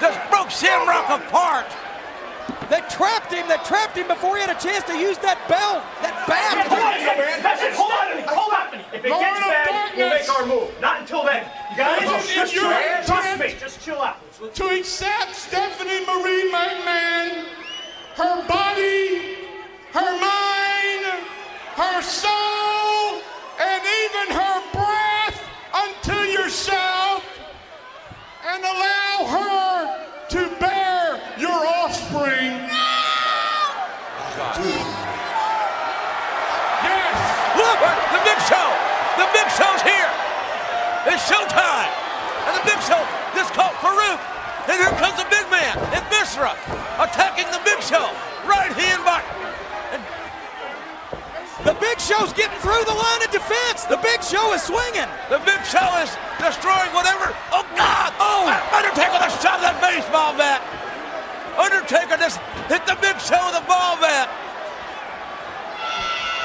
Just 0.01 0.17
broke 0.29 0.49
Shamrock 0.49 1.09
apart. 1.09 1.67
They 2.69 2.81
trapped 2.89 3.31
him. 3.31 3.47
They 3.47 3.57
trapped 3.63 3.95
him 3.95 4.07
before 4.07 4.35
he 4.35 4.41
had 4.41 4.49
a 4.49 4.59
chance 4.59 4.83
to 4.85 4.97
use 4.97 5.17
that 5.19 5.39
belt, 5.47 5.83
that 6.01 6.27
bat. 6.27 6.67
Hold 6.67 6.81
on 6.81 6.93
a 6.93 6.99
second. 6.99 7.43
That's 7.43 7.63
it. 7.63 7.73
Hold 7.73 7.91
on. 7.91 8.07
Hold 8.27 8.53
on. 8.53 8.67
If 8.91 9.05
it 9.05 9.09
Lord 9.09 9.23
gets 9.23 9.39
of 9.39 9.51
bad, 9.51 9.95
we'll 9.95 10.09
make 10.09 10.29
our 10.29 10.45
move. 10.45 10.81
Not 10.81 11.01
until 11.01 11.23
then. 11.23 11.47
You 11.71 11.77
guys, 11.77 12.23
Is 12.23 12.31
it 12.31 12.35
just 12.35 12.55
your 12.55 12.73
chill. 12.73 13.03
Trust 13.05 13.39
me. 13.39 13.55
Just 13.59 13.81
chill 13.85 14.01
out. 14.01 14.17
to 14.53 14.65
accept 14.67 15.35
Stephanie 15.35 16.03
Marie 16.05 16.51
McMahon, 16.51 17.45
her 18.15 18.47
body, 18.47 19.37
her 19.93 20.11
mind, 20.19 20.56
her 21.77 22.01
soul, 22.01 23.21
and 23.61 23.81
even 23.85 24.33
her 24.33 24.57
breath 24.73 25.37
unto 25.77 26.17
yourself, 26.25 27.21
and 28.49 28.65
allow 28.65 29.15
her 29.29 30.05
to 30.25 30.49
bear 30.57 31.21
your 31.37 31.61
offspring. 31.77 32.57
Yes. 36.81 37.13
Look, 37.53 37.77
the 38.09 38.21
Big 38.25 38.39
Show. 38.49 38.67
The 39.21 39.29
Big 39.37 39.47
Show's 39.53 39.81
here. 39.85 40.09
It's 41.13 41.29
showtime. 41.29 41.93
And 42.49 42.57
the 42.57 42.65
Big 42.65 42.81
Show 42.81 43.05
just 43.37 43.53
caught 43.53 43.77
Faarooq. 43.85 44.17
And 44.65 44.81
here 44.81 44.89
comes 44.97 45.15
the 45.15 45.29
big 45.29 45.45
man 45.53 45.77
in 45.93 46.01
Viscera 46.09 46.57
attacking 46.97 47.45
the 47.53 47.61
Big 47.63 47.81
Show. 47.85 48.09
Right 48.49 48.73
hand 48.73 49.05
by. 49.05 49.21
The 51.67 51.75
Big 51.83 51.99
Show's 51.99 52.31
getting 52.31 52.55
through 52.63 52.79
the 52.87 52.95
line 52.95 53.21
of 53.27 53.29
defense. 53.29 53.83
The 53.91 53.99
Big 53.99 54.23
Show 54.23 54.55
is 54.55 54.63
swinging. 54.63 55.11
The 55.27 55.43
Big 55.43 55.59
Show 55.67 55.83
is 55.99 56.07
destroying 56.39 56.95
whatever. 56.95 57.35
Oh, 57.51 57.67
God. 57.75 58.15
Oh, 58.23 58.47
Undertaker 58.71 59.19
just 59.19 59.43
shot 59.43 59.59
that 59.59 59.75
baseball 59.83 60.31
bat. 60.39 60.63
Undertaker 61.59 62.15
just 62.15 62.39
hit 62.71 62.87
the 62.87 62.95
Big 63.03 63.19
Show 63.19 63.35
with 63.51 63.59
a 63.59 63.65
ball 63.67 63.99
bat. 63.99 64.31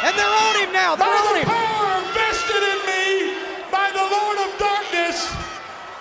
And 0.03 0.11
they're 0.19 0.27
on 0.27 0.55
him 0.59 0.74
now. 0.74 0.99
They're 0.99 1.07
on 1.07 1.39
him. 1.39 1.47
power 1.47 2.03
vested 2.19 2.59
in 2.59 2.81
me 2.82 3.39
by 3.70 3.94
the 3.94 4.03
Lord 4.03 4.43
of 4.43 4.51
darkness, 4.59 5.31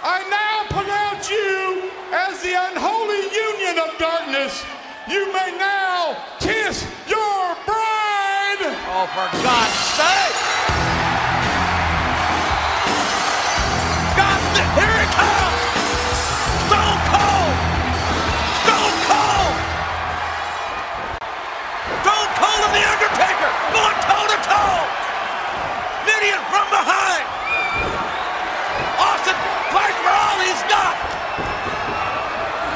I 0.01 0.25
now 0.33 0.65
pronounce 0.73 1.29
you 1.29 1.93
as 2.09 2.41
the 2.41 2.57
unholy 2.57 3.29
union 3.29 3.85
of 3.85 3.93
darkness. 4.01 4.65
You 5.05 5.29
may 5.29 5.53
now 5.61 6.17
kiss 6.41 6.89
your 7.05 7.53
bride. 7.69 8.20
Oh, 8.53 9.07
for 9.15 9.31
God's 9.39 9.79
sake! 9.95 10.35
God, 14.11 14.39
here 14.75 14.97
it 14.99 15.11
comes! 15.15 15.61
Stone 16.67 16.99
Cold! 17.15 17.55
Stone 18.59 18.97
Cold! 19.07 19.55
Stone 22.03 22.31
Cold 22.43 22.61
and 22.67 22.75
The 22.75 22.83
Undertaker 22.91 23.51
going 23.71 23.97
toe 24.03 24.25
to 24.27 24.39
toe! 24.43 24.83
Mideon 26.03 26.43
from 26.51 26.67
behind! 26.75 27.23
Austin 28.99 29.37
fights 29.71 29.95
for 30.03 30.11
all 30.11 30.39
he's 30.43 30.63
got! 30.67 30.99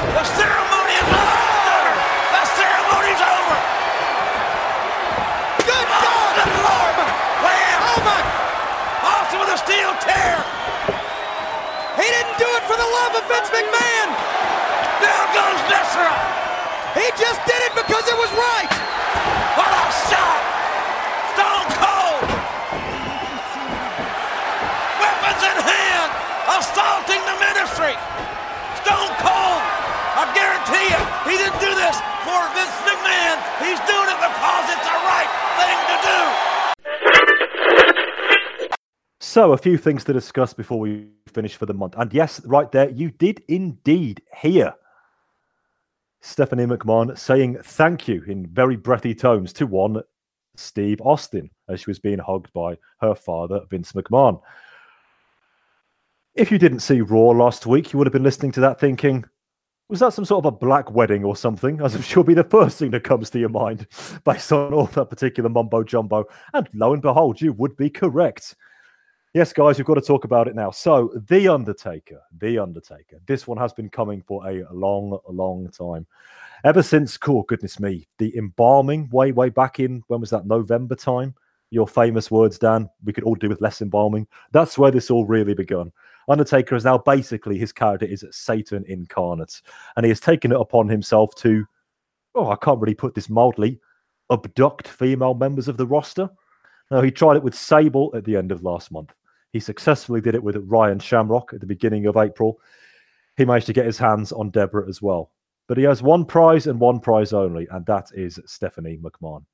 The 0.08 0.24
ceremony 0.40 0.96
is 1.04 1.10
over! 1.12 1.92
The 2.32 2.42
ceremony's 2.56 3.20
over! 3.20 3.56
Good 5.66 5.88
God! 5.92 6.34
Good 6.36 6.52
Lord! 6.62 6.96
Wham! 7.42 7.78
Oh 7.82 8.00
my! 8.06 8.20
Austin 9.02 9.40
with 10.06 10.14
a 10.14 10.22
steel 10.22 10.36
chair! 10.36 10.38
He 11.98 12.06
didn't 12.06 12.38
do 12.38 12.46
it 12.46 12.64
for 12.64 12.76
the 12.76 12.86
love 12.86 13.12
of 13.18 13.24
Vince 13.26 13.50
McMahon. 13.50 14.08
Down 15.02 15.26
goes 15.34 15.60
Viscera! 15.66 16.14
He 16.94 17.06
just 17.18 17.40
did 17.44 17.60
it 17.66 17.74
because 17.74 18.06
it 18.08 18.16
was 18.16 18.30
right. 18.32 18.72
What 19.58 19.68
a 19.68 19.86
shot! 20.08 20.42
Stone 21.34 21.68
Cold! 21.76 22.24
Weapons 25.00 25.42
in 25.42 25.58
hand! 25.60 26.10
Assaulting 26.56 27.22
the 27.26 27.36
ministry! 27.42 27.94
Stone 28.80 29.12
Cold! 29.20 29.62
I 30.16 30.24
guarantee 30.32 30.88
you, 30.88 31.02
he 31.28 31.36
didn't 31.36 31.60
do 31.60 31.72
this 31.76 31.96
for 32.24 32.40
Vince 32.56 32.78
McMahon. 32.88 33.36
He's 33.60 33.80
doing 33.84 34.08
it 34.08 34.16
because 34.16 34.64
it's 34.72 34.86
the 34.88 34.98
right 35.04 35.30
thing 35.60 35.76
to 35.92 35.96
do. 36.00 36.55
So, 39.28 39.52
a 39.52 39.58
few 39.58 39.76
things 39.76 40.04
to 40.04 40.12
discuss 40.12 40.54
before 40.54 40.78
we 40.78 41.08
finish 41.26 41.56
for 41.56 41.66
the 41.66 41.74
month. 41.74 41.96
And 41.98 42.14
yes, 42.14 42.40
right 42.46 42.70
there, 42.70 42.90
you 42.90 43.10
did 43.10 43.42
indeed 43.48 44.22
hear 44.40 44.72
Stephanie 46.20 46.64
McMahon 46.64 47.18
saying 47.18 47.58
thank 47.60 48.06
you 48.06 48.22
in 48.28 48.46
very 48.46 48.76
breathy 48.76 49.16
tones 49.16 49.52
to 49.54 49.66
one 49.66 50.00
Steve 50.54 51.00
Austin 51.00 51.50
as 51.68 51.80
she 51.80 51.90
was 51.90 51.98
being 51.98 52.20
hugged 52.20 52.52
by 52.52 52.78
her 53.00 53.16
father, 53.16 53.62
Vince 53.68 53.90
McMahon. 53.92 54.40
If 56.36 56.52
you 56.52 56.56
didn't 56.56 56.80
see 56.80 57.00
Raw 57.00 57.30
last 57.30 57.66
week, 57.66 57.92
you 57.92 57.98
would 57.98 58.06
have 58.06 58.14
been 58.14 58.22
listening 58.22 58.52
to 58.52 58.60
that 58.60 58.78
thinking, 58.78 59.24
was 59.88 59.98
that 59.98 60.12
some 60.12 60.24
sort 60.24 60.44
of 60.46 60.54
a 60.54 60.56
black 60.56 60.92
wedding 60.92 61.24
or 61.24 61.34
something? 61.34 61.80
As 61.80 61.96
I'm 61.96 62.02
sure 62.02 62.22
be 62.22 62.34
the 62.34 62.44
first 62.44 62.78
thing 62.78 62.92
that 62.92 63.02
comes 63.02 63.28
to 63.30 63.40
your 63.40 63.48
mind 63.48 63.88
based 64.24 64.52
on 64.52 64.72
all 64.72 64.86
that 64.86 65.10
particular 65.10 65.50
mumbo 65.50 65.82
jumbo. 65.82 66.26
And 66.54 66.68
lo 66.74 66.92
and 66.92 67.02
behold, 67.02 67.40
you 67.40 67.52
would 67.54 67.76
be 67.76 67.90
correct. 67.90 68.54
Yes, 69.36 69.52
guys, 69.52 69.76
we've 69.76 69.86
got 69.86 69.96
to 69.96 70.00
talk 70.00 70.24
about 70.24 70.48
it 70.48 70.54
now. 70.54 70.70
So, 70.70 71.12
The 71.28 71.46
Undertaker, 71.46 72.22
The 72.38 72.58
Undertaker. 72.58 73.20
This 73.26 73.46
one 73.46 73.58
has 73.58 73.70
been 73.70 73.90
coming 73.90 74.22
for 74.22 74.48
a 74.48 74.64
long, 74.72 75.18
long 75.28 75.68
time. 75.68 76.06
Ever 76.64 76.82
since, 76.82 77.18
cool, 77.18 77.42
goodness 77.42 77.78
me, 77.78 78.08
the 78.16 78.34
embalming 78.34 79.10
way, 79.10 79.32
way 79.32 79.50
back 79.50 79.78
in, 79.78 80.02
when 80.06 80.20
was 80.20 80.30
that, 80.30 80.46
November 80.46 80.94
time? 80.94 81.34
Your 81.68 81.86
famous 81.86 82.30
words, 82.30 82.58
Dan, 82.58 82.88
we 83.04 83.12
could 83.12 83.24
all 83.24 83.34
do 83.34 83.50
with 83.50 83.60
less 83.60 83.82
embalming. 83.82 84.26
That's 84.52 84.78
where 84.78 84.90
this 84.90 85.10
all 85.10 85.26
really 85.26 85.52
begun. 85.52 85.92
Undertaker 86.30 86.74
is 86.74 86.86
now 86.86 86.96
basically 86.96 87.58
his 87.58 87.72
character 87.72 88.06
is 88.06 88.24
Satan 88.30 88.86
incarnate, 88.88 89.60
and 89.96 90.06
he 90.06 90.08
has 90.08 90.18
taken 90.18 90.50
it 90.50 90.58
upon 90.58 90.88
himself 90.88 91.34
to, 91.34 91.66
oh, 92.36 92.48
I 92.48 92.56
can't 92.56 92.80
really 92.80 92.94
put 92.94 93.14
this 93.14 93.28
mildly, 93.28 93.80
abduct 94.30 94.88
female 94.88 95.34
members 95.34 95.68
of 95.68 95.76
the 95.76 95.86
roster. 95.86 96.30
Now, 96.90 97.02
he 97.02 97.10
tried 97.10 97.36
it 97.36 97.42
with 97.42 97.54
Sable 97.54 98.10
at 98.16 98.24
the 98.24 98.36
end 98.36 98.50
of 98.50 98.62
last 98.62 98.90
month. 98.90 99.12
He 99.56 99.60
successfully 99.60 100.20
did 100.20 100.34
it 100.34 100.42
with 100.42 100.58
Ryan 100.66 100.98
Shamrock 100.98 101.54
at 101.54 101.60
the 101.60 101.66
beginning 101.66 102.04
of 102.04 102.18
April. 102.18 102.60
He 103.38 103.46
managed 103.46 103.64
to 103.68 103.72
get 103.72 103.86
his 103.86 103.96
hands 103.96 104.30
on 104.30 104.50
Debra 104.50 104.86
as 104.86 105.00
well. 105.00 105.32
But 105.66 105.78
he 105.78 105.84
has 105.84 106.02
one 106.02 106.26
prize 106.26 106.66
and 106.66 106.78
one 106.78 107.00
prize 107.00 107.32
only, 107.32 107.66
and 107.70 107.86
that 107.86 108.10
is 108.12 108.38
Stephanie 108.44 108.98
McMahon. 108.98 109.46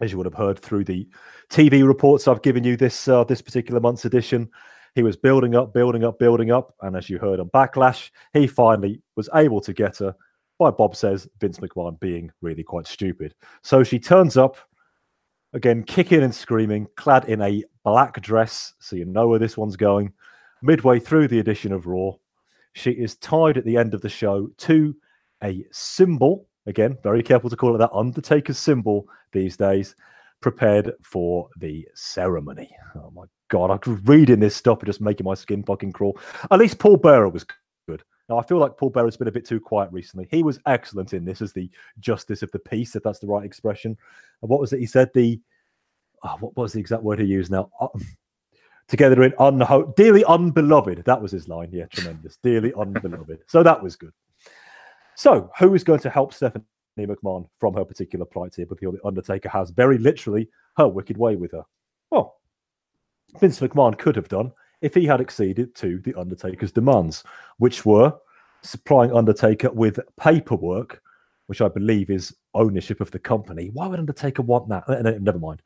As 0.00 0.10
you 0.10 0.16
would 0.16 0.24
have 0.24 0.32
heard 0.32 0.58
through 0.58 0.84
the 0.84 1.06
TV 1.50 1.86
reports 1.86 2.26
I've 2.26 2.40
given 2.40 2.64
you 2.64 2.78
this 2.78 3.08
uh, 3.08 3.24
this 3.24 3.42
particular 3.42 3.78
month's 3.78 4.06
edition, 4.06 4.48
he 4.94 5.02
was 5.02 5.18
building 5.18 5.54
up, 5.54 5.74
building 5.74 6.02
up, 6.02 6.18
building 6.18 6.50
up, 6.50 6.74
and 6.80 6.96
as 6.96 7.10
you 7.10 7.18
heard 7.18 7.38
on 7.38 7.50
Backlash, 7.50 8.10
he 8.32 8.46
finally 8.46 9.02
was 9.16 9.28
able 9.34 9.60
to 9.60 9.74
get 9.74 9.98
her 9.98 10.16
by 10.58 10.70
Bob 10.70 10.96
says 10.96 11.28
Vince 11.42 11.58
McMahon 11.58 12.00
being 12.00 12.32
really 12.40 12.62
quite 12.62 12.86
stupid. 12.86 13.34
So 13.62 13.84
she 13.84 13.98
turns 13.98 14.38
up 14.38 14.56
again, 15.56 15.82
kicking 15.82 16.22
and 16.22 16.34
screaming, 16.34 16.86
clad 16.96 17.28
in 17.28 17.40
a 17.40 17.64
black 17.82 18.20
dress, 18.20 18.74
so 18.78 18.94
you 18.94 19.06
know 19.06 19.26
where 19.26 19.38
this 19.38 19.56
one's 19.56 19.76
going. 19.76 20.12
Midway 20.62 21.00
through 21.00 21.28
the 21.28 21.40
edition 21.40 21.72
of 21.72 21.86
Raw, 21.86 22.12
she 22.74 22.90
is 22.90 23.16
tied 23.16 23.56
at 23.56 23.64
the 23.64 23.76
end 23.76 23.94
of 23.94 24.02
the 24.02 24.08
show 24.08 24.48
to 24.58 24.94
a 25.42 25.64
symbol. 25.72 26.46
Again, 26.66 26.98
very 27.02 27.22
careful 27.22 27.48
to 27.48 27.56
call 27.56 27.74
it 27.74 27.78
that 27.78 27.92
Undertaker's 27.92 28.58
symbol 28.58 29.08
these 29.32 29.56
days, 29.56 29.96
prepared 30.42 30.92
for 31.02 31.48
the 31.58 31.88
ceremony. 31.94 32.70
Oh 32.94 33.10
my 33.10 33.24
God, 33.48 33.70
I 33.70 33.88
was 33.88 34.00
reading 34.04 34.40
this 34.40 34.56
stuff 34.56 34.80
and 34.80 34.86
just 34.86 35.00
making 35.00 35.24
my 35.24 35.34
skin 35.34 35.62
fucking 35.62 35.92
crawl. 35.92 36.18
At 36.50 36.58
least 36.58 36.78
Paul 36.78 36.98
Bearer 36.98 37.28
was. 37.28 37.46
Now, 38.28 38.38
I 38.38 38.42
feel 38.42 38.58
like 38.58 38.76
Paul 38.76 38.90
Bearer's 38.90 39.16
been 39.16 39.28
a 39.28 39.32
bit 39.32 39.46
too 39.46 39.60
quiet 39.60 39.92
recently. 39.92 40.26
He 40.30 40.42
was 40.42 40.58
excellent 40.66 41.12
in 41.12 41.24
this 41.24 41.40
as 41.40 41.52
the 41.52 41.70
justice 42.00 42.42
of 42.42 42.50
the 42.50 42.58
peace, 42.58 42.96
if 42.96 43.02
that's 43.02 43.20
the 43.20 43.26
right 43.26 43.44
expression. 43.44 43.96
And 44.42 44.50
what 44.50 44.60
was 44.60 44.72
it 44.72 44.80
he 44.80 44.86
said? 44.86 45.10
The 45.14 45.40
oh, 46.24 46.36
what 46.40 46.56
was 46.56 46.72
the 46.72 46.80
exact 46.80 47.02
word 47.02 47.20
he 47.20 47.26
used 47.26 47.52
now? 47.52 47.70
Uh, 47.80 47.88
together 48.88 49.22
in 49.22 49.32
unho- 49.32 49.94
dearly 49.96 50.24
unbeloved. 50.24 51.04
That 51.04 51.20
was 51.20 51.32
his 51.32 51.48
line. 51.48 51.70
Yeah, 51.72 51.86
tremendous. 51.86 52.36
dearly 52.36 52.72
unbeloved. 52.76 53.38
So 53.46 53.62
that 53.62 53.82
was 53.82 53.96
good. 53.96 54.12
So, 55.16 55.50
who 55.58 55.74
is 55.74 55.82
going 55.82 56.00
to 56.00 56.10
help 56.10 56.34
Stephanie 56.34 56.64
McMahon 56.98 57.48
from 57.58 57.74
her 57.74 57.84
particular 57.84 58.26
plight 58.26 58.54
here? 58.54 58.66
Because 58.66 58.94
the 58.94 59.06
Undertaker 59.06 59.48
has 59.48 59.70
very 59.70 59.98
literally 59.98 60.48
her 60.76 60.86
wicked 60.86 61.16
way 61.16 61.36
with 61.36 61.52
her. 61.52 61.64
Well, 62.10 62.36
Vince 63.40 63.60
McMahon 63.60 63.98
could 63.98 64.14
have 64.16 64.28
done 64.28 64.52
if 64.82 64.94
he 64.94 65.06
had 65.06 65.20
acceded 65.20 65.74
to 65.76 65.98
the 66.00 66.14
Undertaker's 66.14 66.72
demands, 66.72 67.24
which 67.58 67.84
were 67.86 68.12
supplying 68.62 69.12
Undertaker 69.12 69.70
with 69.70 69.98
paperwork, 70.18 71.02
which 71.46 71.60
I 71.60 71.68
believe 71.68 72.10
is 72.10 72.34
ownership 72.54 73.00
of 73.00 73.10
the 73.10 73.18
company. 73.18 73.70
Why 73.72 73.86
would 73.86 73.98
Undertaker 73.98 74.42
want 74.42 74.68
that? 74.68 74.84
Uh, 74.88 75.02
Never 75.20 75.38
mind. 75.38 75.62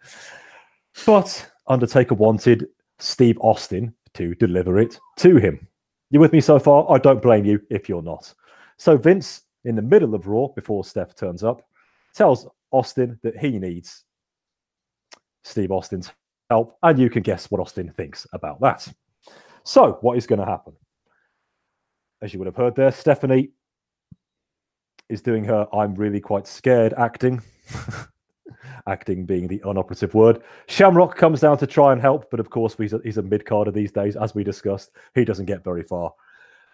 But 1.06 1.50
Undertaker 1.66 2.14
wanted 2.14 2.66
Steve 2.98 3.38
Austin 3.40 3.94
to 4.14 4.34
deliver 4.34 4.78
it 4.78 4.98
to 5.18 5.36
him. 5.36 5.66
You 6.10 6.20
with 6.20 6.32
me 6.32 6.40
so 6.40 6.58
far? 6.58 6.90
I 6.90 6.98
don't 6.98 7.22
blame 7.22 7.44
you 7.44 7.60
if 7.70 7.88
you're 7.88 8.02
not. 8.02 8.32
So 8.76 8.96
Vince, 8.96 9.42
in 9.64 9.76
the 9.76 9.82
middle 9.82 10.14
of 10.14 10.26
Raw, 10.26 10.48
before 10.48 10.84
Steph 10.84 11.14
turns 11.14 11.44
up, 11.44 11.62
tells 12.14 12.48
Austin 12.72 13.18
that 13.22 13.36
he 13.36 13.58
needs 13.58 14.04
Steve 15.44 15.70
Austin's 15.70 16.10
help, 16.50 16.76
and 16.82 16.98
you 16.98 17.08
can 17.08 17.22
guess 17.22 17.50
what 17.50 17.60
Austin 17.60 17.92
thinks 17.96 18.26
about 18.32 18.60
that. 18.60 18.86
So, 19.64 19.98
what 20.00 20.18
is 20.18 20.26
going 20.26 20.40
to 20.40 20.46
happen? 20.46 20.74
As 22.22 22.32
you 22.32 22.38
would 22.38 22.46
have 22.46 22.56
heard 22.56 22.74
there, 22.74 22.92
Stephanie 22.92 23.50
is 25.08 25.22
doing 25.22 25.44
her 25.44 25.66
I'm 25.72 25.94
really 25.94 26.20
quite 26.20 26.46
scared 26.46 26.92
acting. 26.96 27.42
acting 28.86 29.24
being 29.24 29.46
the 29.46 29.62
unoperative 29.64 30.14
word. 30.14 30.42
Shamrock 30.66 31.16
comes 31.16 31.40
down 31.40 31.58
to 31.58 31.66
try 31.66 31.92
and 31.92 32.00
help, 32.00 32.30
but 32.30 32.40
of 32.40 32.50
course, 32.50 32.74
he's 32.76 32.92
a, 32.92 33.00
he's 33.04 33.18
a 33.18 33.22
mid 33.22 33.44
carder 33.44 33.70
these 33.70 33.92
days, 33.92 34.16
as 34.16 34.34
we 34.34 34.44
discussed. 34.44 34.90
He 35.14 35.24
doesn't 35.24 35.46
get 35.46 35.64
very 35.64 35.82
far. 35.82 36.12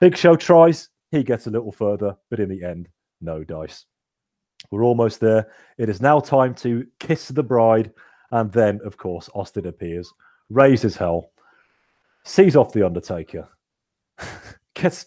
Big 0.01 0.17
Show 0.17 0.37
tries, 0.37 0.89
he 1.11 1.23
gets 1.23 1.47
a 1.47 1.51
little 1.51 1.73
further, 1.73 2.17
but 2.31 2.41
in 2.41 2.49
the 2.49 2.63
end, 2.63 2.89
no 3.21 3.45
dice. 3.45 3.85
We're 4.71 4.85
almost 4.85 5.21
there. 5.21 5.49
It 5.79 5.89
is 5.89 6.01
now 6.01 6.21
time 6.21 6.55
to 6.57 6.87
kiss 6.99 7.29
the 7.29 7.43
bride. 7.43 7.93
And 8.33 8.51
then, 8.53 8.81
of 8.85 8.97
course, 8.97 9.29
Austin 9.35 9.67
appears, 9.67 10.13
raises 10.51 10.97
hell, 10.97 11.31
sees 12.25 12.57
off 12.57 12.73
the 12.73 12.85
Undertaker, 12.85 13.49
gets 14.75 15.07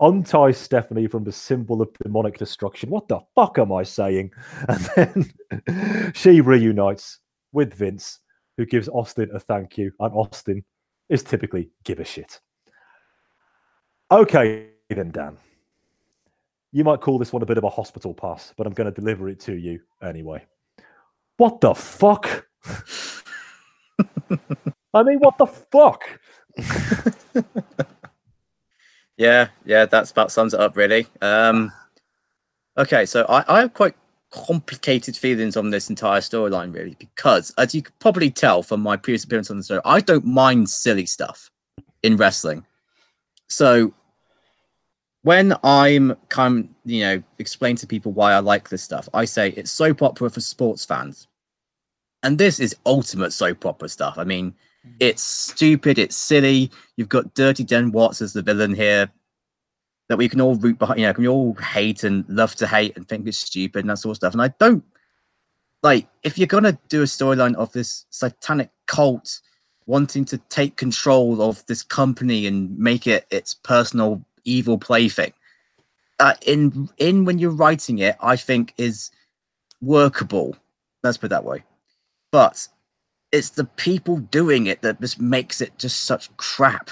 unties 0.00 0.56
Stephanie 0.56 1.06
from 1.06 1.24
the 1.24 1.32
symbol 1.32 1.82
of 1.82 1.92
demonic 2.02 2.38
destruction. 2.38 2.90
What 2.90 3.08
the 3.08 3.20
fuck 3.34 3.58
am 3.58 3.72
I 3.72 3.82
saying? 3.82 4.32
And 4.68 4.90
then 4.96 6.12
she 6.14 6.40
reunites 6.40 7.18
with 7.52 7.74
Vince, 7.74 8.20
who 8.56 8.66
gives 8.66 8.88
Austin 8.88 9.30
a 9.34 9.40
thank 9.40 9.78
you, 9.78 9.92
and 10.00 10.14
Austin 10.14 10.64
is 11.08 11.22
typically 11.22 11.70
give 11.84 12.00
a 12.00 12.04
shit. 12.04 12.40
Okay, 14.10 14.68
then, 14.88 15.10
Dan. 15.10 15.36
You 16.72 16.84
might 16.84 17.00
call 17.00 17.18
this 17.18 17.32
one 17.32 17.42
a 17.42 17.46
bit 17.46 17.58
of 17.58 17.64
a 17.64 17.70
hospital 17.70 18.12
pass, 18.12 18.52
but 18.56 18.66
I'm 18.66 18.74
going 18.74 18.92
to 18.92 19.00
deliver 19.00 19.28
it 19.28 19.40
to 19.40 19.54
you 19.54 19.80
anyway. 20.02 20.44
What 21.38 21.60
the 21.60 21.74
fuck? 21.74 22.45
I 24.94 25.02
mean, 25.02 25.18
what 25.18 25.38
the 25.38 25.46
fuck? 25.46 26.02
Yeah, 29.16 29.48
yeah, 29.64 29.86
that's 29.86 30.10
about 30.10 30.30
sums 30.30 30.52
it 30.54 30.60
up 30.60 30.76
really. 30.76 31.06
Um, 31.22 31.72
okay, 32.76 33.06
so 33.06 33.24
I, 33.28 33.44
I 33.48 33.60
have 33.60 33.74
quite 33.74 33.94
complicated 34.30 35.16
feelings 35.16 35.56
on 35.56 35.70
this 35.70 35.88
entire 35.88 36.20
storyline 36.20 36.74
really 36.74 36.96
because, 36.98 37.52
as 37.56 37.74
you 37.74 37.82
could 37.82 37.98
probably 37.98 38.30
tell 38.30 38.62
from 38.62 38.80
my 38.80 38.96
previous 38.96 39.24
appearance 39.24 39.50
on 39.50 39.56
the 39.56 39.64
show, 39.64 39.80
I 39.84 40.00
don't 40.00 40.26
mind 40.26 40.68
silly 40.68 41.06
stuff 41.06 41.50
in 42.02 42.16
wrestling. 42.16 42.66
So 43.48 43.94
when 45.22 45.54
I'm 45.64 46.14
kind, 46.28 46.64
of 46.64 46.70
you 46.84 47.00
know, 47.00 47.22
explain 47.38 47.76
to 47.76 47.86
people 47.86 48.12
why 48.12 48.32
I 48.34 48.40
like 48.40 48.68
this 48.68 48.82
stuff, 48.82 49.08
I 49.14 49.24
say 49.24 49.50
it's 49.50 49.70
soap 49.70 50.02
opera 50.02 50.28
for 50.28 50.40
sports 50.40 50.84
fans, 50.84 51.26
and 52.26 52.38
this 52.38 52.58
is 52.58 52.74
ultimate 52.84 53.32
soap 53.32 53.64
opera 53.64 53.88
stuff. 53.88 54.18
I 54.18 54.24
mean, 54.24 54.52
it's 54.98 55.22
stupid, 55.22 55.96
it's 55.96 56.16
silly. 56.16 56.72
You've 56.96 57.08
got 57.08 57.34
Dirty 57.34 57.62
Den 57.62 57.92
Watts 57.92 58.20
as 58.20 58.32
the 58.32 58.42
villain 58.42 58.74
here 58.74 59.08
that 60.08 60.16
we 60.16 60.28
can 60.28 60.40
all 60.40 60.56
root 60.56 60.76
behind, 60.76 60.98
you 60.98 61.06
know, 61.06 61.14
can 61.14 61.22
we 61.22 61.28
all 61.28 61.54
hate 61.54 62.02
and 62.02 62.24
love 62.28 62.56
to 62.56 62.66
hate 62.66 62.96
and 62.96 63.06
think 63.08 63.28
it's 63.28 63.38
stupid 63.38 63.80
and 63.80 63.90
that 63.90 63.98
sort 63.98 64.10
of 64.10 64.16
stuff. 64.16 64.32
And 64.32 64.42
I 64.42 64.48
don't 64.58 64.84
like 65.84 66.08
if 66.24 66.36
you're 66.36 66.48
gonna 66.48 66.76
do 66.88 67.02
a 67.02 67.06
storyline 67.06 67.54
of 67.54 67.70
this 67.72 68.06
satanic 68.10 68.70
cult 68.86 69.40
wanting 69.86 70.24
to 70.24 70.38
take 70.48 70.74
control 70.74 71.40
of 71.40 71.64
this 71.66 71.84
company 71.84 72.48
and 72.48 72.76
make 72.76 73.06
it 73.06 73.24
its 73.30 73.54
personal 73.54 74.20
evil 74.44 74.78
plaything. 74.78 75.32
Uh, 76.18 76.34
in 76.44 76.88
in 76.98 77.24
when 77.24 77.38
you're 77.38 77.50
writing 77.52 78.00
it, 78.00 78.16
I 78.20 78.34
think 78.34 78.74
is 78.78 79.12
workable. 79.80 80.56
Let's 81.04 81.18
put 81.18 81.26
it 81.26 81.28
that 81.30 81.44
way. 81.44 81.62
But 82.30 82.68
it's 83.32 83.50
the 83.50 83.64
people 83.64 84.18
doing 84.18 84.66
it 84.66 84.82
that 84.82 85.00
just 85.00 85.20
makes 85.20 85.60
it 85.60 85.78
just 85.78 86.04
such 86.04 86.34
crap. 86.36 86.90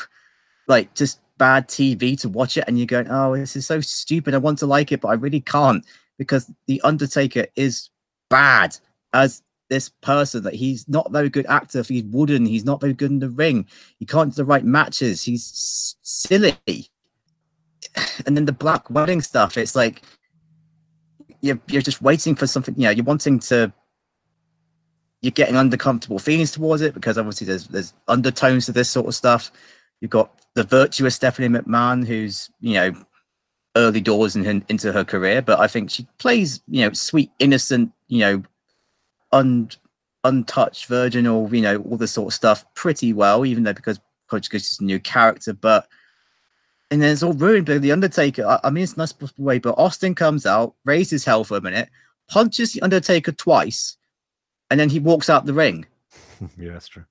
Like 0.66 0.94
just 0.94 1.20
bad 1.38 1.68
TV 1.68 2.18
to 2.20 2.28
watch 2.28 2.56
it 2.56 2.64
and 2.66 2.78
you're 2.78 2.86
going, 2.86 3.08
Oh, 3.10 3.36
this 3.36 3.56
is 3.56 3.66
so 3.66 3.80
stupid. 3.80 4.34
I 4.34 4.38
want 4.38 4.58
to 4.60 4.66
like 4.66 4.92
it, 4.92 5.00
but 5.00 5.08
I 5.08 5.14
really 5.14 5.40
can't 5.40 5.84
because 6.18 6.50
The 6.66 6.80
Undertaker 6.82 7.46
is 7.56 7.90
bad 8.30 8.76
as 9.12 9.42
this 9.70 9.88
person 9.88 10.42
that 10.44 10.54
he's 10.54 10.88
not 10.88 11.10
very 11.10 11.28
good 11.28 11.46
actor. 11.46 11.82
He's 11.82 12.04
wooden, 12.04 12.46
he's 12.46 12.64
not 12.64 12.80
very 12.80 12.92
good 12.92 13.10
in 13.10 13.18
the 13.18 13.30
ring, 13.30 13.66
he 13.98 14.06
can't 14.06 14.30
do 14.30 14.36
the 14.36 14.44
right 14.44 14.64
matches, 14.64 15.22
he's 15.22 15.96
silly. 16.02 16.58
And 18.26 18.36
then 18.36 18.44
the 18.44 18.52
black 18.52 18.88
wedding 18.90 19.20
stuff, 19.20 19.56
it's 19.56 19.76
like 19.76 20.02
you're 21.42 21.60
you're 21.68 21.82
just 21.82 22.02
waiting 22.02 22.34
for 22.34 22.46
something, 22.46 22.74
you 22.76 22.84
know, 22.84 22.90
you're 22.90 23.04
wanting 23.04 23.38
to 23.40 23.72
you're 25.24 25.30
getting 25.30 25.56
uncomfortable 25.56 26.18
feelings 26.18 26.52
towards 26.52 26.82
it 26.82 26.92
because 26.92 27.16
obviously 27.16 27.46
there's 27.46 27.66
there's 27.68 27.94
undertones 28.08 28.66
to 28.66 28.72
this 28.72 28.90
sort 28.90 29.06
of 29.06 29.14
stuff. 29.14 29.50
You've 30.02 30.10
got 30.10 30.38
the 30.52 30.64
virtuous 30.64 31.14
Stephanie 31.14 31.48
McMahon, 31.48 32.06
who's 32.06 32.50
you 32.60 32.74
know 32.74 32.94
early 33.74 34.02
doors 34.02 34.36
in, 34.36 34.44
in- 34.44 34.64
into 34.68 34.92
her 34.92 35.02
career, 35.02 35.40
but 35.40 35.58
I 35.58 35.66
think 35.66 35.88
she 35.88 36.06
plays 36.18 36.60
you 36.68 36.82
know 36.82 36.92
sweet, 36.92 37.30
innocent, 37.38 37.90
you 38.08 38.18
know, 38.18 38.42
un 39.32 39.70
untouched 40.24 40.86
virgin 40.86 41.26
or 41.26 41.48
you 41.54 41.62
know 41.62 41.78
all 41.78 41.96
this 41.96 42.12
sort 42.12 42.28
of 42.28 42.34
stuff 42.34 42.66
pretty 42.74 43.14
well, 43.14 43.46
even 43.46 43.62
though 43.64 43.72
because 43.72 43.98
because 44.30 44.62
she's 44.62 44.80
a 44.80 44.84
new 44.84 45.00
character, 45.00 45.54
but. 45.54 45.88
And 46.90 47.02
then 47.02 47.12
it's 47.12 47.22
all 47.24 47.32
ruined 47.32 47.66
by 47.66 47.78
the 47.78 47.90
Undertaker. 47.90 48.46
I, 48.46 48.60
I 48.62 48.70
mean, 48.70 48.84
it's 48.84 48.96
not 48.96 49.08
supposed 49.08 49.34
to 49.36 49.42
way, 49.42 49.58
but 49.58 49.76
Austin 49.78 50.14
comes 50.14 50.44
out, 50.46 50.74
raises 50.84 51.24
hell 51.24 51.42
for 51.42 51.56
a 51.56 51.60
minute, 51.60 51.88
punches 52.28 52.72
the 52.72 52.82
Undertaker 52.82 53.32
twice, 53.32 53.96
and 54.70 54.78
then 54.78 54.88
he 54.88 54.98
walks 54.98 55.28
out 55.30 55.46
the 55.46 55.54
ring. 55.54 55.86
yeah, 56.58 56.72
that's 56.72 56.88
true. 56.88 57.04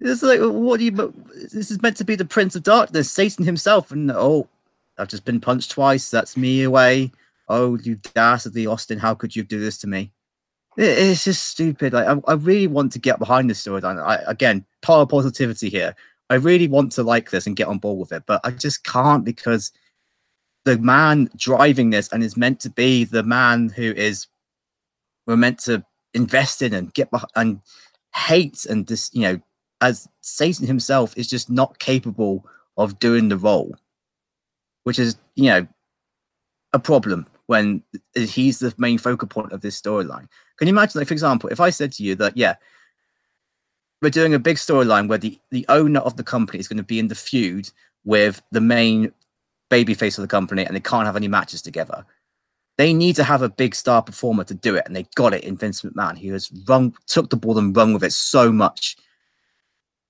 It's 0.00 0.22
like, 0.22 0.40
what 0.40 0.78
do 0.78 0.84
you? 0.84 1.14
This 1.52 1.70
is 1.70 1.80
meant 1.80 1.96
to 1.98 2.04
be 2.04 2.16
the 2.16 2.24
Prince 2.24 2.56
of 2.56 2.62
Darkness, 2.62 3.10
Satan 3.10 3.44
himself, 3.44 3.90
and 3.90 4.10
oh, 4.10 4.48
I've 4.98 5.08
just 5.08 5.24
been 5.24 5.40
punched 5.40 5.70
twice. 5.70 6.10
That's 6.10 6.36
me 6.36 6.62
away. 6.62 7.12
Oh, 7.48 7.78
you 7.78 7.96
dastardly 8.14 8.66
Austin! 8.66 8.98
How 8.98 9.14
could 9.14 9.34
you 9.34 9.44
do 9.44 9.60
this 9.60 9.78
to 9.78 9.86
me? 9.86 10.10
It- 10.76 10.98
it's 10.98 11.24
just 11.24 11.46
stupid. 11.46 11.92
Like, 11.92 12.06
I, 12.06 12.20
I 12.26 12.34
really 12.34 12.66
want 12.66 12.92
to 12.92 12.98
get 12.98 13.18
behind 13.18 13.48
this 13.48 13.64
storyline. 13.64 14.02
I 14.02 14.16
again, 14.26 14.64
power 14.82 15.06
positivity 15.06 15.70
here. 15.70 15.94
I 16.30 16.34
really 16.34 16.68
want 16.68 16.92
to 16.92 17.02
like 17.02 17.30
this 17.30 17.46
and 17.46 17.56
get 17.56 17.68
on 17.68 17.78
board 17.78 17.98
with 17.98 18.12
it, 18.12 18.24
but 18.26 18.40
I 18.44 18.50
just 18.50 18.82
can't 18.84 19.24
because 19.24 19.70
the 20.64 20.78
man 20.78 21.30
driving 21.36 21.90
this 21.90 22.08
and 22.12 22.22
is 22.22 22.36
meant 22.36 22.60
to 22.60 22.70
be 22.70 23.04
the 23.04 23.22
man 23.22 23.68
who 23.68 23.92
is 23.92 24.26
we're 25.26 25.36
meant 25.36 25.58
to 25.60 25.84
invest 26.14 26.62
in 26.62 26.72
and 26.72 26.94
get 26.94 27.10
behind 27.10 27.30
and 27.36 27.60
hate 28.14 28.64
and 28.66 28.86
just 28.86 29.14
you 29.14 29.22
know 29.22 29.40
as 29.80 30.08
satan 30.20 30.66
himself 30.66 31.16
is 31.16 31.28
just 31.28 31.50
not 31.50 31.78
capable 31.78 32.46
of 32.76 32.98
doing 32.98 33.28
the 33.28 33.36
role 33.36 33.74
which 34.84 34.98
is 34.98 35.16
you 35.34 35.50
know 35.50 35.66
a 36.72 36.78
problem 36.78 37.26
when 37.46 37.82
he's 38.14 38.58
the 38.58 38.74
main 38.78 38.98
focal 38.98 39.28
point 39.28 39.52
of 39.52 39.60
this 39.60 39.80
storyline. 39.80 40.28
Can 40.56 40.66
you 40.66 40.74
imagine 40.74 40.98
like 41.00 41.08
for 41.08 41.14
example 41.14 41.50
if 41.50 41.60
i 41.60 41.70
said 41.70 41.92
to 41.92 42.02
you 42.02 42.14
that 42.14 42.36
yeah 42.36 42.54
we're 44.00 44.10
doing 44.10 44.34
a 44.34 44.38
big 44.38 44.56
storyline 44.56 45.08
where 45.08 45.18
the 45.18 45.38
the 45.50 45.64
owner 45.68 46.00
of 46.00 46.16
the 46.16 46.24
company 46.24 46.58
is 46.58 46.68
going 46.68 46.76
to 46.76 46.82
be 46.82 46.98
in 46.98 47.08
the 47.08 47.14
feud 47.14 47.70
with 48.04 48.42
the 48.50 48.60
main 48.60 49.12
babyface 49.70 50.18
of 50.18 50.22
the 50.22 50.28
company 50.28 50.64
and 50.64 50.76
they 50.76 50.80
can't 50.80 51.06
have 51.06 51.16
any 51.16 51.28
matches 51.28 51.62
together 51.62 52.04
they 52.76 52.92
need 52.92 53.16
to 53.16 53.24
have 53.24 53.42
a 53.42 53.48
big 53.48 53.74
star 53.74 54.02
performer 54.02 54.44
to 54.44 54.54
do 54.54 54.74
it, 54.74 54.84
and 54.86 54.96
they 54.96 55.06
got 55.14 55.34
it 55.34 55.44
in 55.44 55.56
Vince 55.56 55.82
McMahon. 55.82 56.16
He 56.16 56.28
has 56.28 56.50
run, 56.68 56.94
took 57.06 57.30
the 57.30 57.36
ball 57.36 57.58
and 57.58 57.76
run 57.76 57.92
with 57.92 58.02
it 58.02 58.12
so 58.12 58.50
much. 58.52 58.96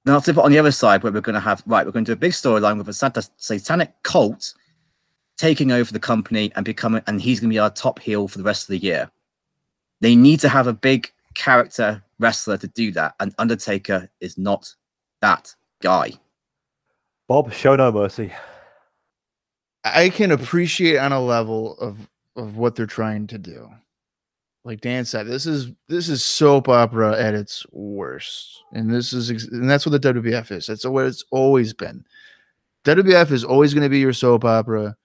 Now, 0.06 0.20
flip 0.20 0.36
it 0.36 0.44
on 0.44 0.50
the 0.50 0.58
other 0.58 0.72
side, 0.72 1.02
where 1.02 1.12
we're 1.12 1.20
going 1.20 1.34
to 1.34 1.40
have 1.40 1.62
right, 1.66 1.84
we're 1.84 1.92
going 1.92 2.04
to 2.04 2.10
do 2.10 2.14
a 2.14 2.16
big 2.16 2.32
storyline 2.32 2.78
with 2.78 2.88
a 2.88 2.92
sat- 2.92 3.30
satanic 3.36 3.92
cult 4.02 4.54
taking 5.36 5.72
over 5.72 5.92
the 5.92 6.00
company 6.00 6.52
and 6.56 6.64
becoming, 6.64 7.02
and 7.06 7.20
he's 7.20 7.40
going 7.40 7.50
to 7.50 7.54
be 7.54 7.58
our 7.58 7.70
top 7.70 7.98
heel 7.98 8.28
for 8.28 8.38
the 8.38 8.44
rest 8.44 8.64
of 8.64 8.68
the 8.68 8.78
year. 8.78 9.10
They 10.00 10.16
need 10.16 10.40
to 10.40 10.48
have 10.48 10.66
a 10.66 10.72
big 10.72 11.10
character 11.34 12.02
wrestler 12.18 12.56
to 12.58 12.68
do 12.68 12.92
that, 12.92 13.14
and 13.20 13.34
Undertaker 13.38 14.08
is 14.20 14.38
not 14.38 14.74
that 15.20 15.54
guy. 15.82 16.12
Bob, 17.28 17.52
show 17.52 17.76
no 17.76 17.90
mercy. 17.90 18.32
I 19.84 20.08
can 20.08 20.30
appreciate 20.30 20.98
on 20.98 21.12
a 21.12 21.20
level 21.20 21.76
of 21.78 22.08
of 22.36 22.56
what 22.56 22.74
they're 22.74 22.86
trying 22.86 23.26
to 23.28 23.38
do. 23.38 23.68
Like 24.64 24.80
Dan 24.80 25.04
said, 25.04 25.26
this 25.26 25.46
is 25.46 25.72
this 25.88 26.08
is 26.08 26.24
soap 26.24 26.68
opera 26.68 27.20
at 27.20 27.34
its 27.34 27.66
worst, 27.70 28.62
and 28.72 28.92
this 28.92 29.12
is 29.12 29.28
and 29.28 29.68
that's 29.68 29.84
what 29.84 30.00
the 30.00 30.14
WWF 30.14 30.50
is. 30.52 30.66
That's 30.66 30.86
what 30.86 31.04
it's 31.04 31.24
always 31.30 31.74
been. 31.74 32.04
WWF 32.84 33.30
is 33.30 33.44
always 33.44 33.74
going 33.74 33.82
to 33.82 33.90
be 33.90 33.98
your 33.98 34.14
soap 34.14 34.44
opera, 34.44 34.96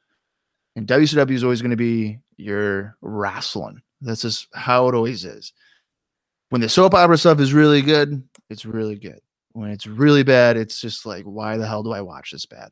and 0.78 0.88
WCW 0.88 1.32
is 1.32 1.44
always 1.44 1.62
going 1.62 1.72
to 1.72 1.78
be 1.78 2.20
your 2.38 2.96
wrestling. 3.02 3.82
That's 4.00 4.22
just 4.22 4.48
how 4.54 4.88
it 4.88 4.96
always 4.96 5.26
is. 5.26 5.52
When 6.50 6.62
the 6.62 6.70
soap 6.70 6.94
opera 6.94 7.18
stuff 7.18 7.42
is 7.42 7.54
really 7.54 7.82
good, 7.82 8.24
it's 8.50 8.66
really 8.66 8.96
good. 8.96 9.20
When 9.52 9.72
it's 9.72 9.88
really 9.88 10.24
bad, 10.24 10.56
it's 10.56 10.80
just 10.80 11.06
like, 11.06 11.26
why 11.26 11.58
the 11.58 11.68
hell 11.68 11.84
do 11.84 11.92
I 11.92 12.02
watch 12.02 12.32
this 12.32 12.46
bad? 12.46 12.72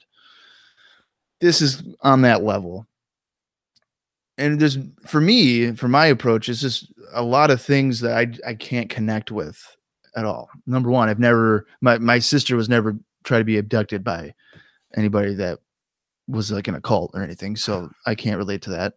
This 1.41 1.61
is 1.61 1.83
on 2.01 2.21
that 2.21 2.43
level 2.43 2.87
and 4.37 4.59
there's 4.59 4.77
for 5.05 5.21
me 5.21 5.71
for 5.73 5.87
my 5.87 6.05
approach 6.05 6.49
it's 6.49 6.61
just 6.61 6.91
a 7.13 7.23
lot 7.23 7.51
of 7.51 7.61
things 7.61 7.99
that 7.99 8.17
i 8.17 8.49
i 8.49 8.53
can't 8.53 8.89
connect 8.89 9.31
with 9.31 9.75
at 10.15 10.25
all. 10.25 10.49
Number 10.65 10.89
one 10.89 11.09
i've 11.09 11.19
never 11.19 11.67
my 11.81 11.97
my 11.99 12.19
sister 12.19 12.55
was 12.55 12.67
never 12.67 12.97
tried 13.23 13.39
to 13.39 13.45
be 13.45 13.57
abducted 13.57 14.03
by 14.03 14.33
anybody 14.95 15.33
that 15.35 15.59
was 16.27 16.51
like 16.51 16.67
in 16.67 16.75
a 16.75 16.81
cult 16.81 17.11
or 17.13 17.21
anything 17.21 17.55
so 17.55 17.89
i 18.05 18.15
can't 18.15 18.37
relate 18.37 18.61
to 18.63 18.71
that. 18.71 18.93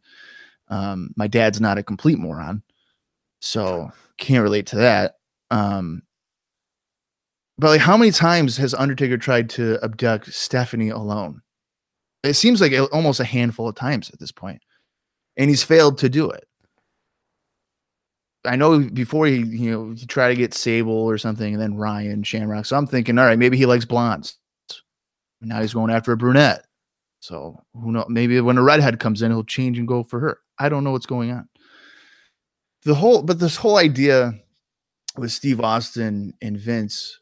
Um 0.68 1.12
my 1.16 1.26
dad's 1.26 1.60
not 1.60 1.78
a 1.78 1.82
complete 1.82 2.18
moron 2.18 2.62
so 3.40 3.90
can't 4.18 4.42
relate 4.42 4.66
to 4.66 4.76
that. 4.76 5.16
Um 5.50 6.02
but 7.58 7.68
like 7.68 7.80
how 7.80 7.96
many 7.96 8.10
times 8.10 8.56
has 8.56 8.72
undertaker 8.72 9.18
tried 9.18 9.50
to 9.50 9.78
abduct 9.82 10.32
stephanie 10.32 10.88
alone? 10.88 11.42
It 12.22 12.34
seems 12.34 12.60
like 12.60 12.72
almost 12.92 13.20
a 13.20 13.24
handful 13.24 13.68
of 13.68 13.74
times 13.74 14.10
at 14.10 14.18
this 14.18 14.32
point 14.32 14.62
and 15.36 15.48
he's 15.50 15.62
failed 15.62 15.98
to 15.98 16.08
do 16.08 16.30
it. 16.30 16.46
I 18.44 18.56
know 18.56 18.78
before 18.78 19.26
he, 19.26 19.36
you 19.36 19.70
know, 19.70 19.90
he 19.90 20.06
tried 20.06 20.28
to 20.30 20.34
get 20.34 20.54
Sable 20.54 20.92
or 20.92 21.18
something, 21.18 21.52
and 21.52 21.62
then 21.62 21.76
Ryan 21.76 22.22
Shamrock. 22.22 22.64
So 22.64 22.76
I'm 22.76 22.86
thinking, 22.86 23.18
all 23.18 23.26
right, 23.26 23.38
maybe 23.38 23.56
he 23.56 23.66
likes 23.66 23.84
blondes. 23.84 24.38
Now 25.42 25.60
he's 25.60 25.74
going 25.74 25.90
after 25.90 26.12
a 26.12 26.16
brunette. 26.16 26.64
So 27.20 27.62
who 27.74 27.92
knows? 27.92 28.06
Maybe 28.08 28.40
when 28.40 28.56
a 28.56 28.62
redhead 28.62 28.98
comes 28.98 29.20
in, 29.20 29.30
he'll 29.30 29.44
change 29.44 29.78
and 29.78 29.86
go 29.86 30.02
for 30.02 30.20
her. 30.20 30.38
I 30.58 30.68
don't 30.68 30.84
know 30.84 30.92
what's 30.92 31.06
going 31.06 31.30
on. 31.30 31.48
The 32.84 32.94
whole, 32.94 33.22
but 33.22 33.38
this 33.38 33.56
whole 33.56 33.76
idea 33.76 34.32
with 35.18 35.32
Steve 35.32 35.60
Austin 35.60 36.32
and 36.40 36.56
Vince 36.56 37.18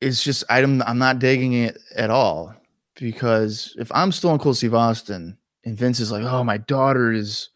is 0.00 0.22
just 0.22 0.44
I'm 0.50 0.82
I'm 0.82 0.98
not 0.98 1.18
digging 1.18 1.54
it 1.54 1.78
at 1.96 2.10
all 2.10 2.54
because 2.94 3.74
if 3.78 3.90
I'm 3.94 4.12
still 4.12 4.32
in 4.32 4.38
Cold 4.38 4.56
Steve 4.56 4.74
Austin 4.74 5.37
and 5.68 5.76
Vince 5.76 6.00
is 6.00 6.10
like, 6.10 6.24
oh, 6.24 6.42
my 6.42 6.56
daughter 6.56 7.12
is, 7.12 7.50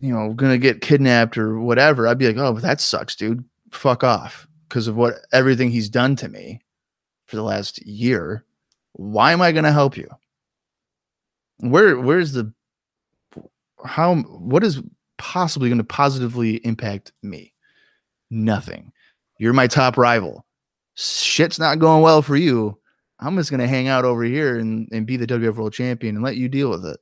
you 0.00 0.12
know, 0.12 0.32
gonna 0.32 0.58
get 0.58 0.80
kidnapped 0.80 1.36
or 1.36 1.60
whatever, 1.60 2.08
I'd 2.08 2.18
be 2.18 2.26
like, 2.26 2.38
oh, 2.38 2.58
that 2.60 2.80
sucks, 2.80 3.14
dude. 3.14 3.44
Fuck 3.70 4.02
off. 4.02 4.48
Because 4.68 4.88
of 4.88 4.96
what 4.96 5.16
everything 5.32 5.70
he's 5.70 5.88
done 5.88 6.16
to 6.16 6.28
me 6.28 6.62
for 7.26 7.36
the 7.36 7.42
last 7.42 7.84
year. 7.86 8.44
Why 8.92 9.32
am 9.32 9.42
I 9.42 9.52
gonna 9.52 9.72
help 9.72 9.96
you? 9.96 10.08
Where 11.58 11.98
where's 11.98 12.32
the 12.32 12.52
how 13.84 14.16
what 14.16 14.64
is 14.64 14.82
possibly 15.18 15.68
going 15.68 15.78
to 15.78 15.84
positively 15.84 16.56
impact 16.66 17.12
me? 17.22 17.52
Nothing. 18.30 18.92
You're 19.38 19.52
my 19.52 19.66
top 19.66 19.96
rival. 19.96 20.46
Shit's 20.94 21.58
not 21.58 21.78
going 21.78 22.02
well 22.02 22.22
for 22.22 22.36
you. 22.36 22.78
I'm 23.24 23.36
just 23.36 23.50
gonna 23.50 23.66
hang 23.66 23.88
out 23.88 24.04
over 24.04 24.22
here 24.22 24.58
and, 24.58 24.88
and 24.92 25.06
be 25.06 25.16
the 25.16 25.26
WWF 25.26 25.56
World 25.56 25.72
Champion 25.72 26.16
and 26.16 26.24
let 26.24 26.36
you 26.36 26.48
deal 26.48 26.70
with 26.70 26.84
it. 26.84 27.00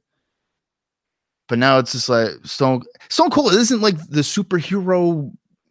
But 1.48 1.58
now 1.58 1.78
it's 1.78 1.92
just 1.92 2.08
like 2.08 2.30
Stone 2.44 2.82
Stone 3.08 3.30
Cold 3.30 3.52
isn't 3.52 3.82
like 3.82 3.98
the 4.08 4.20
superhero 4.20 5.30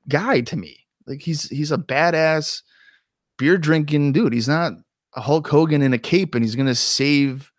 guy 0.09 0.41
to 0.41 0.55
me. 0.55 0.85
Like 1.07 1.21
he's 1.21 1.49
he's 1.49 1.71
a 1.71 1.77
badass 1.77 2.61
beer 3.37 3.57
drinking 3.57 4.11
dude. 4.11 4.33
He's 4.33 4.47
not 4.47 4.73
a 5.15 5.21
Hulk 5.21 5.47
Hogan 5.47 5.81
in 5.81 5.93
a 5.93 5.97
cape 5.97 6.35
and 6.35 6.43
he's 6.43 6.55
gonna 6.55 6.75
save 6.75 7.51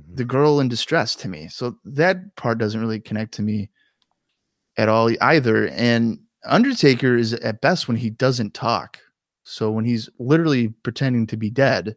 mm-hmm. 0.00 0.14
the 0.14 0.24
girl 0.24 0.60
in 0.60 0.68
distress 0.68 1.14
to 1.16 1.28
me. 1.28 1.48
So 1.48 1.76
that 1.84 2.36
part 2.36 2.58
doesn't 2.58 2.80
really 2.80 3.00
connect 3.00 3.34
to 3.34 3.42
me 3.42 3.68
at 4.76 4.88
all 4.88 5.10
either. 5.20 5.68
And 5.68 6.20
Undertaker 6.44 7.16
is 7.16 7.34
at 7.34 7.60
best 7.60 7.88
when 7.88 7.96
he 7.96 8.10
doesn't 8.10 8.54
talk. 8.54 8.98
So 9.44 9.70
when 9.70 9.84
he's 9.84 10.08
literally 10.18 10.68
pretending 10.68 11.26
to 11.28 11.36
be 11.36 11.50
dead 11.50 11.96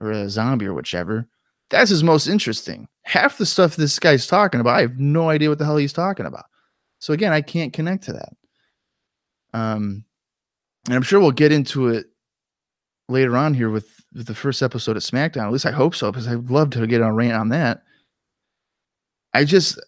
or 0.00 0.10
a 0.10 0.28
zombie 0.28 0.66
or 0.66 0.74
whichever, 0.74 1.28
that's 1.70 1.90
his 1.90 2.02
most 2.02 2.26
interesting. 2.26 2.88
Half 3.02 3.38
the 3.38 3.46
stuff 3.46 3.76
this 3.76 3.98
guy's 3.98 4.26
talking 4.26 4.60
about, 4.60 4.76
I 4.76 4.82
have 4.82 4.98
no 4.98 5.30
idea 5.30 5.48
what 5.48 5.58
the 5.58 5.64
hell 5.64 5.76
he's 5.76 5.92
talking 5.92 6.26
about. 6.26 6.44
So 6.98 7.12
again, 7.12 7.32
I 7.32 7.40
can't 7.40 7.72
connect 7.72 8.04
to 8.04 8.12
that. 8.12 8.32
Um, 9.52 10.04
and 10.86 10.94
I'm 10.94 11.02
sure 11.02 11.20
we'll 11.20 11.30
get 11.30 11.52
into 11.52 11.88
it 11.88 12.06
later 13.08 13.36
on 13.36 13.54
here 13.54 13.70
with, 13.70 13.88
with 14.14 14.26
the 14.26 14.34
first 14.34 14.62
episode 14.62 14.96
of 14.96 15.02
SmackDown. 15.02 15.46
At 15.46 15.52
least 15.52 15.66
I 15.66 15.72
hope 15.72 15.94
so, 15.94 16.10
because 16.10 16.28
I'd 16.28 16.50
love 16.50 16.70
to 16.70 16.86
get 16.86 17.02
on 17.02 17.10
a 17.10 17.14
rant 17.14 17.34
on 17.34 17.48
that. 17.50 17.82
I 19.32 19.44
just, 19.44 19.80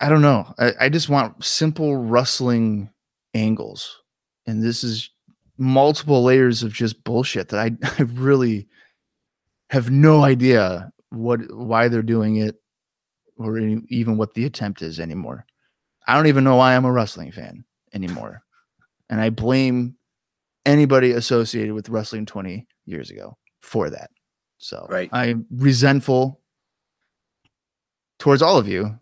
I 0.00 0.08
don't 0.08 0.22
know. 0.22 0.54
I, 0.58 0.72
I 0.80 0.88
just 0.88 1.08
want 1.08 1.44
simple 1.44 1.96
rustling 1.96 2.90
angles, 3.34 4.02
and 4.46 4.62
this 4.62 4.84
is 4.84 5.10
multiple 5.60 6.24
layers 6.24 6.62
of 6.62 6.72
just 6.72 7.04
bullshit 7.04 7.50
that 7.50 7.60
I, 7.60 7.70
I 7.98 8.02
really 8.02 8.66
have 9.68 9.90
no 9.90 10.24
idea 10.24 10.90
what 11.10 11.40
why 11.54 11.88
they're 11.88 12.02
doing 12.02 12.36
it 12.36 12.56
or 13.36 13.56
any, 13.58 13.82
even 13.88 14.16
what 14.16 14.34
the 14.34 14.44
attempt 14.46 14.82
is 14.82 14.98
anymore. 14.98 15.44
I 16.06 16.14
don't 16.14 16.26
even 16.26 16.44
know 16.44 16.56
why 16.56 16.74
I'm 16.74 16.84
a 16.84 16.92
wrestling 16.92 17.30
fan 17.30 17.64
anymore. 17.92 18.42
And 19.08 19.20
I 19.20 19.30
blame 19.30 19.96
anybody 20.66 21.12
associated 21.12 21.72
with 21.74 21.88
wrestling 21.88 22.26
20 22.26 22.66
years 22.86 23.10
ago 23.10 23.36
for 23.60 23.90
that. 23.90 24.10
So 24.58 24.86
Right. 24.90 25.08
I'm 25.12 25.46
resentful 25.50 26.40
towards 28.18 28.42
all 28.42 28.56
of 28.58 28.68
you. 28.68 28.98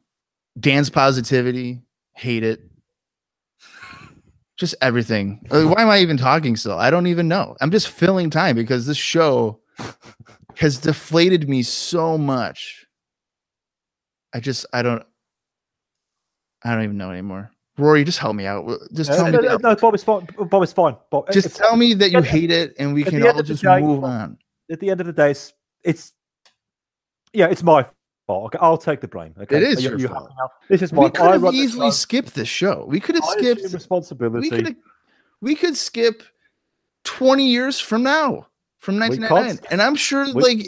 Dan's 0.58 0.90
positivity, 0.90 1.82
hate 2.12 2.42
it. 2.42 2.67
Just 4.58 4.74
everything. 4.82 5.46
Like, 5.50 5.74
why 5.74 5.82
am 5.82 5.88
I 5.90 6.00
even 6.00 6.16
talking 6.16 6.56
still? 6.56 6.78
I 6.78 6.90
don't 6.90 7.06
even 7.06 7.28
know. 7.28 7.56
I'm 7.60 7.70
just 7.70 7.88
filling 7.88 8.30
time 8.30 8.56
because 8.56 8.86
this 8.86 8.96
show 8.98 9.60
has 10.56 10.78
deflated 10.78 11.48
me 11.48 11.62
so 11.62 12.18
much. 12.18 12.86
I 14.34 14.40
just 14.40 14.66
I 14.72 14.82
don't 14.82 15.04
I 16.64 16.74
don't 16.74 16.84
even 16.84 16.98
know 16.98 17.10
anymore. 17.10 17.50
Rory, 17.78 18.02
just 18.04 18.18
help 18.18 18.34
me 18.34 18.46
out. 18.46 18.68
Just 18.92 19.10
tell 19.10 19.26
Uh, 19.26 19.30
me. 19.30 19.30
no, 19.32 19.40
no, 19.40 19.56
no, 19.58 19.76
Bob 19.76 19.94
is 19.94 20.02
fine. 20.02 20.26
Bob 20.50 20.62
is 20.64 20.72
fine. 20.72 20.96
Bob, 21.10 21.30
Just 21.32 21.54
tell 21.56 21.76
me 21.76 21.94
that 21.94 22.10
you 22.10 22.22
hate 22.22 22.50
it, 22.50 22.74
and 22.78 22.92
we 22.94 23.04
can 23.04 23.22
all 23.22 23.42
just 23.42 23.62
day- 23.62 23.80
move 23.80 24.02
on. 24.04 24.38
At 24.70 24.80
the 24.80 24.90
end 24.90 25.00
of 25.00 25.06
the 25.06 25.12
day, 25.12 25.30
it's 25.30 25.52
it's 25.84 26.12
yeah, 27.32 27.46
it's 27.46 27.62
my 27.62 27.86
fault. 28.28 28.54
Okay, 28.54 28.58
I'll 28.64 28.78
take 28.78 29.00
the 29.00 29.08
blame. 29.08 29.34
Okay, 29.40 29.56
It 29.56 29.62
is 29.64 29.82
You- 29.82 29.90
your 29.90 29.98
you 29.98 30.08
fault. 30.08 30.30
This 30.68 30.82
is 30.82 30.92
my. 30.92 31.04
We 31.04 31.10
could 31.10 31.42
have 31.42 31.52
easily 31.54 31.90
skipped 31.90 32.34
this 32.34 32.48
show. 32.48 32.84
We 32.86 33.00
could 33.00 33.16
have 33.16 33.24
I 33.24 33.32
skipped 33.38 33.72
responsibility. 33.72 34.48
We 34.50 34.62
could 34.62 34.76
we 35.40 35.54
could 35.56 35.76
skip 35.76 36.22
20 37.04 37.46
years 37.48 37.80
from 37.80 38.02
now, 38.02 38.46
from 38.78 38.98
1999. 38.98 39.66
And 39.72 39.82
I'm 39.82 39.96
sure 39.96 40.26
we- 40.32 40.42
like 40.42 40.66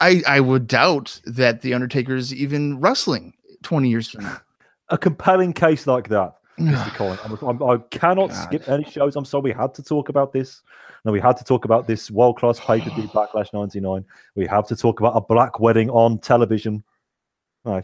I 0.00 0.22
I 0.36 0.40
would 0.40 0.68
doubt 0.68 1.20
that 1.24 1.62
the 1.62 1.74
Undertaker 1.74 2.14
is 2.14 2.32
even 2.32 2.78
wrestling 2.78 3.32
20 3.64 3.88
years 3.88 4.08
from 4.10 4.24
now. 4.24 4.38
a 4.90 4.98
compelling 4.98 5.52
case 5.52 5.86
like 5.86 6.08
that, 6.08 6.34
Mr. 6.58 6.94
Collin. 6.94 7.18
I'm, 7.24 7.32
I'm, 7.48 7.62
I 7.62 7.78
cannot 7.90 8.30
God. 8.30 8.44
skip 8.44 8.68
any 8.68 8.84
shows. 8.84 9.16
I'm 9.16 9.24
sorry, 9.24 9.42
we 9.42 9.52
had 9.52 9.74
to 9.74 9.82
talk 9.82 10.08
about 10.08 10.32
this. 10.32 10.62
No, 11.04 11.12
we 11.12 11.20
had 11.20 11.36
to 11.36 11.44
talk 11.44 11.64
about 11.64 11.86
this 11.86 12.10
world 12.10 12.38
class 12.38 12.58
pay 12.60 12.80
per 12.80 12.90
view 12.90 13.08
Backlash 13.14 13.52
99. 13.54 14.04
We 14.34 14.46
have 14.46 14.66
to 14.68 14.76
talk 14.76 15.00
about 15.00 15.16
a 15.16 15.20
black 15.20 15.58
wedding 15.60 15.88
on 15.90 16.18
television. 16.18 16.82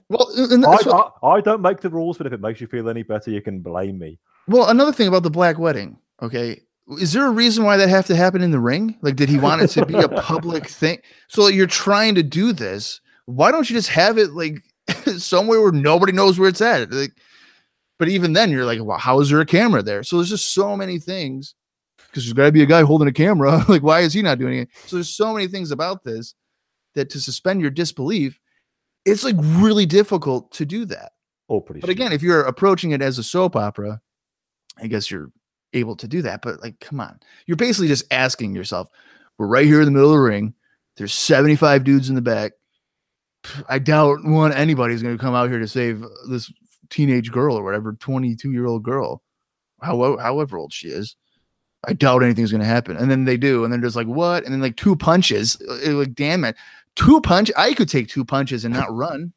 Well, 0.09 0.29
I, 0.37 0.57
what- 0.87 1.15
I, 1.23 1.27
I 1.29 1.41
don't 1.41 1.61
make 1.63 1.81
the 1.81 1.91
rules, 1.91 2.19
but 2.19 2.27
if 2.27 2.33
it 2.33 2.41
makes 2.41 2.61
you 2.61 2.67
feel 2.67 2.89
any 2.89 3.03
better, 3.03 3.31
you 3.31 3.41
can 3.43 3.61
blame 3.61 3.99
me. 3.99 4.19
Well, 4.49 4.69
another 4.69 4.93
thing 4.93 5.09
about 5.09 5.23
the 5.23 5.31
black 5.31 5.59
wedding, 5.59 5.99
okay? 6.23 6.61
Is 6.99 7.13
there 7.13 7.27
a 7.27 7.31
reason 7.31 7.65
why 7.65 7.77
that 7.79 7.89
have 7.89 8.07
to 8.07 8.17
happen 8.17 8.43
in 8.43 8.51
the 8.51 8.61
ring? 8.61 8.99
Like, 9.01 9.17
did 9.17 9.29
he 9.31 9.39
want 9.39 9.63
it 9.63 9.69
to 9.69 9.87
be 9.87 9.95
a 9.95 10.09
public 10.21 10.69
thing? 10.69 10.99
So 11.29 11.47
you're 11.49 11.67
trying 11.67 12.15
to 12.17 12.23
do 12.23 12.53
this. 12.53 13.01
Why 13.27 13.51
don't 13.51 13.69
you 13.71 13.75
just 13.77 13.89
have 13.89 14.19
it 14.19 14.33
like 14.33 14.63
somewhere 15.17 15.63
where 15.63 15.73
nobody 15.73 16.13
knows 16.13 16.39
where 16.39 16.49
it's 16.49 16.61
at? 16.61 16.91
Like, 16.93 17.13
but 17.99 18.09
even 18.09 18.35
then, 18.35 18.51
you're 18.51 18.67
like, 18.67 18.81
well, 18.83 18.99
how 18.99 19.21
is 19.21 19.31
there 19.31 19.41
a 19.41 19.47
camera 19.47 19.83
there? 19.83 20.03
So 20.03 20.17
there's 20.17 20.29
just 20.29 20.53
so 20.53 20.77
many 20.77 20.99
things 20.99 21.55
because 21.97 22.25
there's 22.25 22.33
got 22.35 22.47
to 22.47 22.53
be 22.53 22.63
a 22.63 22.67
guy 22.67 22.83
holding 22.83 23.09
a 23.09 23.13
camera. 23.13 23.65
like, 23.69 23.83
why 23.83 24.01
is 24.01 24.13
he 24.13 24.21
not 24.21 24.39
doing 24.39 24.59
it? 24.59 24.69
So 24.87 24.97
there's 24.97 25.09
so 25.15 25.33
many 25.33 25.47
things 25.47 25.71
about 25.71 26.05
this 26.05 26.35
that 26.95 27.09
to 27.11 27.21
suspend 27.21 27.63
your 27.63 27.71
disbelief, 27.71 28.39
it's 29.05 29.25
like 29.25 29.37
really 29.39 29.87
difficult 29.87 30.53
to 30.53 30.65
do 30.67 30.85
that. 30.87 31.13
All 31.49 31.61
pretty. 31.61 31.81
But 31.81 31.91
again, 31.91 32.13
if 32.13 32.23
you're 32.23 32.43
approaching 32.43 32.93
it 32.93 33.03
as 33.03 33.19
a 33.19 33.23
soap 33.23 33.57
opera, 33.57 34.01
I 34.81 34.87
guess 34.87 35.11
you're 35.11 35.31
able 35.73 35.97
to 35.97 36.09
do 36.09 36.23
that. 36.23 36.43
But 36.43 36.63
like, 36.63 36.81
come 36.81 37.01
on, 37.01 37.21
you're 37.47 37.57
basically 37.57 37.89
just 37.89 38.05
asking 38.11 38.55
yourself, 38.55 38.89
we're 39.39 39.47
right 39.47 39.67
here 39.67 39.81
in 39.81 39.85
the 39.87 39.91
middle 39.93 40.11
of 40.11 40.17
the 40.17 40.23
ring. 40.23 40.55
There's 40.97 41.13
75 41.13 41.85
dudes 41.85 42.09
in 42.09 42.15
the 42.15 42.23
back. 42.23 42.53
I 43.69 43.79
doubt 43.79 44.25
one 44.25 44.53
anybody's 44.53 45.03
going 45.03 45.17
to 45.17 45.23
come 45.23 45.35
out 45.35 45.51
here 45.51 45.59
to 45.59 45.69
save 45.69 46.05
this 46.31 46.53
teenage 46.91 47.31
girl 47.31 47.57
or 47.57 47.65
whatever, 47.65 47.93
22 47.95 48.53
year 48.53 48.67
old 48.67 48.83
girl, 48.83 49.23
however, 49.83 50.21
however 50.21 50.59
old 50.59 50.73
she 50.73 50.89
is. 50.89 51.17
I 51.87 51.93
doubt 51.93 52.23
anything's 52.23 52.51
going 52.51 52.63
to 52.63 52.67
happen. 52.67 52.97
And 52.97 53.11
then 53.11 53.25
they 53.27 53.37
do. 53.37 53.63
And 53.65 53.71
then 53.73 53.83
there's 53.83 53.97
like, 53.97 54.07
what? 54.07 54.45
And 54.45 54.55
then 54.55 54.63
like 54.63 54.77
two 54.77 54.97
punches. 54.97 55.61
uh, 55.69 55.91
Like, 55.93 56.15
damn 56.15 56.45
it. 56.45 56.57
Two 56.97 57.21
punch. 57.21 57.51
I 57.57 57.75
could 57.75 57.89
take 57.89 58.09
two 58.09 58.25
punches 58.25 58.65
and 58.65 58.75
not 58.75 58.95
run. 58.95 59.33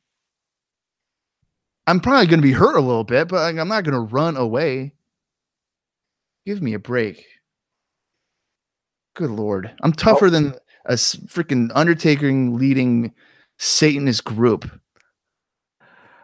I'm 1.88 2.00
probably 2.00 2.28
going 2.28 2.40
to 2.40 2.48
be 2.48 2.52
hurt 2.52 2.76
a 2.76 2.82
little 2.82 3.04
bit, 3.06 3.30
but 3.30 3.38
I'm 3.38 3.68
not 3.68 3.84
going 3.84 3.94
to 3.94 4.00
run 4.00 4.36
away. 4.36 4.94
Give 6.46 6.62
me 6.62 6.74
a 6.74 6.80
break. 6.80 7.26
Good 9.16 9.32
lord, 9.32 9.74
I'm 9.82 9.94
tougher 9.94 10.30
than 10.30 10.54
a 10.86 10.94
freaking 10.94 11.72
Undertaker 11.74 12.32
leading 12.32 13.14
Satanist 13.58 14.24
group. 14.24 14.70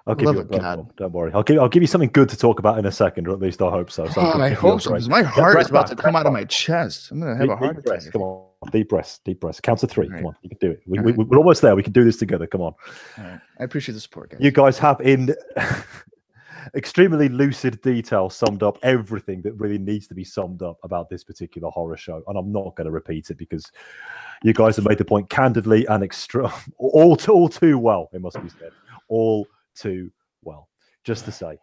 I'll 0.05 0.15
give 0.15 0.27
Love 0.27 0.35
you 0.35 0.41
a 0.41 0.59
God. 0.59 0.95
Don't 0.97 1.11
worry. 1.13 1.31
I'll 1.33 1.43
give 1.43 1.59
I'll 1.59 1.69
give 1.69 1.81
you 1.81 1.87
something 1.87 2.09
good 2.11 2.29
to 2.29 2.37
talk 2.37 2.59
about 2.59 2.77
in 2.77 2.85
a 2.85 2.91
second, 2.91 3.27
or 3.27 3.31
at 3.31 3.39
least 3.39 3.61
I 3.61 3.69
hope 3.69 3.89
so. 3.89 4.05
So 4.09 4.21
Oh, 4.21 4.39
I 4.39 4.49
give 4.49 4.61
you 4.61 4.67
a 4.67 4.71
hope 4.71 4.81
so 4.81 4.91
because 4.91 5.09
my 5.09 5.23
heart 5.23 5.59
is 5.61 5.69
about 5.69 5.87
to 5.87 5.95
come 5.95 6.15
out 6.15 6.25
of 6.25 6.33
my 6.33 6.43
chest. 6.43 7.09
I'm 7.09 7.19
gonna 7.19 7.35
have 7.35 7.47
Deep, 7.47 7.51
a 7.51 7.55
heart 7.55 7.77
attack. 7.77 8.11
Come 8.11 8.21
on, 8.21 8.47
deep 8.71 8.89
breaths, 8.89 9.19
deep 9.25 9.39
breaths. 9.39 9.59
Count 9.59 9.79
to 9.79 9.87
three. 9.87 10.07
All 10.07 10.15
Come 10.15 10.25
on, 10.27 10.35
you 10.41 10.49
can 10.49 10.57
do 10.59 10.71
it. 10.71 10.81
We, 10.85 10.97
All 10.97 11.05
we, 11.05 11.11
right. 11.11 11.27
we're 11.27 11.37
almost 11.37 11.61
there. 11.61 11.75
We 11.75 11.83
can 11.83 11.93
do 11.93 12.03
this 12.03 12.17
together. 12.17 12.47
Come 12.47 12.61
on. 12.61 12.73
Right. 13.17 13.39
I 13.59 13.63
appreciate 13.63 13.93
the 13.93 14.01
support, 14.01 14.31
guys. 14.31 14.41
You 14.41 14.51
guys 14.51 14.77
have 14.79 14.99
in 15.01 15.35
extremely 16.75 17.29
lucid 17.29 17.81
detail 17.81 18.29
summed 18.29 18.63
up 18.63 18.77
everything 18.83 19.41
that 19.43 19.53
really 19.53 19.77
needs 19.77 20.07
to 20.07 20.13
be 20.13 20.23
summed 20.23 20.61
up 20.61 20.77
about 20.83 21.09
this 21.09 21.23
particular 21.23 21.69
horror 21.69 21.97
show, 21.97 22.23
and 22.27 22.37
I'm 22.37 22.51
not 22.51 22.75
going 22.75 22.85
to 22.85 22.91
repeat 22.91 23.29
it 23.29 23.37
because 23.37 23.71
you 24.43 24.53
guys 24.53 24.75
have 24.75 24.87
made 24.87 24.97
the 24.97 25.05
point 25.05 25.29
candidly 25.29 25.85
and 25.87 26.03
extra 26.03 26.51
all 26.77 27.15
too, 27.15 27.31
all 27.31 27.49
too 27.49 27.77
well. 27.77 28.09
It 28.13 28.21
must 28.21 28.41
be 28.41 28.49
said, 28.49 28.71
all 29.07 29.47
too 29.75 30.11
well. 30.43 30.69
Just 31.03 31.25
to 31.25 31.31
say, 31.31 31.57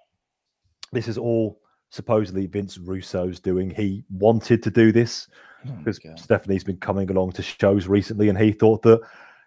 this 0.93 1.09
is 1.09 1.19
all 1.19 1.61
supposedly 1.91 2.47
Vince 2.47 2.79
Russo's 2.79 3.41
doing. 3.41 3.71
He 3.71 4.05
wanted 4.11 4.63
to 4.63 4.71
do 4.71 4.93
this 4.93 5.29
Oh 5.69 5.73
because 5.85 6.01
Stephanie's 6.17 6.65
been 6.65 6.79
coming 6.79 7.11
along 7.11 7.33
to 7.33 7.43
shows 7.43 7.87
recently, 7.87 8.29
and 8.29 8.39
he 8.39 8.53
thought 8.53 8.83
that 8.83 9.01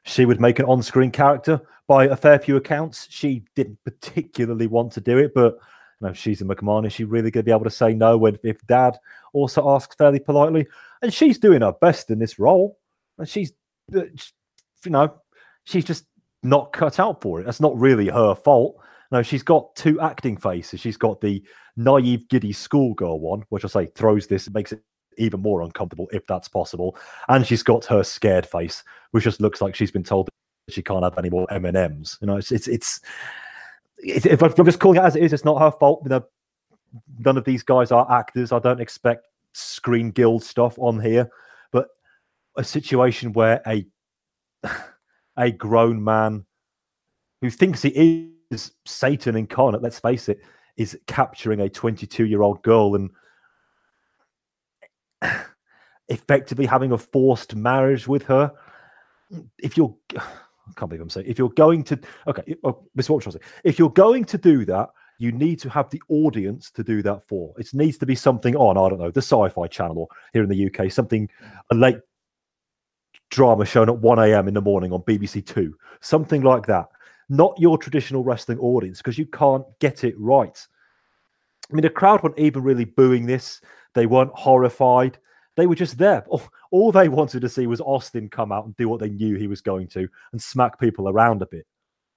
she 0.04 0.26
would 0.26 0.40
make 0.40 0.60
an 0.60 0.66
on-screen 0.66 1.12
character. 1.12 1.62
By 1.88 2.06
a 2.06 2.16
fair 2.16 2.40
few 2.40 2.56
accounts, 2.56 3.08
she 3.10 3.44
didn't 3.56 3.78
particularly 3.84 4.68
want 4.68 4.92
to 4.94 5.02
do 5.02 5.18
it, 5.18 5.34
but 5.34 5.56
you 6.02 6.08
know, 6.08 6.14
she's 6.14 6.42
a 6.42 6.46
McMahon. 6.46 6.86
Is 6.86 6.94
she 6.94 7.04
really 7.04 7.32
going 7.32 7.44
to 7.44 7.46
be 7.46 7.52
able 7.52 7.64
to 7.66 7.70
say 7.70 7.94
no 7.94 8.18
when 8.18 8.38
if 8.44 8.66
Dad 8.68 8.98
also 9.34 9.70
asks 9.70 9.96
fairly 9.96 10.20
politely? 10.20 10.66
And 11.02 11.14
she's 11.14 11.38
doing 11.38 11.62
her 11.62 11.74
best 11.74 12.10
in 12.10 12.20
this 12.20 12.40
role, 12.40 12.78
and 13.18 13.28
she's, 13.28 13.52
uh, 13.96 14.04
you 14.86 14.92
know, 14.92 15.14
she's 15.66 15.86
just 15.86 16.06
not 16.42 16.74
cut 16.74 17.00
out 17.00 17.22
for 17.22 17.42
it. 17.42 17.46
That's 17.46 17.62
not 17.62 17.78
really 17.78 18.08
her 18.08 18.36
fault. 18.36 18.78
No, 19.12 19.22
she's 19.22 19.44
got 19.44 19.76
two 19.76 20.00
acting 20.00 20.38
faces. 20.38 20.80
She's 20.80 20.98
got 20.98 21.22
the 21.22 21.44
naive, 21.78 22.28
giddy 22.30 22.52
schoolgirl 22.52 23.20
one, 23.20 23.44
which 23.50 23.66
I 23.66 23.68
say 23.68 23.86
throws 23.88 24.28
this, 24.28 24.50
makes 24.50 24.72
it 24.72 24.82
even 25.18 25.42
more 25.42 25.62
uncomfortable 25.62 26.08
if 26.12 26.26
that's 26.28 26.48
possible. 26.48 26.98
And 27.30 27.46
she's 27.46 27.64
got 27.64 27.86
her 27.86 28.04
scared 28.04 28.46
face, 28.46 28.84
which 29.12 29.24
just 29.24 29.42
looks 29.42 29.62
like 29.62 29.76
she's 29.76 29.92
been 29.92 30.04
told 30.04 30.28
that 30.28 30.74
she 30.74 30.82
can't 30.82 31.04
have 31.04 31.18
any 31.18 31.30
more 31.30 31.52
M 31.52 31.66
and 31.66 31.78
M's. 31.78 32.18
You 32.22 32.28
know, 32.28 32.38
it's 32.38 32.52
it's 32.52 32.68
it's. 32.68 33.02
it's 33.98 34.26
if 34.26 34.42
I'm 34.42 34.66
just 34.66 34.80
calling 34.80 34.98
it 34.98 35.04
as 35.04 35.16
it 35.16 35.24
is, 35.24 35.34
it's 35.34 35.46
not 35.46 35.60
her 35.60 35.72
fault. 35.72 36.02
You 36.04 36.10
know, 36.10 36.26
none 37.20 37.38
of 37.38 37.46
these 37.46 37.64
guys 37.64 37.92
are 37.92 38.10
actors. 38.12 38.52
I 38.52 38.60
don't 38.60 38.82
expect 38.82 39.28
Screen 39.54 40.12
Guild 40.12 40.44
stuff 40.44 40.78
on 40.80 41.00
here, 41.00 41.30
but 41.72 41.88
a 42.58 42.64
situation 42.64 43.34
where 43.34 43.62
a 43.68 43.86
a 45.38 45.52
grown 45.52 46.04
man 46.04 46.46
who 47.42 47.50
thinks 47.50 47.82
he 47.82 48.32
is 48.52 48.72
Satan 48.86 49.36
incarnate, 49.36 49.82
let's 49.82 50.00
face 50.00 50.30
it, 50.30 50.40
is 50.78 50.98
capturing 51.08 51.62
a 51.62 51.70
22 51.70 52.26
year 52.26 52.42
old 52.42 52.62
girl 52.64 52.96
and 52.96 53.10
effectively 56.10 56.66
having 56.66 56.92
a 56.92 56.98
forced 56.98 57.56
marriage 57.56 58.08
with 58.08 58.24
her. 58.24 58.52
If 59.58 59.78
you're, 59.78 59.96
I 60.16 60.22
can't 60.76 60.90
believe 60.90 61.02
I'm 61.02 61.10
saying, 61.10 61.28
if 61.28 61.38
you're 61.38 61.50
going 61.50 61.84
to, 61.86 62.00
okay, 62.28 62.56
oh, 62.64 62.84
Miss 62.96 63.08
say. 63.08 63.40
If 63.64 63.80
you're 63.80 63.90
going 63.90 64.26
to 64.26 64.38
do 64.38 64.66
that, 64.66 64.90
you 65.20 65.32
need 65.32 65.60
to 65.60 65.70
have 65.70 65.90
the 65.90 66.02
audience 66.10 66.72
to 66.72 66.84
do 66.84 67.02
that 67.04 67.28
for. 67.28 67.54
It 67.58 67.74
needs 67.74 67.98
to 68.00 68.06
be 68.06 68.16
something 68.16 68.56
on, 68.56 68.78
I 68.78 68.90
don't 68.90 69.00
know, 69.00 69.12
the 69.12 69.22
sci 69.22 69.50
fi 69.50 69.68
channel 69.68 69.98
or 69.98 70.08
here 70.34 70.44
in 70.44 70.50
the 70.50 70.68
UK, 70.68 70.92
something, 70.92 71.30
a 71.72 71.76
late 71.76 71.98
drama 73.30 73.66
shown 73.66 73.90
at 73.90 73.98
1 73.98 74.20
a.m. 74.20 74.48
in 74.48 74.54
the 74.54 74.62
morning 74.62 74.92
on 74.92 75.02
BBC 75.02 75.46
Two, 75.46 75.76
something 76.02 76.42
like 76.42 76.66
that. 76.68 76.88
Not 77.30 77.58
your 77.58 77.78
traditional 77.78 78.24
wrestling 78.24 78.60
audience 78.60 79.00
because 79.00 79.18
you 79.18 79.26
can't 79.26 79.66
get 79.80 80.04
it 80.04 80.16
right. 80.20 80.68
I 81.74 81.76
mean, 81.76 81.82
the 81.82 81.90
crowd 81.90 82.22
weren't 82.22 82.38
even 82.38 82.62
really 82.62 82.86
booing 82.86 83.26
this. 83.26 83.60
They 83.96 84.06
weren't 84.06 84.32
horrified. 84.34 85.18
They 85.56 85.66
were 85.66 85.76
just 85.76 85.98
there. 85.98 86.24
All, 86.72 86.92
they 86.92 87.10
wanted 87.10 87.42
to 87.42 87.50
see 87.50 87.66
was 87.66 87.82
Austin 87.82 88.30
come 88.30 88.52
out 88.52 88.66
and 88.66 88.76
do 88.78 88.88
what 88.88 89.00
they 89.00 89.10
knew 89.10 89.36
he 89.36 89.48
was 89.48 89.62
going 89.62 89.88
to 89.90 90.08
and 90.32 90.42
smack 90.42 90.80
people 90.80 91.10
around 91.10 91.42
a 91.42 91.48
bit, 91.48 91.66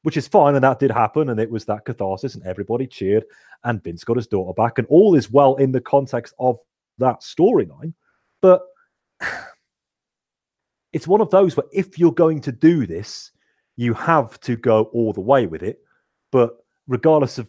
which 0.02 0.18
is 0.18 0.28
fine. 0.28 0.54
And 0.56 0.64
that 0.64 0.78
did 0.78 0.90
happen. 0.90 1.30
And 1.30 1.40
it 1.40 1.50
was 1.50 1.64
that 1.66 1.86
catharsis, 1.86 2.34
and 2.34 2.44
everybody 2.44 2.86
cheered. 2.86 3.24
And 3.64 3.82
Vince 3.82 4.04
got 4.04 4.18
his 4.18 4.26
daughter 4.26 4.52
back. 4.52 4.78
And 4.78 4.86
all 4.88 5.14
is 5.14 5.30
well 5.30 5.56
in 5.56 5.72
the 5.72 5.80
context 5.80 6.34
of 6.38 6.58
that 6.98 7.20
storyline. 7.22 7.94
But 8.42 8.62
it's 10.92 11.08
one 11.08 11.22
of 11.22 11.30
those 11.30 11.56
where 11.56 11.66
if 11.72 11.98
you're 11.98 12.12
going 12.12 12.42
to 12.42 12.52
do 12.52 12.86
this, 12.86 13.30
you 13.76 13.94
have 13.94 14.38
to 14.40 14.56
go 14.56 14.84
all 14.92 15.14
the 15.14 15.20
way 15.22 15.46
with 15.46 15.62
it. 15.62 15.78
But 16.30 16.56
regardless 16.86 17.38
of 17.38 17.48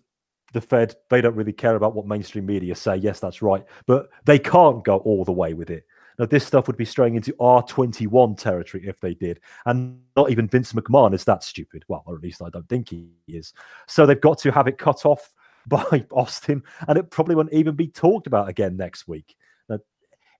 the 0.53 0.61
Fed, 0.61 0.95
they 1.09 1.21
don't 1.21 1.35
really 1.35 1.53
care 1.53 1.75
about 1.75 1.95
what 1.95 2.07
mainstream 2.07 2.45
media 2.45 2.75
say. 2.75 2.95
Yes, 2.95 3.19
that's 3.19 3.41
right. 3.41 3.65
But 3.85 4.09
they 4.25 4.39
can't 4.39 4.83
go 4.83 4.97
all 4.99 5.25
the 5.25 5.31
way 5.31 5.53
with 5.53 5.69
it. 5.69 5.85
Now, 6.19 6.25
this 6.25 6.45
stuff 6.45 6.67
would 6.67 6.77
be 6.77 6.85
straying 6.85 7.15
into 7.15 7.33
R21 7.33 8.39
territory 8.39 8.87
if 8.87 8.99
they 8.99 9.13
did. 9.13 9.39
And 9.65 9.99
not 10.15 10.31
even 10.31 10.47
Vince 10.47 10.73
McMahon 10.73 11.13
is 11.13 11.23
that 11.25 11.43
stupid. 11.43 11.83
Well, 11.87 12.03
or 12.05 12.15
at 12.15 12.23
least 12.23 12.41
I 12.41 12.49
don't 12.49 12.67
think 12.67 12.89
he 12.89 13.07
is. 13.27 13.53
So 13.87 14.05
they've 14.05 14.19
got 14.19 14.39
to 14.39 14.51
have 14.51 14.67
it 14.67 14.77
cut 14.77 15.05
off 15.05 15.31
by 15.67 16.05
Austin. 16.11 16.63
And 16.87 16.97
it 16.97 17.11
probably 17.11 17.35
won't 17.35 17.53
even 17.53 17.75
be 17.75 17.87
talked 17.87 18.25
about 18.25 18.49
again 18.49 18.77
next 18.77 19.07
week. 19.07 19.35
Now, 19.69 19.79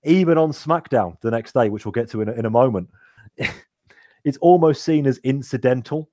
even 0.03 0.37
on 0.37 0.51
SmackDown 0.51 1.19
the 1.21 1.31
next 1.31 1.53
day, 1.53 1.69
which 1.69 1.85
we'll 1.85 1.91
get 1.91 2.09
to 2.11 2.21
in 2.21 2.29
a, 2.29 2.31
in 2.33 2.45
a 2.45 2.49
moment, 2.49 2.89
it's 4.23 4.37
almost 4.37 4.83
seen 4.83 5.05
as 5.05 5.19
incidental. 5.19 6.09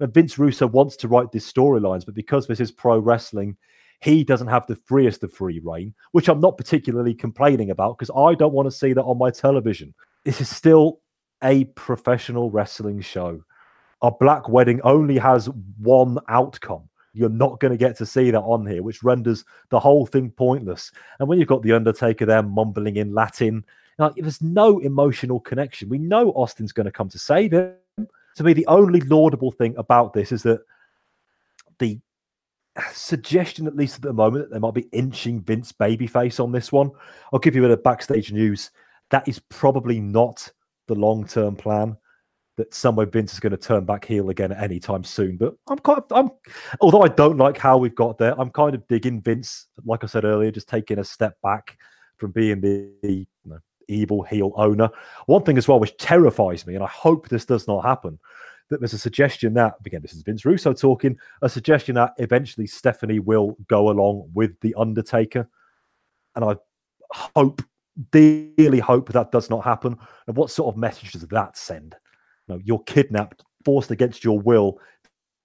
Vince 0.00 0.38
Russo 0.38 0.66
wants 0.66 0.96
to 0.96 1.08
write 1.08 1.32
these 1.32 1.50
storylines, 1.50 2.04
but 2.04 2.14
because 2.14 2.46
this 2.46 2.60
is 2.60 2.72
pro 2.72 2.98
wrestling, 2.98 3.56
he 4.00 4.24
doesn't 4.24 4.48
have 4.48 4.66
the 4.66 4.76
freest 4.76 5.22
of 5.22 5.32
free 5.32 5.60
reign, 5.64 5.94
which 6.12 6.28
I'm 6.28 6.40
not 6.40 6.58
particularly 6.58 7.14
complaining 7.14 7.70
about 7.70 7.96
because 7.96 8.10
I 8.14 8.34
don't 8.34 8.52
want 8.52 8.66
to 8.66 8.76
see 8.76 8.92
that 8.92 9.02
on 9.02 9.18
my 9.18 9.30
television. 9.30 9.94
This 10.24 10.40
is 10.40 10.48
still 10.48 11.00
a 11.42 11.64
professional 11.64 12.50
wrestling 12.50 13.00
show. 13.00 13.42
A 14.02 14.10
black 14.10 14.48
wedding 14.48 14.80
only 14.82 15.16
has 15.18 15.48
one 15.78 16.18
outcome. 16.28 16.88
You're 17.12 17.28
not 17.28 17.60
going 17.60 17.70
to 17.70 17.78
get 17.78 17.96
to 17.98 18.06
see 18.06 18.30
that 18.32 18.40
on 18.40 18.66
here, 18.66 18.82
which 18.82 19.04
renders 19.04 19.44
the 19.70 19.78
whole 19.78 20.04
thing 20.04 20.30
pointless. 20.32 20.90
And 21.20 21.28
when 21.28 21.38
you've 21.38 21.48
got 21.48 21.62
The 21.62 21.72
Undertaker 21.72 22.26
there 22.26 22.42
mumbling 22.42 22.96
in 22.96 23.14
Latin, 23.14 23.64
like, 23.98 24.14
there's 24.16 24.42
no 24.42 24.80
emotional 24.80 25.38
connection. 25.38 25.88
We 25.88 25.98
know 25.98 26.30
Austin's 26.30 26.72
going 26.72 26.86
to 26.86 26.92
come 26.92 27.08
to 27.10 27.18
save 27.18 27.52
him. 27.52 27.74
To 28.36 28.44
me, 28.44 28.52
the 28.52 28.66
only 28.66 29.00
laudable 29.00 29.52
thing 29.52 29.74
about 29.76 30.12
this 30.12 30.32
is 30.32 30.42
that 30.42 30.60
the 31.78 32.00
suggestion, 32.92 33.66
at 33.66 33.76
least 33.76 33.96
at 33.96 34.02
the 34.02 34.12
moment, 34.12 34.44
that 34.44 34.54
they 34.54 34.58
might 34.58 34.74
be 34.74 34.88
inching 34.92 35.40
Vince 35.40 35.72
babyface 35.72 36.42
on 36.42 36.52
this 36.52 36.72
one. 36.72 36.90
I'll 37.32 37.38
give 37.38 37.54
you 37.54 37.64
a 37.64 37.68
bit 37.68 37.78
of 37.78 37.84
backstage 37.84 38.32
news. 38.32 38.70
That 39.10 39.28
is 39.28 39.38
probably 39.48 40.00
not 40.00 40.50
the 40.88 40.94
long 40.94 41.26
term 41.26 41.56
plan. 41.56 41.96
That 42.56 42.72
somewhere 42.72 43.06
Vince 43.06 43.32
is 43.32 43.40
going 43.40 43.50
to 43.50 43.56
turn 43.56 43.84
back 43.84 44.04
heel 44.04 44.30
again 44.30 44.52
at 44.52 44.62
any 44.62 44.78
time 44.78 45.02
soon. 45.02 45.36
But 45.36 45.54
I'm 45.68 45.78
of, 45.84 46.04
I'm, 46.12 46.30
although 46.80 47.02
I 47.02 47.08
don't 47.08 47.36
like 47.36 47.58
how 47.58 47.78
we've 47.78 47.94
got 47.94 48.16
there, 48.16 48.38
I'm 48.40 48.50
kind 48.50 48.74
of 48.74 48.86
digging 48.86 49.20
Vince. 49.20 49.66
Like 49.84 50.04
I 50.04 50.06
said 50.06 50.24
earlier, 50.24 50.52
just 50.52 50.68
taking 50.68 51.00
a 51.00 51.04
step 51.04 51.36
back 51.42 51.76
from 52.16 52.30
being 52.30 52.60
the, 52.60 52.90
the 53.02 53.26
evil 53.88 54.22
heel 54.22 54.52
owner. 54.56 54.90
One 55.26 55.42
thing 55.42 55.58
as 55.58 55.68
well, 55.68 55.80
which 55.80 55.96
terrifies 55.96 56.66
me, 56.66 56.74
and 56.74 56.84
I 56.84 56.88
hope 56.88 57.28
this 57.28 57.44
does 57.44 57.66
not 57.66 57.84
happen, 57.84 58.18
that 58.70 58.80
there's 58.80 58.94
a 58.94 58.98
suggestion 58.98 59.54
that, 59.54 59.74
again, 59.84 60.02
this 60.02 60.14
is 60.14 60.22
Vince 60.22 60.44
Russo 60.44 60.72
talking, 60.72 61.18
a 61.42 61.48
suggestion 61.48 61.94
that 61.96 62.14
eventually 62.18 62.66
Stephanie 62.66 63.18
will 63.18 63.56
go 63.68 63.90
along 63.90 64.30
with 64.34 64.58
The 64.60 64.74
Undertaker. 64.76 65.48
And 66.34 66.44
I 66.44 66.56
hope, 67.12 67.62
dearly 68.10 68.80
hope 68.80 69.12
that 69.12 69.30
does 69.30 69.50
not 69.50 69.62
happen. 69.62 69.96
And 70.26 70.36
what 70.36 70.50
sort 70.50 70.74
of 70.74 70.80
message 70.80 71.12
does 71.12 71.22
that 71.28 71.56
send? 71.56 71.94
You 72.48 72.54
know, 72.54 72.60
you're 72.64 72.82
kidnapped, 72.84 73.44
forced 73.64 73.90
against 73.90 74.24
your 74.24 74.40
will 74.40 74.78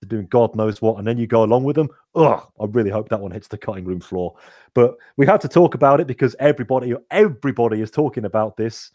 doing 0.08 0.28
God 0.28 0.56
knows 0.56 0.82
what, 0.82 0.98
and 0.98 1.08
then 1.08 1.18
you 1.18 1.28
go 1.28 1.44
along 1.44 1.64
with 1.64 1.76
them. 1.76 1.90
Ugh, 2.16 2.42
I 2.60 2.66
really 2.66 2.90
hope 2.90 3.10
that 3.10 3.20
one 3.20 3.32
hits 3.32 3.48
the 3.48 3.58
cutting 3.58 3.86
room 3.86 4.00
floor. 4.00 4.36
But 4.74 4.96
we 5.18 5.26
had 5.26 5.42
to 5.42 5.48
talk 5.48 5.76
about 5.76 6.00
it 6.00 6.08
because 6.08 6.36
everybody, 6.40 6.94
everybody 7.12 7.82
is 7.82 7.92
talking 7.92 8.26
about 8.26 8.58
this. 8.58 8.92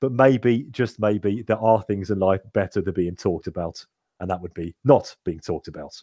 But 0.00 0.12
maybe, 0.12 0.66
just 0.70 1.00
maybe, 1.00 1.42
there 1.42 1.58
are 1.58 1.82
things 1.82 2.10
in 2.10 2.20
life 2.20 2.40
better 2.52 2.80
than 2.80 2.94
being 2.94 3.16
talked 3.16 3.48
about, 3.48 3.84
and 4.20 4.30
that 4.30 4.40
would 4.40 4.54
be 4.54 4.74
not 4.84 5.16
being 5.24 5.40
talked 5.40 5.66
about. 5.66 6.00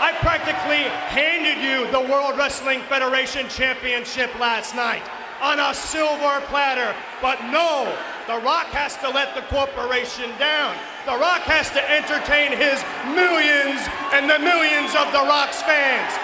I 0.00 0.12
practically 0.20 0.84
handed 1.10 1.62
you 1.62 1.90
the 1.90 2.00
World 2.12 2.38
Wrestling 2.38 2.80
Federation 2.82 3.48
Championship 3.48 4.38
last 4.38 4.76
night 4.76 5.02
on 5.40 5.58
a 5.58 5.74
silver 5.74 6.40
platter. 6.46 6.94
But 7.20 7.42
no, 7.50 7.92
The 8.30 8.38
Rock 8.38 8.70
has 8.70 8.94
to 9.02 9.10
let 9.10 9.34
the 9.34 9.42
corporation 9.50 10.30
down. 10.38 10.78
The 11.10 11.18
Rock 11.18 11.42
has 11.50 11.66
to 11.74 11.82
entertain 11.90 12.54
his 12.54 12.78
millions 13.18 13.82
and 14.14 14.30
the 14.30 14.38
millions 14.38 14.94
of 14.94 15.10
The 15.10 15.26
Rock's 15.26 15.58
fans. 15.66 16.14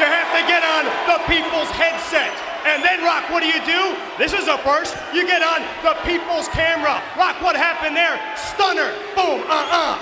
You 0.00 0.08
have 0.08 0.32
to 0.32 0.42
get 0.48 0.64
on 0.64 0.88
the 1.04 1.20
people's 1.28 1.68
headset. 1.76 2.32
And 2.64 2.80
then, 2.80 3.04
Rock, 3.04 3.28
what 3.28 3.44
do 3.44 3.48
you 3.52 3.60
do? 3.68 3.92
This 4.16 4.32
is 4.32 4.48
a 4.48 4.56
first. 4.64 4.96
You 5.12 5.28
get 5.28 5.44
on 5.44 5.60
the 5.84 5.96
people's 6.08 6.48
camera. 6.48 6.96
Rock, 7.16 7.40
what 7.44 7.56
happened 7.56 7.92
there? 7.92 8.16
Stunner. 8.36 8.88
Boom. 9.12 9.44
Uh 9.52 9.68
uh. 9.68 9.94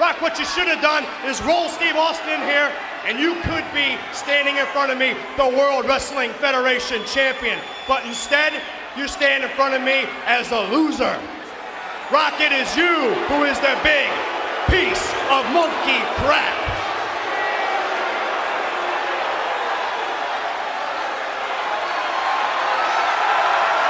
Rock, 0.00 0.20
what 0.24 0.38
you 0.38 0.44
should 0.44 0.68
have 0.68 0.80
done 0.80 1.04
is 1.28 1.40
roll 1.44 1.68
Steve 1.68 1.96
Austin 1.96 2.40
in 2.40 2.48
here, 2.48 2.72
and 3.06 3.18
you 3.18 3.36
could 3.46 3.64
be 3.76 3.94
standing 4.12 4.56
in 4.56 4.66
front 4.72 4.90
of 4.90 4.98
me, 4.98 5.14
the 5.36 5.46
World 5.46 5.86
Wrestling 5.86 6.32
Federation 6.40 7.04
champion. 7.04 7.58
But 7.86 8.04
instead, 8.04 8.60
you 8.96 9.08
stand 9.08 9.42
in 9.42 9.50
front 9.50 9.74
of 9.74 9.82
me 9.82 10.06
as 10.26 10.50
a 10.52 10.60
loser. 10.70 11.18
Rock, 12.12 12.38
it 12.38 12.52
is 12.52 12.76
you 12.76 13.14
who 13.26 13.44
is 13.44 13.58
the 13.58 13.74
big 13.82 14.08
piece 14.70 15.10
of 15.30 15.42
monkey 15.50 15.98
crap. 16.22 16.54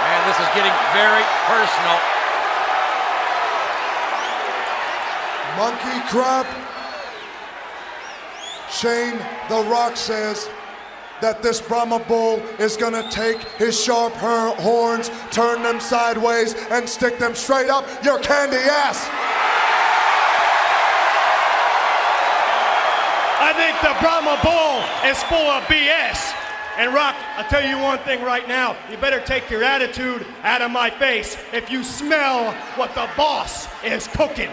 Man, 0.01 0.21
this 0.25 0.41
is 0.41 0.49
getting 0.57 0.73
very 0.97 1.25
personal. 1.53 1.99
Monkey 5.59 6.01
crap. 6.09 6.47
Shane 8.71 9.19
The 9.49 9.63
Rock 9.71 9.97
says 9.97 10.49
that 11.21 11.43
this 11.43 11.61
Brahma 11.61 12.01
bull 12.01 12.39
is 12.59 12.77
gonna 12.77 13.09
take 13.11 13.41
his 13.59 13.81
sharp 13.81 14.13
horns, 14.15 15.11
turn 15.31 15.63
them 15.63 15.81
sideways, 15.81 16.55
and 16.71 16.89
stick 16.89 17.19
them 17.19 17.35
straight 17.35 17.71
up 17.71 17.87
your 18.05 18.19
candy 18.19 18.57
ass. 18.57 19.09
I 23.41 23.53
think 23.53 23.77
the 23.83 23.95
Brahma 24.01 24.41
Bull 24.43 25.11
is 25.11 25.23
full 25.25 25.37
of 25.37 25.65
BS. 25.65 26.33
And 26.77 26.93
Rock, 26.93 27.15
I'll 27.37 27.49
tell 27.49 27.65
you 27.65 27.79
one 27.79 27.99
thing 28.01 28.23
right 28.23 28.49
now. 28.49 28.77
You 28.91 28.97
better 28.97 29.21
take 29.21 29.49
your 29.49 29.63
attitude 29.63 30.27
out 30.43 30.61
of 30.61 30.71
my 30.71 30.91
face 30.91 31.37
if 31.53 31.71
you 31.71 31.85
smell 31.85 32.53
what 32.77 32.95
the 32.95 33.09
boss 33.17 33.69
is 33.85 34.09
cooking. 34.09 34.51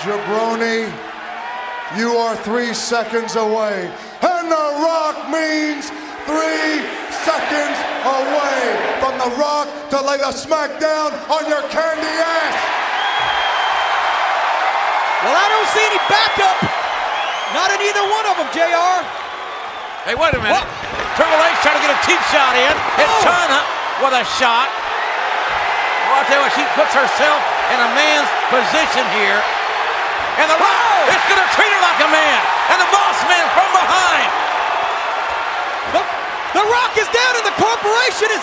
Jabroni, 0.00 0.88
you 1.92 2.16
are 2.16 2.32
three 2.40 2.72
seconds 2.72 3.36
away. 3.36 3.84
And 4.24 4.48
The 4.48 4.66
Rock 4.80 5.28
means 5.28 5.92
three 6.24 6.80
seconds 7.20 7.76
away 8.08 8.60
from 8.96 9.20
The 9.20 9.28
Rock 9.36 9.68
to 9.92 10.00
lay 10.00 10.16
the 10.16 10.32
smackdown 10.32 11.12
on 11.28 11.44
your 11.52 11.60
candy 11.68 12.16
ass. 12.16 12.56
Well, 15.20 15.36
I 15.36 15.46
don't 15.52 15.68
see 15.68 15.84
any 15.84 16.00
backup. 16.08 16.56
Not 17.52 17.68
in 17.68 17.84
either 17.84 18.04
one 18.08 18.24
of 18.24 18.40
them, 18.40 18.48
JR. 18.56 19.04
Hey, 20.08 20.16
wait 20.16 20.32
a 20.32 20.40
minute. 20.40 20.64
Triple 21.12 21.44
H 21.44 21.60
trying 21.60 21.76
to 21.76 21.84
get 21.84 21.92
a 21.92 22.00
cheap 22.08 22.20
shot 22.32 22.56
in. 22.56 22.72
Hit 22.96 23.04
oh! 23.04 23.20
Chyna 23.20 23.60
with 24.00 24.16
a 24.16 24.24
shot. 24.40 24.72
Well, 26.08 26.24
I'll 26.24 26.24
tell 26.24 26.40
you 26.40 26.48
what, 26.48 26.56
she 26.56 26.64
puts 26.72 26.96
herself 26.96 27.40
in 27.68 27.78
a 27.84 27.90
man's 27.92 28.32
position 28.48 29.04
here. 29.20 29.59
And 30.40 30.46
the 30.48 30.58
Rock 30.58 31.08
is 31.12 31.22
going 31.28 31.42
to 31.42 31.50
treat 31.52 31.70
her 31.70 31.82
like 31.84 32.00
a 32.00 32.10
man. 32.10 32.38
And 32.72 32.78
the 32.80 32.90
boss 32.94 33.18
man 33.28 33.44
from 33.52 33.68
behind. 33.76 34.28
The, 35.96 36.02
the 36.60 36.64
Rock 36.64 36.92
is 36.96 37.08
down 37.12 37.32
and 37.40 37.46
the 37.46 37.56
corporation 37.60 38.28
is. 38.32 38.42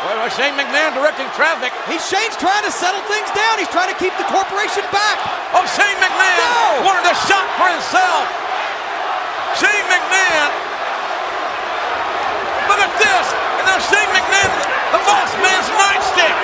Well, 0.00 0.16
well, 0.16 0.32
Shane 0.32 0.56
McMahon 0.56 0.96
directing 0.96 1.28
traffic. 1.36 1.76
He's 1.84 2.00
Shane's 2.08 2.36
trying 2.40 2.64
to 2.64 2.72
settle 2.72 3.04
things 3.04 3.28
down. 3.36 3.60
He's 3.60 3.68
trying 3.68 3.92
to 3.92 3.98
keep 4.00 4.16
the 4.16 4.24
corporation 4.32 4.80
back. 4.88 5.16
Oh, 5.52 5.66
Shane 5.76 5.98
McMahon 6.00 6.86
wanted 6.86 7.04
a 7.04 7.16
shot 7.28 7.44
for 7.60 7.68
himself. 7.68 8.24
Shane 9.60 9.86
McMahon. 9.92 10.48
Look 12.70 12.80
at 12.80 12.94
this. 12.96 13.26
And 13.60 13.64
now 13.68 13.76
Shane 13.76 14.08
McMahon, 14.14 14.50
the 14.94 15.02
boss 15.04 15.30
man's 15.36 15.68
nightstick. 15.76 16.36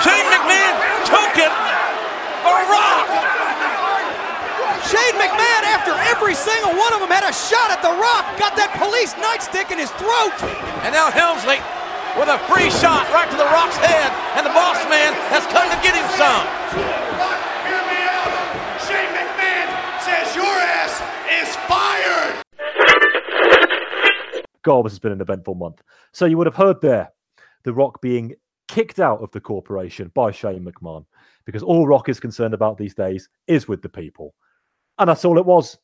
Shane 0.00 0.28
McMahon 0.32 0.72
took 1.04 1.34
it. 1.36 1.52
The 2.46 2.54
Rock. 2.70 3.08
Shane 4.86 5.16
McMahon, 5.18 5.62
after 5.74 5.92
every 6.26 6.34
single 6.34 6.74
one 6.74 6.90
of 6.90 6.98
them 6.98 7.14
had 7.14 7.22
a 7.22 7.30
shot 7.30 7.70
at 7.70 7.78
The 7.86 7.94
Rock, 8.02 8.26
got 8.34 8.58
that 8.58 8.74
police 8.82 9.14
nightstick 9.14 9.70
in 9.70 9.78
his 9.78 9.94
throat. 9.94 10.34
And 10.82 10.90
now 10.90 11.06
Helmsley 11.06 11.62
with 12.18 12.26
a 12.26 12.42
free 12.50 12.66
shot 12.82 13.06
right 13.14 13.30
to 13.30 13.38
the 13.38 13.46
Rock's 13.54 13.78
head. 13.78 14.10
And 14.34 14.42
the 14.42 14.50
boss 14.50 14.74
man 14.90 15.14
has 15.30 15.46
come 15.54 15.70
to 15.70 15.78
get 15.86 15.94
him 15.94 16.02
some. 16.18 16.42
Hear 17.62 17.78
me 17.86 18.10
out. 18.10 18.34
Shane 18.90 19.14
McMahon 19.14 19.70
says 20.02 20.26
your 20.34 20.50
ass 20.50 20.98
is 21.30 21.46
fired. 21.70 22.42
God, 24.66 24.82
this 24.82 24.94
has 24.94 24.98
been 24.98 25.12
an 25.12 25.20
eventful 25.20 25.54
month. 25.54 25.80
So 26.10 26.26
you 26.26 26.36
would 26.38 26.50
have 26.50 26.58
heard 26.58 26.80
there 26.80 27.12
The 27.62 27.72
Rock 27.72 28.02
being 28.02 28.34
kicked 28.66 28.98
out 28.98 29.22
of 29.22 29.30
the 29.30 29.38
corporation 29.38 30.10
by 30.12 30.32
Shane 30.32 30.66
McMahon 30.66 31.06
because 31.44 31.62
all 31.62 31.86
Rock 31.86 32.08
is 32.08 32.18
concerned 32.18 32.52
about 32.52 32.78
these 32.78 32.96
days 32.96 33.28
is 33.46 33.68
with 33.68 33.80
the 33.80 33.88
people. 33.88 34.34
And 34.98 35.08
that's 35.08 35.24
all 35.24 35.38
it 35.38 35.46
was. 35.46 35.78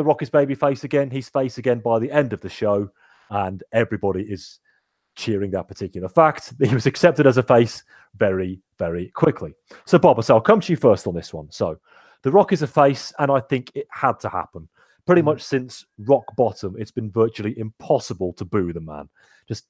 The 0.00 0.04
Rock 0.04 0.22
is 0.22 0.30
babyface 0.30 0.84
again. 0.84 1.10
He's 1.10 1.28
face 1.28 1.58
again 1.58 1.80
by 1.80 1.98
the 1.98 2.10
end 2.10 2.32
of 2.32 2.40
the 2.40 2.48
show, 2.48 2.90
and 3.28 3.62
everybody 3.70 4.22
is 4.22 4.58
cheering 5.14 5.50
that 5.50 5.68
particular 5.68 6.08
fact. 6.08 6.54
He 6.64 6.72
was 6.74 6.86
accepted 6.86 7.26
as 7.26 7.36
a 7.36 7.42
face 7.42 7.84
very, 8.16 8.62
very 8.78 9.10
quickly. 9.10 9.52
So, 9.84 9.98
Bob, 9.98 10.24
so 10.24 10.36
I'll 10.36 10.40
come 10.40 10.62
to 10.62 10.72
you 10.72 10.78
first 10.78 11.06
on 11.06 11.14
this 11.14 11.34
one. 11.34 11.50
So, 11.50 11.78
The 12.22 12.30
Rock 12.30 12.54
is 12.54 12.62
a 12.62 12.66
face, 12.66 13.12
and 13.18 13.30
I 13.30 13.40
think 13.40 13.72
it 13.74 13.88
had 13.90 14.18
to 14.20 14.30
happen. 14.30 14.70
Pretty 15.04 15.20
mm. 15.20 15.26
much 15.26 15.42
since 15.42 15.84
rock 15.98 16.24
bottom, 16.34 16.76
it's 16.78 16.90
been 16.90 17.10
virtually 17.10 17.58
impossible 17.58 18.32
to 18.38 18.46
boo 18.46 18.72
the 18.72 18.80
man. 18.80 19.06
Just 19.48 19.66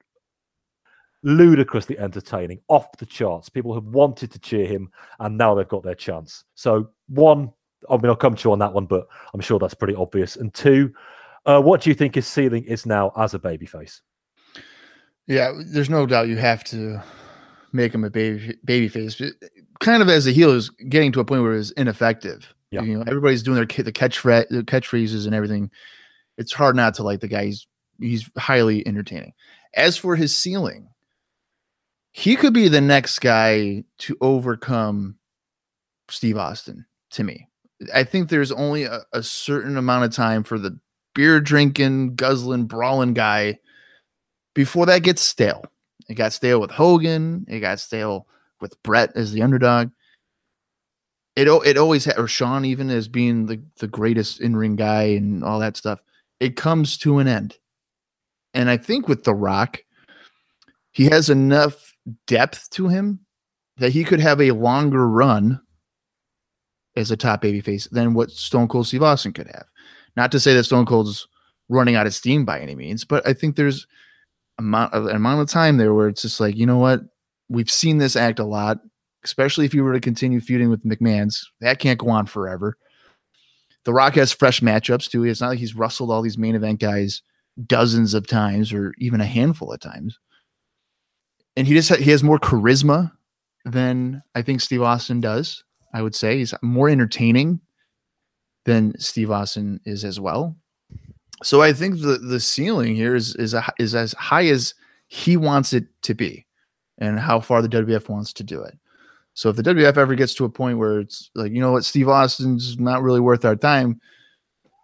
ludicrously 1.25 1.99
entertaining, 1.99 2.61
off 2.69 2.87
the 2.99 3.07
charts. 3.07 3.49
People 3.49 3.75
have 3.75 3.87
wanted 3.87 4.31
to 4.31 4.39
cheer 4.39 4.65
him, 4.65 4.93
and 5.19 5.37
now 5.37 5.57
they've 5.57 5.67
got 5.67 5.83
their 5.83 5.97
chance. 5.97 6.45
So, 6.55 6.91
one, 7.09 7.53
I 7.89 7.97
mean, 7.97 8.07
I'll 8.07 8.17
come 8.17 8.35
to 8.35 8.49
you 8.49 8.53
on 8.53 8.59
that 8.59 8.73
one, 8.73 8.87
but 8.87 9.07
I'm 9.33 9.41
sure 9.41 9.59
that's 9.59 9.75
pretty 9.75 9.95
obvious. 9.95 10.37
And 10.37 10.53
two, 10.53 10.93
uh, 11.47 11.61
what 11.61 11.81
do 11.81 11.91
you 11.91 11.95
think 11.95 12.15
his 12.15 12.27
ceiling 12.27 12.65
is 12.65 12.87
now 12.87 13.13
as 13.17 13.35
a 13.35 13.39
babyface? 13.39 14.01
Yeah, 15.27 15.53
there's 15.67 15.91
no 15.91 16.07
doubt 16.07 16.29
you 16.29 16.37
have 16.37 16.65
to 16.65 17.01
make 17.73 17.95
him 17.95 18.05
a 18.05 18.11
baby 18.11 18.57
baby 18.65 18.89
face. 18.89 19.21
Kind 19.79 20.03
of 20.03 20.09
as 20.09 20.27
a 20.27 20.33
heel 20.33 20.51
is 20.51 20.71
getting 20.89 21.13
to 21.13 21.21
a 21.21 21.25
point 21.25 21.43
where 21.43 21.55
it's 21.55 21.71
ineffective. 21.73 22.53
Yeah. 22.71 22.83
You 22.83 22.99
know, 22.99 23.05
everybody's 23.07 23.43
doing 23.43 23.57
their 23.57 23.65
the 23.65 23.93
catchphrase, 23.93 24.49
the 24.49 24.63
catchphrases 24.63 25.27
and 25.27 25.35
everything. 25.35 25.71
It's 26.37 26.53
hard 26.53 26.77
not 26.77 26.95
to 26.95 27.03
like 27.03 27.21
the 27.21 27.29
guy. 27.29 27.47
He's 27.47 27.67
he's 28.01 28.31
highly 28.37 28.87
entertaining. 28.87 29.33
As 29.75 29.97
for 29.97 30.17
his 30.17 30.37
ceiling, 30.37 30.89
he 32.13 32.37
could 32.37 32.53
be 32.53 32.69
the 32.69 32.81
next 32.81 33.21
guy 33.21 33.85
to 33.99 34.17
overcome 34.21 35.17
Steve 36.09 36.37
Austin. 36.37 36.87
To 37.13 37.25
me, 37.25 37.49
I 37.95 38.05
think 38.05 38.29
there's 38.29 38.53
only 38.53 38.85
a, 38.85 39.01
a 39.13 39.23
certain 39.23 39.77
amount 39.77 40.05
of 40.05 40.13
time 40.15 40.43
for 40.43 40.59
the 40.59 40.79
beer 41.15 41.41
drinking, 41.41 42.15
guzzling, 42.15 42.67
brawling 42.67 43.15
guy 43.15 43.59
before 44.55 44.87
that 44.87 45.03
gets 45.03 45.23
stale. 45.23 45.65
It 46.09 46.15
got 46.15 46.33
stale 46.33 46.61
with 46.61 46.71
Hogan. 46.71 47.47
It 47.49 47.61
got 47.61 47.81
stale 47.81 48.27
with 48.61 48.81
Bret 48.83 49.13
as 49.15 49.33
the 49.33 49.43
underdog. 49.43 49.91
It 51.37 51.47
it 51.47 51.79
always 51.79 52.09
or 52.09 52.27
Shawn 52.27 52.65
even 52.65 52.91
as 52.91 53.09
being 53.09 53.47
the 53.47 53.63
the 53.79 53.87
greatest 53.87 54.41
in 54.41 54.57
ring 54.57 54.77
guy 54.77 55.03
and 55.03 55.45
all 55.45 55.61
that 55.61 55.77
stuff. 55.77 56.03
It 56.41 56.57
comes 56.57 56.99
to 56.99 57.19
an 57.19 57.29
end, 57.29 57.59
and 58.53 58.69
I 58.69 58.77
think 58.77 59.07
with 59.09 59.25
The 59.25 59.35
Rock, 59.35 59.79
he 60.91 61.05
has 61.05 61.31
enough 61.31 61.95
depth 62.27 62.69
to 62.71 62.89
him 62.89 63.21
that 63.77 63.93
he 63.93 64.05
could 64.05 64.21
have 64.21 64.41
a 64.41 64.51
longer 64.51 65.09
run 65.09 65.61
as 66.97 67.11
a 67.11 67.17
top 67.17 67.43
babyface 67.43 67.89
than 67.91 68.15
what 68.15 68.31
Stone 68.31 68.69
Cold 68.69 68.87
Steve 68.87 69.03
Austin 69.03 69.33
could 69.33 69.47
have. 69.47 69.67
Not 70.17 70.33
to 70.33 70.41
say 70.41 70.55
that 70.55 70.65
Stone 70.65 70.87
Cold's 70.87 71.27
running 71.69 71.95
out 71.95 72.07
of 72.07 72.15
steam 72.15 72.45
by 72.45 72.61
any 72.61 72.75
means, 72.75 73.05
but 73.05 73.27
I 73.27 73.33
think 73.33 73.57
there's 73.57 73.87
amount 74.59 74.93
of 74.93 75.07
amount 75.07 75.41
of 75.41 75.49
time 75.49 75.77
there 75.77 75.95
where 75.95 76.09
it's 76.09 76.23
just 76.23 76.41
like, 76.41 76.57
you 76.57 76.67
know 76.67 76.79
what? 76.79 77.01
We've 77.49 77.71
seen 77.71 77.99
this 77.99 78.17
act 78.17 78.39
a 78.39 78.45
lot, 78.45 78.79
especially 79.25 79.67
if 79.67 79.75
you 79.75 79.83
were 79.83 79.93
to 79.93 80.01
continue 80.01 80.41
feuding 80.41 80.71
with 80.71 80.85
McMahon's. 80.85 81.51
That 81.61 81.79
can't 81.79 81.99
go 81.99 82.11
on 82.11 82.27
forever. 82.27 82.77
The 83.85 83.93
Rock 83.93 84.15
has 84.15 84.33
fresh 84.33 84.61
matchups 84.61 85.11
too. 85.11 85.25
It's 85.25 85.41
not 85.41 85.49
like 85.49 85.59
he's 85.59 85.75
wrestled 85.75 86.11
all 86.11 86.23
these 86.23 86.39
main 86.39 86.55
event 86.55 86.81
guys 86.81 87.23
dozens 87.67 88.15
of 88.15 88.27
times 88.27 88.73
or 88.73 88.95
even 88.99 89.21
a 89.21 89.27
handful 89.27 89.73
of 89.73 89.81
times. 89.81 90.19
And 91.57 91.67
he 91.67 91.75
just 91.75 91.89
ha- 91.89 91.97
he 91.97 92.11
has 92.11 92.23
more 92.23 92.39
charisma 92.39 93.13
than 93.65 94.23
I 94.35 94.43
think 94.43 94.61
Steve 94.61 94.83
Austin 94.83 95.21
does. 95.21 95.65
I 95.93 96.03
would 96.03 96.15
say 96.15 96.39
he's 96.39 96.55
more 96.63 96.89
entertaining 96.89 97.61
than 98.65 98.99
Steve 98.99 99.31
Austin 99.31 99.81
is 99.85 100.05
as 100.05 100.21
well. 100.21 100.57
So 101.43 101.63
I 101.63 101.73
think 101.73 102.01
the 102.01 102.19
the 102.19 102.41
ceiling 102.41 102.95
here 102.95 103.15
is 103.15 103.35
is 103.37 103.55
a, 103.55 103.65
is 103.79 103.95
as 103.95 104.13
high 104.13 104.47
as 104.47 104.75
he 105.09 105.37
wants 105.37 105.73
it 105.73 105.87
to 106.03 106.15
be, 106.15 106.47
and 106.99 107.19
how 107.19 107.41
far 107.41 107.63
the 107.63 107.69
WWF 107.69 108.09
wants 108.09 108.33
to 108.35 108.45
do 108.45 108.63
it. 108.63 108.79
So 109.35 109.49
if 109.49 109.57
the 109.57 109.63
WWF 109.63 109.97
ever 109.97 110.15
gets 110.15 110.35
to 110.35 110.45
a 110.45 110.51
point 110.51 110.79
where 110.79 111.01
it's 111.01 111.31
like 111.35 111.53
you 111.53 111.61
know 111.61 111.73
what 111.73 111.85
Steve 111.85 112.09
Austin's 112.09 112.79
not 112.79 113.03
really 113.03 113.21
worth 113.21 113.45
our 113.45 113.57
time, 113.57 114.01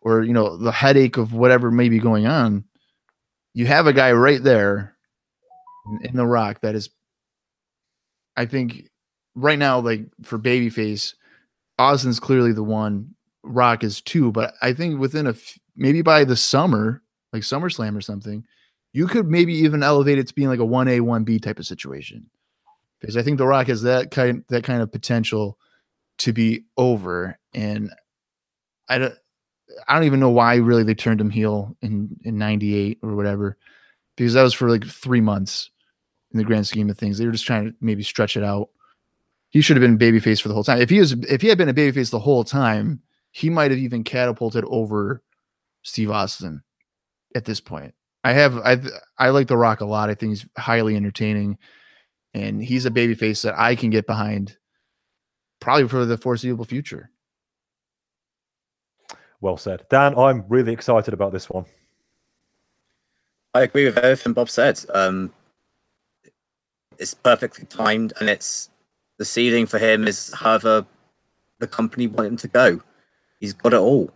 or 0.03 0.23
you 0.23 0.33
know 0.33 0.57
the 0.57 0.73
headache 0.73 1.19
of 1.19 1.35
whatever 1.35 1.71
may 1.71 1.91
be 1.91 1.99
going 1.99 2.27
on, 2.27 2.65
you 3.53 3.67
have 3.67 3.87
a 3.87 3.93
guy 3.93 4.13
right 4.13 4.43
there 4.43 4.97
in, 5.87 6.11
in 6.11 6.17
the 6.17 6.27
Rock 6.27 6.61
that 6.63 6.75
is, 6.75 6.89
I 8.37 8.47
think, 8.47 8.89
right 9.37 9.59
now 9.59 9.79
like 9.79 10.07
for 10.23 10.39
babyface, 10.39 11.15
Austin's 11.79 12.19
clearly 12.19 12.53
the 12.53 12.65
one. 12.65 13.15
Rock 13.45 13.85
is 13.85 14.01
two, 14.01 14.33
but 14.33 14.55
I 14.61 14.73
think 14.73 14.99
within 14.99 15.29
a 15.29 15.31
f- 15.31 15.59
maybe 15.77 16.03
by 16.03 16.25
the 16.25 16.35
summer, 16.35 17.01
like 17.33 17.43
SummerSlam 17.43 17.97
or 17.97 18.01
something, 18.01 18.45
you 18.93 19.07
could 19.07 19.29
maybe 19.29 19.55
even 19.55 19.85
elevate 19.85 20.19
it 20.19 20.27
to 20.27 20.35
being 20.35 20.49
like 20.49 20.59
a 20.59 20.65
one 20.65 20.89
A 20.89 20.99
one 20.99 21.23
B 21.23 21.39
type 21.39 21.61
of 21.61 21.67
situation, 21.67 22.29
because 23.01 23.17
I 23.17 23.23
think 23.23 23.39
The 23.39 23.47
Rock 23.47 23.69
has 23.69 23.83
that 23.83 24.11
kind 24.11 24.43
that 24.49 24.65
kind 24.65 24.83
of 24.83 24.91
potential 24.91 25.59
to 26.19 26.33
be 26.33 26.65
over, 26.77 27.39
and 27.55 27.93
I 28.89 28.99
don't 28.99 29.15
I 29.87 29.95
don't 29.95 30.05
even 30.05 30.19
know 30.19 30.31
why 30.31 30.57
really 30.57 30.83
they 30.83 30.95
turned 30.95 31.21
him 31.21 31.31
heel 31.31 31.77
in 31.83 32.17
in 32.25 32.39
'98 32.39 32.99
or 33.03 33.15
whatever, 33.15 33.57
because 34.17 34.35
that 34.35 34.43
was 34.43 34.55
for 34.55 34.69
like 34.69 34.85
three 34.85 35.21
months 35.21 35.71
in 36.33 36.39
the 36.39 36.45
grand 36.45 36.67
scheme 36.67 36.91
of 36.91 36.99
things. 36.99 37.19
They 37.19 37.27
were 37.27 37.33
just 37.33 37.47
trying 37.47 37.67
to 37.67 37.75
maybe 37.81 38.03
stretch 38.03 38.37
it 38.37 38.43
out. 38.43 38.71
He 39.51 39.61
should 39.61 39.77
have 39.77 39.83
been 39.83 39.99
babyface 39.99 40.41
for 40.41 40.49
the 40.49 40.55
whole 40.55 40.65
time. 40.65 40.81
If 40.81 40.91
he 40.91 40.99
was, 40.99 41.13
if 41.13 41.41
he 41.41 41.49
had 41.49 41.59
been 41.59 41.69
a 41.69 41.75
babyface 41.75 42.11
the 42.11 42.19
whole 42.19 42.45
time, 42.45 43.01
he 43.31 43.51
might 43.51 43.71
have 43.71 43.81
even 43.81 44.05
catapulted 44.05 44.65
over 44.67 45.23
Steve 45.83 46.11
Austin 46.11 46.63
at 47.35 47.45
this 47.45 47.61
point. 47.61 47.95
I 48.25 48.33
have 48.33 48.57
I 48.59 48.81
I 49.19 49.29
like 49.31 49.47
The 49.47 49.57
Rock 49.57 49.81
a 49.81 49.85
lot. 49.85 50.11
I 50.11 50.15
think 50.15 50.31
he's 50.31 50.47
highly 50.59 50.97
entertaining, 50.97 51.59
and 52.35 52.63
he's 52.63 52.87
a 52.87 52.91
babyface 52.91 53.43
that 53.45 53.59
I 53.59 53.77
can 53.77 53.91
get 53.91 54.07
behind, 54.07 54.57
probably 55.61 55.87
for 55.87 56.05
the 56.05 56.19
foreseeable 56.19 56.65
future. 56.65 57.11
Well 59.41 59.57
said. 59.57 59.87
Dan, 59.91 60.19
I'm 60.19 60.45
really 60.49 60.73
excited 60.73 61.15
about 61.15 61.33
this 61.33 61.49
one. 61.49 61.67
I 63.55 63.63
agree 63.63 63.85
with 63.85 63.99
everything 63.99 64.33
Bob 64.33 64.51
said. 64.51 64.85
Um, 64.93 65.33
it's 66.99 67.15
perfectly 67.15 67.67
timed, 67.67 68.13
and 68.19 68.29
it's 68.29 68.71
the 69.19 69.25
ceiling 69.25 69.67
for 69.67 69.79
him 69.79 70.07
is 70.07 70.33
however 70.33 70.87
the 71.59 71.67
company 71.67 72.07
want 72.07 72.29
him 72.29 72.37
to 72.39 72.49
go. 72.49 72.81
He's 73.41 73.53
got 73.53 73.73
it 73.73 73.81
all: 73.81 74.11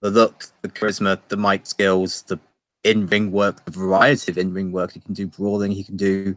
the 0.00 0.10
look, 0.10 0.46
the 0.62 0.68
charisma, 0.68 1.20
the 1.28 1.36
mic 1.36 1.66
skills, 1.66 2.22
the 2.22 2.38
in-ring 2.82 3.32
work, 3.32 3.64
the 3.64 3.70
variety 3.70 4.30
of 4.30 4.38
in-ring 4.38 4.72
work. 4.72 4.92
He 4.92 5.00
can 5.00 5.14
do 5.14 5.26
brawling. 5.26 5.72
He 5.72 5.84
can 5.84 5.96
do 5.96 6.36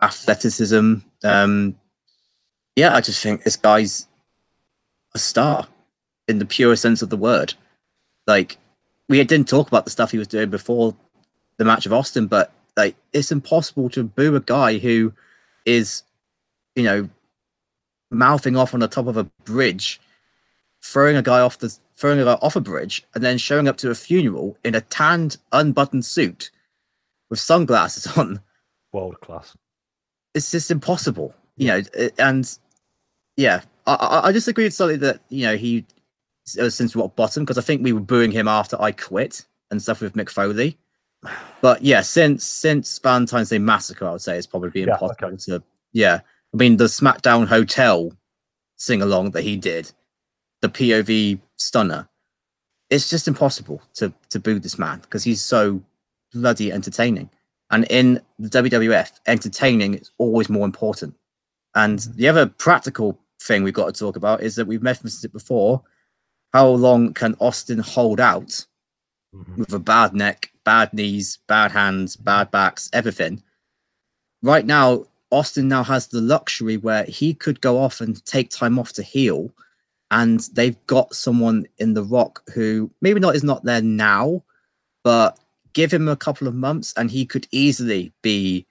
athleticism. 0.00 0.94
Um, 1.22 1.76
yeah, 2.76 2.94
I 2.94 3.00
just 3.00 3.22
think 3.22 3.44
this 3.44 3.56
guy's 3.56 4.06
a 5.14 5.18
star 5.18 5.66
in 6.28 6.38
the 6.38 6.46
pure 6.46 6.76
sense 6.76 7.02
of 7.02 7.10
the 7.10 7.16
word. 7.16 7.54
Like 8.26 8.56
we 9.08 9.22
didn't 9.22 9.48
talk 9.48 9.68
about 9.68 9.84
the 9.84 9.90
stuff 9.90 10.10
he 10.10 10.18
was 10.18 10.28
doing 10.28 10.50
before 10.50 10.96
the 11.58 11.64
match 11.64 11.86
of 11.86 11.92
Austin, 11.92 12.26
but 12.26 12.52
like 12.76 12.96
it's 13.12 13.32
impossible 13.32 13.90
to 13.90 14.04
boo 14.04 14.34
a 14.34 14.40
guy 14.40 14.78
who 14.78 15.12
is, 15.66 16.02
you 16.74 16.84
know, 16.84 17.08
mouthing 18.12 18.56
off 18.56 18.74
on 18.74 18.80
the 18.80 18.88
top 18.88 19.06
of 19.06 19.16
a 19.16 19.24
bridge, 19.44 20.00
throwing 20.82 21.16
a 21.16 21.22
guy 21.22 21.40
off 21.40 21.58
the 21.58 21.76
throwing 21.96 22.18
a 22.18 22.24
guy 22.24 22.38
off 22.42 22.56
a 22.56 22.60
bridge, 22.60 23.04
and 23.14 23.22
then 23.22 23.38
showing 23.38 23.68
up 23.68 23.76
to 23.78 23.90
a 23.90 23.94
funeral 23.94 24.56
in 24.64 24.74
a 24.74 24.80
tanned, 24.80 25.38
unbuttoned 25.52 26.04
suit 26.04 26.50
with 27.30 27.40
sunglasses 27.40 28.06
on. 28.18 28.40
World 28.92 29.20
class. 29.20 29.56
It's 30.34 30.50
just 30.50 30.70
impossible, 30.70 31.34
you 31.56 31.68
know. 31.68 31.82
And 32.18 32.58
yeah, 33.36 33.62
I, 33.86 34.22
I, 34.24 34.32
disagree 34.32 34.64
with 34.64 34.74
Sully 34.74 34.96
that 34.96 35.20
you 35.28 35.46
know 35.46 35.56
he 35.56 35.84
since 36.44 36.96
rock 36.96 37.14
bottom 37.16 37.44
because 37.44 37.58
I 37.58 37.62
think 37.62 37.82
we 37.82 37.92
were 37.92 38.00
booing 38.00 38.32
him 38.32 38.48
after 38.48 38.80
I 38.80 38.92
quit 38.92 39.44
and 39.70 39.80
stuff 39.80 40.00
with 40.00 40.14
Mick 40.14 40.30
Foley. 40.30 40.78
But 41.60 41.82
yeah, 41.82 42.00
since 42.00 42.44
since 42.44 42.98
Valentine's 42.98 43.50
Day 43.50 43.58
Massacre, 43.58 44.08
I 44.08 44.10
would 44.10 44.20
say 44.20 44.36
it's 44.36 44.48
probably 44.48 44.80
Yeah, 44.80 44.94
impossible 44.94 45.36
to. 45.36 45.62
Yeah, 45.92 46.20
I 46.52 46.56
mean 46.56 46.76
the 46.76 46.84
SmackDown 46.84 47.46
Hotel 47.46 48.12
sing 48.76 49.02
along 49.02 49.30
that 49.30 49.42
he 49.42 49.56
did, 49.56 49.90
the 50.60 50.68
POV 50.68 51.40
stunner. 51.56 52.08
It's 52.90 53.08
just 53.08 53.28
impossible 53.28 53.80
to 53.94 54.12
to 54.30 54.40
boo 54.40 54.58
this 54.58 54.78
man 54.78 55.00
because 55.00 55.24
he's 55.24 55.42
so 55.42 55.82
bloody 56.32 56.72
entertaining. 56.72 57.30
And 57.70 57.86
in 57.88 58.20
the 58.38 58.50
WWF, 58.50 59.12
entertaining 59.26 59.94
is 59.94 60.10
always 60.18 60.50
more 60.50 60.66
important. 60.66 61.14
And 61.74 62.00
the 62.16 62.28
other 62.28 62.46
practical 62.46 63.18
thing 63.40 63.62
we've 63.62 63.72
got 63.72 63.92
to 63.94 63.98
talk 63.98 64.16
about 64.16 64.42
is 64.42 64.56
that 64.56 64.66
we've 64.66 64.82
mentioned 64.82 65.12
it 65.24 65.32
before. 65.32 65.82
How 66.52 66.68
long 66.68 67.14
can 67.14 67.34
Austin 67.40 67.78
hold 67.78 68.20
out 68.20 68.66
mm-hmm. 69.34 69.56
with 69.56 69.72
a 69.72 69.78
bad 69.78 70.12
neck, 70.12 70.52
bad 70.64 70.92
knees, 70.92 71.38
bad 71.48 71.72
hands, 71.72 72.14
bad 72.14 72.50
backs, 72.50 72.90
everything? 72.92 73.42
Right 74.42 74.66
now, 74.66 75.06
Austin 75.32 75.66
now 75.66 75.82
has 75.82 76.06
the 76.06 76.20
luxury 76.20 76.76
where 76.76 77.04
he 77.04 77.34
could 77.34 77.60
go 77.60 77.78
off 77.78 78.00
and 78.00 78.24
take 78.24 78.50
time 78.50 78.78
off 78.78 78.92
to 78.92 79.02
heal. 79.02 79.50
And 80.10 80.40
they've 80.52 80.76
got 80.86 81.14
someone 81.14 81.66
in 81.78 81.94
The 81.94 82.04
Rock 82.04 82.42
who 82.54 82.90
maybe 83.00 83.18
not 83.18 83.34
is 83.34 83.42
not 83.42 83.64
there 83.64 83.80
now, 83.80 84.44
but 85.02 85.38
give 85.72 85.92
him 85.92 86.06
a 86.06 86.16
couple 86.16 86.46
of 86.46 86.54
months 86.54 86.92
and 86.96 87.10
he 87.10 87.24
could 87.24 87.48
easily 87.50 88.12
be 88.22 88.66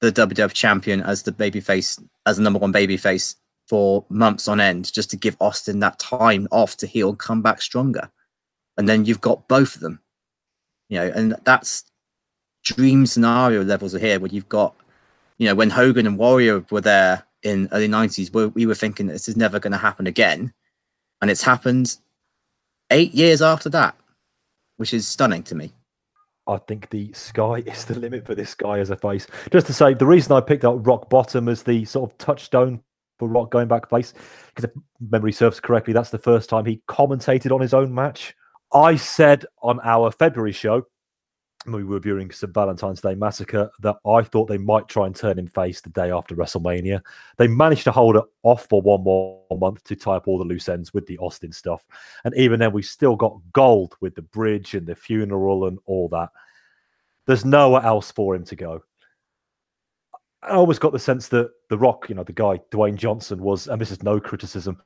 the 0.00 0.12
WWF 0.12 0.52
champion 0.52 1.02
as 1.02 1.24
the 1.24 1.32
babyface, 1.32 2.02
as 2.24 2.36
the 2.36 2.42
number 2.42 2.60
one 2.60 2.72
babyface 2.72 3.34
for 3.68 4.04
months 4.08 4.48
on 4.48 4.60
end, 4.60 4.92
just 4.92 5.10
to 5.10 5.16
give 5.16 5.36
Austin 5.40 5.80
that 5.80 5.98
time 5.98 6.48
off 6.50 6.76
to 6.76 6.86
heal 6.86 7.10
and 7.10 7.18
come 7.18 7.42
back 7.42 7.60
stronger. 7.60 8.10
And 8.76 8.88
then 8.88 9.04
you've 9.04 9.20
got 9.20 9.48
both 9.48 9.74
of 9.74 9.80
them, 9.80 10.00
you 10.88 10.98
know, 10.98 11.12
and 11.14 11.36
that's 11.44 11.84
dream 12.64 13.06
scenario 13.06 13.64
levels 13.64 13.94
are 13.94 13.98
here 13.98 14.20
where 14.20 14.30
you've 14.30 14.48
got, 14.48 14.74
you 15.40 15.46
know, 15.46 15.54
when 15.54 15.70
Hogan 15.70 16.06
and 16.06 16.18
Warrior 16.18 16.62
were 16.70 16.82
there 16.82 17.24
in 17.42 17.66
early 17.72 17.88
90s, 17.88 18.32
we, 18.34 18.46
we 18.48 18.66
were 18.66 18.74
thinking 18.74 19.06
this 19.06 19.26
is 19.26 19.38
never 19.38 19.58
going 19.58 19.72
to 19.72 19.78
happen 19.78 20.06
again. 20.06 20.52
And 21.22 21.30
it's 21.30 21.40
happened 21.40 21.96
eight 22.90 23.14
years 23.14 23.40
after 23.40 23.70
that, 23.70 23.96
which 24.76 24.92
is 24.92 25.08
stunning 25.08 25.42
to 25.44 25.54
me. 25.54 25.72
I 26.46 26.58
think 26.58 26.90
the 26.90 27.10
sky 27.14 27.54
is 27.66 27.86
the 27.86 27.98
limit 27.98 28.26
for 28.26 28.34
this 28.34 28.54
guy 28.54 28.80
as 28.80 28.90
a 28.90 28.96
face. 28.96 29.26
Just 29.50 29.66
to 29.68 29.72
say, 29.72 29.94
the 29.94 30.04
reason 30.04 30.32
I 30.32 30.42
picked 30.42 30.66
up 30.66 30.86
Rock 30.86 31.08
Bottom 31.08 31.48
as 31.48 31.62
the 31.62 31.86
sort 31.86 32.12
of 32.12 32.18
touchstone 32.18 32.82
for 33.18 33.26
Rock 33.26 33.50
going 33.50 33.68
back 33.68 33.88
face, 33.88 34.12
because 34.54 34.70
if 34.70 34.82
memory 35.10 35.32
serves 35.32 35.58
correctly, 35.58 35.94
that's 35.94 36.10
the 36.10 36.18
first 36.18 36.50
time 36.50 36.66
he 36.66 36.82
commentated 36.86 37.50
on 37.50 37.62
his 37.62 37.72
own 37.72 37.94
match. 37.94 38.34
I 38.74 38.96
said 38.96 39.46
on 39.62 39.80
our 39.84 40.10
February 40.10 40.52
show, 40.52 40.84
we 41.72 41.84
were 41.84 41.94
reviewing 41.94 42.30
some 42.30 42.52
Valentine's 42.52 43.00
Day 43.00 43.14
Massacre, 43.14 43.70
that 43.80 43.96
I 44.06 44.22
thought 44.22 44.46
they 44.46 44.58
might 44.58 44.88
try 44.88 45.06
and 45.06 45.14
turn 45.14 45.38
him 45.38 45.46
face 45.46 45.80
the 45.80 45.90
day 45.90 46.10
after 46.10 46.34
WrestleMania. 46.34 47.00
They 47.36 47.48
managed 47.48 47.84
to 47.84 47.92
hold 47.92 48.16
it 48.16 48.24
off 48.42 48.66
for 48.68 48.80
one 48.82 49.02
more 49.02 49.42
month 49.58 49.84
to 49.84 49.96
tie 49.96 50.16
up 50.16 50.28
all 50.28 50.38
the 50.38 50.44
loose 50.44 50.68
ends 50.68 50.94
with 50.94 51.06
the 51.06 51.18
Austin 51.18 51.52
stuff. 51.52 51.86
And 52.24 52.34
even 52.36 52.60
then, 52.60 52.72
we 52.72 52.82
still 52.82 53.16
got 53.16 53.38
gold 53.52 53.96
with 54.00 54.14
the 54.14 54.22
bridge 54.22 54.74
and 54.74 54.86
the 54.86 54.94
funeral 54.94 55.66
and 55.66 55.78
all 55.86 56.08
that. 56.08 56.30
There's 57.26 57.44
nowhere 57.44 57.82
else 57.82 58.10
for 58.10 58.34
him 58.34 58.44
to 58.44 58.56
go. 58.56 58.82
I 60.42 60.50
always 60.50 60.78
got 60.78 60.92
the 60.92 60.98
sense 60.98 61.28
that 61.28 61.50
The 61.68 61.78
Rock, 61.78 62.08
you 62.08 62.14
know, 62.14 62.24
the 62.24 62.32
guy, 62.32 62.60
Dwayne 62.70 62.96
Johnson, 62.96 63.42
was, 63.42 63.68
and 63.68 63.80
this 63.80 63.90
is 63.90 64.02
no 64.02 64.18
criticism, 64.18 64.80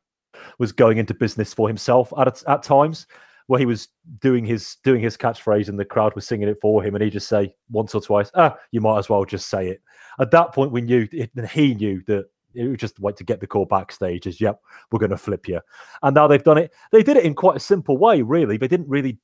was 0.58 0.72
going 0.72 0.98
into 0.98 1.14
business 1.14 1.54
for 1.54 1.68
himself 1.68 2.12
at, 2.18 2.42
at 2.48 2.62
times 2.62 3.06
where 3.46 3.60
he 3.60 3.66
was 3.66 3.88
doing 4.20 4.44
his 4.44 4.76
doing 4.84 5.02
his 5.02 5.16
catchphrase 5.16 5.68
and 5.68 5.78
the 5.78 5.84
crowd 5.84 6.14
was 6.14 6.26
singing 6.26 6.48
it 6.48 6.58
for 6.60 6.82
him 6.82 6.94
and 6.94 7.04
he 7.04 7.10
just 7.10 7.28
say 7.28 7.54
once 7.70 7.94
or 7.94 8.00
twice 8.00 8.30
ah 8.34 8.56
you 8.70 8.80
might 8.80 8.98
as 8.98 9.08
well 9.08 9.24
just 9.24 9.48
say 9.48 9.68
it. 9.68 9.82
At 10.20 10.30
that 10.30 10.52
point 10.52 10.72
we 10.72 10.80
knew 10.80 11.08
it, 11.12 11.30
he 11.50 11.74
knew 11.74 12.02
that 12.06 12.26
it 12.54 12.68
was 12.68 12.78
just 12.78 13.00
wait 13.00 13.16
to 13.16 13.24
get 13.24 13.40
the 13.40 13.46
call 13.46 13.66
backstage 13.66 14.26
as 14.26 14.40
yep 14.40 14.60
we're 14.90 14.98
going 14.98 15.10
to 15.10 15.16
flip 15.16 15.48
you. 15.48 15.60
And 16.02 16.14
now 16.14 16.26
they've 16.26 16.42
done 16.42 16.58
it 16.58 16.72
they 16.92 17.02
did 17.02 17.16
it 17.16 17.24
in 17.24 17.34
quite 17.34 17.56
a 17.56 17.60
simple 17.60 17.96
way 17.98 18.22
really. 18.22 18.56
They 18.56 18.68
didn't 18.68 18.88
really 18.88 19.18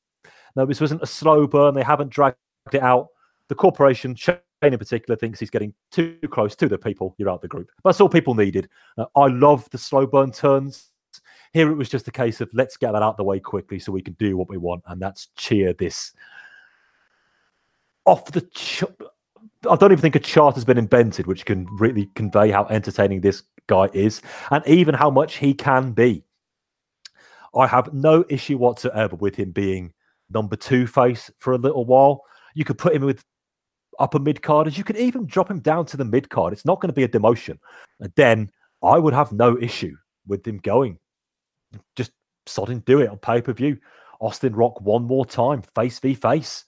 no 0.56 0.66
this 0.66 0.80
wasn't 0.80 1.02
a 1.02 1.06
slow 1.06 1.46
burn 1.46 1.74
they 1.74 1.82
haven't 1.82 2.10
dragged 2.10 2.36
it 2.72 2.82
out. 2.82 3.08
The 3.48 3.54
corporation 3.54 4.14
Shane 4.14 4.38
in 4.62 4.76
particular 4.78 5.16
thinks 5.16 5.40
he's 5.40 5.50
getting 5.50 5.72
too 5.90 6.18
close 6.30 6.54
to 6.56 6.68
the 6.68 6.76
people 6.76 7.14
you're 7.18 7.30
out 7.30 7.40
the 7.40 7.48
group. 7.48 7.70
That's 7.84 8.00
all 8.00 8.08
people 8.08 8.34
needed. 8.34 8.68
Uh, 8.98 9.06
i 9.16 9.26
love 9.26 9.68
the 9.70 9.78
slow 9.78 10.06
burn 10.06 10.30
turns 10.30 10.90
here 11.52 11.70
it 11.70 11.74
was 11.74 11.88
just 11.88 12.08
a 12.08 12.12
case 12.12 12.40
of 12.40 12.50
let's 12.52 12.76
get 12.76 12.92
that 12.92 13.02
out 13.02 13.16
the 13.16 13.24
way 13.24 13.40
quickly 13.40 13.78
so 13.78 13.92
we 13.92 14.02
can 14.02 14.14
do 14.14 14.36
what 14.36 14.48
we 14.48 14.56
want, 14.56 14.82
and 14.86 15.00
that's 15.00 15.28
cheer 15.36 15.72
this 15.72 16.12
off 18.04 18.24
the. 18.26 18.42
Ch- 18.54 18.84
I 19.68 19.76
don't 19.76 19.92
even 19.92 20.00
think 20.00 20.16
a 20.16 20.20
chart 20.20 20.54
has 20.54 20.64
been 20.64 20.78
invented 20.78 21.26
which 21.26 21.44
can 21.44 21.66
really 21.76 22.08
convey 22.14 22.50
how 22.50 22.66
entertaining 22.66 23.20
this 23.20 23.42
guy 23.66 23.88
is, 23.92 24.22
and 24.50 24.66
even 24.66 24.94
how 24.94 25.10
much 25.10 25.36
he 25.36 25.54
can 25.54 25.92
be. 25.92 26.24
I 27.54 27.66
have 27.66 27.92
no 27.92 28.24
issue 28.28 28.58
whatsoever 28.58 29.16
with 29.16 29.34
him 29.34 29.50
being 29.50 29.92
number 30.30 30.56
two 30.56 30.86
face 30.86 31.30
for 31.38 31.52
a 31.52 31.58
little 31.58 31.84
while. 31.84 32.22
You 32.54 32.64
could 32.64 32.78
put 32.78 32.94
him 32.94 33.02
with 33.02 33.24
upper 33.98 34.18
mid 34.18 34.40
carders. 34.40 34.78
You 34.78 34.84
could 34.84 34.96
even 34.96 35.26
drop 35.26 35.50
him 35.50 35.60
down 35.60 35.86
to 35.86 35.96
the 35.96 36.04
mid 36.04 36.30
card. 36.30 36.52
It's 36.52 36.64
not 36.64 36.80
going 36.80 36.88
to 36.88 36.94
be 36.94 37.04
a 37.04 37.08
demotion. 37.08 37.58
And 37.98 38.12
then 38.14 38.50
I 38.82 38.98
would 38.98 39.14
have 39.14 39.32
no 39.32 39.58
issue 39.58 39.96
with 40.26 40.46
him 40.46 40.58
going 40.58 40.98
just 41.96 42.12
sodding 42.46 42.84
do 42.84 43.00
it 43.00 43.08
on 43.08 43.18
pay 43.18 43.40
per 43.40 43.52
view. 43.52 43.78
Austin 44.20 44.54
Rock 44.54 44.80
one 44.80 45.04
more 45.04 45.24
time, 45.24 45.62
face 45.74 45.98
v 45.98 46.14
face. 46.14 46.64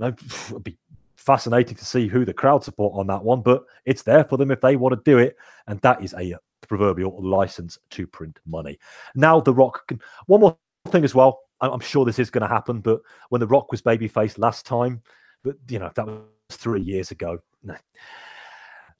Now, 0.00 0.08
it'd 0.50 0.64
be 0.64 0.78
fascinating 1.16 1.76
to 1.76 1.84
see 1.84 2.08
who 2.08 2.24
the 2.24 2.32
crowd 2.32 2.64
support 2.64 2.98
on 2.98 3.06
that 3.08 3.22
one, 3.22 3.42
but 3.42 3.64
it's 3.84 4.02
there 4.02 4.24
for 4.24 4.36
them 4.36 4.50
if 4.50 4.60
they 4.60 4.76
want 4.76 4.94
to 4.94 5.10
do 5.10 5.18
it, 5.18 5.36
and 5.66 5.80
that 5.80 6.02
is 6.02 6.14
a 6.14 6.36
proverbial 6.66 7.22
license 7.22 7.78
to 7.90 8.06
print 8.06 8.38
money. 8.46 8.78
Now, 9.14 9.40
The 9.40 9.54
Rock 9.54 9.86
can. 9.88 10.00
One 10.26 10.40
more 10.40 10.56
thing 10.88 11.04
as 11.04 11.14
well. 11.14 11.40
I'm 11.60 11.80
sure 11.80 12.04
this 12.04 12.20
is 12.20 12.30
going 12.30 12.42
to 12.42 12.54
happen, 12.54 12.80
but 12.80 13.00
when 13.30 13.40
The 13.40 13.46
Rock 13.46 13.72
was 13.72 13.82
babyface 13.82 14.38
last 14.38 14.64
time, 14.64 15.02
but 15.42 15.56
you 15.68 15.78
know 15.78 15.90
that 15.94 16.06
was 16.06 16.22
three 16.50 16.82
years 16.82 17.10
ago. 17.10 17.38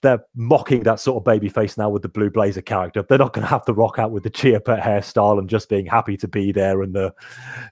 They're 0.03 0.25
mocking 0.37 0.85
that 0.85 1.01
sort 1.01 1.17
of 1.17 1.25
baby 1.25 1.49
face 1.49 1.77
now 1.77 1.91
with 1.91 2.03
the 2.03 2.09
blue 2.09 2.31
blazer 2.31 2.63
character. 2.63 3.03
They're 3.03 3.19
not 3.19 3.33
going 3.33 3.43
to 3.43 3.51
have 3.51 3.65
the 3.65 3.75
rock 3.75 3.99
out 3.99 4.13
with 4.13 4.23
the 4.23 4.31
cheer 4.31 4.61
pet 4.61 4.81
hairstyle 4.81 5.39
and 5.39 5.49
just 5.49 5.69
being 5.69 5.87
happy 5.87 6.17
to 6.19 6.29
be 6.29 6.53
there 6.53 6.83
and 6.83 6.95
the 6.95 7.13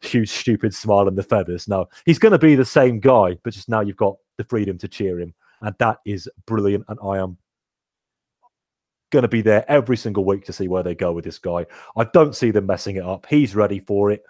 huge 0.02 0.30
stupid 0.30 0.74
smile 0.74 1.06
and 1.06 1.16
the 1.16 1.22
feathers. 1.22 1.68
No, 1.68 1.88
he's 2.04 2.18
going 2.18 2.32
to 2.32 2.38
be 2.38 2.56
the 2.56 2.64
same 2.64 2.98
guy, 2.98 3.36
but 3.44 3.52
just 3.52 3.68
now 3.68 3.80
you've 3.80 3.96
got 3.96 4.16
the 4.38 4.44
freedom 4.44 4.76
to 4.78 4.88
cheer 4.88 5.20
him, 5.20 5.34
and 5.60 5.74
that 5.78 5.98
is 6.04 6.28
brilliant. 6.46 6.84
And 6.88 6.98
I 7.02 7.18
am 7.18 7.38
going 9.10 9.22
to 9.22 9.28
be 9.28 9.42
there 9.42 9.64
every 9.70 9.96
single 9.96 10.24
week 10.24 10.44
to 10.46 10.52
see 10.52 10.66
where 10.66 10.82
they 10.82 10.94
go 10.94 11.12
with 11.12 11.24
this 11.24 11.38
guy. 11.38 11.64
I 11.96 12.04
don't 12.12 12.34
see 12.34 12.50
them 12.50 12.66
messing 12.66 12.96
it 12.96 13.04
up. 13.04 13.26
He's 13.30 13.54
ready 13.54 13.78
for 13.78 14.10
it. 14.10 14.24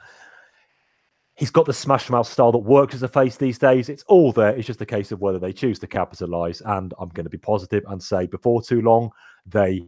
He's 1.37 1.51
got 1.51 1.67
the 1.67 1.73
smash 1.75 2.09
mouth 2.09 2.27
style 2.27 2.51
that 2.53 2.59
works 2.59 2.95
as 2.95 3.03
a 3.03 3.09
face 3.09 3.37
these 3.37 3.59
days. 3.59 3.91
It's 3.91 4.03
all 4.05 4.33
there. 4.33 4.57
It's 4.57 4.67
just 4.67 4.81
a 4.81 4.87
case 4.87 5.13
of 5.13 5.21
whether 5.21 5.39
they 5.39 5.53
choose 5.53 5.79
to 5.81 5.87
capitalize. 5.87 6.63
And 6.65 6.95
I'm 6.99 7.11
going 7.11 7.25
to 7.25 7.31
be 7.31 7.37
positive 7.37 7.85
and 7.89 8.03
say 8.03 8.27
before 8.27 8.63
too 8.63 8.81
long, 8.81 9.11
they 9.45 9.87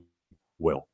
will. 0.59 0.87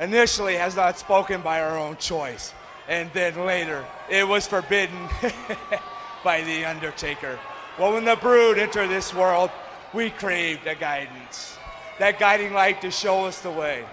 initially 0.00 0.54
has 0.54 0.76
not 0.76 0.98
spoken 0.98 1.42
by 1.42 1.60
our 1.60 1.76
own 1.78 1.96
choice, 1.98 2.54
and 2.88 3.10
then 3.12 3.44
later 3.44 3.84
it 4.08 4.26
was 4.26 4.46
forbidden 4.46 5.08
by 6.24 6.40
the 6.42 6.64
Undertaker. 6.64 7.38
Well, 7.78 7.92
when 7.92 8.06
the 8.06 8.16
Brood 8.16 8.58
entered 8.58 8.88
this 8.88 9.12
world, 9.12 9.50
we 9.92 10.08
craved 10.10 10.66
a 10.66 10.74
guidance, 10.74 11.58
that 11.98 12.18
guiding 12.18 12.54
light 12.54 12.80
to 12.80 12.90
show 12.90 13.26
us 13.26 13.40
the 13.42 13.50
way. 13.50 13.84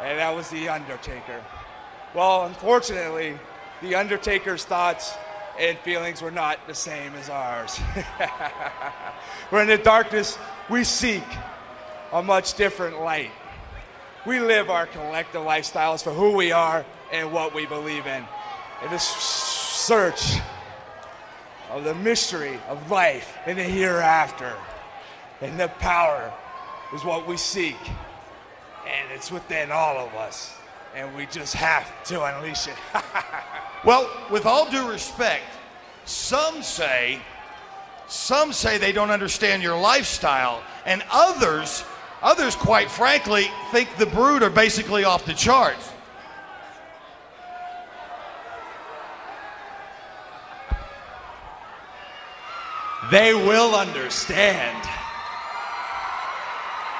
and 0.00 0.18
that 0.18 0.34
was 0.34 0.48
The 0.48 0.68
Undertaker. 0.68 1.44
Well, 2.14 2.46
unfortunately, 2.46 3.38
The 3.80 3.94
Undertaker's 3.94 4.64
thoughts 4.64 5.14
and 5.58 5.78
feelings 5.78 6.20
were 6.20 6.30
not 6.30 6.66
the 6.66 6.74
same 6.74 7.14
as 7.14 7.28
ours. 7.28 7.76
Where 9.50 9.62
in 9.62 9.68
the 9.68 9.78
darkness, 9.78 10.36
we 10.68 10.84
seek 10.84 11.22
a 12.12 12.22
much 12.22 12.54
different 12.54 13.00
light. 13.00 13.30
We 14.26 14.40
live 14.40 14.68
our 14.68 14.86
collective 14.86 15.42
lifestyles 15.42 16.02
for 16.02 16.12
who 16.12 16.36
we 16.36 16.50
are 16.52 16.84
and 17.12 17.32
what 17.32 17.54
we 17.54 17.66
believe 17.66 18.06
in. 18.06 18.24
In 18.84 18.90
this 18.90 19.04
search 19.04 20.38
of 21.70 21.84
the 21.84 21.94
mystery 21.94 22.58
of 22.68 22.90
life 22.90 23.36
and 23.46 23.58
the 23.58 23.64
hereafter. 23.64 24.54
And 25.40 25.58
the 25.58 25.68
power 25.68 26.32
is 26.94 27.04
what 27.04 27.28
we 27.28 27.36
seek. 27.36 27.78
And 28.86 29.12
it's 29.14 29.30
within 29.30 29.70
all 29.70 29.98
of 29.98 30.14
us. 30.14 30.54
And 30.96 31.14
we 31.14 31.26
just 31.26 31.54
have 31.54 32.04
to 32.04 32.24
unleash 32.24 32.66
it. 32.66 32.74
Well, 33.88 34.10
with 34.28 34.44
all 34.44 34.70
due 34.70 34.86
respect, 34.86 35.44
some 36.04 36.62
say 36.62 37.22
some 38.06 38.52
say 38.52 38.76
they 38.76 38.92
don't 38.92 39.10
understand 39.10 39.62
your 39.62 39.80
lifestyle, 39.80 40.62
and 40.84 41.02
others, 41.10 41.84
others, 42.20 42.54
quite 42.54 42.90
frankly, 42.90 43.46
think 43.72 43.88
the 43.96 44.04
brood 44.04 44.42
are 44.42 44.50
basically 44.50 45.04
off 45.04 45.24
the 45.24 45.32
charts. 45.32 45.90
They 53.10 53.32
will 53.32 53.74
understand. 53.74 54.86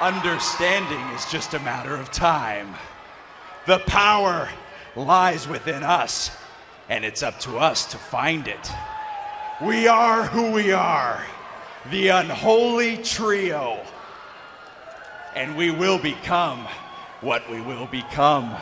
Understanding 0.01 1.05
is 1.13 1.23
just 1.27 1.53
a 1.53 1.59
matter 1.59 1.95
of 1.95 2.09
time. 2.09 2.73
The 3.67 3.77
power 3.85 4.49
lies 4.95 5.47
within 5.47 5.83
us, 5.83 6.31
and 6.89 7.05
it's 7.05 7.23
up 7.23 7.39
to 7.41 7.57
us 7.57 7.85
to 7.91 7.97
find 7.97 8.47
it. 8.47 8.71
We 9.61 9.87
are 9.87 10.23
who 10.23 10.51
we 10.51 10.71
are, 10.71 11.23
the 11.91 12.09
unholy 12.09 12.97
trio. 12.97 13.85
And 15.35 15.55
we 15.55 15.69
will 15.69 15.99
become 15.99 16.67
what 17.21 17.47
we 17.49 17.61
will 17.61 17.85
become. 17.85 18.55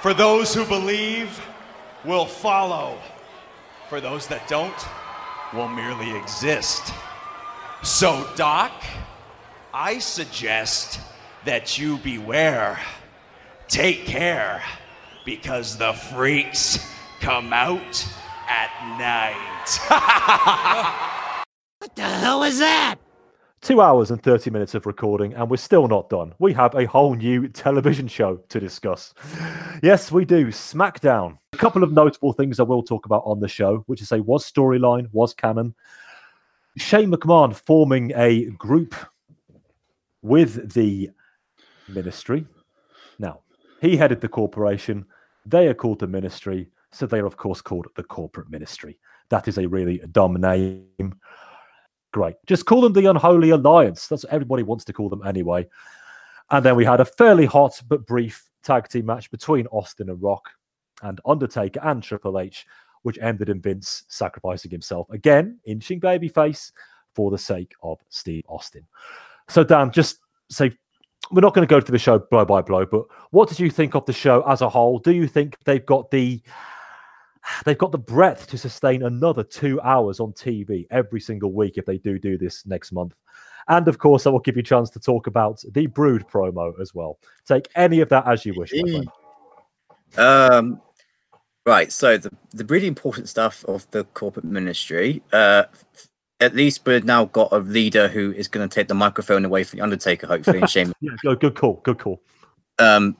For 0.00 0.14
those 0.14 0.54
who 0.54 0.64
believe, 0.64 1.40
will 2.04 2.26
follow. 2.26 2.98
For 3.88 4.00
those 4.00 4.26
that 4.28 4.46
don't, 4.48 4.74
will 5.52 5.68
merely 5.68 6.16
exist. 6.16 6.92
So, 7.82 8.26
Doc, 8.36 8.72
I 9.72 9.98
suggest 9.98 11.00
that 11.44 11.78
you 11.78 11.98
beware. 11.98 12.80
Take 13.68 14.04
care, 14.04 14.62
because 15.24 15.76
the 15.76 15.92
freaks 15.92 16.78
come 17.20 17.52
out 17.52 18.06
at 18.48 18.70
night. 18.98 19.40
What 21.84 21.96
the 21.96 22.02
hell 22.02 22.40
was 22.40 22.60
that? 22.60 22.96
Two 23.60 23.82
hours 23.82 24.10
and 24.10 24.22
30 24.22 24.48
minutes 24.50 24.74
of 24.74 24.86
recording, 24.86 25.34
and 25.34 25.50
we're 25.50 25.58
still 25.58 25.86
not 25.86 26.08
done. 26.08 26.32
We 26.38 26.54
have 26.54 26.74
a 26.74 26.86
whole 26.86 27.14
new 27.14 27.46
television 27.52 28.08
show 28.08 28.36
to 28.48 28.58
discuss. 28.58 29.12
Yes, 29.82 30.10
we 30.10 30.24
do. 30.24 30.46
SmackDown. 30.46 31.36
A 31.52 31.58
couple 31.58 31.82
of 31.82 31.92
notable 31.92 32.32
things 32.32 32.58
I 32.58 32.62
will 32.62 32.82
talk 32.82 33.04
about 33.04 33.22
on 33.26 33.40
the 33.40 33.48
show, 33.48 33.84
which 33.86 34.00
is 34.00 34.12
a 34.12 34.22
was 34.22 34.50
storyline, 34.50 35.08
was 35.12 35.34
canon. 35.34 35.74
Shane 36.78 37.10
McMahon 37.12 37.54
forming 37.54 38.12
a 38.16 38.46
group 38.52 38.94
with 40.22 40.72
the 40.72 41.10
ministry. 41.86 42.46
Now, 43.18 43.40
he 43.82 43.98
headed 43.98 44.22
the 44.22 44.28
corporation. 44.28 45.04
They 45.46 45.68
are 45.68 45.74
called 45.74 45.98
the 46.00 46.06
ministry. 46.06 46.68
So 46.92 47.06
they 47.06 47.18
are, 47.18 47.26
of 47.26 47.36
course, 47.36 47.60
called 47.60 47.88
the 47.96 48.04
corporate 48.04 48.50
ministry. 48.50 48.98
That 49.28 49.48
is 49.48 49.58
a 49.58 49.68
really 49.68 49.98
dumb 50.12 50.34
name. 50.34 51.14
Great. 52.12 52.36
Just 52.46 52.66
call 52.66 52.80
them 52.80 52.92
the 52.92 53.06
Unholy 53.06 53.50
Alliance. 53.50 54.06
That's 54.06 54.24
what 54.24 54.32
everybody 54.32 54.62
wants 54.62 54.84
to 54.84 54.92
call 54.92 55.08
them 55.08 55.26
anyway. 55.26 55.66
And 56.50 56.64
then 56.64 56.76
we 56.76 56.84
had 56.84 57.00
a 57.00 57.04
fairly 57.04 57.46
hot 57.46 57.82
but 57.88 58.06
brief 58.06 58.44
tag 58.62 58.88
team 58.88 59.06
match 59.06 59.30
between 59.30 59.66
Austin 59.68 60.10
and 60.10 60.22
Rock 60.22 60.48
and 61.02 61.20
Undertaker 61.26 61.80
and 61.82 62.02
Triple 62.02 62.38
H, 62.38 62.66
which 63.02 63.18
ended 63.18 63.48
in 63.48 63.60
Vince 63.60 64.04
sacrificing 64.08 64.70
himself 64.70 65.10
again, 65.10 65.58
inching 65.64 66.00
babyface 66.00 66.70
for 67.14 67.30
the 67.30 67.38
sake 67.38 67.72
of 67.82 67.98
Steve 68.08 68.44
Austin. 68.48 68.86
So, 69.48 69.64
Dan, 69.64 69.90
just 69.90 70.20
say 70.50 70.76
we're 71.34 71.40
not 71.40 71.52
going 71.52 71.66
to 71.66 71.70
go 71.70 71.80
through 71.80 71.92
the 71.92 71.98
show 71.98 72.18
blow 72.18 72.44
by 72.44 72.62
blow, 72.62 72.86
but 72.86 73.06
what 73.30 73.48
did 73.48 73.58
you 73.58 73.68
think 73.68 73.94
of 73.94 74.06
the 74.06 74.12
show 74.12 74.42
as 74.42 74.60
a 74.60 74.68
whole? 74.68 74.98
Do 75.00 75.12
you 75.12 75.26
think 75.26 75.58
they've 75.64 75.84
got 75.84 76.10
the 76.10 76.40
they've 77.64 77.76
got 77.76 77.92
the 77.92 77.98
breadth 77.98 78.46
to 78.48 78.56
sustain 78.56 79.02
another 79.02 79.42
two 79.42 79.80
hours 79.80 80.20
on 80.20 80.32
TV 80.32 80.86
every 80.90 81.20
single 81.20 81.52
week 81.52 81.76
if 81.76 81.84
they 81.84 81.98
do 81.98 82.18
do 82.18 82.38
this 82.38 82.64
next 82.66 82.92
month? 82.92 83.16
And 83.66 83.88
of 83.88 83.98
course, 83.98 84.26
I 84.26 84.30
will 84.30 84.40
give 84.40 84.56
you 84.56 84.60
a 84.60 84.64
chance 84.64 84.90
to 84.90 85.00
talk 85.00 85.26
about 85.26 85.62
the 85.72 85.86
Brood 85.86 86.26
promo 86.28 86.78
as 86.80 86.94
well. 86.94 87.18
Take 87.46 87.68
any 87.74 88.00
of 88.00 88.08
that 88.10 88.28
as 88.28 88.44
you 88.44 88.54
wish. 88.54 88.72
Um, 90.16 90.80
right. 91.66 91.90
So 91.90 92.16
the 92.16 92.30
the 92.52 92.64
really 92.66 92.86
important 92.86 93.28
stuff 93.28 93.64
of 93.64 93.90
the 93.90 94.04
corporate 94.04 94.44
ministry. 94.44 95.22
Uh, 95.32 95.64
f- 95.72 96.08
at 96.40 96.54
least 96.54 96.84
we've 96.84 97.04
now 97.04 97.26
got 97.26 97.52
a 97.52 97.58
leader 97.58 98.08
who 98.08 98.32
is 98.32 98.48
going 98.48 98.68
to 98.68 98.74
take 98.74 98.88
the 98.88 98.94
microphone 98.94 99.44
away 99.44 99.64
from 99.64 99.78
the 99.78 99.82
Undertaker. 99.82 100.26
Hopefully, 100.26 100.60
and 100.60 100.70
Shane. 100.70 100.92
Yeah, 101.00 101.12
good, 101.22 101.40
good 101.40 101.54
call. 101.54 101.80
Good 101.84 101.98
call. 101.98 102.20
Um, 102.78 103.16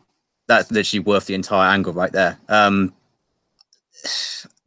that's 0.47 0.70
literally 0.70 1.01
worth 1.01 1.26
the 1.26 1.34
entire 1.34 1.70
angle 1.70 1.93
right 1.93 2.12
there. 2.12 2.39
Um, 2.49 2.93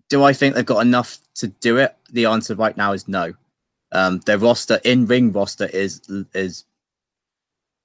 do 0.10 0.24
I 0.24 0.34
think 0.34 0.56
they've 0.56 0.66
got 0.66 0.80
enough 0.80 1.18
to 1.36 1.48
do 1.48 1.78
it? 1.78 1.96
The 2.12 2.26
answer 2.26 2.56
right 2.56 2.76
now 2.76 2.94
is 2.94 3.08
no. 3.08 3.34
Um, 3.92 4.20
their 4.26 4.38
roster 4.38 4.80
in 4.84 5.06
ring 5.06 5.32
roster 5.32 5.66
is 5.68 6.02
is 6.34 6.66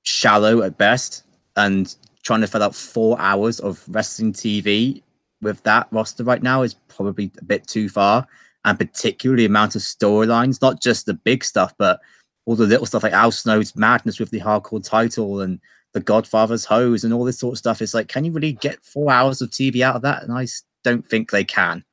shallow 0.02 0.62
at 0.62 0.78
best, 0.78 1.24
and 1.57 1.94
trying 2.23 2.41
to 2.41 2.47
fill 2.47 2.62
out 2.62 2.74
four 2.74 3.20
hours 3.20 3.60
of 3.60 3.84
wrestling 3.89 4.32
TV 4.32 5.02
with 5.41 5.62
that 5.65 5.89
roster 5.91 6.24
right 6.24 6.42
now 6.42 6.62
is 6.62 6.74
probably 6.89 7.31
a 7.39 7.44
bit 7.44 7.66
too 7.66 7.89
far. 7.89 8.26
And 8.65 8.78
particularly 8.78 9.42
the 9.42 9.47
amount 9.47 9.74
of 9.74 9.82
storylines, 9.82 10.62
not 10.62 10.81
just 10.81 11.07
the 11.07 11.15
big 11.15 11.42
stuff, 11.42 11.74
but 11.78 12.00
all 12.44 12.57
the 12.57 12.66
little 12.66 12.86
stuff 12.86 13.02
like 13.02 13.12
Al 13.12 13.32
Snow's 13.32 13.74
madness 13.76 14.20
with 14.20 14.31
the 14.31 14.41
hardcore 14.41 14.82
title 14.82 15.41
and 15.41 15.60
the 15.92 16.00
Godfather's 16.00 16.65
hose 16.65 17.05
and 17.05 17.12
all 17.12 17.24
this 17.24 17.39
sort 17.39 17.55
of 17.55 17.58
stuff. 17.58 17.82
It's 17.82 17.94
like, 17.94 18.08
can 18.08 18.24
you 18.24 18.32
really 18.32 18.52
get 18.52 18.84
four 18.84 19.12
hours 19.12 19.42
of 19.42 19.50
TV 19.50 19.82
out 19.82 19.97
of 19.97 20.02
that? 20.02 20.23
And 20.23 20.32
I 20.32 20.47
don't 20.84 21.07
think 21.07 21.31
they 21.31 21.44
can. 21.44 21.84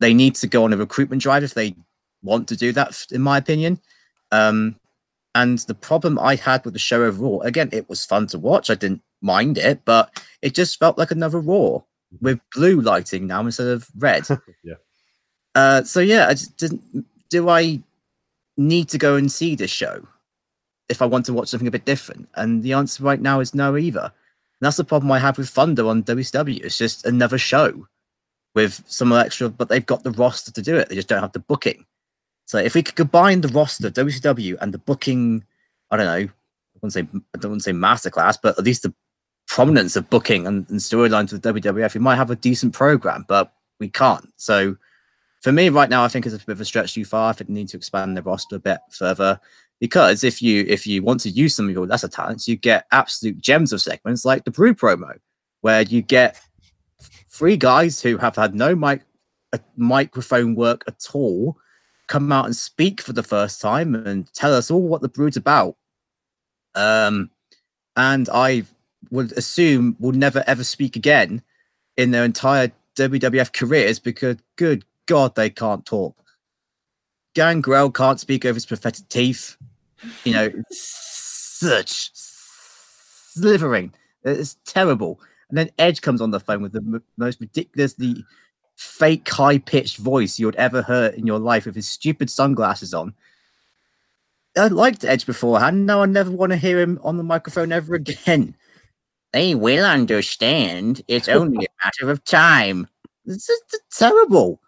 They 0.00 0.14
need 0.14 0.34
to 0.36 0.46
go 0.46 0.64
on 0.64 0.72
a 0.72 0.76
recruitment 0.76 1.22
drive 1.22 1.42
if 1.42 1.54
they 1.54 1.74
want 2.22 2.48
to 2.48 2.56
do 2.56 2.72
that, 2.72 3.06
in 3.10 3.22
my 3.22 3.38
opinion. 3.38 3.80
Um, 4.32 4.76
and 5.34 5.58
the 5.60 5.74
problem 5.74 6.18
I 6.18 6.36
had 6.36 6.64
with 6.64 6.74
the 6.74 6.80
show 6.80 7.04
overall, 7.04 7.42
again, 7.42 7.68
it 7.72 7.88
was 7.88 8.04
fun 8.04 8.26
to 8.28 8.38
watch. 8.38 8.70
I 8.70 8.74
didn't 8.74 9.02
mind 9.20 9.58
it, 9.58 9.82
but 9.84 10.22
it 10.42 10.54
just 10.54 10.78
felt 10.78 10.98
like 10.98 11.10
another 11.10 11.40
Raw 11.40 11.80
with 12.20 12.40
blue 12.54 12.80
lighting 12.80 13.26
now 13.26 13.40
instead 13.40 13.68
of 13.68 13.88
red. 13.96 14.26
yeah. 14.64 14.74
Uh, 15.56 15.82
so 15.82 16.00
yeah, 16.00 16.28
I 16.28 16.34
just 16.34 16.56
didn't. 16.58 16.82
Do 17.30 17.48
I 17.48 17.80
need 18.58 18.90
to 18.90 18.98
go 18.98 19.16
and 19.16 19.32
see 19.32 19.56
this 19.56 19.70
show 19.70 20.06
if 20.90 21.00
I 21.00 21.06
want 21.06 21.24
to 21.26 21.32
watch 21.32 21.48
something 21.48 21.66
a 21.66 21.70
bit 21.70 21.86
different? 21.86 22.28
And 22.34 22.62
the 22.62 22.74
answer 22.74 23.02
right 23.02 23.20
now 23.20 23.40
is 23.40 23.54
no 23.54 23.74
either. 23.76 24.02
And 24.02 24.60
that's 24.60 24.76
the 24.76 24.84
problem 24.84 25.10
I 25.10 25.18
have 25.18 25.38
with 25.38 25.48
Thunder 25.48 25.86
on 25.86 26.02
WCW. 26.02 26.62
It's 26.62 26.76
just 26.76 27.06
another 27.06 27.38
show 27.38 27.88
with 28.54 28.82
some 28.86 29.12
extra, 29.12 29.48
but 29.48 29.70
they've 29.70 29.84
got 29.84 30.02
the 30.02 30.10
roster 30.12 30.52
to 30.52 30.62
do 30.62 30.76
it. 30.76 30.90
They 30.90 30.94
just 30.94 31.08
don't 31.08 31.22
have 31.22 31.32
the 31.32 31.38
booking. 31.38 31.86
So 32.44 32.58
if 32.58 32.74
we 32.74 32.82
could 32.82 32.94
combine 32.94 33.40
the 33.40 33.48
roster, 33.48 33.90
WCW, 33.90 34.58
and 34.60 34.74
the 34.74 34.78
booking, 34.78 35.42
I 35.90 35.96
don't 35.96 36.06
know, 36.06 36.12
I 36.12 36.78
wouldn't 36.80 36.92
say 36.92 37.00
I 37.34 37.38
don't 37.38 37.52
want 37.52 37.62
to 37.62 37.70
say 37.70 37.72
masterclass, 37.72 38.36
but 38.42 38.58
at 38.58 38.64
least 38.64 38.82
the 38.82 38.92
prominence 39.48 39.96
of 39.96 40.10
booking 40.10 40.46
and, 40.46 40.68
and 40.68 40.80
storylines 40.80 41.32
with 41.32 41.42
WWF, 41.42 41.94
we 41.94 42.00
might 42.00 42.16
have 42.16 42.30
a 42.30 42.36
decent 42.36 42.74
program, 42.74 43.24
but 43.26 43.54
we 43.80 43.88
can't. 43.88 44.28
So 44.36 44.76
for 45.42 45.52
me 45.52 45.68
right 45.68 45.90
now, 45.90 46.04
I 46.04 46.08
think 46.08 46.26
it's 46.26 46.34
a 46.34 46.38
bit 46.38 46.48
of 46.48 46.60
a 46.60 46.64
stretch 46.64 46.94
too 46.94 47.04
far. 47.04 47.30
I 47.30 47.32
think 47.32 47.48
they 47.48 47.54
need 47.54 47.68
to 47.68 47.76
expand 47.76 48.16
the 48.16 48.22
roster 48.22 48.56
a 48.56 48.60
bit 48.60 48.80
further. 48.90 49.40
Because 49.78 50.24
if 50.24 50.40
you 50.40 50.64
if 50.68 50.86
you 50.86 51.02
want 51.02 51.20
to 51.20 51.30
use 51.30 51.54
some 51.54 51.68
of 51.68 51.74
your 51.74 51.86
lesser 51.86 52.08
talents, 52.08 52.48
you 52.48 52.56
get 52.56 52.86
absolute 52.92 53.38
gems 53.38 53.72
of 53.72 53.82
segments 53.82 54.24
like 54.24 54.44
the 54.44 54.50
Brood 54.50 54.78
promo, 54.78 55.18
where 55.60 55.82
you 55.82 56.00
get 56.00 56.40
three 57.28 57.56
guys 57.56 58.00
who 58.00 58.16
have 58.16 58.36
had 58.36 58.54
no 58.54 58.74
mic 58.74 59.02
uh, 59.52 59.58
microphone 59.76 60.54
work 60.54 60.82
at 60.88 61.06
all 61.12 61.58
come 62.06 62.32
out 62.32 62.46
and 62.46 62.56
speak 62.56 63.00
for 63.00 63.12
the 63.12 63.22
first 63.22 63.60
time 63.60 63.94
and 63.94 64.32
tell 64.32 64.54
us 64.54 64.70
all 64.70 64.82
what 64.82 65.02
the 65.02 65.08
brood's 65.08 65.36
about. 65.36 65.76
Um, 66.74 67.30
and 67.96 68.28
I 68.32 68.64
would 69.10 69.32
assume 69.32 69.96
will 69.98 70.12
never 70.12 70.44
ever 70.46 70.64
speak 70.64 70.96
again 70.96 71.42
in 71.96 72.10
their 72.10 72.24
entire 72.24 72.70
WWF 72.96 73.52
careers 73.52 73.98
because, 73.98 74.36
good 74.56 74.84
God, 75.06 75.34
they 75.34 75.50
can't 75.50 75.84
talk. 75.86 76.16
Gangrel 77.34 77.90
can't 77.90 78.20
speak 78.20 78.44
over 78.44 78.54
his 78.54 78.66
pathetic 78.66 79.08
teeth. 79.08 79.56
You 80.24 80.32
know, 80.32 80.50
such 80.70 82.10
slithering. 82.14 83.92
It's 84.24 84.56
terrible. 84.64 85.20
And 85.48 85.58
then 85.58 85.70
Edge 85.78 86.00
comes 86.00 86.20
on 86.20 86.30
the 86.30 86.40
phone 86.40 86.62
with 86.62 86.72
the 86.72 86.78
m- 86.78 87.02
most 87.16 87.40
ridiculously 87.40 88.24
fake 88.76 89.28
high 89.28 89.58
pitched 89.58 89.98
voice 89.98 90.38
you 90.38 90.46
would 90.46 90.56
ever 90.56 90.82
heard 90.82 91.14
in 91.14 91.26
your 91.26 91.38
life 91.38 91.66
with 91.66 91.74
his 91.74 91.88
stupid 91.88 92.30
sunglasses 92.30 92.92
on. 92.92 93.14
I 94.56 94.68
liked 94.68 95.04
Edge 95.04 95.26
beforehand. 95.26 95.86
Now 95.86 96.02
I 96.02 96.06
never 96.06 96.30
want 96.30 96.52
to 96.52 96.56
hear 96.56 96.80
him 96.80 96.98
on 97.02 97.16
the 97.16 97.22
microphone 97.22 97.72
ever 97.72 97.94
again. 97.94 98.54
They 99.32 99.54
will 99.54 99.84
understand. 99.84 101.02
It's 101.08 101.28
only 101.28 101.66
a 101.66 101.84
matter 101.84 102.10
of 102.10 102.24
time. 102.24 102.88
It's 103.26 103.46
just 103.46 103.78
terrible. 103.90 104.60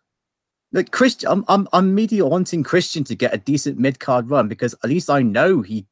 Like 0.72 0.90
Christian, 0.90 1.30
I'm 1.30 1.44
I'm 1.48 1.68
I'm 1.72 1.94
media 1.94 2.26
wanting 2.26 2.62
Christian 2.62 3.04
to 3.04 3.14
get 3.14 3.34
a 3.34 3.38
decent 3.38 3.78
mid 3.78 3.98
card 3.98 4.28
run 4.28 4.48
because 4.48 4.74
at 4.74 4.90
least 4.90 5.08
I 5.08 5.22
know 5.22 5.62
he 5.62 5.86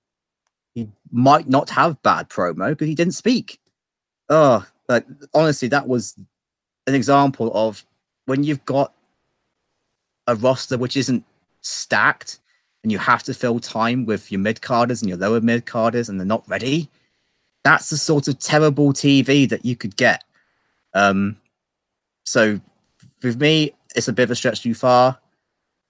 he 0.75 0.89
might 1.11 1.49
not 1.49 1.71
have 1.71 2.03
bad 2.03 2.29
promo 2.29 2.71
because 2.71 2.89
he 2.89 2.95
didn't 2.95 3.15
speak. 3.15 3.59
Oh, 4.29 4.67
but 4.87 5.07
honestly, 5.33 5.69
that 5.69 5.89
was 5.89 6.17
an 6.87 6.95
example 6.95 7.51
of 7.55 7.85
when 8.27 8.45
you've 8.45 8.65
got 8.65 8.93
a 10.27 10.35
roster 10.35 10.77
which 10.77 10.97
isn't 10.97 11.25
stacked 11.63 12.41
and 12.83 12.93
you 12.93 12.99
have 12.99 13.23
to 13.25 13.35
fill 13.35 13.59
time 13.59 14.05
with 14.05 14.31
your 14.31 14.41
mid 14.41 14.61
carders 14.61 15.01
and 15.01 15.09
your 15.09 15.19
lower 15.19 15.41
mid 15.41 15.65
carders 15.67 16.09
and 16.09 16.21
they're 16.21 16.27
not 16.27 16.49
ready. 16.49 16.89
That's 17.65 17.91
the 17.91 17.97
sort 17.97 18.29
of 18.29 18.39
terrible 18.39 18.93
TV 18.93 19.49
that 19.49 19.65
you 19.65 19.75
could 19.75 19.97
get. 19.97 20.23
Um, 20.95 21.37
so 22.25 22.61
with 23.23 23.41
me, 23.41 23.73
it's 23.97 24.09
a 24.09 24.13
bit 24.13 24.25
of 24.25 24.31
a 24.31 24.37
stretch 24.37 24.63
too 24.63 24.75
far 24.75 25.19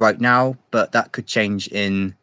right 0.00 0.20
now, 0.20 0.56
but 0.70 0.92
that 0.92 1.12
could 1.12 1.26
change 1.26 1.68
in 1.68 2.14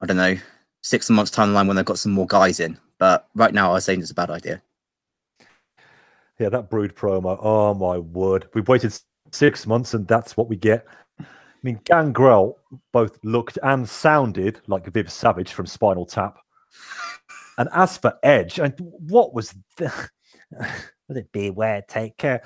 I 0.00 0.06
don't 0.06 0.16
know 0.16 0.36
six 0.82 1.08
months 1.08 1.30
timeline 1.30 1.66
when 1.66 1.76
they've 1.76 1.84
got 1.84 1.98
some 1.98 2.12
more 2.12 2.26
guys 2.26 2.60
in. 2.60 2.78
But 2.98 3.28
right 3.34 3.54
now, 3.54 3.70
I 3.70 3.74
was 3.74 3.84
saying 3.84 4.00
it's 4.00 4.10
a 4.10 4.14
bad 4.14 4.30
idea. 4.30 4.62
Yeah, 6.38 6.48
that 6.48 6.70
brood 6.70 6.96
promo. 6.96 7.38
Oh 7.40 7.74
my 7.74 7.98
word. 7.98 8.48
We've 8.54 8.68
waited 8.68 8.98
six 9.30 9.66
months 9.66 9.94
and 9.94 10.06
that's 10.06 10.36
what 10.36 10.48
we 10.48 10.56
get. 10.56 10.86
I 11.20 11.24
mean, 11.62 11.80
Gangrel 11.84 12.58
both 12.92 13.18
looked 13.22 13.58
and 13.62 13.88
sounded 13.88 14.60
like 14.66 14.86
Viv 14.86 15.10
Savage 15.10 15.52
from 15.52 15.66
Spinal 15.66 16.06
Tap. 16.06 16.38
And 17.56 17.68
as 17.72 17.96
for 17.96 18.18
Edge, 18.22 18.58
and 18.58 18.74
what 18.78 19.32
was 19.32 19.54
the 19.76 19.92
was 21.08 21.16
it 21.16 21.30
beware, 21.32 21.82
take 21.88 22.16
care? 22.16 22.42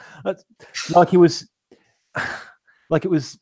Like 0.90 1.08
he 1.08 1.16
was 1.16 1.48
like 2.90 3.04
it 3.04 3.10
was 3.10 3.38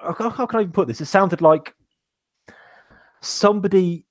how 0.00 0.46
can 0.46 0.58
I 0.58 0.62
even 0.62 0.72
put 0.72 0.88
this? 0.88 1.00
It 1.00 1.06
sounded 1.06 1.40
like 1.40 1.74
somebody 3.20 4.04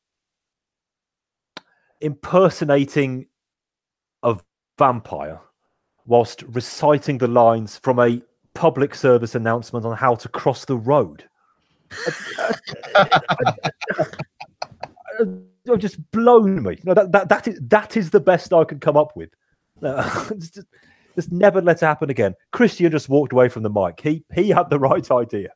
impersonating 2.02 3.27
a 4.24 4.38
vampire 4.77 5.40
whilst 6.06 6.44
reciting 6.44 7.18
the 7.18 7.27
lines 7.27 7.77
from 7.77 8.00
a 8.00 8.22
public 8.53 8.94
service 8.95 9.35
announcement 9.35 9.85
on 9.85 9.95
how 9.95 10.16
to 10.16 10.30
cross 10.30 10.66
the 10.66 10.77
road. 10.77 11.24
It 15.68 15.77
just 15.77 16.11
blown 16.11 16.61
me. 16.61 16.77
No, 16.84 16.94
that, 16.94 17.11
that, 17.11 17.30
that, 17.30 17.48
is, 17.48 17.60
that 17.69 17.98
is 17.98 18.11
the 18.11 18.19
best 18.19 18.53
I 18.53 18.64
could 18.66 18.82
come 18.82 18.95
up 18.95 19.16
with. 19.16 19.30
Just, 21.16 21.32
never 21.32 21.61
let 21.61 21.77
it 21.77 21.85
happen 21.85 22.10
again. 22.10 22.35
Christian 22.52 22.92
just 22.92 23.10
walked 23.10 23.34
away 23.34 23.50
from 23.50 23.64
the 23.64 23.69
mic. 23.69 24.00
He 24.00 24.24
he 24.34 24.50
had 24.50 24.69
the 24.69 24.80
right 24.80 25.10
idea. 25.11 25.50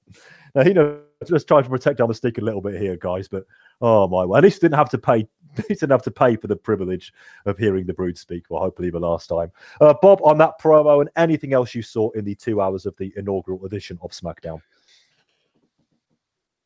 Now 0.56 0.64
he 0.64 0.74
knows 0.74 1.02
just 1.28 1.48
trying 1.48 1.64
to 1.64 1.70
protect 1.70 2.00
our 2.00 2.08
mistake 2.08 2.38
a 2.38 2.42
little 2.42 2.62
bit 2.62 2.80
here, 2.82 2.96
guys. 2.96 3.28
But 3.28 3.46
oh 3.82 4.08
my, 4.08 4.24
well, 4.26 4.38
at 4.38 4.44
least 4.44 4.62
didn't 4.62 4.78
have 4.78 4.90
to 4.92 4.98
pay. 4.98 5.28
He 5.68 5.74
didn't 5.74 5.90
have 5.90 6.04
to 6.04 6.12
pay 6.12 6.36
for 6.36 6.46
the 6.46 6.56
privilege 6.56 7.12
of 7.46 7.58
hearing 7.58 7.88
the 7.88 7.94
Brood 7.94 8.18
speak. 8.18 8.46
Well, 8.50 8.62
hopefully 8.62 8.92
the 8.92 9.00
last 9.00 9.28
time. 9.28 9.52
Uh, 9.82 9.96
Bob, 10.00 10.22
on 10.24 10.38
that 10.38 10.62
promo 10.62 11.02
and 11.02 11.10
anything 11.16 11.54
else 11.54 11.74
you 11.74 11.82
saw 11.82 12.12
in 12.12 12.24
the 12.24 12.36
two 12.36 12.62
hours 12.62 12.86
of 12.86 12.96
the 12.98 13.12
inaugural 13.18 13.66
edition 13.66 13.98
of 14.04 14.12
SmackDown. 14.12 14.62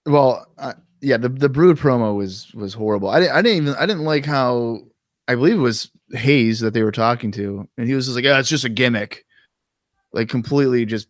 Well, 0.06 0.46
uh, 0.58 0.74
yeah, 1.00 1.18
the 1.18 1.30
the 1.30 1.50
brood 1.50 1.78
promo 1.78 2.16
was 2.16 2.54
was 2.54 2.74
horrible. 2.74 3.10
I 3.10 3.22
didn't 3.22 3.36
I 3.36 3.42
didn't 3.42 3.64
even 3.64 3.76
I 3.76 3.86
didn't 3.86 4.04
like 4.04 4.26
how 4.26 4.82
I 5.27 5.35
believe 5.35 5.56
it 5.56 5.61
was 5.61 5.90
Hayes 6.11 6.60
that 6.60 6.74
they 6.74 6.84
were 6.84 6.92
talking 6.92 7.32
to, 7.34 7.68
and 7.77 7.88
he 7.88 7.95
was 7.95 8.06
just 8.06 8.16
like, 8.16 8.26
"Yeah, 8.26 8.40
it's 8.40 8.50
just 8.50 8.66
a 8.66 8.69
gimmick," 8.69 9.26
like 10.11 10.30
completely 10.30 10.85
just 10.85 11.08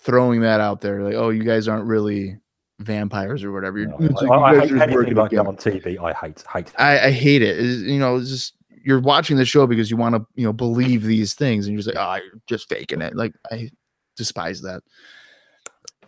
throwing 0.00 0.40
that 0.40 0.60
out 0.60 0.80
there, 0.80 1.02
like, 1.02 1.14
"Oh, 1.14 1.30
you 1.30 1.44
guys 1.44 1.68
aren't 1.68 1.86
really 1.86 2.38
vampires 2.78 3.44
or 3.44 3.52
whatever." 3.52 3.78
I, 3.80 3.84
like, 3.84 4.30
I 4.30 4.52
you 4.52 4.60
guys 4.60 4.70
hate 4.70 4.96
anything 4.96 5.14
like 5.14 5.30
that 5.32 5.46
on 5.46 5.56
TV. 5.56 5.98
I 5.98 6.12
hate 6.12 6.44
hate. 6.52 6.72
I, 6.78 7.06
I 7.06 7.10
hate 7.10 7.42
it. 7.42 7.58
It's, 7.58 7.82
you 7.82 7.98
know, 7.98 8.16
it's 8.16 8.30
just 8.30 8.54
you're 8.84 9.00
watching 9.00 9.36
the 9.36 9.44
show 9.44 9.66
because 9.66 9.90
you 9.90 9.96
want 9.96 10.14
to, 10.14 10.26
you 10.34 10.44
know, 10.44 10.52
believe 10.52 11.02
these 11.02 11.34
things, 11.34 11.66
and 11.66 11.72
you're 11.72 11.82
just 11.82 11.94
like, 11.94 12.20
oh, 12.20 12.22
you're 12.22 12.40
just 12.46 12.68
faking 12.68 13.02
it. 13.02 13.14
Like 13.14 13.34
I 13.50 13.70
despise 14.16 14.62
that. 14.62 14.82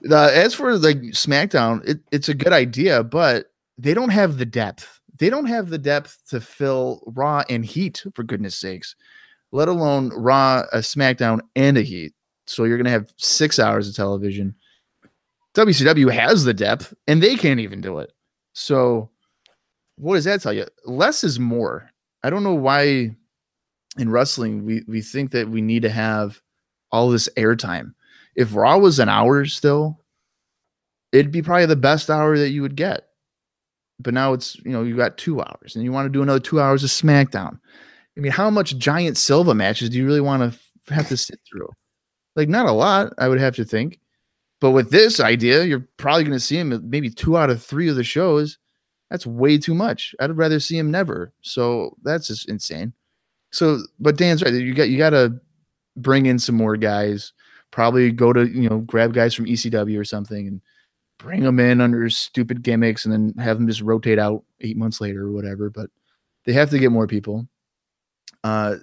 The, 0.02 0.31
as 0.34 0.55
for 0.55 0.76
like 0.76 0.98
SmackDown, 0.98 1.86
it, 1.89 2.00
it's 2.12 2.28
a 2.28 2.34
good 2.34 2.52
idea, 2.52 3.02
but 3.02 3.47
they 3.78 3.94
don't 3.94 4.10
have 4.10 4.39
the 4.39 4.47
depth. 4.47 4.95
They 5.19 5.31
don't 5.31 5.47
have 5.47 5.70
the 5.70 5.78
depth 5.78 6.19
to 6.28 6.41
fill 6.41 7.03
Raw 7.07 7.43
and 7.49 7.65
Heat, 7.65 8.05
for 8.15 8.23
goodness 8.23 8.57
sakes, 8.57 8.95
let 9.53 9.69
alone 9.69 10.11
Raw, 10.11 10.65
a 10.73 10.78
SmackDown, 10.78 11.41
and 11.55 11.78
a 11.78 11.83
Heat. 11.83 12.12
So 12.47 12.65
you're 12.65 12.77
gonna 12.77 12.91
have 12.91 13.12
six 13.17 13.59
hours 13.59 13.89
of 13.89 13.97
television. 13.97 14.55
WCW 15.55 16.11
has 16.11 16.45
the 16.45 16.55
depth, 16.55 16.93
and 17.07 17.23
they 17.23 17.36
can't 17.36 17.61
even 17.61 17.81
do 17.81 17.99
it. 17.99 18.12
So 18.53 19.11
what 19.97 20.17
does 20.17 20.25
that 20.25 20.43
tell 20.43 20.53
you? 20.53 20.67
Less 20.85 21.25
is 21.25 21.41
more. 21.41 21.91
I 22.23 22.31
don't 22.31 22.45
know 22.45 22.55
why 22.55 23.17
in 23.99 24.11
wrestling 24.11 24.65
we 24.65 24.83
we 24.86 25.01
think 25.01 25.31
that 25.31 25.49
we 25.49 25.62
need 25.62 25.83
to 25.83 25.91
have 25.91 26.41
all 26.93 27.09
this 27.09 27.28
airtime. 27.36 27.95
If 28.35 28.55
Raw 28.55 28.78
was 28.78 28.99
an 28.99 29.09
hour 29.09 29.47
still, 29.47 30.01
it'd 31.12 31.33
be 31.33 31.43
probably 31.43 31.67
the 31.67 31.77
best 31.77 32.11
hour 32.11 32.36
that 32.39 32.51
you 32.51 32.62
would 32.62 32.77
get. 32.77 33.06
But 33.99 34.15
now 34.15 34.33
it's 34.33 34.57
you 34.65 34.73
know 34.73 34.83
you 34.83 34.97
got 34.97 35.18
two 35.18 35.41
hours, 35.41 35.75
and 35.75 35.84
you 35.84 35.92
want 35.92 36.07
to 36.07 36.12
do 36.12 36.23
another 36.23 36.41
two 36.41 36.60
hours 36.60 36.84
of 36.84 36.91
SmackDown. 36.91 37.58
I 38.16 38.20
mean, 38.20 38.33
how 38.33 38.50
much 38.50 38.76
Giant 38.78 39.16
Silva 39.16 39.55
matches 39.55 39.91
do 39.91 39.99
you 39.99 40.07
really 40.07 40.20
want 40.20 40.52
to 40.52 40.94
have 40.94 41.08
to 41.08 41.16
sit 41.16 41.39
through? 41.49 41.68
Like, 42.34 42.49
not 42.49 42.66
a 42.66 42.73
lot, 42.73 43.12
I 43.18 43.28
would 43.28 43.41
have 43.41 43.57
to 43.57 43.65
think. 43.65 43.99
But 44.60 44.70
with 44.70 44.91
this 44.91 45.20
idea, 45.20 45.65
you're 45.65 45.86
probably 45.99 46.25
going 46.25 46.33
to 46.33 46.41
see 46.41 46.58
him 46.58 46.81
maybe 46.89 47.10
two 47.10 47.36
out 47.36 47.50
of 47.50 47.62
three 47.62 47.89
of 47.89 47.97
the 47.97 48.05
shows. 48.05 48.58
That's 49.10 49.26
way 49.26 49.58
too 49.58 49.75
much. 49.75 50.15
I'd 50.18 50.36
rather 50.36 50.60
see 50.60 50.78
him 50.78 50.91
never. 50.91 51.33
So 51.42 51.97
that's 52.02 52.28
just 52.28 52.49
insane. 52.49 52.92
So, 53.52 53.81
but 54.00 54.16
Dan's 54.16 54.42
right. 54.42 54.52
You 54.52 54.75
got 54.75 54.89
you 54.89 54.99
got 54.99 55.10
to 55.10 55.39
bring 55.97 56.26
in 56.26 56.39
some 56.39 56.57
more 56.57 56.76
guys. 56.76 57.33
Probably 57.70 58.10
go 58.10 58.33
to 58.33 58.47
you 58.47 58.68
know 58.68 58.78
grab 58.78 59.12
guys 59.12 59.34
from 59.34 59.47
ECW 59.47 59.99
or 59.99 60.05
something 60.05 60.49
and 60.49 60.60
bring 61.19 61.43
them 61.43 61.61
in 61.61 61.81
under 61.81 62.09
stupid 62.11 62.62
gimmicks, 62.62 63.05
and 63.05 63.12
then 63.12 63.35
have 63.45 63.59
them 63.59 63.67
just 63.67 63.81
rotate 63.81 64.19
out 64.19 64.45
eight 64.61 64.77
months 64.77 65.01
later 65.01 65.27
or 65.27 65.33
whatever. 65.33 65.70
But 65.70 65.91
they 66.45 66.53
have 66.53 66.70
to 66.70 66.78
get 66.78 66.93
more 66.93 67.07
people. 67.07 67.47
Uh, 68.45 68.77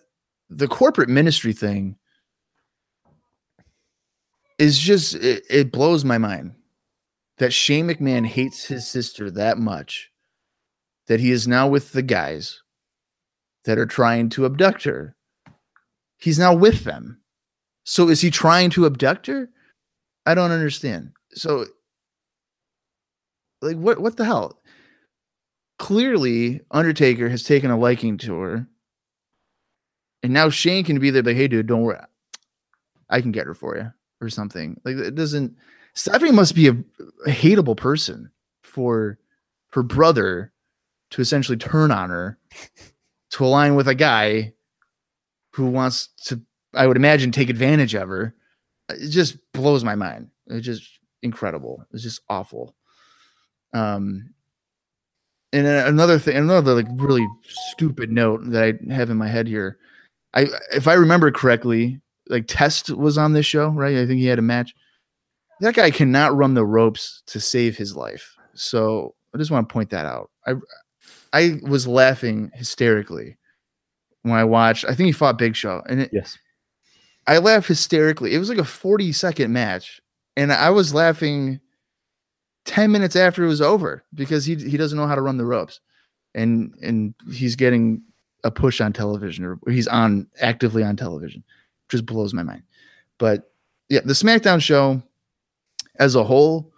the 0.49 0.67
corporate 0.67 1.09
ministry 1.09 1.53
thing 1.53 1.95
is 4.59 4.77
just 4.77 5.15
it, 5.15 5.43
it 5.49 5.71
blows 5.71 6.05
my 6.05 6.17
mind 6.17 6.53
that 7.37 7.53
Shane 7.53 7.87
McMahon 7.87 8.25
hates 8.25 8.65
his 8.65 8.87
sister 8.87 9.31
that 9.31 9.57
much 9.57 10.11
that 11.07 11.19
he 11.19 11.31
is 11.31 11.47
now 11.47 11.67
with 11.67 11.91
the 11.91 12.01
guys 12.01 12.61
that 13.65 13.77
are 13.77 13.85
trying 13.85 14.29
to 14.29 14.45
abduct 14.45 14.83
her. 14.83 15.15
He's 16.17 16.39
now 16.39 16.53
with 16.53 16.83
them. 16.83 17.19
So 17.83 18.09
is 18.09 18.21
he 18.21 18.29
trying 18.29 18.69
to 18.71 18.85
abduct 18.85 19.27
her? 19.27 19.49
I 20.25 20.35
don't 20.35 20.51
understand. 20.51 21.11
So 21.33 21.65
like 23.63 23.77
what 23.77 23.99
what 23.99 24.17
the 24.17 24.25
hell? 24.25 24.59
Clearly 25.79 26.61
Undertaker 26.71 27.29
has 27.29 27.43
taken 27.43 27.71
a 27.71 27.77
liking 27.77 28.17
to 28.19 28.35
her. 28.39 28.67
And 30.21 30.33
now 30.33 30.49
Shane 30.49 30.85
can 30.85 30.99
be 30.99 31.09
there 31.09 31.23
like, 31.23 31.35
hey 31.35 31.47
dude, 31.47 31.67
don't 31.67 31.81
worry. 31.81 31.99
I 33.09 33.21
can 33.21 33.31
get 33.31 33.47
her 33.47 33.53
for 33.53 33.75
you 33.75 33.91
or 34.21 34.29
something. 34.29 34.79
Like 34.85 34.97
it 34.97 35.15
doesn't 35.15 35.57
Stephanie 35.93 36.31
must 36.31 36.55
be 36.55 36.67
a, 36.67 36.71
a 37.25 37.29
hateable 37.29 37.77
person 37.77 38.31
for 38.63 39.19
her 39.71 39.83
brother 39.83 40.51
to 41.11 41.21
essentially 41.21 41.57
turn 41.57 41.91
on 41.91 42.09
her 42.09 42.37
to 43.31 43.45
align 43.45 43.75
with 43.75 43.87
a 43.87 43.95
guy 43.95 44.53
who 45.53 45.67
wants 45.67 46.07
to, 46.25 46.41
I 46.73 46.87
would 46.87 46.97
imagine, 46.97 47.31
take 47.31 47.49
advantage 47.49 47.93
of 47.93 48.09
her. 48.09 48.35
It 48.89 49.09
just 49.09 49.37
blows 49.53 49.83
my 49.83 49.95
mind. 49.95 50.29
It's 50.47 50.65
just 50.65 50.99
incredible. 51.21 51.85
It's 51.91 52.03
just 52.03 52.21
awful. 52.29 52.75
Um, 53.73 54.33
and 55.51 55.67
another 55.67 56.17
thing, 56.17 56.35
another 56.35 56.73
like 56.73 56.87
really 56.93 57.27
stupid 57.47 58.11
note 58.11 58.41
that 58.51 58.63
I 58.63 58.93
have 58.93 59.09
in 59.09 59.17
my 59.17 59.27
head 59.27 59.47
here. 59.47 59.77
I, 60.33 60.47
if 60.73 60.87
I 60.87 60.93
remember 60.93 61.31
correctly, 61.31 62.01
like 62.27 62.45
Test 62.47 62.89
was 62.89 63.17
on 63.17 63.33
this 63.33 63.45
show, 63.45 63.69
right? 63.69 63.97
I 63.97 64.07
think 64.07 64.19
he 64.19 64.25
had 64.25 64.39
a 64.39 64.43
match. 64.43 64.73
That 65.59 65.75
guy 65.75 65.91
cannot 65.91 66.35
run 66.35 66.55
the 66.55 66.65
ropes 66.65 67.21
to 67.27 67.39
save 67.39 67.77
his 67.77 67.95
life. 67.95 68.35
So 68.55 69.13
I 69.33 69.37
just 69.37 69.51
want 69.51 69.69
to 69.69 69.73
point 69.73 69.91
that 69.91 70.05
out. 70.05 70.31
I 70.47 70.55
I 71.33 71.59
was 71.63 71.87
laughing 71.87 72.51
hysterically 72.53 73.37
when 74.23 74.35
I 74.35 74.43
watched. 74.43 74.85
I 74.85 74.95
think 74.95 75.07
he 75.07 75.11
fought 75.11 75.37
Big 75.37 75.55
Show, 75.55 75.83
and 75.87 76.01
it, 76.01 76.09
yes, 76.11 76.37
I 77.27 77.37
laughed 77.37 77.67
hysterically. 77.67 78.33
It 78.33 78.39
was 78.39 78.49
like 78.49 78.57
a 78.57 78.63
forty 78.63 79.11
second 79.11 79.53
match, 79.53 80.01
and 80.35 80.51
I 80.51 80.71
was 80.71 80.93
laughing 80.93 81.59
ten 82.65 82.91
minutes 82.91 83.15
after 83.15 83.43
it 83.43 83.47
was 83.47 83.61
over 83.61 84.03
because 84.13 84.45
he 84.45 84.55
he 84.55 84.77
doesn't 84.77 84.97
know 84.97 85.07
how 85.07 85.15
to 85.15 85.21
run 85.21 85.37
the 85.37 85.45
ropes, 85.45 85.79
and 86.33 86.73
and 86.81 87.13
he's 87.31 87.55
getting 87.55 88.01
a 88.43 88.51
push 88.51 88.81
on 88.81 88.91
television 88.93 89.45
or 89.45 89.59
he's 89.67 89.87
on 89.87 90.27
actively 90.41 90.83
on 90.83 90.95
television, 90.95 91.43
just 91.89 92.05
blows 92.05 92.33
my 92.33 92.43
mind. 92.43 92.63
But 93.17 93.51
yeah, 93.89 94.01
the 94.03 94.13
SmackDown 94.13 94.61
show 94.61 95.01
as 95.99 96.15
a 96.15 96.23
whole, 96.23 96.71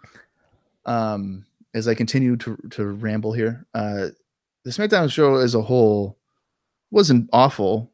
um, 0.84 1.44
as 1.74 1.88
I 1.88 1.94
continue 1.94 2.36
to 2.36 2.56
to 2.70 2.84
ramble 2.86 3.32
here, 3.32 3.66
uh, 3.74 4.08
the 4.64 4.70
SmackDown 4.70 5.10
show 5.10 5.36
as 5.36 5.54
a 5.54 5.62
whole 5.62 6.18
wasn't 6.90 7.28
awful, 7.32 7.90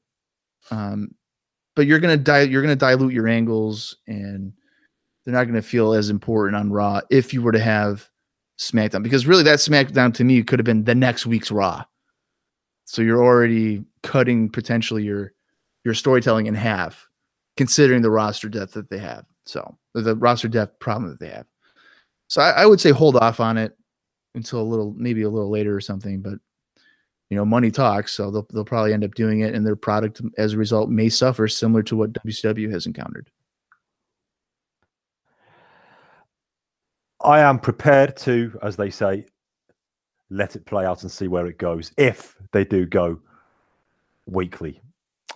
um, 0.70 1.14
but 1.74 1.86
you're 1.86 2.00
gonna 2.00 2.16
di- 2.16 2.42
you're 2.42 2.62
gonna 2.62 2.76
dilute 2.76 3.12
your 3.12 3.28
angles, 3.28 3.96
and 4.06 4.52
they're 5.24 5.34
not 5.34 5.44
gonna 5.44 5.62
feel 5.62 5.92
as 5.92 6.10
important 6.10 6.56
on 6.56 6.70
Raw 6.70 7.00
if 7.10 7.32
you 7.32 7.42
were 7.42 7.52
to 7.52 7.60
have 7.60 8.08
SmackDown 8.58 9.02
because 9.02 9.26
really 9.26 9.42
that 9.44 9.58
SmackDown 9.58 10.14
to 10.14 10.24
me 10.24 10.42
could 10.42 10.58
have 10.58 10.66
been 10.66 10.84
the 10.84 10.94
next 10.94 11.26
week's 11.26 11.50
Raw. 11.50 11.84
So 12.84 13.02
you're 13.02 13.22
already 13.22 13.84
cutting 14.02 14.48
potentially 14.48 15.04
your 15.04 15.32
your 15.84 15.94
storytelling 15.94 16.46
in 16.46 16.54
half, 16.54 17.08
considering 17.56 18.02
the 18.02 18.10
roster 18.10 18.48
depth 18.48 18.72
that 18.74 18.90
they 18.90 18.98
have. 18.98 19.24
So 19.46 19.76
the 19.94 20.16
roster 20.16 20.48
depth 20.48 20.78
problem 20.78 21.10
that 21.10 21.20
they 21.20 21.28
have. 21.28 21.46
So 22.28 22.40
I, 22.40 22.50
I 22.50 22.66
would 22.66 22.80
say 22.80 22.90
hold 22.90 23.16
off 23.16 23.40
on 23.40 23.58
it 23.58 23.76
until 24.34 24.60
a 24.60 24.62
little, 24.62 24.94
maybe 24.96 25.22
a 25.22 25.28
little 25.28 25.50
later 25.50 25.74
or 25.74 25.80
something. 25.80 26.22
But 26.22 26.38
you 27.28 27.36
know, 27.36 27.44
money 27.44 27.70
talks, 27.70 28.12
so 28.12 28.30
they'll 28.30 28.46
they'll 28.52 28.64
probably 28.64 28.92
end 28.92 29.04
up 29.04 29.14
doing 29.14 29.40
it, 29.40 29.54
and 29.54 29.66
their 29.66 29.76
product 29.76 30.20
as 30.36 30.52
a 30.52 30.58
result 30.58 30.90
may 30.90 31.08
suffer, 31.08 31.48
similar 31.48 31.82
to 31.84 31.96
what 31.96 32.12
WCW 32.12 32.70
has 32.70 32.86
encountered. 32.86 33.30
I 37.24 37.40
am 37.40 37.58
prepared 37.58 38.16
to, 38.18 38.58
as 38.62 38.76
they 38.76 38.90
say, 38.90 39.26
let 40.30 40.56
it 40.56 40.64
play 40.64 40.84
out 40.84 41.02
and 41.02 41.10
see 41.10 41.28
where 41.28 41.46
it 41.46 41.58
goes 41.58 41.92
if 41.96 42.36
they 42.52 42.64
do 42.64 42.86
go 42.86 43.20
weekly 44.26 44.80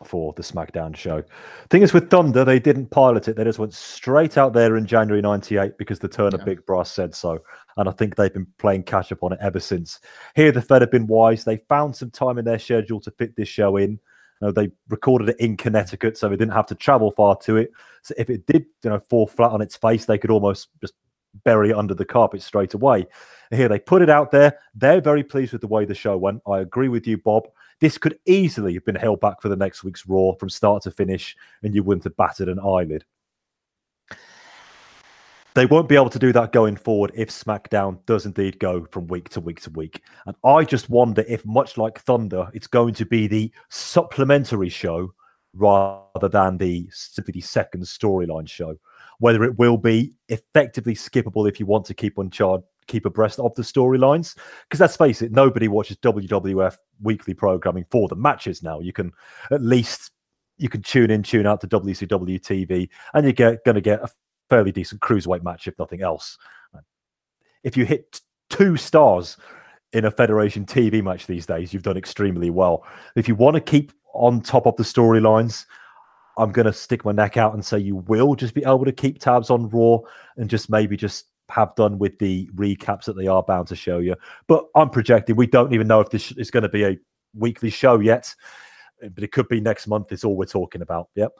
for 0.04 0.32
the 0.34 0.42
SmackDown 0.42 0.94
show. 0.94 1.22
Thing 1.70 1.82
is, 1.82 1.92
with 1.92 2.10
Thunder, 2.10 2.44
they 2.44 2.58
didn't 2.58 2.90
pilot 2.90 3.28
it. 3.28 3.36
They 3.36 3.44
just 3.44 3.58
went 3.58 3.74
straight 3.74 4.36
out 4.36 4.52
there 4.52 4.76
in 4.76 4.86
January 4.86 5.22
98 5.22 5.78
because 5.78 5.98
the 5.98 6.08
Turner 6.08 6.38
Big 6.38 6.64
Brass 6.66 6.90
said 6.90 7.14
so. 7.14 7.38
And 7.76 7.88
I 7.88 7.92
think 7.92 8.14
they've 8.14 8.32
been 8.32 8.46
playing 8.58 8.84
catch 8.84 9.12
up 9.12 9.22
on 9.22 9.32
it 9.32 9.38
ever 9.40 9.60
since. 9.60 10.00
Here, 10.34 10.52
the 10.52 10.62
Fed 10.62 10.82
have 10.82 10.90
been 10.90 11.06
wise. 11.06 11.44
They 11.44 11.58
found 11.68 11.96
some 11.96 12.10
time 12.10 12.38
in 12.38 12.44
their 12.44 12.58
schedule 12.58 13.00
to 13.00 13.10
fit 13.12 13.36
this 13.36 13.48
show 13.48 13.76
in. 13.76 13.92
You 13.92 14.48
know, 14.48 14.52
they 14.52 14.70
recorded 14.88 15.30
it 15.30 15.40
in 15.40 15.56
Connecticut, 15.56 16.18
so 16.18 16.28
they 16.28 16.36
didn't 16.36 16.52
have 16.52 16.66
to 16.66 16.74
travel 16.74 17.10
far 17.10 17.36
to 17.38 17.56
it. 17.56 17.70
So 18.02 18.14
if 18.18 18.28
it 18.28 18.46
did, 18.46 18.66
you 18.82 18.90
know, 18.90 19.00
fall 19.00 19.26
flat 19.26 19.52
on 19.52 19.62
its 19.62 19.76
face, 19.76 20.04
they 20.04 20.18
could 20.18 20.30
almost 20.30 20.68
just 20.80 20.94
bury 21.44 21.70
it 21.70 21.76
under 21.76 21.94
the 21.94 22.04
carpet 22.04 22.42
straight 22.42 22.74
away. 22.74 23.06
Here 23.50 23.68
they 23.68 23.78
put 23.78 24.02
it 24.02 24.10
out 24.10 24.30
there. 24.30 24.58
They're 24.74 25.00
very 25.00 25.22
pleased 25.22 25.52
with 25.52 25.60
the 25.60 25.68
way 25.68 25.84
the 25.84 25.94
show 25.94 26.16
went. 26.16 26.42
I 26.48 26.60
agree 26.60 26.88
with 26.88 27.06
you, 27.06 27.18
Bob. 27.18 27.48
This 27.80 27.98
could 27.98 28.18
easily 28.26 28.74
have 28.74 28.84
been 28.84 28.94
held 28.94 29.20
back 29.20 29.40
for 29.40 29.48
the 29.48 29.56
next 29.56 29.84
week's 29.84 30.06
Raw 30.06 30.32
from 30.32 30.48
start 30.48 30.82
to 30.84 30.90
finish, 30.90 31.36
and 31.62 31.74
you 31.74 31.82
wouldn't 31.82 32.04
have 32.04 32.16
batted 32.16 32.48
an 32.48 32.58
eyelid. 32.58 33.04
They 35.54 35.64
won't 35.64 35.88
be 35.88 35.94
able 35.94 36.10
to 36.10 36.18
do 36.18 36.34
that 36.34 36.52
going 36.52 36.76
forward 36.76 37.12
if 37.14 37.30
SmackDown 37.30 38.04
does 38.04 38.26
indeed 38.26 38.58
go 38.58 38.86
from 38.90 39.06
week 39.06 39.30
to 39.30 39.40
week 39.40 39.60
to 39.62 39.70
week. 39.70 40.02
And 40.26 40.36
I 40.44 40.64
just 40.64 40.90
wonder 40.90 41.24
if, 41.26 41.46
much 41.46 41.78
like 41.78 41.98
Thunder, 41.98 42.50
it's 42.52 42.66
going 42.66 42.92
to 42.92 43.06
be 43.06 43.26
the 43.26 43.50
supplementary 43.70 44.68
show 44.68 45.14
rather 45.54 46.28
than 46.28 46.58
the 46.58 46.86
simply 46.92 47.40
second 47.40 47.84
storyline 47.84 48.46
show. 48.46 48.76
Whether 49.18 49.44
it 49.44 49.58
will 49.58 49.76
be 49.76 50.12
effectively 50.28 50.94
skippable 50.94 51.48
if 51.48 51.58
you 51.58 51.66
want 51.66 51.86
to 51.86 51.94
keep 51.94 52.18
on 52.18 52.30
charge, 52.30 52.62
keep 52.86 53.06
abreast 53.06 53.38
of 53.40 53.54
the 53.54 53.62
storylines. 53.62 54.36
Because 54.68 54.80
let's 54.80 54.96
face 54.96 55.22
it, 55.22 55.32
nobody 55.32 55.68
watches 55.68 55.96
WWF 55.98 56.76
weekly 57.02 57.34
programming 57.34 57.84
for 57.90 58.08
the 58.08 58.16
matches 58.16 58.62
now. 58.62 58.80
You 58.80 58.92
can 58.92 59.12
at 59.50 59.62
least 59.62 60.12
you 60.58 60.68
can 60.68 60.82
tune 60.82 61.10
in, 61.10 61.22
tune 61.22 61.46
out 61.46 61.60
to 61.60 61.68
WCW 61.68 62.40
TV, 62.40 62.88
and 63.14 63.26
you 63.26 63.32
get 63.32 63.64
going 63.64 63.74
to 63.74 63.80
get 63.80 64.02
a 64.02 64.08
fairly 64.48 64.72
decent 64.72 65.00
cruiserweight 65.00 65.42
match, 65.42 65.66
if 65.66 65.78
nothing 65.78 66.02
else. 66.02 66.38
If 67.62 67.76
you 67.76 67.84
hit 67.84 68.20
two 68.48 68.76
stars 68.76 69.36
in 69.92 70.04
a 70.04 70.10
Federation 70.10 70.64
TV 70.64 71.02
match 71.02 71.26
these 71.26 71.46
days, 71.46 71.72
you've 71.72 71.82
done 71.82 71.96
extremely 71.96 72.50
well. 72.50 72.84
If 73.16 73.28
you 73.28 73.34
want 73.34 73.54
to 73.54 73.60
keep 73.60 73.92
on 74.14 74.40
top 74.40 74.66
of 74.66 74.76
the 74.76 74.82
storylines, 74.82 75.66
I'm 76.36 76.52
going 76.52 76.66
to 76.66 76.72
stick 76.72 77.04
my 77.04 77.12
neck 77.12 77.36
out 77.36 77.54
and 77.54 77.64
say 77.64 77.78
you 77.78 77.96
will 77.96 78.34
just 78.34 78.54
be 78.54 78.62
able 78.64 78.84
to 78.84 78.92
keep 78.92 79.18
tabs 79.18 79.50
on 79.50 79.68
Raw 79.70 79.98
and 80.36 80.50
just 80.50 80.68
maybe 80.68 80.96
just 80.96 81.26
have 81.48 81.74
done 81.76 81.98
with 81.98 82.18
the 82.18 82.48
recaps 82.54 83.04
that 83.04 83.16
they 83.16 83.26
are 83.26 83.42
bound 83.42 83.68
to 83.68 83.76
show 83.76 83.98
you. 83.98 84.16
But 84.46 84.66
I'm 84.74 84.90
projecting 84.90 85.36
we 85.36 85.46
don't 85.46 85.72
even 85.72 85.86
know 85.86 86.00
if 86.00 86.10
this 86.10 86.32
is 86.32 86.50
going 86.50 86.64
to 86.64 86.68
be 86.68 86.84
a 86.84 86.98
weekly 87.34 87.70
show 87.70 88.00
yet, 88.00 88.34
but 89.00 89.22
it 89.22 89.32
could 89.32 89.48
be 89.48 89.60
next 89.60 89.86
month. 89.86 90.12
Is 90.12 90.24
all 90.24 90.36
we're 90.36 90.46
talking 90.46 90.82
about. 90.82 91.08
Yep. 91.14 91.32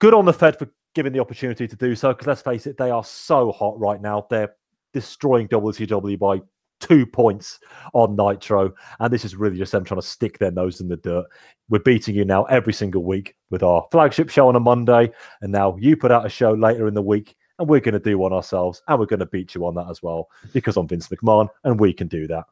Good 0.00 0.14
on 0.14 0.24
the 0.24 0.32
Fed 0.32 0.58
for 0.58 0.68
giving 0.94 1.12
the 1.12 1.20
opportunity 1.20 1.66
to 1.68 1.76
do 1.76 1.94
so 1.94 2.08
because 2.12 2.26
let's 2.26 2.42
face 2.42 2.66
it, 2.66 2.76
they 2.76 2.90
are 2.90 3.04
so 3.04 3.52
hot 3.52 3.78
right 3.78 4.00
now. 4.00 4.26
They're 4.30 4.54
destroying 4.92 5.48
WCW 5.48 6.18
by 6.18 6.40
two 6.80 7.06
points 7.06 7.60
on 7.92 8.16
Nitro. 8.16 8.72
And 9.00 9.12
this 9.12 9.24
is 9.24 9.36
really 9.36 9.58
just 9.58 9.72
them 9.72 9.84
trying 9.84 10.00
to 10.00 10.06
stick 10.06 10.38
their 10.38 10.50
nose 10.50 10.80
in 10.80 10.88
the 10.88 10.96
dirt. 10.96 11.26
We're 11.68 11.78
beating 11.80 12.14
you 12.14 12.24
now 12.24 12.44
every 12.44 12.72
single 12.72 13.04
week 13.04 13.34
with 13.50 13.62
our 13.62 13.86
flagship 13.90 14.28
show 14.28 14.48
on 14.48 14.56
a 14.56 14.60
Monday. 14.60 15.10
And 15.40 15.52
now 15.52 15.76
you 15.78 15.96
put 15.96 16.12
out 16.12 16.26
a 16.26 16.30
show 16.30 16.52
later 16.52 16.86
in 16.86 16.94
the 16.94 17.02
week, 17.02 17.36
and 17.58 17.68
we're 17.68 17.80
going 17.80 17.94
to 17.94 18.00
do 18.00 18.18
one 18.18 18.32
ourselves. 18.32 18.82
And 18.88 18.98
we're 18.98 19.06
going 19.06 19.20
to 19.20 19.26
beat 19.26 19.54
you 19.54 19.66
on 19.66 19.74
that 19.76 19.88
as 19.90 20.02
well 20.02 20.28
because 20.52 20.76
I'm 20.76 20.88
Vince 20.88 21.08
McMahon 21.08 21.48
and 21.64 21.80
we 21.80 21.92
can 21.92 22.08
do 22.08 22.26
that. 22.28 22.44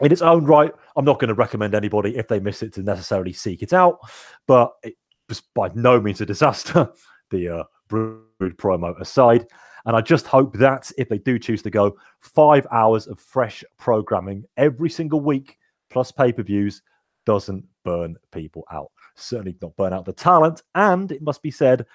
In 0.00 0.12
its 0.12 0.22
own 0.22 0.44
right, 0.44 0.72
I'm 0.94 1.06
not 1.06 1.18
going 1.18 1.28
to 1.28 1.34
recommend 1.34 1.74
anybody 1.74 2.16
if 2.16 2.28
they 2.28 2.38
miss 2.38 2.62
it 2.62 2.74
to 2.74 2.82
necessarily 2.82 3.32
seek 3.32 3.62
it 3.62 3.72
out, 3.72 3.98
but 4.46 4.72
it 4.82 4.94
was 5.28 5.40
by 5.54 5.70
no 5.74 6.00
means 6.00 6.20
a 6.20 6.26
disaster. 6.26 6.90
the 7.30 7.48
uh, 7.48 7.64
Brood 7.88 8.56
promo 8.56 8.98
aside. 9.00 9.46
And 9.86 9.96
I 9.96 10.00
just 10.00 10.26
hope 10.26 10.54
that 10.54 10.90
if 10.98 11.08
they 11.08 11.18
do 11.18 11.38
choose 11.38 11.62
to 11.62 11.70
go, 11.70 11.96
five 12.20 12.66
hours 12.72 13.06
of 13.06 13.18
fresh 13.18 13.64
programming 13.78 14.44
every 14.56 14.90
single 14.90 15.20
week, 15.20 15.58
plus 15.90 16.10
pay 16.12 16.32
per 16.32 16.42
views, 16.42 16.82
doesn't 17.24 17.64
burn 17.84 18.16
people 18.32 18.64
out. 18.72 18.90
Certainly 19.14 19.56
not 19.62 19.76
burn 19.76 19.92
out 19.92 20.04
the 20.04 20.12
talent. 20.12 20.62
And 20.74 21.10
it 21.12 21.22
must 21.22 21.40
be 21.40 21.50
said, 21.50 21.86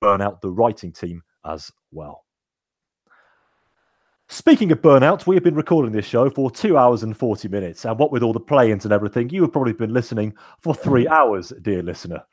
burn 0.00 0.20
out 0.20 0.42
the 0.42 0.50
writing 0.50 0.92
team 0.92 1.22
as 1.44 1.70
well. 1.92 2.24
Speaking 4.28 4.72
of 4.72 4.80
burnout, 4.80 5.26
we 5.26 5.36
have 5.36 5.44
been 5.44 5.54
recording 5.54 5.92
this 5.92 6.06
show 6.06 6.30
for 6.30 6.50
two 6.50 6.76
hours 6.76 7.02
and 7.02 7.16
40 7.16 7.46
minutes. 7.48 7.84
And 7.84 7.98
what 7.98 8.10
with 8.10 8.22
all 8.22 8.32
the 8.32 8.40
play 8.40 8.72
ins 8.72 8.84
and 8.84 8.92
everything, 8.92 9.28
you 9.28 9.42
have 9.42 9.52
probably 9.52 9.74
been 9.74 9.92
listening 9.92 10.34
for 10.58 10.74
three 10.74 11.06
hours, 11.20 11.52
dear 11.62 11.82
listener. 11.82 12.24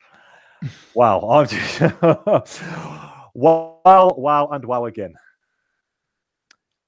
Wow. 0.94 1.20
I'm 1.28 1.46
just 1.46 1.80
wow, 3.34 4.14
wow, 4.16 4.48
and 4.48 4.64
wow 4.64 4.86
again. 4.86 5.14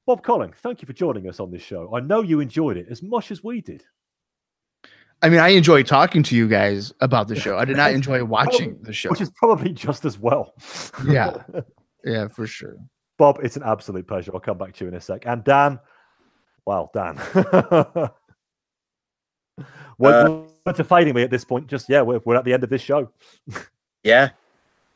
Bob 0.06 0.22
Colling, 0.22 0.52
thank 0.62 0.82
you 0.82 0.86
for 0.86 0.92
joining 0.92 1.28
us 1.28 1.40
on 1.40 1.50
this 1.50 1.62
show. 1.62 1.94
I 1.94 2.00
know 2.00 2.20
you 2.22 2.40
enjoyed 2.40 2.76
it 2.76 2.86
as 2.90 3.02
much 3.02 3.30
as 3.30 3.42
we 3.42 3.60
did. 3.60 3.82
I 5.22 5.30
mean, 5.30 5.40
I 5.40 5.48
enjoy 5.48 5.82
talking 5.82 6.22
to 6.24 6.36
you 6.36 6.46
guys 6.46 6.92
about 7.00 7.28
the 7.28 7.36
show. 7.36 7.56
I 7.56 7.64
did 7.64 7.78
not 7.78 7.92
enjoy 7.94 8.22
watching 8.22 8.76
the 8.82 8.92
show. 8.92 9.08
Which 9.08 9.22
is 9.22 9.30
probably 9.30 9.72
just 9.72 10.04
as 10.04 10.18
well. 10.18 10.54
Yeah. 11.06 11.42
Yeah, 12.06 12.28
for 12.28 12.46
sure. 12.46 12.76
Bob, 13.16 13.38
it's 13.42 13.56
an 13.56 13.62
absolute 13.64 14.06
pleasure. 14.06 14.30
I'll 14.34 14.40
come 14.40 14.58
back 14.58 14.74
to 14.74 14.84
you 14.84 14.88
in 14.88 14.94
a 14.94 15.00
sec. 15.00 15.24
And 15.24 15.42
Dan, 15.42 15.80
well, 16.66 16.90
Dan. 16.92 17.18
we're, 19.98 20.44
Uh, 20.66 20.72
to 20.74 20.84
fading 20.84 21.14
me 21.14 21.22
at 21.22 21.30
this 21.30 21.46
point. 21.46 21.66
Just, 21.66 21.88
yeah, 21.88 22.02
we're, 22.02 22.20
we're 22.26 22.36
at 22.36 22.44
the 22.44 22.52
end 22.52 22.62
of 22.62 22.68
this 22.68 22.82
show. 22.82 23.10
Yeah. 24.02 24.32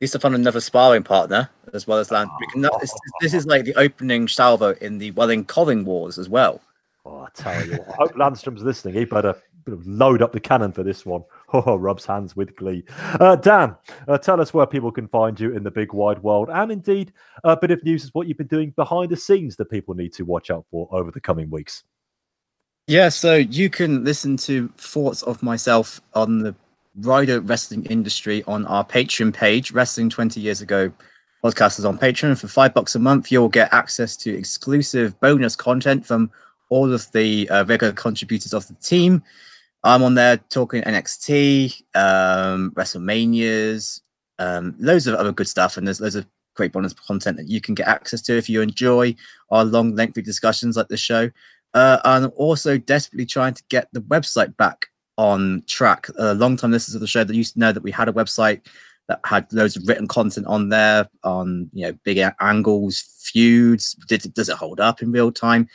Used 0.01 0.13
to 0.13 0.21
find 0.21 0.35
another 0.35 0.61
sparring 0.61 1.03
partner 1.03 1.51
as 1.75 1.87
well 1.87 1.99
as 1.99 2.11
Land. 2.11 2.31
can- 2.53 2.63
This, 2.81 2.95
this 3.21 3.35
is 3.35 3.47
like 3.47 3.65
the 3.65 3.75
opening 3.75 4.29
salvo 4.29 4.75
in 4.81 4.99
the 4.99 5.11
Welling 5.13 5.45
Colling 5.45 5.85
Wars 5.85 6.19
as 6.19 6.29
well. 6.29 6.61
Oh, 7.05 7.21
I 7.23 7.29
tell 7.35 7.67
you 7.67 7.73
what, 7.79 7.89
I 7.89 7.93
hope 7.95 8.13
Landstrom's 8.15 8.63
listening. 8.63 8.95
He 8.95 9.05
better 9.05 9.35
better 9.65 9.79
load 9.85 10.23
up 10.23 10.33
the 10.33 10.41
cannon 10.41 10.73
for 10.73 10.83
this 10.83 11.05
one. 11.05 11.23
Oh, 11.51 11.77
rubs 11.77 12.05
hands 12.05 12.37
with 12.37 12.55
glee. 12.57 12.85
Uh, 13.19 13.35
Dan, 13.35 13.75
uh, 14.07 14.19
tell 14.19 14.39
us 14.39 14.53
where 14.53 14.67
people 14.67 14.93
can 14.93 15.09
find 15.09 15.41
you 15.41 15.57
in 15.57 15.63
the 15.63 15.71
big 15.71 15.95
wide 15.95 16.23
world, 16.23 16.51
and 16.53 16.71
indeed, 16.71 17.11
a 17.43 17.57
bit 17.57 17.71
of 17.71 17.83
news 17.85 18.05
is 18.05 18.13
what 18.13 18.27
you've 18.29 18.37
been 18.37 18.47
doing 18.49 18.71
behind 18.77 19.11
the 19.11 19.17
scenes 19.17 19.57
that 19.57 19.71
people 19.71 19.95
need 19.95 20.13
to 20.13 20.25
watch 20.27 20.51
out 20.51 20.67
for 20.71 20.87
over 20.93 21.11
the 21.11 21.23
coming 21.23 21.49
weeks. 21.49 21.85
Yeah, 22.87 23.09
so 23.09 23.35
you 23.37 23.71
can 23.71 24.05
listen 24.05 24.37
to 24.39 24.69
thoughts 24.77 25.23
of 25.23 25.43
myself 25.43 26.03
on 26.13 26.41
the 26.41 26.55
rider 27.01 27.41
wrestling 27.41 27.85
industry 27.87 28.43
on 28.47 28.67
our 28.67 28.85
Patreon 28.85 29.33
page, 29.33 29.73
Wrestling 29.73 30.11
20 30.11 30.41
Years 30.41 30.61
Ago 30.61 30.93
podcast 31.45 31.79
is 31.79 31.85
on 31.85 31.99
Patreon. 31.99 32.39
For 32.39 32.49
five 32.49 32.75
bucks 32.75 32.95
a 32.95 32.99
month, 32.99 33.31
you'll 33.31 33.49
get 33.49 33.73
access 33.73 34.17
to 34.19 34.35
exclusive 34.35 35.19
bonus 35.21 35.55
content 35.55 36.05
from 36.05 36.31
all 36.71 36.93
of 36.93 37.11
the 37.13 37.49
uh, 37.51 37.65
regular 37.65 37.93
contributors 37.93 38.53
of 38.53 38.67
the 38.69 38.75
team. 38.75 39.23
I'm 39.85 40.03
on 40.03 40.15
there 40.15 40.37
talking 40.37 40.83
NXT, 40.83 41.83
um, 41.95 42.73
WrestleManias, 42.73 44.01
um, 44.39 44.75
loads 44.79 45.07
of 45.07 45.15
other 45.15 45.33
good 45.33 45.49
stuff, 45.49 45.77
and 45.77 45.87
there's 45.87 46.01
loads 46.01 46.17
of 46.17 46.27
great 46.55 46.73
bonus 46.73 46.93
content 46.93 47.37
that 47.37 47.49
you 47.49 47.61
can 47.61 47.75
get 47.75 47.87
access 47.87 48.21
to 48.23 48.37
if 48.37 48.49
you 48.49 48.61
enjoy 48.61 49.15
our 49.51 49.65
long, 49.65 49.95
lengthy 49.95 50.21
discussions 50.21 50.77
like 50.77 50.89
this 50.89 51.01
show. 51.01 51.31
Uh, 51.75 51.99
I'm 52.05 52.33
also 52.35 52.77
desperately 52.77 53.27
trying 53.27 53.55
to 53.55 53.63
get 53.69 53.89
the 53.93 54.01
website 54.01 54.57
back 54.57 54.87
on 55.19 55.63
track. 55.67 56.07
A 56.19 56.33
long 56.33 56.57
time 56.57 56.71
listeners 56.71 56.95
of 56.95 57.03
the 57.03 57.07
show 57.07 57.25
that 57.25 57.37
used 57.37 57.55
to 57.55 57.61
know 57.61 57.73
that 57.73 57.83
we 57.83 57.91
had 57.91 58.09
a 58.09 58.13
website 58.13 58.63
that 59.09 59.21
had 59.25 59.53
loads 59.53 59.77
of 59.77 59.87
written 59.87 60.07
content 60.07 60.47
on 60.47 60.69
there 60.69 61.09
on 61.25 61.69
you 61.75 61.87
know 61.87 61.93
big 62.05 62.19
angles, 62.41 63.01
feuds. 63.21 63.95
Did, 64.09 64.33
does 64.33 64.49
it 64.49 64.57
hold 64.57 64.81
up 64.81 65.03
in 65.03 65.13
real 65.13 65.33
time? 65.33 65.69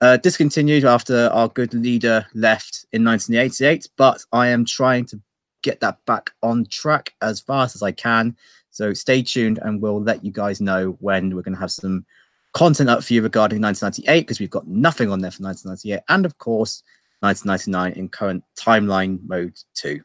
Uh, 0.00 0.16
discontinued 0.16 0.84
after 0.84 1.28
our 1.32 1.48
good 1.48 1.74
leader 1.74 2.26
left 2.34 2.86
in 2.92 3.04
1988, 3.04 3.88
but 3.96 4.24
I 4.32 4.48
am 4.48 4.64
trying 4.64 5.06
to 5.06 5.20
get 5.62 5.80
that 5.80 6.04
back 6.06 6.30
on 6.42 6.66
track 6.66 7.14
as 7.20 7.40
fast 7.40 7.74
as 7.74 7.82
I 7.82 7.90
can. 7.92 8.36
So 8.70 8.92
stay 8.92 9.22
tuned 9.22 9.58
and 9.60 9.82
we'll 9.82 10.00
let 10.00 10.24
you 10.24 10.30
guys 10.30 10.60
know 10.60 10.96
when 11.00 11.34
we're 11.34 11.42
going 11.42 11.54
to 11.54 11.60
have 11.60 11.72
some 11.72 12.06
content 12.52 12.88
up 12.88 13.02
for 13.02 13.12
you 13.12 13.22
regarding 13.22 13.60
1998 13.60 14.20
because 14.20 14.40
we've 14.40 14.50
got 14.50 14.68
nothing 14.68 15.10
on 15.10 15.20
there 15.20 15.30
for 15.30 15.42
1998 15.42 16.02
and 16.08 16.24
of 16.24 16.38
course 16.38 16.82
1999 17.20 17.92
in 17.92 18.08
current 18.08 18.44
timeline 18.56 19.18
mode 19.26 19.56
2. 19.74 20.00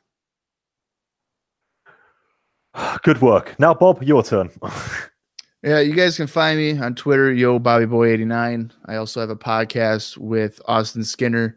Good 3.04 3.22
work. 3.22 3.58
Now, 3.60 3.74
Bob, 3.74 4.04
your 4.04 4.24
turn. 4.24 4.50
Yeah, 5.64 5.80
you 5.80 5.94
guys 5.94 6.18
can 6.18 6.28
find 6.28 6.58
me 6.58 6.78
on 6.78 6.94
Twitter, 6.94 7.32
yo 7.32 7.58
Bobby 7.58 7.86
Boy 7.86 8.10
89. 8.10 8.74
I 8.86 8.98
also 8.98 9.22
have 9.22 9.30
a 9.30 9.36
podcast 9.36 10.18
with 10.18 10.60
Austin 10.66 11.06
Skinner 11.06 11.56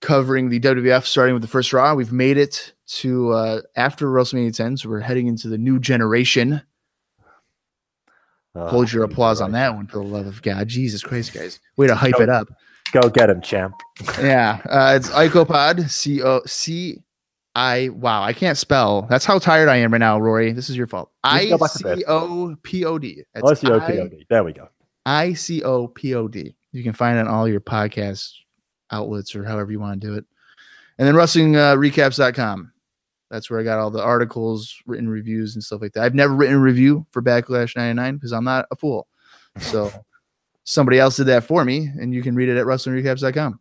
covering 0.00 0.48
the 0.48 0.58
WWF 0.58 1.04
starting 1.04 1.34
with 1.34 1.42
the 1.42 1.48
first 1.48 1.72
Raw. 1.72 1.94
We've 1.94 2.10
made 2.10 2.36
it 2.36 2.72
to 2.86 3.30
uh, 3.30 3.60
after 3.76 4.08
WrestleMania 4.08 4.56
10, 4.56 4.78
so 4.78 4.88
we're 4.88 4.98
heading 4.98 5.28
into 5.28 5.46
the 5.46 5.56
new 5.56 5.78
generation. 5.78 6.60
Ah, 8.56 8.68
Hold 8.68 8.92
your 8.92 9.04
applause 9.04 9.40
on 9.40 9.52
that 9.52 9.72
one 9.72 9.86
for 9.86 9.98
the 9.98 10.04
love 10.04 10.26
of 10.26 10.42
God. 10.42 10.66
Jesus 10.66 11.04
Christ, 11.04 11.32
guys. 11.32 11.60
Way 11.76 11.86
to 11.86 11.94
hype 11.94 12.18
it 12.18 12.28
up. 12.28 12.48
Go 12.92 13.08
get 13.08 13.30
him, 13.30 13.40
champ. 13.40 13.74
Yeah, 14.20 14.60
uh, 14.68 14.94
it's 14.96 15.10
Icopod, 15.10 15.90
C 15.90 16.22
O 16.22 16.40
C 16.46 17.02
I. 17.54 17.90
Wow, 17.90 18.22
I 18.22 18.32
can't 18.32 18.56
spell. 18.56 19.02
That's 19.10 19.24
how 19.24 19.38
tired 19.38 19.68
I 19.68 19.76
am 19.76 19.92
right 19.92 19.98
now, 19.98 20.18
Rory. 20.18 20.52
This 20.52 20.70
is 20.70 20.76
your 20.76 20.86
fault. 20.86 21.10
I 21.22 21.46
Just 21.46 21.50
go 21.50 21.58
back 21.58 21.72
to 21.72 21.84
bed. 21.84 21.98
C 21.98 22.04
O 22.06 22.56
P 22.62 22.84
O 22.84 22.98
D. 22.98 23.24
There 24.30 24.44
we 24.44 24.52
go. 24.52 24.68
I 25.04 25.34
C 25.34 25.62
O 25.62 25.88
P 25.88 26.14
O 26.14 26.28
D. 26.28 26.54
You 26.72 26.82
can 26.82 26.92
find 26.92 27.18
it 27.18 27.22
on 27.22 27.28
all 27.28 27.48
your 27.48 27.60
podcast 27.60 28.32
outlets 28.90 29.34
or 29.34 29.44
however 29.44 29.70
you 29.72 29.80
want 29.80 30.00
to 30.00 30.06
do 30.06 30.14
it. 30.14 30.24
And 30.98 31.06
then 31.06 31.14
wrestlingrecaps.com. 31.14 32.72
That's 33.30 33.50
where 33.50 33.60
I 33.60 33.62
got 33.62 33.78
all 33.78 33.90
the 33.90 34.02
articles, 34.02 34.74
written 34.86 35.08
reviews, 35.08 35.54
and 35.54 35.62
stuff 35.62 35.82
like 35.82 35.92
that. 35.92 36.04
I've 36.04 36.14
never 36.14 36.34
written 36.34 36.56
a 36.56 36.60
review 36.60 37.06
for 37.10 37.22
Backlash 37.22 37.76
99 37.76 38.14
because 38.14 38.32
I'm 38.32 38.44
not 38.44 38.66
a 38.70 38.76
fool. 38.76 39.06
So 39.58 39.92
somebody 40.68 40.98
else 40.98 41.16
did 41.16 41.24
that 41.24 41.44
for 41.44 41.64
me, 41.64 41.90
and 41.98 42.12
you 42.12 42.22
can 42.22 42.34
read 42.34 42.48
it 42.48 42.58
at 42.58 42.66
wrestlingrecaps.com. 42.66 43.58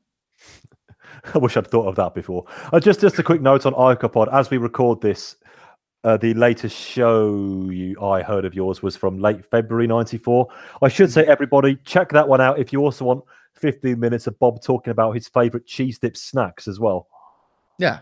I 1.34 1.38
wish 1.38 1.56
I'd 1.56 1.68
thought 1.68 1.88
of 1.88 1.96
that 1.96 2.14
before. 2.14 2.46
Uh, 2.72 2.80
just 2.80 3.00
just 3.00 3.18
a 3.18 3.24
quick 3.24 3.42
note 3.42 3.66
on 3.66 3.74
Icopod. 3.74 4.32
As 4.34 4.50
we 4.50 4.58
record 4.58 5.02
this, 5.02 5.36
uh, 6.04 6.18
the 6.18 6.34
latest 6.34 6.76
show 6.76 7.70
you, 7.72 8.00
I 8.02 8.22
heard 8.22 8.46
of 8.46 8.54
yours 8.54 8.84
was 8.84 8.98
from 8.98 9.20
late 9.20 9.46
February 9.46 9.88
94. 9.88 10.48
I 10.82 10.90
should 10.90 11.12
say, 11.12 11.26
everybody, 11.26 11.78
check 11.86 12.10
that 12.10 12.28
one 12.28 12.42
out 12.42 12.60
if 12.60 12.74
you 12.74 12.82
also 12.82 13.06
want 13.06 13.24
15 13.56 14.00
minutes 14.00 14.28
of 14.28 14.38
Bob 14.38 14.62
talking 14.62 14.92
about 14.92 15.14
his 15.14 15.28
favorite 15.30 15.66
cheese 15.66 15.98
dip 15.98 16.18
snacks 16.18 16.68
as 16.68 16.80
well. 16.80 17.08
Yeah. 17.80 18.00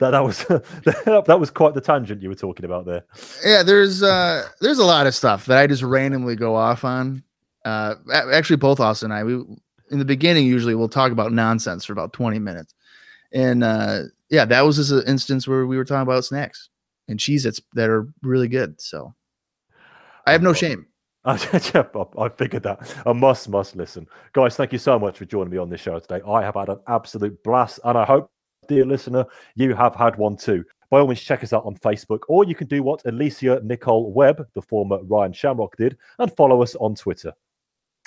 That, 0.00 0.10
that 0.10 0.24
was 0.24 0.44
that 1.26 1.38
was 1.38 1.50
quite 1.50 1.74
the 1.74 1.80
tangent 1.80 2.22
you 2.22 2.28
were 2.28 2.34
talking 2.34 2.64
about 2.64 2.86
there. 2.86 3.04
yeah 3.44 3.62
there's 3.62 4.02
uh 4.02 4.48
there's 4.60 4.80
a 4.80 4.84
lot 4.84 5.06
of 5.06 5.14
stuff 5.14 5.46
that 5.46 5.58
i 5.58 5.66
just 5.68 5.84
randomly 5.84 6.34
go 6.34 6.56
off 6.56 6.84
on 6.84 7.22
uh 7.64 7.94
actually 8.32 8.56
both 8.56 8.80
austin 8.80 9.10
and 9.10 9.18
i 9.18 9.24
we 9.24 9.34
in 9.90 9.98
the 9.98 10.04
beginning 10.04 10.46
usually 10.46 10.74
we'll 10.74 10.88
talk 10.88 11.12
about 11.12 11.32
nonsense 11.32 11.84
for 11.84 11.92
about 11.92 12.12
20 12.12 12.38
minutes 12.38 12.74
and 13.32 13.62
uh 13.62 14.02
yeah 14.30 14.44
that 14.44 14.62
was 14.62 14.76
just 14.76 14.90
an 14.90 15.02
instance 15.06 15.46
where 15.46 15.66
we 15.66 15.76
were 15.76 15.84
talking 15.84 16.02
about 16.02 16.24
snacks 16.24 16.68
and 17.08 17.18
Cheez-Its 17.18 17.60
that 17.74 17.88
are 17.90 18.08
really 18.22 18.48
good 18.48 18.80
so 18.80 19.14
i 20.26 20.32
have 20.32 20.42
no 20.42 20.52
shame 20.52 20.86
I 21.24 21.34
I 22.18 22.28
figured 22.30 22.64
that. 22.64 22.96
I 23.06 23.12
must, 23.12 23.48
must 23.48 23.76
listen. 23.76 24.08
Guys, 24.32 24.56
thank 24.56 24.72
you 24.72 24.78
so 24.78 24.98
much 24.98 25.18
for 25.18 25.24
joining 25.24 25.52
me 25.52 25.56
on 25.58 25.70
this 25.70 25.80
show 25.80 26.00
today. 26.00 26.20
I 26.26 26.42
have 26.42 26.56
had 26.56 26.68
an 26.68 26.80
absolute 26.88 27.40
blast, 27.44 27.78
and 27.84 27.96
I 27.96 28.04
hope, 28.04 28.28
dear 28.66 28.84
listener, 28.84 29.24
you 29.54 29.72
have 29.76 29.94
had 29.94 30.16
one 30.16 30.36
too. 30.36 30.64
By 30.90 30.98
all 30.98 31.06
means, 31.06 31.20
check 31.20 31.44
us 31.44 31.52
out 31.52 31.64
on 31.64 31.76
Facebook, 31.76 32.22
or 32.26 32.44
you 32.44 32.56
can 32.56 32.66
do 32.66 32.82
what 32.82 33.02
Alicia 33.06 33.60
Nicole 33.62 34.12
Webb, 34.12 34.48
the 34.54 34.62
former 34.62 34.98
Ryan 35.04 35.32
Shamrock, 35.32 35.76
did, 35.76 35.96
and 36.18 36.36
follow 36.36 36.60
us 36.60 36.74
on 36.74 36.96
Twitter, 36.96 37.32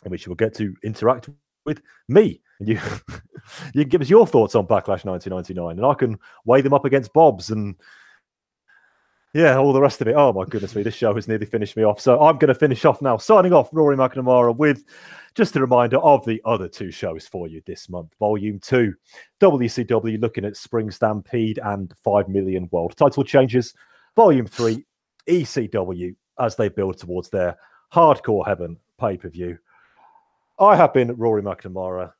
in 0.03 0.11
which 0.11 0.25
you 0.25 0.30
will 0.30 0.35
get 0.35 0.53
to 0.56 0.75
interact 0.83 1.30
with 1.65 1.82
me. 2.07 2.41
And 2.59 2.69
you, 2.69 2.80
you 3.74 3.83
can 3.83 3.90
give 3.90 4.01
us 4.01 4.09
your 4.09 4.27
thoughts 4.27 4.56
on 4.56 4.67
Backlash 4.67 5.06
1999, 5.06 5.77
and 5.77 5.85
I 5.85 5.93
can 5.93 6.19
weigh 6.45 6.61
them 6.61 6.74
up 6.74 6.85
against 6.85 7.14
Bob's 7.14 7.49
and 7.49 7.75
yeah, 9.35 9.57
all 9.57 9.74
the 9.74 9.82
rest 9.82 9.99
of 9.99 10.07
it. 10.07 10.15
Oh 10.15 10.32
my 10.32 10.45
goodness 10.45 10.75
me, 10.75 10.82
this 10.82 10.95
show 10.95 11.14
has 11.14 11.27
nearly 11.27 11.45
finished 11.45 11.75
me 11.75 11.83
off. 11.83 11.99
So 11.99 12.22
I'm 12.22 12.38
going 12.38 12.48
to 12.48 12.56
finish 12.56 12.85
off 12.85 13.01
now, 13.01 13.17
signing 13.17 13.51
off 13.51 13.67
Rory 13.74 13.98
McNamara 13.98 14.56
with 14.56 14.85
just 15.35 15.57
a 15.57 15.59
reminder 15.59 15.98
of 15.98 16.24
the 16.25 16.41
other 16.45 16.69
two 16.69 16.90
shows 16.90 17.27
for 17.27 17.45
you 17.49 17.61
this 17.65 17.90
month. 17.90 18.14
Volume 18.17 18.59
two, 18.59 18.93
WCW 19.41 20.22
looking 20.22 20.45
at 20.45 20.56
Spring 20.56 20.90
Stampede 20.90 21.59
and 21.61 21.93
5 22.01 22.30
million 22.30 22.69
world 22.72 22.95
title 22.95 23.25
changes. 23.25 23.74
Volume 24.15 24.48
three, 24.48 24.85
ECW 25.27 26.15
as 26.40 26.56
they 26.56 26.69
build 26.69 26.98
towards 26.98 27.30
their 27.30 27.57
hardcore 27.93 28.48
heaven 28.48 28.77
pay 28.98 29.17
per 29.17 29.27
view. 29.27 29.57
I 30.58 30.75
have 30.75 30.93
been 30.93 31.16
Rory 31.16 31.42
McNamara. 31.42 32.14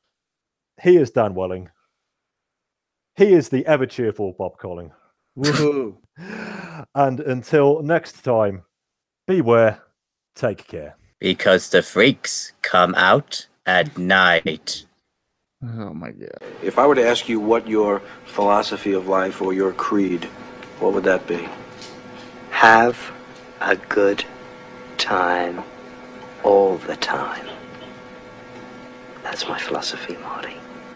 He 0.82 0.96
is 0.96 1.10
Dan 1.10 1.34
Welling. 1.34 1.70
He 3.14 3.32
is 3.32 3.48
the 3.48 3.64
ever 3.66 3.86
cheerful 3.86 4.34
Bob 4.38 4.58
Colling. 4.58 4.92
Woohoo. 5.36 5.96
And 6.94 7.20
until 7.20 7.82
next 7.82 8.22
time, 8.22 8.64
beware, 9.26 9.80
take 10.34 10.66
care. 10.66 10.96
Because 11.20 11.70
the 11.70 11.82
freaks 11.82 12.52
come 12.60 12.94
out 12.96 13.46
at 13.64 13.96
night. 13.96 14.84
oh 15.62 15.94
my 15.94 16.10
god 16.10 16.38
If 16.62 16.78
I 16.78 16.86
were 16.86 16.94
to 16.94 17.06
ask 17.06 17.28
you 17.30 17.40
what 17.40 17.66
your 17.66 18.02
philosophy 18.26 18.92
of 18.92 19.08
life 19.08 19.40
or 19.40 19.54
your 19.54 19.72
creed, 19.72 20.24
what 20.80 20.92
would 20.92 21.04
that 21.04 21.26
be? 21.26 21.48
Have 22.50 22.98
a 23.62 23.76
good 23.76 24.24
time 24.98 25.62
all 26.42 26.76
the 26.76 26.96
time. 26.96 27.46
That's 29.26 29.48
my 29.48 29.58
philosophy, 29.58 30.16
Marty. 30.22 30.65